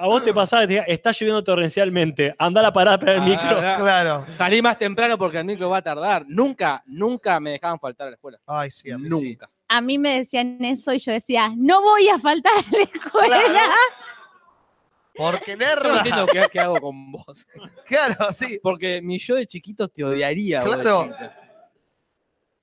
A 0.00 0.06
vos 0.06 0.22
te 0.24 0.32
pasaba, 0.32 0.62
te 0.62 0.68
diga, 0.74 0.84
está 0.86 1.10
lloviendo 1.10 1.42
torrencialmente, 1.42 2.34
anda 2.38 2.60
a 2.60 2.62
la 2.64 2.72
parada 2.72 2.98
para 3.00 3.14
el 3.14 3.20
Ah, 3.20 3.24
micro. 3.24 3.48
verdad. 3.56 3.78
Claro. 3.80 4.26
Salí 4.32 4.62
más 4.62 4.78
temprano 4.78 5.18
porque 5.18 5.38
el 5.38 5.44
micro 5.44 5.68
va 5.68 5.78
a 5.78 5.82
tardar. 5.82 6.24
Nunca, 6.28 6.82
nunca 6.86 7.40
me 7.40 7.50
dejaban 7.50 7.80
faltar 7.80 8.06
a 8.06 8.10
la 8.10 8.14
escuela. 8.16 8.38
Ay, 8.46 8.70
sí, 8.70 8.90
a 8.90 8.96
mí 8.98 9.04
sí. 9.04 9.10
nunca. 9.10 9.50
A 9.66 9.80
mí 9.80 9.98
me 9.98 10.18
decían 10.20 10.64
eso 10.64 10.92
y 10.94 10.98
yo 10.98 11.12
decía, 11.12 11.52
no 11.56 11.82
voy 11.82 12.08
a 12.08 12.18
faltar 12.18 12.52
a 12.56 12.64
la 12.76 12.82
escuela. 12.82 13.36
Claro. 13.44 13.72
Porque 15.16 15.56
Yo 15.58 15.88
no 15.88 15.96
entiendo 15.96 16.26
qué, 16.28 16.46
qué 16.52 16.60
hago 16.60 16.80
con 16.80 17.10
vos. 17.10 17.44
Claro, 17.86 18.32
sí. 18.32 18.60
Porque 18.62 19.02
mi 19.02 19.18
yo 19.18 19.34
de 19.34 19.46
chiquito 19.48 19.88
te 19.88 20.04
odiaría. 20.04 20.60
Claro. 20.60 21.10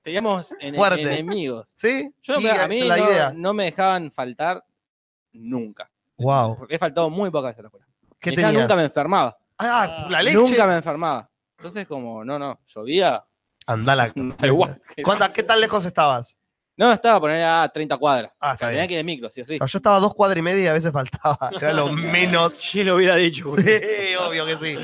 Teníamos 0.01 0.55
enemigos. 0.61 1.67
¿Sí? 1.75 2.09
Yo 2.21 2.35
no, 2.35 2.39
Y 2.39 2.47
a 2.47 2.65
mí 2.69 2.79
es 2.79 2.85
la 2.87 2.97
no, 2.97 3.11
idea. 3.11 3.33
no 3.35 3.53
me 3.53 3.65
dejaban 3.65 4.09
faltar 4.09 4.63
nunca. 5.33 5.91
Wow. 6.17 6.57
Porque 6.57 6.75
he 6.75 6.79
faltado 6.79 7.09
muy 7.09 7.29
pocas 7.29 7.49
veces 7.51 7.59
a 7.59 7.61
la 7.63 7.67
escuela. 7.67 7.85
¿Qué 8.19 8.29
Y 8.31 8.35
tenías? 8.35 8.53
nunca 8.53 8.75
me 8.75 8.83
enfermaba. 8.83 9.37
Ah, 9.57 10.07
la 10.09 10.21
leche. 10.21 10.37
Nunca 10.37 10.65
me 10.67 10.75
enfermaba. 10.75 11.29
Entonces, 11.57 11.85
como, 11.87 12.23
no, 12.23 12.37
no, 12.39 12.59
llovía. 12.65 13.23
Igual. 14.43 14.81
¿Cuánta- 15.03 15.31
¿Qué 15.33 15.43
tan 15.43 15.59
lejos 15.59 15.85
estabas? 15.85 16.37
No, 16.77 16.91
estaba 16.91 17.17
a 17.17 17.21
poner 17.21 17.41
a 17.41 17.69
30 17.73 17.97
cuadras. 17.97 18.31
Ah, 18.37 18.51
está 18.53 18.67
Tenía 18.67 18.85
que 18.85 18.93
ir 18.95 18.97
de 18.97 19.03
micro, 19.05 19.29
sí 19.29 19.39
o 19.41 19.45
sí. 19.45 19.57
No, 19.57 19.65
yo 19.65 19.77
estaba 19.77 19.95
a 19.95 19.99
dos 20.01 20.13
cuadras 20.13 20.37
y 20.39 20.41
media 20.41 20.63
y 20.65 20.67
a 20.67 20.73
veces 20.73 20.91
faltaba. 20.91 21.49
Era 21.61 21.71
lo 21.71 21.87
menos. 21.89 22.61
¿Quién 22.69 22.87
lo 22.87 22.95
hubiera 22.95 23.15
dicho? 23.15 23.47
güey? 23.47 23.63
Sí, 23.63 24.15
obvio 24.19 24.45
que 24.45 24.57
sí. 24.57 24.75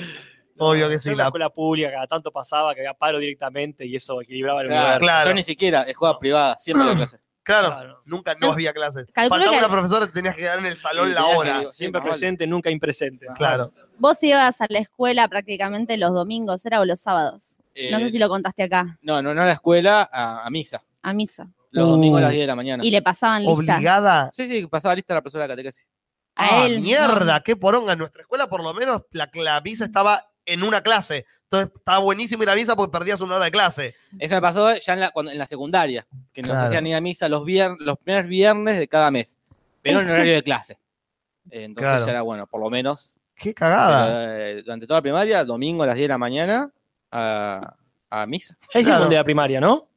Obvio 0.57 0.87
que 0.87 0.93
Yo 0.93 0.99
sí. 0.99 1.09
en 1.09 1.17
la 1.17 1.23
La... 1.23 1.27
escuela 1.27 1.49
pública 1.49 1.91
cada 1.91 2.07
tanto 2.07 2.31
pasaba 2.31 2.73
que 2.73 2.79
había 2.81 2.93
paro 2.93 3.17
directamente 3.19 3.85
y 3.85 3.95
eso 3.95 4.21
equilibraba 4.21 4.61
el 4.61 4.67
Claro, 4.67 4.81
universo. 4.83 4.99
Claro. 5.05 5.27
Yo 5.29 5.33
ni 5.33 5.43
siquiera, 5.43 5.81
escuela 5.83 6.17
privada, 6.17 6.57
siempre 6.59 6.87
de 6.87 6.95
clase. 6.95 7.19
Claro, 7.43 7.67
Claro. 7.69 8.01
nunca 8.05 8.35
no 8.39 8.51
había 8.51 8.71
clases. 8.73 9.07
Calculo 9.13 9.39
Faltaba 9.41 9.51
que- 9.59 9.65
una 9.65 9.73
profesora 9.73 10.05
que 10.05 10.11
tenías 10.13 10.35
que 10.35 10.41
quedar 10.41 10.59
en 10.59 10.65
el 10.67 10.77
salón 10.77 11.07
Sí, 11.07 11.13
la 11.15 11.25
hora. 11.25 11.61
que- 11.61 11.69
Siempre 11.69 12.01
presente, 12.01 12.45
nunca 12.47 12.69
impresente. 12.69 13.25
Claro. 13.35 13.71
Vos 13.97 14.21
ibas 14.23 14.61
a 14.61 14.65
la 14.69 14.79
escuela 14.79 15.27
prácticamente 15.27 15.97
los 15.97 16.13
domingos, 16.13 16.65
¿era 16.65 16.79
o 16.79 16.85
los 16.85 16.99
sábados? 16.99 17.57
No 17.91 17.99
sé 17.99 18.05
Eh, 18.07 18.11
si 18.11 18.17
lo 18.19 18.27
contaste 18.29 18.63
acá, 18.63 18.97
No, 19.01 19.21
no, 19.21 19.33
no 19.33 19.41
a 19.41 19.45
la 19.45 19.53
escuela, 19.53 20.07
a, 20.11 20.45
a 20.45 20.49
misa. 20.49 20.81
a 21.01 21.13
misa. 21.13 21.47
Los 21.71 21.87
Uh. 21.87 21.91
domingos 21.91 22.19
a 22.19 22.23
las 22.23 22.31
10 22.31 22.43
de 22.43 22.47
la 22.47 22.55
mañana. 22.55 22.85
Y 22.85 22.91
le 22.91 23.01
pasaban 23.01 23.43
lista 23.43 23.53
Obligada. 23.77 24.29
Sí, 24.33 24.47
sí, 24.49 24.67
pasaba 24.67 24.93
lista 24.93 25.13
la 25.13 25.21
profesora 25.21 25.45
de 25.45 25.49
catequesis. 25.53 25.87
a 26.35 26.61
Ah, 26.61 26.65
él. 26.65 26.79
mierda, 26.81 27.41
qué 27.43 27.55
poronga. 27.57 27.91
En 27.93 27.99
nuestra 27.99 28.21
escuela, 28.21 28.47
por 28.49 28.63
lo 28.63 28.73
menos, 28.73 29.01
la, 29.11 29.29
la 29.33 29.59
misa 29.61 29.83
estaba 29.85 30.30
en 30.45 30.63
una 30.63 30.81
clase. 30.81 31.25
Entonces, 31.43 31.71
estaba 31.75 31.99
buenísimo 31.99 32.43
ir 32.43 32.49
a 32.49 32.55
misa 32.55 32.75
porque 32.75 32.91
perdías 32.97 33.19
una 33.21 33.35
hora 33.35 33.45
de 33.45 33.51
clase. 33.51 33.95
Eso 34.19 34.35
me 34.35 34.41
pasó 34.41 34.73
ya 34.75 34.93
en 34.93 34.99
la, 35.01 35.09
cuando- 35.11 35.31
en 35.31 35.37
la 35.37 35.47
secundaria, 35.47 36.07
que 36.33 36.41
nos 36.41 36.51
Claro. 36.51 36.67
hacían 36.67 36.87
ir 36.87 36.95
a 36.95 37.01
misa 37.01 37.27
los, 37.27 37.41
vier- 37.43 37.75
los 37.79 37.97
primeros 37.97 38.29
viernes 38.29 38.77
de 38.79 38.87
cada 38.87 39.11
mes, 39.11 39.37
pero 39.81 39.99
en 40.01 40.09
horario 40.09 40.33
de 40.33 40.43
clase. 40.43 40.77
Entonces 41.51 41.91
Claro. 41.91 42.05
ya 42.05 42.11
era 42.11 42.21
bueno, 42.21 42.47
por 42.47 42.61
lo 42.61 42.69
menos. 42.69 43.15
Qué 43.35 43.53
cagada. 43.53 44.05
pero, 44.05 44.33
eh, 44.59 44.61
durante 44.63 44.87
toda 44.87 44.99
la 44.99 45.01
primaria, 45.01 45.43
domingo 45.43 45.83
a 45.83 45.87
las 45.87 45.95
10 45.95 46.05
de 46.05 46.13
la 46.13 46.17
mañana, 46.17 46.71
a, 47.11 47.75
a 48.09 48.25
misa. 48.27 48.55
Ya 48.73 48.79
hicimos 48.79 48.85
Claro. 48.97 49.03
un 49.05 49.09
de 49.09 49.15
la 49.17 49.23
primaria, 49.23 49.59
¿no? 49.59 49.87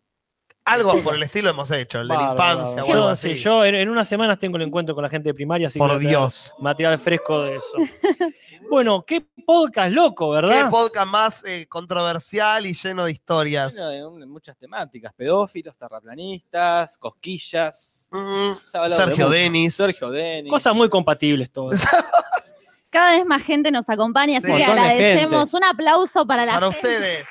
Algo 0.66 0.98
por 1.02 1.14
el 1.14 1.22
estilo 1.22 1.50
hemos 1.50 1.70
hecho, 1.70 2.00
el 2.00 2.08
de 2.08 2.14
la 2.16 2.30
infancia. 2.32 2.72
o 2.82 2.86
bárbaro. 2.86 2.92
algo 2.92 2.92
Yo, 2.94 3.08
así. 3.10 3.34
sí, 3.34 3.42
yo 3.42 3.64
en, 3.66 3.74
en 3.74 3.88
unas 3.90 4.08
semanas 4.08 4.38
tengo 4.38 4.56
el 4.56 4.62
encuentro 4.62 4.94
con 4.94 5.02
la 5.02 5.10
gente 5.10 5.28
de 5.28 5.34
primaria, 5.34 5.66
así 5.68 5.78
que 5.78 5.86
Por 5.86 5.98
Dios. 5.98 6.54
material 6.58 6.98
fresco 6.98 7.42
de 7.42 7.56
eso. 7.56 7.76
bueno, 8.70 9.04
qué 9.06 9.24
podcast 9.46 9.92
loco, 9.92 10.30
Qué 10.30 10.34
¿verdad? 10.36 10.70
podcast 10.70 11.06
más 11.06 11.44
eh, 11.44 11.66
controversial 11.68 12.66
y 12.66 12.74
lleno 12.74 13.04
de 13.04 13.12
historias. 13.12 13.74
Bueno, 13.74 13.90
de 13.90 14.06
un- 14.06 14.30
muchas 14.30 14.56
temáticas, 14.56 15.12
pedófilos, 15.12 15.76
terraplanistas, 15.78 16.98
cosquillas. 16.98 18.08
Mm, 18.10 18.52
de 18.52 18.90
Sergio 18.90 19.26
mucho. 19.26 19.30
Denis. 19.30 19.74
Sergio 19.74 20.10
Denis. 20.10 20.50
Cosas 20.50 20.74
muy 20.74 20.88
compatibles 20.88 21.50
todas. 21.52 21.84
Cada 22.90 23.12
vez 23.16 23.26
más 23.26 23.42
gente 23.42 23.70
nos 23.72 23.88
acompaña, 23.90 24.38
así 24.38 24.46
Sí. 24.46 24.52
que 24.52 24.58
de 24.58 24.64
agradecemos. 24.64 25.52
Un 25.54 25.64
aplauso 25.64 26.24
para 26.26 26.44
la 26.46 26.54
Para 26.54 26.70
gente. 26.72 26.88
ustedes. 26.88 27.26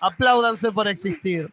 Apláudanse 0.00 0.72
por 0.72 0.88
existir. 0.88 1.52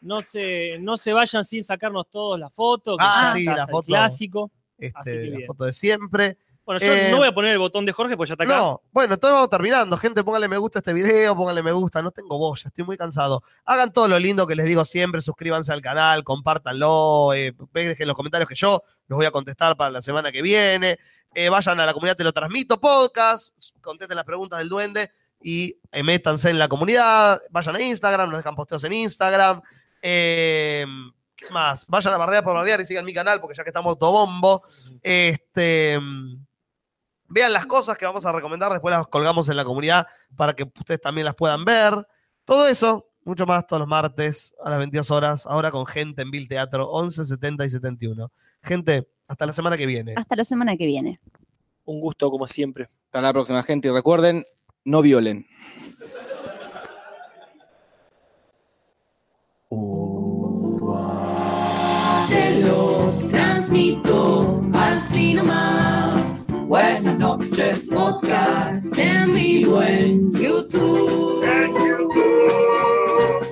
No 0.00 0.22
se, 0.22 0.78
no 0.80 0.96
se 0.96 1.12
vayan 1.12 1.44
sin 1.44 1.62
sacarnos 1.62 2.08
todos 2.10 2.38
la 2.38 2.50
foto. 2.50 2.96
que 2.96 3.04
Ah, 3.06 3.22
ya 3.26 3.32
sí, 3.34 3.40
está, 3.40 3.56
la 3.56 3.62
el 3.64 3.70
foto. 3.70 3.86
Clásico. 3.86 4.50
Este, 4.80 5.26
la 5.26 5.36
bien. 5.36 5.46
foto 5.46 5.64
de 5.64 5.72
siempre. 5.72 6.38
Bueno, 6.64 6.80
yo 6.80 6.92
Eh, 6.92 7.08
no 7.10 7.16
voy 7.16 7.28
a 7.28 7.32
poner 7.32 7.52
el 7.52 7.58
botón 7.58 7.84
de 7.84 7.92
Jorge 7.92 8.16
porque 8.16 8.28
ya 8.28 8.34
está 8.34 8.44
acá. 8.44 8.56
No, 8.56 8.82
bueno, 8.92 9.14
entonces 9.14 9.34
vamos 9.34 9.50
terminando. 9.50 9.96
Gente, 9.96 10.22
pónganle 10.22 10.46
me 10.46 10.56
gusta 10.56 10.78
a 10.78 10.80
este 10.80 10.92
video, 10.92 11.34
pónganle 11.34 11.62
me 11.62 11.72
gusta. 11.72 12.00
No 12.00 12.12
tengo 12.12 12.38
voz, 12.38 12.62
ya 12.62 12.68
estoy 12.68 12.84
muy 12.84 12.96
cansado. 12.96 13.42
Hagan 13.64 13.92
todo 13.92 14.06
lo 14.06 14.18
lindo 14.18 14.46
que 14.46 14.54
les 14.54 14.66
digo 14.66 14.84
siempre, 14.84 15.20
suscríbanse 15.20 15.72
al 15.72 15.80
canal, 15.80 16.22
compártanlo, 16.22 17.32
eh, 17.34 17.54
dejen 17.72 18.06
los 18.06 18.16
comentarios 18.16 18.48
que 18.48 18.54
yo 18.54 18.82
los 19.08 19.16
voy 19.16 19.26
a 19.26 19.32
contestar 19.32 19.76
para 19.76 19.90
la 19.90 20.00
semana 20.00 20.30
que 20.30 20.42
viene. 20.42 20.98
Eh, 21.34 21.48
vayan 21.48 21.78
a 21.80 21.86
la 21.86 21.92
comunidad 21.92 22.16
Te 22.16 22.24
lo 22.24 22.32
transmito 22.32 22.78
podcast, 22.80 23.56
contesten 23.80 24.16
las 24.16 24.24
preguntas 24.24 24.58
del 24.58 24.68
duende 24.68 25.10
y 25.42 25.76
eh, 25.90 26.02
métanse 26.02 26.50
en 26.50 26.58
la 26.58 26.68
comunidad. 26.68 27.40
Vayan 27.50 27.76
a 27.76 27.82
Instagram, 27.82 28.28
nos 28.30 28.38
dejan 28.38 28.54
posteos 28.54 28.84
en 28.84 28.92
Instagram. 28.92 29.60
Eh, 30.02 30.84
¿Qué 31.40 31.52
más? 31.52 31.86
Vayan 31.86 32.12
a 32.12 32.18
bardear 32.18 32.44
por 32.44 32.54
bardear 32.54 32.80
y 32.82 32.86
sigan 32.86 33.04
mi 33.04 33.14
canal 33.14 33.40
porque 33.40 33.56
ya 33.56 33.64
que 33.64 33.70
estamos 33.70 33.98
todo 33.98 34.12
bombo. 34.12 34.62
Este. 35.02 35.98
Vean 37.28 37.52
las 37.52 37.64
cosas 37.66 37.96
que 37.96 38.04
vamos 38.04 38.26
a 38.26 38.32
recomendar, 38.32 38.70
después 38.72 38.92
las 38.92 39.06
colgamos 39.06 39.48
en 39.48 39.56
la 39.56 39.64
comunidad 39.64 40.06
para 40.36 40.52
que 40.52 40.64
ustedes 40.64 41.00
también 41.00 41.24
las 41.24 41.34
puedan 41.36 41.64
ver. 41.64 42.06
Todo 42.44 42.66
eso, 42.66 43.08
mucho 43.24 43.46
más 43.46 43.66
todos 43.66 43.80
los 43.80 43.88
martes 43.88 44.54
a 44.62 44.68
las 44.68 44.78
22 44.80 45.10
horas, 45.12 45.46
ahora 45.46 45.70
con 45.70 45.86
gente 45.86 46.22
en 46.22 46.30
Bill 46.30 46.48
Teatro 46.48 46.88
11, 46.90 47.24
70 47.24 47.64
y 47.64 47.70
71. 47.70 48.32
Gente, 48.62 49.08
hasta 49.28 49.46
la 49.46 49.52
semana 49.52 49.78
que 49.78 49.86
viene. 49.86 50.14
Hasta 50.16 50.36
la 50.36 50.44
semana 50.44 50.76
que 50.76 50.86
viene. 50.86 51.20
Un 51.84 52.00
gusto, 52.00 52.30
como 52.30 52.46
siempre. 52.48 52.90
Hasta 53.06 53.20
la 53.20 53.32
próxima, 53.32 53.62
gente. 53.62 53.88
Y 53.88 53.90
recuerden, 53.92 54.44
no 54.84 55.00
violen. 55.00 55.46
Así 65.30 65.34
nomás. 65.34 66.44
Buenas 66.66 67.18
noches, 67.18 67.88
podcast 67.88 68.96
en 68.98 69.34
vivo 69.34 69.82
en 69.82 70.32
YouTube. 70.32 71.44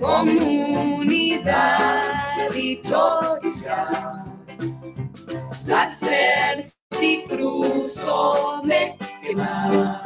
Comunidad 0.00 1.40
dichosa. 2.52 4.24
Placer 5.64 6.62
si 6.98 7.24
cruzo 7.28 8.62
me 8.64 8.96
quema. 9.22 10.02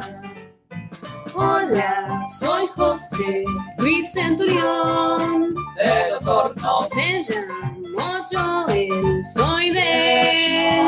Hola, 1.35 2.27
soy 2.39 2.67
José 2.75 3.43
Luis 3.79 4.11
Centurión. 4.11 5.55
De 5.75 6.11
los 6.11 6.25
hornos. 6.27 6.89
Me 6.95 7.21
llamo 7.21 7.82
Joel, 8.31 9.23
soy 9.23 9.69
de. 9.69 10.83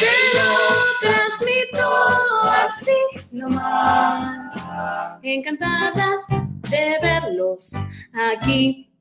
Te 0.00 0.16
lo 0.38 0.52
transmito 1.00 1.88
así 2.44 3.26
nomás. 3.32 4.52
Encantada 5.22 6.18
de 6.70 6.98
verlos 7.02 7.74
aquí. 8.32 8.92